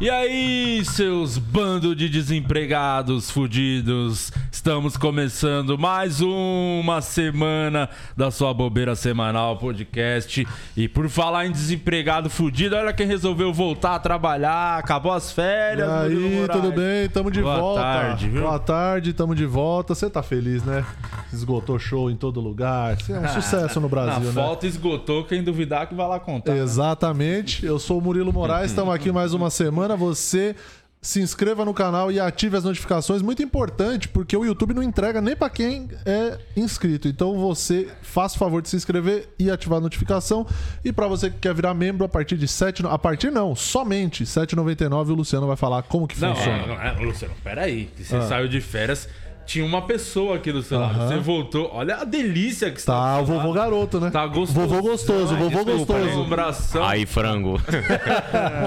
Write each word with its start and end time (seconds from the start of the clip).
E 0.00 0.10
aí, 0.10 0.84
seus 0.84 1.38
bando 1.38 1.94
de 1.94 2.08
desempregados 2.08 3.30
fudidos, 3.30 4.32
estamos 4.50 4.96
começando 4.96 5.78
mais 5.78 6.20
uma 6.20 7.00
semana 7.00 7.88
da 8.16 8.28
sua 8.32 8.52
bobeira 8.52 8.96
semanal 8.96 9.56
podcast. 9.56 10.44
E 10.76 10.88
por 10.88 11.08
falar 11.08 11.46
em 11.46 11.52
desempregado 11.52 12.28
fudido, 12.28 12.74
olha 12.74 12.92
quem 12.92 13.06
resolveu 13.06 13.52
voltar 13.52 13.94
a 13.94 13.98
trabalhar, 14.00 14.78
acabou 14.78 15.12
as 15.12 15.30
E 15.30 15.34
férias. 15.36 15.88
Murilo 15.88 16.42
aí, 16.42 16.48
tudo 16.48 16.72
bem? 16.72 17.08
Tamo 17.08 17.30
de 17.30 17.40
Boa 17.40 17.56
volta. 17.60 17.80
tarde, 17.82 18.28
viu? 18.28 18.42
Boa 18.42 18.58
tarde, 18.58 19.12
tamo 19.12 19.32
de 19.32 19.46
volta. 19.46 19.94
Você 19.94 20.10
tá 20.10 20.24
feliz, 20.24 20.64
né? 20.64 20.84
Esgotou 21.32 21.78
show 21.78 22.10
em 22.10 22.16
todo 22.16 22.40
lugar. 22.40 23.00
Você 23.00 23.12
é 23.12 23.20
um 23.20 23.28
sucesso 23.30 23.80
no 23.80 23.88
Brasil, 23.88 24.18
Na 24.18 24.26
né? 24.26 24.32
volta 24.32 24.66
esgotou, 24.66 25.22
quem 25.24 25.42
duvidar 25.44 25.86
que 25.88 25.94
vai 25.94 26.08
lá 26.08 26.18
contar. 26.18 26.52
né? 26.52 26.58
Exatamente. 26.60 27.64
Eu 27.64 27.78
sou 27.78 27.98
o 27.98 28.02
Murilo 28.02 28.32
Moraes, 28.32 28.72
estamos 28.72 28.92
aqui 28.92 29.12
mais 29.12 29.32
uma 29.32 29.50
semana. 29.50 29.83
Você 29.94 30.56
se 31.02 31.20
inscreva 31.20 31.66
no 31.66 31.74
canal 31.74 32.10
e 32.10 32.18
ative 32.18 32.56
as 32.56 32.64
notificações. 32.64 33.20
Muito 33.20 33.42
importante, 33.42 34.08
porque 34.08 34.34
o 34.34 34.42
YouTube 34.42 34.72
não 34.72 34.82
entrega 34.82 35.20
nem 35.20 35.36
para 35.36 35.50
quem 35.50 35.86
é 36.06 36.38
inscrito. 36.56 37.06
Então 37.06 37.38
você 37.38 37.88
faça 38.00 38.36
o 38.36 38.38
favor 38.38 38.62
de 38.62 38.70
se 38.70 38.76
inscrever 38.76 39.28
e 39.38 39.50
ativar 39.50 39.76
a 39.76 39.80
notificação. 39.82 40.46
E 40.82 40.90
para 40.94 41.06
você 41.06 41.28
que 41.28 41.36
quer 41.36 41.52
virar 41.54 41.74
membro 41.74 42.06
a 42.06 42.08
partir 42.08 42.38
de 42.38 42.48
7, 42.48 42.86
a 42.86 42.96
partir 42.98 43.30
não, 43.30 43.54
somente 43.54 44.20
R$ 44.24 44.30
7,99 44.30 45.10
o 45.10 45.14
Luciano 45.14 45.46
vai 45.46 45.56
falar 45.56 45.82
como 45.82 46.08
que 46.08 46.18
Não, 46.18 46.34
funciona. 46.34 46.62
é, 46.62 46.66
não, 46.66 46.80
é, 46.82 46.92
Luciano, 47.04 47.34
peraí. 47.44 47.90
que 47.94 48.02
Ah. 48.02 48.06
Você 48.22 48.28
saiu 48.28 48.48
de 48.48 48.62
férias, 48.62 49.06
tinha 49.46 49.64
uma 49.64 49.82
pessoa 49.82 50.36
aqui 50.36 50.50
do 50.52 50.62
seu 50.62 50.78
lado. 50.80 50.94
Aham. 50.98 51.08
Você 51.08 51.18
voltou. 51.18 51.70
Olha 51.72 51.96
a 51.96 52.04
delícia 52.04 52.70
que 52.70 52.78
está. 52.78 52.92
Tá, 52.94 53.20
o 53.20 53.24
vovô 53.24 53.52
garoto, 53.52 54.00
né? 54.00 54.10
Tá 54.10 54.26
gostoso. 54.26 54.66
Vovô 54.68 54.82
gostoso, 54.82 55.36
vovô 55.36 55.64
gostoso. 55.64 56.18
Lombração. 56.18 56.84
Aí, 56.84 57.04
frango. 57.06 57.60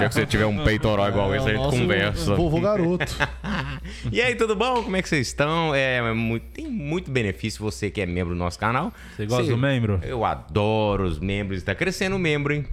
Já 0.00 0.08
que 0.08 0.14
você 0.14 0.26
tiver 0.26 0.46
um 0.46 0.62
peitoral 0.64 1.08
igual 1.08 1.34
esse, 1.34 1.48
a 1.50 1.54
gente 1.54 1.70
conversa. 1.70 2.34
Vovô 2.34 2.60
garoto. 2.60 3.06
E 4.12 4.20
aí, 4.20 4.34
tudo 4.34 4.54
bom? 4.54 4.82
Como 4.82 4.96
é 4.96 5.02
que 5.02 5.08
vocês 5.08 5.28
estão? 5.28 5.74
É, 5.74 6.12
muito- 6.12 6.44
tem 6.52 6.68
muito 6.68 7.10
benefício 7.10 7.62
você 7.62 7.90
que 7.90 8.00
é 8.02 8.06
membro 8.06 8.34
do 8.34 8.38
nosso 8.38 8.58
canal. 8.58 8.92
Você 9.16 9.24
gosta 9.26 9.50
do 9.50 9.56
membro? 9.56 9.98
Eu 10.02 10.24
adoro 10.26 11.04
os 11.04 11.18
membros. 11.18 11.62
Tá 11.62 11.74
crescendo 11.74 12.16
o 12.16 12.18
membro, 12.18 12.52
hein? 12.52 12.66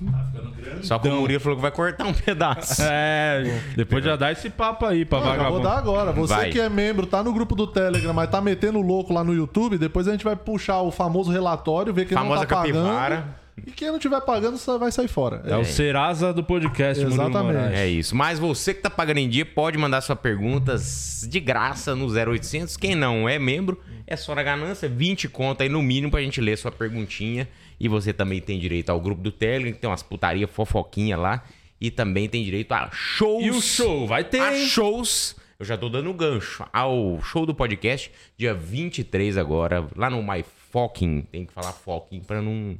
Só 0.81 0.99
que 0.99 1.07
o 1.07 1.15
Murilo 1.15 1.39
falou 1.39 1.55
que 1.55 1.61
vai 1.61 1.71
cortar 1.71 2.05
um 2.05 2.11
pedaço. 2.13 2.81
É, 2.83 3.59
depois 3.77 4.03
já 4.03 4.15
dá 4.17 4.31
esse 4.31 4.49
papo 4.49 4.85
aí 4.85 5.05
pra 5.05 5.19
Ah, 5.19 5.21
já 5.21 5.27
vou 5.29 5.37
vagabundo. 5.37 5.63
dar 5.63 5.77
agora. 5.77 6.11
Você 6.11 6.33
Vai. 6.33 6.49
que 6.49 6.59
é 6.59 6.67
membro, 6.69 7.05
tá 7.05 7.23
no 7.23 7.31
grupo 7.33 7.55
do 7.55 7.65
Telegram, 7.95 8.13
mas 8.13 8.29
tá 8.29 8.41
metendo 8.41 8.81
louco 8.81 9.13
lá 9.13 9.23
no 9.23 9.33
YouTube, 9.33 9.77
depois 9.77 10.07
a 10.07 10.11
gente 10.11 10.23
vai 10.23 10.35
puxar 10.35 10.81
o 10.81 10.91
famoso 10.91 11.31
relatório, 11.31 11.93
ver 11.93 12.05
quem 12.05 12.17
Famosa 12.17 12.41
não 12.41 12.47
tá 12.47 12.55
capivara. 12.55 13.15
pagando. 13.17 13.45
E 13.65 13.71
quem 13.71 13.89
não 13.89 13.97
tiver 13.97 14.19
pagando, 14.19 14.57
só 14.57 14.77
vai 14.77 14.91
sair 14.91 15.07
fora. 15.07 15.41
É 15.45 15.55
o 15.55 15.63
Serasa 15.63 16.33
do 16.33 16.43
podcast, 16.43 17.01
Exatamente. 17.01 17.73
É 17.73 17.87
isso. 17.87 18.13
Mas 18.13 18.37
você 18.37 18.73
que 18.73 18.81
tá 18.81 18.89
pagando 18.89 19.19
em 19.19 19.29
dia 19.29 19.45
pode 19.45 19.77
mandar 19.77 20.01
suas 20.01 20.19
perguntas 20.19 21.25
de 21.29 21.39
graça 21.39 21.95
no 21.95 22.05
0800. 22.07 22.75
Quem 22.75 22.95
não 22.95 23.29
é 23.29 23.39
membro, 23.39 23.79
é 24.05 24.17
só 24.17 24.35
na 24.35 24.43
ganância. 24.43 24.89
20 24.89 25.29
conta 25.29 25.63
aí 25.63 25.69
no 25.69 25.81
mínimo 25.81 26.11
pra 26.11 26.19
gente 26.21 26.41
ler 26.41 26.57
sua 26.57 26.69
perguntinha. 26.69 27.47
E 27.79 27.87
você 27.87 28.11
também 28.11 28.41
tem 28.41 28.59
direito 28.59 28.89
ao 28.89 28.99
grupo 28.99 29.21
do 29.21 29.31
Telegram, 29.31 29.71
que 29.71 29.79
tem 29.79 29.89
umas 29.89 30.03
putaria 30.03 30.47
fofoquinha 30.49 31.15
lá. 31.15 31.41
E 31.79 31.89
também 31.89 32.27
tem 32.27 32.43
direito 32.43 32.73
a 32.73 32.89
shows. 32.91 33.45
E 33.45 33.49
o 33.51 33.61
show? 33.61 34.05
Vai 34.05 34.25
ter, 34.25 34.41
A 34.41 34.57
hein? 34.57 34.65
shows. 34.67 35.33
Eu 35.59 35.65
já 35.65 35.77
tô 35.77 35.87
dando 35.87 36.11
gancho 36.13 36.65
ao 36.73 37.21
show 37.21 37.45
do 37.45 37.55
podcast, 37.55 38.11
dia 38.37 38.53
23 38.53 39.37
agora, 39.37 39.85
lá 39.95 40.09
no 40.09 40.21
My 40.21 40.43
Fucking. 40.71 41.21
Tem 41.31 41.45
que 41.45 41.53
falar 41.53 41.71
fucking 41.71 42.19
pra 42.21 42.41
não. 42.41 42.75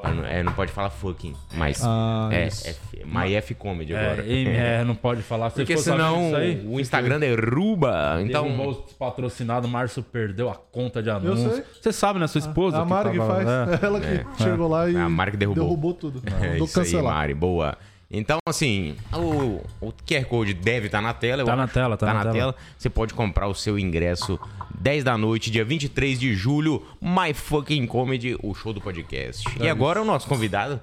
pra 0.00 0.14
não- 0.14 0.24
é, 0.24 0.40
não 0.44 0.52
pode 0.52 0.70
falar 0.70 0.90
fucking, 0.90 1.34
mas 1.54 1.82
Ah, 1.84 2.28
é. 2.30 2.44
F, 2.46 3.04
My 3.04 3.34
F 3.34 3.52
Comedy 3.56 3.96
agora. 3.96 4.24
É, 4.24 4.30
M- 4.32 4.50
é, 4.54 4.84
não 4.84 4.94
pode 4.94 5.22
falar. 5.22 5.50
Se 5.50 5.56
Porque 5.56 5.76
senão 5.76 6.26
isso 6.28 6.36
aí, 6.36 6.64
o 6.68 6.78
Instagram 6.78 7.18
derruba. 7.18 8.18
Então, 8.22 8.46
Então, 8.46 8.68
os 8.68 8.92
patrocinados, 8.92 9.68
Márcio 9.68 10.00
perdeu 10.04 10.48
a 10.48 10.54
conta 10.54 11.02
de 11.02 11.10
anúncios. 11.10 11.54
sei. 11.54 11.64
Você 11.82 11.92
sabe, 11.92 12.20
né? 12.20 12.28
Sua 12.28 12.38
esposa. 12.38 12.76
É 12.76 12.80
a 12.82 12.84
Mari 12.84 13.10
que 13.10 13.18
tava- 13.18 13.34
faz. 13.34 13.48
é. 13.82 13.82
Ela 13.86 14.00
que 14.00 14.42
chegou 14.44 14.68
lá 14.68 14.88
e 14.88 14.94
É 14.94 15.00
a 15.00 15.08
Mari 15.08 15.32
que 15.32 15.36
derrubou. 15.38 15.92
tudo. 15.94 16.22
é 16.40 16.58
isso 16.58 16.78
aí, 16.78 16.84
cancelar. 16.84 17.14
Mari, 17.14 17.34
boa. 17.34 17.76
Então, 18.10 18.38
assim, 18.48 18.96
o, 19.12 19.60
o 19.80 19.92
QR 20.06 20.24
Code 20.26 20.54
deve 20.54 20.86
estar 20.86 21.00
na 21.00 21.12
tela. 21.12 21.44
Tá 21.44 21.56
na 21.56 21.66
tela, 21.66 21.96
tá 21.96 22.06
na 22.06 22.14
na 22.14 22.20
tela. 22.22 22.34
tela. 22.34 22.54
Você 22.78 22.88
pode 22.88 23.12
comprar 23.14 23.48
o 23.48 23.54
seu 23.54 23.78
ingresso 23.78 24.38
10 24.78 25.02
da 25.04 25.18
noite, 25.18 25.50
dia 25.50 25.64
23 25.64 26.18
de 26.18 26.34
julho, 26.34 26.84
My 27.00 27.34
Fucking 27.34 27.86
Comedy, 27.86 28.36
o 28.42 28.54
show 28.54 28.72
do 28.72 28.80
podcast. 28.80 29.44
e 29.60 29.68
agora 29.68 30.00
o 30.00 30.04
nosso 30.04 30.28
convidado, 30.28 30.80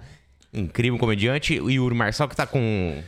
incrível 0.54 1.00
comediante, 1.00 1.60
o 1.60 1.70
Yuri 1.70 1.96
Marçal, 1.96 2.28
que 2.28 2.36
tá 2.36 2.46
com 2.46 3.02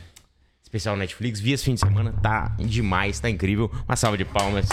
especial 0.66 0.96
Netflix, 0.96 1.38
via 1.38 1.54
esse 1.54 1.64
fim 1.64 1.74
de 1.74 1.80
semana, 1.80 2.12
tá 2.20 2.54
demais, 2.58 3.20
tá 3.20 3.30
incrível. 3.30 3.70
Uma 3.88 3.94
salva 3.94 4.18
de 4.18 4.24
palmas. 4.24 4.66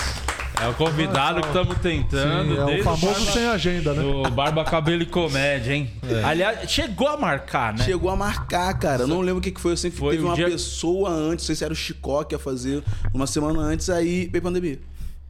É 0.60 0.68
o 0.68 0.74
convidado 0.74 1.40
que 1.42 1.48
estamos 1.48 1.78
tentando. 1.78 2.56
Sim, 2.56 2.78
é 2.78 2.80
o 2.80 2.84
famoso 2.84 3.06
Barba- 3.06 3.32
sem 3.32 3.46
agenda, 3.48 3.94
né? 3.94 4.02
Do 4.02 4.30
Barba 4.32 4.64
Cabelo 4.66 5.04
e 5.04 5.06
Comédia, 5.06 5.74
hein? 5.74 5.92
Aliás, 6.26 6.70
chegou 6.70 7.08
a 7.08 7.18
marcar, 7.18 7.74
né? 7.74 7.84
Chegou 7.84 8.10
a 8.10 8.16
marcar, 8.16 8.74
cara. 8.80 9.04
Eu 9.04 9.08
não 9.08 9.22
lembro 9.22 9.38
o 9.40 9.42
que 9.42 9.52
que 9.52 9.62
foi. 9.62 9.74
Eu 9.74 9.78
sei 9.78 9.92
que 9.92 9.98
Foi 9.98 10.16
teve 10.16 10.26
uma 10.26 10.36
dia- 10.36 10.50
pessoa 10.50 11.10
antes, 11.12 11.44
não 11.44 11.48
sei 11.48 11.56
se 11.56 11.64
era 11.64 11.74
o 11.74 11.76
Chicó 11.76 12.24
que 12.24 12.34
ia 12.34 12.40
fazer 12.40 12.84
uma 13.14 13.28
semana 13.28 13.60
antes, 13.60 13.90
aí 13.90 14.28
veio 14.32 14.42
pandemia. 14.44 14.80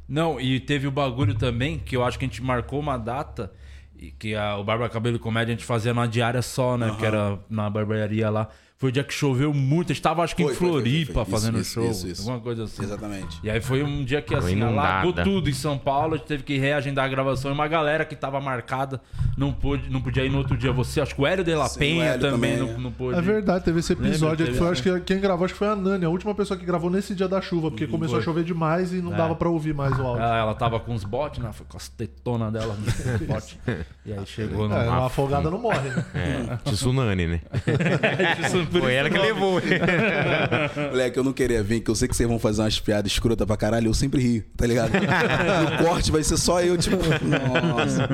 Não, 0.07 0.39
e 0.39 0.59
teve 0.61 0.87
o 0.87 0.91
bagulho 0.91 1.35
também, 1.35 1.77
que 1.79 1.95
eu 1.95 2.03
acho 2.05 2.17
que 2.17 2.23
a 2.25 2.27
gente 2.27 2.41
marcou 2.41 2.79
uma 2.79 2.97
data, 2.97 3.51
e 3.97 4.11
que 4.11 4.33
a- 4.35 4.57
o 4.57 4.63
Barba 4.63 4.87
Cabelo 4.89 5.15
e 5.17 5.19
Comédia 5.19 5.53
a 5.53 5.57
gente 5.57 5.65
fazia 5.65 5.93
numa 5.93 6.07
diária 6.07 6.41
só, 6.41 6.77
né? 6.77 6.95
Que 6.99 7.05
era 7.05 7.37
na 7.49 7.69
barbearia 7.69 8.29
lá. 8.29 8.47
Foi 8.83 8.89
o 8.89 8.91
dia 8.91 9.03
que 9.05 9.13
choveu 9.13 9.53
muito. 9.53 9.93
A 9.93 9.95
gente 9.95 10.03
tava, 10.03 10.23
acho 10.23 10.35
que 10.35 10.43
Foi, 10.43 10.51
em 10.51 10.55
Floripa 10.57 11.13
foi, 11.13 11.23
foi. 11.23 11.31
fazendo 11.31 11.57
Isso, 11.57 11.73
show. 11.75 11.89
isso, 11.89 12.05
isso. 12.05 12.21
Alguma 12.23 12.41
coisa 12.41 12.65
assim. 12.65 12.83
Exatamente. 12.83 13.39
E 13.41 13.49
aí 13.49 13.61
foi 13.61 13.81
um 13.81 14.03
dia 14.03 14.21
que 14.21 14.35
assim, 14.35 14.61
alagou 14.61 15.13
tudo 15.13 15.49
em 15.49 15.53
São 15.53 15.77
Paulo, 15.77 16.15
a 16.15 16.17
gente 16.17 16.27
teve 16.27 16.43
que 16.43 16.57
reagendar 16.57 17.05
a 17.05 17.07
gravação 17.07 17.49
e 17.49 17.53
uma 17.53 17.65
galera 17.65 18.03
que 18.03 18.13
tava 18.13 18.41
marcada 18.41 18.99
não, 19.37 19.53
pôde, 19.53 19.89
não 19.89 20.01
podia 20.01 20.25
ir 20.25 20.29
no 20.29 20.37
outro 20.37 20.57
dia. 20.57 20.73
Você, 20.73 20.99
acho 20.99 21.15
que 21.15 21.21
o 21.21 21.25
Hélio 21.25 21.45
de 21.45 21.55
La 21.55 21.69
Sim, 21.69 21.79
Penha 21.79 22.19
também, 22.19 22.57
também, 22.57 22.57
não, 22.57 22.69
é. 22.71 22.77
não 22.77 22.91
pôde. 22.91 23.17
É 23.17 23.21
verdade, 23.21 23.63
teve 23.63 23.79
esse 23.79 23.93
episódio 23.93 24.45
Lembra? 24.47 24.59
foi, 24.59 24.69
acho 24.69 24.83
que 24.83 24.99
quem 24.99 25.21
gravou 25.21 25.45
acho 25.45 25.53
que 25.53 25.59
foi 25.59 25.69
a 25.69 25.77
Nani, 25.77 26.03
a 26.03 26.09
última 26.09 26.35
pessoa 26.35 26.59
que 26.59 26.65
gravou 26.65 26.89
nesse 26.89 27.15
dia 27.15 27.29
da 27.29 27.39
chuva, 27.39 27.71
porque 27.71 27.87
começou 27.87 28.19
a 28.19 28.21
chover 28.21 28.43
demais 28.43 28.91
e 28.91 29.01
não 29.01 29.11
dava 29.11 29.33
pra 29.33 29.47
ouvir 29.47 29.73
mais 29.73 29.97
o 29.97 30.01
áudio. 30.01 30.23
Ela, 30.23 30.37
ela 30.39 30.55
tava 30.55 30.77
com 30.77 30.93
os 30.93 31.05
botes, 31.05 31.41
né? 31.41 31.53
Foi 31.53 31.65
com 31.69 31.77
as 31.77 31.87
tetonas 31.87 32.51
dela 32.51 32.75
no 32.75 33.27
bote. 33.27 33.57
E 34.05 34.11
aí 34.11 34.25
chegou 34.25 34.67
no. 34.67 34.75
É, 34.75 34.89
uma 34.89 35.05
afogada 35.05 35.49
não 35.49 35.57
morre, 35.57 35.87
né? 35.87 36.05
É, 36.13 36.69
tsunami, 36.69 37.27
né? 37.27 37.41
Foi 38.79 38.93
ela 38.93 39.09
que 39.09 39.17
levou. 39.17 39.61
Moleque, 40.91 41.17
eu 41.17 41.23
não 41.23 41.33
queria 41.33 41.61
vir, 41.63 41.81
que 41.81 41.89
eu 41.91 41.95
sei 41.95 42.07
que 42.07 42.15
vocês 42.15 42.27
vão 42.27 42.39
fazer 42.39 42.61
umas 42.61 42.79
piadas 42.79 43.11
escrotas 43.11 43.45
pra 43.45 43.57
caralho, 43.57 43.87
eu 43.87 43.93
sempre 43.93 44.21
rio, 44.21 44.43
tá 44.55 44.65
ligado? 44.65 44.91
no 45.79 45.83
corte 45.85 46.11
vai 46.11 46.23
ser 46.23 46.37
só 46.37 46.61
eu, 46.61 46.77
tipo, 46.77 46.97
nossa. 46.97 48.09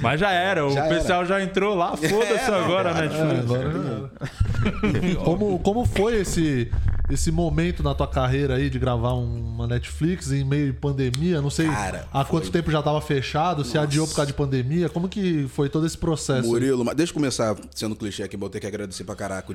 Mas 0.00 0.20
já 0.20 0.30
era, 0.32 0.66
o 0.66 0.70
Já 0.70 0.86
pessoal 0.88 1.24
já 1.24 1.42
entrou 1.42 1.74
lá, 1.74 1.96
foda-se 1.96 2.50
É, 2.50 2.54
agora, 2.54 2.94
né? 2.94 3.06
É, 3.06 3.38
agora 3.40 3.70
já 3.72 3.78
era. 3.78 5.14
como, 5.24 5.58
como 5.60 5.84
foi 5.84 6.16
esse, 6.20 6.70
esse 7.10 7.30
momento 7.30 7.82
na 7.82 7.94
tua 7.94 8.06
carreira 8.06 8.56
aí 8.56 8.68
de 8.70 8.78
gravar 8.78 9.12
uma 9.14 9.66
Netflix 9.66 10.32
em 10.32 10.44
meio 10.44 10.66
de 10.66 10.72
pandemia? 10.72 11.40
Não 11.40 11.50
sei 11.50 11.66
Cara, 11.66 12.06
há 12.12 12.24
quanto 12.24 12.44
foi- 12.44 12.52
tempo 12.52 12.70
já 12.70 12.82
tava 12.82 13.00
fechado, 13.00 13.64
se 13.64 13.76
adiou 13.78 14.06
por 14.06 14.14
causa 14.16 14.26
de 14.28 14.34
pandemia. 14.36 14.88
Como 14.88 15.08
que 15.08 15.46
foi 15.48 15.68
todo 15.68 15.86
esse 15.86 15.96
processo? 15.98 16.48
Murilo, 16.48 16.84
mas 16.84 16.94
deixa 16.96 17.10
eu 17.10 17.14
começar 17.14 17.56
sendo 17.74 17.94
clichê 17.96 18.22
aqui, 18.22 18.36
vou 18.36 18.48
ter 18.50 18.60
que 18.60 18.66
agradecer 18.66 19.04
pra 19.04 19.14
caraca 19.14 19.53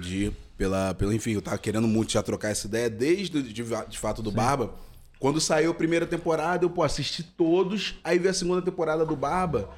pela, 0.58 0.94
pela. 0.94 1.16
Enfim, 1.16 1.32
eu 1.32 1.42
tava 1.42 1.58
querendo 1.58 1.88
muito 1.88 2.12
já 2.12 2.22
trocar 2.22 2.50
essa 2.50 2.68
ideia 2.68 2.90
desde 2.90 3.42
de, 3.42 3.64
de 3.64 4.00
fato 4.00 4.22
do 4.22 4.32
Barba. 4.32 4.74
Quando 5.20 5.42
saiu 5.42 5.72
a 5.72 5.74
primeira 5.74 6.06
temporada, 6.06 6.64
eu, 6.64 6.70
pô, 6.70 6.82
assisti 6.82 7.24
todos, 7.24 7.96
aí 8.04 8.18
veio 8.18 8.32
a 8.32 8.34
segunda 8.34 8.62
temporada 8.62 9.06
do 9.06 9.16
Barba. 9.16 9.70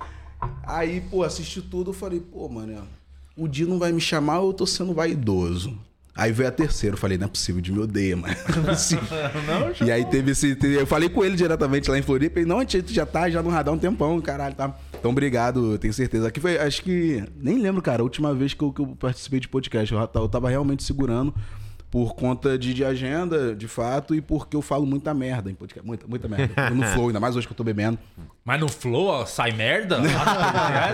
Aí, 0.64 1.02
pô, 1.02 1.24
assisti 1.24 1.62
tudo, 1.62 1.90
eu 1.90 1.94
falei, 1.94 2.20
pô, 2.20 2.48
mano, 2.48 2.88
o 3.36 3.48
Di 3.48 3.66
não 3.66 3.80
vai 3.80 3.92
me 3.92 4.02
chamar 4.02 4.40
ou 4.40 4.50
eu 4.50 4.54
tô 4.54 4.68
sendo 4.68 4.94
vaidoso? 4.94 5.78
Aí 6.14 6.32
veio 6.32 6.50
a 6.50 6.52
terceira, 6.52 6.94
eu 6.94 6.98
falei, 6.98 7.18
não 7.18 7.26
é 7.26 7.28
possível, 7.30 7.60
o 7.60 7.62
Di 7.62 7.72
me 7.72 7.80
odeia, 7.80 8.16
mano. 8.18 8.36
Não 9.48 9.68
é 9.68 9.76
e 9.88 9.92
aí 9.92 10.06
teve 10.06 10.32
esse. 10.32 10.58
Eu 10.62 10.86
falei 10.86 11.10
com 11.10 11.24
ele 11.24 11.36
diretamente 11.36 11.90
lá 11.90 11.98
em 11.98 12.02
Floripa, 12.02 12.40
ele, 12.40 12.48
não, 12.48 12.60
a 12.60 12.66
gente 12.66 12.94
já 12.94 13.06
tá 13.06 13.30
já 13.30 13.42
no 13.42 13.50
radar 13.50 13.74
um 13.74 13.80
tempão, 13.80 14.20
caralho, 14.22 14.54
tá. 14.54 14.76
Então, 15.02 15.10
obrigado, 15.10 15.80
tenho 15.80 15.92
certeza. 15.92 16.28
Aqui 16.28 16.40
foi, 16.40 16.60
acho 16.60 16.84
que. 16.84 17.24
Nem 17.36 17.58
lembro, 17.58 17.82
cara, 17.82 18.04
a 18.04 18.04
última 18.04 18.36
vez 18.36 18.54
que 18.54 18.64
eu, 18.64 18.72
que 18.72 18.82
eu 18.82 18.96
participei 19.00 19.40
de 19.40 19.48
podcast. 19.48 19.92
Eu, 19.92 20.00
eu 20.00 20.30
tava 20.30 20.48
realmente 20.48 20.84
segurando 20.84 21.34
por 21.92 22.16
conta 22.16 22.58
de, 22.58 22.74
de 22.74 22.86
agenda, 22.86 23.54
de 23.54 23.68
fato, 23.68 24.16
e 24.16 24.22
porque 24.22 24.56
eu 24.56 24.62
falo 24.62 24.86
muita 24.86 25.14
merda 25.14 25.52
em 25.52 25.54
podcast. 25.54 25.86
Muita, 25.86 26.08
muita 26.08 26.28
merda. 26.28 26.70
No 26.70 26.84
flow, 26.88 27.08
ainda 27.08 27.20
mais 27.20 27.36
hoje 27.36 27.46
que 27.46 27.52
eu 27.52 27.58
tô 27.58 27.64
bebendo. 27.66 28.00
Mas 28.44 28.60
no 28.60 28.68
Flow, 28.68 29.06
ó, 29.06 29.24
sai 29.26 29.52
merda? 29.52 29.98
Podcast? 29.98 30.22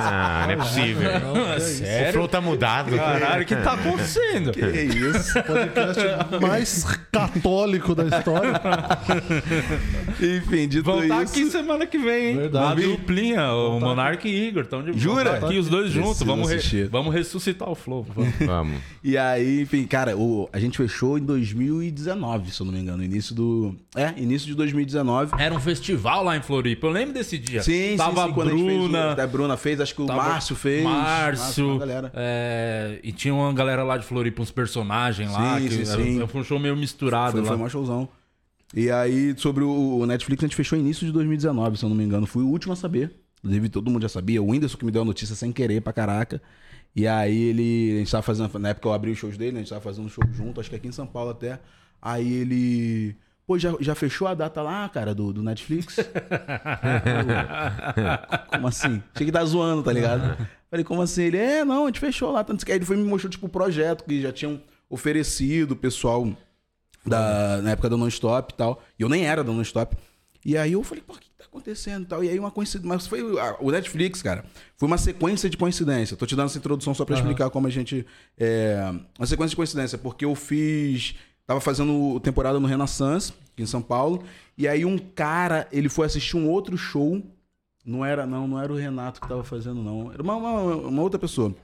Ah, 0.09 0.43
não 0.47 0.51
é 0.53 0.55
possível. 0.57 1.09
É 1.47 1.55
O 1.55 1.59
Sério? 1.61 2.13
flow 2.13 2.27
tá 2.27 2.41
mudado. 2.41 2.93
Caralho, 2.95 3.43
o 3.43 3.45
que 3.45 3.55
tá 3.55 3.71
acontecendo? 3.73 4.51
Que 4.51 4.65
isso? 4.65 5.33
Podcast 5.43 6.01
mais 6.41 6.83
católico 7.11 7.95
da 7.95 8.03
história. 8.17 8.51
Enfim, 10.19 10.67
dito 10.67 10.83
Vão 10.83 11.01
estar 11.03 11.23
isso. 11.23 11.33
aqui 11.33 11.49
semana 11.51 11.85
que 11.85 11.97
vem, 11.97 12.29
hein? 12.31 12.35
Verdade. 12.37 12.83
A 12.83 12.87
duplinha, 12.87 13.51
o 13.53 13.79
Monark 13.79 14.27
e 14.27 14.47
Igor. 14.49 14.63
Estão 14.63 14.83
de 14.83 14.97
Jura? 14.97 15.39
Tá 15.39 15.47
aqui 15.47 15.57
os 15.57 15.69
dois 15.69 15.91
juntos. 15.91 16.17
Preciso 16.17 16.25
Vamos, 16.25 16.49
re- 16.51 16.83
vamos 16.87 17.13
ressuscitar 17.13 17.69
o 17.69 17.75
Flow. 17.75 18.05
Vamos. 18.13 18.33
Vamos. 18.45 18.81
E 19.03 19.17
aí, 19.17 19.61
enfim, 19.61 19.85
cara, 19.85 20.17
o, 20.17 20.49
a 20.51 20.59
gente 20.59 20.81
fechou 20.87 21.17
em 21.17 21.21
2019, 21.21 22.51
se 22.51 22.61
eu 22.61 22.65
não 22.65 22.73
me 22.73 22.79
engano. 22.79 23.03
Início 23.03 23.33
do. 23.35 23.75
É, 23.95 24.13
início 24.17 24.47
de 24.47 24.55
2019. 24.55 25.31
Era 25.37 25.53
um 25.53 25.59
festival 25.59 26.23
lá 26.23 26.35
em 26.37 26.41
Floripa. 26.41 26.87
Eu 26.87 26.91
lembro 26.91 27.13
desse 27.13 27.37
dia. 27.37 27.61
Sim, 27.61 27.95
Tava 27.97 28.21
sim, 28.21 28.25
sim. 28.27 28.31
a 28.31 28.33
Quando 28.33 28.47
a, 28.49 28.51
gente 28.51 28.65
fez, 28.65 28.77
Bruna. 28.79 29.15
o- 29.15 29.21
a 29.21 29.27
Bruna 29.27 29.57
fez, 29.57 29.79
acho 29.81 29.95
que 29.95 30.01
o 30.01 30.07
Márcio 30.07 30.55
fez. 30.55 30.83
Márcio. 30.83 31.77
galera. 31.77 32.11
é, 32.15 32.99
e 33.03 33.11
tinha 33.11 33.33
uma 33.33 33.51
galera 33.53 33.83
lá 33.83 33.97
de 33.97 34.05
Floripa, 34.05 34.41
uns 34.41 34.51
personagens 34.51 35.31
lá. 35.31 35.59
Sim, 35.59 35.67
que 35.67 35.85
sim, 35.85 36.15
era-. 36.17 36.27
Foi 36.27 36.41
um 36.41 36.43
show 36.43 36.59
meio 36.59 36.75
misturado 36.75 37.31
Foi, 37.33 37.41
lá. 37.41 37.47
foi 37.57 37.57
um 37.65 37.69
showzão. 37.69 38.09
E 38.73 38.91
aí, 38.91 39.33
sobre 39.37 39.63
o 39.63 39.97
o 39.99 40.05
Netflix, 40.05 40.43
a 40.43 40.47
gente 40.47 40.55
fechou 40.55 40.77
início 40.77 41.05
de 41.05 41.11
2019, 41.11 41.77
se 41.77 41.83
eu 41.85 41.89
não 41.89 41.95
me 41.95 42.03
engano. 42.03 42.25
Fui 42.27 42.43
o 42.43 42.47
último 42.47 42.73
a 42.73 42.75
saber. 42.75 43.11
Inclusive, 43.39 43.69
todo 43.69 43.89
mundo 43.89 44.01
já 44.01 44.09
sabia. 44.09 44.41
O 44.41 44.49
Whindersson 44.51 44.77
que 44.77 44.85
me 44.85 44.91
deu 44.91 45.03
a 45.03 45.05
notícia 45.05 45.35
sem 45.35 45.51
querer 45.51 45.81
pra 45.81 45.93
caraca. 45.93 46.41
E 46.97 47.07
aí 47.07 47.43
ele. 47.43 47.93
A 47.93 47.99
gente 47.99 48.11
tava 48.11 48.23
fazendo. 48.23 48.57
Na 48.57 48.69
época 48.69 48.87
eu 48.87 48.93
abri 48.93 49.11
os 49.11 49.19
shows 49.19 49.37
dele, 49.37 49.51
né? 49.51 49.59
a 49.59 49.61
gente 49.61 49.69
tava 49.69 49.81
fazendo 49.81 50.07
um 50.07 50.09
show 50.09 50.23
junto, 50.33 50.59
acho 50.59 50.67
que 50.67 50.75
aqui 50.75 50.87
em 50.87 50.91
São 50.91 51.05
Paulo 51.05 51.29
até. 51.29 51.59
Aí 52.01 52.33
ele. 52.33 53.15
Pô, 53.45 53.59
já, 53.59 53.71
já 53.79 53.93
fechou 53.93 54.27
a 54.27 54.33
data 54.33 54.63
lá, 54.63 54.89
cara, 54.89 55.13
do, 55.13 55.31
do 55.31 55.43
Netflix? 55.43 55.99
Eu, 56.01 56.05
como 58.47 58.67
assim? 58.67 59.01
Tinha 59.13 59.25
que 59.27 59.31
tá 59.31 59.45
zoando, 59.45 59.83
tá 59.83 59.93
ligado? 59.93 60.37
Falei, 60.69 60.83
como 60.83 61.03
assim? 61.03 61.21
Ele, 61.21 61.37
é, 61.37 61.63
não, 61.63 61.83
a 61.83 61.87
gente 61.87 61.99
fechou 61.99 62.31
lá. 62.31 62.43
Tanto 62.43 62.65
que 62.65 62.71
aí 62.71 62.79
ele 62.79 62.85
foi 62.85 62.97
me 62.97 63.03
mostrou, 63.03 63.29
tipo, 63.29 63.45
o 63.45 63.49
projeto 63.49 64.03
que 64.03 64.19
já 64.19 64.33
tinham 64.33 64.59
oferecido, 64.89 65.73
o 65.73 65.77
pessoal 65.77 66.27
da, 67.05 67.61
na 67.61 67.71
época 67.71 67.91
da 67.91 67.95
Non-Stop 67.95 68.53
e 68.53 68.57
tal. 68.57 68.81
E 68.97 69.03
eu 69.03 69.07
nem 69.07 69.25
era 69.25 69.43
da 69.43 69.53
Non-Stop. 69.53 69.95
E 70.43 70.57
aí 70.57 70.73
eu 70.73 70.83
falei, 70.83 71.03
pô, 71.05 71.13
acontecendo 71.57 72.03
e 72.03 72.05
tal? 72.05 72.23
E 72.23 72.29
aí 72.29 72.39
uma 72.39 72.51
coincidência. 72.51 72.87
Mas 72.87 73.07
foi 73.07 73.21
o 73.21 73.71
Netflix, 73.71 74.21
cara. 74.21 74.45
Foi 74.77 74.87
uma 74.87 74.97
sequência 74.97 75.49
de 75.49 75.57
coincidência. 75.57 76.15
Tô 76.15 76.25
te 76.25 76.35
dando 76.35 76.47
essa 76.47 76.57
introdução 76.57 76.93
só 76.93 77.03
pra 77.03 77.15
explicar 77.15 77.49
como 77.49 77.67
a 77.67 77.69
gente. 77.69 78.05
É, 78.37 78.93
uma 79.17 79.25
sequência 79.25 79.51
de 79.51 79.55
coincidência, 79.55 79.97
porque 79.97 80.25
eu 80.25 80.35
fiz. 80.35 81.15
Tava 81.45 81.61
fazendo 81.61 82.19
temporada 82.19 82.59
no 82.59 82.67
Renaissance, 82.67 83.33
aqui 83.53 83.63
em 83.63 83.65
São 83.65 83.81
Paulo. 83.81 84.23
E 84.57 84.67
aí 84.67 84.83
um 84.83 84.97
cara, 84.97 85.67
ele 85.71 85.87
foi 85.87 86.05
assistir 86.05 86.35
um 86.35 86.49
outro 86.49 86.77
show. 86.77 87.21
Não 87.85 88.03
era, 88.03 88.25
não, 88.25 88.47
não 88.47 88.61
era 88.61 88.71
o 88.71 88.75
Renato 88.75 89.21
que 89.21 89.27
tava 89.29 89.45
fazendo, 89.45 89.81
não. 89.81 90.11
Era 90.11 90.21
uma, 90.21 90.35
uma, 90.35 90.75
uma 90.75 91.01
outra 91.01 91.17
pessoa. 91.17 91.55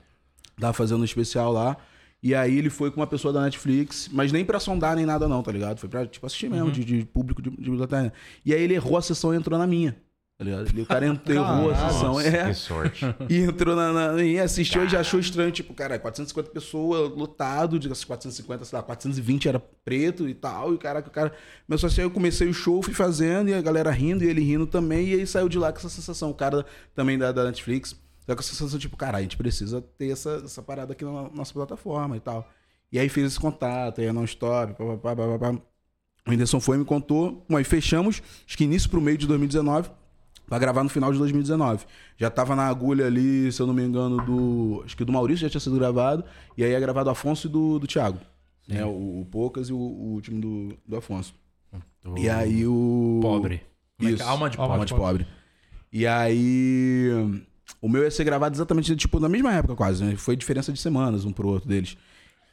Tava 0.58 0.72
fazendo 0.72 1.02
um 1.02 1.04
especial 1.04 1.52
lá. 1.52 1.76
E 2.24 2.34
aí 2.34 2.56
ele 2.56 2.70
foi 2.70 2.90
com 2.90 3.00
uma 3.00 3.06
pessoa 3.06 3.34
da 3.34 3.42
Netflix, 3.42 4.08
mas 4.10 4.32
nem 4.32 4.46
pra 4.46 4.58
sondar 4.58 4.96
nem 4.96 5.04
nada 5.04 5.28
não, 5.28 5.42
tá 5.42 5.52
ligado? 5.52 5.78
Foi 5.78 5.90
pra, 5.90 6.06
tipo, 6.06 6.24
assistir 6.24 6.48
mesmo, 6.48 6.70
de, 6.72 6.82
de 6.82 7.04
público 7.04 7.42
de, 7.42 7.50
de 7.50 7.70
biblioteca. 7.70 8.14
E 8.46 8.54
aí 8.54 8.62
ele 8.62 8.72
errou 8.72 8.96
a 8.96 9.02
sessão 9.02 9.34
e 9.34 9.36
entrou 9.36 9.58
na 9.58 9.66
minha. 9.66 9.94
Tá 10.38 10.44
ligado? 10.44 10.66
E 10.74 10.80
o 10.80 10.86
cara 10.86 11.04
errou 11.28 11.70
a 11.70 11.90
sessão. 11.90 12.18
É. 12.18 12.46
Que 12.48 12.54
sorte. 12.54 13.04
E 13.28 13.40
entrou 13.40 13.76
na, 13.76 13.92
na- 13.92 14.24
e 14.24 14.38
assistiu 14.40 14.84
e 14.84 14.88
já 14.88 15.00
achou 15.00 15.20
estranho, 15.20 15.52
tipo, 15.52 15.74
cara, 15.74 15.98
450 15.98 16.48
pessoas, 16.50 17.10
lotado, 17.14 17.78
de 17.78 17.90
450, 17.90 18.64
sei 18.64 18.76
lá, 18.76 18.82
420 18.82 19.46
era 19.48 19.60
preto 19.84 20.26
e 20.26 20.32
tal, 20.34 20.72
e 20.74 20.78
caraca, 20.78 21.06
o 21.08 21.12
cara 21.12 21.30
começou 21.66 21.88
assim, 21.88 22.00
eu 22.00 22.10
comecei 22.10 22.48
o 22.48 22.54
show, 22.54 22.82
fui 22.82 22.94
fazendo, 22.94 23.50
e 23.50 23.54
a 23.54 23.60
galera 23.60 23.90
rindo, 23.90 24.24
e 24.24 24.28
ele 24.28 24.40
rindo 24.40 24.66
também, 24.66 25.08
e 25.08 25.14
aí 25.14 25.26
saiu 25.26 25.48
de 25.48 25.58
lá 25.58 25.70
com 25.70 25.78
essa 25.78 25.90
sensação, 25.90 26.30
o 26.30 26.34
cara 26.34 26.64
também 26.94 27.18
da, 27.18 27.30
da 27.32 27.44
Netflix, 27.44 27.94
saiu 28.26 28.36
com 28.36 28.40
essa 28.40 28.54
sensação, 28.54 28.78
tipo, 28.78 28.96
cara, 28.96 29.18
a 29.18 29.22
gente 29.22 29.36
precisa 29.36 29.80
ter 29.80 30.10
essa, 30.10 30.42
essa 30.44 30.62
parada 30.62 30.92
aqui 30.92 31.04
na 31.04 31.28
nossa 31.30 31.52
plataforma 31.52 32.16
e 32.16 32.20
tal. 32.20 32.48
E 32.90 32.98
aí 32.98 33.08
fez 33.08 33.26
esse 33.26 33.40
contato, 33.40 34.00
aí 34.00 34.08
a 34.08 34.12
non-stop, 34.12 34.74
pá, 34.74 34.84
pá, 34.96 35.16
pá, 35.16 35.38
pá, 35.38 35.38
pá. 35.38 35.58
O 36.26 36.30
Whindersson 36.30 36.60
foi 36.60 36.76
e 36.76 36.78
me 36.80 36.84
contou, 36.84 37.44
bom, 37.48 37.56
aí 37.56 37.64
fechamos, 37.64 38.22
acho 38.46 38.56
que 38.56 38.64
início 38.64 38.88
pro 38.88 39.00
meio 39.00 39.18
de 39.18 39.26
2019, 39.26 39.90
Pra 40.46 40.58
gravar 40.58 40.82
no 40.84 40.90
final 40.90 41.10
de 41.10 41.18
2019. 41.18 41.86
Já 42.18 42.30
tava 42.30 42.54
na 42.54 42.66
agulha 42.66 43.06
ali, 43.06 43.50
se 43.50 43.60
eu 43.62 43.66
não 43.66 43.72
me 43.72 43.82
engano, 43.82 44.22
do. 44.24 44.82
Acho 44.84 44.94
que 44.96 45.04
do 45.04 45.10
Maurício 45.12 45.46
já 45.46 45.50
tinha 45.50 45.60
sido 45.60 45.76
gravado. 45.76 46.22
E 46.56 46.62
aí 46.62 46.72
é 46.72 46.80
gravado 46.80 47.06
do 47.06 47.10
Afonso 47.10 47.46
e 47.46 47.50
do, 47.50 47.78
do 47.78 47.86
Thiago. 47.86 48.18
Né? 48.68 48.84
O, 48.84 49.22
o 49.22 49.26
Poucas 49.30 49.70
e 49.70 49.72
o, 49.72 49.76
o 49.78 50.12
último 50.12 50.40
do, 50.40 50.76
do 50.86 50.96
Afonso. 50.96 51.34
E 52.16 52.28
aí 52.28 52.66
o. 52.66 53.20
Pobre. 53.22 53.62
É 53.98 54.04
que- 54.04 54.10
Isso. 54.10 54.22
Alma 54.22 54.50
de 54.50 54.58
Alma 54.58 54.74
Alma 54.74 54.86
pobre. 54.86 54.94
de 54.94 55.00
pobre. 55.00 55.26
E 55.90 56.06
aí. 56.06 57.08
O 57.80 57.88
meu 57.88 58.02
ia 58.02 58.10
ser 58.10 58.24
gravado 58.24 58.54
exatamente, 58.56 58.94
tipo, 58.96 59.18
na 59.20 59.28
mesma 59.28 59.52
época 59.52 59.74
quase. 59.74 60.02
Né? 60.04 60.16
Foi 60.16 60.36
diferença 60.36 60.72
de 60.72 60.78
semanas 60.80 61.24
um 61.24 61.32
pro 61.32 61.48
outro 61.48 61.68
deles. 61.68 61.96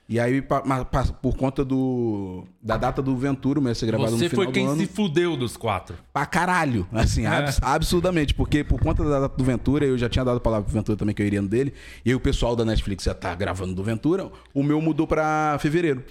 E 0.10 0.20
aí, 0.20 0.42
pa- 0.42 0.62
pa- 0.84 1.06
por 1.06 1.38
conta 1.38 1.64
do 1.64 2.44
da 2.62 2.76
data 2.76 3.02
do 3.02 3.16
Ventura, 3.16 3.60
o 3.60 3.62
meu 3.62 3.72
ia 3.72 3.76
ser 3.76 3.86
gravado 3.86 4.12
Você 4.12 4.26
no 4.26 4.30
final 4.30 4.44
foi 4.46 4.54
quem 4.54 4.76
se 4.76 4.86
fudeu 4.88 5.38
dos 5.38 5.56
quatro. 5.56 5.96
pra 6.12 6.26
caralho. 6.26 6.86
Assim, 6.92 7.26
abs- 7.26 7.60
absurdamente. 7.62 8.34
Porque 8.34 8.62
por 8.62 8.82
conta 8.82 9.06
da 9.06 9.22
data 9.22 9.38
do 9.38 9.44
Ventura, 9.44 9.86
eu 9.86 9.98
já 9.98 10.10
tinha 10.10 10.26
dado 10.26 10.38
a 10.38 10.40
palavra 10.42 10.66
pro 10.66 10.74
Ventura 10.74 10.98
também 10.98 11.16
que 11.16 11.22
eu 11.22 11.26
iria 11.26 11.42
no 11.42 11.48
dele. 11.48 11.74
E 12.04 12.10
aí 12.10 12.16
o 12.16 12.20
pessoal 12.20 12.58
da 12.58 12.66
Netflix 12.66 13.06
já 13.06 13.14
tá 13.14 13.34
gravando 13.34 13.74
do 13.74 13.84
Ventura. 13.84 14.30
O 14.54 14.64
meu 14.64 14.82
mudou 14.82 15.08
pra 15.08 15.58
fevereiro. 15.62 16.04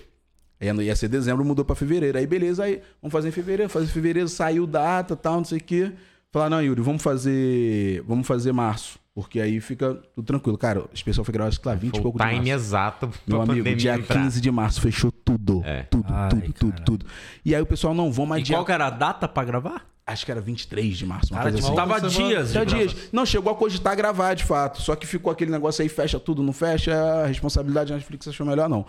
Ia, 0.59 0.73
ia 0.83 0.97
ser 0.97 1.09
dezembro, 1.09 1.45
mudou 1.45 1.65
pra 1.65 1.77
fevereiro. 1.77 2.17
Aí 2.17 2.27
beleza, 2.27 2.65
aí 2.65 2.81
vamos 3.03 3.13
fazer 3.13 3.29
em 3.29 3.33
fevereiro. 3.33 3.71
Fazer 3.71 3.85
em 3.87 3.89
fevereiro, 3.89 4.29
saiu 4.31 4.67
data 4.67 5.15
tal, 5.15 5.37
não 5.39 5.45
sei 5.45 5.59
o 5.59 5.63
quê. 5.63 5.93
Falar, 6.33 6.49
não, 6.49 6.63
Yuri, 6.63 6.81
vamos 6.81 7.03
fazer. 7.03 8.03
Vamos 8.07 8.27
fazer 8.27 8.53
março. 8.53 8.99
Porque 9.13 9.41
aí 9.41 9.61
fica 9.61 9.95
tudo 10.15 10.25
tranquilo. 10.25 10.57
Cara, 10.57 10.81
o 10.83 10.89
especial 10.95 11.25
foi 11.25 11.33
gravado, 11.33 11.49
acho 11.51 11.61
que 11.61 11.67
lá 11.67 11.75
20 11.75 11.97
e 11.97 12.01
pouco 12.01 12.17
de 12.17 12.25
março. 12.25 12.39
time 12.39 12.51
exato 12.51 13.11
Meu 13.27 13.43
amigo, 13.43 13.75
dia 13.75 13.95
entrar. 13.97 14.23
15 14.23 14.41
de 14.41 14.51
março 14.51 14.81
fechou 14.81 15.11
tudo. 15.11 15.63
É. 15.65 15.83
Tudo, 15.83 16.07
Ai, 16.09 16.29
tudo, 16.31 16.53
tudo, 16.53 16.73
cara. 16.73 16.85
tudo. 16.85 17.07
E 17.45 17.55
aí 17.55 17.61
o 17.61 17.67
pessoal, 17.67 17.93
não, 17.93 18.11
vamos 18.13 18.37
E 18.39 18.41
adiar. 18.41 18.59
qual 18.59 18.65
que 18.65 18.73
era 18.73 18.87
a 18.87 18.91
data 18.91 19.27
pra 19.27 19.45
gravar? 19.45 19.85
Acho 20.07 20.25
que 20.25 20.31
era 20.31 20.41
23 20.41 20.97
de 20.97 21.07
março. 21.07 21.35
Cara, 21.35 21.51
tipo, 21.53 21.67
assim. 21.67 21.75
tava 21.77 22.01
dias. 22.01 22.53
gravação. 22.53 22.65
dias. 22.65 22.97
Não, 23.13 23.27
chegou 23.27 23.53
a 23.53 23.57
cogitar 23.57 23.97
gravar, 23.97 24.35
de 24.35 24.45
fato. 24.45 24.81
Só 24.81 24.95
que 24.95 25.07
ficou 25.07 25.33
aquele 25.33 25.51
negócio 25.51 25.83
aí, 25.83 25.89
fecha 25.89 26.19
tudo, 26.19 26.43
não 26.43 26.53
fecha, 26.53 26.95
a 26.95 27.27
responsabilidade 27.27 27.91
da 27.91 27.97
Netflix 27.97 28.29
achou 28.29 28.47
melhor, 28.47 28.69
não. 28.69 28.87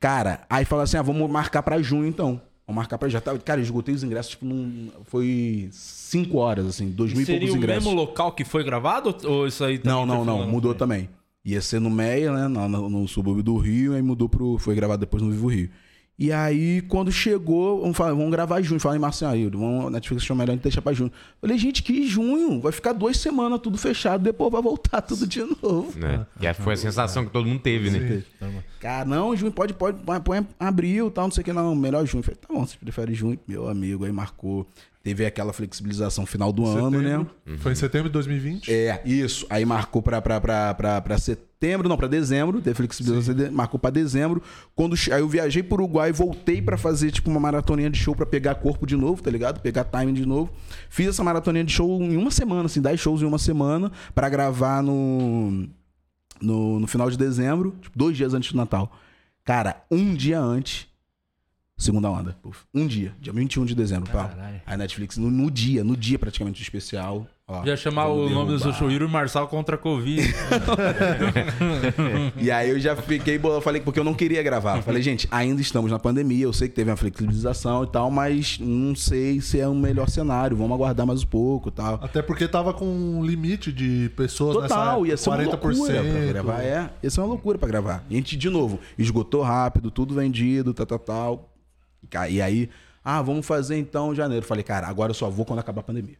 Cara, 0.00 0.40
aí 0.48 0.64
fala 0.64 0.84
assim, 0.84 0.96
ah, 0.96 1.02
vamos 1.02 1.30
marcar 1.30 1.62
pra 1.62 1.80
junho, 1.82 2.06
então. 2.06 2.40
Vamos 2.70 2.76
marcar 2.76 2.98
pra 2.98 3.08
já. 3.08 3.20
Tá, 3.20 3.36
cara, 3.38 3.60
eu 3.60 3.64
esgotei 3.64 3.92
os 3.94 4.02
ingressos, 4.04 4.30
tipo, 4.30 4.46
num, 4.46 4.90
foi 5.04 5.68
5 5.72 6.38
horas, 6.38 6.66
assim, 6.66 6.88
dois 6.90 7.12
mil 7.12 7.22
e 7.22 7.24
Seria 7.26 7.40
poucos 7.40 7.54
o 7.54 7.58
ingressos. 7.58 7.84
mesmo 7.84 7.98
local 8.00 8.32
que 8.32 8.44
foi 8.44 8.62
gravado? 8.62 9.14
Ou 9.24 9.46
isso 9.46 9.64
aí 9.64 9.78
também 9.78 9.98
Não, 9.98 10.06
não, 10.06 10.24
não, 10.24 10.46
mudou 10.48 10.74
também. 10.74 11.08
Ia 11.44 11.60
ser 11.60 11.80
no 11.80 11.90
Meia, 11.90 12.32
né, 12.32 12.46
no, 12.48 12.68
no- 12.68 12.88
no 12.88 13.08
subúrbio 13.08 13.42
do 13.42 13.56
Rio, 13.56 13.94
aí 13.94 14.02
mudou 14.02 14.28
pro... 14.28 14.58
Foi 14.58 14.74
gravado 14.74 15.00
depois 15.00 15.22
no 15.22 15.30
Vivo 15.30 15.48
Rio. 15.48 15.68
E 16.20 16.30
aí, 16.30 16.82
quando 16.82 17.10
chegou, 17.10 17.80
vamos, 17.80 17.96
falar, 17.96 18.12
vamos 18.12 18.30
gravar 18.30 18.60
em 18.60 18.62
junho. 18.62 18.78
Falei, 18.78 18.98
Marcelo, 18.98 19.32
aí, 19.32 19.48
vamos, 19.48 19.86
a 19.86 19.90
Netflix 19.90 20.22
achou 20.22 20.36
melhor 20.36 20.52
a 20.52 20.54
gente 20.54 20.62
deixar 20.62 20.82
pra 20.82 20.92
junho. 20.92 21.10
Falei, 21.40 21.56
gente, 21.56 21.82
que 21.82 22.06
junho? 22.06 22.60
Vai 22.60 22.72
ficar 22.72 22.92
duas 22.92 23.16
semanas 23.16 23.58
tudo 23.58 23.78
fechado, 23.78 24.22
depois 24.22 24.52
vai 24.52 24.60
voltar 24.60 25.00
tudo 25.00 25.26
de 25.26 25.40
novo. 25.40 25.80
Né? 26.00 26.26
E 26.40 26.54
foi 26.54 26.74
a 26.74 26.76
sensação 26.76 27.24
que 27.24 27.30
todo 27.30 27.46
mundo 27.46 27.60
teve, 27.60 27.90
né? 27.90 28.22
Cara, 28.80 29.04
não, 29.04 29.34
junho 29.34 29.52
pode, 29.52 29.72
pode, 29.72 29.98
põe, 30.02 30.20
põe 30.20 30.46
abril 30.58 31.10
tal, 31.10 31.24
não 31.24 31.30
sei 31.30 31.40
o 31.40 31.44
que, 31.44 31.52
não, 31.52 31.74
melhor 31.74 32.04
junho. 32.06 32.22
Falei, 32.22 32.36
tá 32.36 32.48
bom, 32.52 32.66
você 32.66 32.76
prefere 32.76 33.14
junho? 33.14 33.38
Meu 33.48 33.68
amigo, 33.68 34.04
aí 34.04 34.12
marcou. 34.12 34.66
Teve 35.02 35.24
aquela 35.24 35.50
flexibilização 35.52 36.26
final 36.26 36.52
do 36.52 36.66
ano, 36.66 37.00
né? 37.00 37.08
Setembro. 37.08 37.30
Foi 37.60 37.72
em 37.72 37.74
setembro 37.74 38.08
de 38.10 38.12
2020. 38.12 38.70
É, 38.70 39.00
isso. 39.04 39.46
Aí 39.48 39.64
marcou 39.64 40.02
pra 40.02 40.20
setembro, 41.18 41.88
não, 41.88 41.96
pra 41.96 42.06
dezembro. 42.06 42.60
Teve 42.60 42.76
flexibilização, 42.76 43.34
de- 43.34 43.48
marcou 43.50 43.80
pra 43.80 43.88
dezembro. 43.88 44.42
Quando, 44.74 44.94
aí 45.10 45.20
eu 45.20 45.26
viajei 45.28 45.62
pro 45.62 45.76
Uruguai, 45.82 46.12
voltei 46.12 46.60
pra 46.60 46.76
fazer, 46.76 47.10
tipo, 47.12 47.30
uma 47.30 47.40
maratoninha 47.40 47.88
de 47.88 47.96
show 47.98 48.14
pra 48.14 48.26
pegar 48.26 48.56
corpo 48.56 48.84
de 48.86 48.94
novo, 48.94 49.22
tá 49.22 49.30
ligado? 49.30 49.60
Pegar 49.60 49.84
timing 49.84 50.12
de 50.12 50.26
novo. 50.26 50.52
Fiz 50.90 51.08
essa 51.08 51.24
maratoninha 51.24 51.64
de 51.64 51.72
show 51.72 52.02
em 52.02 52.18
uma 52.18 52.30
semana, 52.30 52.66
assim, 52.66 52.82
10 52.82 53.00
shows 53.00 53.22
em 53.22 53.24
uma 53.24 53.38
semana, 53.38 53.90
pra 54.14 54.28
gravar 54.28 54.82
no, 54.82 55.66
no, 56.42 56.78
no 56.78 56.86
final 56.86 57.10
de 57.10 57.16
dezembro, 57.16 57.74
tipo, 57.80 57.96
dois 57.98 58.16
dias 58.18 58.34
antes 58.34 58.52
do 58.52 58.56
Natal. 58.58 58.92
Cara, 59.44 59.82
um 59.90 60.14
dia 60.14 60.38
antes, 60.38 60.86
segunda 61.80 62.10
onda. 62.10 62.36
Puf. 62.42 62.58
Um 62.74 62.86
dia, 62.86 63.12
dia 63.20 63.32
21 63.32 63.64
de 63.64 63.74
dezembro, 63.74 64.10
pau. 64.10 64.28
Caralho. 64.28 64.60
A 64.66 64.76
Netflix, 64.76 65.16
no, 65.16 65.30
no 65.30 65.50
dia, 65.50 65.82
no 65.82 65.96
dia 65.96 66.18
praticamente 66.18 66.60
do 66.60 66.62
especial. 66.62 67.26
ó, 67.48 67.64
Ia 67.64 67.76
chamar 67.76 68.06
o 68.08 68.28
nome 68.30 68.52
do 68.52 68.58
seu 68.58 68.66
derrubar. 68.68 68.78
show 68.78 68.90
Yuri 68.90 69.08
Marçal 69.08 69.48
contra 69.48 69.74
a 69.74 69.78
Covid. 69.78 70.22
E 72.36 72.50
aí 72.50 72.70
eu 72.70 72.78
já 72.80 72.96
fiquei, 72.96 73.40
eu 73.42 73.60
falei, 73.60 73.80
porque 73.80 73.98
eu 73.98 74.04
não 74.04 74.14
queria 74.14 74.42
gravar. 74.42 74.80
Falei, 74.82 75.02
gente, 75.02 75.28
ainda 75.30 75.60
estamos 75.60 75.90
na 75.90 75.98
pandemia, 75.98 76.44
eu 76.44 76.52
sei 76.52 76.68
que 76.68 76.74
teve 76.74 76.90
uma 76.90 76.96
flexibilização 76.96 77.84
e 77.84 77.86
tal, 77.86 78.10
mas 78.10 78.58
não 78.60 78.94
sei 78.94 79.40
se 79.40 79.60
é 79.60 79.68
o 79.68 79.74
melhor 79.74 80.08
cenário, 80.08 80.56
vamos 80.56 80.72
aguardar 80.72 81.06
mais 81.06 81.22
um 81.22 81.26
pouco 81.26 81.68
e 81.68 81.72
tal. 81.72 81.98
Até 82.02 82.22
porque 82.22 82.46
tava 82.48 82.72
com 82.72 82.86
um 82.86 83.24
limite 83.24 83.72
de 83.72 84.10
pessoas 84.16 84.56
Total, 84.56 85.04
ia 85.04 85.12
nessa 85.12 85.24
ser 85.24 85.30
uma 85.30 85.42
época, 85.42 85.68
loucura 85.68 86.02
pra 86.02 86.26
gravar. 86.26 86.62
É, 86.62 86.90
ia 87.02 87.10
ser 87.10 87.20
uma 87.20 87.26
loucura 87.26 87.58
pra 87.58 87.68
gravar. 87.68 88.04
E 88.08 88.14
a 88.14 88.16
gente, 88.16 88.36
de 88.36 88.48
novo, 88.50 88.78
esgotou 88.98 89.42
rápido, 89.42 89.90
tudo 89.90 90.14
vendido, 90.14 90.72
tal, 90.72 90.86
tal, 90.86 90.98
tal. 90.98 91.49
E 92.30 92.42
aí, 92.42 92.68
ah, 93.04 93.22
vamos 93.22 93.46
fazer 93.46 93.76
então 93.78 94.12
em 94.12 94.16
janeiro. 94.16 94.44
Falei, 94.44 94.64
cara, 94.64 94.86
agora 94.88 95.10
eu 95.10 95.14
só 95.14 95.30
vou 95.30 95.44
quando 95.44 95.58
acabar 95.60 95.80
a 95.80 95.84
pandemia. 95.84 96.16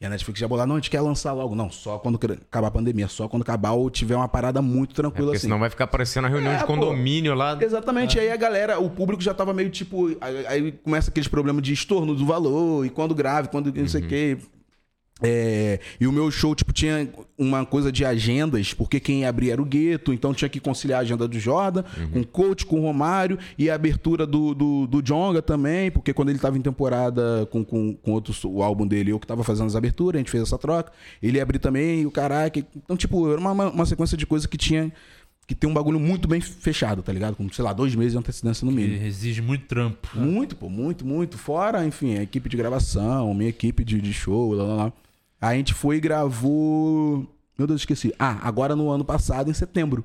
E 0.00 0.04
a 0.04 0.10
Netflix 0.10 0.40
já 0.40 0.48
bolou, 0.48 0.66
não, 0.66 0.74
a 0.74 0.78
gente 0.78 0.90
quer 0.90 1.00
lançar 1.00 1.32
logo. 1.32 1.54
Não, 1.54 1.70
só 1.70 1.98
quando 1.98 2.18
acabar 2.48 2.66
a 2.66 2.70
pandemia, 2.70 3.06
só 3.06 3.28
quando 3.28 3.42
acabar 3.42 3.70
ou 3.72 3.88
tiver 3.88 4.16
uma 4.16 4.28
parada 4.28 4.60
muito 4.60 4.90
É 4.90 4.94
tranquila 4.96 5.26
porque 5.28 5.36
assim. 5.36 5.46
senão 5.46 5.58
vai 5.60 5.70
ficar 5.70 5.86
parecendo 5.86 6.26
a 6.26 6.30
reunião 6.30 6.52
É, 6.52 6.56
de 6.56 6.62
pô. 6.62 6.74
condomínio 6.74 7.32
lá. 7.34 7.56
Exatamente, 7.60 8.18
aí 8.18 8.30
a 8.30 8.36
galera, 8.36 8.78
o 8.80 8.90
público 8.90 9.22
já 9.22 9.32
tava 9.32 9.54
meio 9.54 9.70
tipo. 9.70 10.08
Aí, 10.20 10.46
aí 10.46 10.72
começa 10.72 11.10
aqueles 11.10 11.28
problemas 11.28 11.62
de 11.62 11.72
estorno 11.72 12.14
do 12.14 12.26
valor, 12.26 12.84
e 12.84 12.90
quando 12.90 13.14
grave, 13.14 13.48
quando 13.48 13.72
não 13.72 13.88
sei 13.88 14.02
o 14.02 14.08
quê. 14.08 14.36
É, 15.22 15.78
e 16.00 16.06
o 16.08 16.12
meu 16.12 16.28
show, 16.30 16.54
tipo, 16.54 16.72
tinha 16.72 17.08
uma 17.38 17.64
coisa 17.64 17.90
de 17.92 18.04
agendas, 18.04 18.74
porque 18.74 18.98
quem 18.98 19.20
ia 19.20 19.28
abrir 19.28 19.50
era 19.50 19.62
o 19.62 19.64
Gueto, 19.64 20.12
então 20.12 20.34
tinha 20.34 20.48
que 20.48 20.58
conciliar 20.58 20.98
a 20.98 21.02
agenda 21.02 21.28
do 21.28 21.38
Jordan, 21.38 21.84
com 22.12 22.20
o 22.20 22.26
coach, 22.26 22.66
com 22.66 22.80
o 22.80 22.82
Romário, 22.82 23.38
e 23.56 23.70
a 23.70 23.74
abertura 23.74 24.26
do, 24.26 24.54
do, 24.54 24.86
do 24.86 25.00
Jonga 25.00 25.40
também, 25.40 25.90
porque 25.90 26.12
quando 26.12 26.30
ele 26.30 26.38
tava 26.38 26.58
em 26.58 26.60
temporada 26.60 27.46
com, 27.50 27.64
com, 27.64 27.94
com 27.94 28.12
outro, 28.12 28.34
o 28.48 28.62
álbum 28.62 28.86
dele, 28.86 29.12
eu 29.12 29.20
que 29.20 29.26
tava 29.26 29.44
fazendo 29.44 29.66
as 29.68 29.76
aberturas, 29.76 30.16
a 30.16 30.18
gente 30.18 30.30
fez 30.30 30.42
essa 30.42 30.58
troca, 30.58 30.92
ele 31.22 31.38
ia 31.38 31.42
abrir 31.42 31.60
também, 31.60 32.02
e 32.02 32.06
o 32.06 32.10
caraca. 32.10 32.58
Então, 32.76 32.96
tipo, 32.96 33.30
era 33.30 33.40
uma, 33.40 33.52
uma, 33.52 33.70
uma 33.70 33.86
sequência 33.86 34.16
de 34.16 34.26
coisas 34.26 34.46
que 34.46 34.58
tinha. 34.58 34.92
Que 35.46 35.54
tem 35.54 35.68
um 35.68 35.74
bagulho 35.74 36.00
muito 36.00 36.26
bem 36.26 36.40
fechado, 36.40 37.02
tá 37.02 37.12
ligado? 37.12 37.36
Com, 37.36 37.50
sei 37.52 37.62
lá, 37.62 37.74
dois 37.74 37.94
meses 37.94 38.12
de 38.12 38.18
antecedência 38.18 38.64
no 38.64 38.72
mínimo. 38.72 38.98
Que 38.98 39.04
exige 39.04 39.42
muito 39.42 39.66
trampo. 39.66 40.08
Muito, 40.14 40.56
pô, 40.56 40.70
muito, 40.70 41.04
muito. 41.04 41.36
Fora, 41.36 41.86
enfim, 41.86 42.16
a 42.16 42.22
equipe 42.22 42.48
de 42.48 42.56
gravação, 42.56 43.34
minha 43.34 43.50
equipe 43.50 43.84
de, 43.84 44.00
de 44.00 44.10
show, 44.10 44.54
lá, 44.54 44.64
lá, 44.64 44.74
lá. 44.74 44.92
A 45.44 45.54
gente 45.54 45.74
foi 45.74 45.96
e 45.96 46.00
gravou. 46.00 47.26
Meu 47.58 47.66
Deus, 47.66 47.82
esqueci. 47.82 48.14
Ah, 48.18 48.38
agora 48.42 48.74
no 48.74 48.90
ano 48.90 49.04
passado, 49.04 49.50
em 49.50 49.54
setembro. 49.54 50.02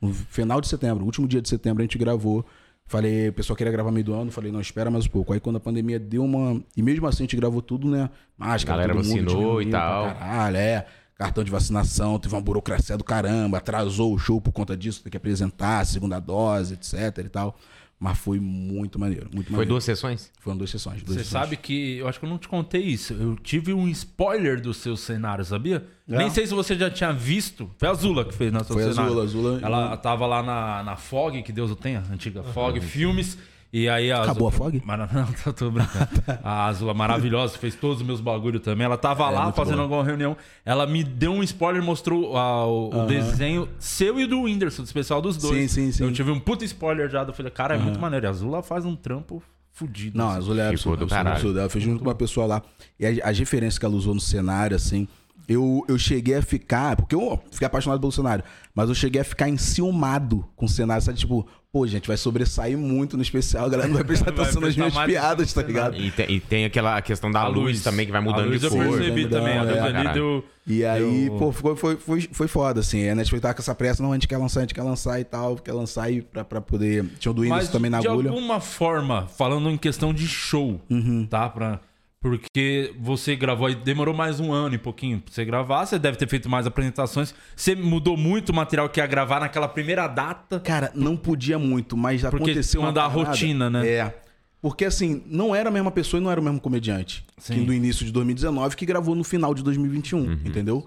No 0.00 0.14
final 0.14 0.62
de 0.62 0.68
setembro, 0.68 1.04
último 1.04 1.28
dia 1.28 1.42
de 1.42 1.48
setembro, 1.48 1.82
a 1.82 1.84
gente 1.84 1.98
gravou. 1.98 2.44
Falei, 2.86 3.28
o 3.28 3.32
pessoal 3.34 3.54
queria 3.54 3.70
gravar 3.70 3.90
meio 3.90 4.06
do 4.06 4.14
ano, 4.14 4.30
falei, 4.30 4.50
não, 4.50 4.62
espera 4.62 4.90
mais 4.90 5.04
um 5.04 5.10
pouco. 5.10 5.34
Aí 5.34 5.40
quando 5.40 5.56
a 5.56 5.60
pandemia 5.60 5.98
deu 5.98 6.24
uma. 6.24 6.62
E 6.74 6.82
mesmo 6.82 7.06
assim 7.06 7.24
a 7.24 7.24
gente 7.24 7.36
gravou 7.36 7.60
tudo, 7.60 7.86
né? 7.86 8.08
Máscara, 8.38 8.78
Galera 8.80 8.94
todo 8.94 9.06
mundo, 9.06 9.24
vacinou 9.24 9.60
e 9.60 9.70
tal. 9.70 10.04
Caralho, 10.06 10.56
é. 10.56 10.86
Cartão 11.16 11.44
de 11.44 11.50
vacinação, 11.50 12.18
teve 12.18 12.34
uma 12.34 12.40
burocracia 12.40 12.96
do 12.96 13.04
caramba, 13.04 13.58
atrasou 13.58 14.14
o 14.14 14.18
show 14.18 14.40
por 14.40 14.52
conta 14.52 14.74
disso, 14.74 15.02
tem 15.02 15.10
que 15.10 15.16
apresentar 15.16 15.80
a 15.80 15.84
segunda 15.84 16.18
dose, 16.18 16.74
etc 16.74 17.18
e 17.26 17.28
tal. 17.28 17.58
Mas 18.00 18.16
foi 18.16 18.38
muito 18.38 18.96
maneiro, 18.96 19.28
muito 19.34 19.46
Foi 19.48 19.52
maneiro. 19.54 19.70
duas 19.70 19.82
sessões? 19.82 20.30
Foram 20.38 20.56
duas 20.56 20.70
sessões. 20.70 21.02
Duas 21.02 21.18
Você 21.18 21.24
sessões. 21.24 21.42
sabe 21.42 21.56
que. 21.56 21.96
Eu 21.96 22.06
acho 22.06 22.20
que 22.20 22.24
eu 22.26 22.30
não 22.30 22.38
te 22.38 22.46
contei 22.46 22.82
isso. 22.82 23.12
Eu 23.12 23.34
tive 23.36 23.72
um 23.74 23.88
spoiler 23.88 24.60
do 24.60 24.72
seu 24.72 24.96
cenário, 24.96 25.44
sabia? 25.44 25.84
Nem 26.06 26.30
sei 26.30 26.46
se 26.46 26.54
você 26.54 26.76
já 26.76 26.88
tinha 26.88 27.12
visto. 27.12 27.68
Foi 27.76 27.88
a 27.88 27.94
Zula 27.94 28.24
que 28.24 28.32
fez 28.32 28.52
nosso 28.52 28.72
Foi 28.72 28.84
a 28.84 28.92
cenário. 28.92 29.10
Zula, 29.10 29.24
a 29.24 29.26
Zula- 29.26 29.60
Ela 29.62 29.96
tava 29.96 30.26
lá 30.26 30.42
na, 30.44 30.82
na 30.84 30.96
Fog, 30.96 31.42
que 31.42 31.50
Deus 31.50 31.72
o 31.72 31.76
tenha, 31.76 32.04
antiga 32.10 32.42
Fog 32.44 32.80
Filmes. 32.80 33.36
E 33.70 33.86
aí 33.88 34.10
a 34.10 34.22
Acabou 34.22 34.48
a 34.48 34.50
Zula- 34.50 34.64
Fog? 34.70 34.82
Mara- 34.84 35.08
Não, 35.12 35.26
tô, 35.26 35.52
tô 35.52 35.70
brincando. 35.70 36.08
A 36.42 36.64
Azula 36.66 36.94
maravilhosa, 36.94 37.58
fez 37.58 37.74
todos 37.74 38.00
os 38.00 38.06
meus 38.06 38.20
bagulho 38.20 38.58
também. 38.60 38.84
Ela 38.86 38.96
tava 38.96 39.28
lá 39.28 39.40
É, 39.40 39.42
muito 39.44 39.56
fazendo 39.56 39.74
boa. 39.74 39.82
alguma 39.84 40.04
reunião. 40.04 40.36
Ela 40.64 40.86
me 40.86 41.04
deu 41.04 41.32
um 41.32 41.42
spoiler, 41.42 41.82
mostrou 41.82 42.36
ah, 42.36 42.66
o, 42.66 43.02
o 43.02 43.06
desenho 43.06 43.68
seu 43.78 44.18
e 44.18 44.26
do 44.26 44.42
Whindersson, 44.42 44.82
do 44.82 44.86
especial 44.86 45.20
dos 45.20 45.36
dois. 45.36 45.70
Sim, 45.70 45.86
sim, 45.86 45.92
sim. 45.92 46.02
Eu 46.04 46.12
tive 46.12 46.30
um 46.30 46.40
puta 46.40 46.64
spoiler 46.64 47.10
já. 47.10 47.22
Eu 47.22 47.32
falei, 47.34 47.52
cara, 47.52 47.74
é 47.74 47.78
muito 47.78 48.00
maneiro. 48.00 48.24
E 48.24 48.28
a 48.28 48.30
Azula 48.30 48.62
faz 48.62 48.86
um 48.86 48.96
trampo 48.96 49.42
fudido. 49.70 50.16
Não, 50.16 50.26
a 50.26 50.28
assim. 50.30 50.38
Azul 50.38 50.52
é 50.60 50.76
Ficou 50.76 50.92
absurda, 50.94 51.20
absurda, 51.30 51.68
fez 51.68 51.84
junto 51.84 51.98
com 51.98 52.08
uma 52.08 52.14
pessoa 52.14 52.46
lá. 52.46 52.62
E 52.98 53.06
a- 53.06 53.28
as 53.28 53.38
referências 53.38 53.78
que 53.78 53.84
ela 53.84 53.94
usou 53.94 54.14
no 54.14 54.20
cenário, 54.20 54.74
assim. 54.76 55.06
Eu, 55.46 55.82
eu 55.88 55.98
cheguei 55.98 56.34
a 56.36 56.42
ficar. 56.42 56.96
Porque 56.96 57.14
eu 57.14 57.38
fiquei 57.50 57.66
apaixonado 57.66 58.00
pelo 58.00 58.12
cenário. 58.12 58.44
Mas 58.74 58.88
eu 58.90 58.94
cheguei 58.94 59.20
a 59.20 59.24
ficar 59.24 59.48
enciumado 59.48 60.46
com 60.56 60.66
o 60.66 60.68
cenário. 60.68 61.02
Sabe, 61.02 61.18
tipo, 61.18 61.46
pô, 61.72 61.86
gente, 61.86 62.08
vai 62.08 62.16
sobressair 62.16 62.76
muito 62.78 63.16
no 63.16 63.22
especial. 63.22 63.66
A 63.66 63.68
galera 63.68 63.88
não 63.88 63.96
vai 63.96 64.04
prestar 64.04 64.30
atenção 64.32 64.60
nas 64.60 64.74
prestar 64.74 64.90
minhas 65.02 65.06
piadas, 65.06 65.52
tá 65.52 65.62
ligado? 65.62 65.96
E 65.96 66.10
tem, 66.10 66.30
e 66.30 66.40
tem 66.40 66.64
aquela 66.64 67.00
questão 67.02 67.30
da 67.30 67.46
luz, 67.46 67.56
luz. 67.76 67.82
também, 67.84 68.06
que 68.06 68.12
vai 68.12 68.20
A 68.20 68.24
mudando 68.24 68.48
luz 68.48 68.60
de 68.60 68.66
eu 68.66 68.70
cor. 68.72 68.80
percebi 68.98 69.22
vai 69.26 69.30
também. 69.40 69.58
A 69.58 69.60
mudando, 69.60 69.74
luz 69.84 69.94
é, 69.94 69.96
ali 69.98 70.12
deu. 70.14 70.44
E 70.66 70.84
aí, 70.84 71.24
deu- 71.28 71.38
pô, 71.38 71.52
ficou, 71.52 71.76
foi, 71.76 71.96
foi, 71.96 72.20
foi 72.30 72.48
foda, 72.48 72.80
assim. 72.80 73.08
A 73.08 73.14
Netflix 73.14 73.40
tava 73.42 73.54
com 73.54 73.62
essa 73.62 73.74
pressa, 73.74 74.02
não, 74.02 74.10
a 74.12 74.14
gente 74.14 74.28
quer 74.28 74.36
lançar, 74.38 74.60
a 74.60 74.62
gente 74.64 74.74
quer 74.74 74.82
lançar 74.82 75.18
e 75.20 75.24
tal, 75.24 75.56
quer 75.56 75.72
lançar 75.72 76.10
e 76.10 76.20
pra, 76.22 76.44
pra 76.44 76.60
poder. 76.60 77.04
Tinha 77.18 77.32
o 77.32 77.34
do 77.34 77.44
Mas 77.46 77.68
também 77.68 77.90
na 77.90 78.00
de 78.00 78.08
agulha. 78.08 78.30
alguma 78.30 78.60
forma, 78.60 79.26
falando 79.28 79.70
em 79.70 79.76
questão 79.78 80.12
de 80.12 80.26
show, 80.26 80.80
Uhum. 80.90 81.26
tá? 81.28 81.48
Pra, 81.48 81.80
porque 82.20 82.94
você 82.98 83.36
gravou 83.36 83.66
aí, 83.66 83.74
demorou 83.74 84.12
mais 84.12 84.40
um 84.40 84.52
ano 84.52 84.74
e 84.74 84.78
pouquinho 84.78 85.20
pra 85.20 85.32
você 85.32 85.44
gravar, 85.44 85.86
você 85.86 85.98
deve 85.98 86.16
ter 86.16 86.28
feito 86.28 86.48
mais 86.48 86.66
apresentações. 86.66 87.34
Você 87.54 87.74
mudou 87.74 88.16
muito 88.16 88.50
o 88.50 88.54
material 88.54 88.88
que 88.88 89.00
ia 89.00 89.06
gravar 89.06 89.40
naquela 89.40 89.68
primeira 89.68 90.06
data. 90.08 90.58
Cara, 90.60 90.90
não 90.94 91.16
podia 91.16 91.58
muito, 91.58 91.96
mas 91.96 92.22
Porque 92.22 92.36
aconteceu 92.36 92.80
uma 92.80 92.88
manda 92.88 93.02
a 93.02 93.06
rotina, 93.06 93.70
né? 93.70 93.88
É. 93.88 94.14
Porque 94.60 94.84
assim, 94.84 95.22
não 95.26 95.54
era 95.54 95.68
a 95.68 95.72
mesma 95.72 95.90
pessoa 95.90 96.20
e 96.20 96.24
não 96.24 96.30
era 96.30 96.40
o 96.40 96.44
mesmo 96.44 96.60
comediante. 96.60 97.24
Sim. 97.38 97.54
Que 97.54 97.60
do 97.60 97.72
início 97.72 98.04
de 98.04 98.10
2019 98.10 98.74
que 98.74 98.84
gravou 98.84 99.14
no 99.14 99.22
final 99.22 99.54
de 99.54 99.62
2021, 99.62 100.32
entendeu? 100.44 100.86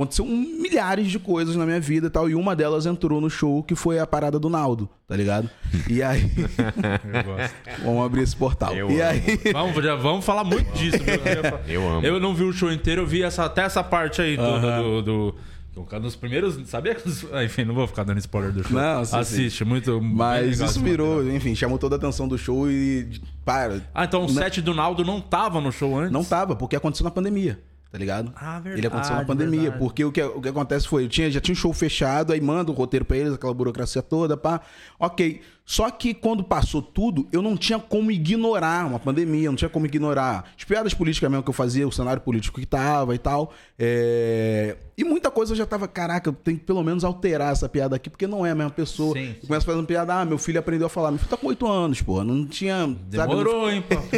Aconteceu 0.00 0.24
um- 0.24 0.58
milhares 0.62 1.08
de 1.10 1.18
coisas 1.18 1.54
na 1.56 1.66
minha 1.66 1.78
vida 1.80 2.06
e 2.06 2.10
tal, 2.10 2.28
e 2.30 2.34
uma 2.34 2.56
delas 2.56 2.86
entrou 2.86 3.20
no 3.20 3.28
show, 3.28 3.62
que 3.62 3.74
foi 3.74 3.98
a 3.98 4.06
parada 4.06 4.38
do 4.38 4.48
Naldo, 4.48 4.88
tá 5.06 5.14
ligado? 5.14 5.50
E 5.88 6.02
aí. 6.02 6.30
vamos 7.84 8.04
abrir 8.06 8.22
esse 8.22 8.34
portal. 8.36 8.74
Eu 8.74 8.90
e 8.90 9.00
amo. 9.00 9.10
aí. 9.10 9.52
Vamos, 9.52 9.84
já 9.84 9.94
vamos 9.96 10.24
falar 10.24 10.44
muito 10.44 10.70
disso. 10.72 10.98
viu? 10.98 11.20
Eu 11.68 11.88
amo. 11.88 12.06
Eu 12.06 12.18
não 12.20 12.34
vi 12.34 12.44
o 12.44 12.52
show 12.52 12.72
inteiro, 12.72 13.02
eu 13.02 13.06
vi 13.06 13.22
essa, 13.22 13.44
até 13.44 13.62
essa 13.62 13.82
parte 13.82 14.20
aí 14.22 14.36
toda 14.36 14.82
do. 15.02 15.02
do 15.02 15.34
nos 16.00 16.16
primeiros. 16.16 16.58
Sabia 16.68 16.94
que. 16.94 17.02
Enfim, 17.44 17.64
não 17.64 17.74
vou 17.74 17.86
ficar 17.86 18.04
dando 18.04 18.18
spoiler 18.18 18.52
do 18.52 18.62
show. 18.66 18.72
Não, 18.78 19.04
sim, 19.04 19.16
Assiste, 19.16 19.64
muito. 19.64 19.98
bem 20.00 20.08
Mas 20.14 20.60
isso 20.60 20.80
virou, 20.80 21.16
material. 21.16 21.36
enfim, 21.36 21.54
chamou 21.54 21.78
toda 21.78 21.96
a 21.96 21.98
atenção 21.98 22.26
do 22.26 22.36
show 22.38 22.70
e. 22.70 23.20
Para. 23.44 23.80
Ah, 23.94 24.04
então 24.04 24.20
o 24.24 24.26
Não- 24.26 24.34
set 24.34 24.60
do 24.62 24.74
Naldo 24.74 25.04
não 25.04 25.20
tava 25.20 25.60
no 25.60 25.70
show 25.72 25.98
antes? 25.98 26.12
Não 26.12 26.24
tava, 26.24 26.54
porque 26.56 26.76
aconteceu 26.76 27.04
na 27.04 27.10
pandemia, 27.10 27.58
tá 27.90 27.98
ligado? 27.98 28.32
Ah, 28.36 28.60
verdade, 28.60 28.80
Ele 28.80 28.86
aconteceu 28.86 29.16
na 29.16 29.24
pandemia, 29.24 29.60
verdade. 29.62 29.78
porque 29.78 30.04
o 30.04 30.12
que, 30.12 30.22
o 30.22 30.40
que 30.40 30.48
acontece 30.48 30.86
foi, 30.86 31.04
eu 31.04 31.08
tinha, 31.08 31.30
já 31.30 31.40
tinha 31.40 31.52
um 31.52 31.56
show 31.56 31.72
fechado, 31.72 32.32
aí 32.32 32.40
manda 32.40 32.70
o 32.70 32.74
roteiro 32.74 33.04
pra 33.04 33.16
eles, 33.16 33.32
aquela 33.34 33.52
burocracia 33.52 34.00
toda, 34.02 34.36
pá. 34.36 34.60
Ok. 34.98 35.40
Só 35.64 35.88
que 35.90 36.12
quando 36.12 36.42
passou 36.42 36.82
tudo, 36.82 37.28
eu 37.30 37.40
não 37.40 37.56
tinha 37.56 37.78
como 37.78 38.10
ignorar 38.10 38.86
uma 38.86 38.98
pandemia, 38.98 39.44
eu 39.44 39.52
não 39.52 39.56
tinha 39.56 39.68
como 39.68 39.86
ignorar 39.86 40.50
as 40.58 40.64
piadas 40.64 40.92
políticas 40.92 41.30
mesmo 41.30 41.44
que 41.44 41.50
eu 41.50 41.54
fazia, 41.54 41.86
o 41.86 41.92
cenário 41.92 42.20
político 42.20 42.58
que 42.58 42.66
tava 42.66 43.14
e 43.14 43.18
tal. 43.18 43.52
É, 43.78 44.76
E 44.96 45.04
muita 45.04 45.30
coisa 45.30 45.52
eu 45.52 45.56
já 45.56 45.64
tava, 45.64 45.86
caraca, 45.86 46.28
eu 46.28 46.32
tenho 46.32 46.58
que 46.58 46.64
pelo 46.64 46.82
menos 46.82 47.04
alterar 47.04 47.52
essa 47.52 47.68
piada 47.68 47.94
aqui, 47.94 48.10
porque 48.10 48.26
não 48.26 48.44
é 48.44 48.50
a 48.50 48.54
mesma 48.54 48.72
pessoa. 48.72 49.14
Sim, 49.14 49.36
Eu 49.40 49.46
Começo 49.46 49.64
fazendo 49.64 49.86
piada, 49.86 50.14
ah, 50.14 50.24
meu 50.24 50.38
filho 50.38 50.58
aprendeu 50.58 50.88
a 50.88 50.90
falar. 50.90 51.12
Meu 51.12 51.18
filho 51.18 51.30
tá 51.30 51.36
com 51.36 51.46
oito 51.46 51.66
anos, 51.68 52.02
pô. 52.02 52.24
Não 52.24 52.44
tinha. 52.46 52.80
sabe, 52.80 52.98
não 53.12 53.26
Demorou, 53.26 53.70
hein, 53.70 53.82
pô. 53.88 53.94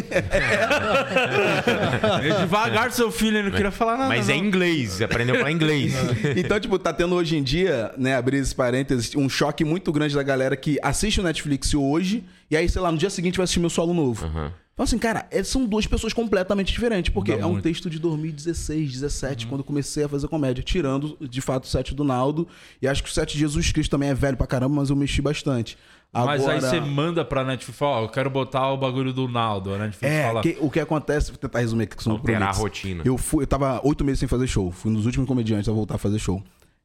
é 2.22 2.40
devagar, 2.40 2.90
seu 2.92 3.10
filho, 3.12 3.36
ele 3.36 3.50
não 3.50 3.56
queria 3.56 3.70
falar 3.70 3.98
nada. 3.98 4.08
Mas 4.08 4.28
não. 4.28 4.34
é 4.34 4.38
inglês, 4.38 5.02
aprendeu 5.02 5.34
a 5.34 5.38
falar 5.38 5.52
inglês. 5.52 5.92
Então, 6.36 6.58
tipo, 6.58 6.78
tá 6.78 6.92
tendo 6.92 7.14
hoje 7.14 7.36
em 7.36 7.42
dia, 7.42 7.92
né, 7.96 8.16
abrir 8.16 8.38
esses 8.38 8.54
parênteses, 8.54 9.14
um 9.14 9.28
choque 9.28 9.64
muito 9.64 9.92
grande 9.92 10.14
da 10.14 10.22
galera 10.22 10.56
que 10.56 10.78
assiste 10.82 11.20
o 11.20 11.22
Netflix 11.22 11.31
hoje 11.76 12.24
e 12.50 12.56
aí, 12.56 12.68
sei 12.68 12.80
lá, 12.82 12.90
no 12.92 12.98
dia 12.98 13.10
seguinte 13.10 13.36
vai 13.36 13.44
assistir 13.44 13.60
meu 13.60 13.70
solo 13.70 13.94
novo. 13.94 14.26
Então, 14.74 14.84
assim, 14.84 14.98
cara, 14.98 15.26
é- 15.30 15.44
são 15.44 15.66
duas 15.66 15.86
pessoas 15.86 16.12
completamente 16.14 16.72
diferentes, 16.72 17.12
porque 17.12 17.32
é 17.32 17.44
um 17.46 17.52
muito. 17.52 17.62
texto 17.62 17.90
de 17.90 17.98
2016, 17.98 18.90
17, 18.92 19.46
quando 19.46 19.60
eu 19.60 19.64
comecei 19.64 20.02
a 20.04 20.08
fazer 20.08 20.26
comédia, 20.28 20.62
tirando, 20.64 21.16
de 21.20 21.40
fato, 21.42 21.64
o 21.64 21.66
set 21.66 21.94
do 21.94 22.02
Naldo. 22.02 22.48
E 22.80 22.88
acho 22.88 23.02
que 23.02 23.08
o 23.10 23.12
set 23.12 23.32
de 23.34 23.38
Jesus 23.38 23.70
Cristo 23.70 23.90
também 23.90 24.08
é 24.08 24.14
velho 24.14 24.36
pra 24.36 24.46
caramba, 24.46 24.74
mas 24.76 24.88
eu 24.90 24.96
mexi 24.96 25.20
bastante. 25.20 25.76
Mas 26.10 26.26
aí 26.46 26.56
Agora- 26.56 26.60
você 26.60 26.80
manda 26.80 27.24
pra 27.24 27.44
Netflix, 27.44 27.78
fala, 27.78 28.00
ó, 28.00 28.04
eu 28.04 28.08
quero 28.08 28.28
botar 28.30 28.70
o 28.72 28.76
bagulho 28.78 29.12
do 29.12 29.28
Naldo. 29.28 29.72
A 29.74 29.78
Netflix 29.78 30.12
É, 30.14 30.26
fala, 30.26 30.42
que- 30.42 30.56
o 30.60 30.70
que 30.70 30.80
acontece, 30.80 31.30
vou 31.30 31.38
tentar 31.38 31.60
resumir 31.60 31.84
aqui 31.84 31.96
que 31.96 32.02
são 32.02 32.12
Alterar 32.14 32.42
a 32.48 32.52
rotina. 32.52 33.02
Eu 33.04 33.16
fui, 33.18 33.44
eu 33.44 33.46
tava 33.46 33.80
oito 33.84 34.04
meses 34.04 34.20
sem 34.20 34.28
fazer 34.28 34.46
show. 34.46 34.70
Fui 34.72 34.90
nos 34.90 35.04
últimos 35.06 35.26
comediantes 35.28 35.68
a 35.68 35.72
voltar 35.72 35.94
a 35.94 35.98
fazer 35.98 36.18
show. 36.18 36.42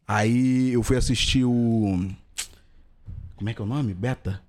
Aí 0.08 0.72
eu 0.74 0.84
fui 0.84 0.96
assistir 0.98 1.44
o. 1.44 2.06
Como 3.38 3.50
é 3.50 3.53
que 3.53 3.62
é 3.62 3.63
o 3.63 3.67
nome? 3.67 3.94
Beta? 3.94 4.41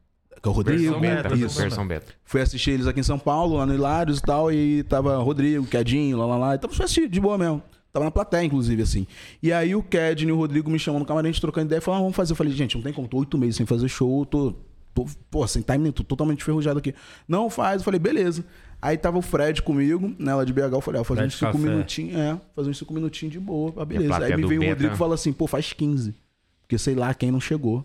Que 0.42 0.49
é 0.49 0.50
o 0.50 0.54
Rodrigo. 0.54 0.83
Versão 0.83 1.00
beta, 1.00 1.35
Isso. 1.35 1.59
Versão 1.61 1.87
beta. 1.87 2.14
Fui 2.25 2.40
assistir 2.40 2.71
eles 2.71 2.87
aqui 2.87 3.00
em 3.00 3.04
São 3.04 3.18
Paulo, 3.18 3.57
lá 3.57 3.66
no 3.66 3.75
Hilários 3.75 4.18
e 4.18 4.23
tal. 4.23 4.52
E 4.52 4.83
tava 4.85 5.16
Rodrigo, 5.18 5.66
Quedinho, 5.66 6.16
lá, 6.16 6.26
lá, 6.26 6.37
lá. 6.37 6.54
Então 6.54 6.71
fui 6.71 6.85
assistir 6.85 7.09
de 7.09 7.21
boa 7.21 7.37
mesmo. 7.37 7.62
Tava 7.92 8.04
na 8.04 8.11
plateia, 8.11 8.45
inclusive, 8.45 8.83
assim. 8.83 9.07
E 9.42 9.52
aí 9.52 9.75
o 9.75 9.83
Kedin 9.83 10.28
e 10.28 10.33
o 10.33 10.37
Rodrigo 10.37 10.71
me 10.71 10.78
chamam 10.78 11.00
no 11.00 11.07
camarim, 11.07 11.28
a 11.28 11.33
gente 11.33 11.40
trocando 11.40 11.66
ideia 11.66 11.78
e 11.78 11.83
falaram, 11.83 12.02
ah, 12.02 12.04
vamos 12.04 12.16
fazer. 12.16 12.33
Eu 12.33 12.37
falei, 12.37 12.52
gente, 12.52 12.76
não 12.76 12.83
tem 12.83 12.92
como, 12.92 13.09
tô 13.09 13.18
oito 13.18 13.37
meses 13.38 13.57
sem 13.57 13.66
fazer 13.66 13.88
show, 13.88 14.25
tô, 14.26 14.54
tô 14.95 15.07
pô, 15.30 15.47
sem 15.47 15.62
timing, 15.62 15.90
tô 15.90 16.04
totalmente 16.04 16.45
ferrujado 16.45 16.78
aqui. 16.78 16.95
Não 17.26 17.49
faz, 17.49 17.80
eu 17.80 17.85
falei, 17.85 17.99
beleza. 17.99 18.45
Aí 18.80 18.97
tava 18.97 19.18
o 19.18 19.23
Fred 19.23 19.62
comigo, 19.62 20.14
né, 20.18 20.35
lá 20.35 20.45
de 20.45 20.52
BH, 20.52 20.61
eu 20.73 20.80
falei, 20.80 21.00
ó, 21.00 21.04
fazer 21.04 21.21
Fred 21.21 21.35
uns 21.35 21.38
cinco 21.38 21.52
Café. 21.52 21.64
minutinhos, 21.64 22.16
é, 22.16 22.40
fazer 22.54 22.71
uns 22.71 22.78
cinco 22.78 22.95
minutinhos 22.95 23.33
de 23.33 23.40
boa, 23.40 23.73
ah, 23.76 23.85
beleza. 23.85 24.25
Aí 24.25 24.37
me 24.37 24.47
veio 24.47 24.62
o? 24.62 24.68
Rodrigo 24.68 24.95
e 24.95 24.97
fala 24.97 25.14
assim, 25.14 25.33
pô, 25.33 25.47
faz 25.47 25.73
15. 25.73 26.14
Porque 26.61 26.78
sei 26.78 26.95
lá 26.95 27.12
quem 27.14 27.30
não 27.30 27.40
chegou. 27.40 27.85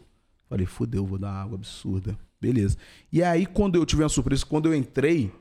Falei, 0.54 0.68
fudeu, 0.68 1.04
vou 1.04 1.18
dar 1.18 1.32
água 1.32 1.56
absurda. 1.56 2.16
Beleza. 2.40 2.78
E 3.12 3.24
aí, 3.24 3.44
quando 3.44 3.74
eu 3.74 3.84
tive 3.88 4.04
uma 4.04 4.10
surpresa, 4.10 4.46
quando 4.46 4.68
eu 4.68 4.76
entrei, 4.76 5.32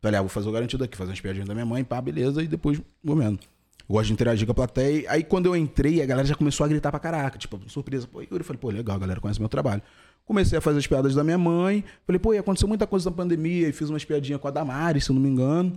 falei, 0.00 0.20
ah, 0.20 0.22
vou 0.22 0.28
fazer 0.28 0.48
o 0.48 0.52
garantido 0.52 0.84
aqui, 0.84 0.96
fazer 0.96 1.10
umas 1.10 1.20
piadinhas 1.20 1.48
da 1.48 1.52
minha 1.52 1.66
mãe, 1.66 1.82
pá, 1.82 2.00
beleza, 2.00 2.40
e 2.44 2.46
depois 2.46 2.80
vou 3.02 3.16
mesmo. 3.16 3.40
Eu 3.88 3.92
gosto 3.92 4.06
de 4.06 4.12
interagir 4.12 4.46
com 4.46 4.52
a 4.52 4.54
plateia. 4.54 5.10
Aí 5.10 5.24
quando 5.24 5.46
eu 5.46 5.56
entrei, 5.56 6.00
a 6.00 6.06
galera 6.06 6.28
já 6.28 6.36
começou 6.36 6.62
a 6.64 6.68
gritar 6.68 6.92
pra 6.92 7.00
caraca. 7.00 7.36
Tipo, 7.36 7.58
surpresa. 7.68 8.06
Pô, 8.06 8.22
eu 8.22 8.44
falei, 8.44 8.60
pô, 8.60 8.70
legal, 8.70 8.94
a 8.94 8.98
galera 9.00 9.20
conhece 9.20 9.40
meu 9.40 9.48
trabalho. 9.48 9.82
Comecei 10.24 10.56
a 10.56 10.60
fazer 10.60 10.78
as 10.78 10.86
piadas 10.86 11.12
da 11.12 11.24
minha 11.24 11.38
mãe. 11.38 11.82
Falei, 12.06 12.20
pô, 12.20 12.32
e 12.32 12.38
aconteceu 12.38 12.68
muita 12.68 12.86
coisa 12.86 13.10
na 13.10 13.16
pandemia. 13.16 13.68
E 13.68 13.72
fiz 13.72 13.90
umas 13.90 14.04
piadinhas 14.04 14.40
com 14.40 14.46
a 14.46 14.52
Damares, 14.52 15.06
se 15.06 15.10
eu 15.10 15.14
não 15.14 15.20
me 15.20 15.28
engano. 15.28 15.72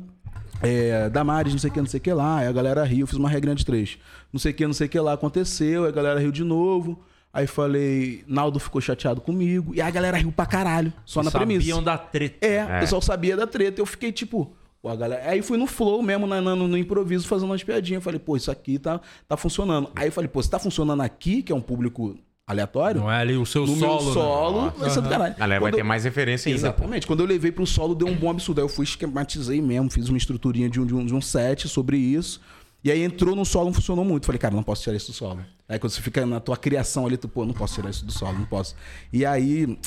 É, 0.61 1.09
Damares, 1.09 1.53
não 1.53 1.59
sei 1.59 1.71
o 1.71 1.73
que, 1.73 1.79
não 1.79 1.87
sei 1.87 1.99
o 1.99 2.03
que 2.03 2.13
lá. 2.13 2.37
Aí 2.37 2.47
a 2.47 2.51
galera 2.51 2.83
riu, 2.83 3.07
fiz 3.07 3.17
uma 3.17 3.29
regrinha 3.29 3.55
de 3.55 3.65
três. 3.65 3.97
Não 4.31 4.39
sei 4.39 4.51
o 4.51 4.53
que, 4.53 4.67
não 4.67 4.73
sei 4.73 4.85
o 4.85 4.89
que 4.91 4.99
lá 4.99 5.13
aconteceu. 5.13 5.85
Aí 5.85 5.89
a 5.89 5.91
galera 5.91 6.19
riu 6.19 6.31
de 6.31 6.43
novo. 6.43 7.03
Aí 7.31 7.45
falei, 7.47 8.23
Naldo 8.27 8.59
ficou 8.59 8.81
chateado 8.81 9.21
comigo. 9.21 9.73
E 9.75 9.81
aí 9.81 9.87
a 9.87 9.91
galera 9.91 10.17
riu 10.17 10.31
pra 10.31 10.45
caralho. 10.45 10.91
Só 11.05 11.21
na 11.21 11.29
premissa. 11.29 11.61
sabiam 11.61 11.83
da 11.83 11.97
treta. 11.97 12.45
É, 12.45 12.63
o 12.65 12.79
pessoal 12.79 13.01
sabia 13.01 13.37
da 13.37 13.45
treta. 13.45 13.79
Eu 13.79 13.85
fiquei 13.85 14.11
tipo, 14.11 14.51
Pô, 14.81 14.87
a 14.89 14.95
galera... 14.95 15.29
Aí 15.29 15.41
fui 15.41 15.57
no 15.57 15.67
flow 15.67 16.01
mesmo, 16.01 16.25
na- 16.25 16.39
na- 16.41 16.55
no, 16.55 16.65
no 16.67 16.77
improviso, 16.77 17.27
fazendo 17.27 17.49
umas 17.49 17.61
piadinhas. 17.63 18.01
Falei, 18.01 18.17
pô, 18.19 18.37
isso 18.37 18.49
aqui 18.49 18.79
tá, 18.79 19.01
tá 19.27 19.35
funcionando. 19.35 19.91
Aí 19.93 20.07
eu 20.07 20.11
falei, 20.11 20.29
pô, 20.29 20.41
se 20.41 20.49
tá 20.49 20.57
funcionando 20.57 21.01
aqui, 21.01 21.43
que 21.43 21.51
é 21.51 21.55
um 21.55 21.59
público 21.61 22.17
aleatório, 22.47 23.01
Não 23.01 23.11
é 23.11 23.17
ali 23.19 23.35
o 23.37 23.45
seu 23.45 23.67
no 23.67 23.75
solo. 23.75 23.97
meu 23.99 24.05
né? 24.07 24.13
solo, 24.13 24.73
vai 24.77 24.89
ser 24.89 25.01
do 25.01 25.09
caralho. 25.09 25.33
A 25.35 25.37
galera 25.37 25.59
vai 25.59 25.69
Quando 25.69 25.75
ter 25.75 25.81
eu- 25.81 25.85
mais 25.85 26.03
referência 26.05 26.49
ainda. 26.49 26.59
pô. 26.61 26.67
Exatamente. 26.83 27.05
Quando 27.05 27.19
eu 27.19 27.25
levei 27.27 27.51
pro 27.51 27.67
solo, 27.67 27.93
deu 27.93 28.07
um 28.07 28.15
bom 28.15 28.29
absurdo. 28.31 28.59
Aí 28.59 28.65
eu 28.65 28.69
fui, 28.69 28.85
esquematizei 28.85 29.61
mesmo, 29.61 29.89
fiz 29.91 30.07
uma 30.09 30.17
estruturinha 30.17 30.69
de 30.69 30.79
um, 30.79 30.85
de 30.85 30.95
um, 30.95 31.05
de 31.05 31.13
um 31.13 31.21
set 31.21 31.67
sobre 31.67 31.97
isso. 31.97 32.39
E 32.81 32.89
aí 32.89 33.03
entrou 33.03 33.35
no 33.35 33.43
solo, 33.45 33.65
não 33.65 33.73
funcionou 33.73 34.05
muito. 34.05 34.25
Falei, 34.25 34.39
cara, 34.39 34.55
não 34.55 34.63
posso 34.63 34.81
tirar 34.81 34.95
isso 34.95 35.11
do 35.11 35.13
solo. 35.13 35.41
Aí 35.69 35.77
quando 35.79 35.91
você 35.93 36.01
fica 36.01 36.25
na 36.25 36.39
tua 36.39 36.57
criação 36.57 37.05
ali, 37.05 37.15
tu, 37.15 37.29
pô, 37.29 37.45
não 37.45 37.53
posso 37.53 37.75
tirar 37.75 37.89
isso 37.91 38.03
do 38.03 38.11
solo, 38.11 38.39
não 38.39 38.45
posso. 38.45 38.75
E 39.13 39.23
aí, 39.25 39.77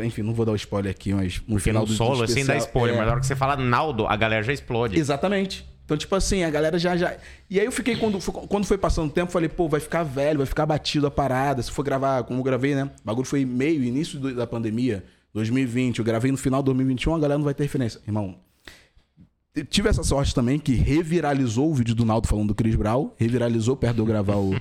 enfim, 0.00 0.22
não 0.22 0.32
vou 0.32 0.46
dar 0.46 0.52
o 0.52 0.56
spoiler 0.56 0.90
aqui, 0.90 1.12
mas 1.12 1.42
no 1.46 1.60
final 1.60 1.84
do 1.84 1.92
solo, 1.92 2.22
assim, 2.22 2.40
especial- 2.40 2.58
spoiler, 2.58 2.94
é, 2.94 2.98
mas 2.98 3.06
na 3.06 3.12
hora 3.12 3.20
que 3.20 3.26
você 3.26 3.36
fala 3.36 3.54
Naldo, 3.56 4.06
a 4.06 4.16
galera 4.16 4.42
já 4.42 4.52
explode. 4.54 4.98
Exatamente. 4.98 5.68
Então, 5.84 5.96
tipo 5.96 6.14
assim, 6.14 6.44
a 6.44 6.50
galera 6.50 6.78
já, 6.78 6.96
já. 6.96 7.16
E 7.48 7.58
aí 7.60 7.64
eu 7.66 7.72
fiquei, 7.72 7.96
quando, 7.96 8.20
foi- 8.20 8.34
quando 8.46 8.64
foi 8.66 8.76
passando 8.78 9.08
o 9.08 9.12
tempo, 9.12 9.30
falei, 9.30 9.48
pô, 9.48 9.68
vai 9.68 9.80
ficar 9.80 10.02
velho, 10.02 10.38
vai 10.38 10.46
ficar 10.46 10.66
batido 10.66 11.06
a 11.06 11.10
parada. 11.10 11.62
Se 11.62 11.70
for 11.70 11.82
gravar, 11.82 12.24
como 12.24 12.40
eu 12.40 12.44
gravei, 12.44 12.74
né? 12.74 12.84
O 12.84 13.06
bagulho 13.06 13.26
foi 13.26 13.44
meio, 13.44 13.82
início 13.82 14.18
da 14.34 14.46
pandemia, 14.46 15.04
2020. 15.32 15.98
Eu 16.00 16.04
gravei 16.04 16.30
no 16.30 16.36
final 16.36 16.60
de 16.60 16.66
2021, 16.66 17.14
a 17.14 17.18
galera 17.18 17.38
não 17.38 17.44
vai 17.44 17.54
ter 17.54 17.62
referência. 17.62 18.00
Irmão, 18.06 18.36
tive 19.68 19.88
essa 19.88 20.02
sorte 20.02 20.34
também 20.34 20.58
que 20.58 20.74
reviralizou 20.74 21.70
o 21.70 21.74
vídeo 21.74 21.94
do 21.94 22.04
Naldo 22.04 22.28
falando 22.28 22.48
do 22.48 22.54
Chris 22.54 22.74
Brown, 22.74 23.10
reviralizou 23.16 23.76
perto 23.76 23.94
de 23.96 24.00
eu 24.00 24.06
gravar 24.06 24.36
o, 24.36 24.54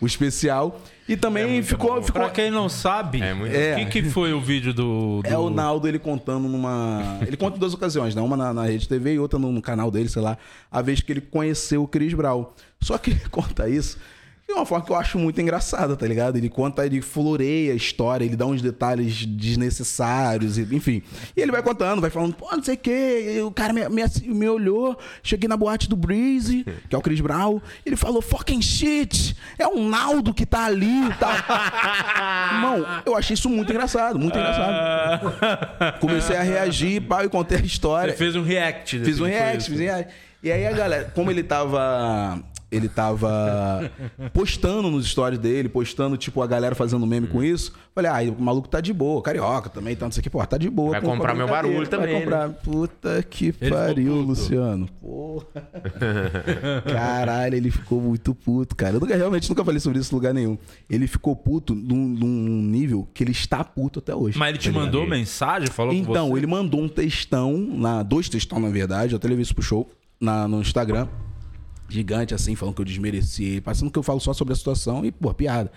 o 0.00 0.06
especial. 0.06 0.80
E 1.08 1.16
também 1.16 1.62
ficou. 1.62 2.02
ficou 2.02 2.20
Pra 2.22 2.30
quem 2.30 2.50
não 2.50 2.68
sabe, 2.68 3.20
É 3.20 3.34
muito- 3.34 3.52
o 3.54 3.90
que, 3.90 4.02
que 4.02 4.10
foi 4.10 4.32
o 4.32 4.40
vídeo 4.40 4.72
do. 4.72 5.22
do... 5.22 5.28
é 5.28 5.36
o 5.36 5.50
Naldo 5.50 5.88
ele 5.88 5.98
contando 5.98 6.48
numa. 6.48 7.18
Ele 7.26 7.36
conta 7.36 7.56
em 7.56 7.60
duas 7.60 7.74
ocasiões, 7.74 8.14
né? 8.14 8.22
Uma 8.22 8.36
na, 8.36 8.52
na 8.54 8.64
Rede 8.64 8.88
TV 8.88 9.14
e 9.14 9.18
outra 9.18 9.38
no, 9.38 9.50
no 9.50 9.62
canal 9.62 9.90
dele, 9.90 10.08
sei 10.08 10.22
lá. 10.22 10.36
A 10.70 10.80
vez 10.82 11.00
que 11.00 11.12
ele 11.12 11.20
conheceu 11.20 11.82
o 11.82 11.88
Chris 11.88 12.14
Brown. 12.14 12.46
Só 12.80 12.98
que 12.98 13.10
ele 13.12 13.20
conta 13.30 13.68
isso 13.68 13.98
de 14.46 14.52
uma 14.52 14.66
forma 14.66 14.84
que 14.84 14.92
eu 14.92 14.96
acho 14.96 15.18
muito 15.18 15.40
engraçada, 15.40 15.96
tá 15.96 16.06
ligado? 16.06 16.36
Ele 16.36 16.48
conta, 16.48 16.84
ele 16.84 17.00
floreia 17.00 17.72
a 17.72 17.76
história, 17.76 18.24
ele 18.24 18.36
dá 18.36 18.44
uns 18.46 18.60
detalhes 18.60 19.24
desnecessários, 19.24 20.58
enfim. 20.58 21.02
E 21.36 21.40
ele 21.40 21.50
vai 21.50 21.62
contando, 21.62 22.00
vai 22.00 22.10
falando, 22.10 22.34
pô, 22.34 22.48
não 22.54 22.62
sei 22.62 22.74
o 22.74 22.78
quê. 22.78 23.42
O 23.46 23.50
cara 23.50 23.72
me, 23.72 23.88
me, 23.88 24.02
me 24.26 24.48
olhou, 24.48 24.98
cheguei 25.22 25.48
na 25.48 25.56
boate 25.56 25.88
do 25.88 25.96
Breezy, 25.96 26.64
que 26.88 26.94
é 26.94 26.98
o 26.98 27.00
Chris 27.00 27.20
Brown. 27.20 27.60
Ele 27.86 27.96
falou, 27.96 28.20
fucking 28.20 28.60
shit, 28.60 29.36
é 29.58 29.66
um 29.66 29.88
Naldo 29.88 30.34
que 30.34 30.44
tá 30.44 30.66
ali 30.66 31.06
e 31.06 31.14
tal. 31.14 31.32
Irmão, 32.52 32.86
eu 33.06 33.16
achei 33.16 33.34
isso 33.34 33.48
muito 33.48 33.70
engraçado, 33.70 34.18
muito 34.18 34.36
engraçado. 34.36 35.32
Comecei 36.00 36.36
a 36.36 36.42
reagir, 36.42 37.00
pá, 37.02 37.24
e 37.24 37.28
contei 37.28 37.58
a 37.58 37.62
história. 37.62 38.12
Você 38.12 38.18
fez 38.18 38.36
um 38.36 38.42
react. 38.42 38.98
Fiz 39.00 39.20
um 39.20 39.24
react, 39.24 39.70
fiz 39.70 39.80
um 39.80 39.82
react. 39.82 40.12
E 40.42 40.50
aí 40.50 40.66
a 40.66 40.72
galera, 40.72 41.12
como 41.14 41.30
ele 41.30 41.42
tava. 41.42 42.42
Ele 42.72 42.88
tava 42.88 43.90
postando 44.32 44.90
nos 44.90 45.06
stories 45.06 45.38
dele, 45.38 45.68
postando, 45.68 46.16
tipo, 46.16 46.40
a 46.40 46.46
galera 46.46 46.74
fazendo 46.74 47.06
meme 47.06 47.26
com 47.26 47.44
isso. 47.44 47.72
Falei, 47.94 48.10
ah, 48.30 48.32
o 48.32 48.42
maluco 48.42 48.66
tá 48.66 48.80
de 48.80 48.90
boa, 48.94 49.20
carioca 49.20 49.68
também, 49.68 49.94
tanto 49.94 50.12
isso 50.12 50.20
aqui, 50.20 50.30
pô, 50.30 50.44
tá 50.46 50.56
de 50.56 50.70
boa. 50.70 50.92
Vai 50.92 51.00
com- 51.02 51.08
com 51.08 51.16
comprar 51.16 51.34
meu 51.34 51.46
barulho 51.46 51.86
também, 51.86 52.06
né? 52.06 52.12
Vai 52.14 52.22
comprar. 52.22 52.48
Puta 52.62 53.22
que 53.28 53.52
ficou 53.52 53.76
pariu. 53.78 54.14
Luciano. 54.22 54.88
Porra. 55.00 55.44
Caralho, 56.90 57.54
ele 57.56 57.70
ficou 57.70 58.00
muito 58.00 58.34
puto, 58.34 58.74
cara. 58.74 58.96
Eu 58.96 59.00
nunca, 59.00 59.14
realmente 59.16 59.48
nunca 59.48 59.64
falei 59.64 59.78
sobre 59.80 59.98
isso 59.98 60.12
em 60.12 60.16
lugar 60.16 60.32
nenhum. 60.32 60.56
Ele 60.88 61.06
ficou 61.06 61.36
puto 61.36 61.74
num, 61.74 62.08
num 62.08 62.62
nível 62.62 63.06
que 63.12 63.22
ele 63.22 63.32
está 63.32 63.62
puto 63.62 63.98
até 63.98 64.14
hoje. 64.14 64.38
Mas 64.38 64.48
ele 64.50 64.58
te 64.58 64.64
tá 64.64 64.70
ligado? 64.70 64.84
mandou 64.86 65.06
mensagem, 65.06 65.68
falou 65.68 65.92
com 65.92 65.98
Então, 66.00 66.30
você? 66.30 66.38
ele 66.38 66.46
mandou 66.46 66.80
um 66.80 66.88
textão, 66.88 67.52
na, 67.58 68.02
dois 68.02 68.28
textão, 68.28 68.58
na 68.58 68.70
verdade, 68.70 69.12
eu 69.12 69.16
até 69.16 69.28
levei 69.28 69.42
isso 69.42 69.54
pro 69.54 69.62
show, 69.62 69.90
na, 70.20 70.48
no 70.48 70.60
Instagram. 70.60 71.06
Gigante, 71.92 72.34
assim, 72.34 72.54
falando 72.54 72.74
que 72.74 72.80
eu 72.80 72.86
desmereci 72.86 73.44
ele, 73.44 73.60
passando 73.60 73.90
que 73.90 73.98
eu 73.98 74.02
falo 74.02 74.20
só 74.20 74.32
sobre 74.32 74.52
a 74.52 74.56
situação 74.56 75.04
e, 75.04 75.12
pô, 75.12 75.32
piada. 75.34 75.70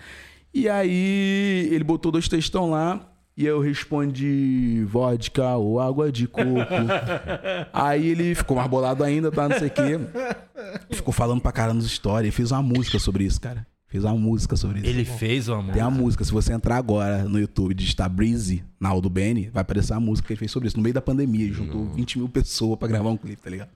E 0.52 0.68
aí, 0.68 1.68
ele 1.70 1.84
botou 1.84 2.10
dois 2.10 2.28
textão 2.28 2.70
lá, 2.70 3.12
e 3.36 3.44
eu 3.44 3.60
respondi 3.60 4.82
vodka 4.88 5.56
ou 5.56 5.78
água 5.78 6.10
de 6.10 6.26
coco. 6.26 6.48
aí 7.72 8.08
ele 8.08 8.34
ficou 8.34 8.56
mais 8.56 8.68
bolado 8.68 9.04
ainda, 9.04 9.30
tá, 9.30 9.48
não 9.48 9.58
sei 9.58 9.68
o 9.68 9.70
quê. 9.70 10.00
Ficou 10.90 11.12
falando 11.12 11.42
pra 11.42 11.52
caramba 11.52 11.74
nos 11.74 11.90
stories, 11.90 12.34
fez 12.34 12.50
uma 12.50 12.62
música 12.62 12.98
sobre 12.98 13.24
isso, 13.24 13.38
cara. 13.40 13.66
Fez 13.88 14.02
uma 14.04 14.14
música 14.14 14.56
sobre 14.56 14.80
isso. 14.80 14.88
Ele 14.88 15.04
fez 15.04 15.48
o 15.48 15.54
amor. 15.54 15.72
Tem 15.72 15.82
a 15.82 15.90
música, 15.90 16.24
se 16.24 16.32
você 16.32 16.52
entrar 16.52 16.76
agora 16.76 17.24
no 17.24 17.38
YouTube 17.38 17.70
e 17.72 17.74
digitar 17.74 18.10
Breezy, 18.10 18.64
na 18.78 18.90
Aldo 18.90 19.08
Benny, 19.08 19.48
vai 19.52 19.62
aparecer 19.62 19.94
a 19.94 20.00
música 20.00 20.26
que 20.26 20.32
ele 20.34 20.38
fez 20.38 20.50
sobre 20.50 20.66
isso. 20.68 20.76
No 20.76 20.82
meio 20.82 20.92
da 20.94 21.00
pandemia, 21.00 21.44
ele 21.46 21.54
juntou 21.54 21.86
20 21.94 22.18
mil 22.18 22.28
pessoas 22.28 22.78
pra 22.78 22.86
gravar 22.86 23.08
um 23.08 23.16
clipe, 23.16 23.40
tá 23.40 23.48
ligado? 23.48 23.70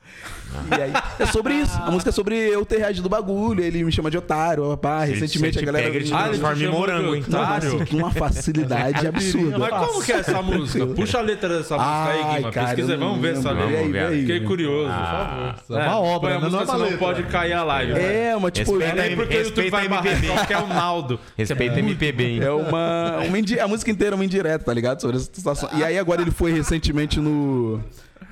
E 0.71 0.75
aí, 0.83 0.93
é 1.19 1.27
sobre 1.27 1.55
isso. 1.55 1.75
A 1.81 1.91
música 1.91 2.11
é 2.11 2.13
sobre 2.13 2.37
eu 2.37 2.67
ter 2.67 2.79
reagido 2.79 3.05
do 3.05 3.09
bagulho, 3.09 3.65
ele 3.65 3.83
me 3.83 3.91
chama 3.91 4.11
de 4.11 4.19
otário, 4.19 4.63
papá. 4.71 5.05
Recentemente 5.05 5.59
a 5.59 5.63
galera... 5.63 5.87
pega, 5.87 5.97
ele 5.97 6.05
te 6.05 6.13
Ah, 6.13 6.25
transforma 6.25 6.63
em 6.63 6.69
morango, 6.69 7.15
hein? 7.15 7.25
Não, 7.29 7.87
com 7.87 7.97
uma 7.97 8.11
facilidade 8.11 9.07
absurda. 9.09 9.59
Mas 9.59 9.71
como 9.71 10.03
que 10.05 10.13
é 10.13 10.17
essa 10.17 10.43
música? 10.43 10.87
Puxa 10.89 11.19
a 11.19 11.23
letra 11.23 11.49
dessa 11.49 11.77
música 11.77 12.09
aí, 12.11 12.37
Guima. 12.37 12.53
cara, 12.53 12.67
Pesquisa, 12.67 12.97
não 12.99 13.07
vamos 13.09 13.23
ver 13.23 13.37
essa 13.37 13.51
letra. 13.53 13.77
Vamos 13.77 13.93
ver 13.93 14.07
aí, 14.07 14.21
Fiquei 14.21 14.41
curioso. 14.41 14.91
É 14.91 15.75
uma 15.87 16.01
obra, 16.01 16.31
né? 16.35 16.41
Não 16.41 16.51
música, 16.51 16.63
é 16.63 16.65
uma 16.65 16.73
senão 16.73 16.83
letra. 16.85 16.99
pode 16.99 17.23
cair 17.25 17.53
a 17.55 17.65
live. 17.65 17.93
É, 17.93 18.37
mas 18.39 18.53
tipo... 18.53 18.73
Respeita 18.73 18.95
Nem 18.97 19.05
aí, 19.11 19.17
porque 19.17 19.37
o 19.37 19.43
YouTube 19.45 19.71
vai 19.71 19.87
MPB. 19.87 20.27
só 20.27 20.45
que 20.45 20.53
é 20.53 20.59
o 20.59 20.67
Naldo. 20.67 21.21
Respeita 21.39 21.79
MPB, 21.79 22.25
hein? 22.25 22.41
É 22.43 22.51
uma, 22.51 23.19
uma 23.21 23.65
A 23.65 23.69
música 23.69 23.91
inteira 23.91 24.15
é 24.15 24.17
uma 24.17 24.25
indireta, 24.25 24.65
tá 24.65 24.75
ligado? 24.75 24.90
Sobre 24.99 25.17
essa 25.17 25.27
situação. 25.33 25.69
E 25.75 25.85
aí 25.85 25.99
agora 25.99 26.23
ele 26.23 26.31
foi 26.31 26.53
recentemente 26.53 27.21
no. 27.21 27.81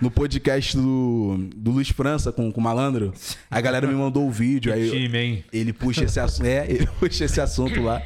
No 0.00 0.12
podcast 0.12 0.76
do, 0.76 1.48
do 1.56 1.72
Luiz 1.72 1.88
França 1.88 2.30
com, 2.30 2.52
com 2.52 2.60
o 2.60 2.62
Malandro. 2.62 3.12
A 3.50 3.60
galera 3.60 3.84
me 3.84 3.94
mandou 3.94 4.28
o 4.28 4.30
vídeo. 4.30 4.72
Aí 4.72 4.88
Time, 4.88 5.18
hein? 5.18 5.44
ele 5.52 5.72
puxa 5.72 6.04
esse 6.04 6.20
assunto. 6.20 6.46
É, 6.46 6.70
ele 6.70 6.86
puxa 7.00 7.24
esse 7.24 7.40
assunto 7.40 7.82
lá. 7.82 8.00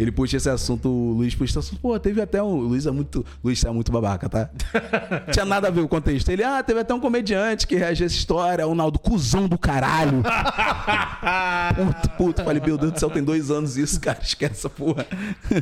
Ele 0.00 0.10
puxa 0.10 0.38
esse 0.38 0.48
assunto, 0.48 0.88
o 0.88 1.12
Luiz 1.12 1.34
puxa 1.34 1.50
esse 1.50 1.58
assunto. 1.58 1.78
Pô, 1.78 1.98
teve 2.00 2.22
até 2.22 2.42
um. 2.42 2.46
O 2.46 2.60
Luiz 2.60 2.86
é 2.86 2.90
muito. 2.90 3.22
Luiz 3.44 3.62
é 3.62 3.70
muito 3.70 3.92
babaca, 3.92 4.30
tá? 4.30 4.48
Tinha 5.30 5.44
nada 5.44 5.68
a 5.68 5.70
ver 5.70 5.80
com 5.80 5.86
o 5.86 5.88
contexto. 5.90 6.30
Ele, 6.30 6.42
ah, 6.42 6.62
teve 6.62 6.80
até 6.80 6.94
um 6.94 7.00
comediante 7.00 7.66
que 7.66 7.76
reagiu 7.76 8.04
a 8.04 8.06
essa 8.06 8.16
história, 8.16 8.66
o 8.66 8.74
Naldo, 8.74 8.98
cuzão 8.98 9.46
do 9.46 9.58
caralho. 9.58 10.22
puto, 11.76 12.10
puto. 12.16 12.44
Falei, 12.44 12.62
meu 12.64 12.78
Deus 12.78 12.92
do 12.92 12.98
céu, 12.98 13.10
tem 13.10 13.22
dois 13.22 13.50
anos 13.50 13.76
isso, 13.76 14.00
cara. 14.00 14.18
Esquece 14.22 14.52
essa 14.54 14.70
porra. 14.70 15.06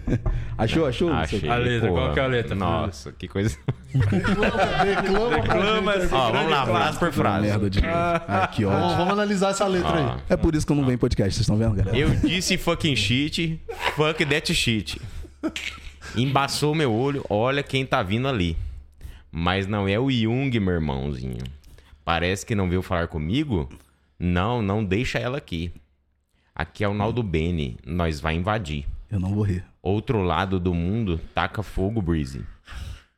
achou, 0.56 0.86
achou? 0.86 1.12
Achei. 1.12 1.48
A 1.48 1.56
letra, 1.56 1.88
porra. 1.88 2.02
qual 2.02 2.14
que 2.14 2.20
é 2.20 2.22
a 2.22 2.26
letra? 2.28 2.54
Nossa, 2.54 3.10
que 3.10 3.26
coisa. 3.26 3.56
Reclama 3.92 5.34
Reclama 5.34 5.92
Ó, 6.12 6.30
vamos 6.30 6.50
lá, 6.50 6.66
frase 6.66 6.98
por 6.98 7.12
frase. 7.12 7.46
Merda 7.46 7.70
de. 7.70 7.80
Ai, 7.84 8.48
que 8.52 8.64
Vamos, 8.64 8.96
vamos 8.96 9.12
analisar 9.14 9.50
essa 9.50 9.66
letra 9.66 9.94
aí. 9.94 10.04
Ó. 10.04 10.16
É 10.28 10.36
por 10.36 10.54
isso 10.54 10.66
que 10.66 10.72
eu 10.72 10.76
não 10.76 10.84
venho 10.84 10.94
em 10.94 10.98
podcast, 10.98 11.34
vocês 11.34 11.40
estão 11.40 11.56
vendo, 11.56 11.74
galera? 11.74 11.96
Eu 11.96 12.10
disse 12.10 12.56
fucking 12.58 12.94
shit, 12.94 13.60
fuck 13.96 14.24
that 14.28 14.54
shit. 14.54 15.00
Embaçou 16.16 16.74
meu 16.74 16.92
olho, 16.92 17.24
olha 17.28 17.62
quem 17.62 17.84
tá 17.84 18.02
vindo 18.02 18.28
ali. 18.28 18.56
Mas 19.30 19.66
não 19.66 19.86
é 19.88 19.98
o 19.98 20.10
Jung, 20.10 20.58
meu 20.58 20.74
irmãozinho. 20.74 21.44
Parece 22.04 22.44
que 22.46 22.54
não 22.54 22.68
veio 22.68 22.82
falar 22.82 23.08
comigo? 23.08 23.68
Não, 24.18 24.62
não 24.62 24.84
deixa 24.84 25.18
ela 25.18 25.38
aqui. 25.38 25.72
Aqui 26.54 26.82
é 26.82 26.88
o 26.88 26.94
Naldo 26.94 27.22
Bene, 27.22 27.76
nós 27.86 28.20
vai 28.20 28.34
invadir. 28.34 28.86
Eu 29.10 29.20
não 29.20 29.34
vou 29.34 29.44
rir. 29.44 29.64
Outro 29.82 30.22
lado 30.22 30.58
do 30.58 30.74
mundo 30.74 31.20
taca 31.34 31.62
fogo, 31.62 32.02
Breezy. 32.02 32.44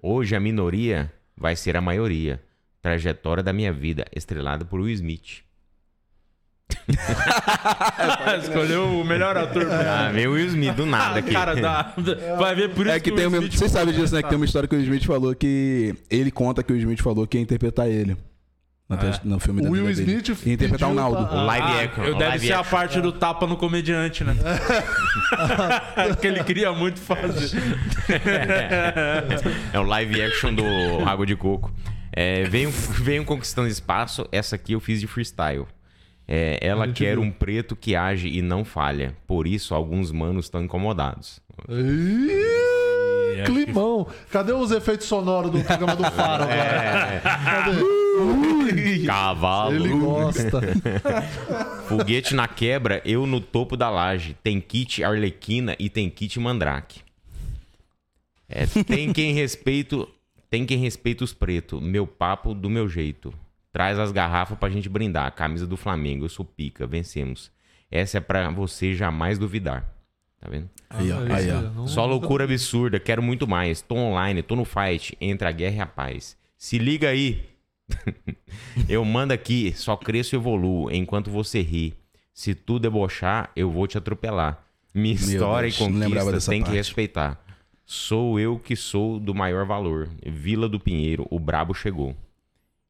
Hoje 0.03 0.37
a 0.37 0.41
minoria 0.41 1.13
vai 1.37 1.57
ser 1.57 1.77
a 1.77 1.81
maioria. 1.81 2.43
Trajetória 2.83 3.43
da 3.43 3.53
minha 3.53 3.73
vida, 3.73 4.05
estrelada 4.15 4.65
por 4.65 4.81
Will 4.81 4.95
Smith. 4.95 5.43
Escolheu 8.43 9.01
o 9.01 9.05
melhor 9.05 9.37
ator. 9.37 9.67
Ah, 9.71 10.11
veio 10.13 10.31
o 10.31 10.35
Will 10.35 10.47
Smith 10.47 10.75
do 10.75 10.87
nada 10.87 11.19
aqui. 11.21 11.33
Cara, 11.33 11.55
dá. 11.57 11.93
Vai 12.39 12.55
ver 12.55 12.71
por 12.71 12.87
isso 12.87 12.95
É 12.95 13.01
que 13.01 13.11
o 13.11 13.15
tem 13.17 13.27
o. 13.27 13.31
Smith 13.35 13.53
Vocês 13.55 13.71
sabem 13.71 13.95
disso, 13.95 14.15
né? 14.15 14.23
Que 14.23 14.29
tem 14.29 14.37
uma 14.39 14.45
engraçado. 14.45 14.45
história 14.47 14.69
que 14.69 14.75
o 14.75 14.79
Will 14.79 14.85
Smith 14.87 15.05
falou 15.07 15.35
que. 15.35 15.95
Ele 16.11 16.31
conta 16.31 16.63
que 16.63 16.73
o 16.73 16.75
Will 16.75 16.83
Smith 16.83 17.03
falou 17.03 17.27
que 17.27 17.37
ia 17.39 17.43
interpretar 17.43 17.89
ele. 17.89 18.17
Na 18.89 18.97
te- 18.97 19.21
No 19.23 19.39
filme 19.39 19.63
da 19.63 19.69
O 19.69 19.73
Will 19.73 19.85
dele. 19.85 20.01
Smith 20.21 20.45
Ia 20.47 20.53
interpretar 20.53 20.89
o 20.91 20.95
Naldo. 20.95 21.25
pra- 21.25 21.43
Live 21.45 21.67
Ah, 21.69 21.83
action. 21.85 22.03
eu 22.05 22.15
deve 22.17 22.31
live 22.31 22.47
ser 22.49 22.53
a 22.55 22.65
parte 22.65 23.01
do 23.01 23.13
tapa 23.13 23.47
no 23.47 23.57
comediante, 23.57 24.25
né? 24.25 24.35
que 26.21 26.27
ele 26.27 26.43
queria 26.43 26.73
muito 26.73 26.99
fazer. 27.01 27.51
É 29.73 29.79
o 29.79 29.83
live 29.85 30.21
action 30.23 30.53
do 30.53 30.65
Água 31.07 31.25
de 31.25 31.37
Coco. 31.37 31.73
É, 32.13 32.43
venho, 32.45 32.71
venho 32.73 33.25
conquistando 33.25 33.69
espaço. 33.69 34.27
Essa 34.33 34.57
aqui 34.57 34.73
eu 34.73 34.81
fiz 34.81 34.99
de 35.01 35.07
freestyle. 35.07 35.67
É, 36.33 36.61
ela 36.61 36.87
quer 36.87 37.19
um 37.19 37.29
preto 37.29 37.75
que 37.75 37.97
age 37.97 38.29
e 38.29 38.41
não 38.41 38.65
falha. 38.65 39.17
Por 39.27 39.49
isso, 39.49 39.75
alguns 39.75 40.13
manos 40.13 40.45
estão 40.47 40.63
incomodados. 40.63 41.41
Ih, 41.69 43.43
Climão. 43.45 44.07
Cadê 44.31 44.53
os 44.53 44.71
efeitos 44.71 45.09
sonoros 45.09 45.51
do 45.51 45.61
programa 45.65 45.97
do 45.97 46.05
Faro 46.05 46.45
agora? 46.49 47.21
Cadê? 47.21 49.07
Cavalo. 49.07 49.75
Ele 49.75 49.89
gosta. 49.89 50.61
Foguete 51.89 52.33
na 52.33 52.47
quebra, 52.47 53.03
eu 53.05 53.27
no 53.27 53.41
topo 53.41 53.77
da 53.77 53.91
laje. 53.91 54.37
Tem 54.41 54.61
kit 54.61 55.03
Arlequina 55.03 55.75
e 55.81 55.91
tem 55.91 56.09
kit 56.09 56.39
Mandrake. 56.39 57.01
É, 58.49 58.67
tem 58.85 59.13
quem 59.13 59.33
respeito, 59.33 60.09
tem 60.49 60.65
quem 60.65 60.79
respeita 60.79 61.25
os 61.25 61.33
pretos. 61.33 61.83
Meu 61.83 62.07
papo 62.07 62.55
do 62.55 62.71
meu 62.71 62.89
jeito. 62.89 63.35
Traz 63.73 63.99
as 63.99 64.13
garrafas 64.13 64.59
pra 64.59 64.69
gente 64.69 64.89
brindar. 64.89 65.33
Camisa 65.35 65.67
do 65.67 65.77
Flamengo, 65.77 66.25
eu 66.25 66.29
sou 66.29 66.45
pica, 66.45 66.87
vencemos. 66.87 67.51
Essa 67.91 68.19
é 68.19 68.21
pra 68.21 68.51
você 68.51 68.95
jamais 68.95 69.39
duvidar. 69.39 69.85
Tá 70.41 70.49
vendo? 70.49 70.69
Aí, 70.89 71.13
ó. 71.13 71.19
Aí, 71.21 71.49
ó. 71.51 71.87
Só 71.87 72.07
loucura 72.07 72.45
absurda, 72.45 72.99
quero 72.99 73.23
muito 73.23 73.47
mais. 73.47 73.83
Tô 73.83 73.95
online, 73.95 74.43
tô 74.43 74.57
no 74.57 74.65
fight, 74.65 75.17
entre 75.21 75.47
a 75.47 75.53
guerra 75.53 75.77
e 75.77 75.81
a 75.81 75.87
paz. 75.87 76.37
Se 76.57 76.79
liga 76.79 77.09
aí. 77.09 77.45
eu 78.89 79.05
mando 79.05 79.33
aqui, 79.33 79.73
só 79.77 79.97
cresço 79.97 80.35
e 80.35 80.39
evoluo 80.39 80.91
enquanto 80.91 81.31
você 81.31 81.61
ri. 81.61 81.95
Se 82.33 82.55
tu 82.55 82.79
debochar, 82.79 83.51
eu 83.55 83.71
vou 83.71 83.87
te 83.87 83.99
atropelar. 83.99 84.65
Minha 84.95 85.15
história 85.15 85.69
Deus, 85.69 85.77
e 85.77 85.85
conquista 85.85 86.51
tem 86.51 86.61
que 86.61 86.67
parte. 86.67 86.77
respeitar. 86.77 87.45
Sou 87.85 88.39
eu 88.39 88.59
que 88.59 88.75
sou 88.77 89.19
do 89.21 89.35
maior 89.35 89.67
valor. 89.67 90.09
Vila 90.25 90.69
do 90.69 90.81
Pinheiro, 90.81 91.27
o 91.31 91.39
brabo 91.39 91.75
chegou. 91.75 92.17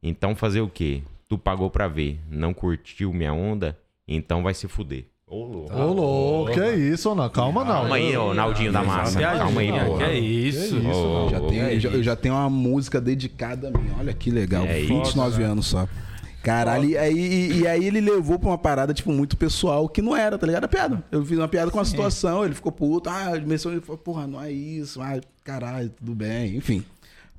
Então 0.03 0.35
fazer 0.35 0.61
o 0.61 0.69
quê? 0.69 1.03
Tu 1.29 1.39
pagou 1.39 1.71
pra 1.71 1.87
ver, 1.89 2.19
não 2.31 2.53
curtiu 2.53 3.13
minha 3.13 3.33
onda? 3.33 3.79
Então 4.09 4.43
vai 4.43 4.55
se 4.55 4.67
fuder. 4.67 5.05
Ô, 5.27 5.45
louco. 5.45 5.73
Ô, 5.73 5.93
louco, 5.93 6.53
que 6.53 6.59
é 6.61 6.75
isso, 6.75 7.15
não? 7.15 7.29
Calma, 7.31 7.63
não. 7.65 7.73
Calma 7.73 7.95
aí, 7.95 8.17
ô 8.17 8.35
Naldinho 8.35 8.73
da 8.73 8.83
massa. 8.83 9.21
Calma 9.21 9.61
aí, 9.61 9.71
pô. 9.87 9.97
Que 9.99 10.03
é 10.03 10.19
isso? 10.19 10.71
Que 10.81 10.89
isso, 10.89 10.99
Ô, 11.07 11.29
Já 11.31 11.41
tenho- 11.41 11.69
eu 11.69 11.81
já- 11.81 11.89
eu 11.91 12.03
já 12.03 12.17
tenho 12.17 12.35
uma 12.35 12.51
música 12.51 13.01
dedicada 13.01 13.69
a 13.69 13.71
mim. 13.71 13.91
Olha 13.97 14.13
que 14.13 14.29
legal. 14.31 14.65
É 14.67 14.81
29 14.81 15.45
anos 15.45 15.67
só. 15.67 15.87
Caralho, 16.43 16.89
e 16.89 16.97
aí, 16.97 17.15
e, 17.17 17.59
e 17.61 17.67
aí 17.69 17.85
ele 17.85 18.01
levou 18.01 18.39
pra 18.39 18.49
uma 18.49 18.59
parada, 18.59 18.95
tipo, 18.95 19.13
muito 19.13 19.37
pessoal, 19.37 19.87
que 19.89 20.01
não 20.03 20.17
era, 20.17 20.37
tá 20.39 20.47
ligado? 20.47 20.65
A 20.65 20.69
piada. 20.69 21.05
Eu 21.13 21.25
fiz 21.25 21.37
uma 21.39 21.47
piada 21.47 21.71
com 21.71 21.79
a 21.79 21.85
situação, 21.85 22.45
ele 22.45 22.55
ficou 22.55 22.73
puto. 22.73 23.09
Ah, 23.11 23.35
a 23.35 23.39
dimensão, 23.39 23.71
ele 23.71 23.83
falou, 23.83 23.99
porra, 23.99 24.27
não 24.27 24.43
é 24.43 24.51
isso. 24.51 25.01
Ah, 25.03 25.21
caralho, 25.45 25.91
tudo 25.91 26.15
bem. 26.15 26.57
Enfim, 26.57 26.83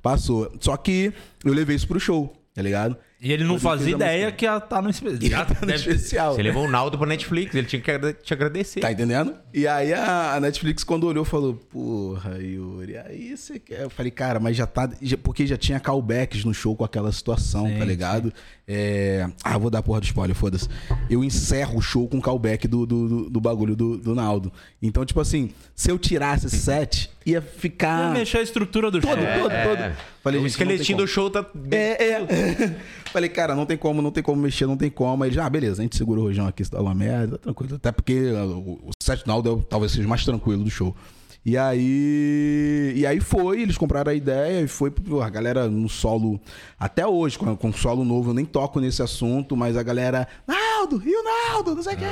passou. 0.00 0.50
Só 0.60 0.76
que 0.76 1.12
eu 1.44 1.52
levei 1.52 1.74
isso 1.76 1.88
pro 1.88 1.98
show, 2.00 2.32
tá 2.54 2.62
ligado? 2.62 2.96
E 3.20 3.32
ele 3.32 3.44
não 3.44 3.54
Depois 3.54 3.78
fazia 3.78 3.94
ideia 3.94 4.18
música. 4.24 4.36
que 4.36 4.44
ia 4.44 4.56
estar 4.56 4.82
no 4.82 4.90
Tá 5.30 5.60
no 5.60 5.66
deve- 5.68 5.74
especial. 5.92 6.34
Você 6.34 6.42
levou 6.42 6.64
o 6.66 6.68
Naldo 6.70 6.98
pra 6.98 7.06
Netflix, 7.06 7.54
ele 7.54 7.68
tinha 7.68 7.80
que 7.80 8.12
te 8.14 8.32
agradecer. 8.34 8.80
Tá 8.80 8.90
entendendo? 8.90 9.34
E 9.54 9.64
aí 9.66 9.94
a, 9.94 10.40
Netflix, 10.40 10.82
quando 10.82 11.04
olhou, 11.06 11.24
falou: 11.24 11.54
Porra, 11.54 12.36
Yuri, 12.38 12.96
aí 12.96 13.36
você 13.36 13.60
quer. 13.60 13.82
Eu 13.82 13.90
falei, 13.90 14.10
cara, 14.10 14.40
mas 14.40 14.56
já 14.56 14.66
tá. 14.66 14.90
porque 15.22 15.46
já 15.46 15.56
tinha 15.56 15.78
callbacks 15.78 16.44
no 16.44 16.52
show 16.52 16.74
com 16.74 16.84
aquela 16.84 17.12
situação, 17.12 17.70
tá 17.78 17.84
ligado? 17.84 18.32
É, 18.66 19.28
Ah, 19.44 19.56
vou 19.56 19.70
dar 19.70 19.82
porra 19.82 20.00
do 20.00 20.04
spoiler, 20.04 20.34
foda-se. 20.34 20.68
Eu 21.08 21.22
encerro 21.22 21.78
o 21.78 21.82
show 21.82 22.08
com 22.08 22.20
callback 22.20 22.66
do, 22.66 22.84
do, 22.84 23.08
do- 23.08 23.30
do 23.30 23.40
bagulho 23.40 23.76
do, 23.76 23.98
do 23.98 24.14
Naldo. 24.16 24.52
Então, 24.82 25.04
tipo 25.04 25.20
assim, 25.20 25.50
se 25.76 25.90
eu 25.92 25.98
tirasse 25.98 26.46
esse 26.46 26.58
set, 26.58 27.08
ia 27.26 27.34
Ia 27.34 27.42
ficar. 27.42 28.12
mexer 28.12 28.38
a 28.38 28.42
estrutura 28.42 28.90
do 28.90 29.00
show. 29.00 29.10
Todo, 29.10 29.20
todo, 29.20 29.52
todo. 29.52 29.96
Falei, 30.22 30.40
o 30.40 30.46
esqueletinho 30.46 30.98
do 30.98 31.06
show 31.06 31.30
tá. 31.30 31.44
É, 31.70 32.10
é. 32.10 32.76
Falei, 33.12 33.28
cara, 33.28 33.54
não 33.54 33.66
tem 33.66 33.76
como, 33.76 34.00
não 34.00 34.10
tem 34.10 34.22
como 34.22 34.40
mexer, 34.40 34.66
não 34.66 34.76
tem 34.76 34.90
como. 34.90 35.24
Aí 35.24 35.30
ele, 35.30 35.40
ah, 35.40 35.50
beleza, 35.50 35.80
a 35.80 35.84
gente 35.84 35.96
segura 35.96 36.20
o 36.20 36.24
rojão 36.24 36.46
aqui, 36.46 36.64
se 36.64 36.70
dá 36.70 36.80
uma 36.80 36.94
merda, 36.94 37.36
tá 37.38 37.44
tranquilo. 37.44 37.76
Até 37.76 37.92
porque 37.92 38.30
uh, 38.30 38.46
o, 38.56 38.88
o 38.88 38.90
set 39.02 39.26
Naldo 39.26 39.60
é 39.62 39.66
talvez 39.68 39.92
seja 39.92 40.08
mais 40.08 40.24
tranquilo 40.24 40.64
do 40.64 40.70
show. 40.70 40.96
E 41.44 41.58
aí. 41.58 42.92
E 42.96 43.04
aí 43.06 43.20
foi, 43.20 43.62
eles 43.62 43.76
compraram 43.76 44.12
a 44.12 44.14
ideia 44.14 44.60
e 44.60 44.68
foi, 44.68 44.92
a 45.22 45.28
galera 45.28 45.68
no 45.68 45.88
solo. 45.88 46.40
Até 46.78 47.06
hoje, 47.06 47.36
com, 47.36 47.56
com 47.56 47.72
solo 47.72 48.04
novo, 48.04 48.30
eu 48.30 48.34
nem 48.34 48.44
toco 48.44 48.78
nesse 48.78 49.02
assunto, 49.02 49.56
mas 49.56 49.76
a 49.76 49.82
galera. 49.82 50.28
Naldo, 50.46 51.02
e 51.04 51.14
o 51.14 51.22
Naldo, 51.24 51.74
não 51.74 51.82
sei 51.82 51.94
o 51.94 51.96
que. 51.96 52.04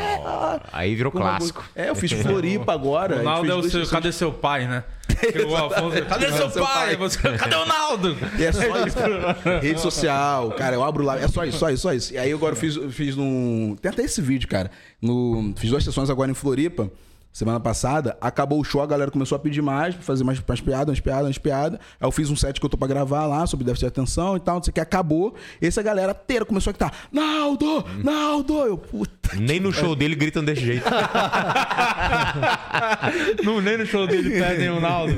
Aí 0.72 0.94
virou 0.96 1.12
clássico. 1.12 1.64
É, 1.76 1.90
eu 1.90 1.94
fiz 1.94 2.10
Floripa 2.12 2.72
agora. 2.72 3.18
Ronaldo 3.18 3.50
é 3.50 3.54
o 3.54 3.62
seu, 3.62 3.86
cadê 3.86 4.10
seu 4.12 4.32
pai, 4.32 4.66
né? 4.66 4.84
O 5.46 5.56
Afonso, 5.56 6.02
cadê 6.06 6.32
seu 6.32 6.50
Seu 6.50 6.62
pai? 6.62 6.96
cadê 7.38 7.56
o 7.56 7.66
Naldo? 7.66 8.16
E 8.38 8.44
é 8.44 8.52
só 8.52 8.62
isso. 8.86 8.96
Rede 9.60 9.80
social, 9.80 10.50
cara, 10.52 10.76
eu 10.76 10.82
abro 10.82 11.04
lá. 11.04 11.18
É 11.18 11.28
só 11.28 11.44
isso, 11.44 11.58
só 11.58 11.70
isso, 11.70 11.82
só 11.82 11.92
isso. 11.92 12.14
E 12.14 12.18
aí 12.18 12.32
agora 12.32 12.52
eu 12.52 12.56
fiz, 12.56 12.76
fiz 12.90 13.16
num. 13.16 13.76
Tem 13.80 13.90
até 13.90 14.02
esse 14.02 14.22
vídeo, 14.22 14.48
cara. 14.48 14.70
No, 15.00 15.52
fiz 15.56 15.70
duas 15.70 15.84
sessões 15.84 16.08
agora 16.10 16.30
em 16.30 16.34
Floripa. 16.34 16.90
Semana 17.32 17.60
passada, 17.60 18.16
acabou 18.20 18.60
o 18.60 18.64
show, 18.64 18.82
a 18.82 18.86
galera 18.86 19.10
começou 19.10 19.36
a 19.36 19.38
pedir 19.38 19.62
mais, 19.62 19.94
pra 19.94 20.02
fazer 20.02 20.24
mais, 20.24 20.42
mais 20.46 20.60
piadas, 20.60 20.88
umas 20.88 21.00
piadas, 21.00 21.26
umas 21.26 21.38
piadas. 21.38 21.78
Aí 22.00 22.06
eu 22.06 22.10
fiz 22.10 22.28
um 22.28 22.34
set 22.36 22.58
que 22.58 22.66
eu 22.66 22.70
tô 22.70 22.76
pra 22.76 22.88
gravar 22.88 23.24
lá, 23.26 23.46
sobre 23.46 23.64
déficit 23.64 23.84
de 23.84 23.88
atenção 23.88 24.36
e 24.36 24.40
tal, 24.40 24.56
não 24.56 24.62
sei 24.62 24.72
o 24.72 24.74
que, 24.74 24.80
acabou. 24.80 25.34
Essa 25.62 25.80
galera 25.80 26.10
inteira 26.10 26.44
começou 26.44 26.70
a 26.70 26.72
gritar, 26.72 26.92
Naldo, 27.12 27.84
Naldo! 28.02 28.58
Eu, 28.60 28.76
puta. 28.76 29.20
Nem 29.38 29.60
no 29.60 29.72
show 29.72 29.94
dele 29.94 30.16
gritam 30.16 30.44
desse 30.44 30.60
jeito. 30.62 30.84
Não, 33.44 33.60
nem 33.60 33.78
no 33.78 33.86
show 33.86 34.06
dele 34.06 34.30
pedem 34.30 34.70
o 34.70 34.80
Naldo. 34.80 35.14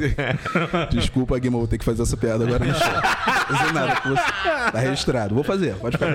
Desculpa, 0.90 1.38
Guima, 1.38 1.58
vou 1.58 1.66
ter 1.66 1.78
que 1.78 1.84
fazer 1.84 2.02
essa 2.02 2.16
piada 2.16 2.44
agora 2.44 2.64
no 2.64 2.74
show. 2.74 2.92
Não 2.92 3.56
fazer 3.56 3.72
nada 3.72 4.00
com 4.00 4.08
você. 4.10 4.22
Tá 4.72 4.78
registrado. 4.78 5.34
Vou 5.34 5.44
fazer, 5.44 5.74
pode 5.76 5.96
ficar. 5.96 6.12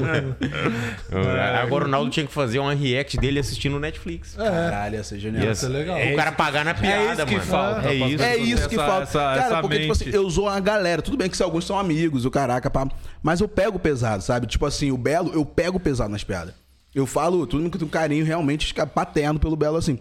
Agora 1.62 1.86
o 1.86 1.88
Naldo 1.88 2.12
tinha 2.12 2.26
que 2.26 2.34
fazer 2.34 2.60
um 2.60 2.74
react 2.74 3.18
dele 3.18 3.40
assistindo 3.40 3.74
no 3.74 3.80
Netflix. 3.80 4.36
Caralho, 4.36 4.96
ia 4.96 5.04
ser 5.04 5.20
genial. 5.20 5.44
Ia 5.44 5.56
legal. 5.96 6.14
O 6.14 6.16
cara 6.16 6.32
pagar 6.32 6.66
na 6.66 6.74
piada, 6.74 7.14
isso 7.14 7.26
que 7.26 7.36
mano. 7.36 7.46
falta, 7.48 7.88
É 7.90 7.94
isso. 7.96 8.24
É 8.24 8.38
isso 8.38 8.70
que 8.70 8.76
Essa- 8.76 8.86
falta. 8.86 9.04
essa- 9.04 9.20
cara, 9.20 9.42
essa 9.46 9.62
porque, 9.62 9.80
tipo 9.80 9.92
assim, 9.92 10.06
mente. 10.06 10.16
eu 10.16 10.30
zoo 10.30 10.48
a 10.48 10.60
galera. 10.60 11.02
Tudo 11.02 11.18
bem 11.18 11.30
que 11.30 11.38
se 11.38 11.44
alguns 11.44 11.66
são 11.66 11.78
amigos, 11.80 12.26
o 12.26 12.32
caraca, 12.32 12.70
pá. 12.70 12.88
Mas 13.22 13.40
eu 13.42 13.48
pego 13.48 13.78
pesado, 13.80 14.22
sabe? 14.24 14.48
Tipo 14.48 14.66
assim, 14.66 14.92
o 14.92 14.98
Belo, 14.98 15.32
eu 15.34 15.46
pego 15.46 15.80
pesado 15.80 16.10
nas 16.12 16.24
piadas. 16.24 16.54
Eu 16.96 17.06
falo 17.06 17.46
tudo 17.46 17.70
com 17.70 17.86
um 17.86 17.88
carinho, 17.90 18.26
realmente, 18.26 18.66
fica 18.66 18.86
paterno 18.88 19.40
pelo 19.40 19.56
Belo, 19.56 19.78
assim. 19.78 20.00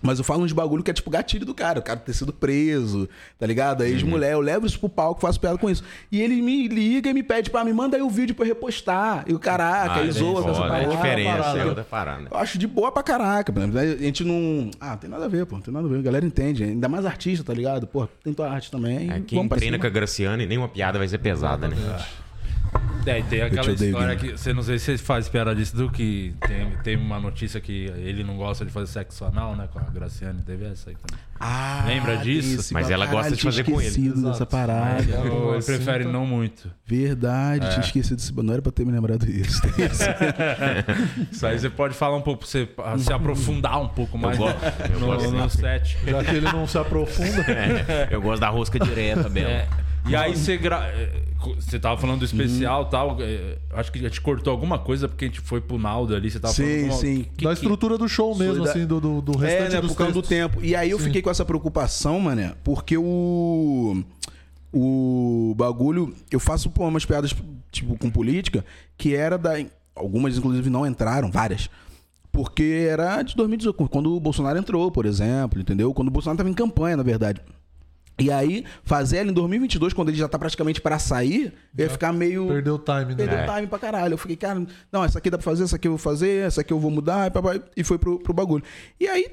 Mas 0.00 0.18
eu 0.18 0.24
falo 0.24 0.44
uns 0.44 0.52
bagulho 0.52 0.82
que 0.82 0.90
é 0.90 0.94
tipo 0.94 1.10
gatilho 1.10 1.44
do 1.44 1.54
cara. 1.54 1.80
O 1.80 1.82
cara 1.82 1.98
ter 1.98 2.12
sido 2.12 2.32
preso, 2.32 3.08
tá 3.38 3.46
ligado? 3.46 3.82
A 3.82 3.88
ex-mulher. 3.88 4.32
Eu 4.32 4.40
levo 4.40 4.66
isso 4.66 4.78
pro 4.78 4.88
palco, 4.88 5.20
faço 5.20 5.40
piada 5.40 5.58
com 5.58 5.68
isso. 5.68 5.82
E 6.10 6.20
ele 6.22 6.40
me 6.40 6.68
liga 6.68 7.10
e 7.10 7.14
me 7.14 7.22
pede, 7.22 7.50
pá, 7.50 7.64
me 7.64 7.72
manda 7.72 7.96
aí 7.96 8.02
o 8.02 8.08
vídeo 8.08 8.34
pra 8.34 8.44
eu 8.44 8.48
repostar. 8.48 9.24
E 9.26 9.34
o 9.34 9.38
caraca, 9.38 9.94
Ah, 9.94 10.00
aí 10.00 10.10
zoa 10.12 10.42
com 10.42 10.50
essa 10.50 10.64
é 10.64 10.68
parada. 10.68 10.88
diferença, 10.96 11.36
parada. 11.38 11.58
é 11.58 11.64
outra 11.66 11.84
parada. 11.84 12.28
Eu 12.30 12.36
acho 12.36 12.58
de 12.58 12.66
boa 12.66 12.92
pra 12.92 13.02
caraca. 13.02 13.52
A 13.52 13.96
gente 14.02 14.24
não. 14.24 14.70
Ah, 14.80 14.96
tem 14.96 15.10
nada 15.10 15.24
a 15.24 15.28
ver, 15.28 15.46
pô. 15.46 15.56
Não 15.56 15.62
tem 15.62 15.74
nada 15.74 15.86
a 15.86 15.90
ver. 15.90 15.98
A 15.98 16.02
galera 16.02 16.24
entende. 16.24 16.64
Ainda 16.64 16.88
mais 16.88 17.04
artista, 17.04 17.44
tá 17.44 17.52
ligado? 17.52 17.86
Pô, 17.86 18.06
tem 18.22 18.32
tua 18.32 18.48
arte 18.50 18.70
também. 18.70 19.10
É, 19.10 19.20
quem 19.20 19.48
pra 19.48 19.58
treina 19.58 19.78
com 19.78 19.86
a 19.86 19.90
Graciane, 19.90 20.46
nenhuma 20.46 20.68
piada 20.68 20.98
vai 20.98 21.08
ser 21.08 21.18
pesada, 21.18 21.66
né? 21.68 21.76
É, 21.76 22.27
e 23.06 23.22
tem 23.22 23.40
aquela 23.42 23.72
história 23.72 24.16
que. 24.16 24.32
Você 24.32 24.52
não 24.52 24.62
sei 24.62 24.78
se 24.78 24.84
você 24.96 24.98
faz 24.98 25.28
piada 25.30 25.54
disso, 25.54 25.74
do 25.74 25.88
que 25.90 26.34
tem, 26.46 26.70
tem 26.84 26.96
uma 26.96 27.18
notícia 27.18 27.58
que 27.58 27.86
ele 27.96 28.22
não 28.22 28.36
gosta 28.36 28.66
de 28.66 28.70
fazer 28.70 28.86
sexo 28.92 29.24
anal, 29.24 29.56
né? 29.56 29.66
Com 29.72 29.78
a 29.78 29.82
Graciane, 29.84 30.42
teve 30.42 30.66
essa 30.66 30.90
aí 30.90 30.96
também. 30.96 31.18
Ah, 31.40 31.84
Lembra 31.86 32.16
disso? 32.18 32.60
esse- 32.60 32.74
Mas 32.74 32.90
ela 32.90 33.06
caralho, 33.06 33.24
gosta 33.24 33.36
de 33.36 33.42
fazer 33.42 33.64
com 33.64 33.80
ele. 33.80 33.88
esquecido 33.88 34.22
dessa 34.28 34.44
parada. 34.44 35.00
É, 35.02 35.20
Ele, 35.26 35.56
assim, 35.56 35.72
prefere 35.72 36.04
tá? 36.04 36.10
não 36.10 36.26
muito. 36.26 36.70
Verdade, 36.84 37.68
tinha 37.70 37.80
esquecido 37.80 38.16
desse. 38.16 38.32
Não 38.34 38.52
era 38.52 38.60
pra 38.60 38.72
ter 38.72 38.84
me 38.84 38.92
lembrado 38.92 39.24
disso. 39.24 39.62
Isso. 41.32 41.46
Aí 41.46 41.58
você 41.58 41.70
pode 41.70 41.94
falar 41.94 42.16
um 42.16 42.22
pouco, 42.22 42.40
pra 42.40 42.48
você 42.48 42.66
pra 42.66 42.98
se 42.98 43.12
aprofundar 43.12 43.80
um 43.80 43.88
pouco 43.88 44.18
mais 44.18 44.36
gosto, 44.36 44.58
eu 44.92 45.00
no, 45.00 45.06
gosto 45.06 45.30
no 45.30 45.48
set. 45.48 45.96
Já 46.06 46.24
que 46.24 46.30
ele 46.36 46.46
não 46.52 46.66
se 46.66 46.76
aprofunda. 46.78 47.38
É, 47.48 48.08
eu 48.10 48.20
gosto 48.20 48.40
da 48.40 48.48
rosca 48.48 48.78
direta, 48.78 49.28
Bela. 49.28 49.66
É, 50.08 50.10
e 50.10 50.16
aí 50.16 50.36
você 50.36 50.56
gra... 50.56 50.84
é, 50.86 51.22
Você 51.56 51.78
tava 51.78 52.00
falando 52.00 52.18
do 52.20 52.24
especial 52.24 52.80
e 52.80 52.84
Uhum. 52.84 52.90
tal. 52.90 53.16
é, 53.20 53.58
Acho 53.74 53.92
que 53.92 53.98
a 53.98 54.02
gente 54.02 54.20
cortou 54.20 54.50
alguma 54.50 54.78
coisa 54.78 55.08
porque 55.08 55.24
a 55.26 55.28
gente 55.28 55.40
foi 55.40 55.60
pro 55.60 55.78
Naldo 55.78 56.14
ali. 56.14 56.30
Você 56.30 56.40
tava 56.40 56.52
falando. 56.52 56.70
Sim, 56.70 56.80
alguma- 56.84 56.98
sim. 57.00 57.26
Que- 57.36 57.44
da 57.44 57.52
estrutura 57.52 57.96
do 57.96 58.08
show 58.08 58.34
mesmo, 58.36 58.64
da- 58.64 58.70
assim, 58.70 58.86
do, 58.86 59.00
do, 59.00 59.20
do 59.22 59.44
É, 59.44 59.48
restante 59.48 59.74
né, 59.74 59.80
dos 59.80 59.90
por 59.92 59.98
causa 59.98 60.12
do 60.12 60.22
tempo. 60.22 60.62
E 60.64 60.74
aí 60.74 60.90
eu 60.90 60.98
fiquei 60.98 61.22
com 61.22 61.30
essa 61.30 61.44
preocupação, 61.44 62.18
mané, 62.20 62.54
porque 62.64 62.96
o. 62.98 64.02
O 64.72 65.54
bagulho. 65.56 66.14
Eu 66.30 66.40
faço 66.40 66.70
umas 66.78 67.04
piadas, 67.04 67.34
tipo, 67.70 67.96
com 67.96 68.10
política, 68.10 68.64
que 68.96 69.14
era 69.14 69.38
da. 69.38 69.52
Algumas, 69.94 70.36
inclusive, 70.36 70.68
não 70.70 70.86
entraram, 70.86 71.30
várias. 71.30 71.70
Porque 72.30 72.86
era 72.88 73.22
de 73.22 73.34
2018, 73.34 73.88
quando 73.88 74.14
o 74.14 74.20
Bolsonaro 74.20 74.58
entrou, 74.58 74.90
por 74.92 75.06
exemplo, 75.06 75.60
entendeu? 75.60 75.92
Quando 75.94 76.08
o 76.08 76.10
Bolsonaro 76.10 76.34
estava 76.36 76.50
em 76.50 76.54
campanha, 76.54 76.96
na 76.96 77.02
verdade. 77.02 77.40
E 78.18 78.30
aí, 78.32 78.64
fazer 78.84 79.18
ela 79.18 79.30
em 79.30 79.32
2022, 79.32 79.92
quando 79.92 80.08
ele 80.08 80.18
já 80.18 80.26
tá 80.28 80.38
praticamente 80.38 80.80
pra 80.80 80.98
sair, 80.98 81.52
eu 81.76 81.84
ia 81.84 81.90
ficar 81.90 82.12
meio. 82.12 82.48
Perdeu 82.48 82.74
o 82.74 82.78
time, 82.78 83.14
né? 83.14 83.14
Perdeu 83.14 83.54
time 83.54 83.66
pra 83.68 83.78
caralho. 83.78 84.14
Eu 84.14 84.18
fiquei, 84.18 84.36
cara, 84.36 84.66
não, 84.90 85.04
essa 85.04 85.18
aqui 85.18 85.30
dá 85.30 85.38
pra 85.38 85.44
fazer, 85.44 85.62
essa 85.64 85.76
aqui 85.76 85.86
eu 85.86 85.92
vou 85.92 85.98
fazer, 85.98 86.44
essa 86.46 86.60
aqui 86.62 86.72
eu 86.72 86.80
vou 86.80 86.90
mudar, 86.90 87.28
e, 87.28 87.30
papai, 87.30 87.62
e 87.76 87.84
foi 87.84 87.96
pro, 87.98 88.18
pro 88.18 88.32
bagulho. 88.34 88.64
E 88.98 89.06
aí, 89.06 89.26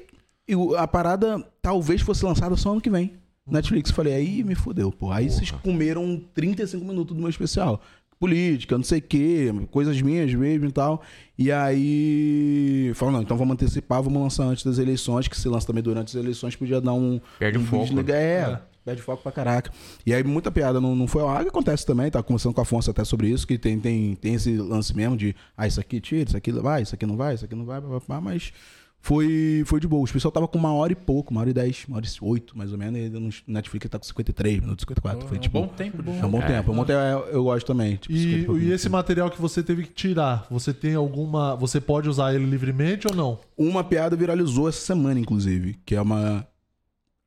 eu- 0.46 0.76
a 0.78 0.86
parada 0.86 1.44
talvez 1.60 2.00
fosse 2.00 2.24
lançada 2.24 2.56
só 2.56 2.70
ano 2.72 2.80
que 2.80 2.88
vem. 2.90 3.14
Netflix. 3.48 3.90
Falei, 3.90 4.14
aí 4.14 4.44
me 4.44 4.54
fudeu, 4.54 4.90
pô. 4.92 5.10
Aí 5.10 5.30
vocês 5.30 5.50
comeram 5.50 6.20
35 6.34 6.84
minutos 6.84 7.14
do 7.14 7.20
meu 7.20 7.30
especial. 7.30 7.80
Política, 8.18 8.76
não 8.78 8.82
sei 8.84 8.98
o 8.98 9.02
quê, 9.02 9.52
coisas 9.70 10.00
minhas 10.00 10.32
mesmo 10.32 10.66
e 10.68 10.72
tal. 10.72 11.02
E 11.36 11.52
aí. 11.52 12.92
Falaram, 12.94 13.18
não, 13.18 13.22
então 13.22 13.36
vamos 13.36 13.52
antecipar, 13.54 14.02
vamos 14.02 14.20
lançar 14.22 14.44
antes 14.44 14.64
das 14.64 14.78
eleições, 14.78 15.28
que 15.28 15.38
se 15.38 15.48
lança 15.48 15.66
também 15.66 15.82
durante 15.82 16.08
as 16.08 16.14
eleições, 16.22 16.56
podia 16.56 16.80
dar 16.80 16.92
um. 16.94 17.20
Perde 17.38 17.58
um 17.58 17.62
o 17.62 17.64
foco. 17.64 17.84
desliga- 17.84 18.14
É, 18.14 18.58
perde 18.86 19.02
foco 19.02 19.22
pra 19.22 19.32
caraca. 19.32 19.70
E 20.06 20.14
aí 20.14 20.24
muita 20.24 20.50
piada 20.50 20.80
não, 20.80 20.94
não 20.94 21.06
foi 21.06 21.20
ao 21.22 21.28
ar, 21.28 21.42
que 21.42 21.48
acontece 21.48 21.84
também, 21.84 22.10
tá 22.10 22.22
conversando 22.22 22.54
com 22.54 22.60
a 22.60 22.62
Afonso 22.62 22.90
até 22.90 23.04
sobre 23.04 23.28
isso, 23.28 23.46
que 23.46 23.58
tem, 23.58 23.78
tem, 23.78 24.14
tem 24.14 24.34
esse 24.34 24.56
lance 24.56 24.96
mesmo 24.96 25.16
de, 25.16 25.34
ah, 25.56 25.66
isso 25.66 25.80
aqui 25.80 26.00
tira, 26.00 26.28
isso 26.28 26.36
aqui 26.36 26.52
vai, 26.52 26.82
isso 26.82 26.94
aqui 26.94 27.04
não 27.04 27.16
vai, 27.16 27.34
isso 27.34 27.44
aqui 27.44 27.54
não 27.54 27.66
vai, 27.66 27.80
pá, 27.80 27.88
pá, 27.88 28.00
pá, 28.00 28.20
mas 28.20 28.52
Foi, 28.98 29.62
foi 29.66 29.78
de 29.78 29.86
boa. 29.86 30.02
O 30.02 30.04
especial 30.04 30.32
tava 30.32 30.48
com 30.48 30.58
uma 30.58 30.72
hora 30.72 30.92
e 30.92 30.96
pouco, 30.96 31.30
uma 31.30 31.40
hora 31.40 31.50
e 31.50 31.52
dez, 31.52 31.84
uma 31.86 31.98
hora 31.98 32.06
e 32.06 32.10
oito, 32.20 32.58
mais 32.58 32.72
ou 32.72 32.78
menos. 32.78 32.98
E 32.98 33.08
no 33.08 33.30
Netflix 33.46 33.88
tá 33.88 33.98
com 34.00 34.04
53 34.04 34.60
minutos, 34.60 34.82
54. 34.82 35.28
Foi 35.28 35.36
um 35.36 35.40
tipo. 35.40 35.60
bom 35.60 35.68
tempo. 35.68 36.02
de 36.02 36.10
É 36.10 36.26
um 36.26 36.30
bom 36.30 36.40
tempo. 36.40 36.70
É 36.70 36.72
um 36.72 36.76
bom 36.76 36.84
tempo. 36.84 36.98
Eu, 36.98 37.34
eu 37.34 37.44
gosto 37.44 37.66
também. 37.66 37.96
Tipo, 37.96 38.12
E, 38.12 38.40
50 38.40 38.64
e 38.64 38.72
esse 38.72 38.88
material 38.88 39.30
que 39.30 39.40
você 39.40 39.62
teve 39.62 39.84
que 39.84 39.92
tirar, 39.92 40.46
você 40.50 40.74
tem 40.74 40.94
alguma. 40.94 41.54
Você 41.54 41.80
pode 41.80 42.08
usar 42.08 42.34
ele 42.34 42.46
livremente 42.46 43.06
ou 43.08 43.14
não? 43.14 43.38
Uma 43.56 43.84
piada 43.84 44.16
viralizou 44.16 44.68
essa 44.68 44.80
semana, 44.80 45.20
inclusive, 45.20 45.78
que 45.86 45.94
é 45.94 46.00
uma. 46.00 46.44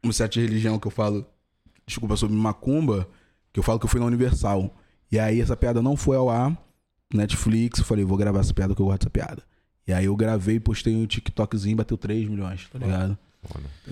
Um 0.03 0.11
set 0.11 0.33
de 0.33 0.41
religião 0.41 0.77
que 0.79 0.87
eu 0.87 0.91
falo. 0.91 1.25
Desculpa, 1.89 2.15
sobre 2.15 2.35
macumba, 2.35 3.09
que 3.51 3.59
eu 3.59 3.63
falo 3.63 3.79
que 3.79 3.85
eu 3.85 3.89
fui 3.89 3.99
na 3.99 4.05
Universal. 4.05 4.75
E 5.11 5.17
aí 5.17 5.41
essa 5.41 5.57
piada 5.57 5.81
não 5.81 5.97
foi 5.97 6.15
ao 6.15 6.29
ar. 6.29 6.55
Netflix, 7.11 7.79
eu 7.79 7.85
falei, 7.85 8.05
vou 8.05 8.15
gravar 8.15 8.41
essa 8.41 8.53
piada 8.53 8.75
que 8.75 8.81
eu 8.81 8.85
gosto 8.85 8.99
dessa 8.99 9.09
piada. 9.09 9.41
E 9.87 9.91
aí 9.91 10.05
eu 10.05 10.15
gravei, 10.15 10.59
postei 10.59 10.95
um 10.95 11.07
TikTokzinho, 11.07 11.75
bateu 11.75 11.97
3 11.97 12.29
milhões, 12.29 12.69
tá 12.71 12.77
ligado? 12.77 13.17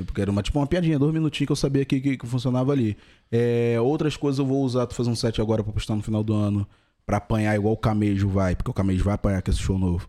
Porque 0.05 0.21
era 0.21 0.29
uma, 0.29 0.43
tipo 0.43 0.60
uma 0.60 0.67
piadinha, 0.67 0.99
dois 0.99 1.12
minutinhos 1.12 1.47
que 1.47 1.51
eu 1.51 1.55
sabia 1.55 1.83
que, 1.83 1.99
que, 1.99 2.17
que 2.17 2.27
funcionava 2.27 2.71
ali. 2.71 2.95
É, 3.31 3.77
outras 3.81 4.15
coisas 4.15 4.38
eu 4.38 4.45
vou 4.45 4.63
usar, 4.63 4.86
tô 4.86 4.93
fazendo 4.93 5.13
um 5.13 5.15
set 5.15 5.41
agora 5.41 5.63
pra 5.63 5.73
postar 5.73 5.95
no 5.95 6.03
final 6.03 6.23
do 6.23 6.36
ano, 6.36 6.67
pra 7.03 7.17
apanhar 7.17 7.55
igual 7.55 7.73
o 7.73 7.77
Camejo 7.77 8.29
vai, 8.29 8.55
porque 8.55 8.69
o 8.69 8.73
Camejo 8.75 9.03
vai 9.03 9.15
apanhar 9.15 9.41
com 9.41 9.49
esse 9.49 9.60
show 9.60 9.79
novo. 9.79 10.07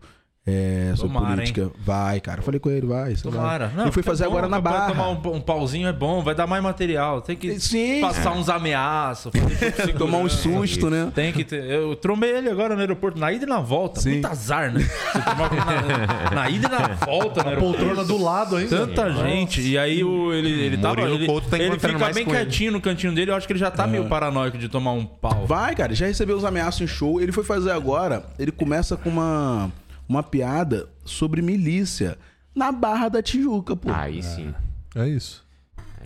É, 0.49 0.93
sobre 0.95 1.13
Tomara, 1.13 1.35
política. 1.35 1.71
Vai, 1.79 2.19
cara. 2.19 2.39
Eu 2.39 2.43
falei 2.43 2.59
com 2.59 2.69
ele, 2.69 2.87
vai. 2.87 3.13
Tomara. 3.15 3.67
vai. 3.67 3.75
Não, 3.75 3.83
Ele 3.83 3.91
foi 3.91 4.01
fica 4.01 4.11
fazer 4.11 4.23
bom, 4.25 4.31
agora 4.31 4.47
na 4.47 4.59
barra. 4.59 4.87
Tomar 4.87 5.09
um, 5.09 5.35
um 5.35 5.41
pauzinho 5.41 5.87
é 5.87 5.93
bom, 5.93 6.23
vai 6.23 6.33
dar 6.33 6.47
mais 6.47 6.63
material. 6.63 7.21
Tem 7.21 7.35
que 7.35 7.59
Sim. 7.59 8.01
passar 8.01 8.31
uns 8.31 8.49
ameaços, 8.49 9.31
tipo 9.31 9.97
Tomar 9.99 10.17
um 10.17 10.29
susto, 10.29 10.89
né? 10.89 11.11
Tem 11.13 11.31
que 11.31 11.43
ter. 11.43 11.63
Eu 11.63 11.95
trombei 11.95 12.31
ele 12.31 12.49
agora 12.49 12.73
no 12.73 12.81
aeroporto, 12.81 13.19
na 13.19 13.31
ida 13.31 13.45
e 13.45 13.47
na 13.47 13.59
volta. 13.59 14.01
Sim. 14.01 14.11
Muito 14.13 14.27
azar, 14.27 14.71
né? 14.73 14.79
Você 14.79 15.21
tomar 15.21 15.51
na, 15.53 16.31
na 16.35 16.49
ida 16.49 16.67
e 16.67 16.71
na 16.71 16.87
volta, 17.05 17.43
né? 17.43 17.55
Poltrona 17.55 18.03
do 18.03 18.17
lado 18.17 18.55
ainda. 18.55 18.87
Tanta 18.87 19.11
gente. 19.11 19.61
E 19.61 19.77
aí 19.77 20.03
o, 20.03 20.33
ele, 20.33 20.49
ele 20.49 20.77
tava. 20.77 20.95
Murilo 21.01 21.17
Ele, 21.17 21.25
Couto 21.27 21.49
tá 21.49 21.57
ele 21.59 21.77
fica 21.79 22.11
bem 22.13 22.25
com 22.25 22.33
ele. 22.33 22.45
quietinho 22.45 22.71
no 22.71 22.81
cantinho 22.81 23.13
dele. 23.13 23.31
Eu 23.31 23.35
acho 23.35 23.45
que 23.45 23.53
ele 23.53 23.59
já 23.59 23.69
tá 23.69 23.85
meio 23.85 24.05
paranoico 24.05 24.57
de 24.57 24.67
tomar 24.67 24.93
um 24.93 25.05
pau. 25.05 25.45
Vai, 25.45 25.75
cara. 25.75 25.93
Já 25.93 26.07
recebeu 26.07 26.37
os 26.37 26.45
ameaços 26.45 26.81
em 26.81 26.87
show. 26.87 27.21
Ele 27.21 27.31
foi 27.31 27.43
fazer 27.43 27.71
agora. 27.71 28.23
Ele 28.37 28.51
começa 28.51 28.95
com 28.97 29.09
uma, 29.09 29.71
uma 30.09 30.23
piada 30.23 30.89
sobre 31.05 31.39
milícia 31.39 32.17
na 32.55 32.71
Barra 32.71 33.09
da 33.09 33.21
Tijuca, 33.21 33.75
pô. 33.75 33.91
Aí 33.91 34.23
sim. 34.23 34.53
É 34.95 35.07
isso. 35.07 35.47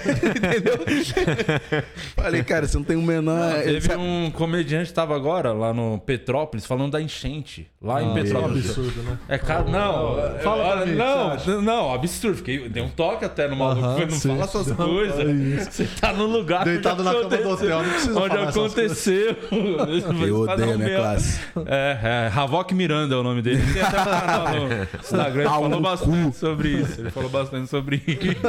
entendeu? 0.51 0.79
Falei, 2.14 2.42
cara, 2.42 2.66
você 2.66 2.77
não 2.77 2.85
tem 2.85 2.97
o 2.97 3.03
menor. 3.03 3.55
Teve 3.62 3.81
sabe- 3.81 4.01
um 4.03 4.31
comediante 4.31 4.88
que 4.88 4.94
tava 4.94 5.16
agora 5.16 5.53
lá 5.53 5.73
no 5.73 5.99
Petrópolis 5.99 6.66
falando 6.66 6.92
da 6.92 7.01
enchente. 7.01 7.66
Lá 7.81 8.03
em 8.03 8.07
Isso 8.07 8.09
é 8.09 8.11
um 8.11 8.23
Petrópolis. 8.25 8.64
absurdo, 8.66 9.03
né? 9.03 9.18
É 9.29 9.38
cara, 9.38 9.64
não. 9.64 10.16
Fala 10.42 10.62
pra 10.64 10.77
olha, 10.81 10.87
mim, 10.87 10.97
não, 10.97 11.29
o 11.29 11.37
que 11.37 11.44
você 11.44 11.61
não, 11.62 11.94
absurdo. 11.94 12.37
Fiquei, 12.37 12.68
dei 12.68 12.83
um 12.83 12.88
toque 12.90 13.25
até 13.25 13.49
no 13.49 13.57
maluco. 13.57 13.81
Aham, 13.85 13.92
falei, 13.94 14.07
não 14.07 14.16
sim, 14.16 14.29
fala 14.29 14.44
essas. 14.44 14.71
É 14.71 14.75
coisas. 14.75 15.68
Você 15.68 15.88
tá 16.01 16.12
no 16.12 16.27
lugar 16.27 16.64
Deitado 16.64 17.03
na 17.03 17.12
cama 17.12 17.29
do 17.37 17.49
hotel, 17.51 17.83
não 17.83 17.90
precisa 17.90 18.18
Onde 18.21 18.29
falar 18.29 18.42
essas 18.49 18.57
aconteceu. 18.57 19.37
Eu 20.29 20.40
odeio 20.40 20.75
a 20.75 20.77
minha 20.79 20.97
classe. 20.99 21.40
É, 21.66 21.99
é, 22.03 22.33
Havok 22.38 22.75
Miranda 22.75 23.14
é 23.14 23.18
o 23.18 23.23
nome 23.23 23.40
dele. 23.40 23.62
Tem 23.73 23.83
até 23.83 24.01
um 24.01 24.05
canal 24.05 24.49
no 24.55 24.68
Instagram. 25.01 25.40
Ele 25.40 25.49
falou 25.51 25.81
bastante 25.81 26.37
sobre 26.37 26.68
isso. 26.68 27.01
Ele 27.01 27.11
falou 27.11 27.31
bastante 27.31 27.71
sobre 27.71 28.03
isso. 28.07 28.47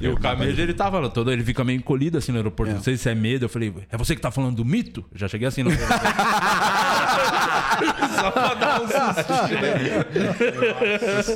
E 0.00 0.08
o 0.08 0.16
Camejo, 0.16 0.60
ele 0.60 0.74
tava 0.74 1.08
todo, 1.08 1.32
ele 1.32 1.44
fica 1.44 1.64
meio 1.64 1.78
encolhido 1.78 2.18
assim 2.18 2.32
no 2.32 2.38
aeroporto. 2.38 2.72
É. 2.72 2.74
Não 2.74 2.82
sei 2.82 2.96
se 2.96 3.08
é 3.08 3.14
medo. 3.14 3.44
Eu 3.44 3.48
falei, 3.48 3.72
é 3.90 3.96
você 3.96 4.14
que 4.14 4.20
tá 4.20 4.30
falando 4.30 4.56
do 4.56 4.64
mito? 4.64 5.04
Eu 5.12 5.18
já 5.18 5.28
cheguei 5.28 5.46
assim 5.48 5.62
no. 5.62 5.70
Só 8.22 8.30
pra 8.30 8.54
dar 8.54 8.80
um 8.82 8.86
susto. 8.86 9.02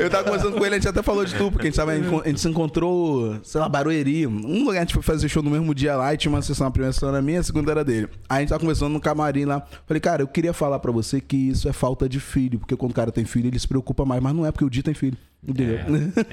Eu 0.01 0.11
tava 0.11 0.25
conversando 0.25 0.57
com 0.57 0.65
ele, 0.65 0.75
a 0.75 0.79
gente 0.79 0.89
até 0.89 1.03
falou 1.03 1.25
de 1.25 1.35
tu, 1.35 1.51
porque 1.51 1.67
a 1.67 1.71
gente, 1.71 1.77
tava, 1.77 1.93
a 1.93 2.29
gente 2.29 2.41
se 2.41 2.49
encontrou, 2.49 3.39
sei 3.43 3.61
lá, 3.61 3.69
Barueri. 3.69 4.27
Um 4.27 4.65
lugar 4.65 4.79
a 4.79 4.81
gente 4.81 4.95
foi 4.95 5.03
fazer 5.03 5.29
show 5.29 5.43
no 5.43 5.51
mesmo 5.51 5.75
dia 5.75 5.97
lá 5.97 6.15
e 6.15 6.17
tinha 6.17 6.31
uma 6.33 6.43
sessão, 6.43 6.67
a 6.67 6.71
primeira 6.71 6.93
sessão 6.93 7.09
era 7.09 7.21
minha, 7.23 7.41
a 7.41 7.43
segunda 7.43 7.71
era 7.71 7.85
dele. 7.85 8.09
Aí 8.29 8.39
a 8.39 8.41
gente 8.41 8.51
tava 8.51 8.61
conversando 8.61 8.93
no 8.93 9.01
camarim 9.01 9.45
lá. 9.45 9.63
Falei, 9.87 10.01
cara, 10.01 10.23
eu 10.23 10.29
queria 10.29 10.53
falar 10.53 10.79
pra 10.79 10.93
você 10.93 11.21
que 11.21 11.37
isso 11.37 11.69
é 11.69 11.73
falta 11.73 12.09
de 12.09 12.21
filho, 12.21 12.59
porque 12.59 12.77
quando 12.77 12.93
o 12.93 12.95
cara 12.95 13.11
tem 13.11 13.25
filho, 13.25 13.49
ele 13.49 13.59
se 13.59 13.67
preocupa 13.67 14.05
mais, 14.05 14.23
mas 14.23 14.35
não 14.35 14.47
é 14.47 14.53
porque 14.53 14.65
o 14.65 14.71
Di 14.71 14.83
tem 14.83 14.95
filho. 14.95 15.17
Entendeu? 15.49 15.79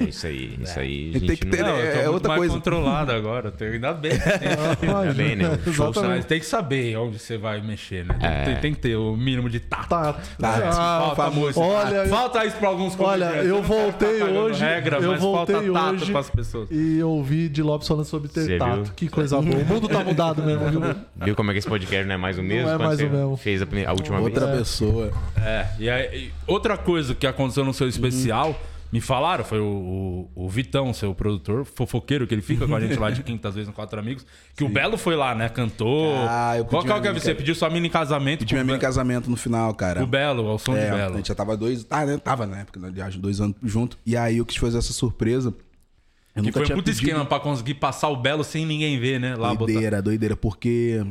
É 0.00 0.04
isso 0.04 0.26
aí. 0.26 0.58
Isso 0.62 0.78
aí. 0.80 1.12
Gente 1.12 1.26
tem 1.26 1.36
que 1.36 1.44
não- 1.44 1.50
ter- 1.52 1.62
Não, 1.62 1.72
tô 1.76 1.98
É 2.00 2.08
outra 2.10 2.28
mais 2.30 2.38
coisa. 2.40 2.54
controlado 2.54 3.12
agora. 3.12 3.50
Tem, 3.52 3.68
ainda 3.68 3.92
bem. 3.92 4.10
Bem, 5.16 5.36
né? 5.36 5.58
O 5.66 5.72
show 5.72 5.90
Exatamente. 5.90 6.16
Mas 6.16 6.24
tem 6.24 6.40
que 6.40 6.46
saber 6.46 6.96
onde 6.96 7.18
você 7.18 7.38
vai 7.38 7.60
mexer, 7.60 8.04
né? 8.04 8.16
Tem, 8.18 8.28
É. 8.28 8.44
tem- 8.44 8.56
tem 8.56 8.74
que 8.74 8.80
ter 8.80 8.96
o 8.96 9.16
mínimo 9.16 9.48
de 9.48 9.60
tato. 9.60 9.88
Tá. 9.88 10.12
Tá, 10.40 10.60
Ah, 10.64 11.12
Falta 11.14 11.30
muito. 11.30 11.60
Olha, 11.60 12.06
falta 12.06 12.44
isso 12.44 12.56
pra 12.56 12.68
alguns 12.68 12.98
Olha, 12.98 13.24
eu 13.36 13.56
não 13.56 13.62
voltei 13.62 14.18
cagando 14.18 14.38
hoje. 14.38 14.60
Regra, 14.64 14.98
eu 14.98 15.16
voltei 15.18 15.54
tato 15.70 15.94
hoje 15.94 16.66
e 16.70 17.02
ouvi 17.02 17.48
de 17.48 17.62
Lopes 17.62 17.86
falando 17.86 18.04
sobre 18.06 18.28
ter 18.28 18.40
Você 18.44 18.58
tato. 18.58 18.82
viu? 18.84 18.92
Que 18.96 19.08
coisa 19.08 19.40
boa. 19.40 19.56
O 19.62 19.64
mundo 19.64 19.88
tá 19.88 20.02
mudado 20.02 20.42
mesmo, 20.42 20.68
viu? 20.70 20.80
Viu 21.24 21.36
como 21.36 21.50
é 21.50 21.54
que 21.54 21.58
esse 21.58 21.68
podcast 21.68 22.04
não 22.06 22.14
é 22.14 22.18
mais 22.18 22.38
o 22.38 22.42
mesmo? 22.42 22.68
é 22.68 22.72
quando 22.72 22.84
mais 22.86 23.00
o 23.00 23.08
mesmo. 23.08 23.36
Fez 23.36 23.62
a, 23.62 23.92
última 23.92 24.18
Outra 24.20 24.46
vez. 24.46 24.58
pessoa. 24.58 25.12
É, 25.40 25.66
e 25.78 25.88
aí, 25.90 26.32
outra 26.46 26.76
coisa 26.76 27.14
que 27.14 27.26
aconteceu 27.26 27.64
no 27.64 27.72
seu 27.74 27.86
especial, 27.88 28.58
me 28.94 29.00
falaram, 29.00 29.42
foi 29.44 29.58
o, 29.58 30.30
o, 30.36 30.44
o 30.44 30.48
Vitão, 30.48 30.94
seu 30.94 31.12
produtor, 31.12 31.64
fofoqueiro, 31.64 32.28
que 32.28 32.32
ele 32.34 32.40
fica 32.42 32.64
com 32.64 32.76
a 32.76 32.78
gente 32.80 32.96
lá 32.96 33.10
de 33.10 33.24
quintas 33.24 33.52
vezes 33.52 33.66
no 33.66 33.74
Quatro 33.74 33.98
Amigos, 33.98 34.24
que 34.56 34.62
o 34.62 34.68
Belo 34.68 34.96
foi 34.96 35.16
lá, 35.16 35.34
né? 35.34 35.48
Cantou. 35.48 36.14
Ah, 36.28 36.54
eu 36.56 36.64
qual, 36.64 36.84
qual 36.84 36.98
uma 36.98 37.02
que 37.02 37.08
é 37.08 37.12
você? 37.12 37.34
Pediu 37.34 37.56
sua 37.56 37.68
mini 37.68 37.90
casamento 37.90 38.38
Pedi 38.38 38.54
minha 38.54 38.62
o 38.62 38.66
mini 38.66 38.78
Be- 38.78 38.82
casamento 38.84 39.28
no 39.28 39.36
final, 39.36 39.74
cara. 39.74 40.00
o 40.00 40.06
Belo, 40.06 40.46
ao 40.46 40.60
som 40.60 40.76
É, 40.76 40.84
de 40.84 40.90
a 40.92 40.94
Belo. 40.94 41.16
gente 41.16 41.26
já 41.26 41.34
tava 41.34 41.56
dois. 41.56 41.84
Ah, 41.90 42.06
né? 42.06 42.18
Tava 42.18 42.46
na 42.46 42.60
época, 42.60 42.78
aliás, 42.86 43.16
dois 43.16 43.40
anos 43.40 43.56
junto. 43.64 43.98
E 44.06 44.16
aí 44.16 44.36
eu 44.38 44.46
quis 44.46 44.58
fazer 44.58 44.78
essa 44.78 44.92
surpresa. 44.92 45.52
Eu 46.36 46.44
Que 46.44 46.52
foi 46.52 46.62
um 46.62 46.64
tinha 46.66 46.76
pedido. 46.76 46.90
esquema 46.94 47.24
pra 47.24 47.40
conseguir 47.40 47.74
passar 47.74 48.08
o 48.10 48.16
Belo 48.16 48.44
sem 48.44 48.64
ninguém 48.64 48.96
ver, 49.00 49.18
né? 49.18 49.34
Lá 49.34 49.48
botar. 49.56 49.72
Doideira, 49.72 50.00
doideira, 50.00 50.36
porque. 50.36 51.04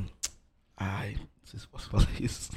Ai, 0.77 1.15
não 1.17 1.27
sei 1.43 1.59
se 1.59 1.65
eu 1.65 1.69
posso 1.69 1.89
falar 1.89 2.07
isso. 2.17 2.49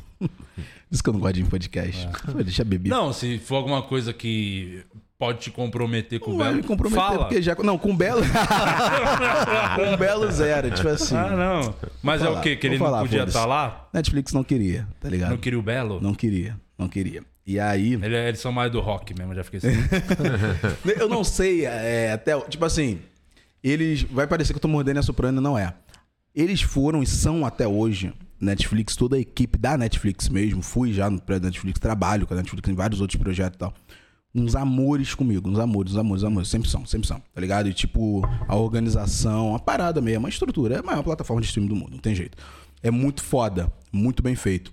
Diz 0.89 1.03
que 1.03 1.09
eu 1.09 1.13
não 1.13 1.19
gosto 1.21 1.35
de 1.35 1.43
em 1.43 1.47
podcast. 1.47 2.09
Pô, 2.33 2.43
Deixa 2.45 2.63
beber. 2.63 2.89
É. 2.91 2.95
Não, 2.95 3.13
se 3.13 3.39
for 3.41 3.57
alguma 3.57 3.83
coisa 3.83 4.13
que 4.13 4.85
pode 5.19 5.39
te 5.41 5.51
comprometer 5.51 6.21
com 6.21 6.31
Não 6.31 6.37
o 6.37 6.43
Belo, 6.45 6.57
me 6.57 6.63
comprometer, 6.63 7.03
fala. 7.05 7.19
porque 7.27 7.41
já. 7.43 7.55
Não, 7.57 7.79
com 7.79 7.97
Belo. 7.97 8.23
com 9.77 9.97
Belo 9.97 10.31
zero. 10.31 10.71
Tipo 10.71 10.89
assim. 10.89 11.17
Ah, 11.17 11.31
não. 11.31 11.75
Mas 12.03 12.23
é 12.23 12.29
o 12.29 12.41
quê? 12.41 12.57
Que 12.57 12.67
ele 12.67 12.79
não 12.79 12.85
falar, 12.87 13.01
podia 13.01 13.21
foda-se. 13.21 13.37
estar 13.37 13.47
lá? 13.47 13.89
Netflix 13.93 14.33
não 14.33 14.45
queria, 14.45 14.87
tá 15.01 15.09
ligado? 15.09 15.31
Não 15.31 15.39
queria 15.39 15.59
o 15.59 15.63
Belo? 15.63 16.01
Não 16.01 16.15
queria, 16.15 16.57
não 16.79 16.89
queria. 16.89 17.23
E 17.47 17.61
aí. 17.61 17.95
Ele- 17.95 18.17
eles 18.17 18.41
são 18.41 18.51
mais 18.53 18.71
do 18.73 18.81
rock 18.81 19.15
mesmo, 19.17 19.35
já 19.35 19.45
fiquei 19.45 19.59
assim. 19.59 19.71
Eu 20.99 21.09
não 21.09 21.23
sei, 21.23 21.65
é, 21.65 22.13
até. 22.13 22.39
Tipo 22.43 22.65
assim, 22.65 22.99
eles. 23.63 24.03
Vai 24.03 24.27
parecer 24.27 24.53
que 24.53 24.57
eu 24.57 24.63
tô 24.63 24.69
mordendo 24.69 24.99
a 24.99 25.03
soprano, 25.03 25.41
não 25.41 25.57
é. 25.59 25.73
Eles 26.35 26.61
foram 26.61 27.03
e 27.03 27.07
são 27.07 27.47
até 27.47 27.67
hoje, 27.67 28.13
Netflix, 28.41 28.95
toda 28.97 29.17
a 29.17 29.19
equipe 29.19 29.57
da 29.59 29.79
Netflix 29.79 30.29
mesmo. 30.29 30.61
Fui 30.61 30.93
já 30.93 31.09
no 31.09 31.21
prédio 31.21 31.43
da 31.45 31.49
Netflix, 31.49 31.79
trabalho 31.81 32.27
com 32.27 32.35
a 32.35 32.37
Netflix 32.37 32.69
em 32.69 32.75
vários 32.75 33.01
outros 33.01 33.19
projetos 33.21 33.57
e 33.57 33.59
tal. 33.59 33.73
Uns 34.39 34.55
amores 34.55 35.15
comigo, 35.15 35.49
uns 35.49 35.59
amores, 35.59 35.93
uns 35.93 35.99
amores, 35.99 36.23
uns 36.23 36.27
amores. 36.27 36.49
Sempre 36.49 36.69
são, 36.69 36.85
sempre 36.85 37.09
são, 37.09 37.23
tá 37.33 37.41
ligado? 37.41 37.69
E 37.69 37.73
tipo, 37.73 38.23
a 38.47 38.55
organização, 38.55 39.55
a 39.55 39.59
parada 39.59 40.01
mesmo, 40.01 40.27
a 40.27 40.29
estrutura. 40.29 40.77
É 40.77 40.79
a 40.81 40.83
maior 40.83 41.03
plataforma 41.03 41.41
de 41.41 41.47
streaming 41.47 41.69
do 41.69 41.77
mundo, 41.77 41.93
não 41.93 41.99
tem 41.99 42.15
jeito. 42.15 42.37
É 42.83 42.91
muito 42.91 43.23
foda, 43.23 43.73
muito 43.91 44.23
bem 44.23 44.37
feito. 44.37 44.71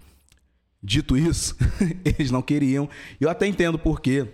Dito 0.82 1.15
isso, 1.15 1.56
eles 2.04 2.30
não 2.30 2.41
queriam. 2.41 2.89
Eu 3.21 3.30
até 3.30 3.47
entendo 3.47 3.80
por 3.80 4.02
quê 4.02 4.28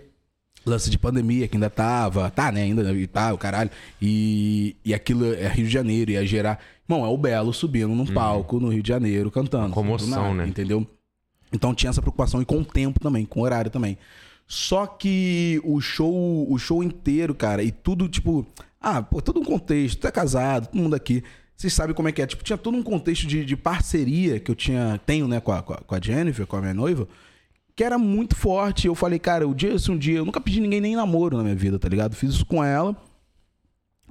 lance 0.64 0.90
de 0.90 0.98
pandemia 0.98 1.48
que 1.48 1.56
ainda 1.56 1.70
tava, 1.70 2.30
tá, 2.30 2.52
né? 2.52 2.62
Ainda 2.62 2.92
e 2.92 3.06
tá, 3.06 3.32
o 3.32 3.38
caralho. 3.38 3.70
E, 4.00 4.76
e 4.84 4.92
aquilo 4.92 5.32
é 5.32 5.48
Rio 5.48 5.66
de 5.66 5.72
Janeiro, 5.72 6.10
ia 6.10 6.26
gerar. 6.26 6.58
Irmão, 6.88 7.04
é 7.04 7.08
o 7.08 7.16
Belo 7.16 7.52
subindo 7.52 7.94
num 7.94 8.06
palco 8.06 8.58
no 8.58 8.68
Rio 8.68 8.82
de 8.82 8.88
Janeiro 8.88 9.30
cantando. 9.30 9.72
Comoção, 9.72 10.08
nada, 10.08 10.34
né? 10.34 10.48
Entendeu? 10.48 10.86
Então 11.52 11.74
tinha 11.74 11.90
essa 11.90 12.00
preocupação 12.00 12.40
e 12.40 12.44
com 12.44 12.58
o 12.58 12.64
tempo 12.64 13.00
também, 13.00 13.24
com 13.24 13.40
o 13.40 13.42
horário 13.42 13.70
também. 13.70 13.96
Só 14.52 14.84
que 14.84 15.60
o 15.62 15.80
show, 15.80 16.44
o 16.52 16.58
show 16.58 16.82
inteiro, 16.82 17.32
cara, 17.36 17.62
e 17.62 17.70
tudo 17.70 18.08
tipo, 18.08 18.44
ah, 18.80 19.00
pô, 19.00 19.22
todo 19.22 19.38
um 19.38 19.44
contexto, 19.44 20.00
tu 20.00 20.08
é 20.08 20.10
casado, 20.10 20.66
todo 20.66 20.82
mundo 20.82 20.96
aqui. 20.96 21.22
Vocês 21.56 21.72
sabem 21.72 21.94
como 21.94 22.08
é 22.08 22.12
que 22.12 22.20
é. 22.20 22.26
Tipo, 22.26 22.42
tinha 22.42 22.58
todo 22.58 22.76
um 22.76 22.82
contexto 22.82 23.28
de, 23.28 23.44
de 23.44 23.56
parceria 23.56 24.40
que 24.40 24.50
eu 24.50 24.56
tinha, 24.56 25.00
tenho, 25.06 25.28
né, 25.28 25.38
com 25.38 25.52
a, 25.52 25.62
com 25.62 25.94
a- 25.94 26.00
Jennifer, 26.02 26.44
com 26.48 26.56
a 26.56 26.60
minha 26.62 26.74
noiva, 26.74 27.06
que 27.76 27.84
era 27.84 27.96
muito 27.96 28.34
forte. 28.34 28.88
Eu 28.88 28.94
falei, 28.96 29.20
cara, 29.20 29.46
o 29.46 29.54
dia, 29.54 29.78
se 29.78 29.88
um 29.88 29.96
dia, 29.96 30.18
eu 30.18 30.24
nunca 30.24 30.40
pedi 30.40 30.60
ninguém 30.60 30.80
nem 30.80 30.96
namoro 30.96 31.36
na 31.36 31.44
minha 31.44 31.54
vida, 31.54 31.78
tá 31.78 31.88
ligado? 31.88 32.16
Fiz 32.16 32.30
isso 32.30 32.44
com 32.44 32.64
ela. 32.64 32.96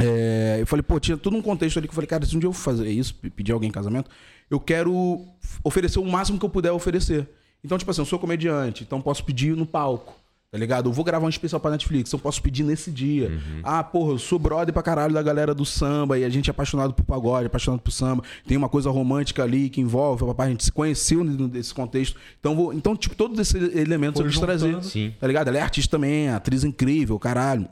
É, 0.02 0.58
eu 0.62 0.66
falei, 0.68 0.84
pô, 0.84 0.98
tinha 1.02 1.18
todo 1.18 1.36
um 1.36 1.42
contexto 1.42 1.78
ali 1.78 1.88
que 1.88 1.92
eu 1.92 1.96
falei, 1.96 2.08
cara, 2.08 2.26
se 2.26 2.34
um 2.34 2.40
dia 2.40 2.48
eu 2.48 2.54
fazer 2.54 2.88
isso, 2.90 3.14
pe- 3.16 3.30
pedir 3.30 3.52
alguém 3.52 3.68
em 3.68 3.74
casamento, 3.74 4.10
eu 4.50 4.58
quero 4.60 5.26
oferecer 5.66 6.00
o 6.00 6.06
máximo 6.06 6.40
que 6.40 6.46
eu 6.46 6.50
puder 6.50 6.72
oferecer. 6.72 7.28
Então, 7.62 7.78
tipo 7.78 7.92
assim, 7.92 8.00
eu 8.00 8.06
sou 8.06 8.18
comediante, 8.18 8.84
então 8.84 9.02
posso 9.02 9.26
pedir 9.26 9.54
no 9.58 9.66
palco. 9.66 10.16
Tá 10.52 10.58
ligado? 10.58 10.90
Eu 10.90 10.94
vou 10.94 11.06
gravar 11.06 11.28
um 11.28 11.30
especial 11.30 11.60
pra 11.60 11.70
Netflix, 11.70 12.12
eu 12.12 12.18
posso 12.18 12.42
pedir 12.42 12.64
nesse 12.64 12.90
dia. 12.90 13.30
Ah, 13.64 13.84
porra, 13.84 14.14
eu 14.14 14.18
sou 14.18 14.40
brother 14.40 14.74
pra 14.74 14.82
caralho 14.82 15.14
da 15.14 15.22
galera 15.22 15.54
do 15.54 15.64
samba 15.64 16.18
e 16.18 16.24
a 16.24 16.30
gente 16.30 16.50
é 16.50 16.52
apaixonado 16.52 16.92
por 16.92 17.04
pagode, 17.04 17.46
apaixonado 17.46 17.82
por 17.82 17.92
samba. 17.92 18.24
Tem 18.48 18.58
uma 18.58 18.68
coisa 18.68 18.90
romântica 18.90 19.44
ali 19.44 19.70
que 19.70 19.80
envolve, 19.80 20.26
papai, 20.26 20.48
a 20.48 20.50
gente 20.50 20.64
se 20.64 20.72
conheceu 20.72 21.24
nesse 21.24 21.72
contexto. 21.72 22.18
Então, 22.40 22.56
vou, 22.56 22.74
então 22.74 22.96
tipo, 22.96 23.14
todos 23.16 23.38
esses 23.38 23.76
elementos 23.76 24.20
Foi 24.20 24.26
eu 24.28 24.32
quis 24.32 24.40
trazer. 24.40 24.84
Sim. 24.84 25.14
Tá 25.20 25.28
ligado? 25.28 25.50
Ela 25.50 25.60
é 25.60 25.62
artista 25.62 25.92
também, 25.98 26.30
atriz 26.30 26.64
incrível, 26.64 27.20
caralho. 27.20 27.70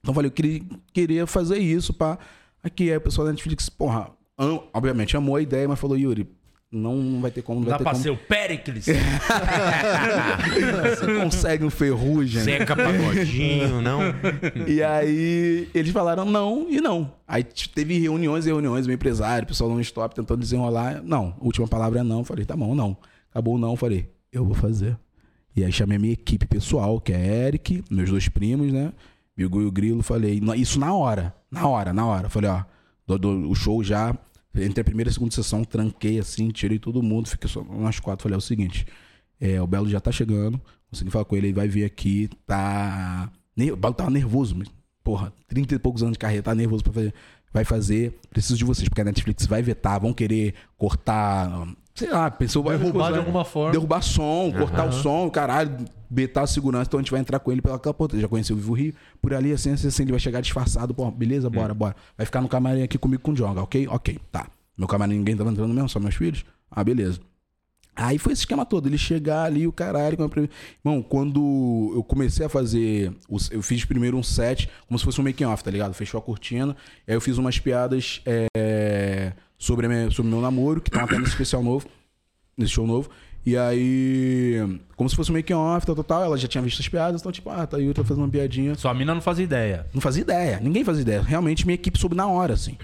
Então 0.00 0.10
eu 0.10 0.14
falei, 0.14 0.28
eu 0.28 0.32
queria, 0.32 0.62
queria 0.92 1.26
fazer 1.26 1.58
isso 1.58 1.92
pra. 1.92 2.18
Aqui, 2.64 2.90
aí 2.90 2.96
o 2.96 3.00
pessoal 3.00 3.26
da 3.28 3.32
Netflix, 3.32 3.68
porra, 3.68 4.10
am- 4.36 4.60
obviamente 4.74 5.16
amou 5.16 5.36
a 5.36 5.40
ideia, 5.40 5.68
mas 5.68 5.78
falou, 5.78 5.96
Yuri, 5.96 6.28
não, 6.76 7.20
vai 7.20 7.30
ter 7.30 7.42
como, 7.42 7.60
não 7.60 7.66
vai 7.66 7.72
Dá 7.72 7.78
ter 7.78 7.84
pra 7.84 7.92
como. 7.92 8.02
ser 8.02 8.10
o 8.10 8.16
Pericles. 8.16 8.86
Você 10.96 11.20
consegue 11.20 11.64
um 11.64 11.70
ferrugem. 11.70 12.42
Zeca 12.42 12.74
Pagodinho, 12.76 13.80
não? 13.80 14.00
E 14.66 14.82
aí 14.82 15.68
eles 15.74 15.90
falaram 15.92 16.24
não 16.24 16.66
e 16.70 16.80
não. 16.80 17.12
Aí 17.26 17.42
teve 17.42 17.98
reuniões 17.98 18.46
e 18.46 18.48
reuniões, 18.48 18.86
meu 18.86 18.94
empresário, 18.94 19.44
o 19.44 19.48
pessoal 19.48 19.70
não 19.70 19.80
stop 19.80 20.14
tentando 20.14 20.40
desenrolar. 20.40 21.02
Não, 21.02 21.34
a 21.40 21.44
última 21.44 21.66
palavra 21.66 22.00
é 22.00 22.02
não. 22.02 22.24
Falei, 22.24 22.44
tá 22.44 22.56
bom, 22.56 22.74
não. 22.74 22.96
Acabou 23.30 23.54
o 23.56 23.58
não, 23.58 23.76
falei, 23.76 24.08
eu 24.32 24.44
vou 24.44 24.54
fazer. 24.54 24.96
E 25.54 25.64
aí 25.64 25.72
chamei 25.72 25.96
a 25.96 26.00
minha 26.00 26.12
equipe 26.12 26.46
pessoal, 26.46 27.00
que 27.00 27.12
é 27.12 27.46
Eric, 27.46 27.82
meus 27.90 28.10
dois 28.10 28.28
primos, 28.28 28.72
né? 28.72 28.92
Bigu 29.36 29.62
e 29.62 29.66
o 29.66 29.70
Grilo, 29.70 30.02
falei, 30.02 30.40
"Na- 30.40 30.56
isso 30.56 30.78
na 30.80 30.94
hora, 30.94 31.34
na 31.50 31.66
hora, 31.66 31.92
na 31.92 32.06
hora. 32.06 32.28
Falei, 32.28 32.48
ó, 32.50 32.62
do, 33.06 33.18
do- 33.18 33.50
o 33.50 33.54
show 33.54 33.82
já, 33.84 34.14
entre 34.58 34.80
a 34.80 34.84
primeira 34.84 35.08
e 35.08 35.10
a 35.10 35.12
segunda 35.12 35.34
sessão, 35.34 35.64
tranquei 35.64 36.18
assim, 36.18 36.48
tirei 36.48 36.78
todo 36.78 37.02
mundo, 37.02 37.28
fiquei 37.28 37.48
só 37.48 37.62
nós 37.62 38.00
quatro. 38.00 38.24
Falei, 38.24 38.36
é 38.36 38.38
o 38.38 38.40
seguinte, 38.40 38.86
é, 39.40 39.60
o 39.60 39.66
Belo 39.66 39.88
já 39.88 40.00
tá 40.00 40.10
chegando, 40.10 40.60
consegui 40.90 41.10
falar 41.10 41.24
com 41.24 41.36
ele, 41.36 41.48
ele 41.48 41.54
vai 41.54 41.68
vir 41.68 41.84
aqui, 41.84 42.28
tá... 42.46 43.30
O 43.72 43.76
Belo 43.76 43.94
tava 43.94 44.10
nervoso, 44.10 44.54
mas, 44.56 44.68
porra, 45.02 45.32
30 45.48 45.74
e 45.74 45.78
poucos 45.78 46.02
anos 46.02 46.14
de 46.14 46.18
carreira, 46.18 46.42
tá 46.42 46.54
nervoso 46.54 46.84
pra 46.84 46.92
fazer. 46.92 47.14
Vai 47.56 47.64
fazer, 47.64 48.18
preciso 48.28 48.58
de 48.58 48.64
vocês, 48.66 48.86
porque 48.86 49.00
a 49.00 49.04
Netflix 49.04 49.46
vai 49.46 49.62
vetar, 49.62 49.98
vão 49.98 50.12
querer 50.12 50.52
cortar, 50.76 51.66
sei 51.94 52.10
lá, 52.10 52.30
pensou... 52.30 52.62
vai 52.62 52.76
Derrubar 52.76 52.92
coisa- 53.04 53.12
de 53.14 53.18
alguma 53.18 53.44
forma. 53.46 53.72
Derrubar 53.72 54.02
som, 54.02 54.52
cortar 54.52 54.86
o 54.86 54.92
som, 54.92 55.30
caralho, 55.30 55.74
betar 56.10 56.44
a 56.44 56.46
segurança. 56.46 56.88
Então 56.88 57.00
a 57.00 57.02
gente 57.02 57.10
vai 57.10 57.18
entrar 57.20 57.38
com 57.38 57.50
ele 57.50 57.62
pela 57.62 57.78
porta. 57.78 58.20
Já 58.20 58.28
conheceu 58.28 58.54
o 58.54 58.58
Vivo 58.58 58.74
Rio. 58.74 58.94
Por 59.22 59.32
ali, 59.32 59.52
assim, 59.52 59.72
assim, 59.72 59.88
assim, 59.88 60.02
ele 60.02 60.12
vai 60.12 60.20
chegar 60.20 60.42
disfarçado. 60.42 60.92
Pô, 60.92 61.10
beleza, 61.10 61.48
bora, 61.48 61.72
bora. 61.72 61.96
Vai 62.14 62.26
ficar 62.26 62.42
no 62.42 62.48
camarim 62.48 62.82
aqui 62.82 62.98
comigo 62.98 63.22
com 63.22 63.30
o 63.30 63.34
Jonga, 63.34 63.62
ok? 63.62 63.88
Ok, 63.88 64.18
tá. 64.30 64.46
Meu 64.76 64.86
camarim 64.86 65.16
ninguém 65.16 65.34
tava 65.34 65.50
entrando 65.50 65.72
mesmo, 65.72 65.88
só 65.88 65.98
meus 65.98 66.14
filhos? 66.14 66.44
Ah, 66.70 66.84
beleza. 66.84 67.20
Aí 67.96 68.18
foi 68.18 68.34
esse 68.34 68.42
esquema 68.42 68.66
todo, 68.66 68.86
ele 68.88 68.98
chegar 68.98 69.44
ali, 69.44 69.66
o 69.66 69.72
caralho. 69.72 70.18
Irmão, 70.84 71.02
quando 71.02 71.92
eu 71.94 72.04
comecei 72.04 72.44
a 72.44 72.48
fazer. 72.48 73.10
Eu 73.50 73.62
fiz 73.62 73.84
primeiro 73.86 74.18
um 74.18 74.22
set, 74.22 74.68
como 74.86 74.98
se 74.98 75.04
fosse 75.04 75.18
um 75.20 75.24
making 75.24 75.44
off, 75.44 75.64
tá 75.64 75.70
ligado? 75.70 75.94
Fechou 75.94 76.18
a 76.18 76.22
cortina. 76.22 76.76
Aí 77.08 77.14
eu 77.14 77.20
fiz 77.22 77.38
umas 77.38 77.58
piadas 77.58 78.20
é, 78.26 79.32
sobre, 79.58 79.86
a 79.86 79.88
minha- 79.88 80.10
sobre 80.10 80.28
o 80.28 80.32
meu 80.32 80.42
namoro, 80.42 80.80
que 80.82 80.90
estão 80.90 81.02
até 81.02 81.16
nesse 81.16 81.30
especial 81.30 81.62
novo, 81.62 81.88
nesse 82.56 82.72
show 82.72 82.86
novo. 82.86 83.08
E 83.46 83.56
aí, 83.56 84.56
como 84.96 85.08
se 85.08 85.14
fosse 85.16 85.30
um 85.30 85.34
making 85.34 85.54
off, 85.54 85.86
tal, 85.86 85.94
tal, 85.94 86.04
tal. 86.04 86.24
Ela 86.24 86.36
já 86.36 86.48
tinha 86.48 86.60
visto 86.62 86.80
as 86.80 86.88
piadas, 86.88 87.20
então, 87.20 87.30
tipo, 87.32 87.48
ah, 87.48 87.66
tá 87.66 87.76
aí, 87.76 87.86
eu 87.86 87.94
tô 87.94 88.02
fazendo 88.04 88.24
uma 88.24 88.28
piadinha. 88.30 88.74
Sua 88.74 88.92
mina 88.92 89.14
não 89.14 89.22
faz 89.22 89.38
ideia. 89.38 89.86
Não 89.94 90.00
fazia 90.00 90.20
ideia, 90.22 90.60
ninguém 90.60 90.84
fazia 90.84 91.02
ideia. 91.02 91.22
Realmente 91.22 91.64
minha 91.64 91.76
equipe 91.76 91.98
soube 91.98 92.14
na 92.16 92.26
hora, 92.26 92.54
assim. 92.54 92.76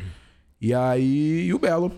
E 0.61 0.73
aí, 0.73 1.47
e 1.49 1.53
o 1.53 1.59
Belo 1.59 1.93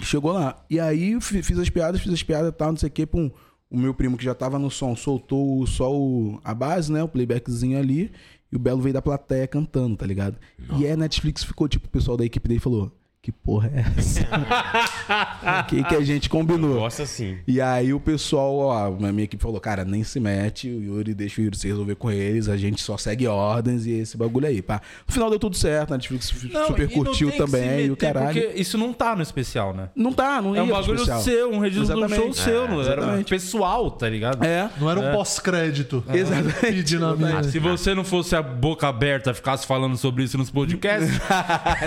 chegou 0.00 0.32
lá. 0.32 0.64
E 0.68 0.78
aí 0.78 1.20
fiz 1.20 1.58
as 1.58 1.70
piadas, 1.70 2.00
fiz 2.00 2.12
as 2.12 2.22
piadas 2.22 2.50
e 2.50 2.52
tal, 2.52 2.70
não 2.70 2.78
sei 2.78 2.88
o 2.88 2.92
que, 2.92 3.06
pum. 3.06 3.30
O 3.70 3.76
meu 3.76 3.92
primo 3.92 4.16
que 4.16 4.24
já 4.24 4.34
tava 4.34 4.58
no 4.58 4.70
som 4.70 4.96
soltou 4.96 5.66
só 5.66 5.94
o, 5.94 6.40
a 6.42 6.54
base, 6.54 6.90
né? 6.90 7.02
O 7.02 7.08
playbackzinho 7.08 7.78
ali. 7.78 8.10
E 8.50 8.56
o 8.56 8.58
Belo 8.58 8.80
veio 8.80 8.94
da 8.94 9.02
plateia 9.02 9.46
cantando, 9.46 9.94
tá 9.94 10.06
ligado? 10.06 10.38
E 10.78 10.86
aí 10.86 10.92
a 10.92 10.96
Netflix 10.96 11.44
ficou, 11.44 11.68
tipo, 11.68 11.86
o 11.86 11.90
pessoal 11.90 12.16
da 12.16 12.24
equipe 12.24 12.48
dele 12.48 12.60
falou: 12.60 12.90
Que 13.28 13.32
porra 13.32 13.70
é 13.74 13.84
essa? 13.98 14.26
O 15.60 15.64
que, 15.64 15.82
que 15.84 15.94
a 15.94 16.00
gente 16.00 16.28
combinou? 16.30 16.80
Gosta 16.80 17.04
sim. 17.04 17.38
E 17.46 17.60
aí 17.60 17.92
o 17.92 18.00
pessoal, 18.00 18.56
ó, 18.56 18.86
a 18.86 18.90
minha 19.12 19.24
equipe 19.24 19.42
falou, 19.42 19.60
cara, 19.60 19.84
nem 19.84 20.02
se 20.02 20.18
mete, 20.20 20.68
o 20.68 20.82
Yuri 20.82 21.12
deixa 21.14 21.40
o 21.40 21.44
Yuri 21.44 21.56
se 21.56 21.66
resolver 21.66 21.94
com 21.94 22.10
eles, 22.10 22.48
a 22.48 22.56
gente 22.56 22.80
só 22.80 22.96
segue 22.96 23.26
ordens 23.26 23.84
e 23.86 23.92
esse 23.92 24.16
bagulho 24.16 24.46
aí, 24.46 24.62
pá. 24.62 24.80
No 25.06 25.12
final 25.12 25.28
deu 25.28 25.38
tudo 25.38 25.56
certo, 25.56 25.92
a 25.92 25.96
Netflix 25.96 26.26
super 26.26 26.88
não 26.88 26.88
curtiu 26.88 27.28
que 27.30 27.36
se 27.36 27.38
também, 27.38 27.80
e 27.80 27.86
o 27.86 27.90
meter, 27.90 27.96
caralho. 27.96 28.40
Porque 28.40 28.60
isso 28.60 28.78
não 28.78 28.92
tá 28.92 29.14
no 29.16 29.22
especial, 29.22 29.74
né? 29.74 29.90
Não 29.94 30.12
tá, 30.12 30.40
não 30.40 30.56
É 30.56 30.62
um 30.62 30.66
ia 30.66 30.72
pro 30.72 30.80
bagulho 30.80 30.94
especial. 30.96 31.20
seu, 31.20 31.50
um 31.52 31.58
registro 31.58 32.00
do 32.00 32.08
show 32.14 32.32
seu, 32.32 32.68
não 32.68 32.80
era 32.82 32.92
exatamente. 33.02 33.28
pessoal, 33.30 33.90
tá 33.90 34.08
ligado? 34.08 34.44
É, 34.44 34.70
Não 34.80 34.90
era 34.90 35.00
um 35.00 35.12
pós-crédito. 35.12 36.02
exatamente. 36.12 36.60
Pedindo 36.60 37.06
a 37.06 37.16
mina. 37.16 37.42
Se 37.42 37.58
você 37.58 37.94
não 37.94 38.04
fosse 38.04 38.34
a 38.36 38.42
boca 38.42 38.88
aberta, 38.88 39.34
ficasse 39.34 39.66
falando 39.66 39.96
sobre 39.96 40.24
isso 40.24 40.38
nos 40.38 40.50
podcasts, 40.50 41.10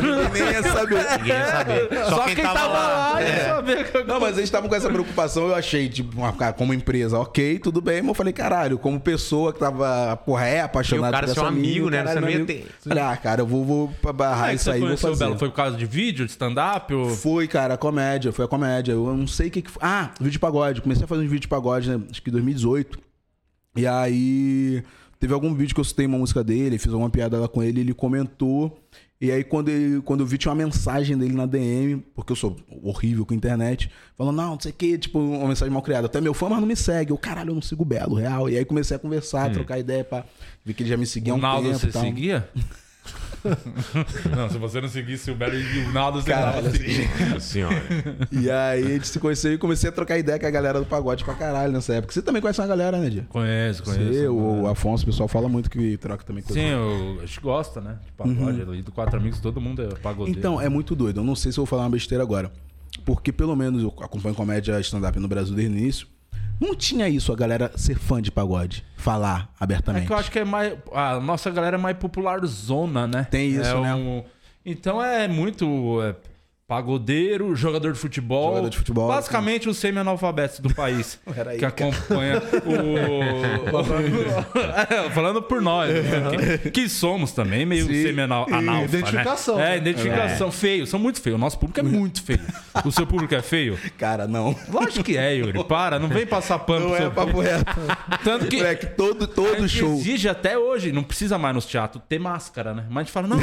Ninguém 0.02 0.30
nem 0.44 0.54
ia 0.54 0.64
saber. 0.64 1.31
Ninguém 1.32 1.46
ia 1.48 1.52
saber. 1.52 1.89
Só, 1.91 2.10
só 2.10 2.24
quem, 2.26 2.36
quem 2.36 2.44
tava 2.44 2.67
lá 2.67 3.22
ia 3.22 3.46
saber 3.46 3.91
que 3.91 4.04
Não, 4.04 4.20
mas 4.20 4.32
eles 4.38 4.44
estavam 4.48 4.70
com 4.70 4.76
essa 4.76 4.89
preocupação, 4.89 5.48
eu 5.48 5.56
achei, 5.56 5.88
tipo, 5.89 6.17
como 6.58 6.74
empresa, 6.74 7.20
ok, 7.20 7.60
tudo 7.60 7.82
bem, 7.82 8.02
mas 8.02 8.10
eu 8.10 8.13
falei, 8.15 8.34
caralho, 8.34 8.78
como 8.78 9.00
pessoa 9.00 9.54
que 9.54 9.60
tava, 9.60 10.15
porra, 10.17 10.46
é 10.48 10.62
apaixonada 10.62 11.08
E 11.08 11.10
o 11.10 11.12
cara 11.12 11.28
por 11.28 11.34
seu 11.34 11.44
essa 11.44 11.52
amigo, 11.52 11.89
né? 11.89 12.04
caralho, 12.04 12.26
amigo. 12.26 12.46
ter- 12.46 12.67
Falei, 12.82 13.04
ah, 13.04 13.17
cara, 13.17 13.41
eu 13.41 13.48
vou, 13.48 13.65
vou 13.65 13.88
pra 14.02 14.13
barrar 14.13 14.48
é 14.50 14.50
que 14.52 14.56
isso 14.62 14.72
aí, 14.72 14.80
vou 14.80 14.98
fazer. 14.98 15.26
Belo? 15.26 15.38
Foi 15.39 15.50
por 15.50 15.56
causa 15.56 15.78
de 15.78 15.86
vídeo, 15.86 16.26
de 16.26 16.32
stand-up? 16.32 16.94
Ou... 16.94 17.10
Foi, 17.10 17.48
cara, 17.48 17.76
a 17.76 17.78
comédia, 17.78 18.32
foi 18.32 18.46
a 18.46 18.48
comédia. 18.48 18.94
Eu 18.94 19.15
não 19.15 19.28
sei 19.28 19.48
o 19.48 19.52
que 19.52 19.62
que 19.62 19.72
foi. 19.72 19.82
Ah, 19.84 20.12
vídeo 20.20 20.32
de 20.32 20.39
pagode. 20.39 20.82
Comecei 20.82 21.04
a 21.04 21.08
fazer 21.08 21.22
uns 21.22 21.26
vídeos 21.26 21.41
de 21.41 21.48
pagode, 21.48 21.89
né? 21.89 22.02
Acho 22.10 22.22
que 22.22 22.30
em 22.30 22.34
2018. 22.34 23.00
E 23.76 23.88
aí, 23.88 24.84
teve 25.20 25.34
algum 25.34 25.54
vídeo 25.54 25.74
que 25.74 25.80
eu 25.80 25.86
citei 25.86 26.06
uma 26.06 26.17
música 26.17 26.44
dele, 26.44 26.78
fiz 26.78 26.91
alguma 26.91 27.10
piada 27.10 27.38
lá 27.39 27.48
com 27.48 27.63
ele, 27.63 27.82
ele 27.82 27.94
comentou. 27.94 28.78
E 29.22 29.32
aí, 29.32 29.44
quando, 29.44 29.70
ele, 29.70 30.02
quando 30.02 30.22
eu 30.22 30.26
vi, 30.26 30.36
tinha 30.36 30.52
uma 30.52 30.66
mensagem 30.66 31.16
dele 31.16 31.36
na 31.36 31.46
DM, 31.46 32.04
porque 32.16 32.32
eu 32.32 32.36
sou 32.36 32.58
horrível 32.82 33.24
com 33.24 33.36
internet, 33.36 33.88
falando, 34.18 34.36
não, 34.36 34.50
não 34.54 34.60
sei 34.60 34.72
o 34.72 34.74
que, 34.74 34.98
tipo, 34.98 35.20
uma 35.20 35.48
mensagem 35.48 35.72
mal 35.72 35.84
criada. 35.84 36.08
Até 36.08 36.20
meu 36.20 36.34
fã, 36.34 36.50
mas 36.50 36.60
não 36.60 36.68
me 36.68 36.76
segue. 36.76 37.12
Eu, 37.12 37.18
caralho, 37.20 37.52
eu 37.52 37.54
não 37.54 37.62
sigo 37.62 37.84
o 37.84 37.86
Belo, 37.86 38.16
real. 38.16 38.50
E 38.50 38.58
aí 38.58 38.66
comecei 38.66 38.98
a 38.98 39.00
conversar, 39.00 39.52
trocar 39.52 39.78
ideia, 39.78 40.04
pá. 40.04 40.26
Vi 40.66 40.74
que 40.74 40.82
ele 40.82 40.90
já 40.90 40.98
me 40.98 41.06
seguia 41.06 41.34
há 41.34 41.36
um 41.36 41.40
Naldo 41.40 41.68
tempo. 41.68 41.80
você 41.80 41.88
e 41.88 41.92
tal. 41.92 42.02
seguia? 42.02 42.50
não, 44.36 44.50
se 44.50 44.58
você 44.58 44.82
não 44.82 44.88
seguisse 44.88 45.32
o 45.32 45.34
e 45.36 45.80
o 45.86 45.92
Naldo, 45.92 46.22
você 46.22 46.30
Caralho, 46.30 46.64
não 46.64 46.70
assim. 46.70 46.78
seguia. 46.78 47.30
Nossa 47.30 47.40
senhora. 47.40 47.84
E 48.32 48.50
aí 48.50 48.84
a 48.84 48.90
gente 48.90 49.08
se 49.08 49.20
conheceu 49.20 49.54
e 49.54 49.58
comecei 49.58 49.90
a 49.90 49.92
trocar 49.92 50.18
ideia 50.18 50.40
com 50.40 50.46
a 50.46 50.50
galera 50.50 50.80
do 50.80 50.86
pagode 50.86 51.24
pra 51.24 51.34
caralho 51.34 51.74
nessa 51.74 51.94
época. 51.94 52.14
Você 52.14 52.22
também 52.22 52.42
conhece 52.42 52.62
uma 52.62 52.68
galera, 52.68 52.98
né, 52.98 53.10
Dia? 53.10 53.26
Conheço, 53.30 53.84
conheço. 53.84 54.14
Você, 54.14 54.28
o 54.28 54.68
Afonso, 54.68 55.04
o 55.04 55.06
pessoal 55.08 55.28
fala 55.28 55.50
muito 55.50 55.70
que 55.70 55.98
troca 55.98 56.24
também 56.24 56.44
coisa. 56.44 56.60
Sim, 56.60 56.68
eu, 56.68 57.18
a 57.22 57.26
gente 57.26 57.40
gosta, 57.42 57.82
né? 57.82 57.98
De 58.06 58.12
pagode 58.12 58.62
ali, 58.62 58.82
do 58.82 58.92
Quatro 58.92 59.18
Amigos, 59.18 59.40
todo 59.40 59.60
mundo 59.60 59.82
é 59.82 59.88
pagodeiro. 59.96 60.38
Então, 60.38 60.62
é 60.62 60.70
muito 60.70 60.96
doido. 60.96 61.20
Eu 61.22 61.24
não 61.24 61.36
sei 61.36 61.52
se 61.52 61.58
eu 61.58 61.64
vou 61.64 61.70
falar 61.70 61.84
uma 61.84 61.90
besteira 61.90 62.24
agora. 62.24 62.52
Porque 63.06 63.32
pelo 63.32 63.56
menos 63.56 63.82
eu 63.82 63.94
acompanho 64.02 64.36
comédia 64.36 64.80
stand-up 64.82 65.18
no 65.20 65.28
Brasil 65.28 65.56
desde 65.56 65.74
o 65.74 65.78
início. 65.78 66.08
Não 66.62 66.76
tinha 66.76 67.09
isso, 67.09 67.34
a 67.34 67.36
galera 67.36 67.72
ser 67.76 67.97
fã 67.97 68.22
de 68.22 68.32
pagode. 68.32 68.86
Falar 68.95 69.49
É 69.59 69.64
abertamente. 69.64 70.05
que 70.05 70.14
eu 70.14 70.18
acho 70.18 70.30
que 70.32 70.38
é 70.39 70.45
mais. 70.45 70.78
A 70.93 71.20
nossa 71.20 71.49
galera 71.49 71.76
é 71.76 71.80
mais 71.80 71.97
popular 71.97 72.45
zona, 72.45 73.07
né? 73.07 73.28
Tem 73.32 73.49
isso, 73.49 73.64
É 73.76 73.82
né? 73.82 73.95
um- 73.95 74.24
Então 74.64 75.03
é 75.03 75.28
muito. 75.28 75.66
É, 76.72 76.82
pagodeiro, 76.82 77.53
jogador 77.55 77.91
de 77.91 77.99
futebol. 77.99 78.49
Jogador 78.51 78.69
de 78.69 78.78
futebol, 78.78 79.07
Basicamente 79.07 79.67
os 79.67 79.78
semi-analfabetos 79.78 80.59
do 80.59 80.74
país. 80.74 81.19
Peraí, 81.36 81.57
que 81.57 81.65
acompanha 81.65 82.41
o. 82.65 83.61
É, 84.89 85.09
Falando 85.11 85.41
por 85.41 85.61
nós, 85.61 85.89
né? 85.93 86.57
que, 86.63 86.72
que 86.72 86.89
somos 86.89 87.32
também 87.34 87.65
meio 87.65 87.86
Sim. 87.88 88.03
semi-analfa. 88.03 88.61
Identificação, 88.84 89.57
Né? 89.57 89.63
né? 89.65 89.74
É, 89.74 89.78
identificação. 89.78 90.51
Feio, 90.51 90.88
são 90.88 90.99
muito 90.99 91.22
feios. 91.22 91.36
O 91.38 91.39
nosso 91.39 91.59
público 91.59 91.80
é 91.80 91.84
muito 91.84 92.24
feio. 92.24 92.39
O 92.86 92.91
seu 92.91 93.05
público 93.05 93.36
é 93.36 93.41
feio? 93.41 93.78
Cara, 93.97 94.28
não. 94.28 94.55
Lógico 94.69 95.03
que 95.03 95.17
é, 95.17 95.36
Yuri. 95.36 95.63
Para, 95.65 95.99
não 95.99 96.07
vem 96.09 96.26
passar 96.26 96.59
pano 96.59 96.89
Não 96.89 96.95
é 96.95 97.09
papo 97.09 97.39
reto. 97.39 97.65
Tanto 98.24 98.47
que. 98.47 98.57
Moleque, 98.57 98.86
todo, 98.88 99.28
todo 99.28 99.67
show. 99.67 99.93
exige 99.95 100.28
até 100.30 100.57
hoje, 100.57 100.91
não 100.91 101.03
precisa 101.03 101.38
mais 101.38 101.55
nos 101.55 101.65
teatros 101.65 102.03
ter 102.07 102.19
máscara, 102.19 102.74
né? 102.74 102.86
Mas 102.89 102.97
a 102.97 103.03
gente 103.03 103.11
fala, 103.11 103.28
não, 103.28 103.38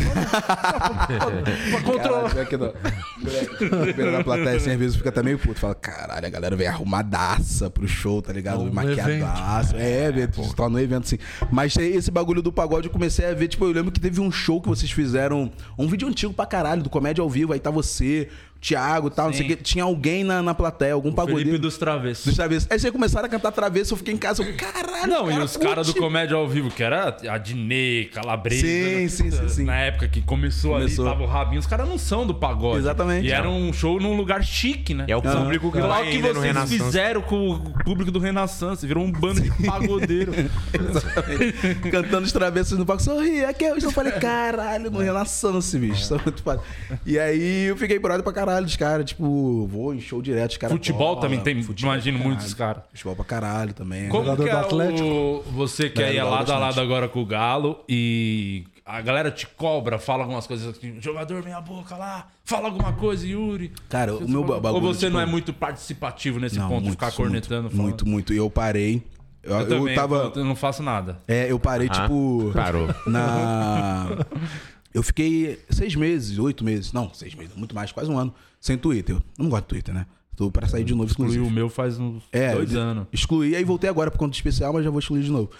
pior 2.28 2.46
que 2.46 2.56
não. 2.56 2.72
Moleque, 3.20 3.94
Pela 3.94 4.22
plateia, 4.22 4.56
assim, 4.56 4.70
às 4.70 4.78
vezes 4.78 4.96
fica 4.96 5.08
até 5.08 5.22
meio 5.22 5.38
puto. 5.38 5.58
Fala, 5.58 5.74
caralho, 5.74 6.26
a 6.26 6.30
galera 6.30 6.56
vem 6.56 6.66
arrumadaça 6.66 7.68
pro 7.68 7.86
show, 7.86 8.22
tá 8.22 8.32
ligado? 8.32 8.64
No 8.64 8.72
Maquiadaça. 8.72 9.76
É, 9.76 10.06
evento, 10.06 10.42
se 10.44 10.54
torna 10.54 10.78
um 10.78 10.80
evento 10.80 11.04
assim. 11.04 11.18
Mas 11.50 11.76
esse 11.76 12.10
bagulho 12.10 12.42
do 12.42 12.52
pagode 12.52 12.86
eu 12.86 12.92
comecei 12.92 13.26
a 13.26 13.34
ver, 13.34 13.48
tipo, 13.48 13.64
eu 13.64 13.72
lembro 13.72 13.90
que 13.90 14.00
teve 14.00 14.20
um 14.20 14.30
show 14.30 14.60
que 14.60 14.68
vocês 14.68 14.90
fizeram, 14.90 15.50
um 15.78 15.88
vídeo 15.88 16.08
antigo 16.08 16.32
pra 16.32 16.46
caralho, 16.46 16.82
do 16.82 16.90
Comédia 16.90 17.22
ao 17.22 17.28
Vivo, 17.28 17.52
aí 17.52 17.60
tá 17.60 17.70
você, 17.70 18.28
Thiago 18.61 19.06
e 19.06 19.11
tal, 19.11 19.26
não 19.26 19.32
sei 19.32 19.46
o 19.46 19.48
Sim. 19.48 19.56
que. 19.56 19.62
Tinha 19.62 19.84
alguém 19.84 20.24
na, 20.24 20.42
na 20.42 20.52
plateia, 20.52 20.92
algum 20.92 21.12
Felipe 21.12 21.26
pagodeiro 21.26 21.59
dos 21.59 21.78
Travessos. 21.78 22.24
dos 22.24 22.34
travessos. 22.34 22.68
Aí 22.70 22.78
vocês 22.78 22.92
começaram 22.92 23.26
a 23.26 23.28
cantar 23.28 23.52
travesso, 23.52 23.94
eu 23.94 23.98
fiquei 23.98 24.14
em 24.14 24.16
casa, 24.16 24.42
eu, 24.42 24.56
caralho, 24.56 25.06
Não, 25.06 25.26
cara, 25.28 25.40
e 25.40 25.44
os 25.44 25.56
caras 25.56 25.86
do. 25.86 25.94
Comédia 25.94 26.36
ao 26.36 26.48
Vivo, 26.48 26.70
que 26.70 26.82
era 26.82 27.16
a 27.28 27.38
Dinê, 27.38 28.09
Calabresa. 28.12 28.66
Sim, 28.66 29.02
né? 29.02 29.09
sim, 29.09 29.30
sim, 29.30 29.48
sim. 29.48 29.64
Na 29.64 29.76
época 29.76 30.09
que 30.09 30.22
começou, 30.22 30.72
Começou. 30.72 31.06
ali, 31.06 31.14
tava 31.14 31.24
o 31.24 31.32
Rabinho. 31.32 31.61
Os 31.61 31.66
caras 31.66 31.88
não 31.88 31.98
são 31.98 32.26
do 32.26 32.34
pagode. 32.34 32.78
Exatamente. 32.78 33.26
E 33.26 33.32
era 33.32 33.48
um 33.48 33.72
show 33.72 34.00
num 34.00 34.16
lugar 34.16 34.42
chique, 34.42 34.92
né? 34.92 35.04
É 35.06 35.16
o 35.16 35.22
público 35.22 35.70
que 35.70 35.78
o 35.78 36.11
que 36.11 36.22
vocês 36.22 36.68
fizeram 36.68 37.22
com 37.22 37.50
o 37.50 37.84
público 37.84 38.11
do 38.11 38.18
Renaissance. 38.18 38.84
Virou 38.86 39.04
um 39.04 39.12
bando 39.12 39.40
de 39.40 39.50
pagodeiro. 39.64 40.32
cantando 41.90 42.24
os 42.24 42.32
travessos 42.32 42.76
no 42.78 42.84
palco, 42.84 43.02
sorri, 43.02 43.44
aqui 43.44 43.64
é. 43.64 43.78
Eu 43.78 43.92
falei, 43.92 44.12
caralho, 44.12 44.90
no 44.90 44.98
Renaissance, 44.98 45.78
bicho. 45.78 46.02
Isso 46.02 46.14
é 46.14 46.18
muito 46.18 46.42
foda. 46.42 46.61
E 47.06 47.18
aí 47.18 47.66
eu 47.66 47.76
fiquei 47.76 47.98
brother 47.98 48.22
pra 48.22 48.32
caralho 48.32 48.47
dos 48.64 48.76
caras, 48.76 49.05
tipo, 49.07 49.66
vou 49.66 49.94
em 49.94 50.01
show 50.01 50.20
direto, 50.22 50.53
os 50.53 50.57
caras. 50.57 50.72
Futebol 50.76 51.16
também 51.16 51.40
tem, 51.40 51.62
futebol 51.62 51.92
imagino, 51.92 52.18
pra 52.18 52.26
muitos 52.28 52.55
caralho. 52.55 52.76
caras. 52.76 52.90
Futebol 52.92 53.16
pra 53.16 53.24
caralho 53.24 53.72
também. 53.74 54.09
Como 54.09 54.24
Jogador 54.24 54.44
que 54.44 54.51
do 54.51 54.57
é 54.57 54.61
Atlético? 54.61 55.09
o, 55.09 55.42
você 55.53 55.88
que 55.90 56.03
É, 56.03 56.16
é, 56.16 56.22
lado 56.22 56.53
a 56.53 56.59
lado 56.59 56.80
agora 56.80 57.09
com 57.09 57.20
o 57.22 57.26
Galo 57.26 57.80
e 57.88 58.64
a 58.84 59.01
galera 59.03 59.30
te 59.30 59.46
cobra, 59.46 59.99
fala 59.99 60.22
algumas 60.24 60.46
coisas 60.46 60.76
assim, 60.76 61.01
jogador 61.01 61.42
meia 61.44 61.61
boca 61.61 61.94
lá, 61.96 62.26
fala 62.44 62.68
alguma 62.68 62.92
coisa, 62.94 63.26
Yuri. 63.26 63.70
Cara, 63.88 64.14
o 64.14 64.28
meu 64.28 64.42
ba- 64.44 64.59
bagulho. 64.61 64.82
Ou 64.86 64.94
você 64.94 65.01
tipo, 65.07 65.12
não 65.12 65.20
é 65.20 65.26
muito 65.26 65.53
participativo 65.53 66.40
nesse 66.40 66.59
não, 66.59 66.68
ponto 66.68 66.78
de 66.80 66.84
muito, 66.88 66.92
ficar 66.92 67.07
muito, 67.07 67.16
cornetando? 67.16 67.68
falando? 67.70 67.82
Muito, 67.88 68.09
muito. 68.09 68.32
E 68.32 68.36
eu 68.38 68.49
parei. 68.49 69.03
Eu, 69.42 69.53
Eu, 69.53 69.61
eu 69.61 69.68
também, 69.68 69.94
tava. 69.94 70.32
eu 70.34 70.44
não 70.44 70.57
faço 70.57 70.82
nada. 70.82 71.20
É, 71.28 71.51
eu 71.51 71.59
parei, 71.59 71.88
Ah, 71.90 72.03
tipo. 72.03 72.51
parou. 72.55 72.88
Na. 73.07 74.09
Eu 74.93 75.03
fiquei 75.03 75.61
seis 75.70 75.95
meses, 75.95 76.39
oito 76.39 76.64
meses. 76.64 76.93
Não, 76.93 77.12
seis 77.12 77.34
meses, 77.34 77.55
muito 77.55 77.74
mais, 77.74 77.93
quase 77.93 78.11
um 78.11 78.18
ano. 78.18 78.34
Sem 78.61 78.76
Twitter. 78.78 79.16
Eu 79.16 79.22
não 79.39 79.49
gosto 79.49 79.64
de 79.64 79.68
Twitter, 79.68 79.95
né? 79.95 80.07
Tô 80.34 80.51
pra 80.51 80.68
sair 80.68 80.84
de 80.84 80.95
novo, 80.95 81.11
Excluí 81.11 81.39
o 81.41 81.51
meu 81.51 81.68
faz 81.68 81.99
uns 81.99 82.22
É, 82.30 82.55
dois 82.55 82.74
anos. 82.74 83.07
Excluí, 83.12 83.57
aí 83.57 83.64
voltei 83.64 83.91
agora 83.91 84.11
por 84.11 84.18
conta 84.18 84.30
do 84.30 84.34
especial, 84.34 84.72
mas 84.72 84.84
já 84.84 84.91
vou 84.91 85.01
excluir 85.01 85.22
de 85.24 85.30
novo. 85.30 85.51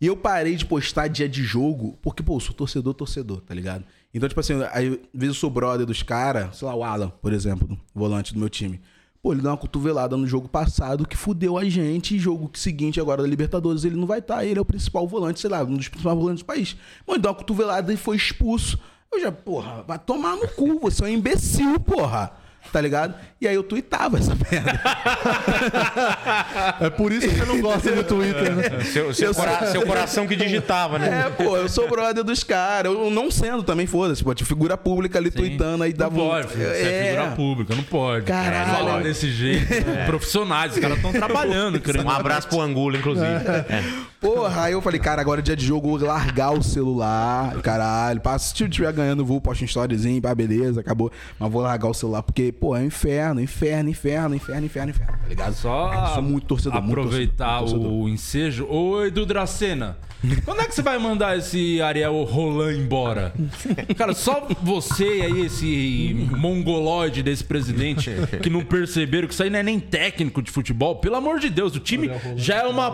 E 0.00 0.06
eu 0.06 0.16
parei 0.16 0.56
de 0.56 0.66
postar 0.66 1.06
dia 1.08 1.28
de 1.28 1.42
jogo, 1.42 1.96
porque, 2.02 2.22
pô, 2.22 2.36
eu 2.36 2.40
sou 2.40 2.54
torcedor, 2.54 2.92
torcedor, 2.92 3.40
tá 3.40 3.54
ligado? 3.54 3.84
Então, 4.12 4.28
tipo 4.28 4.40
assim, 4.40 4.54
aí, 4.72 4.88
às 4.88 4.98
vezes 5.14 5.28
eu 5.28 5.34
sou 5.34 5.48
brother 5.48 5.86
dos 5.86 6.02
caras, 6.02 6.56
sei 6.56 6.66
lá, 6.66 6.74
o 6.74 6.82
Alan, 6.82 7.10
por 7.22 7.32
exemplo, 7.32 7.78
volante 7.94 8.34
do 8.34 8.40
meu 8.40 8.48
time. 8.48 8.80
Pô, 9.26 9.32
ele 9.32 9.42
deu 9.42 9.50
uma 9.50 9.56
cotovelada 9.56 10.16
no 10.16 10.24
jogo 10.24 10.48
passado 10.48 11.04
que 11.04 11.16
fudeu 11.16 11.58
a 11.58 11.64
gente. 11.64 12.16
Jogo 12.16 12.48
seguinte, 12.54 13.00
agora 13.00 13.22
da 13.22 13.28
Libertadores, 13.28 13.84
ele 13.84 13.96
não 13.96 14.06
vai 14.06 14.20
estar. 14.20 14.44
Ele 14.44 14.56
é 14.56 14.62
o 14.62 14.64
principal 14.64 15.04
volante, 15.08 15.40
sei 15.40 15.50
lá, 15.50 15.64
um 15.64 15.76
dos 15.76 15.88
principais 15.88 16.16
volantes 16.16 16.44
do 16.44 16.46
país. 16.46 16.76
Mano, 17.04 17.20
deu 17.20 17.32
uma 17.32 17.36
cotovelada 17.36 17.92
e 17.92 17.96
foi 17.96 18.14
expulso. 18.14 18.78
Eu 19.12 19.20
já, 19.20 19.32
porra, 19.32 19.82
vai 19.82 19.98
tomar 19.98 20.36
no 20.36 20.46
cu, 20.50 20.78
você 20.78 21.02
é 21.02 21.06
um 21.06 21.08
imbecil, 21.08 21.80
porra. 21.80 22.34
Tá 22.72 22.80
ligado? 22.80 23.14
E 23.40 23.46
aí 23.48 23.54
eu 23.54 23.62
tuitava 23.62 24.18
essa 24.18 24.34
merda. 24.50 24.80
É 26.80 26.90
por 26.90 27.12
isso 27.12 27.28
que 27.28 27.34
você 27.34 27.44
não 27.44 27.60
gosta 27.60 27.92
do 27.92 28.04
Twitter, 28.04 28.54
né? 28.54 28.80
Seu, 28.84 29.12
seu, 29.14 29.34
cora- 29.34 29.66
seu 29.70 29.86
coração 29.86 30.26
que 30.26 30.36
digitava, 30.36 30.98
né? 30.98 31.26
É, 31.26 31.30
pô, 31.30 31.56
eu 31.56 31.68
sou 31.68 31.88
brother 31.88 32.24
dos 32.24 32.42
caras. 32.42 32.92
Eu 32.92 33.10
não 33.10 33.30
sendo 33.30 33.62
também, 33.62 33.86
foda-se. 33.86 34.22
Pô, 34.22 34.34
de 34.34 34.44
figura 34.44 34.76
pública 34.76 35.18
ali 35.18 35.30
tweetando 35.30 35.84
aí 35.84 35.92
um- 35.92 36.10
pode, 36.10 36.48
filho, 36.48 36.64
você 36.66 36.82
é 36.82 37.10
figura 37.10 37.30
pública, 37.32 37.74
não 37.74 37.82
pode. 37.82 38.24
Caralho. 38.26 38.70
É, 38.72 38.74
falar 38.76 39.02
desse 39.02 39.30
jeito. 39.30 39.66
Profissionais, 40.06 40.72
os 40.74 40.78
caras 40.78 40.96
estão 40.96 41.12
trabalhando, 41.12 41.80
querendo. 41.80 42.06
Um 42.06 42.10
abraço 42.10 42.48
pro 42.48 42.60
Angulo, 42.60 42.96
inclusive. 42.96 43.26
É. 43.26 43.82
Porra, 44.20 44.64
aí 44.64 44.72
eu 44.72 44.80
falei, 44.80 44.98
cara, 44.98 45.20
agora 45.20 45.40
é 45.40 45.42
dia 45.42 45.54
de 45.56 45.64
jogo, 45.64 45.96
vou 45.98 46.06
largar 46.08 46.50
o 46.50 46.62
celular. 46.62 47.54
Caralho, 47.62 48.20
pá, 48.20 48.38
se 48.38 48.60
eu 48.62 48.66
estiver 48.68 48.92
ganhando, 48.92 49.24
vou, 49.24 49.40
posto 49.40 49.62
um 49.62 49.66
storyzinho, 49.66 50.20
pá, 50.20 50.34
beleza, 50.34 50.80
acabou. 50.80 51.12
Mas 51.38 51.50
vou 51.52 51.62
largar 51.62 51.88
o 51.88 51.94
celular, 51.94 52.22
porque, 52.22 52.52
pô, 52.60 52.76
é 52.76 52.80
um 52.80 52.86
inferno, 52.86 53.40
inferno, 53.40 53.88
inferno, 53.88 54.34
inferno, 54.34 54.66
inferno, 54.66 54.90
inferno, 54.90 55.12
tá 55.22 55.28
ligado? 55.28 55.54
Só 55.54 55.92
Eu 55.92 56.14
sou 56.14 56.22
muito 56.22 56.46
torcedor, 56.46 56.82
muito 56.82 56.92
aproveitar 57.00 57.58
torcedor, 57.60 57.80
muito 57.80 57.90
torcedor. 57.90 58.04
o 58.04 58.08
ensejo. 58.08 58.66
Ô, 58.68 59.04
Edu 59.04 59.24
Dracena, 59.26 59.96
quando 60.44 60.60
é 60.62 60.64
que 60.66 60.74
você 60.74 60.82
vai 60.82 60.98
mandar 60.98 61.36
esse 61.38 61.80
Ariel 61.82 62.24
Roland 62.24 62.76
embora? 62.78 63.32
Cara, 63.96 64.14
só 64.14 64.46
você 64.62 65.04
aí, 65.04 65.46
esse 65.46 66.28
mongoloide 66.36 67.22
desse 67.22 67.44
presidente, 67.44 68.10
que 68.42 68.50
não 68.50 68.64
perceberam 68.64 69.28
que 69.28 69.34
isso 69.34 69.42
aí 69.42 69.50
não 69.50 69.58
é 69.58 69.62
nem 69.62 69.78
técnico 69.78 70.42
de 70.42 70.50
futebol. 70.50 70.96
Pelo 70.96 71.16
amor 71.16 71.38
de 71.38 71.48
Deus, 71.50 71.76
o 71.76 71.80
time 71.80 72.08
Roland 72.08 72.38
já 72.38 72.56
é 72.56 72.60
tá 72.62 72.68
uma 72.68 72.90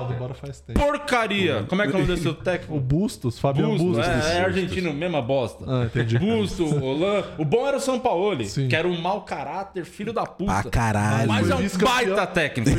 porcaria. 0.75 1.65
Como 1.69 1.83
é 1.83 1.87
que 1.87 1.93
é 1.93 1.95
o 1.97 1.99
nome 1.99 2.07
desse 2.09 2.23
seu 2.23 2.33
O 2.33 2.35
técnico? 2.35 2.81
Bustos, 2.81 3.39
Fabiano 3.39 3.71
Busto, 3.71 3.87
Bustos. 3.87 4.27
é, 4.27 4.39
é 4.39 4.45
argentino, 4.45 4.93
mesma 4.93 5.23
bosta. 5.23 5.65
Ah, 5.67 5.85
entendi. 5.87 6.19
Busto, 6.19 6.67
Roland. 6.67 7.25
O 7.39 7.45
bom 7.45 7.67
era 7.67 7.77
o 7.77 7.81
São 7.81 7.99
Paulo, 7.99 8.37
que 8.69 8.75
era 8.75 8.87
um 8.87 9.01
mau 9.01 9.23
caráter, 9.23 9.52
filho 9.85 10.13
da 10.13 10.25
puta. 10.25 10.63
Pra 10.63 10.71
caralho. 10.71 11.29
Mas 11.29 11.51
é 11.51 11.55
um 11.55 11.69
baita 11.79 12.27
técnico. 12.27 12.71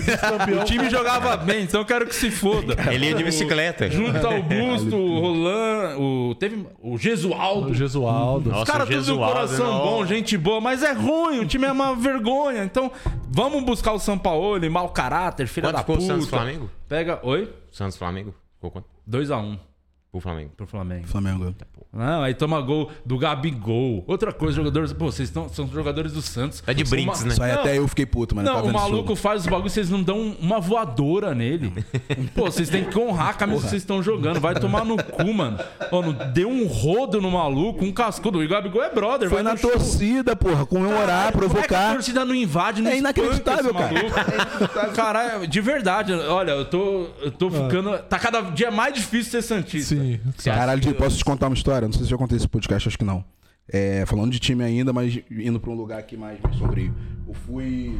O 0.61 0.65
time 0.65 0.89
jogava 0.89 1.37
bem, 1.37 1.63
então 1.63 1.81
eu 1.81 1.85
quero 1.85 2.05
que 2.05 2.15
se 2.15 2.31
foda. 2.31 2.75
Ele 2.91 3.07
ia 3.07 3.15
de 3.15 3.23
bicicleta. 3.23 3.89
Junto 3.89 4.25
ao 4.25 4.41
Busto, 4.41 4.95
o 4.95 5.19
Roland, 5.19 5.97
o, 5.97 6.35
teve 6.35 6.65
o 6.81 6.97
Gesualdo. 6.97 7.69
O 7.69 7.73
Gesualdo. 7.73 8.55
Os 8.55 8.63
caras 8.63 8.87
tudo 8.87 8.99
Gesualdo, 8.99 9.33
coração 9.33 9.73
não. 9.73 9.85
bom, 9.85 10.05
gente 10.05 10.37
boa, 10.37 10.59
mas 10.61 10.83
é 10.83 10.93
ruim, 10.93 11.39
o 11.39 11.45
time 11.45 11.65
é 11.65 11.71
uma 11.71 11.95
vergonha. 11.95 12.63
Então, 12.63 12.91
vamos 13.29 13.63
buscar 13.63 13.93
o 13.93 13.99
São 13.99 14.17
Paulo, 14.17 14.59
mau 14.71 14.89
caráter, 14.89 15.47
filha 15.47 15.67
Quanto 15.67 15.75
da 15.75 15.79
ficou 15.79 15.95
o 15.95 15.99
puta. 15.99 16.13
Santos 16.13 16.29
Flamengo? 16.29 16.69
Pega, 16.87 17.19
oi? 17.23 17.53
Santos 17.71 17.97
Flamengo? 17.97 18.33
Ficou 18.55 18.71
quanto? 18.71 18.87
2x1 19.09 19.72
Pro 20.13 20.21
Flamengo. 20.21 20.51
pro 20.55 20.67
Flamengo. 20.67 21.07
Flamengo. 21.07 21.55
Não, 21.91 22.21
aí 22.21 22.35
toma 22.35 22.61
gol 22.61 22.91
do 23.03 23.17
Gabigol. 23.17 24.03
Outra 24.05 24.31
coisa, 24.31 24.55
jogadores. 24.55 24.93
Pô, 24.93 25.05
vocês 25.11 25.27
estão, 25.27 25.49
são 25.49 25.67
jogadores 25.67 26.11
do 26.13 26.21
Santos. 26.21 26.61
Tá 26.61 26.71
de 26.71 26.83
brinks, 26.83 27.21
Uma- 27.21 27.27
né? 27.29 27.33
Isso 27.33 27.41
aí 27.43 27.51
Não. 27.51 27.59
até 27.59 27.77
eu 27.79 27.87
fiquei 27.87 28.05
puto, 28.05 28.35
mano. 28.35 28.47
eu 28.47 28.53
Não, 28.53 28.61
tava 28.61 28.69
o 28.69 28.73
maluco 28.79 29.15
faz 29.15 29.41
os 29.41 29.47
bagulhos, 29.47 29.73
vocês 29.73 29.89
não 29.89 30.03
dão 30.03 30.35
uma 30.39 30.59
voadora 30.59 31.33
nele. 31.33 31.73
Pô, 32.35 32.43
vocês 32.45 32.69
têm 32.69 32.83
que 32.83 32.97
honrar 32.99 33.29
a 33.29 33.33
camisa 33.33 33.61
que 33.63 33.69
vocês 33.69 33.81
estão 33.81 34.03
jogando. 34.03 34.39
Vai 34.39 34.53
tomar 34.53 34.85
no 34.85 35.03
cu, 35.03 35.33
mano. 35.33 35.57
Não 35.91 36.13
deu 36.31 36.47
um 36.47 36.67
rodo 36.67 37.19
no 37.19 37.31
maluco, 37.31 37.83
um 37.83 37.91
cascudo. 37.91 38.39
O 38.39 38.47
Gabigol 38.47 38.83
é 38.83 38.91
brother. 38.91 39.29
Foi 39.29 39.37
vai 39.37 39.43
na 39.43 39.53
no 39.53 39.57
show. 39.57 39.71
torcida, 39.71 40.35
porra, 40.35 40.63
comemorar, 40.63 41.31
Como 41.31 41.45
é 41.45 41.47
que 41.47 41.47
a 41.47 41.49
provocar. 41.49 41.93
torcida 41.93 42.23
não 42.23 42.35
invade, 42.35 42.83
não 42.83 42.91
É 42.91 42.99
inacreditável, 42.99 43.71
esse 43.71 43.73
maluco? 43.73 44.93
Caralho, 44.95 45.47
de 45.47 45.59
verdade. 45.61 46.13
Olha, 46.13 46.51
eu 46.51 46.65
tô, 46.65 47.07
eu 47.19 47.31
tô 47.31 47.49
ficando... 47.49 47.97
Tá 48.03 48.19
cada 48.19 48.41
dia 48.41 48.69
mais 48.69 48.93
difícil 48.93 49.31
ser 49.31 49.41
santista. 49.41 49.95
Sim. 49.95 50.02
Caralho, 50.43 50.81
Di, 50.81 50.93
posso 50.93 51.17
te 51.17 51.25
contar 51.25 51.47
uma 51.47 51.55
história? 51.55 51.87
Não 51.87 51.93
sei 51.93 52.01
se 52.01 52.07
eu 52.07 52.11
já 52.11 52.17
contei 52.17 52.37
esse 52.37 52.47
podcast, 52.47 52.87
acho 52.87 52.97
que 52.97 53.05
não. 53.05 53.23
É, 53.67 54.05
falando 54.05 54.31
de 54.31 54.39
time 54.39 54.63
ainda, 54.63 54.91
mas 54.91 55.19
indo 55.31 55.59
pra 55.59 55.71
um 55.71 55.75
lugar 55.75 55.99
aqui 55.99 56.17
mais, 56.17 56.39
mais 56.41 56.55
sombrio. 56.57 56.93
Eu 57.27 57.33
fui. 57.33 57.99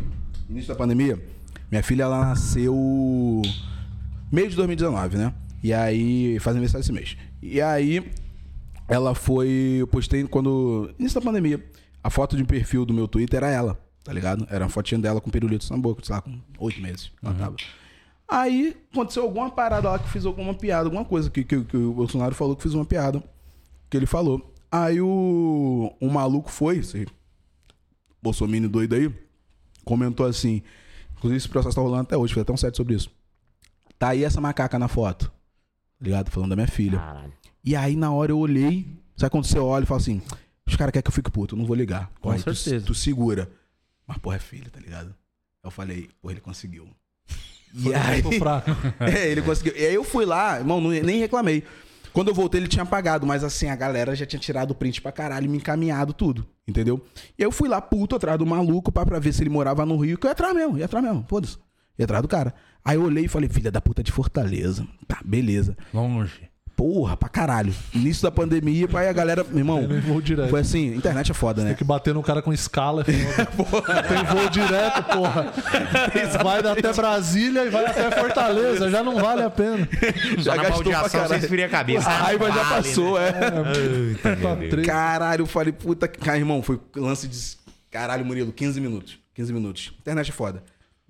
Início 0.50 0.68
da 0.68 0.76
pandemia, 0.76 1.18
minha 1.72 1.82
filha 1.82 2.04
ela 2.04 2.20
nasceu. 2.20 2.76
Meio 4.32 4.50
de 4.50 4.56
2019, 4.56 5.18
né? 5.18 5.34
E 5.64 5.74
aí. 5.74 6.38
Faz 6.40 6.56
aniversário 6.56 6.84
esse 6.84 6.92
mês. 6.92 7.18
E 7.42 7.62
aí. 7.62 8.12
Ela 8.88 9.16
foi. 9.16 9.78
Eu 9.80 9.88
postei 9.88 10.24
quando. 10.26 10.94
Início 11.00 11.20
da 11.20 11.26
pandemia. 11.26 11.64
A 12.04 12.10
foto 12.10 12.36
de 12.36 12.44
perfil 12.44 12.86
do 12.86 12.94
meu 12.94 13.08
Twitter 13.08 13.38
era 13.38 13.50
ela, 13.50 13.80
tá 14.04 14.12
ligado? 14.12 14.46
Era 14.50 14.66
uma 14.66 14.70
fotinha 14.70 15.00
dela 15.00 15.22
com 15.22 15.32
pirulito 15.32 15.66
na 15.72 15.78
boca, 15.78 16.04
sei 16.04 16.14
lá, 16.14 16.22
com 16.22 16.38
oito 16.60 16.82
meses. 16.82 17.12
Ela 17.24 17.34
tava. 17.34 17.56
Aí 18.36 18.76
aconteceu 18.92 19.22
alguma 19.22 19.52
parada 19.52 19.92
lá 19.92 20.00
que 20.00 20.10
fiz 20.10 20.26
alguma 20.26 20.56
piada, 20.56 20.86
alguma 20.88 21.06
coisa 21.06 21.30
que, 21.30 21.44
que, 21.44 21.64
que 21.64 21.78
o 21.78 21.94
Bolsonaro 21.94 22.34
falou 22.34 22.56
que 22.56 22.64
fiz 22.64 22.74
uma 22.74 22.84
piada. 22.84 23.24
Que 23.92 23.96
ele 23.96 24.08
falou. 24.08 24.52
Aí 24.72 25.00
o, 25.00 25.96
o 26.02 26.10
maluco 26.10 26.50
foi, 26.50 26.78
esse 26.80 27.06
Bolsonaro 28.22 28.68
doido 28.68 28.96
aí, 28.96 29.14
comentou 29.86 30.26
assim. 30.26 30.64
Inclusive 31.16 31.38
esse 31.38 31.48
processo 31.50 31.76
tá 31.76 31.82
rolando 31.82 32.02
até 32.02 32.18
hoje, 32.18 32.34
fez 32.34 32.42
até 32.42 32.52
um 32.52 32.58
site 32.58 32.76
sobre 32.76 32.96
isso. 32.96 33.12
Tá 34.00 34.10
aí 34.10 34.24
essa 34.24 34.42
macaca 34.42 34.80
na 34.80 34.88
foto. 34.88 35.28
Tá 35.28 35.32
ligado? 36.02 36.32
Falando 36.32 36.50
da 36.50 36.56
minha 36.56 36.68
filha. 36.68 36.98
Caralho. 36.98 37.34
E 37.64 37.76
aí 37.76 37.96
na 37.96 38.12
hora 38.12 38.32
eu 38.32 38.40
olhei. 38.40 38.88
Sabe 39.16 39.30
quando 39.30 39.46
você 39.46 39.60
olha 39.60 39.84
e 39.84 39.86
fala 39.86 40.00
assim: 40.02 40.24
os 40.66 40.76
caras 40.76 40.92
querem 40.92 41.04
que 41.04 41.10
eu 41.10 41.14
fique 41.14 41.30
puto, 41.30 41.54
eu 41.54 41.60
não 41.60 41.68
vou 41.68 41.76
ligar. 41.76 42.12
Com 42.20 42.34
tu- 42.36 42.56
certeza. 42.56 42.84
Tu, 42.84 42.96
segura. 42.96 43.48
Mas 44.08 44.18
porra, 44.18 44.38
é 44.38 44.40
filha, 44.40 44.72
tá 44.72 44.80
ligado? 44.80 45.14
Eu 45.64 45.70
falei, 45.70 46.10
porra, 46.20 46.34
ele 46.34 46.42
conseguiu. 46.42 46.90
E 47.74 47.94
aí. 47.94 48.24
É, 49.00 49.30
ele 49.30 49.42
conseguiu. 49.42 49.74
E 49.76 49.86
aí 49.86 49.94
eu 49.94 50.04
fui 50.04 50.26
lá, 50.26 50.58
irmão, 50.60 50.80
nem 50.82 51.20
reclamei. 51.20 51.64
Quando 52.14 52.28
eu 52.28 52.34
voltei, 52.36 52.62
ele 52.62 52.68
tinha 52.68 52.84
apagado, 52.84 53.26
mas 53.26 53.44
assim, 53.44 53.70
a 53.70 53.76
galera 53.76 54.16
já 54.16 54.24
tinha 54.26 54.40
tirado 54.40 54.72
o 54.72 54.76
print 54.76 55.02
pra 55.02 55.12
caralho 55.12 55.46
e 55.46 55.48
me 55.48 55.58
encaminhado 55.58 56.14
tudo, 56.14 56.46
entendeu? 56.68 57.04
E 57.38 57.42
aí 57.42 57.48
eu 57.48 57.52
fui 57.52 57.68
lá, 57.68 57.82
puto, 57.82 58.16
atrás 58.16 58.38
do 58.38 58.46
maluco, 58.46 58.92
pra, 58.92 59.04
pra 59.04 59.18
ver 59.18 59.34
se 59.34 59.42
ele 59.42 59.50
morava 59.50 59.84
no 59.84 59.98
Rio, 59.98 60.18
que 60.18 60.28
eu 60.28 60.30
ia 60.30 60.34
atrás 60.34 60.54
mesmo, 60.54 60.78
ia 60.78 60.86
atrás 60.86 61.04
mesmo, 61.04 61.26
foda-se. 61.28 61.58
Ia 61.98 62.06
atrás 62.06 62.22
do 62.22 62.28
cara. 62.28 62.54
Aí 62.86 62.98
eu 62.98 63.04
olhei 63.04 63.26
e 63.26 63.28
falei, 63.28 63.50
filha 63.50 63.72
da 63.72 63.82
puta 63.82 64.04
de 64.04 64.12
Fortaleza. 64.12 64.88
Tá, 65.08 65.22
beleza. 65.26 65.76
Longe. 65.92 66.53
Porra, 66.76 67.16
pra 67.16 67.30
caralho. 67.30 67.74
Início 67.94 68.24
da 68.24 68.32
pandemia, 68.32 68.88
aí 68.94 69.08
a 69.08 69.14
galera, 69.14 69.44
meu 69.44 69.60
irmão, 69.60 69.88
Tem 69.88 70.00
voo 70.00 70.22
direto. 70.22 70.50
foi 70.50 70.62
assim, 70.62 70.96
internet 70.96 71.30
é 71.30 71.34
foda, 71.34 71.62
né? 71.62 71.70
Tem 71.70 71.78
que 71.78 71.84
bater 71.84 72.14
no 72.14 72.24
cara 72.24 72.42
com 72.42 72.52
escala. 72.52 73.06
é 73.08 73.46
foda. 73.46 74.04
Tem 74.04 74.24
voo 74.24 74.50
direto, 74.50 75.04
porra. 75.04 75.54
Vai 76.44 76.60
até 76.60 76.94
Brasília 76.94 77.66
e 77.66 77.70
vai 77.70 77.86
até 77.86 78.10
Fortaleza. 78.12 78.90
Já 78.90 79.04
não 79.04 79.16
vale 79.16 79.44
a 79.44 79.50
pena. 79.50 79.78
Na 79.78 80.56
gastou 80.58 80.84
pra 80.84 81.00
baldeação 81.00 81.28
você 81.28 81.36
esfria 81.38 81.68
a 81.68 81.70
cabeça. 81.70 82.10
A 82.10 82.18
raiva 82.18 82.52
já 82.52 82.64
Vale, 82.64 82.84
passou, 82.84 83.20
né? 83.20 83.30
é. 83.30 84.36
Tá 84.36 84.56
três. 84.56 84.88
Caralho, 84.88 85.44
eu 85.44 85.48
falei, 85.48 85.72
puta 85.72 86.08
que. 86.08 86.20
Cara, 86.20 86.38
irmão, 86.38 86.62
foi 86.64 86.80
lance 86.96 87.28
de 87.28 87.38
Caralho, 87.94 88.26
Murilo, 88.26 88.52
15 88.52 88.82
minutos. 88.82 89.20
15 89.36 89.54
minutos. 89.54 89.94
Internet 90.00 90.30
é 90.30 90.34
foda. 90.34 90.64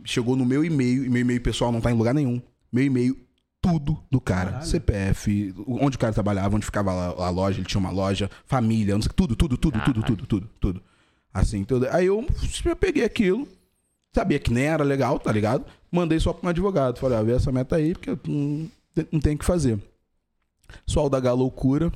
Chegou 0.03 0.36
no 0.36 0.45
meu 0.45 0.66
e-mail, 0.66 1.05
e 1.05 1.09
meu 1.09 1.22
e-mail 1.22 1.39
pessoal 1.41 1.72
não 1.72 1.80
tá 1.80 1.89
em 1.89 1.93
lugar 1.93 2.14
nenhum. 2.14 2.41
Meu 2.72 2.84
e-mail, 2.84 3.18
tudo 3.64 3.97
do 4.11 4.20
cara. 4.20 4.61
CPF, 4.61 5.55
onde 5.66 5.95
o 5.95 5.99
cara 5.99 6.11
trabalhava, 6.11 6.53
onde 6.53 6.66
ficava 6.66 6.91
a, 6.91 7.30
loja, 7.30 7.59
ele 7.59 7.66
tinha 7.66 7.80
uma 7.80 7.89
loja, 7.89 8.30
família, 8.45 8.93
não 8.93 9.01
sei, 9.01 9.11
tudo, 9.16 9.38
tudo, 9.38 9.57
tudo, 9.57 9.80
tudo, 9.80 10.03
tudo, 10.03 10.28
tudo, 10.28 10.49
tudo. 10.59 10.84
Assim, 11.34 11.64
tudo. 11.64 11.88
Aí 11.89 12.07
eu, 12.07 12.28
eu 12.66 12.76
peguei 12.76 13.05
aquilo, 13.05 13.47
sabia 14.11 14.38
que 14.38 14.51
nem 14.51 14.66
era 14.66 14.84
legal, 14.84 15.18
tá 15.18 15.32
ligado? 15.32 15.66
Mandei 15.89 16.20
só 16.20 16.34
pra 16.34 16.47
um 16.47 16.49
advogado. 16.49 16.99
Falei, 16.99 17.18
ah, 17.18 17.24
vê 17.24 17.32
essa 17.32 17.53
meta 17.53 17.78
aí, 17.78 17.93
porque 17.93 18.09
eu 18.09 18.20
não, 18.28 18.70
não 19.14 19.20
tenho 19.22 19.36
o 19.36 19.39
que 19.39 19.45
fazer. 19.45 19.80
Pessoal 20.86 21.09
da 21.09 21.20
Galoucura, 21.22 21.89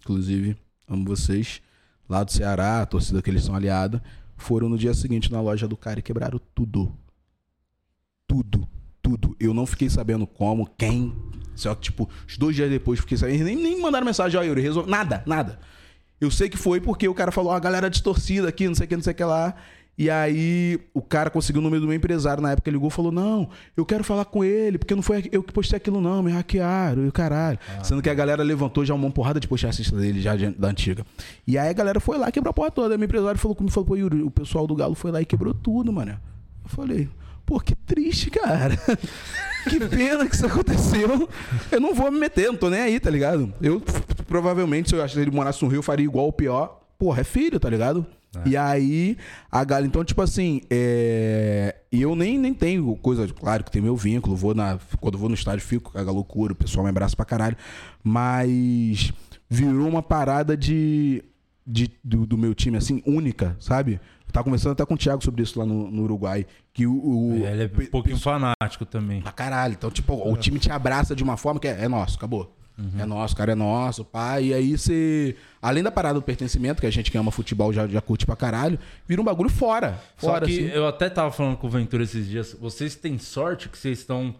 inclusive, 0.00 0.56
amo 0.88 1.04
vocês, 1.04 1.60
lá 2.08 2.22
do 2.22 2.30
Ceará, 2.30 2.82
a 2.82 2.86
torcida 2.86 3.20
que 3.20 3.28
eles 3.28 3.42
são 3.42 3.56
aliada, 3.56 4.00
foram 4.36 4.68
no 4.68 4.78
dia 4.78 4.94
seguinte 4.94 5.32
na 5.32 5.40
loja 5.40 5.66
do 5.66 5.76
cara 5.76 5.98
e 5.98 6.02
quebraram 6.02 6.40
tudo. 6.54 6.94
Tudo, 8.28 8.68
tudo. 9.02 9.36
Eu 9.38 9.52
não 9.54 9.66
fiquei 9.66 9.88
sabendo 9.90 10.26
como, 10.26 10.68
quem. 10.78 11.14
Só 11.54 11.74
que, 11.74 11.82
tipo, 11.82 12.08
os 12.28 12.36
dois 12.38 12.56
dias 12.56 12.70
depois 12.70 13.00
fiquei 13.00 13.16
sabendo. 13.18 13.44
Nem, 13.44 13.56
nem 13.56 13.80
mandaram 13.80 14.06
mensagem, 14.06 14.38
ó, 14.38 14.42
Yuri, 14.42 14.60
resolve. 14.62 14.90
Nada, 14.90 15.22
nada. 15.26 15.58
Eu 16.20 16.30
sei 16.30 16.48
que 16.48 16.56
foi 16.56 16.80
porque 16.80 17.08
o 17.08 17.14
cara 17.14 17.32
falou, 17.32 17.52
ó, 17.52 17.56
a 17.56 17.60
galera 17.60 17.88
distorcida 17.90 18.48
aqui, 18.48 18.66
não 18.68 18.74
sei 18.74 18.84
o 18.84 18.88
que, 18.88 18.96
não 18.96 19.02
sei 19.02 19.12
o 19.12 19.16
que 19.16 19.24
lá. 19.24 19.54
E 19.98 20.08
aí 20.08 20.80
o 20.94 21.02
cara 21.02 21.28
conseguiu 21.28 21.60
o 21.60 21.62
número 21.62 21.82
do 21.82 21.86
meu 21.86 21.94
empresário. 21.94 22.42
Na 22.42 22.52
época 22.52 22.70
ligou 22.70 22.88
e 22.88 22.90
falou: 22.90 23.12
Não, 23.12 23.50
eu 23.76 23.84
quero 23.84 24.02
falar 24.02 24.24
com 24.24 24.42
ele, 24.42 24.78
porque 24.78 24.94
não 24.94 25.02
foi 25.02 25.28
eu 25.30 25.42
que 25.42 25.52
postei 25.52 25.76
aquilo, 25.76 26.00
não, 26.00 26.22
me 26.22 26.30
hackearam 26.32 27.04
e 27.04 27.08
o 27.08 27.12
caralho. 27.12 27.58
Sendo 27.82 28.00
que 28.00 28.08
a 28.08 28.14
galera 28.14 28.42
levantou 28.42 28.82
já 28.82 28.94
uma 28.94 29.10
porrada 29.10 29.38
de 29.38 29.46
postagens 29.46 29.90
dele, 29.90 30.18
já 30.22 30.34
de- 30.36 30.52
da 30.52 30.68
antiga. 30.68 31.04
E 31.46 31.58
aí 31.58 31.68
a 31.68 31.72
galera 31.74 32.00
foi 32.00 32.16
lá 32.16 32.30
e 32.30 32.32
quebrou 32.32 32.50
a 32.50 32.54
porra 32.54 32.70
toda. 32.70 32.94
Aí 32.94 32.98
meu 32.98 33.04
empresário 33.04 33.38
falou 33.38 33.54
comigo, 33.54 33.74
falou, 33.74 33.88
pô, 33.88 33.96
Yuri, 33.96 34.22
o 34.22 34.30
pessoal 34.30 34.66
do 34.66 34.74
Galo 34.74 34.94
foi 34.94 35.10
lá 35.10 35.20
e 35.20 35.26
quebrou 35.26 35.52
tudo, 35.52 35.92
mano. 35.92 36.12
Eu 36.12 36.70
falei, 36.70 37.06
pô, 37.50 37.58
que 37.58 37.74
triste, 37.74 38.30
cara. 38.30 38.76
que 39.68 39.80
pena 39.88 40.24
que 40.28 40.36
isso 40.36 40.46
aconteceu. 40.46 41.28
Eu 41.72 41.80
não 41.80 41.92
vou 41.92 42.08
me 42.12 42.16
meter, 42.16 42.46
não 42.46 42.56
tô 42.56 42.70
nem 42.70 42.80
aí, 42.80 43.00
tá 43.00 43.10
ligado? 43.10 43.52
Eu 43.60 43.82
provavelmente, 44.28 44.88
se 44.88 44.94
eu 44.94 45.00
achasse 45.00 45.14
que 45.14 45.20
ele 45.20 45.36
morasse 45.36 45.60
no 45.60 45.68
Rio, 45.68 45.78
eu 45.78 45.82
faria 45.82 46.04
igual 46.04 46.28
o 46.28 46.32
pior. 46.32 46.80
Porra, 46.96 47.22
é 47.22 47.24
filho, 47.24 47.58
tá 47.58 47.68
ligado? 47.68 48.06
E 48.46 48.56
aí, 48.56 49.16
a 49.50 49.64
galera, 49.64 49.88
então, 49.88 50.04
tipo 50.04 50.22
assim, 50.22 50.60
é... 50.70 51.74
e 51.90 52.00
eu 52.00 52.14
nem, 52.14 52.38
nem 52.38 52.54
tenho 52.54 52.94
coisa, 52.98 53.26
claro 53.26 53.64
que 53.64 53.72
tem 53.72 53.82
meu 53.82 53.96
vínculo, 53.96 54.36
vou 54.36 54.54
na, 54.54 54.78
quando 55.00 55.18
vou 55.18 55.28
no 55.28 55.34
estádio 55.34 55.66
fico 55.66 55.90
com 55.90 55.98
a 55.98 56.02
loucura, 56.02 56.52
o 56.52 56.56
pessoal 56.56 56.84
me 56.84 56.90
abraça 56.90 57.16
pra 57.16 57.24
caralho, 57.24 57.56
mas 58.04 59.12
virou 59.48 59.88
uma 59.88 60.00
parada 60.00 60.56
de, 60.56 61.24
de 61.66 61.90
do, 62.04 62.24
do 62.24 62.38
meu 62.38 62.54
time, 62.54 62.76
assim, 62.76 63.02
única, 63.04 63.56
sabe? 63.58 63.98
Tava 64.32 64.44
conversando 64.44 64.72
até 64.72 64.84
com 64.86 64.94
o 64.94 64.96
Thiago 64.98 65.22
sobre 65.24 65.42
isso 65.42 65.58
lá 65.58 65.66
no, 65.66 65.90
no 65.90 66.02
Uruguai, 66.02 66.46
que 66.72 66.86
o... 66.86 66.92
o- 66.94 67.46
Ele 67.46 67.64
é 67.64 67.66
um 67.66 67.86
pouquinho 67.86 68.18
fanático 68.18 68.84
também. 68.84 69.20
Pra 69.22 69.32
caralho. 69.32 69.74
Então, 69.74 69.90
tipo, 69.90 70.14
o 70.14 70.36
time 70.36 70.58
te 70.58 70.70
abraça 70.70 71.14
de 71.14 71.22
uma 71.22 71.36
forma 71.36 71.58
que 71.60 71.68
é, 71.68 71.84
é 71.84 71.88
nosso, 71.88 72.16
acabou. 72.16 72.56
É 72.98 73.04
nosso, 73.04 73.36
cara, 73.36 73.52
é 73.52 73.54
nosso, 73.54 74.02
pai. 74.06 74.46
E 74.46 74.54
aí 74.54 74.78
você. 74.78 75.36
Além 75.60 75.82
da 75.82 75.90
parada 75.90 76.14
do 76.14 76.22
pertencimento, 76.22 76.80
que 76.80 76.86
a 76.86 76.90
gente 76.90 77.10
que 77.10 77.18
ama 77.18 77.30
futebol 77.30 77.70
já, 77.74 77.86
já 77.86 78.00
curte 78.00 78.24
pra 78.24 78.34
caralho, 78.34 78.78
vira 79.06 79.20
um 79.20 79.24
bagulho 79.24 79.50
fora. 79.50 80.00
Só 80.16 80.28
Fora, 80.28 80.46
que 80.46 80.52
assim. 80.66 80.74
eu 80.74 80.86
até 80.86 81.10
tava 81.10 81.30
falando 81.30 81.58
com 81.58 81.66
o 81.66 81.70
Ventura 81.70 82.04
esses 82.04 82.26
dias. 82.26 82.56
Vocês 82.58 82.94
têm 82.94 83.18
sorte 83.18 83.68
que 83.68 83.76
vocês 83.76 83.98
estão 83.98 84.34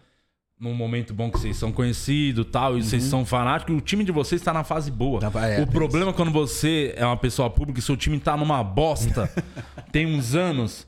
num 0.61 0.75
momento 0.75 1.11
bom 1.11 1.31
que 1.31 1.39
vocês 1.39 1.57
são 1.57 1.71
conhecidos 1.71 2.45
tal, 2.51 2.77
e 2.77 2.83
vocês 2.83 3.01
são 3.03 3.25
fanáticos. 3.25 3.75
O 3.75 3.81
time 3.81 4.03
de 4.03 4.11
vocês 4.11 4.39
tá 4.43 4.53
na 4.53 4.63
fase 4.63 4.91
boa. 4.91 5.19
Tá, 5.19 5.47
é, 5.47 5.59
o 5.59 5.65
tem 5.65 5.73
problema 5.73 6.11
é 6.11 6.13
quando 6.13 6.31
você 6.31 6.93
é 6.95 7.03
uma 7.03 7.17
pessoa 7.17 7.49
pública 7.49 7.79
e 7.79 7.81
seu 7.81 7.97
time 7.97 8.19
tá 8.19 8.37
numa 8.37 8.63
bosta 8.63 9.27
tem 9.91 10.05
uns 10.05 10.35
anos. 10.35 10.85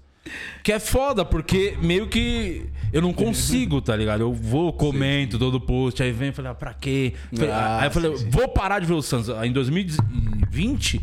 Que 0.64 0.72
é 0.72 0.80
foda, 0.80 1.26
porque 1.26 1.76
meio 1.82 2.08
que 2.08 2.70
eu 2.94 3.02
não 3.02 3.12
consigo, 3.12 3.82
tá 3.82 3.96
ligado? 3.96 4.22
Eu 4.22 4.32
vou, 4.32 4.72
comento 4.72 5.38
todo 5.40 5.60
post, 5.60 6.02
aí 6.02 6.12
vem 6.12 6.30
e 6.30 6.32
falei, 6.32 6.52
ah, 6.52 6.56
pra 6.56 6.74
quê? 6.74 7.14
Ah, 7.52 7.80
aí 7.82 7.88
eu 7.88 7.92
falei, 7.92 8.12
sim, 8.16 8.26
sim. 8.26 8.30
vou 8.30 8.48
parar 8.48 8.80
de 8.80 8.86
ver 8.86 8.94
o 8.94 9.02
Santos. 9.02 9.28
Em 9.44 9.52
2020, 9.52 11.02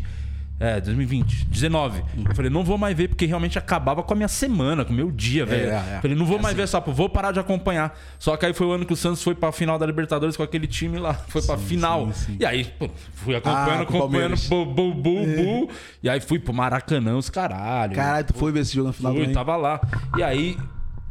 é, 0.61 0.79
2020, 0.79 1.45
19. 1.47 2.03
Eu 2.29 2.35
falei, 2.35 2.51
não 2.51 2.63
vou 2.63 2.77
mais 2.77 2.95
ver, 2.95 3.07
porque 3.07 3.25
realmente 3.25 3.57
acabava 3.57 4.03
com 4.03 4.13
a 4.13 4.15
minha 4.15 4.27
semana, 4.27 4.85
com 4.85 4.93
o 4.93 4.95
meu 4.95 5.09
dia, 5.11 5.43
velho. 5.45 5.71
é. 5.71 5.99
Falei, 6.01 6.15
não 6.15 6.25
vou 6.25 6.37
mais 6.39 6.55
ver 6.55 6.61
essa, 6.63 6.79
vou 6.79 7.09
parar 7.09 7.31
de 7.31 7.39
acompanhar. 7.39 7.97
Só 8.19 8.37
que 8.37 8.45
aí 8.45 8.53
foi 8.53 8.67
o 8.67 8.71
ano 8.71 8.85
que 8.85 8.93
o 8.93 8.95
Santos 8.95 9.23
foi 9.23 9.33
pra 9.33 9.51
final 9.51 9.79
da 9.79 9.85
Libertadores 9.87 10.37
com 10.37 10.43
aquele 10.43 10.67
time 10.67 10.99
lá, 10.99 11.13
foi 11.27 11.41
pra 11.41 11.57
final. 11.57 12.09
E 12.39 12.45
aí, 12.45 12.65
pô, 12.77 12.89
fui 13.15 13.35
acompanhando, 13.35 13.79
Ah, 13.79 13.81
acompanhando, 13.81 14.35
bu, 14.47 14.65
bu, 14.65 14.93
bu, 14.93 15.25
bu. 15.25 15.69
E 16.03 16.09
aí 16.09 16.21
fui 16.21 16.37
pro 16.37 16.53
Maracanã, 16.53 17.17
os 17.17 17.29
caralho. 17.29 17.95
Caralho, 17.95 18.27
tu 18.27 18.33
foi 18.35 18.51
ver 18.51 18.59
esse 18.59 18.75
jogo 18.75 18.87
no 18.89 18.93
final 18.93 19.11
Fui, 19.13 19.21
também? 19.21 19.33
tava 19.33 19.55
lá. 19.55 19.81
E 20.17 20.21
aí, 20.21 20.57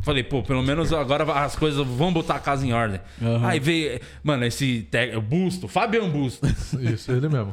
falei, 0.02 0.22
pô, 0.22 0.42
pelo 0.42 0.62
menos 0.62 0.92
agora 0.92 1.24
as 1.44 1.56
coisas 1.56 1.84
vão 1.86 2.12
botar 2.12 2.36
a 2.36 2.38
casa 2.38 2.64
em 2.66 2.72
ordem. 2.72 3.00
Aí 3.42 3.58
veio, 3.58 4.00
mano, 4.22 4.44
esse 4.44 4.82
te- 4.90 5.18
Busto, 5.20 5.66
Fabian 5.66 6.08
Busto. 6.08 6.46
Isso, 6.80 7.10
ele 7.10 7.28
mesmo. 7.28 7.52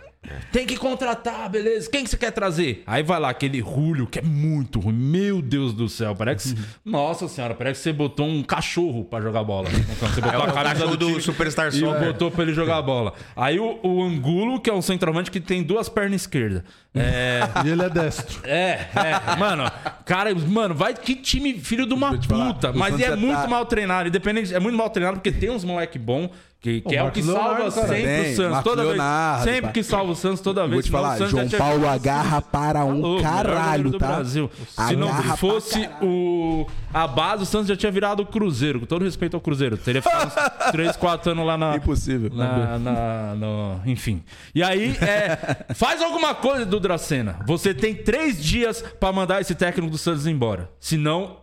Tem 0.51 0.65
que 0.65 0.75
contratar, 0.77 1.49
beleza. 1.49 1.89
Quem 1.89 2.03
que 2.03 2.09
você 2.09 2.17
quer 2.17 2.31
trazer? 2.31 2.83
Aí 2.85 3.03
vai 3.03 3.19
lá 3.19 3.29
aquele 3.29 3.59
Julio, 3.59 4.07
que 4.07 4.19
é 4.19 4.21
muito 4.21 4.79
ruim. 4.79 4.93
Meu 4.93 5.41
Deus 5.41 5.73
do 5.73 5.87
céu. 5.89 6.15
Parece. 6.15 6.53
que- 6.55 6.61
Nossa 6.85 7.27
senhora, 7.27 7.53
parece 7.53 7.79
que 7.79 7.83
você 7.83 7.93
botou 7.93 8.27
um 8.27 8.43
cachorro 8.43 9.03
pra 9.05 9.21
jogar 9.21 9.43
bola. 9.43 9.67
Então, 9.69 10.09
você 10.09 10.19
É 10.19 10.23
botou 10.23 10.39
o 10.39 10.43
a 10.43 10.51
camisa 10.51 10.73
cachorro 10.75 10.97
do 10.97 11.11
do 11.13 11.21
Superstar 11.21 11.67
e 11.69 11.79
Soccer. 11.79 12.05
botou 12.07 12.31
pra 12.31 12.43
ele 12.43 12.53
jogar 12.53 12.81
bola. 12.81 13.13
Aí 13.35 13.59
o, 13.59 13.79
o 13.83 14.03
Angulo, 14.03 14.59
que 14.59 14.69
é 14.69 14.73
um 14.73 14.81
centroavante 14.81 15.29
que 15.31 15.39
tem 15.39 15.63
duas 15.63 15.87
pernas 15.89 16.21
esquerdas. 16.21 16.63
É. 16.95 17.41
E 17.65 17.69
ele 17.69 17.83
é 17.83 17.89
destro. 17.89 18.39
É, 18.43 18.87
é, 18.95 19.35
mano, 19.37 19.63
cara, 20.05 20.33
mano, 20.35 20.73
vai 20.75 20.93
que 20.93 21.15
time 21.15 21.59
filho 21.59 21.85
de 21.85 21.93
uma 21.93 22.19
falar, 22.21 22.53
puta, 22.53 22.71
o 22.71 22.77
mas 22.77 22.99
é 22.99 23.15
muito 23.15 23.35
tá- 23.41 23.47
mal 23.47 23.65
treinado, 23.65 24.07
independente, 24.09 24.53
é 24.53 24.59
muito 24.59 24.77
mal 24.77 24.89
treinado 24.89 25.17
porque 25.17 25.31
tem 25.31 25.49
uns 25.49 25.63
moleque 25.63 25.97
bom 25.99 26.29
que, 26.67 26.81
que 26.81 26.95
é 26.95 27.03
o 27.03 27.11
que 27.11 27.23
Marcos 27.23 27.33
salva 27.43 27.53
Leonardo, 27.59 27.75
cara. 27.75 27.87
sempre 27.87 28.03
Tem, 28.05 28.21
o 28.31 28.35
Santos, 28.35 28.51
Marcos 28.51 28.71
toda 28.71 28.83
Leonardo, 28.83 29.43
vez, 29.45 29.55
sempre 29.55 29.71
que 29.71 29.83
salva 29.83 30.11
o 30.11 30.15
Santos 30.15 30.41
toda 30.41 30.61
Vou 30.61 30.69
vez. 30.69 30.85
te 30.85 30.87
senão 30.89 30.99
o 30.99 31.03
falar, 31.03 31.17
Santos 31.17 31.31
João 31.31 31.49
Paulo 31.49 31.87
agarra 31.87 32.41
para 32.41 32.83
um 32.85 32.93
melhor 32.95 33.21
caralho, 33.21 33.91
tá? 33.97 34.07
Brasil. 34.07 34.51
Se 34.87 34.95
não 34.95 35.13
fosse 35.37 35.89
o 36.01 36.67
a 36.93 37.05
base, 37.07 37.43
o 37.43 37.45
Santos 37.45 37.67
já 37.67 37.75
tinha 37.75 37.91
virado 37.91 38.21
o 38.23 38.25
Cruzeiro, 38.25 38.79
com 38.79 38.85
todo 38.85 39.03
respeito 39.05 39.35
ao 39.35 39.41
Cruzeiro. 39.41 39.77
Teria 39.77 40.01
ficado 40.01 40.27
uns 40.27 40.71
3, 40.71 40.95
4 40.97 41.31
anos 41.31 41.45
lá 41.45 41.57
na, 41.57 41.75
Impossível. 41.75 42.29
na, 42.33 42.79
na- 42.79 43.35
no- 43.35 43.81
enfim. 43.85 44.23
E 44.55 44.63
aí, 44.63 44.97
é, 45.01 45.73
faz 45.75 46.01
alguma 46.01 46.33
coisa 46.35 46.65
do 46.65 46.79
Dracena. 46.79 47.37
Você 47.45 47.73
tem 47.73 47.93
três 47.95 48.43
dias 48.43 48.81
pra 48.99 49.11
mandar 49.11 49.39
esse 49.41 49.53
técnico 49.55 49.91
do 49.91 49.97
Santos 49.97 50.25
embora. 50.25 50.69
Senão, 50.79 51.37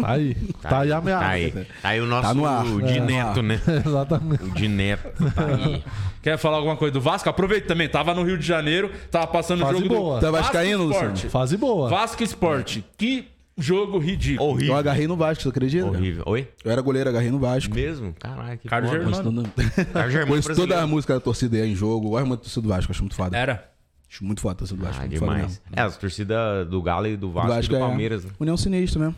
Tá 0.00 0.10
aí. 0.12 0.34
Tá 0.62 0.78
aí 0.80 0.92
a 0.92 0.96
ameaça. 0.98 1.24
Tá 1.24 1.30
aí. 1.30 1.50
Tá 1.52 1.88
aí 1.88 2.00
o 2.00 2.06
nosso 2.06 2.22
Tá 2.28 2.34
no 2.34 2.44
ar. 2.46 2.64
de 2.64 2.98
É. 2.98 3.00
neto, 3.00 3.42
né? 3.42 3.60
Exatamente. 3.86 4.44
O 4.44 4.50
de 4.50 4.68
neto. 4.68 5.24
Tá 5.34 5.44
aí. 5.46 5.84
quer 6.22 6.36
falar 6.38 6.56
alguma 6.58 6.76
coisa 6.76 6.92
do 6.92 7.00
Vasco? 7.00 7.28
Aproveita 7.28 7.66
também. 7.68 7.88
Tava 7.88 8.14
no 8.14 8.22
Rio 8.22 8.36
de 8.38 8.46
Janeiro, 8.46 8.90
tava 9.10 9.26
passando 9.26 9.60
o 9.62 9.66
Fase 9.66 9.78
jogo 9.78 9.88
boa. 9.94 10.14
do 10.16 10.20
Tá 10.20 10.30
Vasco 10.30 10.56
Luciano? 10.56 10.92
Sport. 11.14 11.30
Fase 11.30 11.56
boa. 11.56 11.88
Vasco 11.88 12.22
Sport. 12.24 12.78
Que 12.98 13.28
jogo 13.58 13.98
ridículo. 13.98 14.48
Eu 14.50 14.52
Horrível. 14.52 14.76
agarrei 14.76 15.06
no 15.06 15.16
Vasco, 15.16 15.42
tu 15.44 15.48
acredita? 15.48 15.86
Horrível. 15.86 16.24
Oi? 16.26 16.48
Eu 16.62 16.70
era 16.70 16.82
goleiro, 16.82 17.08
agarrei 17.08 17.30
no 17.30 17.38
Vasco. 17.38 17.74
Mesmo? 17.74 18.14
Caralho, 18.18 18.58
que 18.58 18.68
Carlos 18.68 18.90
foda. 18.90 19.02
Germano. 19.14 19.42
Carlos 19.94 20.12
Germano 20.12 20.42
toda 20.54 20.82
a 20.82 20.86
música 20.86 21.14
da 21.14 21.20
torcida 21.20 21.56
aí 21.56 21.72
em 21.72 21.74
jogo. 21.74 22.10
Gosto 22.10 22.26
muito 22.26 22.40
da 22.40 22.44
torcida 22.44 22.62
do 22.62 22.68
Vasco, 22.68 22.92
acho 22.92 23.02
muito 23.02 23.16
foda. 23.16 23.36
Era. 23.36 23.70
Acho 24.08 24.24
muito 24.24 24.40
foda 24.40 24.52
a 24.52 24.56
torcida 24.58 24.78
do 24.78 24.84
Vasco. 24.86 25.02
Ah, 25.02 25.06
muito 25.06 25.18
foda 25.18 25.34
demais. 25.34 25.62
É, 25.74 25.80
as 25.80 25.96
torcidas 25.96 26.68
do 26.68 26.80
Galo 26.82 27.06
e 27.06 27.16
do 27.16 27.26
Do 27.28 27.32
Vasco, 27.32 27.64
e 27.64 27.68
do 27.68 27.76
é 27.76 27.78
Palmeiras. 27.80 28.24
né? 28.24 28.30
União 28.38 28.56
Sinistro 28.56 29.00
mesmo. 29.00 29.16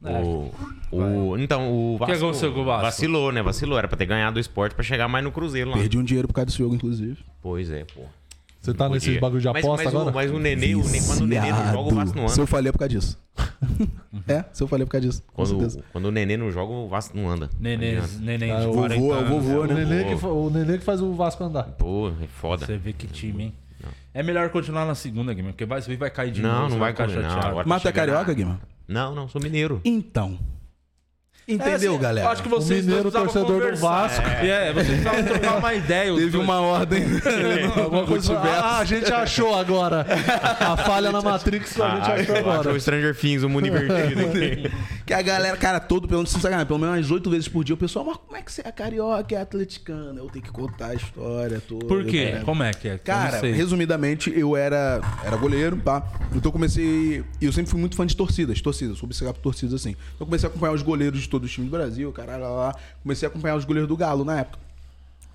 O, 0.00 0.50
o, 0.96 1.38
então, 1.38 1.70
o 1.72 1.96
Vasco, 1.98 2.14
aconteceu 2.14 2.52
com 2.52 2.60
o 2.60 2.64
Vasco? 2.64 2.82
vacilou, 2.82 3.32
né? 3.32 3.42
Vacilou. 3.42 3.78
Era 3.78 3.88
pra 3.88 3.96
ter 3.96 4.06
ganhado 4.06 4.36
o 4.36 4.40
esporte 4.40 4.74
pra 4.74 4.84
chegar 4.84 5.08
mais 5.08 5.24
no 5.24 5.32
Cruzeiro 5.32 5.70
lá. 5.70 5.76
Perdi 5.76 5.98
um 5.98 6.04
dinheiro 6.04 6.28
por 6.28 6.34
causa 6.34 6.46
desse 6.46 6.58
jogo, 6.58 6.74
inclusive. 6.74 7.18
Pois 7.42 7.70
é, 7.70 7.84
pô. 7.84 8.02
Você 8.60 8.74
tá 8.74 8.88
nesse 8.88 9.06
Podia. 9.06 9.20
bagulho 9.20 9.40
de 9.40 9.46
Mas- 9.48 9.64
aposta 9.64 9.84
mas, 9.84 9.94
agora? 9.94 10.10
O, 10.10 10.14
mas 10.14 10.30
o 10.32 10.38
Nenê, 10.38 10.74
o 10.74 10.82
Nenê, 10.84 11.00
quando 11.06 11.20
o 11.22 11.26
Nenê 11.26 11.50
não 11.52 11.72
joga, 11.72 11.78
o 11.92 11.94
Vasco 11.94 12.16
não 12.18 12.28
Se 12.28 12.34
anda. 12.34 12.42
eu 12.42 12.46
falei 12.46 12.68
é 12.68 12.72
por 12.72 12.78
causa 12.78 12.88
disso. 12.94 13.18
é, 14.28 14.44
se 14.52 14.62
eu 14.62 14.66
falei 14.68 14.82
é 14.82 14.86
por 14.86 14.92
causa 14.92 15.06
disso. 15.06 15.22
Com 15.28 15.32
Quando, 15.34 15.48
certeza. 15.48 15.84
quando 15.92 16.04
o 16.06 16.10
Nenê 16.10 16.36
não 16.36 16.50
joga, 16.50 16.72
o 16.72 16.88
Vasco 16.88 17.16
não 17.16 17.30
anda. 17.30 17.48
Nenê, 17.58 17.94
Não 17.96 18.02
Ah, 18.56 18.60
de 18.60 18.66
o 18.66 18.72
40 18.72 19.00
vovô, 19.00 19.14
é 19.14 19.16
o 19.16 19.20
anos. 19.20 19.30
vovô, 19.30 19.60
O 19.62 19.66
né? 19.66 19.74
Nenê, 19.84 20.04
que, 20.16 20.26
o 20.26 20.50
Nenê 20.50 20.78
que 20.78 20.84
faz 20.84 21.00
o 21.00 21.12
Vasco 21.14 21.44
andar. 21.44 21.64
Pô, 21.78 22.08
é 22.20 22.26
foda. 22.26 22.66
Você 22.66 22.76
vê 22.76 22.92
que 22.92 23.06
time, 23.06 23.44
hein? 23.44 23.54
É 24.12 24.22
melhor 24.24 24.48
continuar 24.50 24.84
na 24.84 24.94
segunda, 24.96 25.32
Guilherme, 25.32 25.52
porque 25.52 25.64
vai 25.64 25.80
vai 25.80 26.10
cair 26.10 26.32
de 26.32 26.42
Não, 26.42 26.48
novo. 26.50 26.62
não 26.62 26.70
você 26.70 26.78
vai 26.78 26.90
ficar 26.92 27.06
cair, 27.06 27.22
não, 27.22 27.62
Mas 27.64 27.80
é 27.80 27.82
chegar 27.88 28.06
carioca, 28.06 28.34
Guima? 28.34 28.60
Não, 28.88 29.14
não, 29.14 29.28
sou 29.28 29.40
mineiro. 29.40 29.82
Então. 29.84 30.38
Entendeu, 31.48 31.92
assim, 31.94 32.02
galera? 32.02 32.26
Eu 32.26 32.30
acho 32.30 32.42
que 32.42 32.48
vocês 32.48 32.84
O 32.84 32.88
mineiro 32.88 33.10
torcedor 33.10 33.46
do 33.46 33.52
conversar. 33.54 34.08
Vasco. 34.08 34.28
É, 34.28 34.70
vocês 34.70 34.88
precisavam 34.88 35.24
trocar 35.24 35.56
uma 35.56 35.74
ideia. 35.74 36.14
Teve 36.14 36.30
dois. 36.30 36.44
uma 36.44 36.60
ordem. 36.60 37.04
Alguma 37.82 38.06
coisa... 38.06 38.38
Ah, 38.38 38.78
a 38.80 38.84
gente 38.84 39.10
achou 39.10 39.54
agora. 39.54 40.06
A 40.60 40.76
falha 40.76 41.10
na 41.10 41.22
Matrix 41.22 41.80
a 41.80 41.94
gente 41.94 42.10
achou 42.10 42.36
Eu 42.36 42.50
acho 42.50 42.50
agora. 42.50 42.72
o 42.72 42.80
Stranger 42.80 43.16
Things, 43.16 43.42
o 43.42 43.48
mundo 43.48 43.66
invertido 43.66 44.26
aqui. 44.26 44.70
que 45.06 45.14
a 45.14 45.22
galera, 45.22 45.56
cara, 45.56 45.80
todo, 45.80 46.06
pelo 46.06 46.22
menos, 46.22 46.36
pelo 46.66 46.78
menos 46.78 46.96
umas 46.96 47.10
oito 47.10 47.30
vezes 47.30 47.48
por 47.48 47.64
dia, 47.64 47.74
o 47.74 47.78
pessoal, 47.78 48.04
mas 48.04 48.16
como 48.18 48.36
é 48.36 48.42
que 48.42 48.52
você 48.52 48.62
é 48.62 48.70
carioca, 48.70 49.34
é 49.34 49.40
atleticano? 49.40 50.18
Eu 50.18 50.26
tenho 50.26 50.44
que 50.44 50.50
contar 50.50 50.88
a 50.88 50.94
história 50.94 51.62
toda. 51.66 51.86
Por 51.86 52.04
quê? 52.04 52.32
cara. 52.32 52.44
Como 52.44 52.62
é 52.62 52.72
que 52.72 52.88
é? 52.88 52.98
Cara, 52.98 53.40
resumidamente, 53.40 54.30
eu 54.36 54.54
era, 54.54 55.00
era 55.24 55.36
goleiro, 55.36 55.76
tá? 55.76 56.06
Então 56.30 56.42
eu 56.44 56.52
comecei. 56.52 57.24
E 57.40 57.46
eu 57.46 57.52
sempre 57.52 57.70
fui 57.70 57.80
muito 57.80 57.96
fã 57.96 58.06
de 58.06 58.14
torcidas, 58.14 58.60
torcidas, 58.60 58.98
sou 58.98 59.06
obcecado 59.06 59.36
por 59.36 59.42
torcidas 59.42 59.74
assim. 59.74 59.90
Então 59.90 60.20
eu 60.20 60.26
comecei 60.26 60.46
a 60.46 60.50
acompanhar 60.50 60.72
os 60.72 60.82
goleiros 60.82 61.20
de 61.20 61.28
todos 61.38 61.50
os 61.50 61.54
times 61.54 61.70
do 61.70 61.76
Brasil, 61.76 62.12
caralho, 62.12 62.42
lá, 62.42 62.50
lá. 62.50 62.74
Comecei 63.02 63.26
a 63.26 63.30
acompanhar 63.30 63.56
os 63.56 63.64
goleiros 63.64 63.88
do 63.88 63.96
Galo 63.96 64.24
na 64.24 64.40
época. 64.40 64.58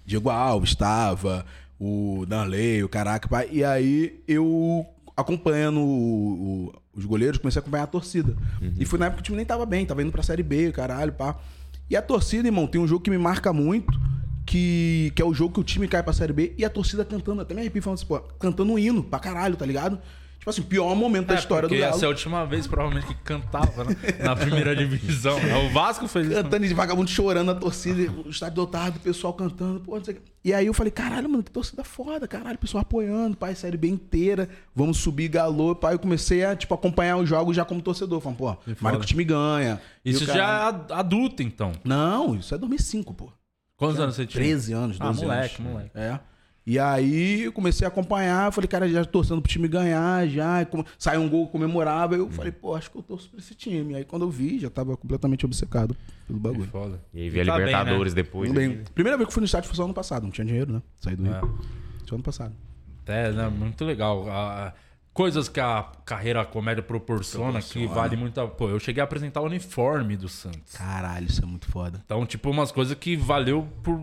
Diego 0.05 0.29
Alves 0.29 0.71
estava, 0.71 1.45
o 1.79 2.25
Danley, 2.27 2.83
o 2.83 2.89
caraca, 2.89 3.27
pai. 3.27 3.47
E 3.51 3.63
aí 3.63 4.21
eu 4.27 4.85
acompanhando 5.15 5.79
o- 5.79 6.71
o- 6.73 6.73
os 6.95 7.05
goleiros, 7.05 7.37
comecei 7.37 7.59
a 7.59 7.61
acompanhar 7.61 7.83
a 7.83 7.87
torcida. 7.87 8.35
E 8.79 8.85
foi 8.85 8.99
na 8.99 9.05
época 9.05 9.17
que 9.17 9.23
o 9.23 9.25
time 9.25 9.37
nem 9.37 9.45
tava 9.45 9.65
bem, 9.65 9.85
tava 9.85 10.01
indo 10.01 10.11
pra 10.11 10.23
Série 10.23 10.43
B, 10.43 10.71
caralho, 10.71 11.13
pá. 11.13 11.37
E 11.89 11.95
a 11.95 12.01
torcida, 12.01 12.47
irmão, 12.47 12.67
tem 12.67 12.79
um 12.81 12.87
jogo 12.87 13.03
que 13.03 13.09
me 13.09 13.17
marca 13.17 13.53
muito, 13.53 13.97
que, 14.45 15.11
que 15.15 15.21
é 15.21 15.25
o 15.25 15.33
jogo 15.33 15.53
que 15.53 15.59
o 15.59 15.63
time 15.63 15.87
cai 15.87 16.03
pra 16.03 16.11
Série 16.13 16.33
B 16.33 16.53
e 16.57 16.65
a 16.65 16.69
torcida 16.69 17.05
cantando, 17.05 17.41
até 17.41 17.53
me 17.53 17.61
arrepio 17.61 17.81
falando 17.81 17.97
assim, 17.99 18.05
pô, 18.07 18.19
cantando 18.39 18.73
um 18.73 18.79
hino 18.79 19.03
pra 19.03 19.19
caralho, 19.19 19.55
tá 19.55 19.65
ligado? 19.65 19.99
Tipo 20.43 20.49
assim, 20.49 20.61
pior 20.61 20.93
momento 20.93 21.27
da 21.27 21.35
É, 21.35 21.37
história 21.39 21.69
do 21.69 21.71
porque 21.71 21.81
Galo. 21.81 21.95
essa 21.95 22.03
é 22.03 22.07
a 22.07 22.09
última 22.09 22.45
vez, 22.45 22.67
provavelmente, 22.67 23.07
que 23.07 23.15
cantava 23.23 23.85
né? 23.85 23.95
na 24.21 24.35
primeira 24.35 24.75
divisão. 24.75 25.37
O 25.65 25.69
Vasco 25.69 26.05
fez 26.05 26.27
isso. 26.27 26.35
Cantando 26.35 26.67
de 26.67 26.73
vagabundo 26.73 27.09
chorando 27.09 27.51
a 27.51 27.55
torcida, 27.55 28.11
o 28.11 28.29
estádio 28.29 28.59
lotado, 28.59 28.97
o 28.97 28.99
pessoal 28.99 29.33
cantando, 29.33 29.79
pô. 29.79 29.97
E 30.43 30.53
aí 30.53 30.65
eu 30.65 30.73
falei, 30.73 30.91
caralho, 30.91 31.29
mano, 31.29 31.43
que 31.43 31.49
torcida 31.49 31.85
foda, 31.85 32.27
caralho, 32.27 32.55
o 32.55 32.59
pessoal 32.59 32.81
apoiando, 32.81 33.37
pai, 33.37 33.55
série 33.55 33.77
B 33.77 33.87
inteira, 33.87 34.49
vamos 34.75 34.97
subir 34.97 35.29
galô, 35.29 35.73
pai. 35.73 35.93
Eu 35.93 35.99
comecei 35.99 36.43
a, 36.43 36.53
tipo, 36.57 36.73
acompanhar 36.73 37.15
os 37.15 37.29
jogos 37.29 37.55
já 37.55 37.63
como 37.63 37.81
torcedor. 37.81 38.19
Falando, 38.19 38.37
pô, 38.37 38.57
mas 38.81 38.97
que 38.97 39.01
o 39.01 39.05
time 39.05 39.23
ganha. 39.23 39.79
Isso 40.03 40.25
já 40.25 40.33
é 40.35 40.67
ad- 40.67 40.91
adulto, 40.91 41.41
então. 41.41 41.71
Não, 41.85 42.35
isso 42.35 42.53
é 42.53 42.57
2005, 42.57 43.13
pô. 43.13 43.31
Quantos 43.77 43.97
anos 43.97 44.15
você 44.15 44.25
tinha? 44.25 44.43
13 44.43 44.73
anos, 44.73 44.99
12 44.99 45.23
Ah, 45.23 45.25
moleque, 45.25 45.61
anos. 45.61 45.71
moleque. 45.71 45.91
É. 45.95 46.19
E 46.65 46.79
aí 46.79 47.43
eu 47.43 47.51
comecei 47.51 47.85
a 47.85 47.89
acompanhar, 47.89 48.51
falei, 48.53 48.67
cara, 48.69 48.87
já 48.87 49.03
torcendo 49.03 49.41
pro 49.41 49.51
time 49.51 49.67
ganhar, 49.67 50.25
já. 50.29 50.65
Saiu 50.97 51.21
um 51.21 51.27
gol 51.29 51.47
comemorável. 51.49 52.19
Eu 52.19 52.29
falei, 52.29 52.51
pô, 52.53 52.73
acho 52.75 52.89
que 52.89 52.97
eu 52.97 53.03
torço 53.03 53.29
pra 53.29 53.39
esse 53.39 53.53
time. 53.53 53.95
Aí 53.95 54.05
quando 54.05 54.21
eu 54.23 54.29
vi, 54.29 54.59
já 54.59 54.69
tava 54.69 54.95
completamente 54.95 55.45
obcecado 55.45 55.95
pelo 56.25 56.39
bagulho. 56.39 56.67
foda. 56.69 57.01
E 57.13 57.21
aí 57.23 57.29
veio 57.29 57.43
a 57.43 57.47
Tá 57.47 57.57
bem, 57.57 57.65
Libertadores 57.65 58.13
né? 58.13 58.23
depois. 58.23 58.51
Bem. 58.51 58.81
Primeira 58.95 59.17
vez 59.17 59.27
que 59.27 59.31
eu 59.31 59.33
fui 59.33 59.41
no 59.41 59.45
estádio 59.45 59.67
foi 59.67 59.75
só 59.75 59.83
ano 59.83 59.93
passado, 59.93 60.23
não 60.23 60.31
tinha 60.31 60.45
dinheiro, 60.45 60.71
né? 60.71 60.81
Saí 60.99 61.15
do 61.17 61.23
Rio. 61.23 61.33
É. 61.33 61.41
Só 62.07 62.15
ano 62.15 62.23
passado. 62.23 62.55
É, 63.05 63.31
né, 63.31 63.49
muito 63.49 63.83
legal. 63.83 64.29
A- 64.29 64.67
a- 64.69 64.73
coisas 65.13 65.49
que 65.49 65.59
a 65.59 65.83
carreira 66.05 66.45
comédia 66.45 66.81
proporciona, 66.81 67.61
que 67.61 67.85
vale 67.87 68.15
muito. 68.15 68.39
a- 68.39 68.47
Pô, 68.47 68.69
eu 68.69 68.79
cheguei 68.79 69.01
a 69.01 69.03
apresentar 69.03 69.41
o 69.41 69.45
uniforme 69.45 70.15
do 70.15 70.29
Santos. 70.29 70.73
Caralho, 70.77 71.27
isso 71.27 71.43
é 71.43 71.45
muito 71.45 71.67
foda. 71.69 72.01
Então, 72.05 72.25
tipo, 72.25 72.49
umas 72.49 72.71
coisas 72.71 72.95
que 72.97 73.17
valeu 73.17 73.67
por 73.83 74.01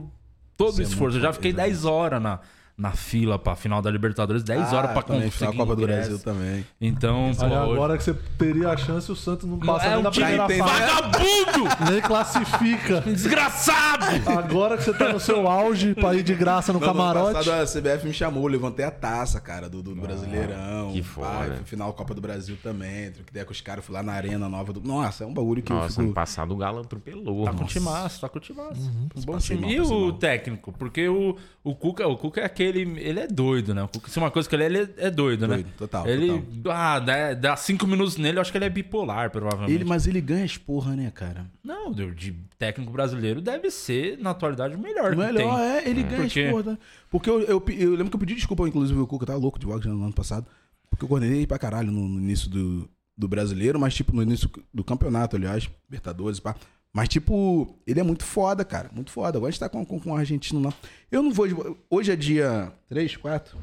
todo 0.61 0.77
o 0.77 0.81
é 0.81 0.85
esforço. 0.85 1.17
Eu 1.17 1.23
já 1.23 1.33
fiquei 1.33 1.53
foda, 1.53 1.63
10 1.63 1.85
horas 1.87 2.23
na, 2.23 2.39
na 2.81 2.93
fila 2.93 3.39
pra 3.39 3.55
final 3.55 3.83
da 3.83 3.91
Libertadores, 3.91 4.43
10 4.43 4.73
horas 4.73 4.91
pra 4.93 5.01
Ah, 5.01 5.03
também, 5.03 5.23
conseguir 5.25 5.37
final 5.37 5.53
da 5.53 5.59
Copa 5.59 5.77
do. 5.77 5.83
Brasil 5.87 6.19
também. 6.19 6.67
Então, 6.81 7.31
pô, 7.39 7.45
Aí 7.45 7.53
hoje... 7.53 7.73
agora 7.73 7.99
que 7.99 8.05
você 8.05 8.15
teria 8.39 8.71
a 8.71 8.77
chance, 8.79 9.13
o 9.13 9.15
Santos 9.17 9.47
não 9.47 9.59
passa 9.59 9.87
é 9.87 9.95
nem 9.95 10.03
da 10.03 10.11
time 10.11 10.25
primeira 10.27 10.49
fase. 10.65 10.81
vagabundo! 10.81 11.61
Nem 11.93 12.01
classifica. 12.01 13.01
Desgraçado! 13.07 14.07
Agora 14.39 14.77
que 14.79 14.85
você 14.85 14.95
tá 14.95 15.13
no 15.13 15.21
seu 15.21 15.47
auge 15.47 15.95
pra 15.95 16.15
ir 16.15 16.23
de 16.23 16.35
graça 16.35 16.73
no 16.73 16.81
Não, 16.81 16.87
no 16.87 16.93
ano 16.93 16.99
camarote. 17.13 17.35
passado 17.47 17.63
a 17.63 17.67
CBF 17.67 18.07
me 18.07 18.15
chamou, 18.15 18.45
eu 18.45 18.49
levantei 18.49 18.85
a 18.85 18.91
taça, 18.91 19.41
cara, 19.41 19.69
do, 19.69 19.83
do 19.83 19.95
Brasileirão. 19.95 20.93
que 20.93 21.03
foda. 21.03 21.57
fui 21.57 21.65
final 21.65 21.89
da 21.91 21.95
Copa 21.97 22.15
do 22.15 22.21
Brasil 22.21 22.57
também. 22.63 23.11
Troquei 23.11 23.31
ideia 23.31 23.45
com 23.45 23.53
os 23.53 23.61
caras, 23.61 23.85
fui 23.85 23.95
lá 23.95 24.03
na 24.03 24.13
Arena 24.13 24.49
Nova 24.49 24.73
do. 24.73 24.81
Nossa, 24.81 25.25
é 25.25 25.27
um 25.27 25.35
bagulho 25.35 25.63
que 25.63 25.71
eu 25.71 25.77
Nossa, 25.77 25.89
fico. 25.91 26.03
ano 26.03 26.13
passado 26.15 26.53
o 26.53 26.57
Galo 26.57 26.81
atropelou. 26.81 27.45
Tá 27.45 27.53
com 27.53 27.61
Nossa. 27.63 27.73
timaço, 27.73 28.21
tá 28.23 28.29
com 28.29 28.39
timaço. 28.41 28.91
Um 29.17 29.21
bom 29.23 29.37
time. 29.39 29.71
E 29.75 29.81
o 29.81 30.13
técnico? 30.13 30.73
Porque 30.73 31.09
o, 31.09 31.37
o, 31.63 31.75
Cuca, 31.75 32.07
o 32.09 32.17
Cuca 32.17 32.41
é 32.41 32.45
aquele. 32.45 32.70
Ele 32.79 33.21
é 33.21 33.27
doido, 33.27 33.75
né? 33.75 33.89
Se 34.07 34.19
uma 34.19 34.31
coisa 34.31 34.49
que 34.49 34.55
ele 34.55 34.65
é, 34.65 34.67
ele 34.67 34.91
é 34.97 35.11
doido, 35.11 35.49
né? 35.49 35.55
Doido, 35.57 35.73
total, 35.77 36.07
Ele. 36.07 36.45
Ah, 36.69 36.99
dá, 36.99 37.35
dá 37.35 37.57
cinco 37.57 37.87
minutos 37.87 38.17
nele, 38.17 38.39
eu 38.39 38.41
acho 38.41 38.53
que 38.53 38.59
ele 38.59 38.65
é 38.65 38.71
bipolar, 38.71 39.31
provavelmente. 39.31 39.73
Ele, 39.75 39.85
mas 39.85 40.07
ele 40.07 40.21
ganha 40.21 40.45
as 40.45 40.57
porra, 40.57 40.95
né, 40.95 41.11
cara? 41.15 41.47
Não, 41.65 41.93
de, 41.93 42.35
técnico 42.59 42.93
brasileiro 42.93 43.41
deve 43.41 43.71
ser, 43.71 44.19
na 44.19 44.31
atualidade, 44.31 44.75
o 44.75 44.79
melhor. 44.79 45.15
O 45.15 45.19
melhor 45.19 45.57
tem. 45.57 45.67
é, 45.67 45.89
ele 45.89 46.03
ganha 46.03 46.23
Porque- 46.23 46.41
as 46.43 46.51
porra. 46.51 46.73
né? 46.73 46.79
Porque 47.11 47.31
eu, 47.31 47.41
eu, 47.43 47.65
eu 47.69 47.91
lembro 47.93 48.11
que 48.11 48.17
eu 48.17 48.21
pedi 48.21 48.35
desculpa, 48.35 48.69
inclusive, 48.69 48.99
o 48.99 49.07
Cuca 49.07 49.27
tava 49.27 49.39
louco 49.39 49.59
de 49.59 49.67
Wagner 49.67 49.95
no 49.95 50.05
ano 50.05 50.13
passado. 50.13 50.47
Porque 50.89 51.05
eu 51.05 51.09
coordenei 51.09 51.47
pra 51.47 51.59
caralho 51.59 51.91
no, 51.91 52.09
no 52.09 52.21
início 52.21 52.51
do, 52.51 52.89
do 53.17 53.29
brasileiro, 53.29 53.79
mas 53.79 53.95
tipo, 53.95 54.15
no 54.15 54.23
início 54.23 54.51
do 54.73 54.85
campeonato, 54.85 55.37
aliás, 55.37 55.71
Libertadores, 55.89 56.41
pá. 56.41 56.55
Mas, 56.93 57.09
tipo, 57.09 57.77
ele 57.87 58.01
é 58.01 58.03
muito 58.03 58.25
foda, 58.25 58.65
cara. 58.65 58.91
Muito 58.93 59.11
foda. 59.13 59.39
Agora 59.39 59.49
a 59.49 59.51
gente 59.53 59.61
tá 59.61 59.69
com, 59.69 59.85
com, 59.85 60.01
com 60.01 60.11
o 60.11 60.17
argentino 60.17 60.61
lá. 60.61 60.73
Eu 61.11 61.23
não 61.23 61.33
vou. 61.33 61.47
Hoje 61.89 62.11
é 62.13 62.17
dia 62.17 62.73
3, 62.89 63.17
4? 63.17 63.57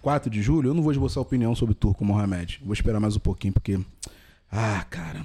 4 0.00 0.28
de 0.30 0.42
julho. 0.42 0.70
Eu 0.70 0.74
não 0.74 0.82
vou 0.82 0.90
esboçar 0.90 1.22
opinião 1.22 1.54
sobre 1.54 1.72
o 1.72 1.76
Turco 1.76 2.04
Mohamed. 2.04 2.60
Vou 2.64 2.72
esperar 2.72 2.98
mais 2.98 3.14
um 3.16 3.20
pouquinho, 3.20 3.52
porque. 3.52 3.78
Ah, 4.50 4.84
cara. 4.90 5.24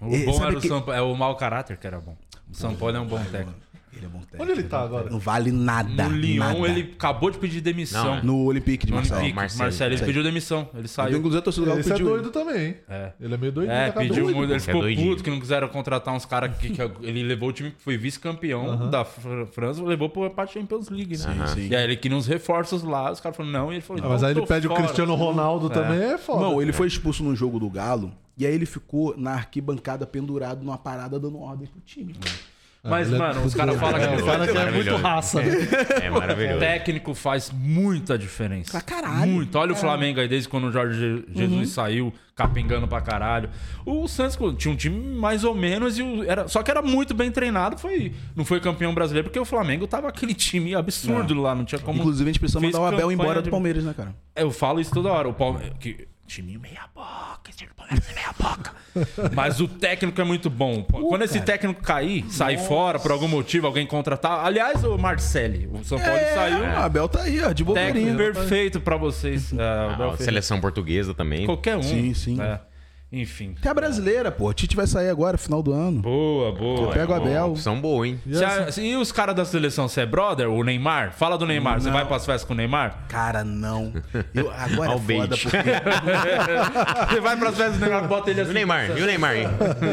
O 0.00 0.14
E 0.14 0.26
bom 0.26 0.44
era 0.44 0.58
o 0.58 0.60
que- 0.60 0.68
São 0.68 0.80
Paulo. 0.82 0.92
É 0.92 1.02
o 1.02 1.14
mau 1.16 1.36
caráter 1.36 1.76
que 1.78 1.86
era 1.86 1.98
bom. 2.00 2.14
O 2.50 2.54
São 2.54 2.74
Paulo 2.76 2.96
é 2.96 3.00
um 3.00 3.06
bom 3.06 3.22
técnico. 3.24 3.58
Ele 3.96 4.06
é 4.06 4.08
bom 4.08 4.18
técnico. 4.20 4.42
Onde 4.42 4.52
ele 4.52 4.62
tá 4.64 4.80
agora? 4.82 5.10
Não 5.10 5.18
vale 5.18 5.50
nada. 5.52 6.08
No 6.08 6.16
Lyon, 6.16 6.38
nada. 6.44 6.68
ele 6.68 6.92
acabou 6.94 7.30
de 7.30 7.38
pedir 7.38 7.60
demissão. 7.60 8.16
Não, 8.16 8.22
No 8.24 8.44
Olympique 8.44 8.86
de 8.86 8.92
No 8.92 8.96
Marseille. 8.96 9.18
Olympique, 9.20 9.36
Marseille. 9.36 9.62
Marcelo, 9.62 9.94
ele 9.94 10.02
pediu 10.04 10.22
demissão. 10.22 10.68
Ele 10.74 10.88
saiu. 10.88 11.16
inclusive, 11.18 11.38
a 11.38 11.42
torcida 11.42 11.64
do 11.64 11.68
Galo 11.68 11.80
Esse 11.80 11.88
é 11.90 11.92
pediu. 11.92 12.06
doido 12.08 12.30
também. 12.30 12.66
hein? 12.66 12.76
É. 12.88 13.12
Ele 13.20 13.34
é 13.34 13.36
meio 13.36 13.52
doidinho. 13.52 13.74
É, 13.76 13.86
da 13.86 13.92
cabeça. 13.92 14.14
pediu 14.14 14.24
muito. 14.34 14.50
Ele 14.52 14.54
é 14.56 14.60
ficou 14.60 14.80
doidinho. 14.82 15.10
puto 15.10 15.24
que 15.24 15.30
não 15.30 15.40
quiseram 15.40 15.68
contratar 15.68 16.14
uns 16.14 16.24
caras 16.24 16.56
que, 16.58 16.70
que 16.70 16.82
ele 17.02 17.22
levou 17.22 17.48
o 17.48 17.52
time 17.52 17.70
que 17.70 17.82
foi 17.82 17.96
vice-campeão 17.96 18.90
da 18.90 19.04
Fr- 19.04 19.46
França, 19.52 19.82
levou 19.82 20.08
pra, 20.08 20.46
Champions 20.46 20.88
League. 20.88 21.16
Né? 21.18 21.46
sim. 21.54 21.68
E 21.68 21.76
aí 21.76 21.84
ele 21.84 21.96
queria 21.96 22.16
uns 22.16 22.26
reforços 22.26 22.82
lá, 22.82 23.10
os 23.12 23.20
caras 23.20 23.36
falaram 23.36 23.52
não, 23.66 23.72
e 23.72 23.76
ele 23.76 23.82
falou, 23.82 24.02
Ah, 24.04 24.08
mas 24.08 24.22
aí 24.22 24.32
ele 24.32 24.46
pede 24.46 24.66
o 24.66 24.70
fora. 24.70 24.82
Cristiano 24.82 25.14
Ronaldo 25.14 25.68
também, 25.70 26.00
é 26.12 26.18
foda. 26.18 26.40
Não, 26.42 26.60
ele 26.62 26.72
foi 26.72 26.86
expulso 26.86 27.22
num 27.24 27.34
jogo 27.34 27.58
do 27.58 27.68
Galo. 27.68 28.12
E 28.36 28.46
aí 28.46 28.54
ele 28.54 28.66
ficou 28.66 29.16
na 29.18 29.32
arquibancada 29.32 30.06
pendurado 30.06 30.62
numa 30.64 30.78
parada 30.78 31.18
dando 31.18 31.40
ordem 31.40 31.66
pro 31.66 31.80
time. 31.80 32.14
Mas, 32.82 33.12
é 33.12 33.18
mano, 33.18 33.42
os 33.44 33.54
caras 33.54 33.76
falam 33.78 33.96
É, 34.00 34.16
que 34.16 34.22
o 34.22 34.24
cara 34.24 34.46
que 34.46 34.56
é 34.56 34.70
muito 34.70 34.96
raça. 34.96 35.42
né? 35.42 35.48
É 36.04 36.10
o 36.10 36.14
maravilhoso. 36.14 36.58
técnico 36.60 37.12
faz 37.12 37.50
muita 37.52 38.16
diferença. 38.16 38.70
Pra 38.70 38.80
caralho. 38.80 39.26
Muito. 39.26 39.58
Olha 39.58 39.72
o 39.72 39.76
Flamengo 39.76 40.20
aí, 40.20 40.28
desde 40.28 40.48
quando 40.48 40.68
o 40.68 40.72
Jorge 40.72 40.98
Je- 40.98 41.24
Jesus 41.34 41.70
saiu, 41.70 42.12
capengando 42.36 42.86
pra 42.86 43.00
caralho. 43.00 43.50
O 43.84 44.06
Santos 44.06 44.38
tinha 44.56 44.72
um 44.72 44.76
time 44.76 44.96
mais 45.18 45.42
ou 45.44 45.54
menos, 45.54 45.98
e 45.98 46.02
o- 46.02 46.22
era, 46.22 46.46
só 46.46 46.62
que 46.62 46.70
era 46.70 46.80
muito 46.80 47.12
bem 47.14 47.30
treinado. 47.32 47.76
Foi, 47.76 48.12
não 48.36 48.44
foi 48.44 48.60
campeão 48.60 48.94
brasileiro, 48.94 49.28
porque 49.28 49.40
o 49.40 49.44
Flamengo 49.44 49.86
tava 49.86 50.08
aquele 50.08 50.32
time 50.32 50.74
absurdo 50.74 51.34
lá, 51.34 51.54
não 51.54 51.64
tinha 51.64 51.80
como. 51.80 51.98
Inclusive, 51.98 52.30
a 52.30 52.32
gente 52.32 52.40
precisa 52.40 52.60
mandar 52.60 52.80
o 52.80 52.86
Abel 52.86 53.10
embora 53.12 53.40
de- 53.42 53.48
do 53.48 53.50
Palmeiras, 53.50 53.84
né, 53.84 53.92
cara? 53.94 54.14
Eu 54.36 54.50
falo 54.52 54.80
isso 54.80 54.92
toda 54.94 55.08
hora. 55.10 55.28
O 55.28 55.34
Palmeiras. 55.34 55.72
Que, 55.80 56.06
time 56.28 56.58
meia 56.58 56.84
boca, 56.94 57.50
esse 57.50 57.66
Palmeiras 57.74 58.08
é 58.10 58.14
meia 58.14 58.34
boca. 58.38 58.72
Mas 59.34 59.60
o 59.60 59.66
técnico 59.66 60.20
é 60.20 60.24
muito 60.24 60.50
bom. 60.50 60.82
Quando 60.82 61.22
esse 61.22 61.40
técnico 61.40 61.82
cair, 61.82 62.24
sair 62.30 62.58
fora 62.58 62.98
por 62.98 63.10
algum 63.10 63.26
motivo, 63.28 63.66
alguém 63.66 63.86
contratar. 63.86 64.44
Aliás, 64.44 64.84
o 64.84 64.96
Marcelli, 64.98 65.66
o 65.72 65.82
São 65.84 65.98
Paulo 65.98 66.20
saiu. 66.34 66.60
O 66.60 66.76
Abel 66.76 67.08
tá 67.08 67.22
aí, 67.22 67.40
ó, 67.42 67.52
de 67.52 67.64
Técnico 67.64 67.64
bobeirinha. 67.64 68.16
perfeito 68.16 68.80
pra 68.80 68.96
vocês. 68.96 69.52
É, 69.52 69.56
o 69.56 69.58
Ah, 69.58 70.12
fez 70.16 70.24
seleção 70.24 70.60
portuguesa 70.60 71.14
também. 71.14 71.46
Qualquer 71.46 71.76
um. 71.76 71.82
Sim, 71.82 72.12
sim. 72.14 72.40
É. 72.40 72.60
Enfim. 73.10 73.54
Tem 73.62 73.70
a 73.70 73.74
brasileira, 73.74 74.30
pô. 74.30 74.50
A 74.50 74.54
Tite 74.54 74.76
vai 74.76 74.86
sair 74.86 75.08
agora, 75.08 75.38
final 75.38 75.62
do 75.62 75.72
ano. 75.72 76.02
Boa, 76.02 76.52
boa. 76.52 76.92
Pega 76.92 77.10
o 77.10 77.14
Ó, 77.14 77.16
Abel. 77.16 77.46
Opção 77.52 77.80
boa, 77.80 78.06
hein? 78.06 78.20
Se 78.30 78.44
a- 78.44 78.70
se- 78.70 78.82
e 78.82 78.96
os 78.96 79.10
caras 79.10 79.34
da 79.34 79.46
seleção, 79.46 79.88
você 79.88 80.02
é 80.02 80.06
brother? 80.06 80.50
O 80.50 80.62
Neymar? 80.62 81.12
Fala 81.14 81.38
do 81.38 81.46
Neymar. 81.46 81.80
Você 81.80 81.90
vai 81.90 82.04
pras 82.06 82.26
festas 82.26 82.44
com 82.44 82.52
o 82.52 82.56
Neymar? 82.56 83.06
Cara, 83.08 83.42
não. 83.42 83.94
Eu, 84.34 84.50
agora 84.50 84.92
é 84.92 84.98
foda, 84.98 85.36
porque... 85.38 85.56
Você 87.08 87.20
vai 87.20 87.36
pras 87.36 87.56
festas 87.56 87.78
do 87.78 87.80
Neymar, 87.86 88.06
bota 88.08 88.30
ele 88.30 88.40
E 88.40 88.42
assim. 88.42 88.50
o 88.50 88.54
Neymar? 88.54 88.90
E 88.98 89.02
o 89.02 89.06
Neymar? 89.06 89.36
hein? 89.36 89.48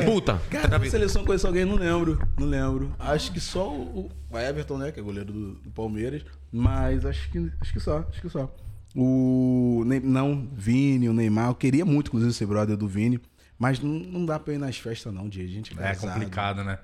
Puta. 0.05 0.41
Cara, 0.49 0.68
na 0.78 0.86
seleção 0.89 1.24
conheço 1.24 1.47
alguém, 1.47 1.63
não 1.66 1.76
lembro. 1.76 2.20
Não 2.38 2.47
lembro. 2.47 2.93
Acho 2.99 3.32
que 3.32 3.39
só 3.39 3.70
o, 3.70 4.11
o 4.30 4.38
Everton, 4.38 4.78
né? 4.78 4.91
Que 4.91 4.99
é 4.99 5.03
goleiro 5.03 5.32
do, 5.32 5.53
do 5.55 5.70
Palmeiras. 5.72 6.22
Mas 6.51 7.05
acho 7.05 7.30
que, 7.32 7.51
acho 7.61 7.72
que 7.74 7.80
só, 7.80 8.03
acho 8.09 8.22
que 8.22 8.30
só. 8.30 8.49
O. 8.96 9.84
Não, 10.04 10.48
Vini, 10.54 11.10
o 11.10 11.14
Neymar. 11.14 11.50
Eu 11.50 11.56
queria 11.56 11.86
muito, 11.86 12.08
inclusive, 12.08 12.34
ser 12.34 12.46
brother 12.46 12.78
do 12.78 12.88
Vini. 12.88 13.20
Mas 13.58 13.80
não, 13.80 13.89
não 13.91 14.26
dá 14.26 14.39
pra 14.39 14.54
ir 14.54 14.58
nas 14.58 14.78
festas, 14.78 15.14
não, 15.14 15.28
dia. 15.30 15.48
Gente 15.48 15.74
É 15.74 15.76
casado. 15.82 16.14
complicado, 16.14 16.64
né? 16.64 16.78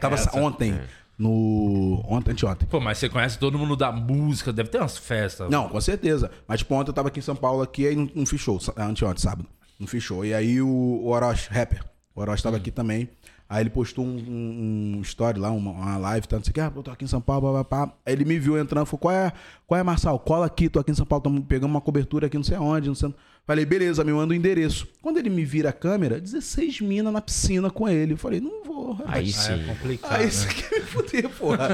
Tava 0.00 0.16
sa- 0.16 0.30
ontem. 0.38 0.78
No. 1.18 2.02
Ontem, 2.08 2.32
anteontem. 2.32 2.66
Pô, 2.68 2.80
mas 2.80 2.98
você 2.98 3.08
conhece 3.08 3.38
todo 3.38 3.58
mundo 3.58 3.76
da 3.76 3.92
música, 3.92 4.52
deve 4.52 4.70
ter 4.70 4.78
umas 4.78 4.96
festas. 4.96 5.48
Não, 5.50 5.68
com 5.68 5.80
certeza. 5.80 6.30
Mas, 6.48 6.60
tipo, 6.60 6.74
ontem 6.74 6.90
eu 6.90 6.94
tava 6.94 7.08
aqui 7.08 7.18
em 7.20 7.22
São 7.22 7.36
Paulo, 7.36 7.62
aqui, 7.62 7.86
aí 7.86 7.94
não, 7.94 8.10
não 8.14 8.26
fechou. 8.26 8.58
Anteontem, 8.76 9.22
sábado. 9.22 9.48
Não 9.78 9.86
fechou. 9.86 10.24
E 10.24 10.34
aí 10.34 10.60
o, 10.60 10.66
o 10.68 11.08
Orochi, 11.08 11.48
rapper, 11.50 11.84
o 12.14 12.20
Orochi 12.20 12.42
tava 12.42 12.56
aqui 12.56 12.70
também. 12.70 13.08
Aí 13.52 13.62
ele 13.62 13.68
postou 13.68 14.02
um, 14.02 14.16
um, 14.16 14.96
um 14.96 15.02
story 15.02 15.38
lá, 15.38 15.50
uma, 15.50 15.72
uma 15.72 15.98
live, 15.98 16.26
tá, 16.26 16.36
não 16.36 16.42
sei 16.42 16.52
o 16.52 16.54
que, 16.54 16.60
ah, 16.62 16.72
eu 16.74 16.82
tô 16.82 16.90
aqui 16.90 17.04
em 17.04 17.06
São 17.06 17.20
Paulo, 17.20 17.42
blá, 17.42 17.62
blá, 17.62 17.64
blá. 17.64 17.94
Aí 18.06 18.14
ele 18.14 18.24
me 18.24 18.38
viu 18.38 18.58
entrando, 18.58 18.86
falou, 18.86 18.98
qual 18.98 19.14
é, 19.14 19.30
qual 19.66 19.78
é, 19.78 19.82
Marçal? 19.82 20.18
Cola 20.18 20.46
aqui, 20.46 20.70
tô 20.70 20.80
aqui 20.80 20.90
em 20.90 20.94
São 20.94 21.04
Paulo, 21.04 21.20
estamos 21.20 21.44
pegando 21.46 21.70
uma 21.70 21.80
cobertura 21.82 22.28
aqui, 22.28 22.36
não 22.38 22.44
sei 22.44 22.56
aonde, 22.56 22.88
não 22.88 22.94
sei... 22.94 23.14
Falei, 23.44 23.66
beleza, 23.66 24.04
me 24.04 24.12
manda 24.12 24.32
o 24.32 24.36
endereço. 24.36 24.86
Quando 25.02 25.18
ele 25.18 25.28
me 25.28 25.44
vira 25.44 25.70
a 25.70 25.72
câmera, 25.72 26.20
16 26.20 26.80
minas 26.80 27.12
na 27.12 27.20
piscina 27.20 27.68
com 27.70 27.88
ele. 27.88 28.12
Eu 28.12 28.16
falei, 28.16 28.40
não 28.40 28.62
vou. 28.64 28.92
rapaz. 28.92 29.16
Aí 29.16 29.32
sim. 29.32 29.52
É 29.52 29.74
complicado. 29.74 30.12
Aí 30.12 30.30
você 30.30 30.46
quer 30.46 30.78
me 30.78 30.86
fuder, 30.86 31.28
porra. 31.28 31.68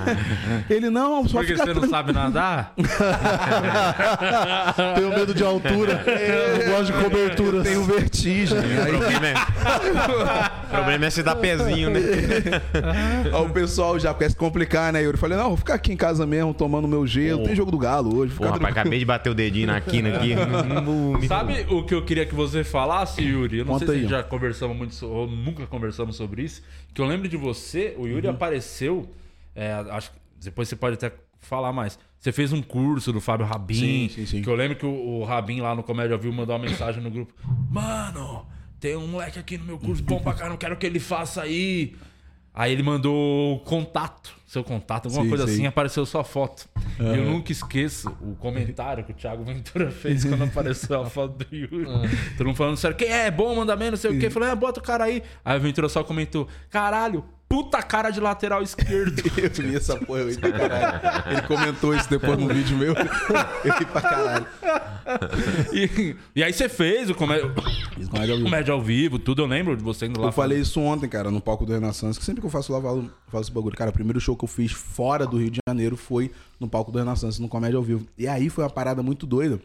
ele, 0.70 0.88
não, 0.88 1.28
só 1.28 1.40
Porque 1.40 1.52
fica 1.52 1.66
você 1.66 1.74
não 1.74 1.86
sabe 1.90 2.10
nadar? 2.10 2.74
Tenho 4.96 5.10
medo 5.10 5.34
de 5.34 5.44
altura. 5.44 6.02
Eu 6.06 6.70
gosto 6.70 6.86
de 6.86 6.92
coberturas. 7.04 7.64
Tenho 7.64 7.84
vertigem. 7.84 8.56
O 8.56 8.62
Aí, 8.62 8.92
problema 10.74 10.78
é... 10.78 10.80
o 10.80 10.84
problema 10.84 11.06
é 11.06 11.10
se 11.10 11.22
dar 11.22 11.36
pezinho, 11.36 11.90
né? 11.90 12.00
o 13.44 13.50
pessoal 13.50 13.98
já 13.98 14.12
quer 14.14 14.30
se 14.30 14.36
complicar, 14.36 14.92
né? 14.92 15.04
Eu 15.04 15.16
falei, 15.16 15.36
não, 15.38 15.48
vou 15.48 15.56
ficar 15.56 15.74
aqui 15.74 15.92
em 15.92 15.96
casa 15.96 16.26
mesmo, 16.26 16.52
tomando 16.54 16.86
meu 16.88 17.06
gelo. 17.06 17.44
Tem 17.44 17.54
jogo 17.54 17.70
do 17.70 17.78
Galo 17.78 18.16
hoje. 18.16 18.34
Pô, 18.34 18.44
Fica 18.44 18.54
rapaz, 18.56 18.76
acabei 18.76 18.98
de 18.98 19.04
bater 19.04 19.30
o 19.30 19.34
dedinho 19.34 19.66
na 19.66 19.80
quina 19.80 20.16
aqui. 20.16 20.34
Sabe 21.26 21.66
o 21.70 21.82
que 21.84 21.94
eu 21.94 22.04
queria 22.04 22.26
que 22.26 22.34
você 22.34 22.62
falasse, 22.64 23.22
Yuri? 23.22 23.58
Eu 23.58 23.64
não 23.64 23.74
Conta 23.74 23.86
sei 23.86 23.98
se 23.98 24.04
aí. 24.04 24.10
já 24.10 24.22
conversamos 24.22 24.76
muito, 24.76 24.94
so- 24.94 25.08
ou 25.08 25.26
nunca 25.26 25.66
conversamos 25.66 26.16
sobre 26.16 26.42
isso. 26.42 26.62
Que 26.92 27.00
eu 27.00 27.06
lembro 27.06 27.28
de 27.28 27.36
você, 27.36 27.94
o 27.98 28.06
Yuri 28.06 28.26
Uhum. 28.26 28.34
apareceu. 28.34 29.08
é, 29.56 29.72
acho 29.90 30.10
que 30.10 30.16
depois 30.42 30.68
você 30.68 30.76
pode 30.76 30.94
até 30.94 31.12
falar 31.40 31.72
mais. 31.72 31.98
Você 32.18 32.32
fez 32.32 32.52
um 32.52 32.62
curso 32.62 33.12
do 33.12 33.20
Fábio 33.20 33.46
Rabin. 33.46 33.74
Sim, 33.74 34.08
sim, 34.14 34.26
sim. 34.26 34.42
Que 34.42 34.48
eu 34.48 34.54
lembro 34.54 34.76
que 34.76 34.86
o, 34.86 35.20
o 35.20 35.24
Rabin 35.24 35.60
lá 35.60 35.74
no 35.74 35.82
Comédia 35.82 36.16
Vivo 36.16 36.34
mandou 36.34 36.56
uma 36.56 36.64
mensagem 36.64 37.02
no 37.02 37.10
grupo: 37.10 37.32
Mano, 37.70 38.46
tem 38.84 38.96
um 38.96 39.06
moleque 39.06 39.38
aqui 39.38 39.56
no 39.56 39.64
meu 39.64 39.78
curso 39.78 40.02
bom 40.02 40.20
pra 40.20 40.34
caramba, 40.34 40.58
quero 40.58 40.76
que 40.76 40.84
ele 40.84 41.00
faça 41.00 41.40
aí. 41.40 41.96
Aí 42.52 42.70
ele 42.70 42.82
mandou 42.82 43.54
o 43.54 43.60
contato, 43.60 44.34
seu 44.46 44.62
contato, 44.62 45.06
alguma 45.06 45.22
Sim, 45.24 45.28
coisa 45.30 45.46
sim. 45.46 45.52
assim, 45.54 45.66
apareceu 45.66 46.04
sua 46.04 46.22
foto. 46.22 46.68
E 47.00 47.02
eu 47.02 47.24
nunca 47.24 47.50
esqueço 47.50 48.14
o 48.20 48.36
comentário 48.36 49.02
que 49.02 49.12
o 49.12 49.14
Thiago 49.14 49.42
Ventura 49.42 49.90
fez 49.90 50.22
quando 50.26 50.44
apareceu 50.44 51.00
a 51.00 51.06
foto 51.06 51.42
do 51.42 51.56
Yuri. 51.56 51.86
Todo 52.36 52.46
mundo 52.46 52.56
falando 52.56 52.76
sério, 52.76 52.94
quem 52.94 53.08
é? 53.08 53.28
É 53.28 53.30
bom, 53.30 53.56
manda 53.56 53.74
bem, 53.74 53.90
não 53.90 53.96
sei 53.96 54.10
o 54.10 54.20
quê. 54.20 54.28
Falou, 54.28 54.50
é, 54.50 54.54
bota 54.54 54.80
o 54.80 54.82
cara 54.82 55.04
aí. 55.04 55.22
Aí 55.42 55.56
o 55.56 55.60
Ventura 55.62 55.88
só 55.88 56.04
comentou, 56.04 56.46
caralho, 56.68 57.24
puta 57.48 57.82
cara 57.82 58.10
de 58.10 58.20
lateral 58.20 58.62
esquerdo. 58.62 59.22
Eu 59.38 59.50
vi 59.50 59.76
essa 59.76 59.96
porra, 59.96 60.20
eu 60.20 60.28
ri 60.30 60.38
pra 60.38 60.52
caralho. 60.52 61.30
Ele 61.30 61.42
comentou 61.42 61.94
isso 61.94 62.08
depois 62.10 62.38
no 62.38 62.48
vídeo 62.48 62.76
meu. 62.76 62.94
Eu 63.64 63.74
ri 63.78 63.84
pra 63.86 64.00
caralho. 64.00 64.46
e, 65.72 66.16
e 66.34 66.42
aí 66.42 66.52
você 66.52 66.68
fez 66.68 67.10
o 67.10 67.14
comédia, 67.14 67.44
é 67.44 68.24
de 68.24 68.30
ao 68.30 68.36
vivo. 68.36 68.42
comédia 68.44 68.72
ao 68.74 68.82
vivo, 68.82 69.18
tudo. 69.18 69.42
Eu 69.42 69.46
lembro 69.46 69.76
de 69.76 69.82
você 69.82 70.06
indo 70.06 70.20
lá. 70.20 70.28
Eu 70.28 70.32
falei 70.32 70.58
isso 70.60 70.80
ontem, 70.80 71.08
cara, 71.08 71.30
no 71.30 71.40
palco 71.40 71.64
do 71.66 71.72
Renaissance, 71.72 72.18
que 72.18 72.24
sempre 72.24 72.40
que 72.40 72.46
eu 72.46 72.50
faço 72.50 72.72
lá, 72.72 72.78
eu 72.78 72.82
falo, 72.82 72.98
eu 73.04 73.10
falo 73.30 73.42
esse 73.42 73.52
bagulho. 73.52 73.76
Cara, 73.76 73.90
o 73.90 73.94
primeiro 73.94 74.20
show 74.20 74.36
que 74.36 74.44
eu 74.44 74.48
fiz 74.48 74.72
fora 74.72 75.26
do 75.26 75.36
Rio 75.38 75.50
de 75.50 75.60
Janeiro 75.68 75.96
foi 75.96 76.30
no 76.58 76.68
palco 76.68 76.90
do 76.90 76.98
Renaissance, 76.98 77.40
no 77.40 77.48
Comédia 77.48 77.76
ao 77.76 77.82
Vivo. 77.82 78.06
E 78.18 78.26
aí 78.26 78.48
foi 78.48 78.64
uma 78.64 78.70
parada 78.70 79.02
muito 79.02 79.26
doida. 79.26 79.60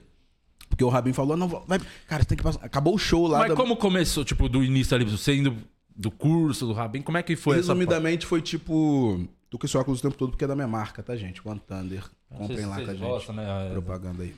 Porque 0.70 0.84
o 0.84 0.90
Rabin 0.90 1.14
falou, 1.14 1.36
não, 1.36 1.48
vai, 1.48 1.80
cara, 2.08 2.22
você 2.22 2.30
tem 2.30 2.38
que 2.38 2.44
passar. 2.44 2.60
Acabou 2.64 2.94
o 2.94 2.98
show 2.98 3.26
lá. 3.28 3.40
Mas 3.40 3.50
da- 3.50 3.56
como 3.56 3.76
começou, 3.76 4.24
tipo, 4.24 4.48
do 4.48 4.64
início 4.64 4.96
ali, 4.96 5.04
você 5.04 5.36
indo 5.36 5.56
do 6.00 6.10
curso, 6.10 6.66
do 6.66 6.72
Rabin, 6.72 7.02
como 7.02 7.18
é 7.18 7.24
que 7.24 7.36
foi 7.36 7.56
essa 7.60 7.74
Resumidamente 7.74 8.26
foi 8.26 8.42
tipo. 8.42 9.28
Tô 9.50 9.58
com 9.58 9.66
esse 9.66 9.76
óculos 9.78 10.00
o 10.00 10.02
tempo 10.02 10.16
todo 10.16 10.30
porque 10.32 10.46
é 10.46 10.48
da 10.48 10.56
minha 10.56 10.68
marca, 10.68 11.04
tá, 11.04 11.16
gente? 11.18 11.42
One 11.46 11.60
Thunder. 11.60 12.04
Comprem 12.30 12.66
lá 12.66 12.76
com 12.78 12.82
a 12.82 12.86
vocês 12.86 12.98
gente. 13.00 13.08
gostam, 13.10 13.36
né? 13.36 13.68
É. 13.68 13.72
Propaganda 13.72 14.24
aí. 14.24 14.34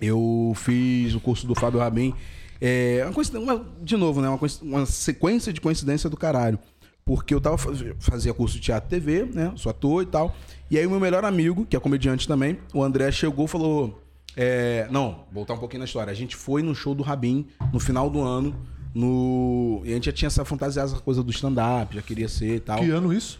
Eu 0.00 0.52
fiz 0.56 1.14
o 1.14 1.20
curso 1.20 1.46
do 1.46 1.54
Fábio 1.54 1.80
Rabin. 1.80 2.14
É, 2.60 3.00
uma 3.04 3.12
coincidência- 3.12 3.52
uma- 3.52 3.66
de 3.82 3.96
novo, 3.96 4.20
né? 4.20 4.28
Uma, 4.28 4.38
uma 4.62 4.86
sequência 4.86 5.52
de 5.52 5.60
coincidência 5.60 6.08
do 6.10 6.16
caralho. 6.16 6.58
Porque 7.04 7.32
eu 7.34 7.40
tava 7.40 7.56
faz- 7.56 7.82
fazia 7.98 8.34
curso 8.34 8.56
de 8.56 8.60
teatro 8.60 8.88
e 8.88 9.00
TV, 9.00 9.24
né? 9.32 9.52
Sou 9.56 9.70
ator 9.70 10.02
e 10.02 10.06
tal. 10.06 10.36
E 10.70 10.76
aí 10.78 10.86
o 10.86 10.90
meu 10.90 11.00
melhor 11.00 11.24
amigo, 11.24 11.64
que 11.64 11.76
é 11.76 11.80
comediante 11.80 12.26
também, 12.28 12.58
o 12.74 12.82
André, 12.82 13.10
chegou 13.12 13.44
e 13.46 13.48
falou. 13.48 14.02
é, 14.38 14.86
não, 14.90 15.24
voltar 15.32 15.54
um 15.54 15.58
pouquinho 15.58 15.78
na 15.78 15.84
história. 15.86 16.10
A 16.10 16.14
gente 16.14 16.36
foi 16.36 16.62
no 16.62 16.74
show 16.74 16.94
do 16.94 17.02
Rabin 17.02 17.46
no 17.72 17.80
final 17.80 18.10
do 18.10 18.20
ano. 18.20 18.54
No... 18.96 19.82
E 19.84 19.90
a 19.90 19.94
gente 19.94 20.06
já 20.06 20.12
tinha 20.12 20.26
essa 20.28 20.42
fantasiada, 20.42 20.90
essa 20.90 21.00
coisa 21.00 21.22
do 21.22 21.30
stand-up, 21.30 21.94
já 21.94 22.00
queria 22.00 22.30
ser 22.30 22.56
e 22.56 22.60
tal. 22.60 22.78
Que 22.78 22.88
ano 22.88 23.12
isso? 23.12 23.38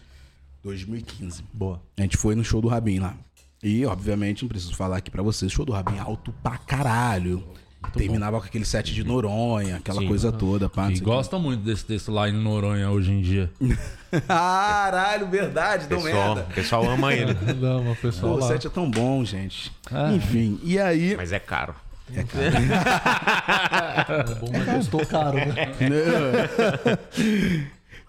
2015. 0.63 1.43
Boa. 1.51 1.81
A 1.97 2.01
gente 2.03 2.15
foi 2.15 2.35
no 2.35 2.43
show 2.43 2.61
do 2.61 2.67
Rabin 2.67 2.99
lá. 2.99 3.17
E, 3.63 3.83
obviamente, 3.83 4.43
não 4.43 4.49
preciso 4.49 4.75
falar 4.75 4.97
aqui 4.97 5.09
pra 5.09 5.23
vocês, 5.23 5.51
show 5.51 5.65
do 5.65 5.71
Rabin 5.71 5.97
alto 5.97 6.31
pra 6.43 6.59
caralho. 6.59 7.43
Terminava 7.93 8.39
com 8.39 8.45
aquele 8.45 8.65
set 8.65 8.93
de 8.93 9.03
Noronha, 9.03 9.77
aquela 9.77 10.01
Sim. 10.01 10.07
coisa 10.07 10.31
toda, 10.31 10.69
pá. 10.69 10.91
E 10.91 10.97
o 10.97 11.01
gostam 11.01 11.39
muito 11.39 11.63
desse 11.63 11.85
texto 11.85 12.11
lá 12.11 12.29
em 12.29 12.33
Noronha 12.33 12.91
hoje 12.91 13.11
em 13.11 13.21
dia. 13.21 13.51
Caralho, 14.27 15.27
verdade, 15.27 15.87
deu 15.87 16.01
Pessoal, 16.01 16.35
merda. 16.35 16.51
o 16.51 16.53
pessoal 16.53 16.89
ama 16.89 17.13
ele. 17.13 17.33
Não, 17.59 17.81
uma 17.81 17.95
Pô, 17.95 18.01
pessoa 18.01 18.37
o 18.37 18.41
set 18.43 18.67
é 18.67 18.69
tão 18.69 18.89
bom, 18.89 19.23
gente. 19.25 19.71
Ah. 19.91 20.11
Enfim, 20.13 20.59
e 20.63 20.77
aí. 20.77 21.15
Mas 21.15 21.31
é 21.31 21.39
caro. 21.39 21.73
É 22.15 22.23
bom, 24.39 24.49
mas 24.51 24.77
custou 24.77 25.05
caro, 25.05 25.37
né? 25.37 25.73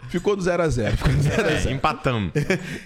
Ficou 0.09 0.37
do 0.37 0.43
0 0.43 0.63
a 0.63 0.69
0 0.69 0.97
Ficou 0.97 1.13
do 1.13 1.23
0 1.23 1.43
a 1.43 1.57
0 1.57 1.69
É, 1.69 1.73
empatamos. 1.73 2.33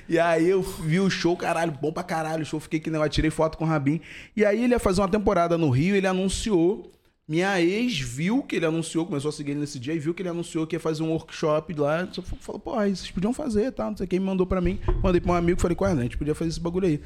E 0.09 0.19
aí 0.19 0.49
eu 0.49 0.63
vi 0.63 0.99
o 0.99 1.11
show, 1.11 1.37
caralho, 1.37 1.73
bom 1.73 1.93
pra 1.93 2.03
caralho 2.03 2.43
o 2.43 2.47
show. 2.47 2.59
Fiquei 2.59 2.81
que 2.81 2.91
eu 2.91 3.09
tirei 3.09 3.31
foto 3.31 3.59
com 3.59 3.65
o 3.65 3.69
Rabin. 3.69 4.01
E 4.37 4.45
aí 4.45 4.65
ele 4.65 4.75
ia 4.75 4.79
fazer 4.79 5.01
uma 5.01 5.09
temporada 5.09 5.59
no 5.59 5.71
Rio, 5.71 5.95
ele 5.95 6.07
anunciou. 6.07 6.91
Minha 7.29 7.61
ex 7.61 8.01
viu 8.01 8.43
que 8.43 8.57
ele 8.57 8.67
anunciou, 8.67 9.07
começou 9.07 9.29
a 9.29 9.33
seguir 9.33 9.53
ele 9.53 9.61
nesse 9.61 9.79
dia 9.79 9.95
e 9.95 9.99
viu 9.99 10.13
que 10.13 10.23
ele 10.23 10.29
anunciou 10.29 10.67
que 10.67 10.75
ia 10.75 10.81
fazer 10.81 11.03
um 11.03 11.11
workshop 11.11 11.73
lá. 11.75 12.09
Falou, 12.41 12.61
pô, 12.61 12.75
aí 12.75 12.95
vocês 12.95 13.11
podiam 13.11 13.33
fazer, 13.33 13.71
tá? 13.73 13.89
Não 13.89 13.97
sei 13.97 14.07
quem 14.07 14.19
me 14.19 14.27
mandou 14.27 14.47
pra 14.47 14.61
mim. 14.61 14.81
Mandei 15.03 15.21
pra 15.21 15.33
um 15.33 15.35
amigo, 15.35 15.61
falei, 15.61 15.77
qual 15.77 15.89
é? 15.89 15.93
A 15.93 16.03
gente 16.03 16.19
podia 16.19 16.35
fazer 16.35 16.51
esse 16.51 16.61
bagulho 16.61 16.89
aí. 16.89 17.01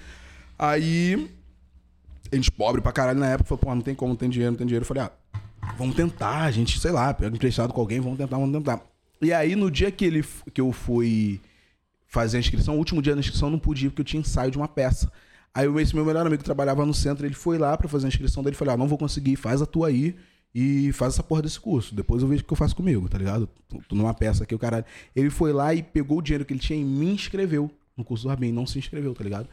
Aí, 0.59 1.29
gente 2.35 2.51
pobre 2.51 2.81
pra 2.81 2.93
caralho 2.93 3.19
na 3.19 3.29
época, 3.29 3.49
falou, 3.49 3.59
pô, 3.59 3.75
não 3.75 3.83
tem 3.83 3.95
como, 3.95 4.11
não 4.11 4.17
tem 4.17 4.29
dinheiro, 4.29 4.53
não 4.53 4.59
tem 4.59 4.67
dinheiro. 4.67 4.83
Eu 4.83 4.87
falei, 4.87 5.05
ah, 5.05 5.13
vamos 5.79 5.95
tentar, 5.95 6.43
a 6.43 6.51
gente, 6.51 6.79
sei 6.81 6.91
lá, 6.91 7.13
pega 7.15 7.35
emprestado 7.35 7.73
com 7.73 7.81
alguém, 7.81 8.01
vamos 8.01 8.19
tentar, 8.19 8.37
vamos 8.37 8.57
tentar. 8.57 8.83
E 9.21 9.33
aí, 9.33 9.55
no 9.55 9.71
dia 9.71 9.91
que, 9.91 10.05
ele, 10.05 10.25
que 10.53 10.61
eu 10.61 10.73
fui 10.73 11.41
fazer 12.07 12.37
a 12.37 12.41
inscrição, 12.41 12.75
o 12.75 12.79
último 12.79 13.01
dia 13.01 13.15
da 13.15 13.21
inscrição 13.21 13.49
eu 13.49 13.53
não 13.53 13.59
pude 13.59 13.87
ir 13.87 13.91
porque 13.91 14.03
eu 14.03 14.05
tinha 14.05 14.21
ensaio 14.21 14.51
de 14.51 14.57
uma 14.57 14.69
peça. 14.69 15.11
Aí 15.55 15.67
esse 15.81 15.95
meu 15.95 16.05
melhor 16.05 16.27
amigo 16.27 16.39
que 16.39 16.45
trabalhava 16.45 16.85
no 16.85 16.93
centro, 16.93 17.25
ele 17.27 17.35
foi 17.35 17.57
lá 17.57 17.77
pra 17.77 17.89
fazer 17.89 18.07
a 18.07 18.09
inscrição 18.09 18.43
dele, 18.43 18.57
falei, 18.57 18.75
ah, 18.75 18.77
não 18.77 18.87
vou 18.87 18.99
conseguir, 18.99 19.37
faz 19.37 19.63
a 19.63 19.67
tua 19.67 19.89
aí 19.89 20.15
e 20.55 20.93
faz 20.93 21.15
essa 21.15 21.23
porra 21.23 21.43
desse 21.43 21.59
curso. 21.59 21.95
Depois 21.95 22.23
eu 22.23 22.29
vejo 22.29 22.43
o 22.43 22.47
que 22.47 22.53
eu 22.53 22.57
faço 22.57 22.77
comigo, 22.77 23.09
tá 23.09 23.19
ligado? 23.19 23.49
Tô 23.69 23.79
tô 23.89 23.97
numa 23.97 24.15
peça 24.15 24.45
aqui, 24.45 24.55
o 24.55 24.59
caralho. 24.59 24.85
Ele 25.15 25.31
foi 25.31 25.53
lá 25.53 25.75
e 25.75 25.83
pegou 25.83 26.19
o 26.19 26.23
dinheiro 26.23 26.45
que 26.45 26.53
ele 26.53 26.61
tinha 26.61 26.79
e 26.79 26.85
me 26.85 27.07
inscreveu 27.07 27.71
no 27.97 28.05
curso 28.05 28.25
do 28.25 28.29
Rabin, 28.29 28.53
não 28.53 28.67
se 28.67 28.79
inscreveu, 28.79 29.15
tá 29.15 29.25
ligado? 29.25 29.49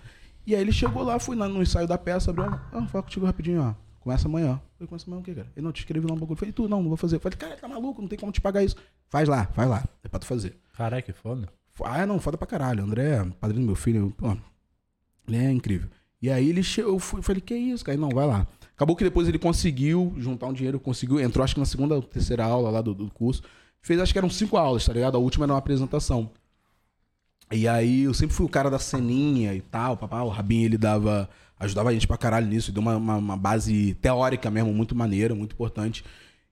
E 0.45 0.55
aí 0.55 0.61
ele 0.61 0.71
chegou 0.71 1.03
lá, 1.03 1.19
fui 1.19 1.35
lá 1.35 1.47
no 1.47 1.61
ensaio 1.61 1.87
da 1.87 1.97
peça, 1.97 2.31
abriu, 2.31 2.45
ah, 2.45 2.87
fala 2.87 3.03
contigo 3.03 3.25
rapidinho, 3.25 3.61
ó. 3.61 3.73
Começa 3.99 4.27
amanhã. 4.27 4.51
Eu 4.51 4.59
falei, 4.75 4.87
começa 4.89 5.05
amanhã 5.07 5.21
o 5.21 5.23
quê, 5.23 5.33
cara? 5.33 5.47
Ele 5.55 5.63
não 5.63 5.71
te 5.71 5.79
escreveu 5.79 6.09
lá 6.09 6.15
um 6.15 6.19
bagulho. 6.19 6.33
Eu 6.33 6.37
falei, 6.37 6.51
tu 6.51 6.67
não, 6.67 6.81
não 6.81 6.89
vou 6.89 6.97
fazer. 6.97 7.15
Eu 7.15 7.19
falei, 7.21 7.37
cara, 7.37 7.55
tá 7.55 7.67
maluco, 7.69 8.01
não 8.01 8.09
tem 8.09 8.19
como 8.19 8.31
te 8.33 8.41
pagar 8.41 8.61
isso. 8.61 8.75
Faz 9.07 9.29
lá, 9.29 9.49
vai 9.55 9.65
lá. 9.65 9.83
É 10.03 10.09
pra 10.09 10.19
tu 10.19 10.25
fazer. 10.25 10.57
Caralho, 10.75 11.01
que 11.01 11.13
foda. 11.13 11.47
Ah, 11.81 12.05
não, 12.05 12.19
foda 12.19 12.37
pra 12.37 12.45
caralho. 12.45 12.83
André, 12.83 13.15
é 13.15 13.25
padrinho 13.39 13.63
do 13.63 13.67
meu 13.67 13.75
filho, 13.75 14.13
pô, 14.17 14.35
ele 15.27 15.37
é 15.37 15.51
incrível. 15.51 15.89
E 16.21 16.29
aí 16.29 16.49
ele 16.49 16.63
chegou, 16.63 16.93
eu 16.93 16.99
fui, 16.99 17.21
falei, 17.21 17.41
que 17.41 17.55
isso, 17.55 17.83
cara? 17.83 17.97
Não, 17.97 18.09
vai 18.09 18.27
lá. 18.27 18.45
Acabou 18.75 18.95
que 18.95 19.03
depois 19.03 19.27
ele 19.27 19.39
conseguiu 19.39 20.13
juntar 20.17 20.47
um 20.47 20.53
dinheiro, 20.53 20.79
conseguiu, 20.79 21.19
entrou 21.19 21.43
acho 21.43 21.53
que 21.53 21.59
na 21.59 21.65
segunda 21.65 21.95
ou 21.95 22.01
terceira 22.01 22.43
aula 22.43 22.69
lá 22.69 22.81
do, 22.81 22.93
do 22.93 23.09
curso. 23.09 23.41
Fez, 23.81 23.99
acho 23.99 24.11
que 24.11 24.17
eram 24.17 24.29
cinco 24.29 24.57
aulas, 24.57 24.85
tá 24.85 24.93
ligado? 24.93 25.15
A 25.15 25.19
última 25.19 25.45
era 25.45 25.53
uma 25.53 25.59
apresentação. 25.59 26.31
E 27.51 27.67
aí 27.67 28.03
eu 28.03 28.13
sempre 28.13 28.35
fui 28.35 28.45
o 28.45 28.49
cara 28.49 28.69
da 28.69 28.79
ceninha 28.79 29.53
e 29.53 29.61
tal, 29.61 29.95
papá. 29.97 30.21
O 30.23 30.29
Rabin, 30.29 30.63
ele 30.63 30.77
dava, 30.77 31.29
ajudava 31.59 31.89
a 31.89 31.93
gente 31.93 32.07
pra 32.07 32.17
caralho 32.17 32.47
nisso, 32.47 32.71
deu 32.71 32.81
uma, 32.81 32.95
uma, 32.97 33.15
uma 33.17 33.37
base 33.37 33.93
teórica 34.01 34.49
mesmo, 34.49 34.73
muito 34.73 34.95
maneira, 34.95 35.35
muito 35.35 35.53
importante. 35.53 36.03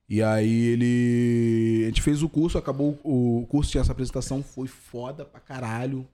E 0.08 0.22
aí 0.22 0.66
ele. 0.66 1.82
A 1.84 1.86
gente 1.86 2.02
fez 2.02 2.22
o 2.22 2.28
curso, 2.28 2.58
acabou 2.58 2.98
o 3.02 3.46
curso, 3.48 3.70
tinha 3.70 3.80
essa 3.80 3.92
apresentação, 3.92 4.42
foi 4.42 4.68
foda 4.68 5.24
pra 5.24 5.40
caralho. 5.40 6.06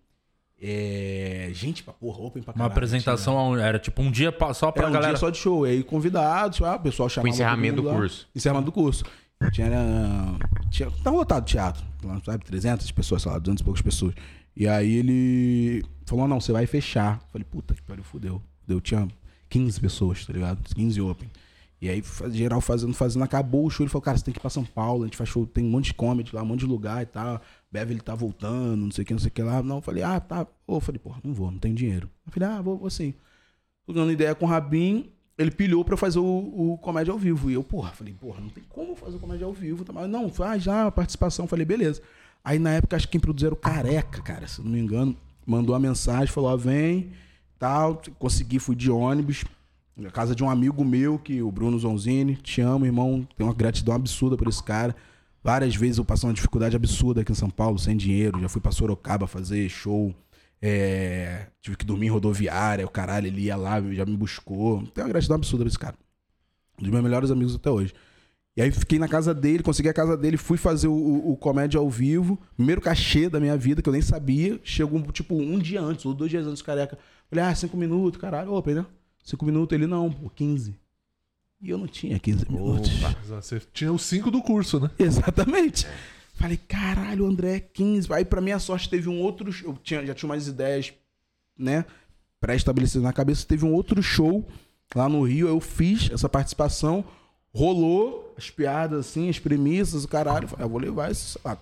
É, 0.60 1.50
gente 1.52 1.84
pra 1.84 1.92
porra, 1.94 2.18
open 2.20 2.42
pra 2.42 2.50
Uma 2.52 2.54
caralho. 2.58 2.72
apresentação 2.72 3.38
aonde? 3.38 3.62
era 3.62 3.78
tipo 3.78 4.02
um 4.02 4.10
dia 4.10 4.34
só 4.54 4.72
pra 4.72 4.82
era 4.82 4.90
um 4.90 4.92
galera. 4.92 5.12
dia 5.12 5.20
só 5.20 5.30
de 5.30 5.38
show. 5.38 5.66
E 5.66 5.70
aí 5.70 5.82
convidados, 5.84 6.60
ah, 6.62 6.74
o 6.76 6.80
pessoal 6.80 7.08
chamava. 7.08 7.28
O 7.28 7.34
encerramento 7.34 7.76
do 7.76 7.82
lá. 7.88 7.94
curso. 7.94 8.26
Encerramento 8.34 8.66
do 8.66 8.72
curso. 8.72 9.04
Tinha, 9.52 9.68
tinha, 10.68 10.90
tava 11.04 11.16
lotado 11.16 11.42
o 11.44 11.46
teatro, 11.46 11.84
sabe? 12.24 12.44
300 12.44 12.90
pessoas, 12.90 13.22
sei 13.22 13.30
lá, 13.30 13.38
200 13.38 13.60
e 13.60 13.64
poucas 13.64 13.82
pessoas. 13.82 14.14
E 14.58 14.66
aí 14.66 14.96
ele 14.96 15.84
falou: 16.04 16.26
não, 16.26 16.40
você 16.40 16.50
vai 16.50 16.66
fechar. 16.66 17.20
Eu 17.22 17.28
falei, 17.30 17.46
puta 17.48 17.74
que 17.74 17.82
pariu, 17.82 18.02
fudeu. 18.02 18.42
Eu 18.68 18.80
tinha 18.80 19.06
15 19.48 19.80
pessoas, 19.80 20.26
tá 20.26 20.32
ligado? 20.32 20.74
15 20.74 21.00
open. 21.00 21.30
E 21.80 21.88
aí, 21.88 22.02
geral 22.32 22.60
fazendo, 22.60 22.92
fazendo, 22.92 23.22
acabou 23.22 23.64
o 23.64 23.70
show. 23.70 23.84
Ele 23.84 23.90
falou, 23.90 24.02
cara, 24.02 24.18
você 24.18 24.24
tem 24.24 24.34
que 24.34 24.40
ir 24.40 24.42
pra 24.42 24.50
São 24.50 24.64
Paulo, 24.64 25.04
a 25.04 25.06
gente 25.06 25.16
faz 25.16 25.30
show, 25.30 25.46
tem 25.46 25.64
um 25.64 25.70
monte 25.70 25.86
de 25.86 25.94
comedy 25.94 26.34
lá, 26.34 26.42
um 26.42 26.46
monte 26.46 26.60
de 26.60 26.66
lugar 26.66 27.00
e 27.04 27.06
tal. 27.06 27.40
Beverly 27.70 28.00
tá 28.00 28.16
voltando, 28.16 28.78
não 28.78 28.90
sei 28.90 29.04
o 29.04 29.06
que, 29.06 29.12
não 29.12 29.20
sei 29.20 29.28
o 29.28 29.30
que 29.30 29.42
lá. 29.42 29.62
Não, 29.62 29.76
eu 29.76 29.82
falei, 29.82 30.02
ah, 30.02 30.18
tá. 30.18 30.44
Eu 30.66 30.80
falei, 30.80 30.98
porra, 30.98 31.20
não 31.22 31.32
vou, 31.32 31.52
não 31.52 31.58
tenho 31.60 31.76
dinheiro. 31.76 32.10
Eu 32.26 32.32
falei, 32.32 32.48
ah, 32.48 32.60
vou, 32.60 32.76
vou 32.76 32.90
sim. 32.90 33.14
Tô 33.86 33.92
dando 33.92 34.10
ideia 34.10 34.34
com 34.34 34.44
o 34.44 34.48
Rabin, 34.48 35.08
ele 35.38 35.52
pilhou 35.52 35.84
pra 35.84 35.94
eu 35.94 35.98
fazer 35.98 36.18
o, 36.18 36.24
o 36.72 36.78
comédia 36.78 37.12
ao 37.12 37.18
vivo. 37.18 37.48
E 37.48 37.54
eu, 37.54 37.62
porra, 37.62 37.92
falei, 37.92 38.12
porra, 38.12 38.40
não 38.40 38.48
tem 38.48 38.64
como 38.68 38.96
fazer 38.96 39.18
o 39.18 39.20
comédia 39.20 39.46
ao 39.46 39.52
vivo. 39.52 39.84
Tá? 39.84 39.92
Mas, 39.92 40.10
não, 40.10 40.28
faz 40.28 40.64
já, 40.64 40.86
a 40.86 40.90
participação. 40.90 41.46
Falei, 41.46 41.64
beleza. 41.64 42.02
Aí 42.44 42.58
na 42.58 42.70
época, 42.70 42.96
acho 42.96 43.06
que 43.06 43.12
quem 43.12 43.20
produziu 43.20 43.48
era 43.48 43.54
o 43.54 43.58
Careca, 43.58 44.22
cara, 44.22 44.46
se 44.46 44.62
não 44.62 44.70
me 44.70 44.78
engano. 44.78 45.16
Mandou 45.46 45.74
uma 45.74 45.80
mensagem, 45.80 46.26
falou: 46.26 46.50
ó, 46.50 46.56
vem, 46.56 47.12
tal. 47.58 48.00
Consegui, 48.18 48.58
fui 48.58 48.76
de 48.76 48.90
ônibus. 48.90 49.44
Na 49.96 50.10
casa 50.10 50.34
de 50.34 50.44
um 50.44 50.50
amigo 50.50 50.84
meu, 50.84 51.18
que 51.18 51.42
o 51.42 51.50
Bruno 51.50 51.78
Zonzini. 51.78 52.36
Te 52.36 52.60
amo, 52.60 52.86
irmão. 52.86 53.26
Tenho 53.36 53.48
uma 53.48 53.54
gratidão 53.54 53.94
absurda 53.94 54.36
por 54.36 54.46
esse 54.48 54.62
cara. 54.62 54.94
Várias 55.42 55.74
vezes 55.74 55.98
eu 55.98 56.04
passei 56.04 56.28
uma 56.28 56.34
dificuldade 56.34 56.76
absurda 56.76 57.22
aqui 57.22 57.32
em 57.32 57.34
São 57.34 57.50
Paulo, 57.50 57.78
sem 57.78 57.96
dinheiro. 57.96 58.40
Já 58.40 58.48
fui 58.48 58.60
pra 58.60 58.70
Sorocaba 58.70 59.26
fazer 59.26 59.68
show. 59.68 60.14
É, 60.60 61.46
tive 61.60 61.76
que 61.76 61.84
dormir 61.84 62.06
em 62.06 62.10
rodoviária, 62.10 62.84
o 62.84 62.90
caralho, 62.90 63.28
ele 63.28 63.42
ia 63.42 63.56
lá, 63.56 63.80
já 63.92 64.04
me 64.04 64.16
buscou. 64.16 64.82
Tenho 64.88 65.06
uma 65.06 65.12
gratidão 65.12 65.36
absurda 65.36 65.64
por 65.64 65.68
esse 65.68 65.78
cara. 65.78 65.96
Um 66.78 66.82
dos 66.82 66.90
meus 66.90 67.02
melhores 67.02 67.30
amigos 67.30 67.54
até 67.54 67.70
hoje. 67.70 67.94
E 68.58 68.60
aí 68.60 68.72
fiquei 68.72 68.98
na 68.98 69.06
casa 69.06 69.32
dele, 69.32 69.62
consegui 69.62 69.88
a 69.88 69.94
casa 69.94 70.16
dele, 70.16 70.36
fui 70.36 70.58
fazer 70.58 70.88
o, 70.88 70.92
o, 70.92 71.30
o 71.30 71.36
comédia 71.36 71.78
ao 71.78 71.88
vivo. 71.88 72.36
Primeiro 72.56 72.80
cachê 72.80 73.28
da 73.28 73.38
minha 73.38 73.56
vida, 73.56 73.80
que 73.80 73.88
eu 73.88 73.92
nem 73.92 74.02
sabia. 74.02 74.58
Chegou, 74.64 75.00
tipo, 75.12 75.36
um 75.36 75.60
dia 75.60 75.80
antes, 75.80 76.04
ou 76.04 76.12
dois 76.12 76.28
dias 76.28 76.44
antes, 76.44 76.60
careca. 76.60 76.98
Falei, 77.30 77.44
ah, 77.44 77.54
cinco 77.54 77.76
minutos, 77.76 78.20
caralho. 78.20 78.52
Opa, 78.52 78.72
né? 78.72 78.84
Cinco 79.22 79.44
minutos. 79.44 79.72
Ele, 79.72 79.86
não, 79.86 80.10
pô, 80.10 80.28
15. 80.28 80.74
E 81.62 81.70
eu 81.70 81.78
não 81.78 81.86
tinha 81.86 82.18
15 82.18 82.50
minutos. 82.50 82.90
Você 83.28 83.62
tinha 83.72 83.92
os 83.92 84.02
cinco 84.02 84.28
do 84.28 84.42
curso, 84.42 84.80
né? 84.80 84.90
Exatamente. 84.98 85.86
Falei, 86.34 86.56
caralho, 86.56 87.26
André, 87.26 87.60
15. 87.60 88.12
Aí, 88.12 88.24
pra 88.24 88.40
minha 88.40 88.58
sorte, 88.58 88.90
teve 88.90 89.08
um 89.08 89.20
outro. 89.20 89.54
Eu 89.62 89.78
tinha, 89.84 90.04
já 90.04 90.14
tinha 90.14 90.28
umas 90.28 90.48
ideias, 90.48 90.92
né? 91.56 91.84
Pré-estabelecidas 92.40 93.04
na 93.04 93.12
cabeça. 93.12 93.46
Teve 93.46 93.64
um 93.64 93.72
outro 93.72 94.02
show 94.02 94.44
lá 94.96 95.08
no 95.08 95.22
Rio. 95.22 95.46
Eu 95.46 95.60
fiz 95.60 96.10
essa 96.10 96.28
participação. 96.28 97.04
Rolou 97.54 98.27
as 98.38 98.48
piadas, 98.48 99.00
assim, 99.00 99.28
as 99.28 99.38
premissas, 99.38 100.04
o 100.04 100.08
caralho. 100.08 100.46
Falei, 100.46 100.64
ah, 100.64 100.68
vou 100.68 100.78
levar 100.78 101.10
esses, 101.10 101.32
sei 101.32 101.42
lá, 101.44 101.58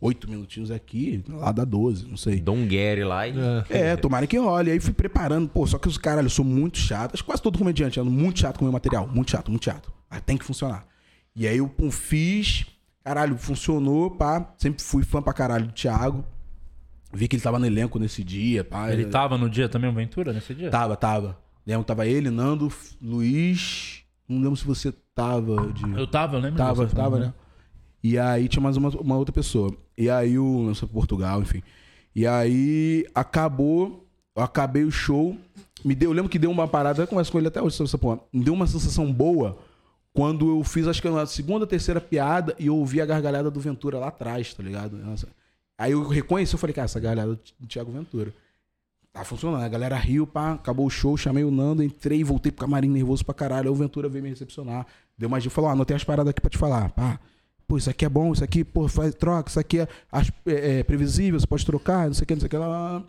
oito 0.00 0.28
minutinhos 0.28 0.70
aqui, 0.70 1.22
lá 1.28 1.52
dá 1.52 1.64
12, 1.64 2.06
não 2.06 2.16
sei. 2.16 2.40
Dom 2.40 2.66
Gary 2.66 3.04
lá 3.04 3.28
e... 3.28 3.34
É, 3.68 3.94
tomara 3.96 4.26
que 4.26 4.38
role. 4.38 4.70
Aí 4.70 4.80
fui 4.80 4.94
preparando, 4.94 5.48
pô, 5.48 5.66
só 5.66 5.78
que 5.78 5.86
os 5.86 5.98
caralho, 5.98 6.26
eu 6.26 6.30
sou 6.30 6.44
muito 6.44 6.78
chato. 6.78 7.14
Acho 7.14 7.22
que 7.22 7.26
quase 7.26 7.42
todo 7.42 7.58
comediante 7.58 8.00
é 8.00 8.02
muito 8.02 8.40
chato 8.40 8.58
com 8.58 8.64
o 8.64 8.66
meu 8.66 8.72
material. 8.72 9.06
Muito 9.06 9.30
chato, 9.30 9.50
muito 9.50 9.64
chato. 9.64 9.92
Mas 10.10 10.22
tem 10.22 10.38
que 10.38 10.44
funcionar. 10.44 10.86
E 11.34 11.46
aí 11.46 11.58
eu 11.58 11.68
pum, 11.68 11.90
fiz, 11.90 12.64
caralho, 13.04 13.36
funcionou, 13.36 14.10
pá. 14.10 14.54
Sempre 14.56 14.82
fui 14.82 15.04
fã 15.04 15.20
pra 15.20 15.34
caralho 15.34 15.66
do 15.66 15.72
Thiago. 15.72 16.24
Vi 17.12 17.28
que 17.28 17.36
ele 17.36 17.42
tava 17.42 17.58
no 17.58 17.66
elenco 17.66 17.98
nesse 17.98 18.24
dia, 18.24 18.64
pá. 18.64 18.90
Ele 18.90 19.04
tava 19.04 19.36
no 19.36 19.50
dia 19.50 19.68
também, 19.68 19.90
o 19.90 19.92
Ventura, 19.92 20.32
nesse 20.32 20.54
dia? 20.54 20.70
Tava, 20.70 20.96
tava. 20.96 21.38
Lembro 21.66 21.82
que 21.82 21.88
tava 21.88 22.06
ele, 22.06 22.30
Nando, 22.30 22.72
Luiz. 23.02 24.02
Não 24.28 24.40
lembro 24.40 24.56
se 24.56 24.64
você 24.64 24.92
tava 25.16 25.72
de. 25.72 25.98
Eu 25.98 26.06
tava, 26.06 26.36
eu 26.36 26.40
lembro. 26.40 26.58
Tava, 26.58 26.86
tava, 26.86 27.18
né? 27.18 27.34
E 28.04 28.18
aí 28.18 28.46
tinha 28.46 28.62
mais 28.62 28.76
uma, 28.76 28.90
uma 28.90 29.16
outra 29.16 29.32
pessoa. 29.32 29.74
E 29.98 30.08
aí 30.08 30.38
o 30.38 30.62
lançou 30.62 30.88
Portugal, 30.88 31.40
enfim. 31.40 31.62
E 32.14 32.26
aí 32.26 33.04
acabou, 33.14 34.06
eu 34.36 34.42
acabei 34.42 34.84
o 34.84 34.90
show. 34.90 35.36
Me 35.84 35.94
deu, 35.94 36.10
eu 36.10 36.14
lembro 36.14 36.30
que 36.30 36.38
deu 36.38 36.50
uma 36.50 36.68
parada, 36.68 37.02
eu 37.02 37.06
converso 37.06 37.32
com 37.32 37.38
ele 37.38 37.48
até 37.48 37.60
hoje 37.60 37.76
sobre 37.76 37.88
essa 37.88 37.98
porra. 37.98 38.20
Me 38.32 38.44
deu 38.44 38.54
uma 38.54 38.66
sensação 38.66 39.10
boa 39.12 39.58
quando 40.12 40.48
eu 40.48 40.64
fiz, 40.64 40.86
acho 40.86 41.00
que 41.00 41.08
a 41.08 41.26
segunda, 41.26 41.66
terceira 41.66 42.00
piada 42.00 42.54
e 42.58 42.66
eu 42.66 42.76
ouvi 42.76 43.00
a 43.00 43.06
gargalhada 43.06 43.50
do 43.50 43.60
Ventura 43.60 43.98
lá 43.98 44.08
atrás, 44.08 44.54
tá 44.54 44.62
ligado? 44.62 44.96
Nossa. 44.96 45.28
Aí 45.78 45.92
eu 45.92 46.06
reconheci, 46.06 46.54
eu 46.54 46.58
falei, 46.58 46.72
cara, 46.72 46.86
essa 46.86 47.00
gargalhada 47.00 47.38
do 47.58 47.66
Thiago 47.66 47.90
Ventura. 47.92 48.32
Tá 49.12 49.24
funcionando. 49.24 49.62
A 49.62 49.68
galera 49.68 49.96
riu, 49.96 50.26
pá, 50.26 50.52
acabou 50.52 50.86
o 50.86 50.90
show, 50.90 51.16
chamei 51.16 51.42
o 51.42 51.50
Nando, 51.50 51.82
entrei, 51.82 52.22
voltei 52.22 52.52
pro 52.52 52.66
camarim 52.66 52.88
nervoso 52.88 53.24
pra 53.24 53.34
caralho. 53.34 53.68
Aí 53.68 53.72
o 53.72 53.74
Ventura 53.74 54.08
veio 54.08 54.22
me 54.22 54.30
recepcionar. 54.30 54.86
Deu 55.18 55.28
mais 55.28 55.42
dia, 55.42 55.50
falou, 55.50 55.70
ah, 55.70 55.72
anotei 55.72 55.96
as 55.96 56.04
paradas 56.04 56.30
aqui 56.30 56.40
pra 56.40 56.50
te 56.50 56.58
falar, 56.58 56.90
pá. 56.90 57.18
Pô, 57.66 57.76
isso 57.76 57.90
aqui 57.90 58.04
é 58.04 58.08
bom, 58.08 58.32
isso 58.32 58.44
aqui, 58.44 58.62
pô, 58.62 58.86
faz 58.86 59.14
troca, 59.14 59.48
isso 59.50 59.58
aqui 59.58 59.80
é, 59.80 59.88
as- 60.12 60.30
é- 60.46 60.78
é 60.80 60.82
previsível, 60.84 61.40
você 61.40 61.46
pode 61.46 61.64
trocar, 61.66 62.06
não 62.06 62.14
sei 62.14 62.22
o 62.24 62.26
que, 62.26 62.34
não 62.34 62.40
sei 62.40 62.46
o 62.46 62.50
que 62.50 62.56
lá. 62.56 63.02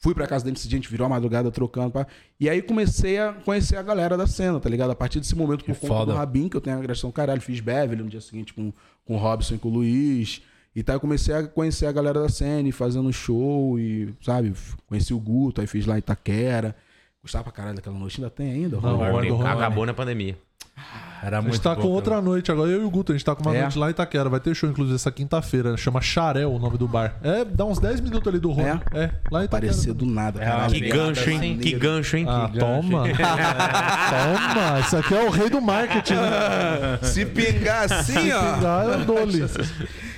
Fui 0.00 0.14
pra 0.14 0.26
casa 0.28 0.44
dele 0.44 0.56
esse 0.56 0.68
dia, 0.68 0.76
a 0.78 0.80
gente 0.82 0.90
virou 0.90 1.06
a 1.06 1.08
madrugada 1.08 1.50
trocando, 1.50 1.90
pá. 1.90 2.06
E 2.38 2.48
aí 2.48 2.60
comecei 2.62 3.18
a 3.18 3.32
conhecer 3.32 3.76
a 3.76 3.82
galera 3.82 4.16
da 4.16 4.26
cena, 4.26 4.60
tá 4.60 4.68
ligado? 4.68 4.90
A 4.90 4.94
partir 4.94 5.18
desse 5.20 5.34
momento, 5.34 5.64
por 5.64 5.74
Que 5.74 5.80
conta 5.80 5.86
foda. 5.94 6.12
do 6.12 6.18
Rabin, 6.18 6.48
que 6.48 6.56
eu 6.56 6.60
tenho 6.60 6.76
a 6.76 6.80
gratidão 6.80 7.10
caralho, 7.10 7.40
fiz 7.40 7.58
Beverly 7.60 8.02
no 8.04 8.08
dia 8.10 8.20
seguinte 8.20 8.52
com, 8.54 8.72
com 9.04 9.14
o 9.14 9.18
Robson 9.18 9.54
e 9.54 9.58
com 9.58 9.68
o 9.68 9.72
Luiz. 9.72 10.42
E 10.76 10.82
tá, 10.84 10.92
eu 10.92 11.00
comecei 11.00 11.34
a 11.34 11.42
conhecer 11.48 11.86
a 11.86 11.92
galera 11.92 12.20
da 12.20 12.28
cena, 12.28 12.68
e 12.68 12.72
fazendo 12.72 13.12
show, 13.12 13.76
e, 13.80 14.14
sabe, 14.22 14.52
conheci 14.86 15.12
o 15.12 15.18
Guto, 15.18 15.60
aí 15.60 15.66
fiz 15.66 15.84
lá 15.86 15.96
em 15.96 15.98
Itaquera. 15.98 16.76
Gostava 17.22 17.44
pra 17.44 17.52
caralho 17.52 17.74
daquela 17.76 17.98
noite, 17.98 18.18
ainda 18.20 18.30
tem 18.30 18.50
ainda. 18.52 18.76
Não, 18.80 18.98
do 18.98 19.04
Rony. 19.04 19.30
Acabou 19.46 19.84
na 19.86 19.94
pandemia. 19.94 20.36
Era 21.22 21.38
A 21.38 21.42
muito 21.42 21.54
gente 21.54 21.62
tá 21.62 21.70
bom, 21.70 21.76
com 21.76 21.82
cara. 21.82 21.94
outra 21.94 22.22
noite 22.22 22.50
agora. 22.52 22.70
Eu 22.70 22.82
e 22.82 22.84
o 22.84 22.90
Guto, 22.90 23.12
a 23.12 23.14
gente 23.14 23.24
tá 23.24 23.34
com 23.34 23.42
uma 23.42 23.56
É? 23.56 23.62
noite 23.62 23.78
lá 23.78 23.88
em 23.88 23.90
Itaquera. 23.90 24.28
Vai 24.28 24.40
ter 24.40 24.54
show, 24.54 24.68
inclusive, 24.70 24.94
essa 24.96 25.10
quinta-feira. 25.10 25.76
Chama 25.76 26.00
Xarel 26.00 26.52
o 26.52 26.58
nome 26.58 26.78
do 26.78 26.86
bar. 26.88 27.16
É, 27.22 27.44
dá 27.44 27.64
uns 27.64 27.78
10 27.78 28.00
minutos 28.00 28.28
ali 28.28 28.38
do 28.38 28.50
Rony. 28.50 28.80
É? 28.94 29.04
É, 29.04 29.10
lá 29.30 29.42
em 29.42 29.44
Itaquera. 29.46 29.72
Do 29.94 30.06
nada, 30.06 30.38
caralho. 30.40 30.72
Que 30.74 30.88
gancho, 30.88 31.30
hein? 31.30 31.58
Que 31.58 31.72
gancho, 31.78 32.16
hein? 32.16 32.26
Ah, 32.28 32.48
Que 32.52 32.58
toma. 32.58 33.04
toma. 34.10 34.80
Isso 34.80 34.96
aqui 34.96 35.14
é 35.14 35.22
o 35.24 35.30
rei 35.30 35.50
do 35.50 35.60
marketing. 35.60 36.14
né? 36.14 36.98
Se 37.02 37.24
pingar 37.26 37.92
assim, 37.92 38.32
ó. 38.32 38.54
Pingar 38.54 38.88
é 38.88 38.96
o 38.96 39.04
Dolly. 39.04 39.44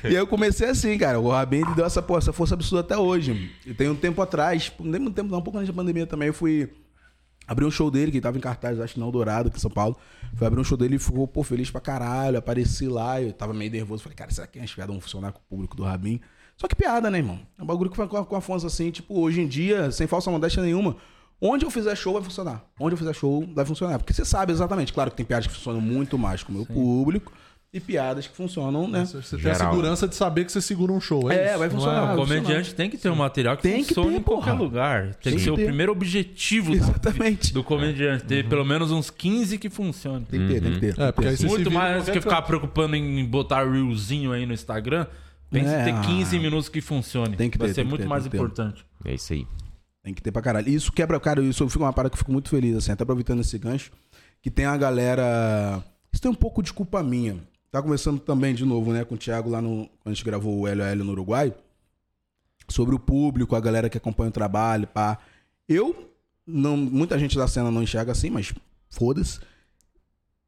E 0.05 0.09
aí 0.09 0.15
eu 0.17 0.27
comecei 0.27 0.69
assim, 0.69 0.97
cara. 0.99 1.19
O 1.21 1.31
Rabin 1.31 1.59
ele 1.59 1.75
deu 1.75 1.85
essa, 1.85 2.01
pô, 2.01 2.17
essa 2.19 2.33
força 2.33 2.55
absurda 2.55 2.81
até 2.81 2.97
hoje. 2.97 3.51
E 3.67 3.75
tem 3.75 3.89
um 3.89 3.95
tempo 3.95 4.21
atrás, 4.23 4.73
não 4.81 4.91
tem 4.93 5.01
muito 5.01 5.15
tempo, 5.15 5.31
não, 5.31 5.39
um 5.39 5.43
pouco 5.43 5.59
antes 5.59 5.69
da 5.69 5.75
pandemia 5.75 6.07
também, 6.07 6.29
eu 6.29 6.35
fui 6.35 6.71
abrir 7.51 7.65
um 7.65 7.71
show 7.71 7.91
dele, 7.91 8.13
que 8.13 8.21
tava 8.21 8.39
em 8.39 8.41
cartaz, 8.41 8.79
acho 8.79 8.95
que 8.95 9.01
na 9.01 9.07
Eldorado, 9.07 9.49
aqui 9.49 9.59
em 9.59 9.61
São 9.61 9.71
Paulo. 9.71 9.97
Fui 10.37 10.47
abrir 10.47 10.61
um 10.61 10.65
show 10.65 10.79
dele 10.79 10.95
e 10.95 10.99
ficou, 11.01 11.27
pô, 11.27 11.43
feliz 11.43 11.69
pra 11.69 11.81
caralho. 11.81 12.39
Apareci 12.39 12.87
lá, 12.87 13.21
eu 13.21 13.33
tava 13.33 13.53
meio 13.53 13.73
nervoso. 13.73 14.05
Falei, 14.05 14.15
cara, 14.15 14.31
será 14.31 14.47
que 14.47 14.61
as 14.61 14.73
piadas 14.73 14.95
vão 14.95 15.01
funcionar 15.01 15.33
com 15.33 15.41
o 15.41 15.43
público 15.51 15.77
do 15.77 15.83
Rabin? 15.83 16.21
Só 16.57 16.69
que 16.69 16.77
piada, 16.77 17.11
né, 17.11 17.19
irmão? 17.19 17.41
É 17.59 17.63
um 17.63 17.67
bagulho 17.67 17.91
que 17.91 17.97
foi 17.97 18.07
com 18.07 18.25
com 18.25 18.37
Afonso 18.37 18.69
assim, 18.69 18.93
tipo, 18.93 19.19
hoje 19.19 19.41
em 19.41 19.49
dia, 19.49 19.91
sem 19.91 20.07
falsa 20.07 20.31
modéstia 20.31 20.63
nenhuma. 20.63 20.97
Onde 21.41 21.65
eu 21.65 21.71
fizer 21.73 21.97
show 21.97 22.13
vai 22.13 22.23
funcionar. 22.23 22.65
Onde 22.79 22.95
eu 22.95 22.99
fizer 22.99 23.15
show 23.15 23.45
vai 23.53 23.65
funcionar. 23.65 23.99
Porque 23.99 24.13
você 24.13 24.25
sabe 24.25 24.53
exatamente, 24.53 24.93
claro 24.93 25.11
que 25.11 25.17
tem 25.17 25.27
piadas 25.27 25.49
que 25.49 25.53
funcionam 25.53 25.81
muito 25.81 26.17
mais 26.17 26.45
com 26.45 26.53
o 26.53 26.55
meu 26.55 26.67
público 26.67 27.33
e 27.73 27.79
piadas 27.79 28.27
que 28.27 28.35
funcionam, 28.37 28.89
né? 28.89 29.05
Você 29.05 29.37
tem 29.37 29.51
a 29.51 29.55
Geral. 29.55 29.71
segurança 29.71 30.09
de 30.09 30.17
saber 30.17 30.45
que 30.45 30.51
você 30.51 30.61
segura 30.61 30.93
um 30.93 31.01
show. 31.01 31.31
É, 31.31 31.37
É, 31.37 31.49
isso. 31.51 31.59
vai 31.61 31.69
Não 31.69 31.75
funcionar. 31.77 32.03
O 32.03 32.07
vai 32.09 32.17
comediante 32.17 32.75
tem 32.75 32.91
que 32.91 32.99
ter 32.99 33.09
um 33.11 33.15
material 33.15 33.57
que 33.57 33.63
Tem 33.63 33.83
que 33.85 33.95
funcione 33.95 34.11
ter, 34.11 34.17
em 34.19 34.23
qualquer 34.23 34.51
porra. 34.51 34.63
lugar. 34.63 35.03
Tem 35.03 35.13
Tem 35.23 35.33
que 35.35 35.39
que 35.39 35.45
ser 35.45 35.51
o 35.53 35.57
ter. 35.57 35.67
primeiro 35.67 35.93
objetivo 35.93 36.71
do, 36.73 36.77
Exatamente. 36.77 37.53
do 37.55 37.63
comediante. 37.63 38.25
Ter 38.25 38.49
pelo 38.49 38.65
menos 38.65 38.91
uns 38.91 39.09
15 39.09 39.57
que 39.59 39.71
funcionem. 39.71 40.25
Tem 40.25 40.41
que 40.41 40.55
ter, 40.55 40.61
tem 40.61 40.73
que 40.73 40.81
ter. 40.81 40.99
É, 41.01 41.13
porque 41.13 41.29
aí 41.29 41.37
você 41.37 41.47
Muito 41.47 41.71
mais 41.71 41.97
qualquer 41.99 42.13
que 42.15 42.21
ficar 42.21 42.43
preocupando 42.43 42.97
em 42.97 43.25
botar 43.25 43.65
reelzinho 43.65 44.33
aí 44.33 44.45
no 44.47 44.53
Instagram. 44.53 45.07
Pensa 45.49 45.71
É, 45.71 45.83
em 45.83 45.85
ter 45.85 45.93
ah. 45.99 46.01
15 46.03 46.39
minutos 46.41 46.69
que 46.69 46.81
funcione. 46.81 47.37
Tem 47.37 47.49
que 47.51 47.57
Vai 47.59 47.69
ter, 47.69 47.75
ser 47.75 47.81
tem 47.83 47.85
que 47.85 47.91
muito 47.91 48.03
ter, 48.03 48.09
mais 48.09 48.27
que 48.27 48.37
importante. 48.37 48.85
É 49.05 49.15
isso 49.15 49.33
aí. 49.33 49.47
Tem 50.03 50.13
que 50.15 50.23
ter 50.23 50.33
pra 50.33 50.43
caralho. 50.43 50.69
Isso 50.69 50.91
quebra, 50.91 51.21
cara, 51.21 51.41
isso 51.43 51.69
fica 51.69 51.85
uma 51.85 51.93
parada 51.93 52.11
que 52.11 52.15
eu 52.15 52.19
fico 52.19 52.33
muito 52.33 52.49
feliz, 52.49 52.75
assim, 52.77 52.91
até 52.91 53.03
aproveitando 53.05 53.41
esse 53.41 53.57
gancho, 53.59 53.93
que 54.43 54.51
tem 54.51 54.65
a 54.65 54.77
galera. 54.77 55.85
Isso 56.13 56.23
tem 56.23 56.31
um 56.31 56.35
pouco 56.35 56.63
de 56.63 56.73
culpa 56.73 57.03
minha. 57.03 57.37
Tá 57.71 57.81
conversando 57.81 58.19
também 58.19 58.55
de 58.55 58.65
novo, 58.65 58.93
né, 58.93 59.05
com 59.05 59.15
o 59.15 59.19
Thiago 59.19 59.49
lá 59.49 59.63
no. 59.63 59.89
Quando 60.03 60.07
a 60.07 60.15
gente 60.15 60.25
gravou 60.25 60.59
o 60.59 60.63
LOL 60.63 60.97
no 60.97 61.13
Uruguai. 61.13 61.55
Sobre 62.69 62.95
o 62.95 62.99
público, 62.99 63.55
a 63.55 63.61
galera 63.61 63.89
que 63.89 63.99
acompanha 63.99 64.31
o 64.31 64.33
trabalho, 64.33 64.87
pá. 64.87 65.19
Eu, 65.69 66.13
não, 66.47 66.77
muita 66.77 67.19
gente 67.19 67.37
da 67.37 67.47
cena 67.47 67.71
não 67.71 67.83
enxerga 67.83 68.13
assim, 68.13 68.31
mas 68.31 68.53
foda-se. 68.89 69.41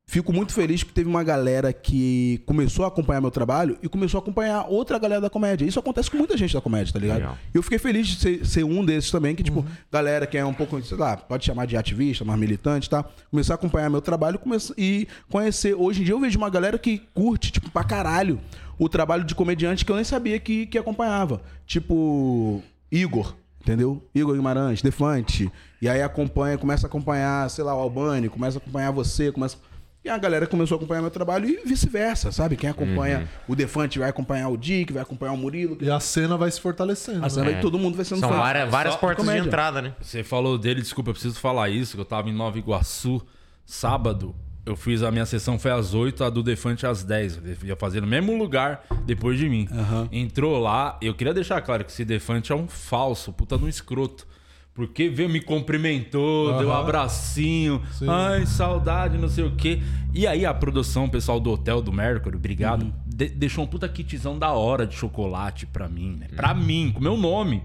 Fico 0.05 0.32
muito 0.32 0.53
feliz 0.53 0.82
que 0.82 0.92
teve 0.92 1.09
uma 1.09 1.22
galera 1.22 1.72
que 1.72 2.42
começou 2.44 2.84
a 2.84 2.88
acompanhar 2.88 3.20
meu 3.20 3.30
trabalho 3.30 3.78
e 3.82 3.88
começou 3.88 4.18
a 4.18 4.22
acompanhar 4.22 4.66
outra 4.68 4.98
galera 4.98 5.20
da 5.22 5.30
comédia. 5.30 5.64
Isso 5.64 5.78
acontece 5.78 6.11
com 6.11 6.16
muita 6.18 6.36
gente 6.36 6.53
da 6.53 6.61
comédia, 6.61 6.92
tá 6.92 6.98
ligado? 6.98 7.18
Legal. 7.18 7.38
E 7.55 7.57
eu 7.57 7.62
fiquei 7.62 7.78
feliz 7.78 8.09
de 8.09 8.16
ser, 8.18 8.44
ser 8.46 8.64
um 8.64 8.84
desses 8.84 9.11
também, 9.11 9.34
que, 9.34 9.42
tipo, 9.42 9.61
Uhum. 9.61 9.66
galera 9.90 10.26
que 10.26 10.36
é 10.36 10.44
um 10.44 10.53
pouco, 10.53 10.82
sei 10.82 10.98
lá, 10.98 11.16
pode 11.16 11.46
chamar 11.46 11.66
de 11.66 11.76
ativista, 11.76 12.24
mais 12.24 12.38
militante, 12.38 12.90
tá? 12.90 13.05
Começar 13.30 13.55
a 13.55 13.57
acompanhar 13.57 13.88
meu 13.88 14.03
trabalho 14.03 14.38
começa- 14.38 14.74
e 14.76 15.07
conhecer. 15.30 15.74
Hoje 15.74 16.03
em 16.03 16.05
dia 16.05 16.14
eu 16.14 16.20
vejo 16.20 16.36
uma 16.36 16.50
galera 16.50 16.76
que 16.78 16.98
curte, 17.14 17.50
tipo, 17.53 17.70
pra 17.70 17.84
caralho 17.84 18.38
o 18.78 18.88
trabalho 18.88 19.22
de 19.24 19.34
comediante 19.34 19.84
que 19.84 19.92
eu 19.92 19.96
nem 19.96 20.05
sabia 20.05 20.38
que, 20.38 20.66
que 20.66 20.76
acompanhava. 20.76 21.40
Tipo, 21.64 22.61
Igor. 22.90 23.34
Entendeu? 23.62 24.03
Igor 24.12 24.34
Guimarães, 24.34 24.82
Defante. 24.82 25.48
E 25.80 25.88
aí 25.88 26.03
acompanha, 26.03 26.59
começa 26.59 26.86
a 26.86 26.88
acompanhar, 26.88 27.48
sei 27.48 27.62
lá, 27.62 27.72
o 27.76 27.78
Albani, 27.80 28.28
começa 28.28 28.59
a 28.59 28.61
acompanhar 28.61 28.90
você, 28.90 29.30
começa. 29.30 29.57
E 30.05 30.09
a 30.09 30.18
galera 30.18 30.48
começou 30.48 30.74
a 30.74 30.78
acompanhar 30.78 31.00
meu 31.00 31.12
trabalho 31.12 31.48
e 31.48 31.62
vice-versa, 31.64 32.32
sabe? 32.32 32.57
Quem 32.57 32.68
acompanha 32.68 33.28
o 33.46 33.55
Defante 33.55 34.00
vai 34.00 34.09
acompanhar 34.09 34.48
o 34.48 34.57
Dick, 34.57 34.92
vai 34.92 35.03
acompanhar 35.03 35.32
o 35.32 35.36
Murilo. 35.36 35.78
E 35.80 35.88
a 35.88 36.00
cena 36.00 36.36
vai 36.36 36.50
se 36.50 36.61
fortalecendo. 36.61 37.24
A 37.24 37.30
cena 37.30 37.46
né? 37.46 37.53
vai- 37.53 37.61
todo 37.61 37.78
mundo 37.78 37.94
vai 37.94 38.05
sendo 38.05 38.18
São 38.18 38.28
fã. 38.28 38.36
várias, 38.36 38.68
várias 38.68 38.96
portas 38.96 39.24
de 39.24 39.38
entrada, 39.38 39.80
né? 39.80 39.94
Você 40.00 40.24
falou 40.24 40.59
dele, 40.59 40.80
desculpa, 40.80 41.11
eu 41.11 41.14
preciso 41.14 41.38
falar 41.38 41.68
isso, 41.68 41.94
que 41.94 42.00
eu 42.00 42.05
tava 42.05 42.28
em 42.28 42.32
Nova 42.34 42.59
Iguaçu 42.59 43.22
sábado. 43.64 44.34
Eu 44.66 44.76
fiz 44.76 45.03
a 45.03 45.11
minha 45.11 45.26
sessão 45.26 45.57
foi 45.59 45.70
às 45.70 45.94
8, 45.94 46.22
a 46.24 46.30
do 46.30 46.42
Defante 46.42 46.84
às 46.84 47.05
10. 47.05 47.36
Ele 47.36 47.57
ia 47.64 47.76
fazer 47.76 48.00
no 48.00 48.07
mesmo 48.07 48.36
lugar 48.36 48.84
depois 49.05 49.38
de 49.38 49.48
mim. 49.48 49.68
Entrou 50.11 50.59
lá, 50.59 50.98
eu 51.00 51.14
queria 51.14 51.34
deixar 51.34 51.61
claro 51.62 51.84
que 51.84 51.92
esse 51.92 52.05
Defante 52.05 52.50
é 52.50 52.55
um 52.55 52.66
falso, 52.66 53.32
puta 53.32 53.57
no 53.57 53.68
escroto. 53.68 54.26
Porque 54.74 55.08
veio, 55.10 55.28
me 55.28 55.38
cumprimentou, 55.40 56.56
deu 56.58 56.68
um 56.68 56.72
abracinho. 56.72 57.82
Ai, 58.08 58.46
saudade, 58.46 59.18
não 59.18 59.28
sei 59.28 59.44
o 59.44 59.50
quê. 59.50 59.82
E 60.14 60.26
aí 60.26 60.46
a 60.46 60.54
produção, 60.54 61.04
o 61.04 61.10
pessoal 61.10 61.38
do 61.38 61.50
hotel 61.50 61.82
do 61.82 61.92
Mercury, 61.92 62.36
obrigado. 62.36 62.92
de- 63.06 63.28
deixou 63.28 63.64
um 63.64 63.66
puta 63.66 63.86
kitzão 63.86 64.38
da 64.38 64.52
hora 64.52 64.86
de 64.86 64.94
chocolate 64.96 65.66
pra 65.66 65.86
mim, 65.86 66.16
né? 66.18 66.28
Pra 66.34 66.54
mim, 66.54 66.90
com 66.94 67.00
meu 67.00 67.14
nome. 67.18 67.62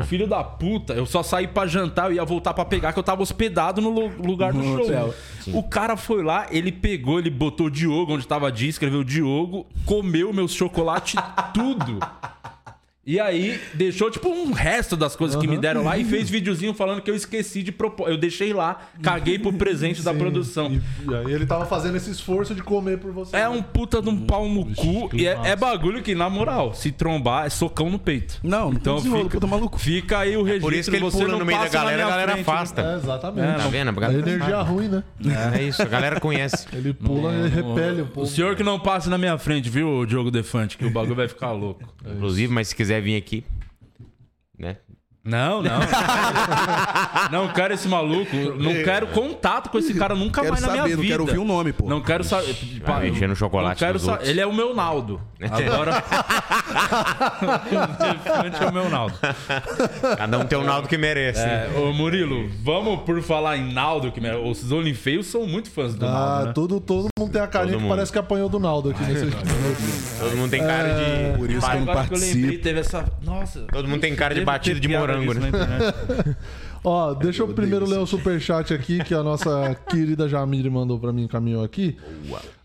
O 0.00 0.04
filho 0.04 0.26
da 0.28 0.44
puta, 0.44 0.92
eu 0.92 1.06
só 1.06 1.22
saí 1.22 1.48
pra 1.48 1.66
jantar, 1.66 2.10
eu 2.10 2.16
ia 2.16 2.24
voltar 2.26 2.52
pra 2.52 2.66
pegar, 2.66 2.92
que 2.92 2.98
eu 2.98 3.02
tava 3.02 3.22
hospedado 3.22 3.80
no 3.80 3.88
lu- 3.88 4.12
lugar 4.22 4.52
do 4.52 4.62
show. 4.62 4.82
hotel. 4.82 5.14
O 5.54 5.62
cara 5.62 5.96
foi 5.96 6.22
lá, 6.22 6.46
ele 6.50 6.70
pegou, 6.70 7.18
ele 7.18 7.30
botou 7.30 7.70
Diogo 7.70 8.12
onde 8.14 8.26
tava 8.26 8.52
Di, 8.52 8.68
escreveu 8.68 9.02
Diogo, 9.02 9.66
comeu 9.86 10.30
meus 10.34 10.52
chocolate 10.52 11.16
tudo. 11.54 11.98
E 13.06 13.18
aí, 13.18 13.58
deixou 13.72 14.10
tipo 14.10 14.28
um 14.28 14.52
resto 14.52 14.94
das 14.94 15.16
coisas 15.16 15.40
que 15.40 15.46
me 15.48 15.56
deram 15.56 15.82
lá 15.82 15.96
e 15.96 16.04
fez 16.04 16.28
videozinho 16.30 16.74
falando 16.74 17.00
que 17.00 17.10
eu 17.10 17.14
esqueci 17.14 17.62
de 17.62 17.72
propor. 17.72 18.10
Eu 18.10 18.18
deixei 18.18 18.52
lá, 18.52 18.78
caguei 19.02 19.38
pro 19.38 19.52
presente 19.54 20.02
da 20.02 20.12
produção. 20.12 20.70
E, 20.70 21.10
e 21.10 21.14
aí 21.14 21.32
ele 21.32 21.46
tava 21.46 21.64
fazendo 21.64 21.96
esse 21.96 22.10
esforço 22.10 22.54
de 22.54 22.62
comer 22.62 22.98
por 22.98 23.10
você. 23.10 23.34
É 23.36 23.48
um 23.48 23.62
puta 23.62 24.02
de 24.02 24.08
um 24.10 24.26
pau 24.26 24.46
no 24.48 24.66
cu 24.74 25.08
que 25.08 25.22
e 25.22 25.26
é, 25.26 25.38
é 25.44 25.56
bagulho 25.56 26.02
que, 26.02 26.14
na 26.14 26.28
moral, 26.28 26.74
se 26.74 26.92
trombar, 26.92 27.46
é 27.46 27.50
socão 27.50 27.88
no 27.88 27.98
peito. 27.98 28.38
Não, 28.42 28.70
então 28.70 28.96
desenrola, 28.96 29.22
fica, 29.24 29.34
puta 29.34 29.46
maluco. 29.46 29.78
fica 29.78 30.18
aí 30.18 30.36
o 30.36 30.42
registro. 30.42 30.68
Por 30.68 30.74
isso 30.74 30.90
que 30.90 30.96
ele 30.96 31.04
você 31.04 31.18
pula 31.18 31.32
não 31.32 31.38
no 31.38 31.46
meio 31.46 31.58
da 31.58 31.64
passa 31.64 31.78
galera, 31.78 32.04
a 32.06 32.10
galera 32.10 32.32
frente, 32.32 32.46
né? 32.46 32.52
afasta. 32.52 32.82
É, 32.82 32.96
exatamente. 32.96 33.56
Tá 33.62 33.68
vendo? 33.68 34.04
A 34.04 34.06
É 34.12 34.14
energia 34.18 34.50
sabe. 34.50 34.70
ruim, 34.70 34.88
né? 34.88 35.02
É 35.56 35.62
isso, 35.62 35.80
a 35.82 35.86
galera 35.86 36.20
conhece. 36.20 36.66
Ele 36.76 36.92
pula 36.92 37.32
e 37.32 37.48
repele 37.48 38.02
um 38.02 38.04
O 38.04 38.08
pouco. 38.08 38.28
senhor 38.30 38.54
que 38.54 38.62
não 38.62 38.78
passe 38.78 39.08
na 39.08 39.16
minha 39.16 39.38
frente, 39.38 39.70
viu, 39.70 40.04
Diogo 40.04 40.30
Defante, 40.30 40.76
que 40.76 40.84
o 40.84 40.90
bagulho 40.90 41.14
vai 41.16 41.28
ficar 41.28 41.52
louco. 41.52 41.82
Inclusive, 42.04 42.52
mas 42.52 42.68
se 42.68 42.76
quiser 42.76 42.89
vir 42.98 43.16
aqui, 43.16 43.44
né? 44.58 44.78
Não, 45.22 45.62
não. 45.62 45.80
não 47.30 47.48
quero 47.52 47.74
esse 47.74 47.86
maluco. 47.86 48.34
Não 48.58 48.72
quero 48.82 49.06
contato 49.08 49.68
com 49.68 49.78
esse 49.78 49.92
cara 49.94 50.14
nunca 50.14 50.40
Quero 50.40 50.52
mais 50.52 50.64
na 50.64 50.70
minha 50.70 50.82
saber, 50.82 50.94
não 50.94 51.02
vida. 51.02 51.12
quero 51.12 51.22
ouvir 51.24 51.38
o 51.38 51.44
nome, 51.44 51.72
pô. 51.74 51.86
Não 51.88 52.00
quero 52.00 52.24
saber. 52.24 52.56
Vai 52.82 53.10
no 53.10 53.36
chocolate 53.36 53.82
Não 53.82 53.86
quero 53.88 53.98
sa-. 53.98 54.20
Ele 54.22 54.40
é 54.40 54.46
o 54.46 54.52
meu 54.52 54.74
Naldo. 54.74 55.20
Agora. 55.42 56.02
é 58.60 58.66
o 58.66 58.72
meu 58.72 58.88
Naldo. 58.88 59.14
Cada 60.16 60.38
um 60.38 60.46
tem 60.46 60.58
o 60.58 60.64
Naldo 60.64 60.88
que 60.88 60.96
merece. 60.96 61.40
É, 61.40 61.68
ô 61.76 61.92
Murilo, 61.92 62.48
vamos 62.62 63.02
por 63.02 63.20
falar 63.22 63.56
em 63.58 63.72
Naldo, 63.72 64.10
que 64.12 64.20
os 64.20 64.70
Olinfeios 64.72 65.26
são 65.26 65.46
muito 65.46 65.70
fãs 65.70 65.94
do 65.94 66.06
Ah, 66.06 66.10
Naldo, 66.10 66.46
né? 66.46 66.52
todo, 66.54 66.80
todo 66.80 67.08
mundo 67.18 67.32
tem 67.32 67.42
a 67.42 67.46
carinha 67.46 67.72
Todo 67.72 67.78
que 67.78 67.82
mundo. 67.84 67.94
parece 67.94 68.12
que 68.12 68.18
apanhou 68.18 68.48
do 68.48 68.58
Naldo 68.58 68.90
aqui 68.90 69.02
nesse 69.02 69.26
Todo 70.18 70.36
mundo 70.36 70.50
tem 70.50 70.60
cara 70.60 70.88
de. 70.88 71.36
Por 71.38 71.50
isso 71.50 71.60
que 71.68 71.76
eu 71.76 71.80
não 71.80 71.90
Agora 71.90 72.06
que 72.08 72.14
eu 72.14 72.18
lembrei, 72.18 72.42
participo. 72.42 72.62
teve 72.62 72.80
essa. 72.80 73.04
Nossa. 73.22 73.60
Todo 73.70 73.86
mundo 73.88 74.00
tem 74.00 74.14
cara 74.16 74.34
de 74.34 74.42
batido 74.44 74.80
de 74.80 74.88
piada 74.88 75.09
disso 75.18 75.34
né? 75.34 75.40
na 75.40 75.48
internet. 75.48 76.36
Ó, 76.82 77.12
deixa 77.12 77.42
eu 77.42 77.48
primeiro 77.48 77.84
ler 77.86 77.98
o 77.98 78.06
superchat 78.06 78.72
aqui 78.72 79.04
que 79.04 79.14
a 79.14 79.22
nossa 79.22 79.74
querida 79.90 80.26
Jamile 80.26 80.70
mandou 80.70 80.98
pra 80.98 81.12
mim, 81.12 81.24
encaminhou 81.24 81.62
aqui. 81.62 81.96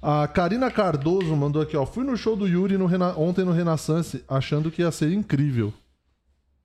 A 0.01 0.25
Karina 0.27 0.71
Cardoso 0.71 1.35
mandou 1.35 1.61
aqui, 1.61 1.75
ó. 1.75 1.85
Fui 1.85 2.05
no 2.05 2.15
show 2.15 2.35
do 2.35 2.47
Yuri 2.47 2.77
no 2.77 2.85
Rena- 2.85 3.13
ontem 3.17 3.43
no 3.43 3.51
Renaissance, 3.51 4.23
achando 4.29 4.71
que 4.71 4.81
ia 4.81 4.91
ser 4.91 5.11
incrível. 5.11 5.73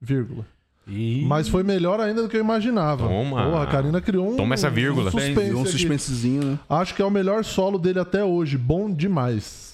Vírgula. 0.01 0.47
Ih, 0.87 1.25
Mas 1.27 1.49
foi 1.49 1.63
melhor 1.63 2.01
ainda 2.01 2.23
do 2.23 2.29
que 2.29 2.37
eu 2.37 2.41
imaginava. 2.41 3.07
Toma. 3.07 3.45
Porra, 3.45 3.63
a 3.63 3.67
Karina 3.67 4.01
criou 4.01 4.33
um, 4.33 4.37
Toma 4.37 4.55
essa 4.55 4.71
vírgula. 4.71 5.09
um 5.09 5.11
suspense. 5.13 5.41
Deu 5.51 5.59
um 5.59 5.67
suspensezinho, 5.67 6.45
né? 6.45 6.59
Acho 6.69 6.95
que 6.95 7.03
é 7.03 7.05
o 7.05 7.11
melhor 7.11 7.45
solo 7.45 7.79
dele 7.79 7.99
até 8.01 8.25
hoje. 8.25 8.57
Bom 8.57 8.91
demais. 8.93 9.70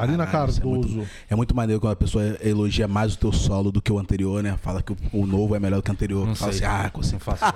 Karina 0.00 0.26
Caralho, 0.26 0.50
isso 0.50 0.60
é 0.60 0.62
Cardoso. 0.62 0.94
muito- 0.96 1.10
É 1.30 1.36
muito 1.36 1.54
maneiro 1.54 1.80
quando 1.80 1.92
a 1.92 1.96
pessoa 1.96 2.24
elogia 2.42 2.86
mais 2.88 3.14
o 3.14 3.18
teu 3.18 3.32
solo 3.32 3.70
do 3.72 3.80
que 3.82 3.92
o 3.92 3.98
anterior, 3.98 4.42
né? 4.42 4.56
Fala 4.62 4.82
que 4.82 4.92
o, 4.92 4.96
o 5.12 5.26
novo 5.26 5.54
é 5.54 5.60
melhor 5.60 5.76
do 5.76 5.82
que 5.82 5.90
o 5.90 5.92
anterior. 5.92 6.26
Não 6.26 6.34
Fala 6.34 6.52
sei. 6.52 6.66
assim, 6.66 6.76
ah, 6.86 6.90
consegui. 6.90 7.14
não 7.14 7.20
faço. 7.20 7.44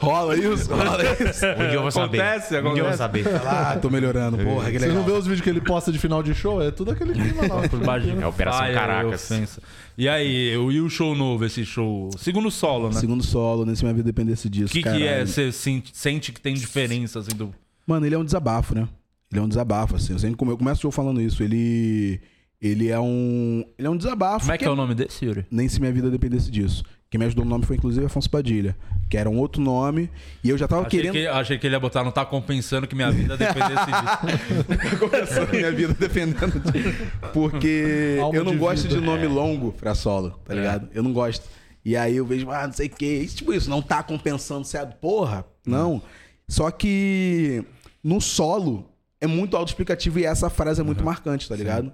Rola 0.00 0.36
isso, 0.36 0.70
rola 0.74 1.02
isso. 1.04 1.46
Um 1.46 1.68
dia 1.68 1.74
eu 1.74 1.82
vou 1.82 1.90
saber. 1.90 2.20
Acontece, 2.20 2.56
Um 2.56 2.60
dia 2.74 2.82
eu 2.82 2.82
vou 2.86 2.94
acontece. 2.94 2.98
saber. 2.98 3.24
Ah, 3.46 3.78
tô 3.80 3.90
melhorando. 3.90 4.38
Porra, 4.38 4.70
que 4.70 4.78
Você 4.78 4.86
legal. 4.86 5.02
não 5.02 5.04
vê 5.04 5.12
os 5.12 5.24
vídeos 5.26 5.40
que 5.42 5.50
ele 5.50 5.60
posta 5.60 5.92
de 5.92 5.98
final 5.98 6.22
de 6.22 6.34
show? 6.34 6.62
É 6.62 6.70
tudo 6.70 6.92
aquele 6.92 7.12
clima 7.12 7.42
lá. 7.54 7.68
Por 7.68 7.80
baixo 7.80 8.06
de 8.06 8.22
É 8.22 8.26
Operação 8.26 8.62
Fire, 8.62 8.74
Caracas. 8.74 9.60
E 9.96 10.08
aí, 10.08 10.56
o- 10.56 10.70
e 10.70 10.80
o 10.80 10.88
show 10.88 11.14
novo, 11.14 11.44
esse 11.44 11.64
show? 11.64 12.10
Segundo 12.18 12.50
solo, 12.50 12.88
né? 12.88 12.94
Segundo 13.00 13.24
solo, 13.24 13.66
nem 13.66 13.74
se 13.74 13.82
minha 13.82 13.94
vida 13.94 14.06
dependesse 14.06 14.48
disso. 14.48 14.66
O 14.66 14.70
que, 14.70 14.82
que 14.82 15.06
é? 15.06 15.24
Você 15.26 15.50
sente, 15.50 15.90
sente 15.92 16.32
que 16.32 16.40
tem 16.40 16.54
diferença 16.54 17.18
assim 17.18 17.34
do. 17.36 17.52
Mano, 17.88 18.04
ele 18.06 18.14
é 18.14 18.18
um 18.18 18.24
desabafo, 18.24 18.74
né? 18.74 18.86
Ele 19.32 19.40
é 19.40 19.42
um 19.42 19.48
desabafo, 19.48 19.96
assim. 19.96 20.12
Eu 20.12 20.18
sempre 20.18 20.36
come- 20.36 20.52
eu 20.52 20.58
começo 20.58 20.80
show 20.82 20.90
falando 20.92 21.20
isso. 21.20 21.42
Ele. 21.42 22.20
Ele 22.60 22.88
é 22.88 22.98
um. 22.98 23.64
Ele 23.78 23.86
é 23.86 23.90
um 23.90 23.96
desabafo. 23.96 24.40
Como 24.46 24.52
é 24.52 24.58
que 24.58 24.64
é 24.64 24.70
o 24.70 24.74
nome 24.76 24.94
desse, 24.94 25.24
Yuri? 25.24 25.46
Nem 25.50 25.68
se 25.68 25.78
minha 25.80 25.92
vida 25.92 26.10
dependesse 26.10 26.50
disso. 26.50 26.82
Quem 27.10 27.18
me 27.18 27.24
ajudou 27.24 27.44
no 27.44 27.50
nome 27.50 27.64
foi 27.64 27.76
inclusive 27.76 28.04
Afonso 28.04 28.28
Padilha, 28.28 28.76
que 29.08 29.16
era 29.16 29.30
um 29.30 29.38
outro 29.38 29.62
nome. 29.62 30.10
E 30.44 30.50
eu 30.50 30.58
já 30.58 30.68
tava 30.68 30.86
Achei 30.86 31.00
querendo. 31.00 31.12
que, 31.14 31.26
achei 31.26 31.56
que 31.56 31.66
ele 31.66 31.74
ia 31.74 31.80
botar, 31.80 32.04
não 32.04 32.10
tá 32.10 32.22
compensando 32.26 32.86
que 32.86 32.94
minha 32.94 33.10
vida 33.10 33.34
dependesse 33.36 33.86
disso. 33.86 35.40
A 35.48 35.52
minha 35.52 35.72
vida 35.72 35.94
defendendo. 35.94 36.60
de- 36.70 37.28
Porque 37.32 38.18
Alma 38.20 38.36
eu 38.38 38.44
não 38.44 38.52
de 38.52 38.58
gosto 38.58 38.82
vida. 38.88 38.96
de 39.00 39.06
nome 39.06 39.26
longo 39.26 39.72
pra 39.72 39.94
solo, 39.94 40.30
tá 40.44 40.54
ligado? 40.54 40.88
Eu 40.92 41.02
não 41.02 41.12
gosto. 41.12 41.46
E 41.84 41.96
aí 41.96 42.16
eu 42.16 42.26
vejo, 42.26 42.50
ah, 42.50 42.66
não 42.66 42.74
sei 42.74 42.88
o. 42.90 43.04
Isso, 43.04 43.36
tipo 43.36 43.52
isso, 43.54 43.70
não 43.70 43.80
tá 43.80 44.02
compensando 44.02 44.66
certo. 44.66 44.96
Porra, 44.96 45.44
não. 45.66 46.02
Só 46.46 46.70
que 46.70 47.64
no 48.08 48.22
solo 48.22 48.88
é 49.20 49.26
muito 49.26 49.54
autoexplicativo 49.54 50.18
e 50.18 50.24
essa 50.24 50.48
frase 50.48 50.80
é 50.80 50.84
muito 50.84 51.04
marcante, 51.04 51.46
tá 51.46 51.54
ligado? 51.54 51.92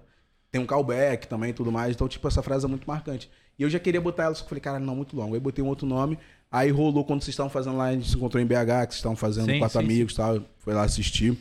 Tem 0.48 0.60
um 0.60 0.66
callback 0.66 1.26
também 1.26 1.50
e 1.50 1.52
tudo 1.52 1.72
mais. 1.72 1.92
Então, 1.92 2.06
tipo, 2.06 2.28
essa 2.28 2.40
frase 2.40 2.64
é 2.64 2.68
muito 2.68 2.86
marcante. 2.86 3.28
E 3.58 3.64
eu 3.64 3.68
já 3.68 3.80
queria 3.80 4.00
botar 4.00 4.24
ela, 4.24 4.34
só 4.34 4.42
que 4.42 4.46
eu 4.46 4.48
falei, 4.50 4.60
cara, 4.60 4.78
não, 4.78 4.94
muito 4.94 5.16
longo. 5.16 5.34
Aí 5.34 5.40
botei 5.40 5.64
um 5.64 5.66
outro 5.66 5.88
nome. 5.88 6.16
Aí 6.52 6.70
rolou 6.70 7.04
quando 7.04 7.22
vocês 7.22 7.32
estavam 7.32 7.50
fazendo 7.50 7.76
lá, 7.76 7.86
a 7.86 7.92
gente 7.94 8.08
se 8.08 8.14
encontrou 8.14 8.40
em 8.40 8.46
BH, 8.46 8.52
que 8.54 8.62
vocês 8.62 8.94
estavam 8.94 9.16
fazendo 9.16 9.50
Sim, 9.50 9.58
quatro 9.58 9.80
sim, 9.80 9.84
amigos 9.84 10.12
e 10.12 10.16
tal. 10.16 10.40
Foi 10.58 10.72
lá 10.72 10.84
assistir. 10.84 11.36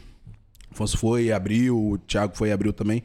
Afonso 0.72 0.98
foi, 0.98 1.32
abriu, 1.32 1.78
o 1.78 1.98
Thiago 2.00 2.36
foi 2.36 2.50
e 2.50 2.52
abriu 2.52 2.74
também. 2.74 3.04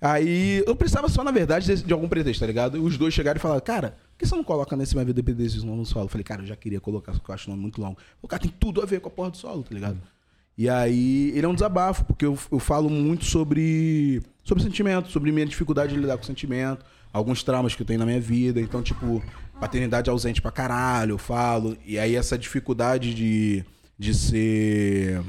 Aí 0.00 0.62
eu 0.64 0.76
precisava 0.76 1.08
só, 1.08 1.24
na 1.24 1.32
verdade, 1.32 1.66
de, 1.66 1.82
de 1.82 1.92
algum 1.92 2.08
pretexto, 2.08 2.38
tá 2.38 2.46
ligado? 2.46 2.76
E 2.76 2.80
os 2.80 2.96
dois 2.96 3.12
chegaram 3.12 3.38
e 3.38 3.40
falaram, 3.40 3.60
cara, 3.60 3.96
por 4.12 4.18
que 4.18 4.26
você 4.26 4.36
não 4.36 4.44
coloca 4.44 4.76
nesse 4.76 4.94
Minha 4.94 5.04
Vida 5.04 5.20
Dependência 5.20 5.60
no 5.64 5.84
solo? 5.84 6.04
Eu 6.04 6.08
falei, 6.08 6.22
cara, 6.22 6.42
eu 6.42 6.46
já 6.46 6.54
queria 6.54 6.80
colocar, 6.80 7.12
só 7.12 7.18
que 7.18 7.28
eu 7.28 7.34
acho 7.34 7.48
o 7.48 7.50
nome 7.50 7.62
muito 7.62 7.80
longo. 7.80 7.98
O 8.22 8.28
cara 8.28 8.40
tem 8.40 8.52
tudo 8.60 8.80
a 8.80 8.86
ver 8.86 9.00
com 9.00 9.08
a 9.08 9.10
porra 9.10 9.30
do 9.30 9.36
solo, 9.36 9.64
tá 9.64 9.74
ligado? 9.74 9.98
E 10.58 10.68
aí, 10.68 11.30
ele 11.36 11.46
é 11.46 11.48
um 11.48 11.54
desabafo, 11.54 12.04
porque 12.04 12.26
eu, 12.26 12.36
eu 12.50 12.58
falo 12.58 12.90
muito 12.90 13.24
sobre, 13.24 14.20
sobre 14.42 14.64
sentimento, 14.64 15.08
sobre 15.08 15.30
minha 15.30 15.46
dificuldade 15.46 15.94
de 15.94 16.00
lidar 16.00 16.18
com 16.18 16.24
sentimento, 16.24 16.84
alguns 17.12 17.44
traumas 17.44 17.76
que 17.76 17.82
eu 17.82 17.86
tenho 17.86 18.00
na 18.00 18.04
minha 18.04 18.20
vida. 18.20 18.60
Então, 18.60 18.82
tipo, 18.82 19.22
paternidade 19.60 20.10
ausente 20.10 20.42
pra 20.42 20.50
caralho, 20.50 21.12
eu 21.12 21.18
falo. 21.18 21.78
E 21.86 21.96
aí, 21.96 22.16
essa 22.16 22.36
dificuldade 22.36 23.14
de, 23.14 23.64
de 23.96 24.12
ser. 24.12 25.22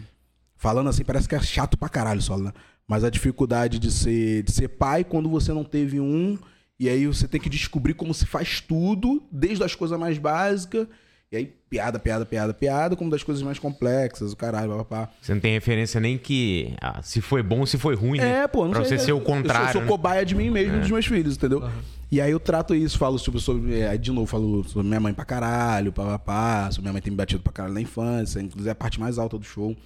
Falando 0.57 0.89
assim, 0.89 1.03
parece 1.03 1.29
que 1.29 1.35
é 1.35 1.41
chato 1.41 1.77
pra 1.77 1.89
caralho 1.89 2.23
só, 2.23 2.35
né? 2.35 2.51
Mas 2.87 3.03
a 3.03 3.09
dificuldade 3.11 3.77
de 3.77 3.91
ser, 3.91 4.41
de 4.41 4.51
ser 4.51 4.67
pai 4.67 5.03
quando 5.03 5.29
você 5.29 5.53
não 5.53 5.63
teve 5.63 5.99
um. 5.99 6.39
E 6.79 6.89
aí 6.89 7.05
você 7.05 7.27
tem 7.27 7.39
que 7.39 7.49
descobrir 7.49 7.93
como 7.93 8.15
se 8.15 8.25
faz 8.25 8.61
tudo, 8.61 9.21
desde 9.31 9.63
as 9.63 9.75
coisas 9.75 9.99
mais 9.99 10.17
básicas. 10.17 10.87
E 11.31 11.37
aí, 11.37 11.53
piada, 11.69 11.99
piada, 11.99 12.25
piada, 12.25 12.53
piada, 12.55 12.95
como 12.95 13.11
das 13.11 13.21
coisas 13.21 13.43
mais 13.43 13.59
complexas, 13.59 14.33
o 14.33 14.35
caralho, 14.35 14.75
papá. 14.77 15.11
Você 15.21 15.31
não 15.31 15.39
tem 15.39 15.53
referência 15.53 15.99
nem 16.01 16.17
que 16.17 16.73
ah, 16.81 17.03
se 17.03 17.21
foi 17.21 17.43
bom 17.43 17.59
ou 17.59 17.65
se 17.67 17.77
foi 17.77 17.93
ruim, 17.93 18.17
né? 18.17 18.39
É, 18.45 18.47
pô, 18.47 18.63
não 18.65 18.71
Pra 18.71 18.83
sei, 18.83 18.97
você 18.97 19.03
é- 19.03 19.05
ser 19.05 19.11
o 19.13 19.17
Eu 19.17 19.21
contrário. 19.21 19.65
sou, 19.65 19.73
sou 19.73 19.81
né? 19.83 19.87
cobaia 19.87 20.25
de 20.25 20.33
mim 20.33 20.49
mesmo 20.49 20.77
e 20.77 20.79
dos 20.79 20.89
meus 20.89 21.05
filhos, 21.05 21.35
entendeu? 21.37 21.69
E 22.11 22.19
aí 22.19 22.31
eu 22.31 22.39
trato 22.39 22.73
isso, 22.73 22.97
falo 22.97 23.19
sobre, 23.19 23.39
sobre 23.39 23.79
é, 23.79 23.89
aí 23.89 23.99
de 23.99 24.11
novo, 24.11 24.25
falo 24.25 24.63
sobre 24.63 24.87
minha 24.87 24.99
mãe 24.99 25.13
pra 25.13 25.23
caralho, 25.23 25.93
papapá, 25.93 26.67
sobre 26.71 26.81
minha 26.85 26.93
mãe 26.93 27.01
ter 27.03 27.11
me 27.11 27.15
batido 27.15 27.43
pra 27.43 27.53
caralho 27.53 27.75
na 27.75 27.81
infância, 27.81 28.39
inclusive 28.39 28.67
é 28.67 28.71
a 28.71 28.75
parte 28.75 28.99
mais 28.99 29.19
alta 29.19 29.37
do 29.37 29.45
show. 29.45 29.77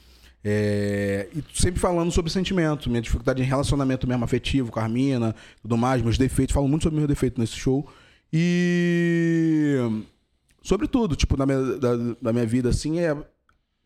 É, 0.46 1.28
e 1.36 1.44
sempre 1.54 1.78
falando 1.82 2.10
sobre 2.10 2.32
sentimento, 2.32 2.90
minha 2.90 3.02
dificuldade 3.02 3.42
em 3.42 3.46
relacionamento 3.46 4.08
mesmo 4.08 4.24
afetivo 4.24 4.72
com 4.72 4.80
a 4.80 4.84
Armina, 4.84 5.36
tudo 5.62 5.76
mais, 5.78 6.02
meus 6.02 6.18
defeitos, 6.18 6.54
falo 6.54 6.70
muito 6.70 6.84
sobre 6.84 6.96
meus 7.00 7.10
defeitos 7.10 7.38
nesse 7.38 7.58
show. 7.58 7.86
E 8.32 9.78
sobre 10.64 10.88
tudo, 10.88 11.16
tipo, 11.16 11.38
da 11.38 11.46
minha, 11.46 11.78
da, 11.78 11.96
da 12.20 12.34
minha 12.34 12.46
vida, 12.48 12.70
assim, 12.70 13.00
é 13.00 13.16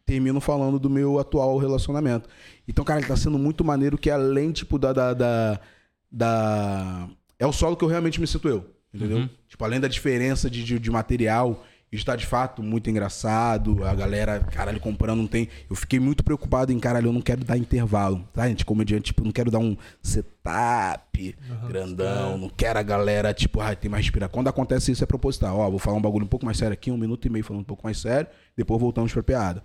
termino 0.06 0.40
falando 0.40 0.80
do 0.80 0.90
meu 0.90 1.20
atual 1.20 1.58
relacionamento. 1.58 2.30
Então, 2.66 2.86
cara, 2.86 3.02
ele 3.02 3.08
tá 3.10 3.18
sendo 3.18 3.38
muito 3.38 3.66
maneiro 3.66 3.98
que 3.98 4.10
além, 4.10 4.54
tipo, 4.54 4.80
da. 4.80 4.94
da, 4.94 5.14
da, 5.14 5.60
da- 6.10 7.10
É 7.40 7.46
o 7.46 7.52
solo 7.52 7.76
que 7.76 7.84
eu 7.84 7.90
realmente 7.90 8.20
me 8.22 8.28
sinto 8.28 8.48
eu. 8.48 8.66
Entendeu? 8.94 9.18
Tipo, 9.48 9.66
além 9.66 9.80
da 9.82 9.88
diferença 9.88 10.50
de, 10.50 10.64
de, 10.64 10.80
de 10.80 10.90
material, 10.90 11.64
isso 11.92 12.06
tá 12.06 12.16
de 12.16 12.26
fato 12.26 12.62
muito 12.62 12.90
engraçado. 12.90 13.84
A 13.86 13.96
galera, 13.96 14.40
caralho, 14.40 14.80
comprando 14.80 15.20
não 15.20 15.28
tem. 15.28 15.48
Eu 15.70 15.76
fiquei 15.76 16.00
muito 16.00 16.24
preocupado 16.24 16.72
em, 16.72 16.80
caralho, 16.80 17.08
eu 17.08 17.14
não 17.14 17.22
quero 17.22 17.46
dar 17.46 17.58
intervalo. 17.58 18.28
Tá, 18.34 18.48
gente? 18.48 18.66
Comediante, 18.66 19.06
tipo, 19.06 19.24
não 19.24 19.32
quero 19.32 19.50
dar 19.50 19.60
um 19.60 19.78
setup 20.02 21.36
grandão. 21.68 22.38
Não 22.38 22.50
quero 22.50 22.78
a 22.78 22.84
galera, 22.84 23.34
tipo, 23.34 23.62
ah, 23.62 23.74
tem 23.74 23.90
mais 23.90 24.04
respirar. 24.04 24.30
Quando 24.30 24.50
acontece 24.50 24.92
isso, 24.92 25.04
é 25.04 25.08
proposital. 25.08 25.60
Ó, 25.60 25.70
vou 25.70 25.80
falar 25.80 25.98
um 25.98 26.02
bagulho 26.02 26.26
um 26.26 26.30
pouco 26.30 26.46
mais 26.46 26.58
sério 26.58 26.74
aqui, 26.74 26.92
um 26.92 26.98
minuto 26.98 27.26
e 27.26 27.30
meio 27.30 27.46
falando 27.46 27.62
um 27.62 27.66
pouco 27.66 27.84
mais 27.86 28.00
sério, 28.00 28.28
depois 28.56 28.82
voltamos 28.82 29.14
pra 29.14 29.24
piada. 29.24 29.64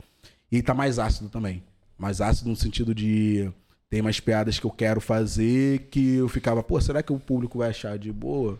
E 0.51 0.63
tá 0.63 0.75
mais 0.75 1.01
ácido 1.01 1.29
também. 1.29 1.65
Mais 1.99 2.21
ácido 2.21 2.51
no 2.51 2.57
sentido 2.57 2.95
de. 2.95 3.51
Tem 3.91 4.01
mais 4.01 4.21
piadas 4.21 4.59
que 4.59 4.65
eu 4.65 4.71
quero 4.71 5.01
fazer 5.01 5.89
que 5.91 6.15
eu 6.15 6.29
ficava, 6.29 6.63
pô, 6.63 6.81
será 6.81 7.03
que 7.03 7.13
o 7.13 7.19
público 7.19 7.59
vai 7.59 7.71
achar 7.71 7.99
de 7.99 8.11
boa? 8.11 8.59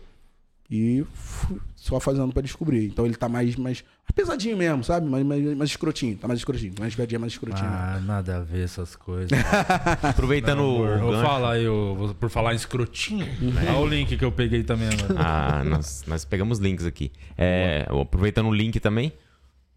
E 0.71 1.05
fui 1.13 1.59
só 1.75 1.99
fazendo 1.99 2.31
pra 2.33 2.41
descobrir. 2.41 2.85
Então 2.87 3.05
ele 3.05 3.15
tá 3.15 3.29
mais, 3.29 3.55
mais, 3.55 3.83
pesadinho 4.15 4.57
mesmo, 4.57 4.83
sabe? 4.83 5.07
Mais, 5.07 5.23
mais, 5.25 5.43
mais 5.57 5.69
escrotinho. 5.69 6.17
Tá 6.17 6.27
mais 6.27 6.39
escrotinho. 6.39 6.73
Mais 6.79 6.95
velhinho, 6.95 7.19
mais 7.19 7.33
escrotinho. 7.33 7.67
Ah, 7.69 7.99
nada 8.03 8.37
a 8.37 8.39
ver 8.39 8.63
essas 8.63 8.95
coisas. 8.95 9.29
Aproveitando 10.01 10.61
o 10.63 10.99
Vou 10.99 11.21
falar 11.21 11.53
aí, 11.53 11.63
eu- 11.63 12.15
por 12.19 12.29
falar 12.29 12.53
em 12.53 12.55
escrotinho. 12.55 13.25
Uhum. 13.41 13.53
Olha 13.69 13.77
o 13.77 13.87
link 13.87 14.17
que 14.17 14.25
eu 14.25 14.31
peguei 14.31 14.63
também 14.63 14.87
agora. 14.87 15.13
Ah, 15.23 15.63
nós, 15.63 16.03
nós 16.07 16.25
pegamos 16.25 16.59
links 16.59 16.85
aqui. 16.85 17.11
É, 17.37 17.85
aproveitando 18.01 18.47
o 18.47 18.53
link 18.53 18.79
também. 18.79 19.13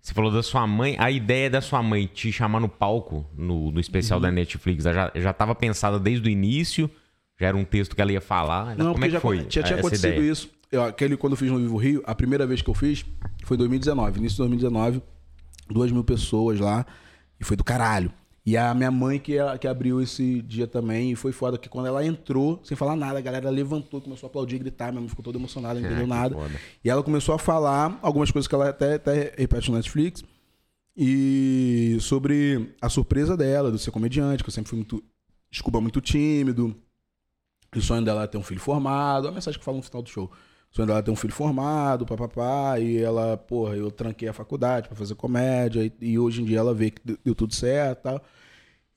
Você 0.00 0.14
falou 0.14 0.30
da 0.30 0.42
sua 0.42 0.66
mãe. 0.66 0.96
A 0.98 1.10
ideia 1.10 1.50
da 1.50 1.60
sua 1.60 1.82
mãe 1.82 2.06
te 2.06 2.30
chamar 2.32 2.60
no 2.60 2.68
palco, 2.68 3.26
no, 3.36 3.70
no 3.72 3.80
especial 3.80 4.18
Uhum. 4.18 4.22
da 4.22 4.30
Netflix, 4.30 4.84
já, 4.84 5.10
já 5.14 5.32
tava 5.32 5.54
pensada 5.54 5.98
desde 5.98 6.28
o 6.28 6.30
início? 6.30 6.88
Já 7.38 7.48
era 7.48 7.56
um 7.56 7.64
texto 7.64 7.94
que 7.94 8.00
ela 8.00 8.12
ia 8.12 8.20
falar? 8.20 8.76
Não, 8.76 8.92
Como 8.92 9.04
é 9.04 9.08
porque 9.08 9.08
que 9.08 9.12
já 9.12 9.20
foi 9.20 9.36
tinha, 9.44 9.62
tinha 9.62 9.62
essa 9.64 9.74
acontecido 9.80 10.12
ideia? 10.14 10.30
isso. 10.32 10.48
Eu, 10.70 10.82
aquele, 10.82 11.16
quando 11.16 11.34
eu 11.34 11.36
fiz 11.36 11.50
no 11.50 11.58
Vivo 11.58 11.76
Rio, 11.76 12.02
a 12.04 12.14
primeira 12.14 12.46
vez 12.46 12.60
que 12.60 12.68
eu 12.68 12.74
fiz 12.74 13.04
foi 13.44 13.56
em 13.56 13.58
2019. 13.58 14.18
Início 14.18 14.36
de 14.36 14.38
2019, 14.38 15.02
duas 15.68 15.90
mil 15.92 16.04
pessoas 16.04 16.58
lá. 16.60 16.84
E 17.38 17.44
foi 17.44 17.56
do 17.56 17.64
caralho. 17.64 18.12
E 18.44 18.56
a 18.56 18.72
minha 18.72 18.92
mãe 18.92 19.18
que, 19.18 19.36
que 19.60 19.66
abriu 19.66 20.00
esse 20.00 20.40
dia 20.42 20.68
também. 20.68 21.10
E 21.10 21.16
foi 21.16 21.32
foda 21.32 21.58
que 21.58 21.68
quando 21.68 21.86
ela 21.86 22.04
entrou, 22.06 22.60
sem 22.62 22.76
falar 22.76 22.94
nada, 22.94 23.18
a 23.18 23.20
galera 23.22 23.50
levantou, 23.50 24.00
começou 24.00 24.28
a 24.28 24.30
aplaudir, 24.30 24.58
gritar. 24.58 24.92
Minha 24.92 25.00
mãe 25.00 25.08
ficou 25.08 25.24
toda 25.24 25.36
emocionada, 25.36 25.74
não 25.74 25.86
entendeu 25.86 26.04
que 26.04 26.08
nada. 26.08 26.34
foda. 26.34 26.60
E 26.84 26.88
ela 26.88 27.02
começou 27.02 27.34
a 27.34 27.38
falar 27.38 27.98
algumas 28.00 28.30
coisas 28.30 28.46
que 28.46 28.54
ela 28.54 28.68
até, 28.68 28.94
até 28.94 29.34
repete 29.36 29.68
no 29.68 29.76
Netflix. 29.76 30.22
E 30.96 31.98
sobre 32.00 32.74
a 32.80 32.88
surpresa 32.88 33.36
dela, 33.36 33.72
de 33.72 33.80
ser 33.80 33.90
comediante, 33.90 34.44
que 34.44 34.48
eu 34.48 34.54
sempre 34.54 34.70
fui 34.70 34.76
muito, 34.78 35.02
desculpa, 35.50 35.80
muito 35.80 36.00
tímido. 36.00 36.74
O 37.74 37.80
sonho 37.82 38.04
dela 38.04 38.22
é 38.22 38.26
ter 38.28 38.38
um 38.38 38.44
filho 38.44 38.60
formado. 38.60 39.26
A 39.26 39.32
mensagem 39.32 39.58
que 39.58 39.64
fala 39.64 39.76
no 39.76 39.82
final 39.82 40.02
do 40.02 40.08
show. 40.08 40.30
Sonho 40.70 40.86
dela 40.86 40.98
é 40.98 41.02
ter 41.02 41.10
um 41.10 41.16
filho 41.16 41.32
formado, 41.32 42.04
papapá. 42.04 42.78
E 42.78 42.98
ela, 42.98 43.36
porra, 43.36 43.76
eu 43.76 43.90
tranquei 43.90 44.28
a 44.28 44.32
faculdade 44.32 44.88
pra 44.88 44.96
fazer 44.96 45.14
comédia. 45.14 45.84
E, 45.84 45.92
e 46.12 46.18
hoje 46.18 46.42
em 46.42 46.44
dia 46.44 46.58
ela 46.58 46.74
vê 46.74 46.90
que 46.90 47.00
deu, 47.04 47.18
deu 47.24 47.34
tudo 47.34 47.54
certo 47.54 48.00
e 48.00 48.02
tal. 48.02 48.22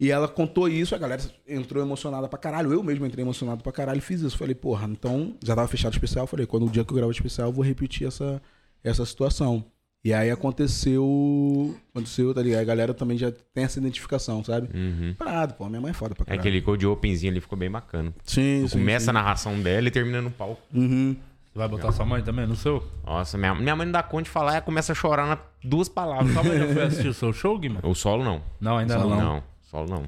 E 0.01 0.11
ela 0.11 0.30
contou 0.30 0.70
isso, 0.70 0.95
a 0.95 0.97
galera 0.97 1.22
entrou 1.45 1.84
emocionada 1.84 2.28
pra 2.30 2.39
caralho. 2.39 2.72
Eu 2.72 2.82
mesmo 2.82 3.05
entrei 3.05 3.24
emocionado 3.24 3.61
pra 3.61 3.72
caralho 3.72 3.97
e 3.97 4.01
fiz 4.01 4.22
isso. 4.22 4.38
Falei, 4.38 4.55
porra, 4.55 4.88
então 4.89 5.36
já 5.43 5.53
tava 5.55 5.67
fechado 5.67 5.91
o 5.91 5.95
especial. 5.95 6.26
Falei, 6.26 6.45
quando 6.45 6.65
o 6.65 6.70
dia 6.70 6.86
que 6.86 6.91
eu 6.91 6.95
gravo 6.95 7.09
o 7.09 7.11
especial, 7.13 7.49
eu 7.49 7.53
vou 7.53 7.63
repetir 7.65 8.07
essa, 8.07 8.41
essa 8.84 9.05
situação. 9.05 9.65
E 10.01 10.13
aí 10.13 10.32
aconteceu. 10.32 11.76
Aconteceu, 11.93 12.34
tá 12.34 12.41
ligado? 12.41 12.61
A 12.61 12.65
galera 12.65 12.93
também 12.93 13.17
já 13.17 13.32
tem 13.53 13.65
essa 13.65 13.80
identificação, 13.80 14.41
sabe? 14.43 14.70
Uhum. 14.74 15.13
Parado, 15.17 15.53
pô, 15.55 15.67
minha 15.67 15.82
mãe 15.82 15.91
é 15.91 15.93
foda 15.93 16.15
pra 16.15 16.24
É 16.24 16.26
caralho. 16.28 16.39
aquele 16.39 16.61
cold 16.61 16.86
openzinho 16.88 17.32
ali 17.34 17.41
ficou 17.41 17.57
bem 17.57 17.70
bacana. 17.70 18.13
Sim, 18.24 18.65
sim. 18.67 18.78
Começa 18.80 19.05
sim. 19.05 19.09
a 19.09 19.13
narração 19.13 19.59
dela 19.61 19.88
e 19.88 19.91
termina 19.91 20.22
no 20.22 20.32
palco. 20.32 20.61
Uhum. 20.74 21.15
Você 21.52 21.58
vai 21.60 21.68
botar 21.68 21.91
sua 21.91 22.06
mãe 22.06 22.22
também 22.22 22.45
no 22.45 22.56
seu? 22.56 22.84
Nossa, 23.06 23.38
minha, 23.38 23.56
minha 23.56 23.76
mãe 23.76 23.86
não 23.86 23.91
dá 23.91 24.04
conta 24.04 24.24
de 24.24 24.30
falar, 24.30 24.52
ela 24.54 24.62
começa 24.62 24.91
a 24.91 24.95
chorar 24.95 25.26
nas 25.28 25.39
duas 25.64 25.89
palavras. 25.89 26.32
Sua 26.32 26.43
mãe 26.43 26.58
já 26.60 26.68
foi 26.74 26.84
assistir 26.84 27.08
o 27.08 27.14
seu 27.14 27.34
show, 27.34 27.58
Guima? 27.58 27.80
O 27.84 27.93
solo 27.95 28.24
não. 28.24 28.41
Não, 28.62 28.78
ainda 28.78 28.97
Solo 29.00 29.10
não. 29.10 29.22
Não, 29.22 29.43
solo 29.70 29.89
não. 29.89 30.04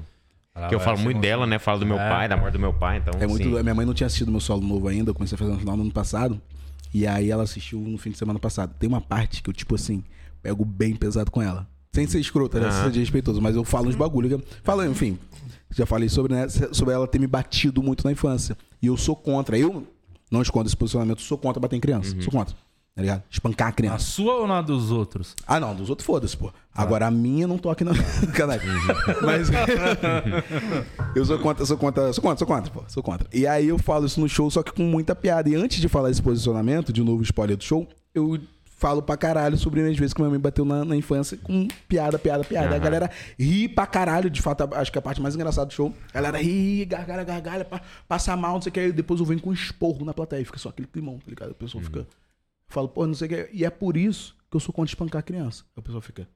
Ela 0.54 0.66
Porque 0.66 0.74
eu 0.74 0.78
vai 0.78 0.86
falo 0.86 0.98
muito 1.00 1.20
dela, 1.20 1.46
né? 1.46 1.58
Falo 1.58 1.80
do 1.80 1.86
meu 1.86 1.98
É. 1.98 2.08
pai, 2.08 2.28
da 2.28 2.36
morte 2.36 2.52
do 2.52 2.58
meu 2.60 2.72
pai, 2.72 2.98
então. 2.98 3.14
É 3.20 3.26
muito 3.26 3.42
sim. 3.42 3.62
Minha 3.62 3.74
mãe 3.74 3.84
não 3.86 3.94
tinha 3.94 4.06
assistido 4.06 4.30
meu 4.30 4.40
solo 4.40 4.62
novo 4.62 4.86
ainda, 4.86 5.10
eu 5.10 5.14
comecei 5.14 5.34
a 5.34 5.38
fazer 5.38 5.50
no 5.50 5.58
final 5.58 5.76
do 5.76 5.82
ano 5.82 5.92
passado. 5.92 6.40
E 6.94 7.06
aí 7.06 7.30
ela 7.30 7.42
assistiu 7.42 7.80
no 7.80 7.96
fim 7.98 8.10
de 8.10 8.18
semana 8.18 8.38
passado. 8.38 8.74
Tem 8.78 8.86
uma 8.88 9.00
parte 9.00 9.42
que 9.42 9.48
eu, 9.48 9.54
tipo 9.54 9.74
assim, 9.74 10.04
pego 10.42 10.64
bem 10.64 10.94
pesado 10.94 11.30
com 11.30 11.40
ela. 11.40 11.66
Sem 11.90 12.06
ser 12.06 12.20
escrota, 12.20 12.60
né? 12.60 12.66
Sem 12.70 12.74
Aham. 12.80 12.84
ser 12.84 12.90
desrespeitoso, 12.92 13.40
mas 13.40 13.56
eu 13.56 13.64
falo 13.64 13.88
uns 13.88 13.94
bagulho. 13.96 14.28
que 14.28 14.34
eu- 14.34 14.42
Falo, 14.62 14.84
enfim. 14.84 15.18
Já 15.70 15.86
falei 15.86 16.08
sobre, 16.10 16.34
né, 16.34 16.46
sobre 16.50 16.92
ela 16.94 17.08
ter 17.08 17.18
me 17.18 17.26
batido 17.26 17.82
muito 17.82 18.04
na 18.04 18.12
infância. 18.12 18.56
E 18.82 18.86
eu 18.86 18.96
sou 18.96 19.16
contra. 19.16 19.56
Eu 19.58 19.86
não 20.32 20.42
escondo 20.42 20.66
esse 20.66 20.76
posicionamento, 20.76 21.20
sou 21.22 21.38
contra 21.38 21.60
bater 21.60 21.76
em 21.76 21.80
criança. 21.80 22.16
Sou 22.20 22.32
contra. 22.32 22.54
Tá 22.94 23.00
ligado? 23.00 23.22
Espancar 23.30 23.68
a 23.68 23.70
A 23.70 23.72
criança. 23.72 24.04
sua 24.04 24.34
ou 24.34 24.46
na 24.46 24.60
dos 24.60 24.90
outros? 24.90 25.34
Ah, 25.46 25.58
não, 25.58 25.74
dos 25.74 25.88
outros 25.88 26.04
foda-se, 26.04 26.36
pô. 26.36 26.52
Agora 26.74 27.06
a 27.06 27.10
minha 27.10 27.46
não 27.46 27.56
tô 27.56 27.70
aqui 27.70 27.84
não. 27.84 27.94
Canalha. 28.34 28.60
Mas. 29.22 29.48
eu 31.16 31.24
sou 31.24 31.38
contra, 31.38 31.64
sou 31.64 31.78
contra, 31.78 32.12
sou 32.12 32.22
contra, 32.22 32.38
sou 32.38 32.46
contra, 32.46 32.70
pô. 32.70 32.82
Sou 32.88 33.02
contra. 33.02 33.26
E 33.32 33.46
aí 33.46 33.68
eu 33.68 33.78
falo 33.78 34.04
isso 34.04 34.20
no 34.20 34.28
show, 34.28 34.50
só 34.50 34.62
que 34.62 34.72
com 34.72 34.82
muita 34.82 35.14
piada. 35.14 35.48
E 35.48 35.54
antes 35.54 35.80
de 35.80 35.88
falar 35.88 36.10
esse 36.10 36.20
posicionamento, 36.20 36.92
de 36.92 37.02
novo, 37.02 37.22
spoiler 37.22 37.56
do 37.56 37.64
show, 37.64 37.88
eu 38.14 38.38
falo 38.82 39.00
pra 39.00 39.16
caralho 39.16 39.56
sobre 39.56 39.80
as 39.88 39.96
vezes 39.96 40.12
que 40.12 40.20
minha 40.20 40.28
mãe 40.28 40.40
bateu 40.40 40.64
na, 40.64 40.84
na 40.84 40.96
infância 40.96 41.38
com 41.38 41.68
piada, 41.88 42.18
piada, 42.18 42.42
piada. 42.42 42.66
A 42.66 42.72
Aham. 42.72 42.80
galera 42.80 43.10
ri 43.38 43.68
pra 43.68 43.86
caralho, 43.86 44.28
de 44.28 44.42
fato, 44.42 44.68
acho 44.74 44.90
que 44.90 44.98
é 44.98 45.00
a 45.00 45.02
parte 45.02 45.22
mais 45.22 45.36
engraçada 45.36 45.66
do 45.68 45.72
show. 45.72 45.94
A 46.10 46.14
galera 46.14 46.38
ri, 46.42 46.84
gargalha, 46.84 47.22
gargalha, 47.22 47.64
pa- 47.64 47.80
passa 48.08 48.36
mal, 48.36 48.54
não 48.54 48.60
sei 48.60 48.70
o 48.70 48.72
que. 48.72 48.80
Aí 48.80 48.92
depois 48.92 49.20
eu 49.20 49.26
venho 49.26 49.40
com 49.40 49.50
um 49.50 49.52
esporro 49.52 50.04
na 50.04 50.12
plateia, 50.12 50.44
fica 50.44 50.58
só 50.58 50.68
aquele 50.70 50.88
climão, 50.88 51.18
tá 51.18 51.24
ligado? 51.28 51.52
A 51.52 51.54
pessoa 51.54 51.82
fica. 51.82 52.00
Eu 52.00 52.06
falo, 52.68 52.88
pô, 52.88 53.06
não 53.06 53.14
sei 53.14 53.26
o 53.26 53.30
que. 53.30 53.50
E 53.52 53.64
é 53.64 53.70
por 53.70 53.96
isso 53.96 54.34
que 54.50 54.56
eu 54.56 54.60
sou 54.60 54.74
contra 54.74 54.90
espancar 54.90 55.20
a 55.20 55.22
criança. 55.22 55.62
A 55.76 55.80
pessoa 55.80 56.02
fica. 56.02 56.28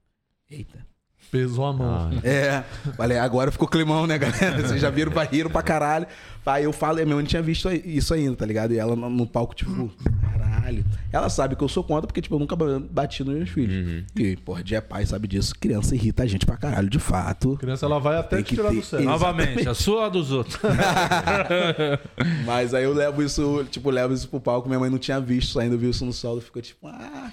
Eita. 0.48 0.86
Pesou 1.30 1.64
a 1.66 1.72
mão. 1.72 2.10
Ah, 2.12 2.26
É, 2.26 2.62
falei, 2.96 3.18
agora 3.18 3.50
ficou 3.50 3.66
climão, 3.68 4.06
né, 4.06 4.16
galera? 4.18 4.62
Vocês 4.66 4.80
já 4.80 4.90
viram, 4.90 5.12
riram 5.30 5.50
pra 5.50 5.62
caralho. 5.62 6.06
Aí 6.44 6.62
eu 6.62 6.72
falo, 6.72 6.94
minha 6.96 7.06
mãe 7.06 7.16
não 7.16 7.24
tinha 7.24 7.42
visto 7.42 7.68
isso 7.72 8.14
ainda, 8.14 8.36
tá 8.36 8.46
ligado? 8.46 8.72
E 8.72 8.78
ela 8.78 8.94
no, 8.94 9.10
no 9.10 9.26
palco, 9.26 9.52
tipo, 9.52 9.90
caralho. 10.22 10.84
Ela 11.12 11.28
sabe 11.28 11.56
que 11.56 11.64
eu 11.64 11.68
sou 11.68 11.82
contra, 11.82 12.06
porque, 12.06 12.22
tipo, 12.22 12.36
eu 12.36 12.38
nunca 12.38 12.54
bati 12.54 13.24
nos 13.24 13.34
meus 13.34 13.48
filhos. 13.50 14.04
E, 14.14 14.36
porra, 14.36 14.62
dia 14.62 14.80
pai 14.80 15.04
sabe 15.04 15.26
disso. 15.26 15.52
Criança 15.58 15.96
irrita 15.96 16.22
a 16.22 16.26
gente 16.26 16.46
pra 16.46 16.56
caralho, 16.56 16.88
de 16.88 17.00
fato. 17.00 17.56
Criança 17.56 17.84
ela 17.86 17.98
vai 17.98 18.16
até 18.16 18.42
te 18.42 18.54
tirar 18.54 18.68
ter 18.68 18.76
do 18.76 18.82
sério. 18.84 19.02
isso. 19.04 19.10
Novamente, 19.10 19.68
a 19.68 19.74
sua 19.74 19.96
ou 19.96 20.04
a 20.04 20.08
dos 20.08 20.30
outros? 20.30 20.56
Mas 22.44 22.74
aí 22.74 22.84
eu 22.84 22.94
levo 22.94 23.22
isso, 23.22 23.66
tipo, 23.70 23.90
levo 23.90 24.14
isso 24.14 24.28
pro 24.28 24.40
palco. 24.40 24.68
Minha 24.68 24.78
mãe 24.78 24.90
não 24.90 24.98
tinha 24.98 25.20
visto 25.20 25.58
ainda, 25.58 25.76
viu 25.76 25.90
isso 25.90 26.04
no 26.04 26.12
solo. 26.12 26.40
Ficou 26.40 26.62
tipo, 26.62 26.86
ah, 26.86 27.30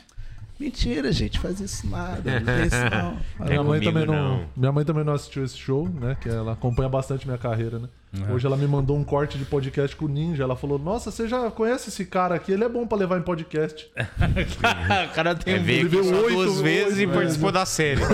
mentira, 0.59 1.11
gente, 1.11 1.39
faz 1.39 1.59
isso 1.59 1.87
nada. 1.89 2.39
Não 2.39 2.45
tem 2.45 2.67
isso 2.67 2.75
não. 2.91 3.45
Minha 3.47 3.63
mãe, 3.63 3.79
comigo, 3.79 3.85
também 3.85 4.05
não, 4.05 4.37
não. 4.37 4.49
minha 4.55 4.71
mãe 4.71 4.85
também 4.85 5.03
não 5.03 5.13
assistiu 5.13 5.43
esse 5.43 5.57
show, 5.57 5.87
né? 5.89 6.15
Que 6.19 6.29
ela 6.29 6.53
acompanha 6.53 6.89
bastante 6.89 7.25
minha 7.25 7.37
carreira, 7.37 7.79
né? 7.79 7.89
Hoje 8.31 8.45
ela 8.45 8.55
me 8.55 8.67
mandou 8.67 8.95
um 8.95 9.03
corte 9.03 9.39
de 9.39 9.45
podcast 9.45 9.95
com 9.95 10.05
o 10.05 10.07
Ninja. 10.07 10.43
Ela 10.43 10.55
falou: 10.55 10.77
Nossa, 10.77 11.09
você 11.09 11.27
já 11.27 11.49
conhece 11.49 11.89
esse 11.89 12.05
cara 12.05 12.35
aqui? 12.35 12.51
Ele 12.51 12.63
é 12.63 12.69
bom 12.69 12.85
pra 12.85 12.95
levar 12.97 13.17
em 13.17 13.23
podcast. 13.23 13.89
o 15.09 15.15
cara 15.15 15.33
tem 15.33 15.55
É, 15.55 15.59
um 15.59 15.63
veio 15.63 15.89
duas 15.89 16.61
vezes 16.61 16.99
e 16.99 17.05
oito, 17.07 17.13
participou 17.13 17.51
da 17.51 17.65
série. 17.65 18.01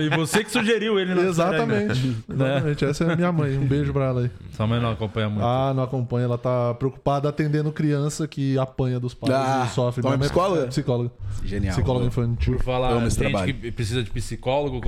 E 0.00 0.08
você 0.16 0.42
que 0.42 0.50
sugeriu 0.50 0.98
ele 0.98 1.14
na 1.14 1.22
Exatamente. 1.22 2.16
Exatamente. 2.28 2.84
Essa 2.86 3.04
é 3.04 3.12
a 3.12 3.16
minha 3.16 3.30
mãe. 3.32 3.58
Um 3.58 3.66
beijo 3.66 3.92
pra 3.92 4.06
ela 4.06 4.20
aí. 4.22 4.30
Sua 4.52 4.66
mãe 4.66 4.80
não 4.80 4.92
acompanha 4.92 5.28
muito. 5.28 5.44
Ah, 5.44 5.72
não 5.74 5.82
acompanha. 5.82 6.24
Ela 6.24 6.38
tá 6.38 6.72
preocupada 6.74 7.28
atendendo 7.28 7.70
criança 7.70 8.26
que 8.26 8.58
apanha 8.58 8.98
dos 8.98 9.12
pais 9.12 9.32
Ah, 9.34 9.66
e 9.70 9.74
sofre. 9.74 10.00
então 10.00 10.12
é 10.12 10.16
Minha 10.16 10.18
mãe 10.20 10.28
psicóloga? 10.28 10.66
Psicóloga. 10.68 11.10
Genial. 11.44 11.74
Psicóloga 11.74 12.06
infantil. 12.06 12.56
Por 12.56 12.64
falar, 12.64 12.98
gente 13.00 13.18
trabalho. 13.18 13.54
que 13.54 13.72
precisa 13.72 14.02
de 14.02 14.10
psicólogo, 14.10 14.80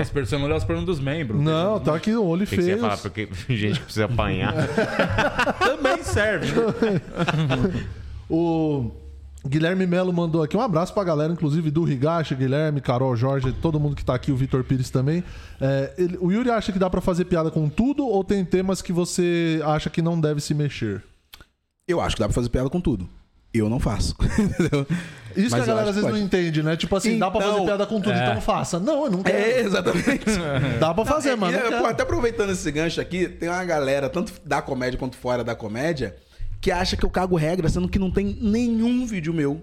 as 0.00 0.08
pessoas 0.08 0.40
não 0.40 0.46
olham 0.48 0.56
os 0.56 0.64
problemas 0.64 0.86
dos 0.86 1.00
membros. 1.00 1.40
Não, 1.40 1.78
tá 1.78 1.94
aqui 1.94 2.12
o 2.14 2.24
olho 2.24 2.46
feio. 2.46 2.78
gente 3.48 3.78
que 3.78 3.84
precisa 3.84 3.97
apanhar. 4.02 4.54
Também 5.58 6.02
serve. 6.02 6.48
O 8.30 8.90
Guilherme 9.46 9.86
Melo 9.86 10.12
mandou 10.12 10.42
aqui 10.42 10.54
um 10.56 10.60
abraço 10.60 10.92
pra 10.92 11.02
galera, 11.04 11.32
inclusive 11.32 11.70
do 11.70 11.90
Higashi, 11.90 12.34
Guilherme, 12.34 12.80
Carol, 12.80 13.16
Jorge, 13.16 13.52
todo 13.52 13.80
mundo 13.80 13.96
que 13.96 14.04
tá 14.04 14.14
aqui, 14.14 14.30
o 14.30 14.36
Vitor 14.36 14.62
Pires 14.64 14.90
também. 14.90 15.24
É, 15.60 15.94
ele- 15.96 16.18
o 16.20 16.30
Yuri 16.30 16.50
acha 16.50 16.70
que 16.70 16.78
dá 16.78 16.90
pra 16.90 17.00
fazer 17.00 17.24
piada 17.24 17.50
com 17.50 17.68
tudo 17.70 18.06
ou 18.06 18.22
tem 18.22 18.44
temas 18.44 18.82
que 18.82 18.92
você 18.92 19.62
acha 19.64 19.88
que 19.88 20.02
não 20.02 20.20
deve 20.20 20.40
se 20.42 20.52
mexer? 20.52 21.02
Eu 21.86 22.00
acho 22.02 22.16
que 22.16 22.20
dá 22.20 22.26
pra 22.26 22.34
fazer 22.34 22.50
piada 22.50 22.68
com 22.68 22.80
tudo. 22.82 23.08
Eu 23.52 23.68
não 23.68 23.80
faço. 23.80 24.14
Entendeu? 24.38 24.86
Isso 25.36 25.50
Mas 25.50 25.52
que 25.52 25.56
a 25.56 25.58
eu 25.60 25.66
galera 25.66 25.90
às 25.90 25.96
vezes 25.96 26.10
não 26.10 26.18
entende, 26.18 26.62
né? 26.62 26.76
Tipo 26.76 26.96
assim, 26.96 27.18
dá 27.18 27.30
pra 27.30 27.40
fazer 27.40 27.52
Então- 27.54 27.66
piada 27.66 27.86
com 27.86 28.00
tudo, 28.00 28.12
É. 28.14 28.28
então 28.30 28.40
faça. 28.40 28.78
Não, 28.80 29.04
eu 29.04 29.10
não 29.10 29.22
quero. 29.22 29.38
É, 29.38 29.60
exatamente. 29.60 30.24
Dá 30.80 30.92
pra 30.92 31.04
fazer, 31.04 31.30
Não, 31.30 31.38
mano. 31.38 31.56
e, 31.56 31.70
não 31.70 31.80
pô, 31.80 31.86
até 31.86 32.02
aproveitando 32.02 32.50
esse 32.50 32.70
gancho 32.70 33.00
aqui, 33.00 33.28
tem 33.28 33.48
uma 33.48 33.64
galera, 33.64 34.08
tanto 34.08 34.32
da 34.44 34.60
comédia 34.60 34.98
quanto 34.98 35.16
fora 35.16 35.44
da 35.44 35.54
comédia, 35.54 36.16
que 36.60 36.70
acha 36.70 36.96
que 36.96 37.04
eu 37.04 37.10
cago 37.10 37.36
regra, 37.36 37.68
sendo 37.68 37.88
que 37.88 37.98
não 37.98 38.10
tem 38.10 38.36
nenhum 38.40 39.06
vídeo 39.06 39.32
meu. 39.32 39.62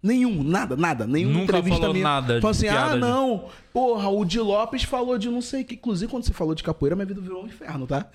Nenhum, 0.00 0.44
nada, 0.44 0.76
nada. 0.76 1.06
Nenhuma 1.06 1.40
Nunca 1.40 1.44
entrevista 1.58 1.78
falou 1.80 1.92
minha. 1.92 2.04
nada 2.04 2.34
de 2.36 2.40
Fala 2.40 2.50
assim, 2.52 2.66
piada 2.66 2.90
ah, 2.92 2.94
de- 2.94 3.00
não, 3.00 3.44
porra, 3.72 4.08
o 4.08 4.24
Di 4.24 4.40
Lopes 4.40 4.82
falou 4.82 5.18
de 5.18 5.28
não 5.28 5.40
sei 5.40 5.62
o 5.62 5.64
que. 5.64 5.74
Inclusive, 5.74 6.10
quando 6.10 6.24
você 6.24 6.32
falou 6.32 6.54
de 6.54 6.62
capoeira, 6.62 6.96
minha 6.96 7.06
vida 7.06 7.20
virou 7.20 7.44
um 7.44 7.46
inferno, 7.46 7.86
tá? 7.86 8.06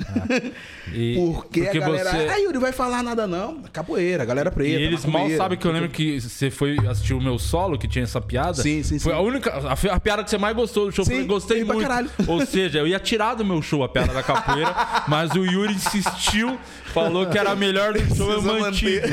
E- 0.94 1.16
porque, 1.34 1.62
a 1.62 1.74
galera, 1.74 2.10
você- 2.12 2.28
ah, 2.30 2.38
Yuri, 2.38 2.58
vai 2.58 2.72
falar 2.72 3.04
nada 3.04 3.26
não. 3.28 3.62
Capoeira, 3.72 4.26
galera 4.26 4.52
preta. 4.52 4.80
E 4.80 4.84
eles 4.84 5.06
mal 5.06 5.30
sabem 5.32 5.58
que 5.58 5.66
eu 5.66 5.72
lembro 5.72 5.90
que 5.90 6.20
você 6.20 6.50
foi 6.52 6.78
assistir 6.88 7.14
o 7.14 7.22
meu 7.22 7.38
solo, 7.40 7.78
que 7.78 7.88
tinha 7.88 8.04
essa 8.04 8.20
piada. 8.22 8.62
Sim, 8.62 8.84
sim, 8.84 9.00
Foi 9.00 9.12
sim. 9.14 9.18
a 9.18 9.22
única. 9.22 9.52
A, 9.52 9.96
a 9.96 10.00
piada 10.00 10.24
que 10.24 10.30
você 10.30 10.38
mais 10.38 10.56
gostou 10.56 10.86
do 10.88 10.92
show. 10.92 11.06
Sim, 11.06 11.20
eu 11.20 11.26
gostei 11.28 11.64
pra 11.64 11.74
muito. 11.76 11.88
caralho. 11.88 12.10
Ou 12.28 12.46
seja, 12.46 12.80
eu 12.80 12.88
ia 12.88 13.00
tirar 13.00 13.36
do 13.36 13.46
meu 13.46 13.62
show 13.62 13.84
a 13.84 13.90
piada 13.90 14.14
da 14.14 14.24
capoeira, 14.24 14.74
mas 15.08 15.32
o 15.32 15.46
Yuri 15.46 15.74
insistiu, 15.74 16.58
falou 16.94 17.26
que 17.28 17.38
era 17.38 17.52
a 17.52 17.56
melhor 17.56 17.94
do 17.94 18.16
show, 18.16 18.32
eu 18.32 18.42
mantive. 18.42 19.02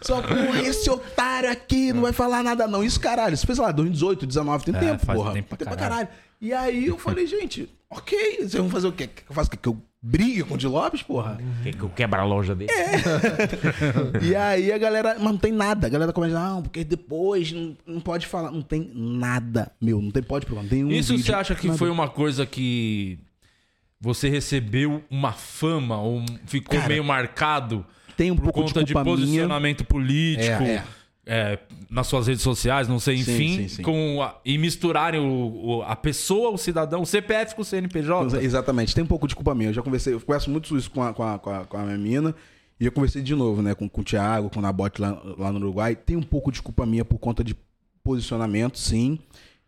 Só 0.00 0.20
porra, 0.22 0.60
esse 0.62 0.88
otário 0.90 1.50
aqui 1.50 1.92
não 1.92 2.02
vai 2.02 2.12
falar 2.12 2.42
nada 2.42 2.66
não. 2.66 2.82
Isso, 2.82 2.98
caralho, 3.00 3.34
isso 3.34 3.46
fez 3.46 3.58
lá, 3.58 3.70
2018, 3.92 4.26
2019, 4.26 4.64
tem 4.64 4.74
É, 4.74 4.78
tempo, 4.80 5.06
faz 5.06 5.18
porra. 5.18 5.32
tempo 5.32 5.48
pra 5.48 5.56
tem 5.58 5.66
pra 5.68 5.76
caralho. 5.76 6.08
E 6.40 6.52
aí 6.52 6.86
eu 6.86 6.98
falei, 6.98 7.26
gente, 7.26 7.68
ok, 7.88 8.36
vocês 8.38 8.54
vão 8.54 8.68
fazer 8.70 8.88
o 8.88 8.92
quê? 8.92 9.06
Que 9.06 9.22
eu 9.30 9.34
faço 9.34 9.48
o 9.48 9.50
quê? 9.52 9.58
Que 9.62 9.68
eu 9.68 9.80
brigue 10.02 10.42
com 10.42 10.54
o 10.54 10.58
Di 10.58 10.66
Lopes, 10.66 11.02
porra? 11.02 11.38
Quer 11.62 11.72
que 11.74 11.82
eu 11.82 11.88
quebra 11.88 12.22
a 12.22 12.24
loja 12.24 12.54
dele? 12.54 12.70
E 14.22 14.34
aí 14.34 14.72
a 14.72 14.78
galera, 14.78 15.14
mas 15.14 15.22
não 15.24 15.36
tem 15.38 15.52
nada. 15.52 15.86
A 15.86 15.90
galera 15.90 16.12
começa, 16.12 16.34
não, 16.34 16.62
porque 16.62 16.82
depois 16.84 17.52
não, 17.52 17.76
não 17.86 18.00
pode 18.00 18.26
falar. 18.26 18.50
Não 18.50 18.62
tem 18.62 18.90
nada, 18.94 19.70
meu, 19.80 20.00
não 20.02 20.10
tem 20.10 20.22
pode 20.22 20.46
provar. 20.46 20.62
Não 20.62 20.68
tem 20.68 20.84
um 20.84 20.90
Isso 20.90 21.12
vídeo, 21.12 21.26
você 21.26 21.34
acha 21.34 21.54
que 21.54 21.66
nada. 21.68 21.78
foi 21.78 21.90
uma 21.90 22.08
coisa 22.08 22.44
que 22.44 23.18
você 24.00 24.28
recebeu 24.28 25.02
uma 25.10 25.32
fama 25.32 26.00
ou 26.00 26.24
ficou 26.46 26.76
Cara, 26.76 26.88
meio 26.88 27.04
marcado 27.04 27.86
Tem 28.16 28.32
um 28.32 28.36
por 28.36 28.44
pouco 28.44 28.62
conta 28.62 28.80
de 28.80 28.86
de, 28.86 28.92
culpa 28.94 29.04
minha. 29.04 29.16
posicionamento 29.16 29.84
político 29.84 30.62
É, 30.64 30.82
é, 31.24 31.58
nas 31.92 32.06
suas 32.06 32.26
redes 32.26 32.42
sociais, 32.42 32.88
não 32.88 32.98
sei, 32.98 33.18
Sim, 33.18 33.32
enfim, 33.34 33.56
sim, 33.56 33.68
sim. 33.68 33.82
Com 33.82 34.22
a- 34.22 34.40
e 34.44 34.56
misturarem 34.56 35.20
o, 35.20 35.78
o- 35.78 35.82
a 35.82 35.94
pessoa, 35.94 36.50
o 36.50 36.56
cidadão, 36.56 37.02
o 37.02 37.06
CPF 37.06 37.54
com 37.54 37.60
o 37.62 37.64
CNPJ? 37.64 38.40
Exatamente, 38.42 38.94
tem 38.94 39.04
um 39.04 39.06
pouco 39.06 39.28
de 39.28 39.34
culpa 39.36 39.54
minha. 39.54 39.68
Eu 39.70 39.74
já 39.74 39.82
conversei, 39.82 40.14
eu 40.14 40.20
converso 40.20 40.50
muito 40.50 40.76
isso 40.76 40.90
com 40.90 41.02
a, 41.02 41.12
com 41.12 41.22
a, 41.22 41.38
com 41.38 41.50
a, 41.50 41.64
com 41.66 41.76
a 41.76 41.82
minha 41.82 41.98
mina. 41.98 42.34
E 42.80 42.86
eu 42.86 42.90
conversei 42.92 43.22
de 43.22 43.34
novo, 43.34 43.60
né, 43.62 43.74
com, 43.74 43.88
com 43.88 44.00
o 44.00 44.04
Thiago, 44.04 44.48
com 44.50 44.58
o 44.58 44.62
Nabote 44.62 45.00
lá, 45.00 45.22
lá 45.38 45.52
no 45.52 45.58
Uruguai. 45.60 45.94
Tem 45.94 46.16
um 46.16 46.22
pouco 46.22 46.50
de 46.50 46.60
culpa 46.62 46.84
minha 46.86 47.04
por 47.04 47.18
conta 47.18 47.44
de 47.44 47.54
posicionamento, 48.02 48.78
sim. 48.78 49.18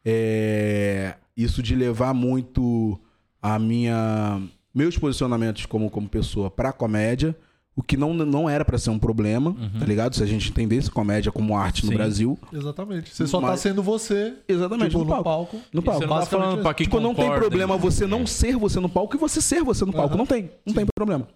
É, 0.05 1.15
isso 1.37 1.63
de 1.63 1.75
levar 1.75 2.13
muito 2.15 2.99
a 3.43 3.59
minha 3.59 4.41
meus 4.75 4.99
posicionamentos 4.99 5.67
como, 5.67 5.89
como 5.91 6.09
pessoa 6.09 6.51
pra 6.51 6.73
comédia, 6.73 7.37
o 7.77 7.83
que 7.83 7.97
não, 7.97 8.15
não 8.15 8.49
era 8.49 8.65
pra 8.65 8.79
ser 8.79 8.91
um 8.91 8.99
problema, 8.99 9.55
tá 9.81 9.85
ligado? 9.85 10.15
Se 10.15 10.23
a 10.23 10.27
gente 10.27 10.49
entendesse 10.51 10.91
comédia 10.91 11.33
como 11.33 11.57
arte 11.57 11.85
no 11.85 11.91
Sim. 11.91 11.97
Brasil. 11.97 12.39
Exatamente. 12.53 13.13
Você 13.15 13.27
só 13.27 13.41
tá 13.41 13.49
Mas- 13.49 13.61
sendo 13.61 13.83
você. 13.83 14.35
Exatamente, 14.47 14.91
tipo, 14.91 14.99
no 14.99 15.05
no 15.05 15.11
palco. 15.11 15.25
palco. 15.25 15.57
No 15.73 15.83
palco. 15.83 16.01
você 16.01 16.07
não 16.07 16.19
tá 16.21 16.27
falando 16.27 16.63
pra 16.63 16.75
Tipo, 16.75 17.01
não 17.01 17.15
tem 17.15 17.25
concorda, 17.25 17.41
problema 17.41 17.77
você 17.77 18.07
não 18.07 18.27
ser 18.27 18.57
você 18.57 18.79
no 18.79 18.89
palco 18.89 19.17
e 19.17 19.19
você 19.19 19.41
ser 19.41 19.63
você 19.65 19.85
no 19.85 19.93
palco. 19.93 20.17
Não 20.17 20.25
tem. 20.27 20.51
Não 20.65 20.73
tem 20.73 20.87
problema. 20.95 21.27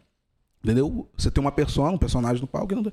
Entendeu? 0.62 1.09
Você 1.16 1.31
tem 1.31 1.40
uma 1.40 1.52
persona, 1.52 1.90
um 1.90 1.98
personagem 1.98 2.40
no 2.40 2.47
palco. 2.48 2.73
E, 2.73 2.77
não 2.77 2.82
tem... 2.85 2.93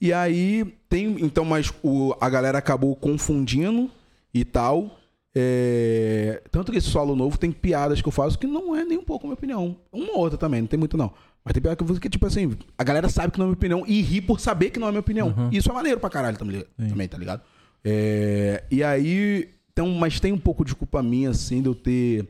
e 0.00 0.12
aí 0.12 0.64
tem. 0.88 1.16
Então, 1.20 1.44
mas 1.44 1.72
o, 1.82 2.14
a 2.20 2.28
galera 2.28 2.58
acabou 2.58 2.94
confundindo 2.94 3.90
e 4.32 4.44
tal. 4.44 4.98
É, 5.36 6.42
Tanto 6.50 6.70
que 6.70 6.78
esse 6.78 6.88
solo 6.88 7.16
novo 7.16 7.36
tem 7.38 7.50
piadas 7.50 8.00
que 8.00 8.06
eu 8.06 8.12
faço 8.12 8.38
que 8.38 8.46
não 8.46 8.74
é 8.76 8.84
nem 8.84 8.98
um 8.98 9.04
pouco 9.04 9.26
a 9.26 9.28
minha 9.28 9.34
opinião. 9.34 9.76
Uma 9.92 10.12
ou 10.12 10.18
outra 10.18 10.38
também, 10.38 10.60
não 10.60 10.68
tem 10.68 10.78
muito 10.78 10.96
não. 10.96 11.12
Mas 11.44 11.52
tem 11.52 11.60
piada 11.62 11.76
que 11.76 11.82
eu 11.82 11.86
faço 11.86 12.00
que, 12.00 12.08
tipo 12.08 12.26
assim, 12.26 12.56
a 12.78 12.82
galera 12.84 13.08
sabe 13.08 13.32
que 13.32 13.38
não 13.38 13.44
é 13.44 13.48
minha 13.48 13.54
opinião 13.56 13.84
e 13.86 14.00
ri 14.00 14.20
por 14.20 14.40
saber 14.40 14.70
que 14.70 14.78
não 14.80 14.88
é 14.88 14.90
minha 14.90 15.00
opinião. 15.00 15.34
E 15.52 15.58
isso 15.58 15.70
é 15.70 15.74
maneiro 15.74 16.00
pra 16.00 16.08
caralho 16.08 16.38
também, 16.38 16.64
também 16.88 17.06
tá 17.08 17.18
ligado? 17.18 17.42
É, 17.84 18.64
E 18.70 18.82
aí. 18.82 19.48
Então, 19.72 19.88
mas 19.90 20.20
tem 20.20 20.32
um 20.32 20.38
pouco 20.38 20.64
de 20.64 20.72
culpa 20.74 21.02
minha, 21.02 21.30
assim, 21.30 21.60
de 21.60 21.68
eu 21.68 21.74
ter. 21.74 22.28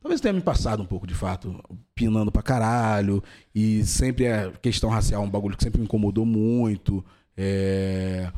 Talvez 0.00 0.20
tenha 0.20 0.34
me 0.34 0.42
passado 0.42 0.82
um 0.82 0.86
pouco, 0.86 1.06
de 1.06 1.14
fato, 1.14 1.58
pinando 1.94 2.30
pra 2.30 2.42
caralho. 2.42 3.22
E 3.54 3.82
sempre 3.84 4.26
a 4.28 4.50
questão 4.60 4.90
racial 4.90 5.22
é 5.22 5.26
um 5.26 5.30
bagulho 5.30 5.56
que 5.56 5.64
sempre 5.64 5.78
me 5.80 5.86
incomodou 5.86 6.26
muito. 6.26 7.02
É, 7.36 8.28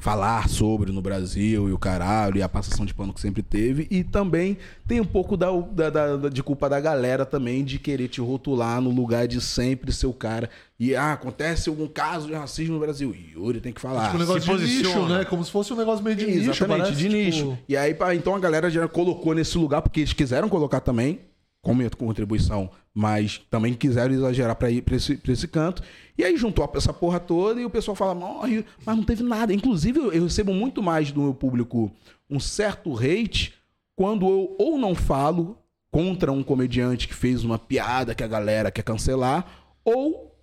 falar 0.00 0.48
sobre 0.48 0.90
no 0.92 1.02
Brasil 1.02 1.68
e 1.68 1.72
o 1.72 1.78
caralho, 1.78 2.38
e 2.38 2.42
a 2.42 2.48
passação 2.48 2.86
de 2.86 2.94
pano 2.94 3.12
que 3.12 3.20
sempre 3.20 3.42
teve. 3.42 3.86
E 3.90 4.02
também 4.02 4.56
tem 4.86 5.00
um 5.00 5.04
pouco 5.04 5.36
da, 5.36 5.50
da- 5.50 6.16
da- 6.16 6.28
de 6.28 6.42
culpa 6.42 6.68
da 6.68 6.80
galera 6.80 7.26
também 7.26 7.64
de 7.64 7.78
querer 7.78 8.08
te 8.08 8.20
rotular 8.20 8.80
no 8.80 8.90
lugar 8.90 9.26
de 9.28 9.40
sempre 9.40 9.92
ser 9.92 10.06
o 10.06 10.12
cara. 10.12 10.48
E 10.80 10.94
ah, 10.94 11.12
acontece 11.12 11.68
algum 11.68 11.88
caso 11.88 12.28
de 12.28 12.34
racismo 12.34 12.74
no 12.74 12.80
Brasil. 12.80 13.14
Yuri 13.34 13.60
tem 13.60 13.72
que 13.72 13.80
falar. 13.80 14.04
Tipo, 14.06 14.16
um 14.16 14.20
negócio 14.20 14.42
se 14.42 14.46
de 14.46 14.52
nicho, 14.64 14.82
posiciona. 14.84 15.18
né? 15.18 15.24
Como 15.24 15.44
se 15.44 15.50
fosse 15.50 15.72
um 15.72 15.76
negócio 15.76 16.04
meio 16.04 16.16
de 16.16 16.26
nicho. 16.26 16.50
Exatamente, 16.50 16.92
de 16.92 17.02
tipo, 17.02 17.12
nicho. 17.12 17.58
E 17.68 17.76
aí, 17.76 17.94
então 18.16 18.34
a 18.34 18.38
galera 18.38 18.70
já 18.70 18.86
colocou 18.88 19.34
nesse 19.34 19.58
lugar, 19.58 19.82
porque 19.82 20.00
eles 20.00 20.12
quiseram 20.12 20.48
colocar 20.48 20.80
também, 20.80 21.20
com 21.62 21.74
minha 21.74 21.90
contribuição, 21.90 22.70
mas 22.94 23.38
também 23.50 23.74
quiseram 23.74 24.14
exagerar 24.14 24.56
pra 24.56 24.70
ir 24.70 24.82
pra 24.82 24.96
esse, 24.96 25.16
pra 25.16 25.32
esse 25.32 25.46
canto. 25.48 25.82
E 26.16 26.24
aí 26.24 26.36
juntou 26.36 26.70
essa 26.74 26.92
porra 26.92 27.20
toda 27.20 27.60
e 27.60 27.64
o 27.64 27.70
pessoal 27.70 27.94
fala, 27.94 28.14
morre, 28.14 28.64
mas 28.84 28.96
não 28.96 29.04
teve 29.04 29.22
nada. 29.22 29.52
Inclusive, 29.52 29.98
eu 29.98 30.24
recebo 30.24 30.52
muito 30.52 30.82
mais 30.82 31.12
do 31.12 31.22
meu 31.22 31.34
público 31.34 31.92
um 32.30 32.40
certo 32.40 32.96
hate 32.96 33.54
quando 33.96 34.28
eu 34.28 34.54
ou 34.58 34.78
não 34.78 34.94
falo 34.94 35.58
contra 35.90 36.30
um 36.30 36.42
comediante 36.42 37.08
que 37.08 37.14
fez 37.14 37.44
uma 37.44 37.58
piada 37.58 38.14
que 38.14 38.22
a 38.22 38.28
galera 38.28 38.70
quer 38.70 38.82
cancelar, 38.82 39.46
ou 39.84 40.36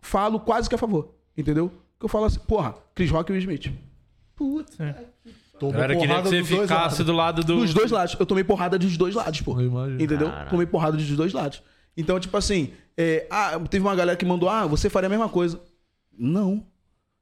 falo 0.00 0.38
quase 0.40 0.68
que 0.68 0.74
a 0.74 0.78
favor. 0.78 1.14
Entendeu? 1.36 1.70
Que 1.98 2.04
eu 2.04 2.08
falo 2.08 2.26
assim, 2.26 2.40
porra, 2.40 2.76
Chris 2.94 3.10
Rock 3.10 3.30
e 3.30 3.32
Will 3.32 3.40
Smith. 3.40 3.72
Putz, 4.36 4.78
Tomou 5.58 5.72
Galera 5.72 5.94
queria 5.94 6.08
que 6.08 6.22
porrada 6.22 6.28
você 6.28 6.40
dos 6.40 6.48
dois 6.48 6.62
ficasse 6.62 6.82
lados. 6.84 7.06
do 7.06 7.12
lado 7.12 7.44
do. 7.44 7.60
Dos 7.60 7.74
dois 7.74 7.90
lados. 7.90 8.16
Eu 8.18 8.26
tomei 8.26 8.44
porrada 8.44 8.78
dos 8.78 8.96
dois 8.96 9.14
lados, 9.14 9.40
pô. 9.40 9.60
Eu 9.60 9.66
imagino. 9.66 10.02
Entendeu? 10.02 10.30
Tomei 10.50 10.66
porrada 10.66 10.96
dos 10.96 11.08
dois 11.08 11.32
lados. 11.32 11.62
Então, 11.96 12.18
tipo 12.18 12.36
assim, 12.36 12.72
é, 12.96 13.26
ah, 13.30 13.58
teve 13.70 13.84
uma 13.84 13.94
galera 13.94 14.16
que 14.16 14.24
mandou, 14.24 14.48
ah, 14.48 14.66
você 14.66 14.90
faria 14.90 15.06
a 15.06 15.10
mesma 15.10 15.28
coisa. 15.28 15.60
Não. 16.16 16.66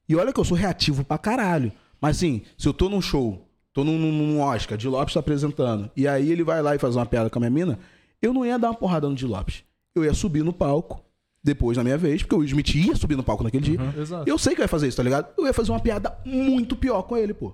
E 0.07 0.15
olha 0.15 0.33
que 0.33 0.39
eu 0.39 0.43
sou 0.43 0.57
reativo 0.57 1.03
pra 1.03 1.17
caralho. 1.17 1.71
Mas 2.01 2.17
assim, 2.17 2.41
se 2.57 2.67
eu 2.67 2.73
tô 2.73 2.89
num 2.89 3.01
show, 3.01 3.47
tô 3.71 3.83
num, 3.83 3.97
num, 3.97 4.41
Oscar, 4.41 4.77
de 4.77 4.87
Lopes 4.87 5.13
tá 5.13 5.19
apresentando, 5.19 5.89
e 5.95 6.07
aí 6.07 6.31
ele 6.31 6.43
vai 6.43 6.61
lá 6.61 6.75
e 6.75 6.79
faz 6.79 6.95
uma 6.95 7.05
piada 7.05 7.29
com 7.29 7.39
a 7.39 7.41
minha 7.41 7.49
mina, 7.49 7.79
eu 8.21 8.33
não 8.33 8.45
ia 8.45 8.59
dar 8.59 8.69
uma 8.69 8.75
porrada 8.75 9.07
no 9.07 9.15
de 9.15 9.25
Lopes. 9.25 9.63
Eu 9.95 10.03
ia 10.03 10.13
subir 10.13 10.43
no 10.43 10.51
palco, 10.51 11.03
depois 11.41 11.77
na 11.77 11.83
minha 11.83 11.97
vez, 11.97 12.21
porque 12.21 12.35
o 12.35 12.39
Will 12.39 12.47
Smith 12.47 12.75
ia 12.75 12.95
subir 12.95 13.15
no 13.15 13.23
palco 13.23 13.43
naquele 13.43 13.63
dia. 13.63 13.79
Exato. 13.97 14.29
Eu 14.29 14.37
sei 14.37 14.53
que 14.53 14.61
eu 14.61 14.63
ia 14.63 14.67
fazer 14.67 14.87
isso, 14.87 14.97
tá 14.97 15.03
ligado? 15.03 15.27
Eu 15.37 15.45
ia 15.45 15.53
fazer 15.53 15.71
uma 15.71 15.79
piada 15.79 16.17
muito 16.25 16.75
pior 16.75 17.03
com 17.03 17.15
ele, 17.15 17.33
pô. 17.33 17.53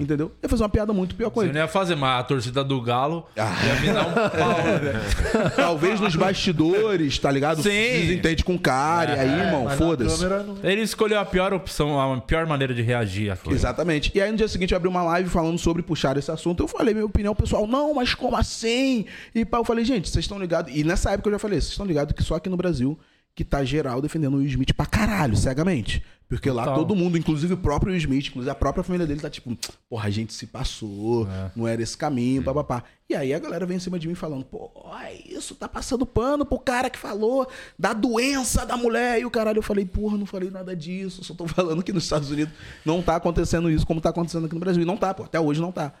Entendeu? 0.00 0.26
Eu 0.42 0.46
ia 0.46 0.48
fazer 0.48 0.62
uma 0.62 0.68
piada 0.68 0.92
muito 0.92 1.14
pior 1.14 1.30
com 1.30 1.40
Você 1.40 1.46
ele. 1.46 1.52
não 1.52 1.60
ia 1.60 1.68
fazer, 1.68 1.94
mas 1.94 2.18
a 2.20 2.22
torcida 2.24 2.64
do 2.64 2.80
Galo 2.80 3.26
Ah. 3.36 3.52
ia 3.66 3.80
me 3.80 3.92
dar 3.92 4.08
um 4.08 4.12
pau, 4.14 4.58
né? 4.82 5.50
Talvez 5.54 6.00
nos 6.00 6.16
bastidores, 6.16 7.18
tá 7.18 7.30
ligado? 7.30 7.62
Sim. 7.62 7.68
Desentende 7.70 8.42
com 8.44 8.54
o 8.54 8.58
cara, 8.58 9.14
e 9.16 9.20
aí, 9.20 9.40
irmão, 9.40 9.68
foda-se. 9.70 10.24
não- 10.24 10.56
Ele 10.64 10.80
escolheu 10.82 11.20
a 11.20 11.24
pior 11.24 11.52
opção, 11.52 12.00
a 12.00 12.20
pior 12.20 12.46
maneira 12.46 12.74
de 12.74 12.82
reagir 12.82 13.30
aqui. 13.30 13.52
Exatamente. 13.52 14.10
E 14.14 14.20
aí 14.20 14.30
no 14.30 14.36
dia 14.36 14.48
seguinte 14.48 14.72
eu 14.72 14.76
abri 14.76 14.88
uma 14.88 15.02
live 15.02 15.28
falando 15.28 15.58
sobre 15.58 15.82
puxar 15.82 16.16
esse 16.16 16.30
assunto. 16.30 16.62
Eu 16.62 16.68
falei 16.68 16.94
minha 16.94 17.06
opinião, 17.06 17.34
pessoal, 17.34 17.66
não, 17.66 17.94
mas 17.94 18.14
como 18.14 18.36
assim? 18.36 19.04
E 19.34 19.44
pá, 19.44 19.58
eu 19.58 19.64
falei, 19.64 19.84
gente, 19.84 20.08
vocês 20.08 20.24
estão 20.24 20.38
ligados. 20.38 20.74
E 20.74 20.82
nessa 20.82 21.10
época 21.12 21.28
eu 21.28 21.32
já 21.34 21.38
falei, 21.38 21.60
vocês 21.60 21.70
estão 21.72 21.86
ligados 21.86 22.14
que 22.14 22.22
só 22.22 22.36
aqui 22.36 22.48
no 22.48 22.56
Brasil 22.56 22.98
que 23.34 23.44
tá 23.44 23.64
geral 23.64 24.00
defendendo 24.00 24.34
o 24.34 24.36
Will 24.38 24.46
Smith 24.46 24.72
pra 24.74 24.86
caralho, 24.86 25.36
cegamente. 25.36 26.02
Porque 26.28 26.50
lá 26.50 26.64
Total. 26.64 26.78
todo 26.78 26.96
mundo, 26.96 27.18
inclusive 27.18 27.54
o 27.54 27.56
próprio 27.56 27.92
Will 27.92 27.98
Smith, 27.98 28.28
inclusive 28.28 28.50
a 28.50 28.54
própria 28.54 28.82
família 28.82 29.06
dele, 29.06 29.20
tá 29.20 29.28
tipo, 29.28 29.56
porra, 29.88 30.08
a 30.08 30.10
gente 30.10 30.32
se 30.32 30.46
passou, 30.46 31.28
não 31.54 31.68
era 31.68 31.82
esse 31.82 31.96
caminho, 31.96 32.42
papapá. 32.42 32.82
E 33.08 33.14
aí 33.14 33.34
a 33.34 33.38
galera 33.38 33.66
vem 33.66 33.76
em 33.76 33.80
cima 33.80 33.98
de 33.98 34.08
mim 34.08 34.14
falando, 34.14 34.44
pô, 34.44 34.70
é 35.02 35.14
isso, 35.28 35.54
tá 35.54 35.68
passando 35.68 36.06
pano 36.06 36.44
pro 36.46 36.58
cara 36.58 36.88
que 36.88 36.98
falou 36.98 37.46
da 37.78 37.92
doença 37.92 38.64
da 38.64 38.76
mulher. 38.76 39.20
E 39.20 39.26
o 39.26 39.30
caralho, 39.30 39.58
eu 39.58 39.62
falei, 39.62 39.84
porra, 39.84 40.16
não 40.16 40.26
falei 40.26 40.50
nada 40.50 40.74
disso, 40.74 41.22
só 41.22 41.34
tô 41.34 41.46
falando 41.48 41.82
que 41.82 41.92
nos 41.92 42.04
Estados 42.04 42.30
Unidos 42.30 42.54
não 42.84 43.02
tá 43.02 43.16
acontecendo 43.16 43.70
isso 43.70 43.86
como 43.86 44.00
tá 44.00 44.08
acontecendo 44.08 44.46
aqui 44.46 44.54
no 44.54 44.60
Brasil. 44.60 44.82
E 44.82 44.86
não 44.86 44.96
tá, 44.96 45.12
pô, 45.12 45.24
até 45.24 45.38
hoje 45.38 45.60
não 45.60 45.70
tá. 45.72 45.92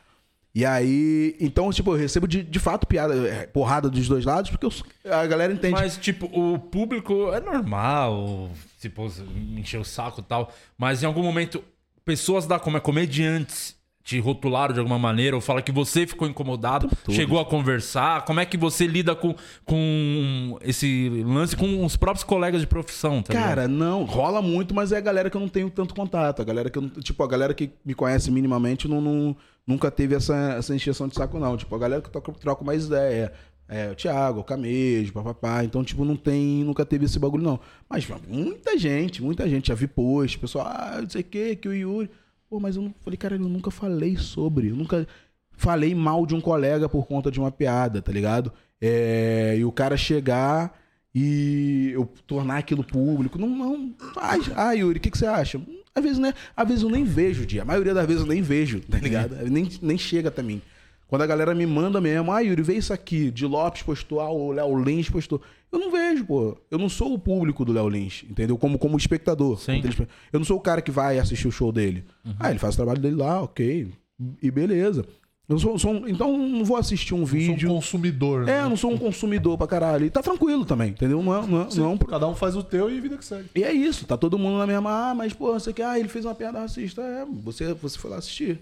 E 0.54 0.64
aí, 0.64 1.34
então, 1.40 1.70
tipo, 1.72 1.92
eu 1.92 1.98
recebo 1.98 2.28
de, 2.28 2.42
de 2.42 2.58
fato 2.60 2.86
piada, 2.86 3.12
é, 3.26 3.44
porrada 3.46 3.90
dos 3.90 4.06
dois 4.06 4.24
lados, 4.24 4.50
porque 4.52 4.64
eu- 4.64 5.12
a 5.12 5.26
galera 5.26 5.52
entende. 5.52 5.72
Mas, 5.74 5.96
tipo, 5.96 6.26
o 6.26 6.58
público 6.58 7.32
é 7.32 7.40
normal, 7.40 8.50
tipo, 8.80 9.10
encher 9.56 9.80
o 9.80 9.84
saco 9.84 10.20
e 10.20 10.22
tal. 10.24 10.52
Mas 10.78 11.02
em 11.02 11.06
algum 11.06 11.22
momento, 11.24 11.62
pessoas 12.04 12.46
da 12.46 12.58
como 12.60 12.76
é 12.76 12.80
comediantes 12.80 13.74
te 14.04 14.20
rotularam 14.20 14.74
de 14.74 14.78
alguma 14.78 14.98
maneira, 14.98 15.34
ou 15.34 15.40
fala 15.40 15.62
que 15.62 15.72
você 15.72 16.06
ficou 16.06 16.28
incomodado, 16.28 16.90
chegou 17.10 17.40
a 17.40 17.44
conversar. 17.44 18.22
Como 18.26 18.38
é 18.38 18.44
que 18.44 18.56
você 18.58 18.86
lida 18.86 19.14
com, 19.16 19.34
com 19.64 20.58
esse 20.62 21.08
lance 21.24 21.56
com 21.56 21.84
os 21.84 21.96
próprios 21.96 22.22
colegas 22.22 22.60
de 22.60 22.66
profissão, 22.66 23.22
tá 23.22 23.32
ligado? 23.32 23.48
Cara, 23.48 23.66
não, 23.68 24.04
rola 24.04 24.42
muito, 24.42 24.74
mas 24.74 24.92
é 24.92 24.98
a 24.98 25.00
galera 25.00 25.30
que 25.30 25.36
eu 25.36 25.40
não 25.40 25.48
tenho 25.48 25.70
tanto 25.70 25.94
contato. 25.94 26.40
A 26.42 26.44
galera 26.44 26.68
que 26.68 26.78
eu 26.78 26.88
tipo, 27.00 27.22
a 27.22 27.26
galera 27.26 27.54
que 27.54 27.70
me 27.84 27.94
conhece 27.94 28.30
minimamente 28.30 28.86
não, 28.86 29.00
não- 29.00 29.36
nunca 29.66 29.90
teve 29.90 30.14
essa, 30.14 30.54
essa 30.58 30.74
encheção 30.74 31.08
de 31.08 31.14
saco, 31.14 31.38
não. 31.38 31.56
Tipo, 31.56 31.74
a 31.74 31.78
galera 31.78 32.02
que 32.02 32.10
troco 32.40 32.64
mais 32.64 32.86
ideia. 32.86 33.32
É, 33.66 33.90
o 33.90 33.94
Thiago, 33.94 34.40
o 34.40 34.44
Camejo, 34.44 35.12
papapá. 35.12 35.64
Então, 35.64 35.82
tipo, 35.82 36.04
não 36.04 36.16
tem, 36.16 36.62
nunca 36.64 36.84
teve 36.84 37.06
esse 37.06 37.18
bagulho, 37.18 37.42
não. 37.42 37.58
Mas 37.88 38.06
muita 38.28 38.76
gente, 38.76 39.22
muita 39.22 39.48
gente. 39.48 39.68
Já 39.68 39.74
vi 39.74 39.86
post, 39.86 40.38
pessoal, 40.38 40.66
ah, 40.68 40.98
não 41.00 41.08
sei 41.08 41.22
o 41.22 41.24
que, 41.24 41.56
que 41.56 41.68
o 41.68 41.72
Yuri. 41.74 42.10
Pô, 42.48 42.60
mas 42.60 42.76
eu 42.76 42.82
não 42.82 42.94
falei, 43.00 43.16
cara, 43.16 43.36
eu 43.36 43.40
nunca 43.40 43.70
falei 43.70 44.16
sobre. 44.16 44.68
Eu 44.68 44.76
nunca 44.76 45.06
falei 45.50 45.94
mal 45.94 46.26
de 46.26 46.34
um 46.34 46.40
colega 46.40 46.88
por 46.88 47.06
conta 47.06 47.30
de 47.30 47.40
uma 47.40 47.50
piada, 47.50 48.02
tá 48.02 48.12
ligado? 48.12 48.52
É, 48.80 49.56
e 49.58 49.64
o 49.64 49.72
cara 49.72 49.96
chegar 49.96 50.78
e 51.14 51.90
eu 51.94 52.06
tornar 52.26 52.58
aquilo 52.58 52.84
público. 52.84 53.38
Não, 53.38 53.48
não 53.48 53.94
faz. 54.12 54.50
Ah, 54.54 54.72
Yuri, 54.72 54.98
o 54.98 55.00
que, 55.00 55.10
que 55.10 55.18
você 55.18 55.26
acha? 55.26 55.60
Às 55.94 56.02
vezes, 56.02 56.18
né? 56.18 56.34
Às 56.56 56.68
vezes 56.68 56.82
eu 56.82 56.90
nem 56.90 57.04
vejo 57.04 57.44
o 57.44 57.46
dia. 57.46 57.62
A 57.62 57.64
maioria 57.64 57.94
das 57.94 58.06
vezes 58.06 58.22
eu 58.22 58.28
nem 58.28 58.42
vejo, 58.42 58.80
tá 58.80 58.98
ligado? 58.98 59.36
Nem, 59.48 59.68
nem 59.80 59.96
chega 59.96 60.28
até 60.28 60.42
mim. 60.42 60.60
Quando 61.06 61.22
a 61.22 61.26
galera 61.26 61.54
me 61.54 61.64
manda 61.66 62.00
mesmo, 62.00 62.32
ah, 62.32 62.40
Yuri, 62.40 62.62
vê 62.62 62.74
isso 62.74 62.92
aqui. 62.92 63.30
De 63.30 63.46
Lopes 63.46 63.82
postou, 63.82 64.20
ah, 64.20 64.30
o 64.30 64.50
Léo 64.52 64.82
Lins 64.82 65.08
postou. 65.08 65.40
Eu 65.70 65.78
não 65.78 65.92
vejo, 65.92 66.24
pô. 66.24 66.56
Eu 66.70 66.78
não 66.78 66.88
sou 66.88 67.14
o 67.14 67.18
público 67.18 67.64
do 67.64 67.72
Léo 67.72 67.88
Lins, 67.88 68.24
entendeu? 68.28 68.58
Como, 68.58 68.78
como 68.78 68.96
espectador. 68.96 69.60
Sim. 69.60 69.82
Eu 70.32 70.40
não 70.40 70.44
sou 70.44 70.56
o 70.56 70.60
cara 70.60 70.82
que 70.82 70.90
vai 70.90 71.18
assistir 71.18 71.46
o 71.46 71.52
show 71.52 71.70
dele. 71.70 72.04
Ah, 72.40 72.50
ele 72.50 72.58
faz 72.58 72.74
o 72.74 72.78
trabalho 72.78 73.00
dele 73.00 73.16
lá, 73.16 73.42
ok. 73.42 73.92
E 74.42 74.50
beleza. 74.50 75.04
Eu 75.46 75.58
sou, 75.58 75.78
sou 75.78 75.92
um- 75.92 76.08
então 76.08 76.38
não 76.38 76.64
vou 76.64 76.76
assistir 76.76 77.12
um 77.12 77.18
Sou 77.18 77.26
vídeo. 77.26 77.70
um 77.70 77.74
consumidor. 77.74 78.42
É, 78.44 78.46
né? 78.46 78.60
eu 78.62 78.70
não 78.70 78.76
sou 78.78 78.90
um 78.92 78.96
consumidor 78.96 79.58
pra 79.58 79.66
caralho. 79.66 80.06
E 80.06 80.10
tá 80.10 80.22
tranquilo 80.22 80.64
também, 80.64 80.90
entendeu? 80.90 81.22
Não 81.22 81.34
é, 81.36 81.46
não 81.46 81.62
é, 81.62 81.68
não 81.74 81.84
é 81.84 81.88
um 81.88 81.98
Cada 81.98 82.26
um 82.26 82.34
faz 82.34 82.56
o 82.56 82.62
teu 82.62 82.90
e 82.90 82.98
vida 83.00 83.16
que 83.18 83.24
segue. 83.24 83.50
e 83.54 83.62
é 83.62 83.72
isso, 83.72 84.06
tá 84.06 84.16
todo 84.16 84.38
mundo 84.38 84.56
na 84.58 84.66
mesma. 84.66 85.10
Ah, 85.10 85.14
mas 85.14 85.32
pô, 85.34 85.52
você 85.52 85.72
quer. 85.72 85.84
Ah, 85.84 85.98
ele 85.98 86.08
fez 86.08 86.24
uma 86.24 86.34
piada 86.34 86.58
racista. 86.60 87.02
É, 87.02 87.26
você, 87.42 87.74
você 87.74 87.98
foi 87.98 88.10
lá 88.10 88.16
assistir. 88.16 88.58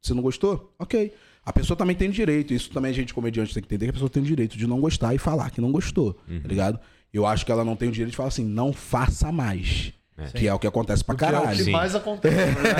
Você 0.00 0.14
não 0.14 0.22
gostou? 0.22 0.72
Ok. 0.78 1.12
A 1.44 1.52
pessoa 1.52 1.76
também 1.76 1.94
tem 1.94 2.10
direito, 2.10 2.54
isso 2.54 2.70
também 2.70 2.90
a 2.90 2.94
gente, 2.94 3.12
comediante, 3.12 3.52
tem 3.52 3.62
que 3.62 3.66
entender 3.66 3.84
que 3.86 3.90
a 3.90 3.92
pessoa 3.92 4.08
tem 4.08 4.22
o 4.22 4.26
direito 4.26 4.56
de 4.56 4.66
não 4.66 4.80
gostar 4.80 5.14
e 5.14 5.18
falar 5.18 5.50
que 5.50 5.60
não 5.60 5.70
gostou, 5.70 6.14
tá 6.14 6.48
ligado? 6.48 6.80
Eu 7.12 7.26
acho 7.26 7.44
que 7.44 7.52
ela 7.52 7.62
não 7.62 7.76
tem 7.76 7.90
o 7.90 7.92
direito 7.92 8.12
de 8.12 8.16
falar 8.16 8.28
assim, 8.30 8.44
não 8.46 8.72
faça 8.72 9.30
mais. 9.30 9.92
Que 10.32 10.46
é 10.46 10.54
o 10.54 10.58
que 10.60 10.66
acontece 10.66 11.02
pra 11.02 11.16
Que 11.16 11.24
é 11.24 11.28
o 11.28 11.32
caralho. 11.32 11.56
que 11.56 11.64
Sim. 11.64 11.72
mais 11.72 11.94
acontece. 11.94 12.36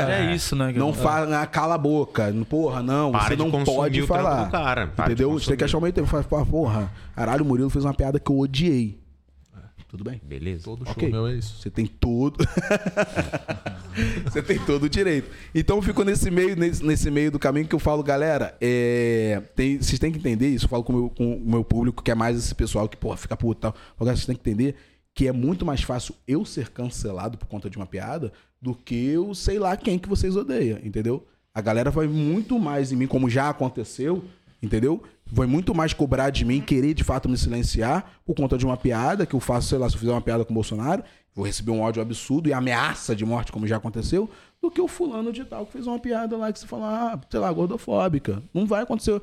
É 0.08 0.32
isso, 0.36 0.54
né? 0.54 0.72
Não 0.72 0.92
fala, 0.92 1.42
ah, 1.42 1.46
cala 1.46 1.74
a 1.74 1.78
boca. 1.78 2.32
Porra, 2.48 2.80
não, 2.82 3.10
Para 3.10 3.24
você 3.24 3.36
não 3.36 3.50
pode 3.64 4.02
falar. 4.06 4.48
cara. 4.50 4.86
Para 4.88 5.06
Entendeu? 5.06 5.32
Você 5.32 5.48
tem 5.48 5.56
que 5.56 5.64
achar 5.64 5.78
o 5.78 5.80
meio 5.80 5.92
tempo. 5.92 6.06
Fala, 6.06 6.22
"Pô, 6.22 6.46
porra, 6.46 6.92
caralho, 7.16 7.44
o 7.44 7.48
Murilo 7.48 7.68
fez 7.70 7.84
uma 7.84 7.92
piada 7.94 8.20
que 8.20 8.30
eu 8.30 8.38
odiei. 8.38 9.02
Tudo 9.88 10.02
bem? 10.04 10.20
Beleza. 10.24 10.64
Todo 10.64 10.84
show 10.84 10.92
Ok. 10.92 11.08
meu 11.10 11.26
é 11.28 11.34
isso. 11.34 11.60
Você 11.60 11.70
tem 11.70 11.86
todo. 11.86 12.38
Você 14.24 14.42
tem 14.42 14.58
todo 14.58 14.84
o 14.84 14.88
direito. 14.88 15.30
Então 15.54 15.76
eu 15.76 15.82
fico 15.82 16.02
nesse 16.02 16.30
meio, 16.30 16.56
nesse, 16.56 16.84
nesse 16.84 17.10
meio 17.10 17.30
do 17.30 17.38
caminho 17.38 17.66
que 17.68 17.74
eu 17.74 17.78
falo, 17.78 18.02
galera, 18.02 18.56
é, 18.60 19.40
tem, 19.54 19.78
vocês 19.80 19.98
têm 20.00 20.10
que 20.10 20.18
entender 20.18 20.48
isso. 20.48 20.64
Eu 20.64 20.68
falo 20.68 20.82
com 20.82 20.92
o 20.92 20.96
meu, 20.96 21.10
com 21.10 21.34
o 21.36 21.48
meu 21.50 21.64
público, 21.64 22.02
que 22.02 22.10
é 22.10 22.14
mais 22.14 22.36
esse 22.36 22.54
pessoal 22.54 22.88
que, 22.88 22.96
porra, 22.96 23.16
fica 23.16 23.36
puto 23.36 23.60
e 23.60 23.62
tal. 23.62 23.70
Eu 23.70 23.76
falo, 23.96 24.06
"Galera, 24.06 24.16
Vocês 24.16 24.26
têm 24.26 24.34
que 24.34 24.40
entender 24.50 24.74
que 25.14 25.28
é 25.28 25.32
muito 25.32 25.64
mais 25.64 25.82
fácil 25.82 26.14
eu 26.26 26.44
ser 26.44 26.70
cancelado 26.70 27.38
por 27.38 27.46
conta 27.46 27.70
de 27.70 27.76
uma 27.76 27.86
piada 27.86 28.32
do 28.60 28.74
que 28.74 29.06
eu 29.06 29.34
sei 29.34 29.58
lá 29.58 29.76
quem 29.76 29.98
que 29.98 30.08
vocês 30.08 30.36
odeiam, 30.36 30.78
entendeu? 30.82 31.26
A 31.54 31.60
galera 31.60 31.90
vai 31.90 32.08
muito 32.08 32.58
mais 32.58 32.90
em 32.90 32.96
mim, 32.96 33.06
como 33.06 33.30
já 33.30 33.48
aconteceu, 33.48 34.24
entendeu? 34.60 35.02
Vai 35.24 35.46
muito 35.46 35.74
mais 35.74 35.92
cobrar 35.92 36.30
de 36.30 36.44
mim, 36.44 36.60
querer 36.60 36.94
de 36.94 37.04
fato 37.04 37.28
me 37.28 37.38
silenciar 37.38 38.20
por 38.26 38.34
conta 38.34 38.58
de 38.58 38.66
uma 38.66 38.76
piada 38.76 39.24
que 39.24 39.34
eu 39.34 39.40
faço, 39.40 39.68
sei 39.68 39.78
lá, 39.78 39.88
se 39.88 39.94
eu 39.94 40.00
fizer 40.00 40.10
uma 40.10 40.20
piada 40.20 40.44
com 40.44 40.52
o 40.52 40.54
Bolsonaro, 40.54 41.04
vou 41.32 41.46
receber 41.46 41.70
um 41.70 41.80
ódio 41.80 42.02
absurdo 42.02 42.48
e 42.48 42.52
ameaça 42.52 43.14
de 43.14 43.24
morte, 43.24 43.52
como 43.52 43.66
já 43.66 43.76
aconteceu, 43.76 44.28
do 44.60 44.70
que 44.70 44.80
o 44.80 44.88
fulano 44.88 45.32
de 45.32 45.44
tal 45.44 45.64
que 45.64 45.72
fez 45.72 45.86
uma 45.86 45.98
piada 45.98 46.36
lá 46.36 46.52
que 46.52 46.58
você 46.58 46.66
fala, 46.66 47.12
ah, 47.12 47.20
sei 47.30 47.38
lá, 47.38 47.52
gordofóbica. 47.52 48.42
Não 48.52 48.66
vai 48.66 48.82
acontecer 48.82 49.20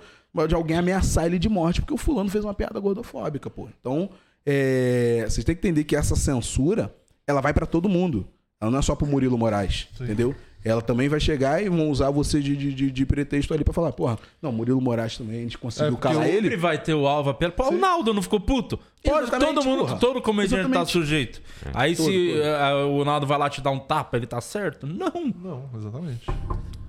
de 0.47 0.55
alguém 0.55 0.77
ameaçar 0.77 1.25
ele 1.25 1.37
de 1.37 1.49
morte 1.49 1.81
porque 1.81 1.93
o 1.93 1.97
fulano 1.97 2.29
fez 2.29 2.45
uma 2.45 2.53
piada 2.53 2.79
gordofóbica, 2.79 3.49
pô. 3.49 3.67
Então, 3.79 4.09
é, 4.45 5.25
vocês 5.27 5.43
têm 5.43 5.55
que 5.55 5.59
entender 5.59 5.83
que 5.83 5.95
essa 5.95 6.15
censura, 6.15 6.93
ela 7.27 7.41
vai 7.41 7.53
pra 7.53 7.65
todo 7.65 7.87
mundo. 7.89 8.27
Ela 8.59 8.69
não 8.71 8.79
é 8.79 8.81
só 8.81 8.93
pro 8.95 9.07
Murilo 9.07 9.37
Moraes, 9.37 9.87
entendeu? 9.99 10.35
Ela 10.63 10.83
também 10.83 11.09
vai 11.09 11.19
chegar 11.19 11.63
e 11.63 11.67
vão 11.67 11.89
usar 11.89 12.11
você 12.11 12.39
de, 12.39 12.55
de, 12.55 12.91
de- 12.91 13.05
pretexto 13.07 13.51
ali 13.51 13.63
pra 13.63 13.73
falar, 13.73 13.91
porra, 13.93 14.19
não, 14.39 14.51
Murilo 14.51 14.79
Moraes 14.79 15.17
também, 15.17 15.39
a 15.39 15.41
gente 15.41 15.57
conseguiu 15.57 15.95
É, 15.95 15.97
calar 15.97 16.25
Sempre 16.27 16.37
ele. 16.49 16.57
vai 16.57 16.77
ter 16.79 16.93
o 16.93 17.07
alvo 17.07 17.31
apelo. 17.31 17.51
Pô, 17.53 17.69
o 17.69 17.71
Naldo 17.71 18.13
não 18.13 18.21
ficou 18.21 18.39
puto? 18.39 18.77
Pode, 19.03 19.31
todo 19.31 19.63
mundo, 19.63 19.79
porra. 19.87 19.97
todo 19.97 20.21
comediante 20.21 20.61
tá 20.65 20.69
Exatamente. 20.69 20.91
sujeito. 20.91 21.41
Aí 21.73 21.95
Todo, 21.95 22.05
se 22.11 22.27
todo. 22.33 22.43
eh, 22.43 22.73
o 22.85 23.03
Naldo 23.03 23.25
vai 23.25 23.39
lá 23.39 23.49
te 23.49 23.59
dar 23.59 23.71
um 23.71 23.79
tapa, 23.79 24.17
ele 24.17 24.27
tá 24.27 24.39
certo? 24.39 24.85
Não. 24.85 25.33
Não, 25.41 25.67
exatamente. 25.75 26.27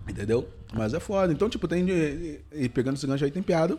Entendeu? 0.06 0.46
Mas 0.74 0.92
é 0.92 1.00
foda. 1.00 1.32
Então, 1.32 1.48
tipo, 1.48 1.66
tem. 1.66 1.86
E 2.52 2.68
pegando 2.68 2.96
esse 2.96 3.06
gancho 3.06 3.24
aí, 3.24 3.30
tem 3.30 3.42
piada. 3.42 3.78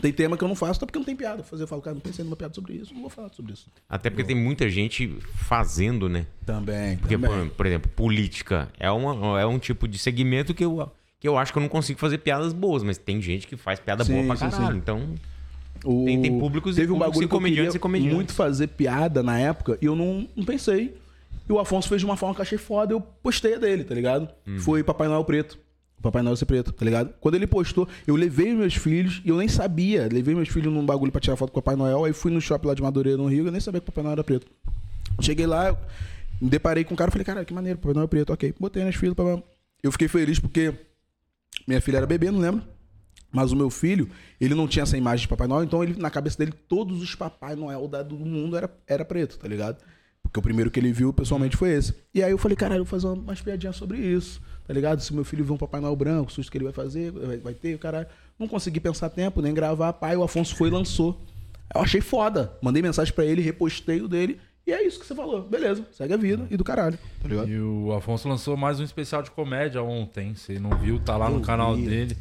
Tem 0.00 0.12
tema 0.12 0.36
que 0.36 0.42
eu 0.42 0.48
não 0.48 0.56
faço, 0.56 0.78
até 0.78 0.86
porque 0.86 0.98
não 0.98 1.06
tem 1.06 1.14
piada. 1.14 1.42
Fazer, 1.44 1.62
eu 1.62 1.68
falo, 1.68 1.80
cara, 1.80 1.94
não 1.94 2.00
pensei 2.00 2.24
numa 2.24 2.34
piada 2.36 2.52
sobre 2.52 2.74
isso, 2.74 2.92
não 2.92 3.00
vou 3.02 3.10
falar 3.10 3.28
sobre 3.32 3.52
isso. 3.52 3.68
Até 3.88 4.10
porque 4.10 4.24
tem 4.24 4.34
muita 4.36 4.68
gente 4.68 5.08
fazendo, 5.36 6.08
né? 6.08 6.26
Também. 6.44 6.96
Porque, 6.96 7.16
também. 7.16 7.30
por, 7.48 7.56
por 7.56 7.66
exemplo, 7.66 7.90
política 7.94 8.68
é, 8.78 8.90
uma, 8.90 9.40
é 9.40 9.46
um 9.46 9.58
tipo 9.58 9.86
de 9.86 9.98
segmento 9.98 10.52
que 10.52 10.64
eu, 10.64 10.90
que 11.20 11.28
eu 11.28 11.38
acho 11.38 11.52
que 11.52 11.58
eu 11.58 11.62
não 11.62 11.68
consigo 11.68 11.98
fazer 11.98 12.18
piadas 12.18 12.52
boas, 12.52 12.82
mas 12.82 12.98
tem 12.98 13.22
gente 13.22 13.46
que 13.46 13.56
faz 13.56 13.78
piada 13.78 14.04
Sim, 14.04 14.14
boa 14.14 14.26
pra 14.26 14.36
sim, 14.36 14.50
caralho. 14.50 14.72
sim. 14.72 14.78
Então, 14.78 15.14
O- 15.84 16.04
Tem- 16.06 16.22
tem 16.22 16.38
públicos 16.38 16.76
e 16.76 16.80
Teve 16.80 16.92
um 16.92 16.94
públicos 16.94 17.10
bagulho 17.14 17.24
e 17.24 17.28
que 17.28 17.34
eu 17.34 17.38
comediantes 17.38 17.74
e 17.74 17.78
comediantes. 17.78 18.14
muito 18.16 18.32
fazer 18.32 18.68
piada 18.68 19.22
na 19.22 19.38
época 19.38 19.76
e 19.82 19.84
eu 19.86 19.94
não, 19.94 20.26
não 20.34 20.44
pensei. 20.44 20.96
E 21.48 21.52
o 21.52 21.58
Afonso 21.58 21.88
fez 21.88 22.00
de 22.00 22.06
uma 22.06 22.16
forma 22.16 22.34
que 22.34 22.40
eu 22.40 22.42
achei 22.42 22.56
foda, 22.56 22.94
eu 22.94 23.00
postei 23.00 23.54
a 23.54 23.58
dele, 23.58 23.84
tá 23.84 23.94
ligado? 23.94 24.28
Hum. 24.46 24.58
Foi 24.60 24.82
Papai 24.82 25.08
Noel 25.08 25.24
Preto. 25.24 25.58
Papai 26.04 26.22
Noel 26.22 26.36
ser 26.36 26.46
preto, 26.46 26.72
tá 26.72 26.84
ligado? 26.84 27.12
Quando 27.20 27.34
ele 27.34 27.46
postou, 27.46 27.88
eu 28.06 28.14
levei 28.14 28.54
meus 28.54 28.74
filhos 28.74 29.20
e 29.24 29.28
eu 29.28 29.36
nem 29.36 29.48
sabia. 29.48 30.08
Levei 30.10 30.34
meus 30.34 30.48
filhos 30.48 30.72
num 30.72 30.84
bagulho 30.84 31.10
pra 31.10 31.20
tirar 31.20 31.36
foto 31.36 31.52
com 31.52 31.58
o 31.58 31.62
Papai 31.62 31.76
Noel. 31.76 32.04
Aí 32.04 32.12
fui 32.12 32.30
no 32.30 32.40
shopping 32.40 32.68
lá 32.68 32.74
de 32.74 32.82
Madureira, 32.82 33.18
no 33.18 33.26
Rio, 33.26 33.46
eu 33.46 33.52
nem 33.52 33.60
sabia 33.60 33.80
que 33.80 33.88
o 33.88 33.92
Papai 33.92 34.04
Noel 34.04 34.12
era 34.12 34.24
preto. 34.24 34.46
Cheguei 35.20 35.46
lá, 35.46 35.76
me 36.40 36.48
deparei 36.48 36.84
com 36.84 36.94
um 36.94 36.96
cara, 36.96 37.10
falei, 37.10 37.24
cara, 37.24 37.44
que 37.44 37.52
maneiro, 37.52 37.78
Papai 37.78 37.94
Noel 37.94 38.04
é 38.04 38.08
preto, 38.08 38.32
ok. 38.32 38.54
Botei 38.58 38.84
nas 38.84 38.94
filas, 38.94 39.16
papai. 39.16 39.42
Eu 39.82 39.92
fiquei 39.92 40.08
feliz 40.08 40.38
porque 40.38 40.74
minha 41.66 41.80
filha 41.80 41.98
era 41.98 42.06
bebê, 42.06 42.30
não 42.30 42.40
lembro. 42.40 42.62
Mas 43.34 43.50
o 43.50 43.56
meu 43.56 43.68
filho, 43.68 44.08
ele 44.40 44.54
não 44.54 44.68
tinha 44.68 44.84
essa 44.84 44.96
imagem 44.96 45.22
de 45.22 45.28
Papai 45.28 45.48
Noel, 45.48 45.64
então 45.64 45.82
ele, 45.82 46.00
na 46.00 46.08
cabeça 46.08 46.38
dele, 46.38 46.52
todos 46.52 47.02
os 47.02 47.16
Papai 47.16 47.56
Noel 47.56 47.88
do 48.06 48.16
mundo 48.16 48.56
era, 48.56 48.70
era 48.86 49.04
preto, 49.04 49.38
tá 49.38 49.48
ligado? 49.48 49.82
Porque 50.22 50.38
o 50.38 50.42
primeiro 50.42 50.70
que 50.70 50.78
ele 50.78 50.92
viu 50.92 51.12
pessoalmente 51.12 51.56
foi 51.56 51.72
esse. 51.72 51.94
E 52.14 52.22
aí 52.22 52.30
eu 52.30 52.38
falei, 52.38 52.56
caralho, 52.56 52.80
eu 52.80 52.84
vou 52.84 52.90
fazer 52.90 53.08
umas 53.08 53.40
piadinhas 53.40 53.74
sobre 53.74 53.98
isso, 53.98 54.40
tá 54.66 54.72
ligado? 54.74 55.00
Se 55.00 55.12
meu 55.14 55.24
filho 55.24 55.44
vê 55.44 55.52
um 55.52 55.56
Papai 55.56 55.80
Noel 55.80 55.96
branco, 55.96 56.30
o 56.30 56.32
susto 56.32 56.50
que 56.50 56.58
ele 56.58 56.64
vai 56.64 56.72
fazer, 56.72 57.10
vai, 57.12 57.36
vai 57.38 57.54
ter, 57.54 57.78
caralho. 57.78 58.06
Não 58.38 58.48
consegui 58.48 58.80
pensar 58.80 59.08
tempo, 59.10 59.40
nem 59.40 59.52
gravar. 59.54 59.92
Pai, 59.94 60.16
o 60.16 60.22
Afonso 60.22 60.54
foi 60.56 60.68
e 60.68 60.70
lançou. 60.72 61.20
Eu 61.74 61.80
achei 61.80 62.00
foda. 62.00 62.52
Mandei 62.62 62.82
mensagem 62.82 63.12
pra 63.12 63.24
ele, 63.24 63.40
repostei 63.42 64.00
o 64.00 64.08
dele. 64.08 64.38
E 64.66 64.72
é 64.72 64.86
isso 64.86 64.98
que 64.98 65.04
você 65.06 65.14
falou. 65.14 65.42
Beleza, 65.42 65.84
segue 65.92 66.14
a 66.14 66.16
vida 66.16 66.46
e 66.50 66.56
do 66.56 66.64
caralho, 66.64 66.98
tá 67.22 67.28
ligado? 67.28 67.48
E 67.48 67.60
o 67.60 67.92
Afonso 67.92 68.26
lançou 68.28 68.56
mais 68.56 68.80
um 68.80 68.84
especial 68.84 69.22
de 69.22 69.30
comédia 69.30 69.82
ontem. 69.82 70.34
Se 70.34 70.58
não 70.58 70.70
viu, 70.78 70.98
tá 70.98 71.16
lá 71.18 71.28
no 71.28 71.40
canal 71.40 71.76
dele. 71.76 72.16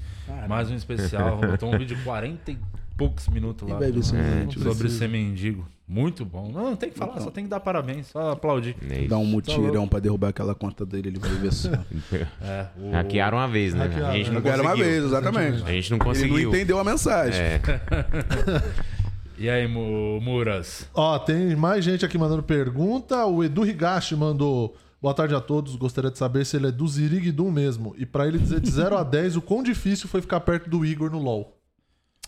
Mais 0.47 0.69
um 0.69 0.75
especial. 0.75 1.37
Botou 1.39 1.73
um 1.73 1.77
vídeo 1.77 1.95
de 1.95 2.03
40 2.03 2.51
e 2.51 2.57
poucos 2.97 3.27
minutos 3.29 3.67
lá. 3.69 3.77
E 3.77 3.79
vai 3.79 3.91
ver 3.91 3.99
É, 3.99 4.01
sobre 4.03 4.49
precisa. 4.75 4.99
ser 4.99 5.07
mendigo. 5.07 5.65
Muito 5.93 6.25
bom. 6.25 6.49
Não, 6.51 6.63
não 6.71 6.75
tem 6.75 6.89
que 6.89 6.97
falar, 6.97 7.19
só 7.21 7.29
tem 7.29 7.43
que 7.43 7.49
dar 7.51 7.59
parabéns, 7.59 8.07
só 8.07 8.31
aplaudir. 8.31 8.75
é. 8.89 9.05
Dá 9.07 9.17
um 9.17 9.25
mutirão 9.25 9.87
pra 9.87 9.99
derrubar 9.99 10.29
aquela 10.29 10.55
conta 10.55 10.83
dele, 10.85 11.09
ele 11.09 11.19
vai 11.19 11.29
ver 11.31 11.53
só. 11.53 11.69
É, 12.41 12.65
o... 12.77 12.91
Hackearam 12.91 13.37
uma 13.37 13.47
vez, 13.47 13.73
né? 13.75 13.83
Hackearam, 13.85 14.07
a 14.09 14.17
gente 14.17 14.29
não 14.31 14.37
Eu 14.37 14.41
quero 14.41 14.61
uma 14.63 14.71
conseguiu. 14.71 14.91
vez, 14.91 15.03
exatamente. 15.05 15.63
A 15.63 15.71
gente 15.71 15.89
não 15.91 15.97
Ele 15.97 16.03
conseguiu. 16.05 16.33
não 16.49 16.55
entendeu 16.55 16.79
a 16.79 16.83
mensagem. 16.83 17.39
É. 17.41 17.61
E 19.37 19.49
aí, 19.49 19.67
Mu- 19.67 20.21
Muras? 20.21 20.87
Ó, 20.93 21.17
tem 21.19 21.55
mais 21.55 21.83
gente 21.83 22.05
aqui 22.05 22.17
mandando 22.17 22.43
pergunta. 22.43 23.25
O 23.25 23.43
Edu 23.43 23.65
Higashi 23.65 24.15
mandou. 24.15 24.75
Boa 25.01 25.13
tarde 25.13 25.33
a 25.35 25.41
todos. 25.41 25.75
Gostaria 25.75 26.11
de 26.11 26.17
saber 26.17 26.45
se 26.45 26.55
ele 26.55 26.67
é 26.67 26.71
do 26.71 26.87
Ziriguidum 26.87 27.51
mesmo. 27.51 27.93
E 27.97 28.05
pra 28.05 28.27
ele 28.27 28.37
dizer 28.37 28.59
de 28.61 28.69
0 28.69 28.95
a 28.95 29.03
10 29.03 29.35
o 29.37 29.41
quão 29.41 29.63
difícil 29.63 30.07
foi 30.07 30.21
ficar 30.21 30.39
perto 30.41 30.69
do 30.69 30.85
Igor 30.85 31.09
no 31.11 31.17
LoL. 31.19 31.57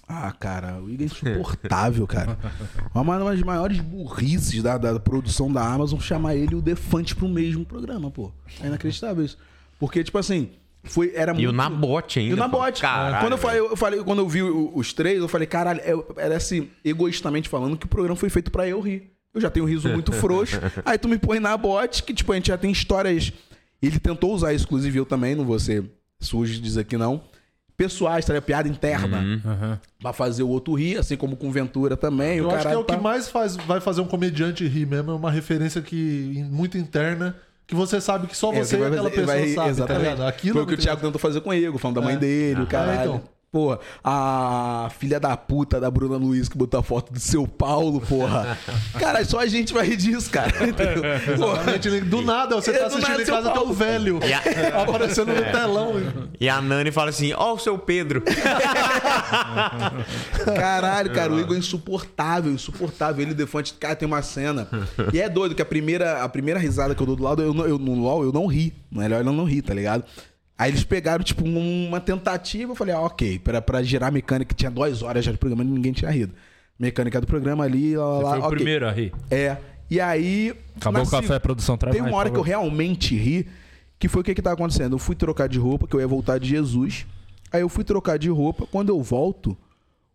Ah, 0.07 0.32
cara, 0.32 0.80
o 0.82 0.90
Igor 0.90 1.02
é 1.02 1.06
insuportável, 1.06 2.06
cara. 2.06 2.38
Uma 2.94 3.18
das 3.18 3.41
maiores 3.41 3.80
burrices 3.80 4.61
da, 4.61 4.77
da 4.77 4.99
produção 4.99 5.52
da 5.52 5.65
Amazon 5.65 5.99
chamar 5.99 6.36
ele 6.36 6.56
o 6.56 6.61
Defante 6.61 7.15
pro 7.15 7.27
mesmo 7.27 7.65
programa, 7.65 8.11
pô. 8.11 8.32
É 8.61 8.68
inacreditável 8.68 9.26
isso. 9.26 9.38
Porque, 9.80 10.03
tipo 10.03 10.18
assim, 10.18 10.52
foi, 10.84 11.11
era 11.15 11.32
E 11.32 11.36
muito... 11.36 11.49
o 11.49 11.52
Nabote 11.52 12.19
ainda. 12.19 12.32
E 12.32 12.34
o 12.34 12.38
Nabote. 12.38 12.82
Caralho, 12.82 13.23
quando 13.23 13.32
eu 13.34 13.38
falei, 13.38 13.60
eu 13.60 13.76
falei, 13.76 14.03
quando 14.03 14.19
eu 14.19 14.30
vi 14.30 14.44
os 14.44 14.94
três, 14.94 15.19
eu 15.19 15.27
falei, 15.27 15.48
caralho, 15.48 15.82
eu, 15.82 16.06
era 16.18 16.38
assim, 16.38 16.69
egoístamente 16.84 17.49
falando, 17.49 17.76
que 17.77 17.86
o 17.86 17.90
programa 17.90 18.15
foi 18.15 18.30
feito 18.30 18.52
pra 18.52 18.68
eu 18.68 18.80
rir. 18.80 19.11
Eu 19.34 19.41
já 19.41 19.49
tenho 19.49 19.65
um 19.65 19.69
riso 19.69 19.90
muito 19.90 20.14
frouxo. 20.14 20.57
aí 20.86 20.98
tu 20.98 21.10
me 21.10 21.18
põe 21.18 21.40
na 21.40 21.57
bote, 21.57 22.03
que 22.03 22.14
tipo, 22.14 22.32
a 22.32 22.36
gente 22.36 22.48
já 22.48 22.57
tem 22.57 22.72
histórias. 22.72 23.34
Ele 23.82 23.99
tentou 23.99 24.34
usar 24.34 24.53
isso, 24.53 24.65
inclusive 24.65 24.98
eu 24.98 25.06
também, 25.06 25.36
não 25.36 25.44
vou 25.44 25.60
ser 25.60 25.84
sujo 26.22 26.53
de 26.53 26.61
dizer 26.61 26.86
que 26.86 26.95
não. 26.98 27.22
Pessoais, 27.77 28.23
tá 28.26 28.31
ligado? 28.34 28.45
piada 28.45 28.69
interna. 28.69 29.18
Aham. 29.45 29.80
Pra 29.99 30.14
fazer 30.14 30.43
o 30.43 30.47
outro 30.49 30.73
rir, 30.76 30.97
assim 30.97 31.18
como 31.18 31.35
com 31.35 31.52
Ventura 31.52 31.97
também. 31.97 32.38
Eu 32.38 32.47
o 32.47 32.52
acho 32.52 32.68
que 32.68 32.73
é 32.73 32.77
o 32.77 32.84
que 32.85 32.93
tá- 32.95 33.02
mais 33.02 33.27
faz, 33.30 33.56
vai 33.57 33.81
fazer 33.81 34.02
um 34.02 34.06
comediante 34.07 34.65
rir 34.68 34.85
mesmo. 34.85 35.11
É 35.11 35.15
uma 35.15 35.31
referência 35.31 35.81
que 35.81 36.45
muito 36.49 36.77
interna. 36.77 37.35
Que 37.68 37.73
você 37.76 37.99
sabe 37.99 38.27
que 38.27 38.38
só 38.38 38.53
É, 38.53 38.64
você 38.64 38.76
e 38.77 38.84
aquela 38.84 39.10
fazer- 39.10 39.10
pessoa 39.10 39.26
vai- 39.26 39.47
sabe, 39.47 39.56
tá 39.56 39.69
exatamente. 39.69 40.03
ligado? 40.03 40.22
Aquilo 40.27 40.53
Foi 40.53 40.61
é 40.61 40.64
o 40.64 40.68
que 40.68 40.73
o 40.76 40.77
Thiago 40.77 41.02
tentou 41.02 41.19
fazer 41.19 41.41
com 41.41 41.49
o 41.49 41.53
Igor, 41.53 41.80
falando 41.80 41.95
da 41.95 42.02
mãe 42.03 42.14
É. 42.14 42.18
dele, 42.18 42.60
o 42.60 42.64
Ah, 42.64 42.68
caralho. 42.68 43.02
então. 43.15 43.22
Porra, 43.56 43.80
a 44.03 44.90
filha 44.99 45.18
da 45.18 45.38
puta 45.38 45.80
da 45.80 45.90
Bruna 45.90 46.18
Luiz 46.18 46.49
que 46.49 46.57
botou 46.57 46.77
a 46.77 46.84
foto 46.84 47.14
do 47.14 47.19
seu 47.22 47.48
Paulo, 47.48 48.02
porra. 48.02 48.57
cara, 48.99 49.23
só 49.23 49.40
a 49.40 49.45
gente 49.45 49.72
vai 49.73 49.88
rir 49.88 49.95
disso, 49.95 50.30
cara. 50.30 50.49
Entendeu? 50.68 51.02
Porra. 51.38 51.61
Exatamente, 51.61 52.02
do 52.02 52.22
nada, 52.22 52.53
você 52.57 52.72
É, 52.72 52.73
tá 52.80 52.88
do 52.90 52.95
assistindo 52.98 53.22
em 53.22 53.26
casa, 53.26 53.52
Paulo. 53.52 53.73
velho 53.73 54.19
aparecendo 54.82 55.34
no 55.34 55.41
telão. 55.53 55.94
E 56.38 56.49
a 56.49 56.61
Nani 56.61 56.91
fala 56.91 57.11
assim: 57.11 57.32
Ó, 57.32 57.53
o 57.53 57.57
seu 57.60 57.77
Pedro. 57.77 58.22
Caralho, 60.56 61.14
cara, 61.14 61.32
o 61.32 61.40
Igor 61.40 61.56
é 61.56 61.60
insuportável, 61.60 62.52
insuportável. 62.52 63.22
Ele 63.23 63.34
Defante, 63.34 63.73
cara, 63.76 63.95
tem 63.95 64.06
uma 64.06 64.22
cena. 64.22 64.68
E 65.14 65.19
é 65.22 65.30
doido 65.30 65.56
que 65.56 65.61
a 65.61 65.65
primeira, 65.65 66.23
a 66.23 66.27
primeira 66.30 66.60
risada 66.60 66.94
que 66.94 67.02
eu 67.02 67.06
dou 67.07 67.15
do 67.15 67.23
lado, 67.23 67.41
eu, 67.41 67.53
não- 67.53 67.65
eu, 67.65 67.77
no 67.80 67.94
LOL, 67.95 68.23
eu 68.23 68.32
não 68.32 68.48
ri. 68.48 68.73
Melhor 68.91 69.23
eu 69.26 69.32
não 69.32 69.45
ri, 69.45 69.61
tá 69.61 69.73
ligado? 69.73 70.03
Aí 70.57 70.72
eles 70.72 70.84
pegaram, 70.84 71.23
tipo, 71.23 71.44
um- 71.45 71.88
uma 71.88 71.99
tentativa. 71.99 72.72
Eu 72.72 72.76
falei, 72.76 72.94
ah, 72.95 73.02
ok, 73.02 73.40
pra, 73.40 73.61
pra 73.61 73.84
girar 73.84 74.10
a 74.10 74.11
mecânica, 74.11 74.49
que 74.49 74.56
tinha 74.56 74.72
duas 74.72 75.02
horas 75.02 75.23
já 75.26 75.32
de 75.32 75.38
programa 75.38 75.64
e 75.64 75.68
ninguém 75.68 75.91
tinha 75.91 76.10
rido. 76.10 76.34
Mecânica 76.80 77.19
do 77.22 77.27
programa 77.27 77.64
ali, 77.64 77.95
lá, 77.98 78.06
lá, 78.06 78.18
Você 78.18 78.23
lá, 78.23 78.30
foi 78.32 78.40
o 78.40 78.44
ok. 78.45 78.56
primeiro 78.57 78.88
a 78.88 78.91
rir. 78.91 79.14
É. 79.30 79.57
E 79.90 79.99
aí. 79.99 80.53
Acabou 80.77 81.02
na 81.02 81.07
o 81.07 81.11
café, 81.11 81.27
se- 81.27 81.34
a 81.34 81.40
produção 81.40 81.77
traz 81.77 81.94
Tem 81.94 82.02
mais, 82.02 82.14
uma 82.14 82.19
hora 82.19 82.30
que 82.30 82.38
eu 82.38 82.41
realmente 82.41 83.15
ri, 83.15 83.48
que 83.99 84.07
foi 84.07 84.22
o 84.22 84.23
que 84.23 84.34
que 84.36 84.41
tava 84.41 84.56
acontecendo. 84.56 84.94
Eu 84.94 84.99
fui 84.99 85.15
trocar 85.15 85.48
de 85.48 85.60
roupa, 85.60 85.88
que 85.88 85.95
eu 85.95 85.99
ia 85.99 86.07
voltar 86.07 86.38
de 86.40 86.48
Jesus. 86.49 87.06
Aí 87.52 87.61
eu 87.61 87.69
fui 87.69 87.84
trocar 87.84 88.18
de 88.18 88.30
roupa. 88.30 88.65
Quando 88.69 88.90
eu 88.90 89.02
volto, 89.02 89.57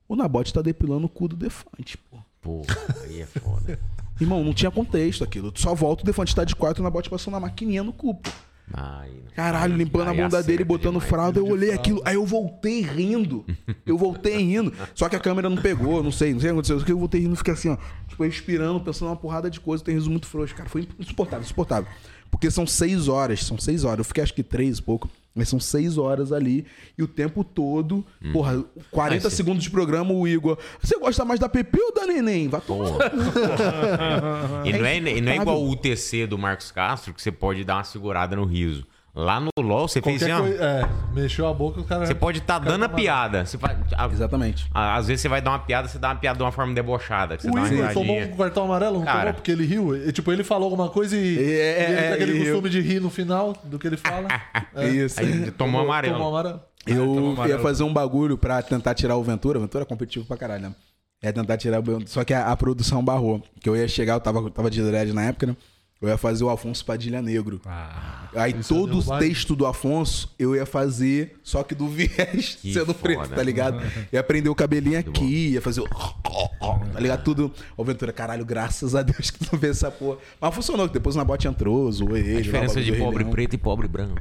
o 0.08 0.16
Nabote 0.16 0.52
tá 0.52 0.60
depilando 0.62 1.06
o 1.06 1.08
cu 1.08 1.28
do 1.28 1.36
Defante, 1.36 1.96
pô. 1.96 2.18
Pô, 2.42 2.62
aí 3.04 3.20
é 3.20 3.26
foda. 3.26 3.78
Irmão, 4.20 4.42
não 4.44 4.52
tinha 4.52 4.70
contexto 4.70 5.22
aquilo. 5.24 5.48
Eu 5.48 5.52
só 5.54 5.74
volto, 5.74 6.00
o 6.00 6.04
Defante 6.04 6.34
tá 6.34 6.44
de 6.44 6.56
quatro 6.56 6.80
e 6.80 6.82
o 6.82 6.84
Nabote 6.84 7.08
passando 7.10 7.36
a 7.36 7.40
maquininha 7.40 7.82
no 7.82 7.92
cu, 7.92 8.14
pô. 8.14 8.30
Ai, 8.72 9.10
Caralho, 9.34 9.76
limpando 9.76 10.08
a 10.08 10.14
bunda 10.14 10.42
dele, 10.42 10.62
acerta 10.62 10.64
botando 10.64 10.92
demais. 10.94 11.08
fralda. 11.08 11.38
Eu 11.40 11.46
olhei 11.48 11.72
aquilo, 11.72 12.00
aí 12.04 12.14
eu 12.14 12.24
voltei 12.24 12.82
rindo. 12.82 13.44
Eu 13.86 13.96
voltei 13.96 14.36
rindo. 14.36 14.72
Só 14.94 15.08
que 15.08 15.16
a 15.16 15.20
câmera 15.20 15.48
não 15.48 15.56
pegou, 15.56 16.02
não 16.02 16.12
sei, 16.12 16.32
não 16.32 16.40
sei 16.40 16.50
o 16.50 16.54
que 16.54 16.60
aconteceu. 16.60 16.94
Eu 16.94 16.98
voltei 16.98 17.20
rindo 17.20 17.34
e 17.34 17.36
fiquei 17.36 17.54
assim, 17.54 17.68
ó, 17.70 17.76
tipo, 18.06 18.22
respirando, 18.22 18.80
pensando 18.80 19.08
uma 19.08 19.16
porrada 19.16 19.50
de 19.50 19.58
coisa. 19.58 19.82
Tem 19.82 19.94
riso 19.94 20.10
muito 20.10 20.26
frouxo. 20.26 20.54
Cara, 20.54 20.68
foi 20.68 20.86
insuportável, 20.98 21.44
insuportável. 21.44 21.90
Porque 22.30 22.50
são 22.50 22.66
seis 22.66 23.08
horas, 23.08 23.44
são 23.44 23.58
seis 23.58 23.82
horas. 23.82 23.98
Eu 23.98 24.04
fiquei 24.04 24.22
acho 24.22 24.34
que 24.34 24.42
três 24.42 24.78
e 24.78 24.82
pouco. 24.82 25.10
Mas 25.34 25.48
são 25.48 25.60
seis 25.60 25.96
horas 25.96 26.32
ali. 26.32 26.66
E 26.98 27.02
o 27.02 27.08
tempo 27.08 27.44
todo, 27.44 28.04
porra, 28.32 28.64
40 28.90 29.24
Mas, 29.24 29.32
segundos 29.32 29.62
de 29.62 29.70
programa, 29.70 30.12
o 30.12 30.26
Igor. 30.26 30.58
Você 30.82 30.98
gosta 30.98 31.24
mais 31.24 31.38
da 31.38 31.48
Pepe 31.48 31.80
ou 31.80 31.94
da 31.94 32.06
Neném? 32.06 32.48
Vai 32.48 32.60
tomar. 32.60 32.90
E 34.64 34.72
não 34.72 34.84
é, 34.84 34.96
e 34.98 35.20
não 35.20 35.32
é 35.32 35.36
igual 35.36 35.62
o 35.62 35.70
UTC 35.70 36.26
do 36.26 36.36
Marcos 36.36 36.70
Castro, 36.70 37.14
que 37.14 37.22
você 37.22 37.30
pode 37.32 37.64
dar 37.64 37.76
uma 37.76 37.84
segurada 37.84 38.36
no 38.36 38.44
riso. 38.44 38.86
Lá 39.12 39.40
no 39.40 39.48
LOL, 39.58 39.88
você 39.88 40.00
fez 40.00 40.18
Qualquer 40.22 40.34
assim, 40.34 40.42
ó. 40.42 40.46
coisa. 40.46 40.64
É, 40.64 40.88
mexeu 41.12 41.48
a 41.48 41.52
boca, 41.52 41.80
o 41.80 41.84
cara. 41.84 42.06
Você 42.06 42.14
pode 42.14 42.38
estar 42.38 42.60
dando 42.60 42.84
a 42.84 42.88
piada. 42.88 43.44
Você 43.44 43.56
vai, 43.56 43.76
a- 43.96 44.06
Exatamente. 44.06 44.68
a- 44.72 44.94
às 44.96 45.08
vezes 45.08 45.20
você 45.22 45.28
vai 45.28 45.42
dar 45.42 45.50
uma 45.50 45.58
piada, 45.58 45.88
você 45.88 45.98
dá 45.98 46.08
uma 46.10 46.14
piada 46.16 46.36
de 46.36 46.42
uma 46.44 46.52
forma 46.52 46.72
debochada. 46.72 47.36
Que 47.36 47.42
você 47.42 47.48
O 47.48 47.52
dá 47.52 47.60
uma 47.60 47.68
Igor 47.74 47.92
tomou 47.92 48.18
um 48.20 48.36
cartão 48.36 48.64
amarelo, 48.64 48.98
não 48.98 49.04
Cara. 49.04 49.18
tomou 49.20 49.34
porque 49.34 49.50
ele 49.50 49.66
riu? 49.66 49.96
E, 49.96 50.12
tipo, 50.12 50.30
ele 50.30 50.44
falou 50.44 50.64
alguma 50.66 50.88
coisa 50.88 51.16
e, 51.16 51.38
É, 51.38 51.40
e 51.40 51.44
ele 51.44 51.58
é, 51.60 51.96
tem 52.02 52.12
aquele 52.12 52.30
ele 52.30 52.38
riu. 52.44 52.52
costume 52.52 52.70
de 52.70 52.80
rir 52.80 53.00
no 53.00 53.10
final 53.10 53.52
do 53.64 53.78
que 53.78 53.86
ele 53.88 53.96
fala. 53.96 54.28
É. 54.76 54.88
Isso. 54.88 55.18
Aí 55.20 55.50
tomou 55.50 55.80
amarelo. 55.80 56.14
Tomou 56.14 56.28
amarelo. 56.28 56.60
Eu 56.86 57.04
tomou 57.06 57.24
ia 57.28 57.32
amarelo. 57.32 57.62
fazer 57.62 57.82
um 57.82 57.92
bagulho 57.92 58.38
pra 58.38 58.62
tentar 58.62 58.94
tirar 58.94 59.16
o 59.16 59.22
Ventura. 59.24 59.58
O 59.58 59.62
Ventura 59.62 59.82
é 59.82 59.86
competitivo 59.86 60.24
pra 60.24 60.36
caralho, 60.36 60.62
né? 60.62 60.74
É 61.20 61.32
tentar 61.32 61.56
tirar 61.58 61.80
o 61.80 61.82
Ventura. 61.82 62.06
Só 62.06 62.22
que 62.24 62.32
a, 62.32 62.46
a 62.46 62.56
produção 62.56 63.04
barrou. 63.04 63.42
Que 63.60 63.68
eu 63.68 63.76
ia 63.76 63.86
chegar, 63.88 64.14
eu 64.14 64.20
tava, 64.20 64.38
eu 64.38 64.50
tava 64.50 64.70
de 64.70 64.80
dread 64.80 65.12
na 65.12 65.24
época, 65.24 65.46
né? 65.48 65.56
Eu 66.00 66.08
ia 66.08 66.16
fazer 66.16 66.42
o 66.44 66.48
Afonso 66.48 66.82
Padilha 66.82 67.20
Negro. 67.20 67.60
Ah, 67.66 68.26
Aí 68.34 68.54
isso 68.58 68.72
todo 68.74 68.98
o 69.00 69.18
texto 69.18 69.54
do 69.54 69.66
Afonso 69.66 70.34
eu 70.38 70.56
ia 70.56 70.64
fazer, 70.64 71.38
só 71.42 71.62
que 71.62 71.74
do 71.74 71.86
viés 71.92 72.56
Que 72.62 72.72
sendo 72.72 72.94
preto, 72.94 73.28
tá 73.28 73.42
ligado? 73.42 73.82
Ia 74.10 74.22
prender 74.22 74.50
o 74.50 74.54
cabelinho 74.54 74.98
aqui, 74.98 75.48
ia 75.50 75.60
fazer 75.60 75.82
o. 75.82 75.88
Tá 75.88 76.98
ligado? 77.00 77.22
Tudo. 77.22 77.52
Ô, 77.76 77.84
Ventura, 77.84 78.12
caralho, 78.14 78.46
graças 78.46 78.94
a 78.94 79.02
Deus 79.02 79.28
que 79.30 79.40
tu 79.44 79.58
fez 79.58 79.76
essa 79.76 79.90
porra. 79.90 80.16
Mas 80.40 80.54
funcionou, 80.54 80.88
que 80.88 80.94
depois 80.94 81.16
na 81.16 81.24
bote 81.24 81.46
entrou, 81.46 81.90
zoou 81.92 82.16
ele. 82.16 82.38
A 82.38 82.40
diferença 82.40 82.80
o 82.80 82.82
de 82.82 82.92
pobre 82.92 83.18
Leão. 83.24 83.30
preto 83.30 83.54
e 83.54 83.58
pobre 83.58 83.86
branco. 83.86 84.16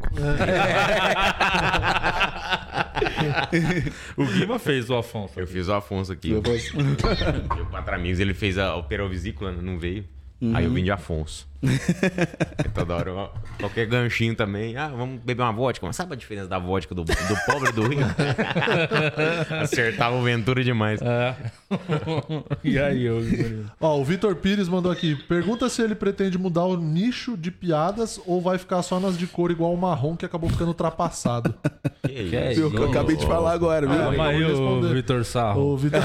o 4.17 4.25
Guima 4.25 4.59
fez 4.59 4.89
o 4.89 4.95
Afonso. 4.95 5.39
Eu 5.39 5.47
fiz 5.47 5.67
o 5.67 5.73
Afonso 5.73 6.11
aqui. 6.11 6.33
Depois- 6.33 6.73
Meu 6.73 7.65
quatro 7.67 7.95
amigos, 7.95 8.19
ele 8.19 8.33
fez 8.33 8.57
a 8.57 8.75
operovisícula, 8.75 9.51
não 9.53 9.77
veio. 9.79 10.03
Aí 10.53 10.65
eu 10.65 10.71
vim 10.71 10.83
de 10.83 10.91
Afonso. 10.91 11.47
Toda 12.73 12.95
hora, 12.95 13.13
ó, 13.13 13.29
qualquer 13.59 13.85
ganchinho 13.85 14.33
também. 14.35 14.77
Ah, 14.77 14.87
vamos 14.87 15.19
beber 15.21 15.43
uma 15.43 15.51
vodka. 15.51 15.85
Mas 15.85 15.95
sabe 15.95 16.13
a 16.13 16.15
diferença 16.15 16.47
da 16.47 16.57
vodka 16.57 16.95
do, 16.95 17.03
do 17.03 17.35
pobre 17.45 17.71
do 17.71 17.87
rico? 17.87 18.01
Acertava 19.61 20.15
o 20.15 20.23
Ventura 20.23 20.63
demais. 20.63 21.01
É. 21.01 21.35
e 22.63 22.79
aí, 22.79 23.03
eu. 23.03 23.21
Ó, 23.79 23.99
o 23.99 24.05
Vitor 24.05 24.35
Pires 24.35 24.69
mandou 24.69 24.91
aqui. 24.91 25.15
Pergunta 25.15 25.67
se 25.69 25.81
ele 25.81 25.95
pretende 25.95 26.37
mudar 26.37 26.65
o 26.65 26.77
nicho 26.77 27.35
de 27.35 27.51
piadas 27.51 28.19
ou 28.25 28.41
vai 28.41 28.57
ficar 28.57 28.81
só 28.81 28.99
nas 28.99 29.17
de 29.17 29.27
cor 29.27 29.51
igual 29.51 29.73
o 29.73 29.77
marrom 29.77 30.15
que 30.15 30.25
acabou 30.25 30.49
ficando 30.49 30.69
ultrapassado. 30.69 31.53
Que 32.05 32.35
é 32.35 32.51
isso? 32.51 32.61
Viu? 32.61 32.71
Que 32.71 32.77
eu 32.77 32.89
acabei 32.89 33.15
de 33.15 33.25
falar 33.25 33.51
agora, 33.53 33.85
viu? 33.87 33.97
Calma 33.97 34.27
aí, 34.27 34.43
o. 34.43 34.81
Vitor 34.93 35.25
Sarro. 35.25 35.73
o 35.73 35.77
Vitor... 35.77 36.01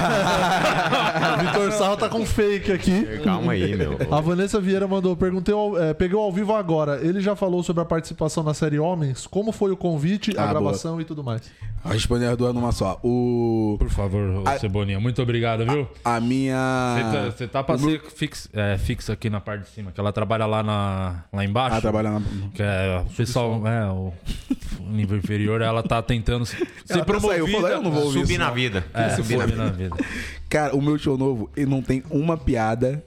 Sarro 1.72 1.96
tá 1.96 2.08
com 2.08 2.26
fake 2.26 2.72
aqui. 2.72 3.20
Calma 3.22 3.52
aí, 3.52 3.76
meu. 3.76 3.96
A 4.10 4.20
Vanessa 4.20 4.60
Vieira 4.60 4.86
mandou, 4.86 5.16
perguntei, 5.16 5.43
ao, 5.52 5.76
é, 5.76 5.92
peguei 5.92 6.16
ao 6.16 6.32
vivo 6.32 6.54
agora. 6.54 6.98
Ele 7.04 7.20
já 7.20 7.34
falou 7.34 7.62
sobre 7.62 7.82
a 7.82 7.84
participação 7.84 8.42
na 8.42 8.54
série 8.54 8.78
Homens? 8.78 9.26
Como 9.26 9.50
foi 9.52 9.70
o 9.72 9.76
convite, 9.76 10.36
a 10.38 10.44
Ah, 10.44 10.46
gravação 10.46 11.00
e 11.00 11.04
tudo 11.04 11.22
mais? 11.24 11.42
Vou 11.82 11.92
responder 11.92 12.26
as 12.26 12.36
duas 12.36 12.54
numa 12.54 12.72
só. 12.72 12.98
O. 13.04 13.76
Por 13.78 13.90
favor, 13.90 14.42
ô, 14.46 14.58
Cebolinha. 14.58 14.98
Muito 14.98 15.20
obrigado, 15.20 15.66
viu? 15.66 15.86
A 16.04 16.18
minha. 16.18 16.96
Você 16.96 17.02
tá, 17.02 17.24
você 17.30 17.46
tá 17.48 17.62
pra 17.64 17.76
ser 17.78 18.00
fix, 18.10 18.48
é, 18.54 18.78
fixa 18.78 19.12
aqui 19.12 19.28
na 19.28 19.38
parte 19.40 19.64
de 19.64 19.68
cima, 19.68 19.92
que 19.92 20.00
ela 20.00 20.10
trabalha 20.12 20.46
lá, 20.46 20.62
na, 20.62 21.24
lá 21.30 21.44
embaixo. 21.44 21.76
Ah, 21.76 21.80
trabalha 21.82 22.10
na. 22.12 22.22
Que 22.54 22.62
é, 22.62 23.04
o 23.06 23.10
pessoal, 23.14 23.60
é, 23.66 23.86
o 23.90 24.12
nível 24.90 25.18
inferior, 25.18 25.60
ela 25.60 25.82
tá 25.82 26.00
tentando 26.00 26.46
se, 26.46 26.56
ser 26.56 26.94
Ela 26.94 27.04
promovida. 27.04 27.34
saiu, 27.44 27.48
falou, 27.52 27.68
eu 27.68 27.82
não 27.82 27.90
vou 27.90 28.04
ouvir 28.04 28.20
Subir 28.20 28.32
isso, 28.32 28.40
na 28.40 28.46
não. 28.48 28.54
vida. 28.54 28.86
É, 28.94 29.08
Subir 29.10 29.36
na 29.56 29.66
vida. 29.66 29.96
Cara, 30.48 30.74
o 30.74 30.80
meu 30.80 30.96
show 30.96 31.18
novo, 31.18 31.50
ele 31.54 31.66
não 31.66 31.82
tem 31.82 32.02
uma 32.10 32.36
piada 32.38 33.04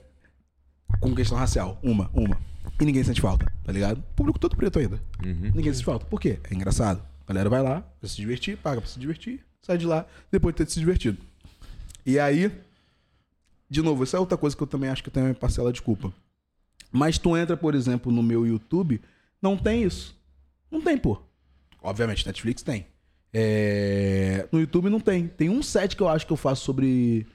com 1.00 1.14
questão 1.14 1.36
racial. 1.38 1.78
Uma, 1.82 2.10
uma. 2.12 2.38
E 2.80 2.84
ninguém 2.84 3.02
sente 3.02 3.20
falta, 3.20 3.46
tá 3.64 3.72
ligado? 3.72 4.02
Público 4.14 4.38
todo 4.38 4.56
preto 4.56 4.78
ainda. 4.78 5.00
Uhum. 5.24 5.50
Ninguém 5.54 5.72
sente 5.72 5.84
falta. 5.84 6.06
Por 6.06 6.20
quê? 6.20 6.38
É 6.50 6.54
engraçado. 6.54 7.02
A 7.26 7.32
galera 7.32 7.50
vai 7.50 7.62
lá 7.62 7.80
pra 8.00 8.08
se 8.08 8.16
divertir, 8.16 8.56
paga 8.56 8.80
pra 8.80 8.88
se 8.88 8.98
divertir, 8.98 9.44
sai 9.60 9.76
de 9.76 9.86
lá 9.86 10.06
depois 10.30 10.54
de 10.54 10.64
ter 10.64 10.70
se 10.70 10.78
divertido. 10.78 11.18
E 12.06 12.18
aí, 12.18 12.50
de 13.68 13.82
novo, 13.82 14.02
essa 14.02 14.16
é 14.16 14.20
outra 14.20 14.38
coisa 14.38 14.56
que 14.56 14.62
eu 14.62 14.66
também 14.66 14.88
acho 14.88 15.02
que 15.02 15.08
eu 15.08 15.12
tenho 15.12 15.26
uma 15.26 15.34
parcela 15.34 15.72
de 15.72 15.82
culpa. 15.82 16.12
Mas 16.90 17.18
tu 17.18 17.36
entra, 17.36 17.56
por 17.56 17.74
exemplo, 17.74 18.10
no 18.10 18.22
meu 18.22 18.46
YouTube, 18.46 19.00
não 19.42 19.56
tem 19.56 19.82
isso. 19.82 20.16
Não 20.70 20.80
tem, 20.80 20.96
pô. 20.96 21.20
Obviamente, 21.82 22.26
Netflix 22.26 22.62
tem. 22.62 22.86
É, 23.32 24.48
No 24.50 24.60
YouTube 24.60 24.88
não 24.88 25.00
tem. 25.00 25.28
Tem 25.28 25.50
um 25.50 25.62
set 25.62 25.96
que 25.96 26.02
eu 26.02 26.08
acho 26.08 26.26
que 26.26 26.32
eu 26.32 26.36
faço 26.36 26.64
sobre, 26.64 27.26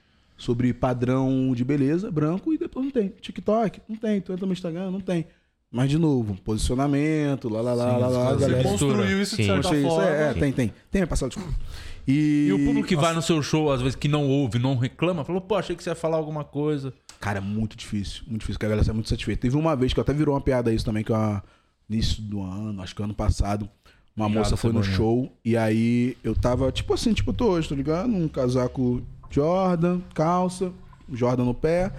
sobre 0.43 0.73
padrão 0.73 1.53
de 1.55 1.63
beleza, 1.63 2.11
branco, 2.11 2.53
e 2.53 2.57
depois 2.57 2.85
não 2.85 2.91
tem. 2.91 3.09
TikTok, 3.21 3.81
não 3.87 3.95
tem. 3.95 4.19
Tu 4.19 4.33
entra 4.33 4.45
no 4.45 4.53
Instagram, 4.53 4.91
não 4.91 4.99
tem. 4.99 5.25
Mas, 5.71 5.89
de 5.89 5.97
novo, 5.97 6.35
posicionamento, 6.43 7.49
lá, 7.49 7.61
lá, 7.61 7.73
lá, 7.73 7.97
lá, 7.97 8.07
lá, 8.07 8.33
você 8.33 8.41
galera. 8.41 8.63
Construiu 8.63 9.21
isso 9.21 9.35
de 9.35 9.43
Sim. 9.43 9.49
certa 9.49 9.69
Isso, 9.69 9.75
isso, 9.75 9.87
forma. 9.87 10.09
é, 10.09 10.29
é, 10.29 10.33
tem, 10.33 10.51
tem. 10.51 10.73
Tem 10.91 11.01
a 11.01 11.07
passada 11.07 11.29
de 11.29 11.37
desculpa. 11.37 11.59
E... 12.07 12.47
E 12.49 12.53
o 12.53 12.65
público 12.65 12.87
que 12.87 12.95
vai 12.95 13.13
no 13.13 13.21
seu 13.21 13.41
show, 13.41 13.71
às 13.71 13.81
vezes, 13.81 13.95
que 13.95 14.07
não 14.07 14.27
ouve, 14.27 14.59
não 14.59 14.75
reclama, 14.75 15.23
falou, 15.23 15.41
pô, 15.41 15.55
achei 15.55 15.75
que 15.75 15.83
você 15.83 15.89
ia 15.89 15.95
falar 15.95 16.17
alguma 16.17 16.43
coisa. 16.43 16.93
Cara, 17.19 17.41
muito 17.41 17.75
difícil. 17.75 18.23
Muito 18.27 18.41
difícil, 18.41 18.59
que 18.59 18.65
a 18.65 18.69
galera 18.69 18.87
é 18.87 18.93
muito 18.93 19.09
satisfeita. 19.09 19.41
Teve 19.41 19.57
uma 19.57 19.75
vez 19.75 19.93
que 19.93 19.99
até 19.99 20.13
virou 20.13 20.35
uma 20.35 20.41
piada 20.41 20.71
isso 20.71 20.85
também, 20.85 21.03
que 21.03 21.11
eu, 21.11 21.41
início 21.89 22.21
do 22.21 22.41
ano, 22.41 22.81
acho 22.83 22.95
que 22.95 23.01
ano 23.01 23.13
passado, 23.13 23.67
uma 24.15 24.25
Obrigado, 24.25 24.43
moça 24.43 24.57
foi 24.57 24.71
no 24.71 24.83
show 24.83 25.31
e 25.43 25.57
aí 25.57 26.15
eu 26.23 26.35
tava, 26.35 26.71
tipo 26.71 26.93
assim, 26.93 27.13
tipo 27.13 27.31
eu 27.31 27.33
tô 27.33 27.47
hoje, 27.47 27.69
tá 27.69 27.75
ligado? 27.75 28.13
Um 28.13 28.27
casaco 28.27 29.01
Jordan, 29.33 29.99
calça, 30.13 30.71
Jordan 31.11 31.45
no 31.45 31.53
pé. 31.53 31.91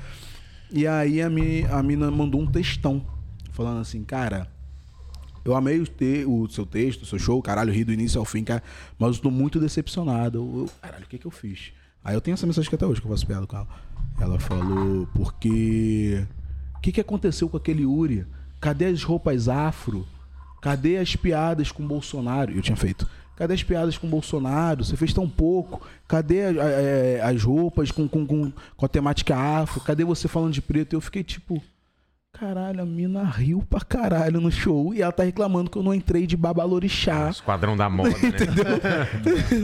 E 0.71 0.87
aí 0.87 1.21
a, 1.21 1.29
mi, 1.29 1.65
a 1.65 1.83
mina 1.83 2.11
mandou 2.11 2.41
um 2.41 2.47
textão, 2.47 3.05
falando 3.51 3.81
assim, 3.81 4.05
cara, 4.05 4.49
eu 5.45 5.55
amei 5.55 5.81
o, 5.81 5.87
te, 5.87 6.25
o 6.27 6.49
seu 6.49 6.65
texto, 6.65 7.03
o 7.03 7.07
seu 7.07 7.19
show, 7.19 7.41
caralho, 7.43 7.73
ri 7.73 7.85
do 7.85 7.93
início 7.93 8.19
ao 8.19 8.25
fim, 8.25 8.45
cara, 8.45 8.63
mas 8.99 9.17
eu 9.17 9.23
tô 9.23 9.31
muito 9.31 9.59
decepcionado. 9.61 10.39
Eu- 10.39 10.71
caralho, 10.81 11.05
o 11.05 11.09
que 11.09 11.19
que 11.19 11.27
eu 11.27 11.31
fiz? 11.31 11.73
Aí 12.05 12.15
eu 12.15 12.21
tenho 12.21 12.35
essa 12.35 12.47
mensagem 12.47 12.69
que 12.69 12.75
até 12.77 12.87
hoje 12.87 13.01
que 13.01 13.07
eu 13.07 13.11
faço 13.11 13.27
piada 13.27 13.47
com 13.47 13.57
ela. 13.57 13.69
Ela 14.21 14.39
falou, 14.39 15.09
porque. 15.15 16.25
O 16.77 16.81
que, 16.81 16.93
que 16.93 17.01
aconteceu 17.01 17.49
com 17.49 17.57
aquele 17.57 17.85
Uri? 17.87 18.27
Cadê 18.61 18.87
as 18.87 19.03
roupas 19.03 19.49
afro? 19.49 20.07
Cadê 20.61 20.99
as 20.99 21.17
piadas 21.17 21.73
com 21.73 21.87
Bolsonaro? 21.87 22.53
Eu 22.53 22.61
tinha 22.63 22.77
feito. 22.77 23.09
Cadê 23.37 23.55
as 23.55 23.63
piadas 23.63 23.99
com 23.99 24.07
Bolsonaro? 24.09 24.85
Você 24.85 24.97
fez 24.97 25.13
tão 25.13 25.29
pouco. 25.29 25.81
Cadê 26.07 26.43
a- 26.45 26.49
a- 26.51 27.27
a- 27.27 27.31
as 27.31 27.43
roupas 27.43 27.91
com, 27.91 28.07
com, 28.09 28.25
com, 28.27 28.53
com 28.77 28.87
a 28.87 28.89
temática 28.89 29.37
afro? 29.37 29.81
Cadê 29.81 30.05
você 30.05 30.29
falando 30.29 30.53
de 30.53 30.63
preto? 30.63 30.95
Eu 30.95 31.01
fiquei 31.01 31.23
tipo. 31.25 31.63
Caralho, 32.33 32.83
a 32.83 32.85
mina 32.85 33.23
riu 33.23 33.65
pra 33.71 33.81
caralho 33.81 34.41
no 34.41 34.51
show 34.51 34.93
e 34.93 35.01
ela 35.01 35.13
tá 35.13 35.23
reclamando 35.23 35.71
que 35.71 35.79
eu 35.79 35.85
não 35.85 35.95
entrei 35.95 36.27
de 36.27 36.37
babalorixá. 36.37 37.31
Esquadrão 37.31 37.77
da 37.77 37.89
moda, 37.89 38.11
né? 38.19 38.29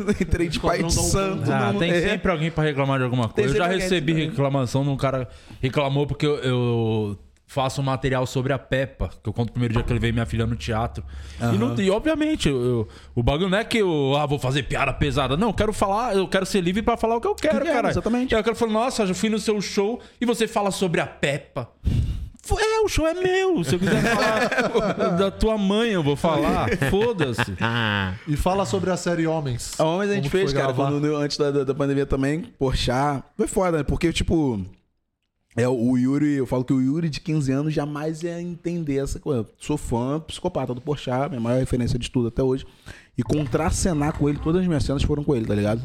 não 0.05 0.11
entrei 0.21 0.49
de 0.49 0.61
pai 0.61 0.81
de 0.83 0.93
santo. 0.93 1.51
Ah, 1.51 1.73
não, 1.73 1.81
tem 1.81 1.91
é. 1.91 2.01
sempre 2.01 2.31
alguém 2.31 2.49
pra 2.49 2.63
reclamar 2.63 2.99
de 2.99 3.05
alguma 3.05 3.25
Tem 3.29 3.45
coisa. 3.45 3.55
Eu 3.55 3.59
já 3.59 3.67
recebi 3.67 4.13
reclamação 4.13 4.85
de 4.85 4.89
um 4.91 4.97
cara 4.97 5.29
reclamou 5.61 6.07
porque 6.07 6.25
eu, 6.25 6.37
eu 6.37 7.19
faço 7.51 7.81
um 7.81 7.85
material 7.85 8.25
sobre 8.29 8.53
a 8.53 8.59
Peppa, 8.61 9.11
que 9.21 9.29
eu 9.29 9.33
conto 9.33 9.49
o 9.49 9.53
primeiro 9.53 9.75
dia 9.75 9.83
que 9.83 9.91
eu 9.91 9.95
levei 9.95 10.13
minha 10.13 10.25
filha 10.25 10.47
no 10.47 10.55
teatro. 10.55 11.03
E, 11.53 11.59
não, 11.59 11.75
e, 11.81 11.91
obviamente, 11.91 12.49
eu- 12.49 12.63
eu- 12.63 12.89
o 13.13 13.25
bagulho 13.25 13.49
não 13.49 13.59
é 13.59 13.65
que 13.65 13.79
eu 13.79 14.15
ah, 14.17 14.25
vou 14.25 14.39
fazer 14.39 14.63
piada 14.63 14.93
pesada. 14.93 15.37
Não, 15.37 15.49
eu 15.49 15.55
quero 15.55 15.73
falar, 15.73 16.15
eu 16.15 16.29
quero 16.29 16.47
ser 16.47 16.61
livre 16.61 16.81
pra 16.81 16.97
falar 16.97 17.17
o 17.17 17.21
que 17.21 17.27
eu 17.27 17.35
quero, 17.35 17.65
quer, 17.65 17.73
cara. 17.73 17.91
exatamente. 17.91 18.31
E 18.31 18.35
aí 18.37 18.41
eu 18.41 18.45
quero 18.45 18.55
falar, 18.55 18.71
nossa, 18.73 19.03
eu 19.03 19.15
fui 19.17 19.29
no 19.29 19.41
seu 19.41 19.61
show 19.61 19.99
e 20.21 20.25
você 20.25 20.47
fala 20.47 20.71
sobre 20.71 21.01
a 21.01 21.07
Peppa. 21.09 21.69
É, 22.57 22.81
o 22.85 22.89
show 22.89 23.05
é 23.07 23.15
meu. 23.15 23.65
Se 23.65 23.75
eu 23.75 23.79
quiser 23.81 24.01
falar 24.01 25.19
da 25.19 25.31
tua 25.33 25.59
mãe, 25.59 25.91
eu 25.91 26.05
vou 26.05 26.15
falar. 26.15 26.69
Foda-se. 26.89 27.57
Ah, 27.61 28.15
E 28.29 28.37
fala 28.37 28.65
sobre 28.65 28.91
a 28.91 28.97
série 28.97 29.27
Homens. 29.27 29.79
A 29.79 29.85
Homens 29.85 30.11
a 30.13 30.15
gente 30.15 30.25
que 30.25 30.31
fez, 30.31 30.53
cara, 30.53 30.73
quando, 30.73 31.17
antes 31.17 31.37
da, 31.37 31.51
da, 31.51 31.75
pandemia 31.75 32.07
também, 32.07 32.43
Porchat. 32.59 33.25
Foi 33.37 33.49
foda, 33.49 33.79
né? 33.79 33.83
Porque, 33.83 34.13
tipo, 34.13 34.65
é, 35.57 35.69
o 35.69 35.97
Yuri, 35.97 36.35
eu 36.35 36.47
falo 36.47 36.65
que 36.65 36.73
o 36.73 36.81
Yuri 36.81 37.09
de 37.09 37.21
15 37.21 37.51
anos 37.53 37.75
jamais 37.75 38.23
ia 38.23 38.41
entender 38.41 38.97
essa 39.03 39.19
coisa. 39.19 39.47
Sou 39.59 39.77
fã, 39.77 40.21
psicopata 40.21 40.75
do 40.75 40.81
Porchat, 40.81 41.29
minha 41.29 41.41
maior 41.41 41.59
referência 41.59 41.99
de 41.99 42.11
tudo 42.11 42.29
até 42.29 42.43
hoje. 42.43 42.65
E 43.19 43.23
contracenar 43.23 44.17
com 44.17 44.29
ele, 44.29 44.39
todas 44.39 44.63
as 44.63 44.67
minhas 44.69 44.85
cenas 44.85 45.03
foram 45.03 45.23
com 45.25 45.35
ele, 45.35 45.47
tá 45.47 45.55
ligado? 45.55 45.83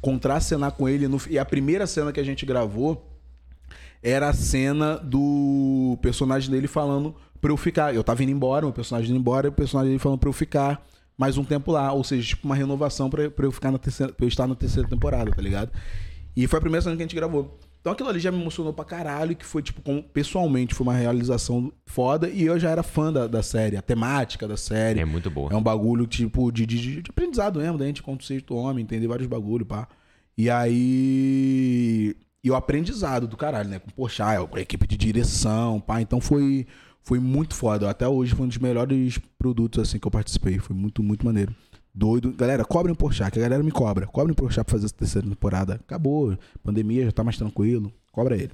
Contracenar 0.00 0.72
com 0.72 0.88
ele. 0.88 1.08
no- 1.08 1.20
e 1.28 1.38
a 1.38 1.44
primeira 1.44 1.86
cena 1.86 2.12
que 2.12 2.20
a 2.20 2.24
gente 2.24 2.46
gravou 2.46 3.08
era 4.02 4.28
a 4.28 4.32
cena 4.32 4.96
do 4.96 5.98
personagem 6.00 6.50
dele 6.50 6.66
falando 6.66 7.14
pra 7.40 7.50
eu 7.52 7.56
ficar. 7.56 7.94
Eu 7.94 8.02
tava 8.02 8.22
indo 8.22 8.32
embora, 8.32 8.64
meu 8.66 8.72
personagem 8.72 9.10
indo 9.10 9.18
embora, 9.20 9.46
e 9.46 9.50
o 9.50 9.52
personagem 9.52 9.90
dele 9.90 9.98
falando 10.00 10.18
pra 10.18 10.28
eu 10.28 10.32
ficar 10.32 10.84
mais 11.18 11.36
um 11.36 11.44
tempo 11.44 11.70
lá. 11.72 11.92
Ou 11.92 12.02
seja, 12.02 12.26
tipo 12.28 12.46
uma 12.46 12.54
renovação 12.56 13.10
pra, 13.10 13.30
pra 13.30 13.46
eu 13.46 13.52
ficar 13.52 13.70
na 13.70 13.78
terceira, 13.78 14.12
pra 14.12 14.24
eu 14.24 14.28
estar 14.28 14.46
na 14.46 14.54
terceira 14.54 14.88
temporada, 14.88 15.30
tá 15.30 15.42
ligado? 15.42 15.70
E 16.36 16.46
foi 16.46 16.58
a 16.58 16.60
primeira 16.60 16.82
cena 16.82 16.96
que 16.96 17.02
a 17.02 17.04
gente 17.04 17.14
gravou. 17.16 17.58
Então 17.82 17.92
aquilo 17.92 18.08
ali 18.08 18.18
já 18.20 18.30
me 18.30 18.40
emocionou 18.40 18.72
pra 18.72 18.84
caralho, 18.84 19.34
que 19.36 19.44
foi, 19.44 19.60
tipo, 19.60 19.82
como- 19.82 20.02
pessoalmente, 20.02 20.72
foi 20.74 20.86
uma 20.86 20.94
realização 20.94 21.70
foda. 21.84 22.28
E 22.30 22.44
eu 22.44 22.56
já 22.58 22.70
era 22.70 22.82
fã 22.82 23.12
da, 23.12 23.26
da 23.26 23.42
série, 23.42 23.76
a 23.76 23.82
temática 23.82 24.46
da 24.48 24.56
série. 24.56 25.00
é 25.00 25.04
muito 25.04 25.28
boa. 25.28 25.52
É 25.52 25.56
um 25.56 25.62
bagulho, 25.62 26.06
tipo, 26.06 26.50
de, 26.52 26.64
de, 26.64 27.02
de 27.02 27.10
aprendizado 27.10 27.58
mesmo, 27.58 27.76
da 27.76 27.84
gente 27.84 28.00
contra 28.00 28.22
o 28.22 28.26
sexto 28.26 28.54
homem, 28.54 28.84
entender 28.84 29.08
vários 29.08 29.26
bagulho, 29.26 29.66
pá. 29.66 29.88
E 30.38 30.48
aí. 30.48 32.16
E 32.44 32.50
o 32.50 32.54
aprendizado 32.56 33.26
do 33.26 33.36
caralho, 33.36 33.68
né? 33.68 33.78
Com 33.78 33.90
Porchat, 33.90 34.46
com 34.48 34.56
a 34.56 34.60
equipe 34.60 34.86
de 34.86 34.96
direção, 34.96 35.80
pá. 35.80 36.00
Então 36.00 36.20
foi, 36.20 36.66
foi 37.02 37.18
muito 37.20 37.54
foda. 37.54 37.88
Até 37.88 38.06
hoje 38.08 38.34
foi 38.34 38.46
um 38.46 38.48
dos 38.48 38.58
melhores 38.58 39.18
produtos, 39.38 39.80
assim, 39.82 39.98
que 39.98 40.06
eu 40.06 40.10
participei. 40.10 40.58
Foi 40.58 40.74
muito, 40.74 41.02
muito 41.02 41.24
maneiro. 41.24 41.54
Doido. 41.94 42.32
Galera, 42.32 42.64
cobrem 42.64 42.94
Porchat, 42.94 43.30
que 43.30 43.38
a 43.38 43.42
galera 43.42 43.62
me 43.62 43.70
cobra. 43.70 44.06
Cobrem 44.06 44.34
Porchat 44.34 44.64
pra 44.64 44.72
fazer 44.72 44.86
essa 44.86 44.94
terceira 44.94 45.28
temporada. 45.28 45.74
Acabou. 45.74 46.36
Pandemia 46.62 47.04
já 47.04 47.12
tá 47.12 47.22
mais 47.22 47.36
tranquilo. 47.36 47.92
Cobra 48.10 48.34
ele. 48.36 48.52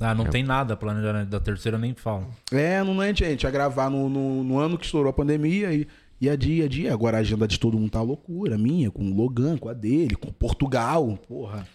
Ah, 0.00 0.14
não 0.14 0.26
tem 0.26 0.42
nada 0.42 0.76
planejado 0.76 1.24
da 1.30 1.38
terceira, 1.40 1.78
nem 1.78 1.94
fala. 1.94 2.26
É, 2.52 2.82
não 2.82 3.02
é, 3.02 3.08
gente. 3.08 3.24
A 3.24 3.30
gente 3.30 3.42
ia 3.44 3.50
gravar 3.50 3.88
no, 3.88 4.08
no, 4.08 4.44
no 4.44 4.58
ano 4.58 4.76
que 4.76 4.84
estourou 4.84 5.08
a 5.08 5.12
pandemia 5.12 5.72
e 5.72 5.86
ia 6.20 6.36
dia, 6.36 6.64
ia 6.64 6.68
dia. 6.68 6.92
Agora 6.92 7.16
a 7.16 7.20
agenda 7.20 7.46
de 7.48 7.58
todo 7.58 7.78
mundo 7.78 7.90
tá 7.90 8.02
loucura. 8.02 8.58
Minha, 8.58 8.90
com 8.90 9.04
o 9.04 9.14
Logan, 9.14 9.56
com 9.56 9.68
a 9.68 9.72
dele, 9.72 10.16
com 10.16 10.32
Portugal. 10.32 11.16
Porra. 11.28 11.66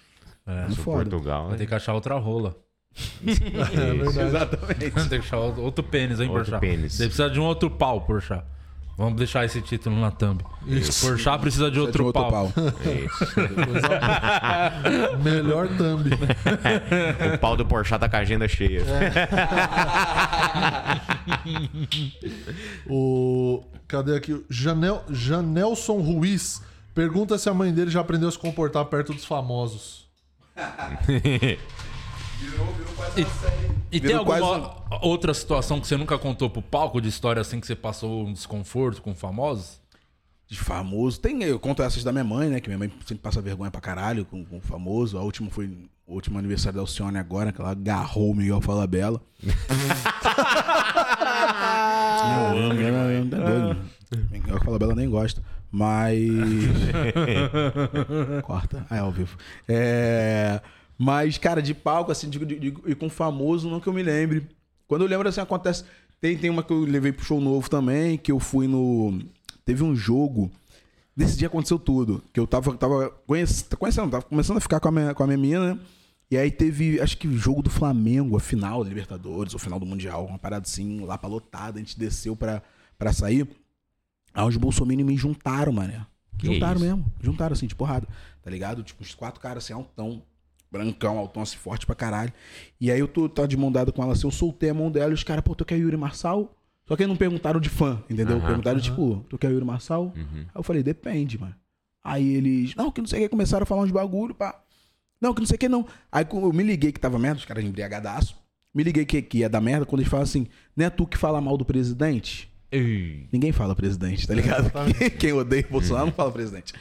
É, 0.45 0.69
foda. 0.71 1.09
Portugal. 1.09 1.47
Vai 1.49 1.57
ter 1.57 1.65
que 1.65 1.73
achar 1.73 1.93
outra 1.93 2.15
rola. 2.17 2.55
É 3.23 3.93
verdade. 3.93 4.19
Exatamente. 4.27 4.79
Tem 4.79 4.91
que 4.91 5.15
achar 5.15 5.37
outro 5.37 5.83
pênis, 5.83 6.19
hein, 6.19 6.27
Outro 6.27 6.43
Porchat? 6.43 6.59
pênis. 6.59 6.93
Você 6.93 7.05
precisa 7.05 7.29
de 7.29 7.39
um 7.39 7.43
outro 7.43 7.69
pau, 7.69 8.01
Porchat. 8.01 8.43
Vamos 8.99 9.17
deixar 9.17 9.45
esse 9.45 9.61
título 9.61 9.95
na 9.97 10.11
thumb. 10.11 10.41
Isso. 10.67 11.07
Porchat 11.07 11.39
precisa 11.39 11.71
de 11.71 11.79
outro, 11.79 11.99
De 11.99 12.05
outro 12.07 12.21
pau. 12.21 12.31
pau. 12.31 12.51
Melhor 15.23 15.69
thumb. 15.69 16.03
O 17.33 17.37
pau 17.37 17.55
do 17.55 17.65
Porchat 17.65 17.97
tá 17.97 18.09
com 18.09 18.17
a 18.17 18.19
agenda 18.19 18.45
cheia. 18.45 18.83
O. 22.89 23.63
Cadê 23.87 24.17
aqui? 24.17 24.43
Janel... 24.49 25.01
Janelson 25.09 26.01
Ruiz 26.01 26.61
pergunta 26.93 27.37
se 27.37 27.47
a 27.47 27.53
mãe 27.53 27.73
dele 27.73 27.89
já 27.89 28.01
aprendeu 28.01 28.27
a 28.27 28.31
se 28.33 28.37
comportar 28.37 28.83
perto 28.83 29.13
dos 29.13 29.23
famosos. 29.23 30.09
E 33.91 33.99
tem 33.99 34.15
alguma 34.15 34.75
outra 35.01 35.33
situação 35.33 35.79
que 35.79 35.87
você 35.87 35.97
nunca 35.97 36.17
contou 36.17 36.49
pro 36.49 36.61
palco 36.61 37.01
de 37.01 37.09
história 37.09 37.41
assim 37.41 37.59
que 37.59 37.67
você 37.67 37.75
passou 37.75 38.27
um 38.27 38.33
desconforto 38.33 39.01
com 39.01 39.15
famosos? 39.15 39.79
De 40.47 40.57
famoso. 40.57 41.19
Tem, 41.19 41.43
eu 41.43 41.59
conto 41.59 41.83
essas 41.83 42.03
da 42.03 42.11
minha 42.11 42.23
mãe, 42.23 42.49
né? 42.49 42.59
Que 42.59 42.69
minha 42.69 42.79
mãe 42.79 42.91
sempre 43.05 43.21
passa 43.21 43.41
vergonha 43.41 43.69
pra 43.69 43.81
caralho 43.81 44.25
com, 44.25 44.43
com 44.43 44.59
famoso. 44.59 45.17
A 45.17 45.21
última 45.21 45.49
foi 45.49 45.67
o 46.07 46.13
último 46.15 46.39
aniversário 46.39 46.77
da 46.77 46.81
Alcione 46.81 47.19
agora, 47.19 47.51
que 47.51 47.61
ela 47.61 47.71
agarrou 47.71 48.31
o 48.31 48.35
Miguel 48.35 48.59
Falabella. 48.61 49.21
eu 49.43 49.51
amo, 52.57 52.81
ela 52.81 53.11
é 53.11 53.21
doido. 53.21 53.77
Miguel 54.31 54.63
Falabella 54.63 54.95
nem 54.95 55.07
gosta. 55.07 55.43
Mas. 55.71 56.19
Corta. 58.43 58.87
Ah, 58.89 58.97
é 58.97 58.99
ao 58.99 59.11
vivo. 59.11 59.37
É. 59.67 60.59
Mas, 61.01 61.37
cara, 61.37 61.61
de 61.61 61.73
palco, 61.73 62.11
assim, 62.11 62.29
de, 62.29 62.37
de- 62.45 62.59
de- 62.59 62.73
e 62.85 62.93
com 62.93 63.09
famoso, 63.09 63.69
não 63.69 63.79
que 63.79 63.87
eu 63.87 63.93
me 63.93 64.03
lembre. 64.03 64.45
Quando 64.85 65.03
eu 65.03 65.07
lembro, 65.07 65.29
assim, 65.29 65.39
acontece. 65.39 65.85
Tem, 66.19 66.37
tem 66.37 66.49
uma 66.49 66.61
que 66.61 66.73
eu 66.73 66.81
levei 66.81 67.13
pro 67.13 67.23
show 67.23 67.39
novo 67.39 67.69
também, 67.69 68.17
que 68.17 68.31
eu 68.31 68.39
fui 68.39 68.67
no. 68.67 69.17
Teve 69.63 69.81
um 69.83 69.95
jogo. 69.95 70.51
Nesse 71.15 71.37
dia 71.37 71.47
aconteceu 71.47 71.79
tudo. 71.79 72.21
Que 72.33 72.39
eu 72.39 72.45
tava, 72.45 72.75
tava 72.75 73.09
conhec- 73.25 73.75
conhecendo, 73.77 74.11
tava 74.11 74.23
começando 74.23 74.57
a 74.57 74.61
ficar 74.61 74.81
com 74.81 74.89
a 74.89 74.91
minha, 74.91 75.13
com 75.13 75.23
a 75.23 75.27
minha 75.27 75.37
mina, 75.37 75.73
né? 75.75 75.79
E 76.29 76.37
aí 76.37 76.51
teve, 76.51 76.99
acho 77.01 77.17
que 77.17 77.27
o 77.27 77.37
jogo 77.37 77.61
do 77.63 77.69
Flamengo, 77.69 78.35
a 78.35 78.39
final 78.39 78.83
da 78.83 78.89
Libertadores, 78.89 79.53
o 79.53 79.59
final 79.59 79.79
do 79.79 79.85
Mundial, 79.85 80.25
uma 80.25 80.37
parada 80.37 80.65
assim, 80.67 80.99
lá 81.05 81.17
pra 81.17 81.29
lotada, 81.29 81.77
a 81.77 81.81
gente 81.81 81.97
desceu 81.97 82.35
pra, 82.35 82.61
pra 82.97 83.11
sair. 83.13 83.47
Aí 84.33 84.45
os 84.47 84.57
bolsominions 84.57 85.07
me 85.07 85.17
juntaram, 85.17 85.71
mané. 85.71 86.05
Que 86.37 86.45
juntaram 86.47 86.75
isso? 86.75 86.85
mesmo. 86.85 87.05
Juntaram 87.21 87.53
assim, 87.53 87.67
de 87.67 87.75
porrada. 87.75 88.07
Tá 88.43 88.49
ligado? 88.51 88.83
Tipo, 88.83 89.01
uns 89.03 89.15
quatro 89.15 89.39
caras 89.41 89.63
assim, 89.63 89.73
altão. 89.73 90.21
Brancão, 90.71 91.17
altão, 91.17 91.41
assim, 91.41 91.57
forte 91.57 91.85
pra 91.85 91.95
caralho. 91.95 92.31
E 92.79 92.91
aí 92.91 92.99
eu 92.99 93.07
tô, 93.07 93.27
tô 93.27 93.45
de 93.47 93.57
mão 93.57 93.71
dada 93.71 93.91
com 93.91 94.03
ela 94.03 94.13
assim, 94.13 94.27
eu 94.27 94.31
soltei 94.31 94.69
a 94.69 94.73
mão 94.73 94.91
dela 94.91 95.11
e 95.11 95.13
os 95.13 95.23
caras, 95.23 95.43
pô, 95.43 95.55
tu 95.55 95.65
quer 95.65 95.77
Yuri 95.77 95.97
Marçal? 95.97 96.55
Só 96.87 96.95
que 96.95 97.05
não 97.05 97.15
perguntaram 97.15 97.59
de 97.59 97.69
fã, 97.69 98.03
entendeu? 98.09 98.37
Aham. 98.37 98.47
perguntaram, 98.47 98.79
tipo, 98.79 99.25
tu 99.29 99.37
quer 99.37 99.51
Yuri 99.51 99.65
Marçal? 99.65 100.11
Aí 100.15 100.47
eu 100.55 100.63
falei, 100.63 100.81
depende, 100.83 101.39
mano. 101.39 101.55
Aí 102.03 102.35
eles, 102.35 102.75
não, 102.75 102.91
que 102.91 103.01
não 103.01 103.07
sei 103.07 103.19
o 103.19 103.23
que, 103.23 103.29
começaram 103.29 103.63
a 103.63 103.65
falar 103.65 103.83
uns 103.83 103.91
bagulho, 103.91 104.33
pá. 104.33 104.59
Não, 105.21 105.33
que 105.33 105.41
não 105.41 105.47
sei 105.47 105.55
o 105.55 105.59
que, 105.59 105.69
não. 105.69 105.85
Aí 106.11 106.25
eu 106.31 106.53
me 106.53 106.63
liguei 106.63 106.91
que 106.91 106.99
tava 106.99 107.19
merda, 107.19 107.39
os 107.39 107.45
caras 107.45 107.63
embriagadaço. 107.63 108.35
Me 108.73 108.83
liguei 108.83 109.05
que, 109.05 109.21
que 109.21 109.39
ia 109.39 109.49
dar 109.49 109.59
merda 109.61 109.85
quando 109.85 110.01
eles 110.01 110.09
falam 110.09 110.23
assim, 110.23 110.47
não 110.75 110.85
é 110.85 110.89
tu 110.89 111.05
que 111.05 111.17
fala 111.17 111.41
mal 111.41 111.57
do 111.57 111.65
presidente? 111.65 112.49
Ei. 112.71 113.27
Ninguém 113.31 113.51
fala 113.51 113.75
presidente, 113.75 114.27
tá 114.27 114.33
ligado? 114.33 114.71
Quem 115.17 115.33
odeia 115.33 115.65
o 115.67 115.71
Bolsonaro 115.71 116.07
não 116.07 116.13
fala 116.13 116.31
presidente. 116.31 116.73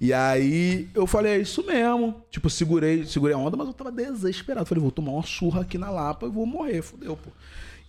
E 0.00 0.12
aí 0.12 0.88
eu 0.94 1.06
falei, 1.06 1.32
é 1.32 1.38
isso 1.38 1.64
mesmo. 1.64 2.22
Tipo, 2.30 2.48
segurei, 2.48 3.04
segurei 3.04 3.34
a 3.34 3.38
onda, 3.38 3.56
mas 3.56 3.66
eu 3.66 3.72
tava 3.72 3.90
desesperado. 3.90 4.66
Falei, 4.66 4.82
vou 4.82 4.90
tomar 4.90 5.12
uma 5.12 5.22
surra 5.22 5.62
aqui 5.62 5.78
na 5.78 5.90
Lapa 5.90 6.26
e 6.26 6.30
vou 6.30 6.46
morrer, 6.46 6.82
fudeu, 6.82 7.16
pô. 7.16 7.30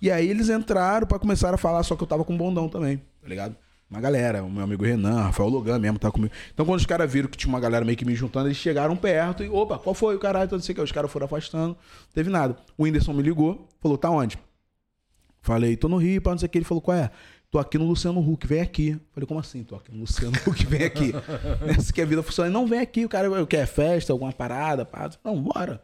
E 0.01 0.11
aí 0.11 0.27
eles 0.27 0.49
entraram 0.49 1.07
pra 1.07 1.17
começar 1.17 1.53
a 1.53 1.57
falar, 1.57 1.81
só 1.84 1.95
que 1.95 2.03
eu 2.03 2.07
tava 2.07 2.25
com 2.25 2.35
bondão 2.35 2.67
também, 2.67 2.97
tá 3.21 3.27
ligado? 3.27 3.55
Uma 3.89 4.01
galera, 4.01 4.43
o 4.43 4.49
meu 4.49 4.63
amigo 4.63 4.84
Renan, 4.84 5.21
Rafael 5.21 5.47
Logan 5.49 5.77
mesmo 5.80 5.99
tava 5.99 6.11
comigo. 6.11 6.34
Então 6.53 6.65
quando 6.65 6.80
os 6.80 6.85
caras 6.85 7.11
viram 7.11 7.30
que 7.30 7.38
tinha 7.38 7.49
uma 7.49 7.59
galera 7.59 7.85
meio 7.85 7.97
que 7.97 8.03
me 8.03 8.15
juntando, 8.15 8.47
eles 8.47 8.57
chegaram 8.57 8.95
perto 8.95 9.43
e, 9.43 9.49
opa, 9.49 9.77
qual 9.77 9.93
foi 9.93 10.15
o 10.15 10.19
caralho? 10.19 10.45
Então, 10.45 10.57
não 10.57 10.63
sei 10.63 10.73
o 10.73 10.75
que. 10.75 10.81
Os 10.81 10.91
caras 10.91 11.11
foram 11.11 11.25
afastando, 11.25 11.69
não 11.69 12.13
teve 12.13 12.30
nada. 12.30 12.57
O 12.77 12.84
Whindersson 12.84 13.13
me 13.13 13.21
ligou, 13.21 13.67
falou, 13.80 13.97
tá 13.97 14.09
onde? 14.09 14.38
Falei, 15.41 15.75
tô 15.75 15.89
no 15.89 15.97
Rio, 15.97 16.21
pá, 16.21 16.31
não 16.31 16.38
sei 16.38 16.47
o 16.47 16.49
que. 16.49 16.57
Ele 16.57 16.65
falou, 16.65 16.81
qual 16.81 16.97
é? 16.97 17.11
Tô 17.53 17.59
aqui 17.59 17.77
no 17.77 17.85
Luciano 17.85 18.19
Huck, 18.19 18.47
vem 18.47 18.61
aqui. 18.61 18.99
Falei, 19.13 19.27
como 19.27 19.39
assim? 19.39 19.63
Tô 19.63 19.75
aqui 19.75 19.91
no 19.91 19.99
Luciano 19.99 20.35
Huck, 20.35 20.65
vem 20.65 20.85
aqui. 20.85 21.13
Essa 21.69 21.93
que 21.93 22.01
a 22.01 22.05
vida 22.05 22.23
funciona. 22.23 22.49
Não, 22.49 22.65
vem 22.65 22.80
aqui, 22.80 23.05
o 23.05 23.09
cara 23.09 23.30
quer 23.45 23.67
festa, 23.67 24.11
alguma 24.11 24.34
parada, 24.34 24.84
pá. 24.84 25.07
Não, 25.23 25.39
bora. 25.39 25.80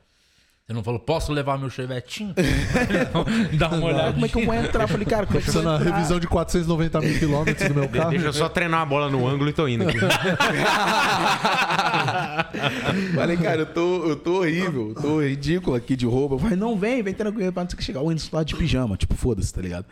Você 0.66 0.74
não 0.74 0.84
falou, 0.84 1.00
posso 1.00 1.32
levar 1.32 1.60
meu 1.60 1.70
chevetinho? 1.70 2.34
Dá 3.54 3.70
uma 3.70 3.86
olhada. 3.86 4.14
Como 4.14 4.26
é 4.26 4.30
que 4.30 4.42
eu 4.42 4.46
vou 4.48 4.56
entrar? 4.56 4.88
Falei, 4.88 5.06
cara, 5.06 5.28
como 5.28 5.38
é 5.38 5.44
que 5.44 5.50
eu 5.50 5.54
vou 5.54 5.62
na 5.62 5.76
entrar? 5.76 5.92
revisão 5.92 6.20
de 6.20 6.26
490 6.26 7.02
mil 7.02 7.20
quilômetros 7.20 7.70
do 7.70 7.76
meu 7.76 7.88
carro. 7.88 8.10
Deixa 8.10 8.26
eu 8.26 8.34
só 8.34 8.50
treinar 8.50 8.82
a 8.82 8.86
bola 8.86 9.08
no 9.08 9.28
ângulo 9.28 9.52
e 9.52 9.54
tô 9.54 9.68
indo 9.68 9.88
aqui. 9.88 10.00
Falei, 13.14 13.38
cara, 13.38 13.62
eu 13.62 13.68
tô, 13.68 14.10
eu 14.10 14.16
tô 14.16 14.40
horrível, 14.40 14.90
eu 14.90 14.96
tô 14.96 15.22
ridículo 15.22 15.76
aqui 15.76 15.96
de 15.96 16.08
roupa. 16.08 16.34
Eu 16.34 16.40
falei, 16.40 16.58
não, 16.58 16.76
vem, 16.76 17.04
vem 17.04 17.14
tranquilo, 17.14 17.54
pra 17.54 17.62
não 17.62 17.68
ter 17.68 17.76
que 17.76 17.84
chegar. 17.84 18.02
O 18.02 18.08
Whindersson 18.08 18.36
lá 18.36 18.44
de 18.44 18.56
pijama, 18.56 18.98
tipo, 18.98 19.14
foda-se, 19.14 19.54
tá 19.54 19.62
ligado? 19.62 19.86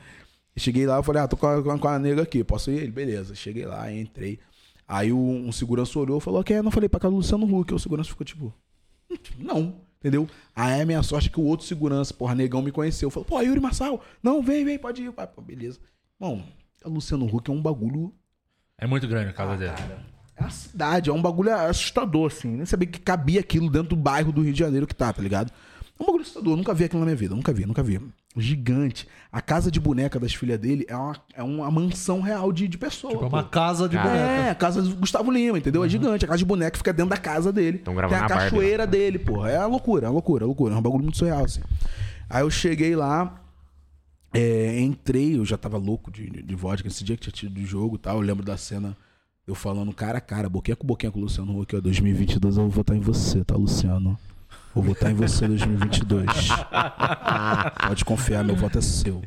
Cheguei 0.57 0.85
lá, 0.85 0.95
eu 0.97 1.03
falei, 1.03 1.21
ah, 1.21 1.27
tô 1.27 1.37
com 1.37 1.45
a, 1.47 1.61
com 1.77 1.87
a- 1.87 1.95
a 1.95 1.99
nega 1.99 2.21
aqui, 2.23 2.43
posso 2.43 2.71
ir? 2.71 2.77
Ele, 2.83 2.91
beleza. 2.91 3.35
Cheguei 3.35 3.65
lá, 3.65 3.91
entrei. 3.93 4.39
Aí 4.87 5.11
o- 5.11 5.17
um 5.17 5.51
segurança 5.51 5.97
olhou 5.99 6.17
e 6.17 6.21
falou, 6.21 6.39
ok, 6.41 6.57
eu 6.57 6.63
não 6.63 6.71
falei 6.71 6.89
pra 6.89 6.99
casa 6.99 7.11
do 7.11 7.17
Luciano 7.17 7.45
Huck. 7.59 7.73
O 7.73 7.79
segurança 7.79 8.09
ficou 8.09 8.25
tipo, 8.25 8.53
"Hum, 9.11 9.15
não, 9.39 9.75
entendeu? 9.99 10.27
Aí 10.55 10.81
a 10.81 10.85
minha 10.85 11.03
sorte 11.03 11.29
é 11.29 11.31
que 11.31 11.39
o 11.39 11.43
outro 11.43 11.65
segurança, 11.65 12.13
porra, 12.13 12.33
negão 12.33 12.61
me 12.61 12.71
conheceu. 12.71 13.09
Falou, 13.09 13.25
pô, 13.25 13.39
Yuri 13.41 13.59
Marçal, 13.59 14.01
não, 14.23 14.41
vem, 14.41 14.63
vem, 14.65 14.79
pode 14.79 15.03
ir. 15.03 15.11
Pô, 15.11 15.41
beleza. 15.41 15.79
Bom, 16.19 16.41
o 16.85 16.89
Luciano 16.89 17.25
Huck 17.25 17.49
é 17.51 17.53
um 17.53 17.61
bagulho 17.61 18.13
É 18.77 18.87
muito 18.87 19.07
grande 19.07 19.29
a 19.29 19.33
casa 19.33 19.57
dele. 19.57 19.71
é 20.35 20.43
a 20.43 20.49
cidade, 20.49 21.09
é 21.09 21.13
um 21.13 21.21
bagulho 21.21 21.53
assustador, 21.53 22.27
assim. 22.31 22.49
Nem 22.55 22.65
sabia 22.65 22.87
que 22.87 22.99
cabia 22.99 23.39
aquilo 23.41 23.69
dentro 23.69 23.89
do 23.89 23.95
bairro 23.95 24.31
do 24.31 24.41
Rio 24.41 24.53
de 24.53 24.59
Janeiro 24.59 24.87
que 24.87 24.95
tá, 24.95 25.11
tá 25.11 25.21
ligado? 25.21 25.51
É 25.99 26.03
um 26.03 26.05
bagulho 26.05 26.21
assustador, 26.21 26.55
nunca 26.55 26.73
vi 26.73 26.83
aquilo 26.85 26.99
na 27.01 27.05
minha 27.07 27.15
vida, 27.17 27.35
nunca 27.35 27.51
vi, 27.51 27.65
nunca 27.65 27.83
vi. 27.83 27.99
Gigante. 28.41 29.07
A 29.31 29.41
casa 29.41 29.69
de 29.71 29.79
boneca 29.79 30.19
das 30.19 30.33
filhas 30.33 30.59
dele 30.59 30.85
é 30.87 30.95
uma, 30.95 31.15
é 31.33 31.43
uma 31.43 31.69
mansão 31.71 32.21
real 32.21 32.51
de, 32.51 32.67
de 32.67 32.77
pessoa. 32.77 33.13
Tipo, 33.13 33.25
é 33.25 33.27
uma 33.27 33.43
casa 33.43 33.87
de 33.89 33.97
Ah, 33.97 34.03
boneca. 34.03 34.23
É, 34.23 34.49
a 34.49 34.55
casa 34.55 34.81
do 34.81 34.95
Gustavo 34.95 35.31
Lima, 35.31 35.57
entendeu? 35.57 35.83
É 35.83 35.89
gigante. 35.89 36.25
A 36.25 36.27
casa 36.27 36.39
de 36.39 36.45
boneca 36.45 36.77
fica 36.77 36.93
dentro 36.93 37.09
da 37.09 37.17
casa 37.17 37.51
dele. 37.51 37.79
Tão 37.79 37.95
gravando 37.95 38.17
Tem 38.17 38.25
a 38.25 38.39
cachoeira 38.39 38.85
dele, 38.87 39.19
porra. 39.19 39.49
É 39.51 39.59
uma 39.59 39.67
loucura, 39.67 40.05
é 40.05 40.09
uma 40.09 40.13
loucura, 40.13 40.43
é 40.43 40.45
uma 40.45 40.47
loucura. 40.47 40.73
É 40.75 40.77
um 40.77 40.81
bagulho 40.81 41.03
muito 41.03 41.17
surreal, 41.17 41.43
assim. 41.45 41.61
Aí 42.29 42.41
eu 42.43 42.49
cheguei 42.49 42.95
lá, 42.95 43.41
É, 44.33 44.79
entrei, 44.81 45.37
eu 45.37 45.45
já 45.45 45.57
tava 45.57 45.77
louco 45.77 46.11
de, 46.11 46.29
de, 46.29 46.43
de 46.43 46.55
vodka 46.55 46.87
esse 46.87 47.03
dia 47.03 47.15
que 47.15 47.23
tinha 47.23 47.33
tido 47.33 47.53
de 47.55 47.65
jogo 47.65 47.95
e 47.95 47.99
tal. 47.99 48.17
Eu 48.17 48.21
lembro 48.21 48.43
da 48.45 48.57
cena 48.57 48.95
eu 49.47 49.55
falando 49.55 49.93
cara 49.93 50.17
a 50.17 50.21
cara, 50.21 50.49
boquinha 50.49 50.75
com 50.75 50.85
boquinha 50.85 51.09
com 51.11 51.19
o 51.19 51.21
Luciano 51.21 51.57
Huck, 51.59 51.73
ó, 51.75 51.79
2022 51.79 52.57
eu 52.57 52.63
vou 52.63 52.69
votar 52.69 52.97
em 52.97 52.99
você, 52.99 53.45
tá, 53.45 53.55
Luciano? 53.55 54.19
Vou 54.75 54.83
votar 54.83 55.11
em 55.11 55.15
você 55.15 55.45
em 55.45 55.49
2022. 55.49 56.25
Pode 57.87 58.05
confiar, 58.05 58.43
meu 58.43 58.55
voto 58.55 58.77
é 58.77 58.81
seu. 58.81 59.21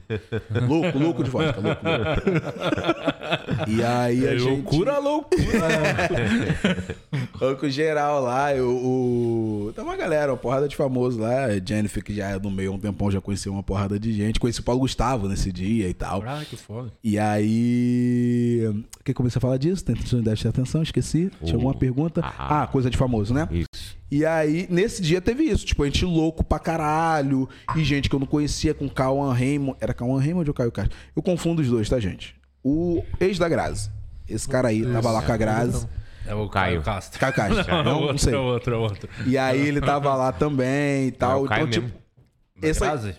Louco, 0.68 0.96
louco 0.98 1.24
de 1.24 1.30
vodka, 1.30 1.60
louco, 1.60 1.82
louco. 1.84 3.70
E 3.70 3.82
aí 3.82 4.28
a 4.28 4.34
É 4.34 4.38
gente... 4.38 4.48
loucura, 4.48 4.98
loucura. 4.98 5.68
Foi 7.36 7.56
com 7.56 7.66
o 7.66 7.70
geral 7.70 8.20
lá, 8.22 8.54
eu, 8.54 8.68
o... 8.70 9.72
Tem 9.74 9.82
uma 9.82 9.96
galera, 9.96 10.30
uma 10.30 10.38
porrada 10.38 10.68
de 10.68 10.76
famosos 10.76 11.18
lá. 11.18 11.48
Jennifer, 11.66 12.04
que 12.04 12.14
já 12.14 12.28
é 12.30 12.38
no 12.38 12.50
meio 12.50 12.70
há 12.72 12.74
um 12.76 12.78
tempão, 12.78 13.10
já 13.10 13.20
conheceu 13.20 13.52
uma 13.52 13.62
porrada 13.62 13.98
de 13.98 14.12
gente. 14.12 14.38
Conheci 14.38 14.60
o 14.60 14.64
Paulo 14.64 14.80
Gustavo 14.82 15.26
nesse 15.28 15.50
dia 15.50 15.88
e 15.88 15.94
tal. 15.94 16.22
Ah, 16.24 16.42
que 16.48 16.56
foda. 16.56 16.92
E 17.02 17.18
aí. 17.18 18.84
Que 19.04 19.12
comecei 19.12 19.38
a 19.38 19.40
falar 19.40 19.56
disso? 19.56 19.84
Tem 19.84 19.94
oportunidade 19.96 20.40
de 20.40 20.48
atenção, 20.48 20.82
esqueci. 20.82 21.30
Tinha 21.42 21.54
alguma 21.56 21.74
pergunta? 21.74 22.20
Ah. 22.22 22.62
Ah, 22.62 22.66
coisa 22.66 22.88
de 22.90 22.96
famoso, 22.96 23.34
né? 23.34 23.48
Isso. 23.50 23.98
E 24.10 24.26
aí, 24.26 24.66
nesse 24.68 25.00
dia 25.00 25.20
teve 25.20 25.44
isso. 25.44 25.64
Tipo, 25.64 25.82
a 25.84 25.86
gente 25.86 26.04
louco 26.04 26.42
pra 26.42 26.58
caralho. 26.58 27.48
E 27.76 27.84
gente 27.84 28.08
que 28.08 28.14
eu 28.14 28.18
não 28.20 28.26
conhecia 28.26 28.74
com 28.74 28.88
Cauã 28.88 29.32
Raymond. 29.32 29.76
Era 29.80 29.94
Cauã 29.94 30.20
Raymond 30.20 30.50
ou 30.50 30.54
Caio 30.54 30.72
Castro? 30.72 30.96
Eu 31.14 31.22
confundo 31.22 31.62
os 31.62 31.68
dois, 31.68 31.88
tá, 31.88 32.00
gente? 32.00 32.34
O 32.62 33.04
ex 33.20 33.38
da 33.38 33.48
Grazi. 33.48 33.90
Esse 34.28 34.48
cara 34.48 34.68
aí 34.68 34.84
tava 34.84 35.10
lá 35.12 35.22
com 35.22 35.32
a 35.32 35.36
Grazi. 35.36 35.86
É 36.26 36.34
o 36.34 36.48
Caio. 36.48 36.80
Caio 36.80 36.82
Castro. 36.82 37.20
Caio 37.20 37.34
Castro. 37.34 37.66
Não, 37.74 37.84
Não, 37.84 37.92
não 37.94 38.00
outro, 38.02 38.18
sei. 38.18 38.34
é 38.34 38.38
outro, 38.38 38.74
é 38.74 38.78
outro. 38.78 39.08
E 39.26 39.38
aí 39.38 39.60
ele 39.60 39.80
tava 39.80 40.14
lá 40.14 40.32
também 40.32 41.06
e 41.08 41.12
tal. 41.12 41.42
É 41.42 41.44
o 41.44 41.48
Caio 41.48 41.66
então, 41.68 41.70
tipo, 41.82 41.86
mesmo. 42.60 42.84
aí- 42.84 42.90
Frase? 42.90 43.14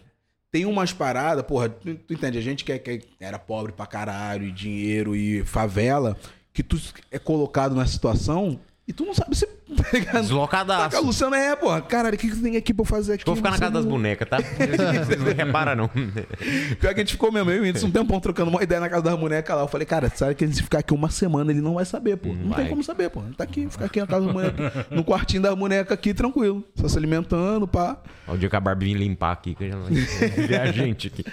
tem 0.52 0.66
umas 0.66 0.92
paradas, 0.94 1.44
porra, 1.46 1.70
tu, 1.70 1.96
tu 1.96 2.14
entende? 2.14 2.38
A 2.38 2.42
gente 2.42 2.64
que, 2.66 2.72
é- 2.74 2.78
que 2.78 3.02
era 3.20 3.40
pobre 3.40 3.72
pra 3.72 3.86
caralho, 3.86 4.46
e 4.46 4.52
dinheiro 4.52 5.16
e 5.16 5.44
favela, 5.46 6.18
que 6.54 6.62
tu 6.62 6.78
é 7.10 7.18
colocado 7.18 7.74
na 7.74 7.86
situação 7.86 8.60
e 8.88 8.92
tu 8.94 9.06
não 9.06 9.14
sabe 9.14 9.36
se. 9.36 9.48
Tá 9.76 9.86
ligado? 9.94 10.22
Deslocadaço. 10.22 10.90
Taca, 10.90 11.00
Luciano 11.00 11.36
é, 11.36 11.56
porra, 11.56 11.82
caralho, 11.82 12.16
o 12.16 12.18
que, 12.18 12.30
que 12.30 12.36
tem 12.38 12.58
aqui 12.58 12.74
pra 12.74 12.82
eu 12.82 12.86
fazer 12.86 13.14
aqui? 13.14 13.26
Vou 13.26 13.36
ficar 13.36 13.52
na 13.52 13.58
casa 13.58 13.72
das 13.72 13.86
bonecas, 13.86 14.28
tá? 14.28 14.38
Vocês 14.38 15.20
não 15.20 15.34
reparam, 15.34 15.76
não. 15.76 15.88
Pior 15.88 16.94
que 16.94 17.00
a 17.02 17.04
gente 17.04 17.14
ficou 17.14 17.32
mesmo, 17.32 17.50
eu 17.50 17.58
e 17.58 17.60
o 17.60 17.64
Whindersson 17.64 17.88
um 17.88 17.92
tempão 17.92 18.20
trocando 18.20 18.50
uma 18.52 18.62
ideia 18.62 18.82
na 18.82 18.90
casa 18.90 19.04
das 19.04 19.20
bonecas 19.20 19.56
lá. 19.56 19.62
Eu 19.64 19.68
falei, 19.68 19.86
cara, 19.86 20.12
sabe 20.14 20.36
que 20.36 20.44
a 20.44 20.48
gente 20.48 20.62
ficar 20.62 20.80
aqui 20.80 20.94
uma 20.94 21.10
semana, 21.10 21.52
ele 21.52 21.62
não 21.62 21.76
vai 21.76 21.86
saber, 21.86 22.18
pô. 22.18 22.30
Não, 22.30 22.36
tem 22.36 22.50
vai. 22.50 22.70
como 22.70 22.84
saber, 22.84 23.10
pô. 23.10 23.22
Ele 23.22 23.34
tá 23.34 23.44
aqui, 23.44 23.68
ficar 23.70 23.86
aqui 23.86 24.00
na 24.00 24.08
casa 24.08 24.26
das 24.26 24.34
bonecas, 24.34 24.86
no 24.90 25.04
quartinho 25.04 25.42
das 25.42 25.56
bonecas 25.56 25.94
aqui, 25.94 26.14
tranquilo. 26.14 26.64
Só 26.76 26.88
se 26.88 26.98
alimentando, 26.98 27.68
pá. 27.68 27.98
O 28.28 28.38
dia 28.38 28.50
que 28.50 28.56
a 28.56 28.60
Barbie 28.60 28.82
vir 28.86 28.98
limpar 28.98 29.32
aqui, 29.32 29.56
que 29.56 29.64
eu 29.66 29.70
já 29.70 29.76
não 29.76 29.84
vai 29.84 29.94
ver 29.94 30.62
a 30.62 30.72
gente 30.72 31.08
aqui. 31.08 31.24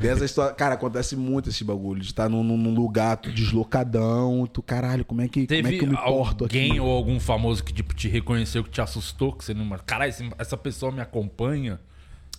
Tem 0.00 0.10
essa 0.10 0.24
história. 0.24 0.54
Cara, 0.54 0.74
acontece 0.74 1.16
muito 1.16 1.48
esse 1.48 1.62
bagulho 1.64 2.00
de 2.00 2.06
estar 2.06 2.28
num, 2.28 2.42
num 2.42 2.74
lugar 2.74 3.16
tu 3.16 3.30
deslocadão, 3.30 4.46
tu, 4.52 4.62
caralho, 4.62 5.04
como 5.04 5.20
é 5.20 5.28
que, 5.28 5.46
como 5.46 5.68
é 5.68 5.72
que 5.72 5.84
eu 5.84 5.88
me 5.88 5.96
porto 5.96 6.44
alguém 6.44 6.72
aqui? 6.72 6.80
ou 6.80 6.90
algum 6.90 7.20
famoso 7.20 7.62
que 7.62 7.72
tipo, 7.82 7.94
te 7.94 8.08
reconheceu, 8.08 8.62
que 8.62 8.70
te 8.70 8.80
assustou, 8.80 9.32
que 9.32 9.44
você 9.44 9.54
não... 9.54 9.68
Caralho, 9.78 10.12
essa 10.38 10.56
pessoa 10.56 10.92
me 10.92 11.00
acompanha? 11.00 11.80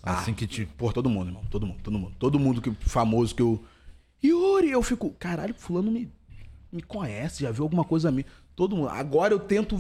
Ah. 0.04 0.20
Assim 0.20 0.34
que 0.34 0.48
te... 0.48 0.66
Pô, 0.66 0.92
todo 0.92 1.10
mundo, 1.10 1.30
irmão. 1.30 1.44
Todo 1.50 1.66
mundo, 1.66 1.80
todo 1.82 2.00
mundo. 2.00 2.16
Todo 2.18 2.40
mundo 2.40 2.62
que, 2.62 2.72
famoso 2.82 3.36
que 3.36 3.42
eu. 3.42 3.64
Yuri, 4.24 4.70
eu 4.70 4.82
fico. 4.84 5.12
Caralho, 5.12 5.54
fulano 5.56 5.92
me, 5.92 6.12
me 6.72 6.82
conhece, 6.82 7.44
já 7.44 7.52
viu 7.52 7.64
alguma 7.64 7.84
coisa 7.84 8.12
minha. 8.12 8.26
Todo 8.56 8.76
mundo. 8.76 8.90
Agora 8.90 9.34
eu 9.34 9.40
tento 9.40 9.80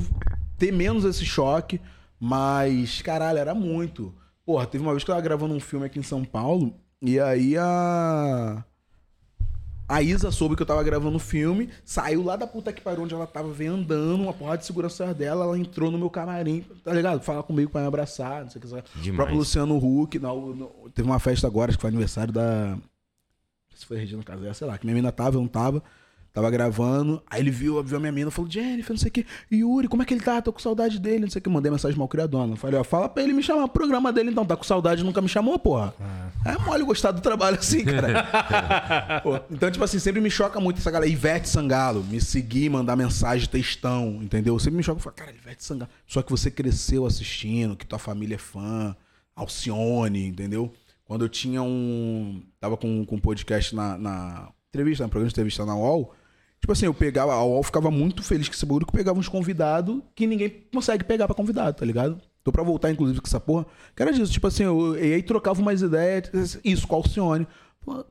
ter 0.58 0.72
menos 0.72 1.06
esse 1.06 1.26
choque, 1.26 1.80
mas, 2.20 3.02
caralho, 3.02 3.40
era 3.40 3.54
muito. 3.54 4.14
Porra, 4.46 4.66
teve 4.66 4.84
uma 4.84 4.92
vez 4.92 5.04
que 5.04 5.10
eu 5.10 5.16
tava 5.16 5.24
gravando 5.24 5.54
um 5.54 5.60
filme 5.60 5.86
aqui 5.86 6.00
em 6.00 6.04
São 6.04 6.24
Paulo, 6.24 6.76
e 7.02 7.20
aí 7.20 7.58
a. 7.58 8.64
A 9.92 10.02
Isa 10.02 10.32
soube 10.32 10.56
que 10.56 10.62
eu 10.62 10.66
tava 10.66 10.82
gravando 10.84 11.18
o 11.18 11.20
filme, 11.20 11.70
saiu 11.84 12.24
lá 12.24 12.36
da 12.36 12.48
puta 12.48 12.72
que 12.72 12.82
pariu 12.82 13.04
onde 13.04 13.14
ela 13.14 13.28
tava, 13.28 13.52
veio 13.52 13.74
andando, 13.74 14.22
uma 14.24 14.34
porrada 14.34 14.60
de 14.60 14.66
segurança 14.66 15.14
dela, 15.14 15.44
ela 15.44 15.58
entrou 15.60 15.92
no 15.92 15.98
meu 15.98 16.10
camarim, 16.10 16.64
tá 16.84 16.94
ligado? 16.94 17.22
Falar 17.22 17.44
comigo 17.44 17.70
pra 17.70 17.82
me 17.82 17.88
abraçar, 17.88 18.44
não 18.44 18.50
sei 18.50 18.60
o 18.60 18.62
que. 18.62 18.68
sabe? 18.70 18.84
O 18.96 19.00
Demais. 19.00 19.16
próprio 19.18 19.38
Luciano 19.38 19.76
Huck, 19.78 20.18
no- 20.18 20.90
teve 20.94 21.08
uma 21.10 21.20
festa 21.20 21.46
agora, 21.46 21.72
acho 21.72 21.78
que 21.78 21.82
foi 21.82 21.90
aniversário 21.90 22.32
da. 22.34 22.70
Não 22.70 22.82
se 23.76 23.86
foi 23.86 23.98
Regina 23.98 24.24
Casé, 24.24 24.54
sei 24.54 24.68
lá, 24.68 24.78
que 24.78 24.86
minha 24.86 24.96
mina 24.96 25.12
tava, 25.12 25.36
eu 25.38 25.42
não 25.42 25.48
tava. 25.48 25.84
Tava 26.34 26.50
gravando, 26.50 27.22
aí 27.30 27.42
ele 27.42 27.52
viu, 27.52 27.84
viu 27.84 27.98
a 27.98 28.00
minha 28.00 28.12
mina, 28.12 28.32
falou, 28.32 28.50
Jennifer, 28.50 28.94
não 28.94 28.98
sei 28.98 29.10
o 29.10 29.12
que, 29.12 29.26
Yuri, 29.52 29.90
como 29.90 30.02
é 30.02 30.06
que 30.06 30.14
ele 30.14 30.22
tá? 30.22 30.42
Tô 30.42 30.54
com 30.54 30.60
saudade 30.60 30.98
dele, 30.98 31.22
não 31.26 31.30
sei 31.30 31.40
o 31.40 31.44
que. 31.44 31.50
Mandei 31.50 31.70
mensagem 31.70 31.98
mal 31.98 32.08
criadona. 32.08 32.56
Falei, 32.56 32.80
ó, 32.80 32.86
fala 32.86 33.10
pra 33.10 33.22
ele 33.22 33.34
me 33.34 33.44
chamar 33.44 33.68
pro 33.68 33.82
programa 33.82 34.14
dele 34.14 34.32
então, 34.32 34.46
tá 34.46 34.56
com 34.56 34.64
saudade, 34.64 35.04
nunca 35.04 35.22
me 35.22 35.28
chamou, 35.28 35.60
porra. 35.60 35.94
É 36.46 36.58
mole 36.60 36.86
gostar 36.86 37.12
do 37.12 37.20
trabalho 37.20 37.60
assim, 37.60 37.84
cara. 37.84 39.20
Pô, 39.22 39.42
então, 39.52 39.70
tipo 39.70 39.84
assim, 39.84 40.00
sempre 40.00 40.22
me 40.22 40.32
choca 40.32 40.58
muito 40.62 40.78
essa 40.78 40.90
galera. 40.90 41.12
Ivete 41.12 41.50
Sangalo, 41.50 42.02
me 42.06 42.22
seguir, 42.22 42.70
mandar 42.70 42.96
mensagem, 42.96 43.50
textão, 43.50 44.20
entendeu? 44.22 44.58
Sempre 44.58 44.78
me 44.78 44.84
choca, 44.84 45.00
eu 45.00 45.04
falo, 45.04 45.16
cara, 45.18 45.34
Ivete 45.34 45.66
Sangalo. 45.66 45.92
Só 46.08 46.22
que 46.22 46.32
você 46.32 46.50
cresceu 46.50 47.06
assistindo, 47.06 47.76
que 47.76 47.86
tua 47.86 48.00
família 48.00 48.36
é 48.36 48.38
fã, 48.38 48.96
Alcione, 49.36 50.28
entendeu? 50.28 50.72
Quando 51.04 51.26
eu 51.26 51.30
tinha 51.30 51.62
um. 51.62 52.42
Tava 52.58 52.78
com, 52.78 53.06
com 53.06 53.16
um 53.18 53.20
podcast 53.20 53.76
na, 53.76 53.98
na 53.98 54.50
entrevista, 54.70 55.04
no 55.04 55.10
programa 55.10 55.28
de 55.28 55.34
entrevista 55.34 55.66
na 55.66 55.76
UOL. 55.76 56.14
Tipo 56.62 56.72
assim, 56.74 56.86
eu 56.86 56.94
pegava, 56.94 57.34
a 57.34 57.44
UOL 57.44 57.64
ficava 57.64 57.90
muito 57.92 58.22
feliz 58.22 58.48
com 58.48 58.54
esse 58.54 58.66
bagulho 58.66 58.86
que 58.86 58.94
pegava 58.94 59.20
uns 59.20 59.28
convidados 59.28 60.00
que 60.16 60.28
ninguém 60.28 60.64
consegue 60.72 61.04
pegar 61.04 61.26
pra 61.26 61.36
convidado, 61.36 61.76
tá 61.78 61.86
ligado? 61.86 62.22
Tô 62.44 62.52
pra 62.52 62.62
voltar, 62.64 62.92
inclusive, 62.92 63.20
com 63.20 63.28
essa 63.28 63.40
porra. 63.40 63.66
Que 63.96 64.02
era 64.04 64.14
disso, 64.14 64.32
tipo 64.32 64.46
assim, 64.48 64.64
eu, 64.64 64.96
e 64.96 65.14
aí 65.16 65.24
trocava 65.24 65.60
umas 65.60 65.82
ideias, 65.82 66.60
isso, 66.64 66.88
com 66.88 66.96
a 66.96 66.98
Alcione. 67.00 67.48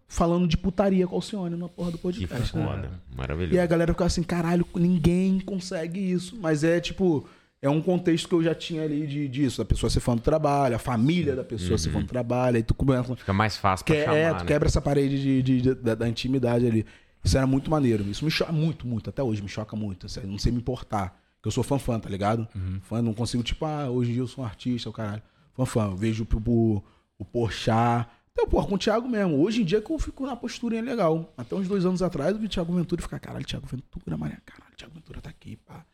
Falando 0.09 0.49
de 0.49 0.57
putaria 0.57 1.07
com 1.07 1.15
a 1.15 1.19
Alcione 1.19 1.57
na 1.57 1.69
porra 1.69 1.93
do 1.93 1.97
Que 1.99 2.03
podcast. 2.03 2.57
né? 2.57 2.67
foda. 2.67 2.91
Maravilhoso. 3.17 3.55
E 3.55 3.61
a 3.61 3.67
galera 3.67 3.93
ficava 3.93 4.09
assim, 4.09 4.23
caralho, 4.25 4.67
ninguém 4.75 5.39
consegue 5.39 6.01
isso. 6.01 6.37
Mas 6.41 6.65
é 6.65 6.81
tipo, 6.81 7.25
é 7.63 7.71
um 7.71 7.81
contexto 7.81 8.29
que 8.29 8.35
eu 8.35 8.43
já 8.43 8.53
tinha 8.55 8.83
ali 8.83 9.07
de, 9.07 9.29
disso, 9.29 9.59
da 9.59 9.65
pessoa 9.65 9.89
ser 9.89 10.01
fã 10.01 10.17
do 10.17 10.23
trabalho, 10.23 10.75
a 10.75 10.79
família 10.81 11.37
da 11.37 11.45
pessoa 11.45 11.79
ser 11.79 11.91
fã 11.91 12.01
do 12.01 12.07
trabalho, 12.07 12.57
aí 12.57 12.65
tu 12.65 12.75
começa. 12.75 13.15
Fica 13.15 13.33
mais 13.33 13.57
fácil 13.57 13.87
pra 13.87 13.95
Que, 13.95 14.05
chamar, 14.05 14.17
é, 14.17 14.35
tu 14.35 14.41
né? 14.41 14.45
quebra 14.47 14.69
essa 14.69 14.81
parede 14.81 15.23
de, 15.23 15.41
de- 15.43 15.61
de- 15.61 15.75
da, 15.77 15.95
da 15.95 16.09
intimidade 16.09 16.67
ali. 16.67 16.85
Isso 17.23 17.37
era 17.37 17.47
muito 17.47 17.71
maneiro. 17.71 18.03
Isso 18.09 18.25
me 18.25 18.31
choca 18.31 18.53
muito, 18.53 18.87
muito. 18.87 19.11
Até 19.11 19.23
hoje 19.23 19.43
me 19.43 19.49
choca 19.49 19.77
muito. 19.77 20.07
assim, 20.07 20.21
não 20.23 20.39
sei 20.39 20.53
me 20.53 20.59
importar. 20.59 21.21
Porque 21.37 21.49
eu 21.49 21.53
sou 21.53 21.65
fã-fã, 21.65 21.99
tá 21.99 22.09
ligado? 22.09 22.47
Fã, 22.83 23.01
não 23.01 23.15
consigo, 23.15 23.43
tipo, 23.43 23.65
ah, 23.65 23.89
hoje 23.89 24.11
em 24.11 24.15
dia 24.15 24.23
eu 24.23 24.27
sou 24.27 24.45
um 24.45 24.47
artista, 24.47 24.89
o 24.91 24.93
caralho. 24.93 25.23
Fã-fã. 25.55 25.87
Eu 25.87 25.97
vejo 25.97 26.27
o, 26.31 26.51
o, 26.51 26.83
o 27.19 27.25
Porchat. 27.25 28.09
Então, 28.33 28.47
porra, 28.47 28.67
com 28.67 28.75
o 28.75 28.79
Thiago 28.79 29.09
mesmo. 29.09 29.43
Hoje 29.43 29.63
em 29.63 29.65
dia 29.65 29.81
que 29.81 29.91
eu 29.91 29.99
fico 29.99 30.27
na 30.27 30.37
posturinha 30.37 30.83
legal. 30.83 31.33
Até 31.37 31.55
uns 31.55 31.69
dois 31.69 31.85
anos 31.85 32.03
atrás 32.03 32.33
eu 32.33 32.39
vi 32.39 32.47
o 32.47 32.49
Thiago 32.49 32.73
Ventura 32.73 33.01
e 33.01 33.03
ficar, 33.03 33.19
caralho, 33.19 33.45
Thiago 33.45 33.67
Ventura, 33.67 34.17
mané. 34.17 34.39
Caralho, 34.45 34.75
Thiago 34.77 34.95
Ventura 34.95 35.21
tá 35.21 35.31
aqui, 35.31 35.57
pá. 35.57 35.85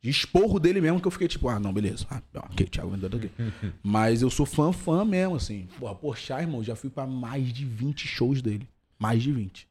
De 0.00 0.10
esporro 0.10 0.60
dele 0.60 0.80
mesmo 0.80 1.00
que 1.00 1.06
eu 1.06 1.10
fiquei 1.10 1.26
tipo, 1.26 1.48
ah, 1.48 1.58
não, 1.58 1.72
beleza. 1.72 2.06
Ah, 2.10 2.22
ok, 2.50 2.66
Thiago 2.66 2.90
Ventura 2.90 3.10
tá 3.10 3.16
aqui. 3.16 3.30
Mas 3.82 4.22
eu 4.22 4.30
sou 4.30 4.46
fã, 4.46 4.72
fã 4.72 5.04
mesmo, 5.04 5.36
assim. 5.36 5.68
Porra, 5.78 5.94
Porchat, 5.94 6.42
irmão, 6.42 6.62
já 6.62 6.76
fui 6.76 6.90
pra 6.90 7.06
mais 7.06 7.52
de 7.52 7.64
20 7.64 8.06
shows 8.06 8.42
dele. 8.42 8.68
Mais 8.98 9.22
de 9.22 9.32
20. 9.32 9.66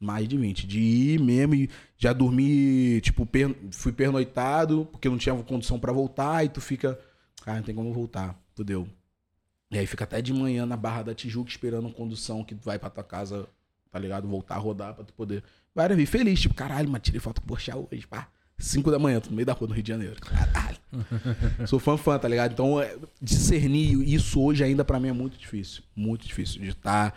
Mais 0.00 0.26
de 0.26 0.36
20. 0.38 0.66
De 0.66 0.80
ir 0.80 1.20
mesmo 1.20 1.54
e 1.54 1.68
já 1.98 2.12
dormi, 2.12 3.00
tipo, 3.02 3.26
per- 3.26 3.54
fui 3.70 3.92
pernoitado, 3.92 4.86
porque 4.90 5.08
não 5.08 5.18
tinha 5.18 5.34
condição 5.42 5.78
pra 5.78 5.92
voltar, 5.92 6.44
e 6.44 6.48
tu 6.48 6.60
fica, 6.60 6.98
ah, 7.44 7.56
não 7.56 7.62
tem 7.62 7.74
como 7.74 7.92
voltar, 7.92 8.34
fudeu. 8.56 8.88
E 9.70 9.78
aí 9.78 9.86
fica 9.86 10.04
até 10.04 10.20
de 10.22 10.32
manhã 10.32 10.64
na 10.66 10.76
Barra 10.76 11.02
da 11.02 11.14
Tijuca 11.14 11.50
esperando 11.50 11.88
a 11.88 11.92
condução 11.92 12.42
que 12.42 12.54
vai 12.54 12.78
pra 12.78 12.88
tua 12.90 13.04
casa, 13.04 13.46
tá 13.92 13.98
ligado? 13.98 14.26
Voltar 14.26 14.54
a 14.56 14.58
rodar 14.58 14.94
pra 14.94 15.04
tu 15.04 15.12
poder. 15.12 15.44
Vai 15.74 15.94
vir 15.94 16.06
feliz, 16.06 16.40
tipo, 16.40 16.54
caralho, 16.54 16.88
mas 16.88 17.02
tirei 17.02 17.20
foto 17.20 17.40
com 17.40 17.44
o 17.44 17.48
Porchat 17.48 17.76
hoje, 17.92 18.06
pá. 18.06 18.26
5 18.58 18.90
da 18.90 18.98
manhã, 18.98 19.20
tô 19.20 19.30
no 19.30 19.36
meio 19.36 19.46
da 19.46 19.52
rua 19.52 19.68
no 19.68 19.74
Rio 19.74 19.82
de 19.82 19.88
Janeiro. 19.88 20.16
Caralho. 20.20 20.76
Sou 21.68 21.78
fã 21.78 21.96
fã, 21.96 22.18
tá 22.18 22.26
ligado? 22.28 22.52
Então, 22.52 22.80
é, 22.80 22.96
discernir 23.22 23.92
isso 24.06 24.40
hoje 24.42 24.62
ainda 24.64 24.84
pra 24.84 24.98
mim 25.00 25.08
é 25.08 25.12
muito 25.12 25.38
difícil. 25.38 25.82
Muito 25.94 26.26
difícil 26.26 26.60
de 26.60 26.68
estar, 26.70 27.14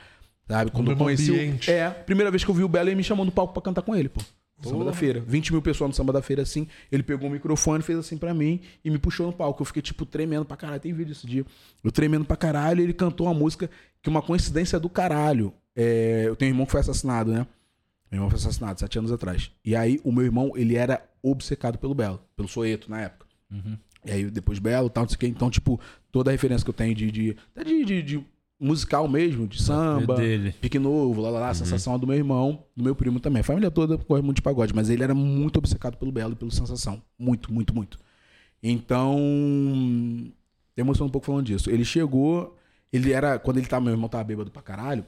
sabe? 0.48 0.72
Quando 0.72 0.92
eu 0.92 0.98
conheci 0.98 1.32
ambiente. 1.32 1.70
o... 1.70 1.74
É, 1.74 1.90
primeira 1.90 2.30
vez 2.32 2.44
que 2.44 2.50
eu 2.52 2.56
vi 2.56 2.64
o 2.64 2.68
Belo, 2.68 2.90
ele 2.90 2.96
me 2.96 3.04
chamou 3.04 3.26
no 3.26 3.32
palco 3.32 3.54
pra 3.54 3.62
cantar 3.62 3.82
com 3.82 3.96
ele, 3.96 4.10
pô. 4.10 4.22
Samba 4.62 4.86
da 4.86 4.94
Feira. 4.94 5.20
20 5.20 5.52
mil 5.52 5.62
pessoas 5.62 5.90
no 5.90 5.94
Samba 5.94 6.14
da 6.14 6.22
Feira, 6.22 6.42
assim. 6.42 6.68
Ele 6.90 7.04
pegou 7.04 7.28
o 7.28 7.32
microfone, 7.32 7.84
fez 7.84 8.00
assim 8.00 8.18
pra 8.18 8.34
mim 8.34 8.62
e 8.86 8.90
me 8.90 8.98
puxou 8.98 9.28
no 9.28 9.34
palco. 9.34 9.62
Eu 9.62 9.66
fiquei, 9.66 9.82
tipo, 9.82 10.06
tremendo 10.06 10.46
pra 10.46 10.56
caralho. 10.56 10.80
Tem 10.80 10.94
vídeo 10.94 11.12
esse 11.12 11.28
dia. 11.28 11.46
Eu 11.84 11.92
tremendo 11.92 12.24
pra 12.24 12.38
caralho 12.38 12.82
ele 12.82 12.94
cantou 12.94 13.28
uma 13.28 13.34
música 13.34 13.70
que 14.02 14.10
uma 14.10 14.22
coincidência 14.22 14.80
do 14.80 14.88
caralho. 14.90 15.54
É, 15.76 16.24
eu 16.28 16.36
tenho 16.38 16.52
um 16.52 16.54
irmão 16.54 16.66
que 16.66 16.72
foi 16.72 16.80
assassinado, 16.80 17.30
né? 17.32 17.46
Meu 18.10 18.20
irmão 18.20 18.30
foi 18.30 18.40
assassinado 18.40 18.80
sete 18.80 18.98
anos 18.98 19.12
atrás. 19.12 19.52
E 19.66 19.76
aí, 19.76 20.00
o 20.02 20.14
meu 20.14 20.24
irmão, 20.24 20.54
ele 20.56 20.76
era 20.78 21.04
obcecado 21.22 21.78
pelo 21.78 21.94
Belo, 21.94 22.22
pelo 22.38 22.48
Soeto 22.48 22.90
na 22.90 23.02
época. 23.02 23.26
E 24.06 24.12
aí, 24.12 24.30
depois 24.32 24.60
Belo 24.60 24.88
e 24.88 24.90
tal, 24.92 25.04
não 25.04 25.10
sei 25.10 25.16
o 25.16 25.20
quê. 25.20 25.28
Então, 25.28 25.50
tipo, 25.50 25.78
toda 26.12 26.30
a 26.30 26.32
referência 26.32 26.64
que 26.64 26.70
eu 26.70 26.74
tenho 26.74 26.96
de. 26.96 27.12
de, 27.12 27.36
de- 27.86 28.02
de 28.04 28.26
musical 28.64 29.08
mesmo, 29.08 29.46
de 29.48 29.62
samba, 29.62 30.16
dele. 30.16 30.54
Pique 30.62 30.80
Novo, 30.80 31.22
lá, 31.22 31.30
lá, 31.30 31.40
lá, 31.40 31.50
a 31.50 31.54
sensação 31.54 31.96
é 31.96 31.98
do 32.00 32.08
meu 32.08 32.16
irmão, 32.16 32.64
do 32.76 32.84
meu 32.84 32.96
primo 32.96 33.20
também. 33.20 33.42
A 33.42 33.44
família 33.44 33.70
toda 33.70 33.98
corre 33.98 34.22
muito 34.22 34.38
de 34.38 34.42
pagode, 34.42 34.74
mas 34.74 34.90
ele 34.90 35.04
era 35.04 35.14
muito 35.14 35.58
obcecado 35.58 35.98
pelo 35.98 36.12
Belo 36.12 36.34
e 36.34 36.36
pelo 36.36 36.52
Sensação. 36.52 37.02
Muito, 37.20 37.54
muito, 37.54 37.76
muito. 37.76 38.00
Então. 38.62 39.18
Eu 40.76 40.82
emociono 40.84 41.10
um 41.10 41.12
pouco 41.12 41.28
falando 41.28 41.46
disso. 41.46 41.70
Ele 41.70 41.86
chegou. 41.86 42.58
Ele 42.92 43.12
era. 43.12 43.38
Quando 43.38 43.58
ele 43.58 43.68
tava, 43.68 43.84
meu 43.86 43.94
irmão 43.94 44.10
tava 44.10 44.24
bêbado 44.24 44.50
pra 44.50 44.62
caralho. 44.62 45.06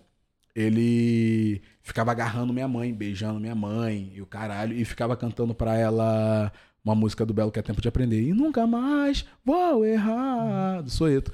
ele 0.55 1.61
ficava 1.81 2.11
agarrando 2.11 2.53
minha 2.53 2.67
mãe, 2.67 2.93
beijando 2.93 3.39
minha 3.39 3.55
mãe 3.55 4.11
e 4.15 4.21
o 4.21 4.25
caralho, 4.25 4.75
e 4.75 4.85
ficava 4.85 5.15
cantando 5.15 5.53
pra 5.53 5.77
ela 5.77 6.51
uma 6.83 6.95
música 6.95 7.25
do 7.25 7.33
Belo 7.33 7.51
que 7.51 7.59
é 7.59 7.61
tempo 7.61 7.81
de 7.81 7.87
aprender. 7.87 8.21
E 8.21 8.33
nunca 8.33 8.65
mais 8.65 9.25
vou 9.43 9.85
errar. 9.85 10.81
Do 10.81 10.89
Soeto. 10.89 11.31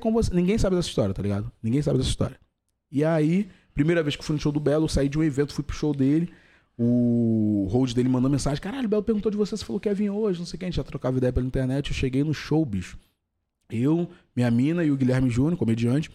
Com 0.00 0.12
você. 0.12 0.34
Ninguém 0.34 0.56
sabe 0.56 0.74
dessa 0.76 0.88
história, 0.88 1.14
tá 1.14 1.22
ligado? 1.22 1.52
Ninguém 1.62 1.82
sabe 1.82 1.98
dessa 1.98 2.10
história. 2.10 2.38
E 2.90 3.04
aí, 3.04 3.48
primeira 3.74 4.02
vez 4.02 4.16
que 4.16 4.24
fui 4.24 4.34
no 4.34 4.40
show 4.40 4.50
do 4.50 4.58
Belo, 4.58 4.88
saí 4.88 5.08
de 5.08 5.18
um 5.18 5.22
evento, 5.22 5.52
fui 5.52 5.62
pro 5.62 5.76
show 5.76 5.94
dele. 5.94 6.32
O 6.78 7.68
hold 7.70 7.92
dele 7.92 8.08
mandou 8.08 8.30
mensagem: 8.30 8.60
Caralho, 8.60 8.86
o 8.86 8.88
Belo 8.88 9.02
perguntou 9.02 9.30
de 9.30 9.36
você, 9.36 9.56
você 9.56 9.64
falou 9.64 9.78
que 9.78 9.88
ia 9.88 9.94
vir 9.94 10.10
hoje, 10.10 10.38
não 10.38 10.46
sei 10.46 10.56
o 10.56 10.58
que. 10.58 10.64
A 10.64 10.68
gente 10.68 10.76
já 10.76 10.84
trocava 10.84 11.18
ideia 11.18 11.32
pela 11.32 11.46
internet. 11.46 11.90
Eu 11.90 11.94
cheguei 11.94 12.24
no 12.24 12.32
show, 12.32 12.64
bicho. 12.64 12.98
Eu, 13.70 14.08
minha 14.34 14.50
mina 14.50 14.82
e 14.82 14.90
o 14.90 14.96
Guilherme 14.96 15.28
Júnior, 15.28 15.58
comediante. 15.58 16.10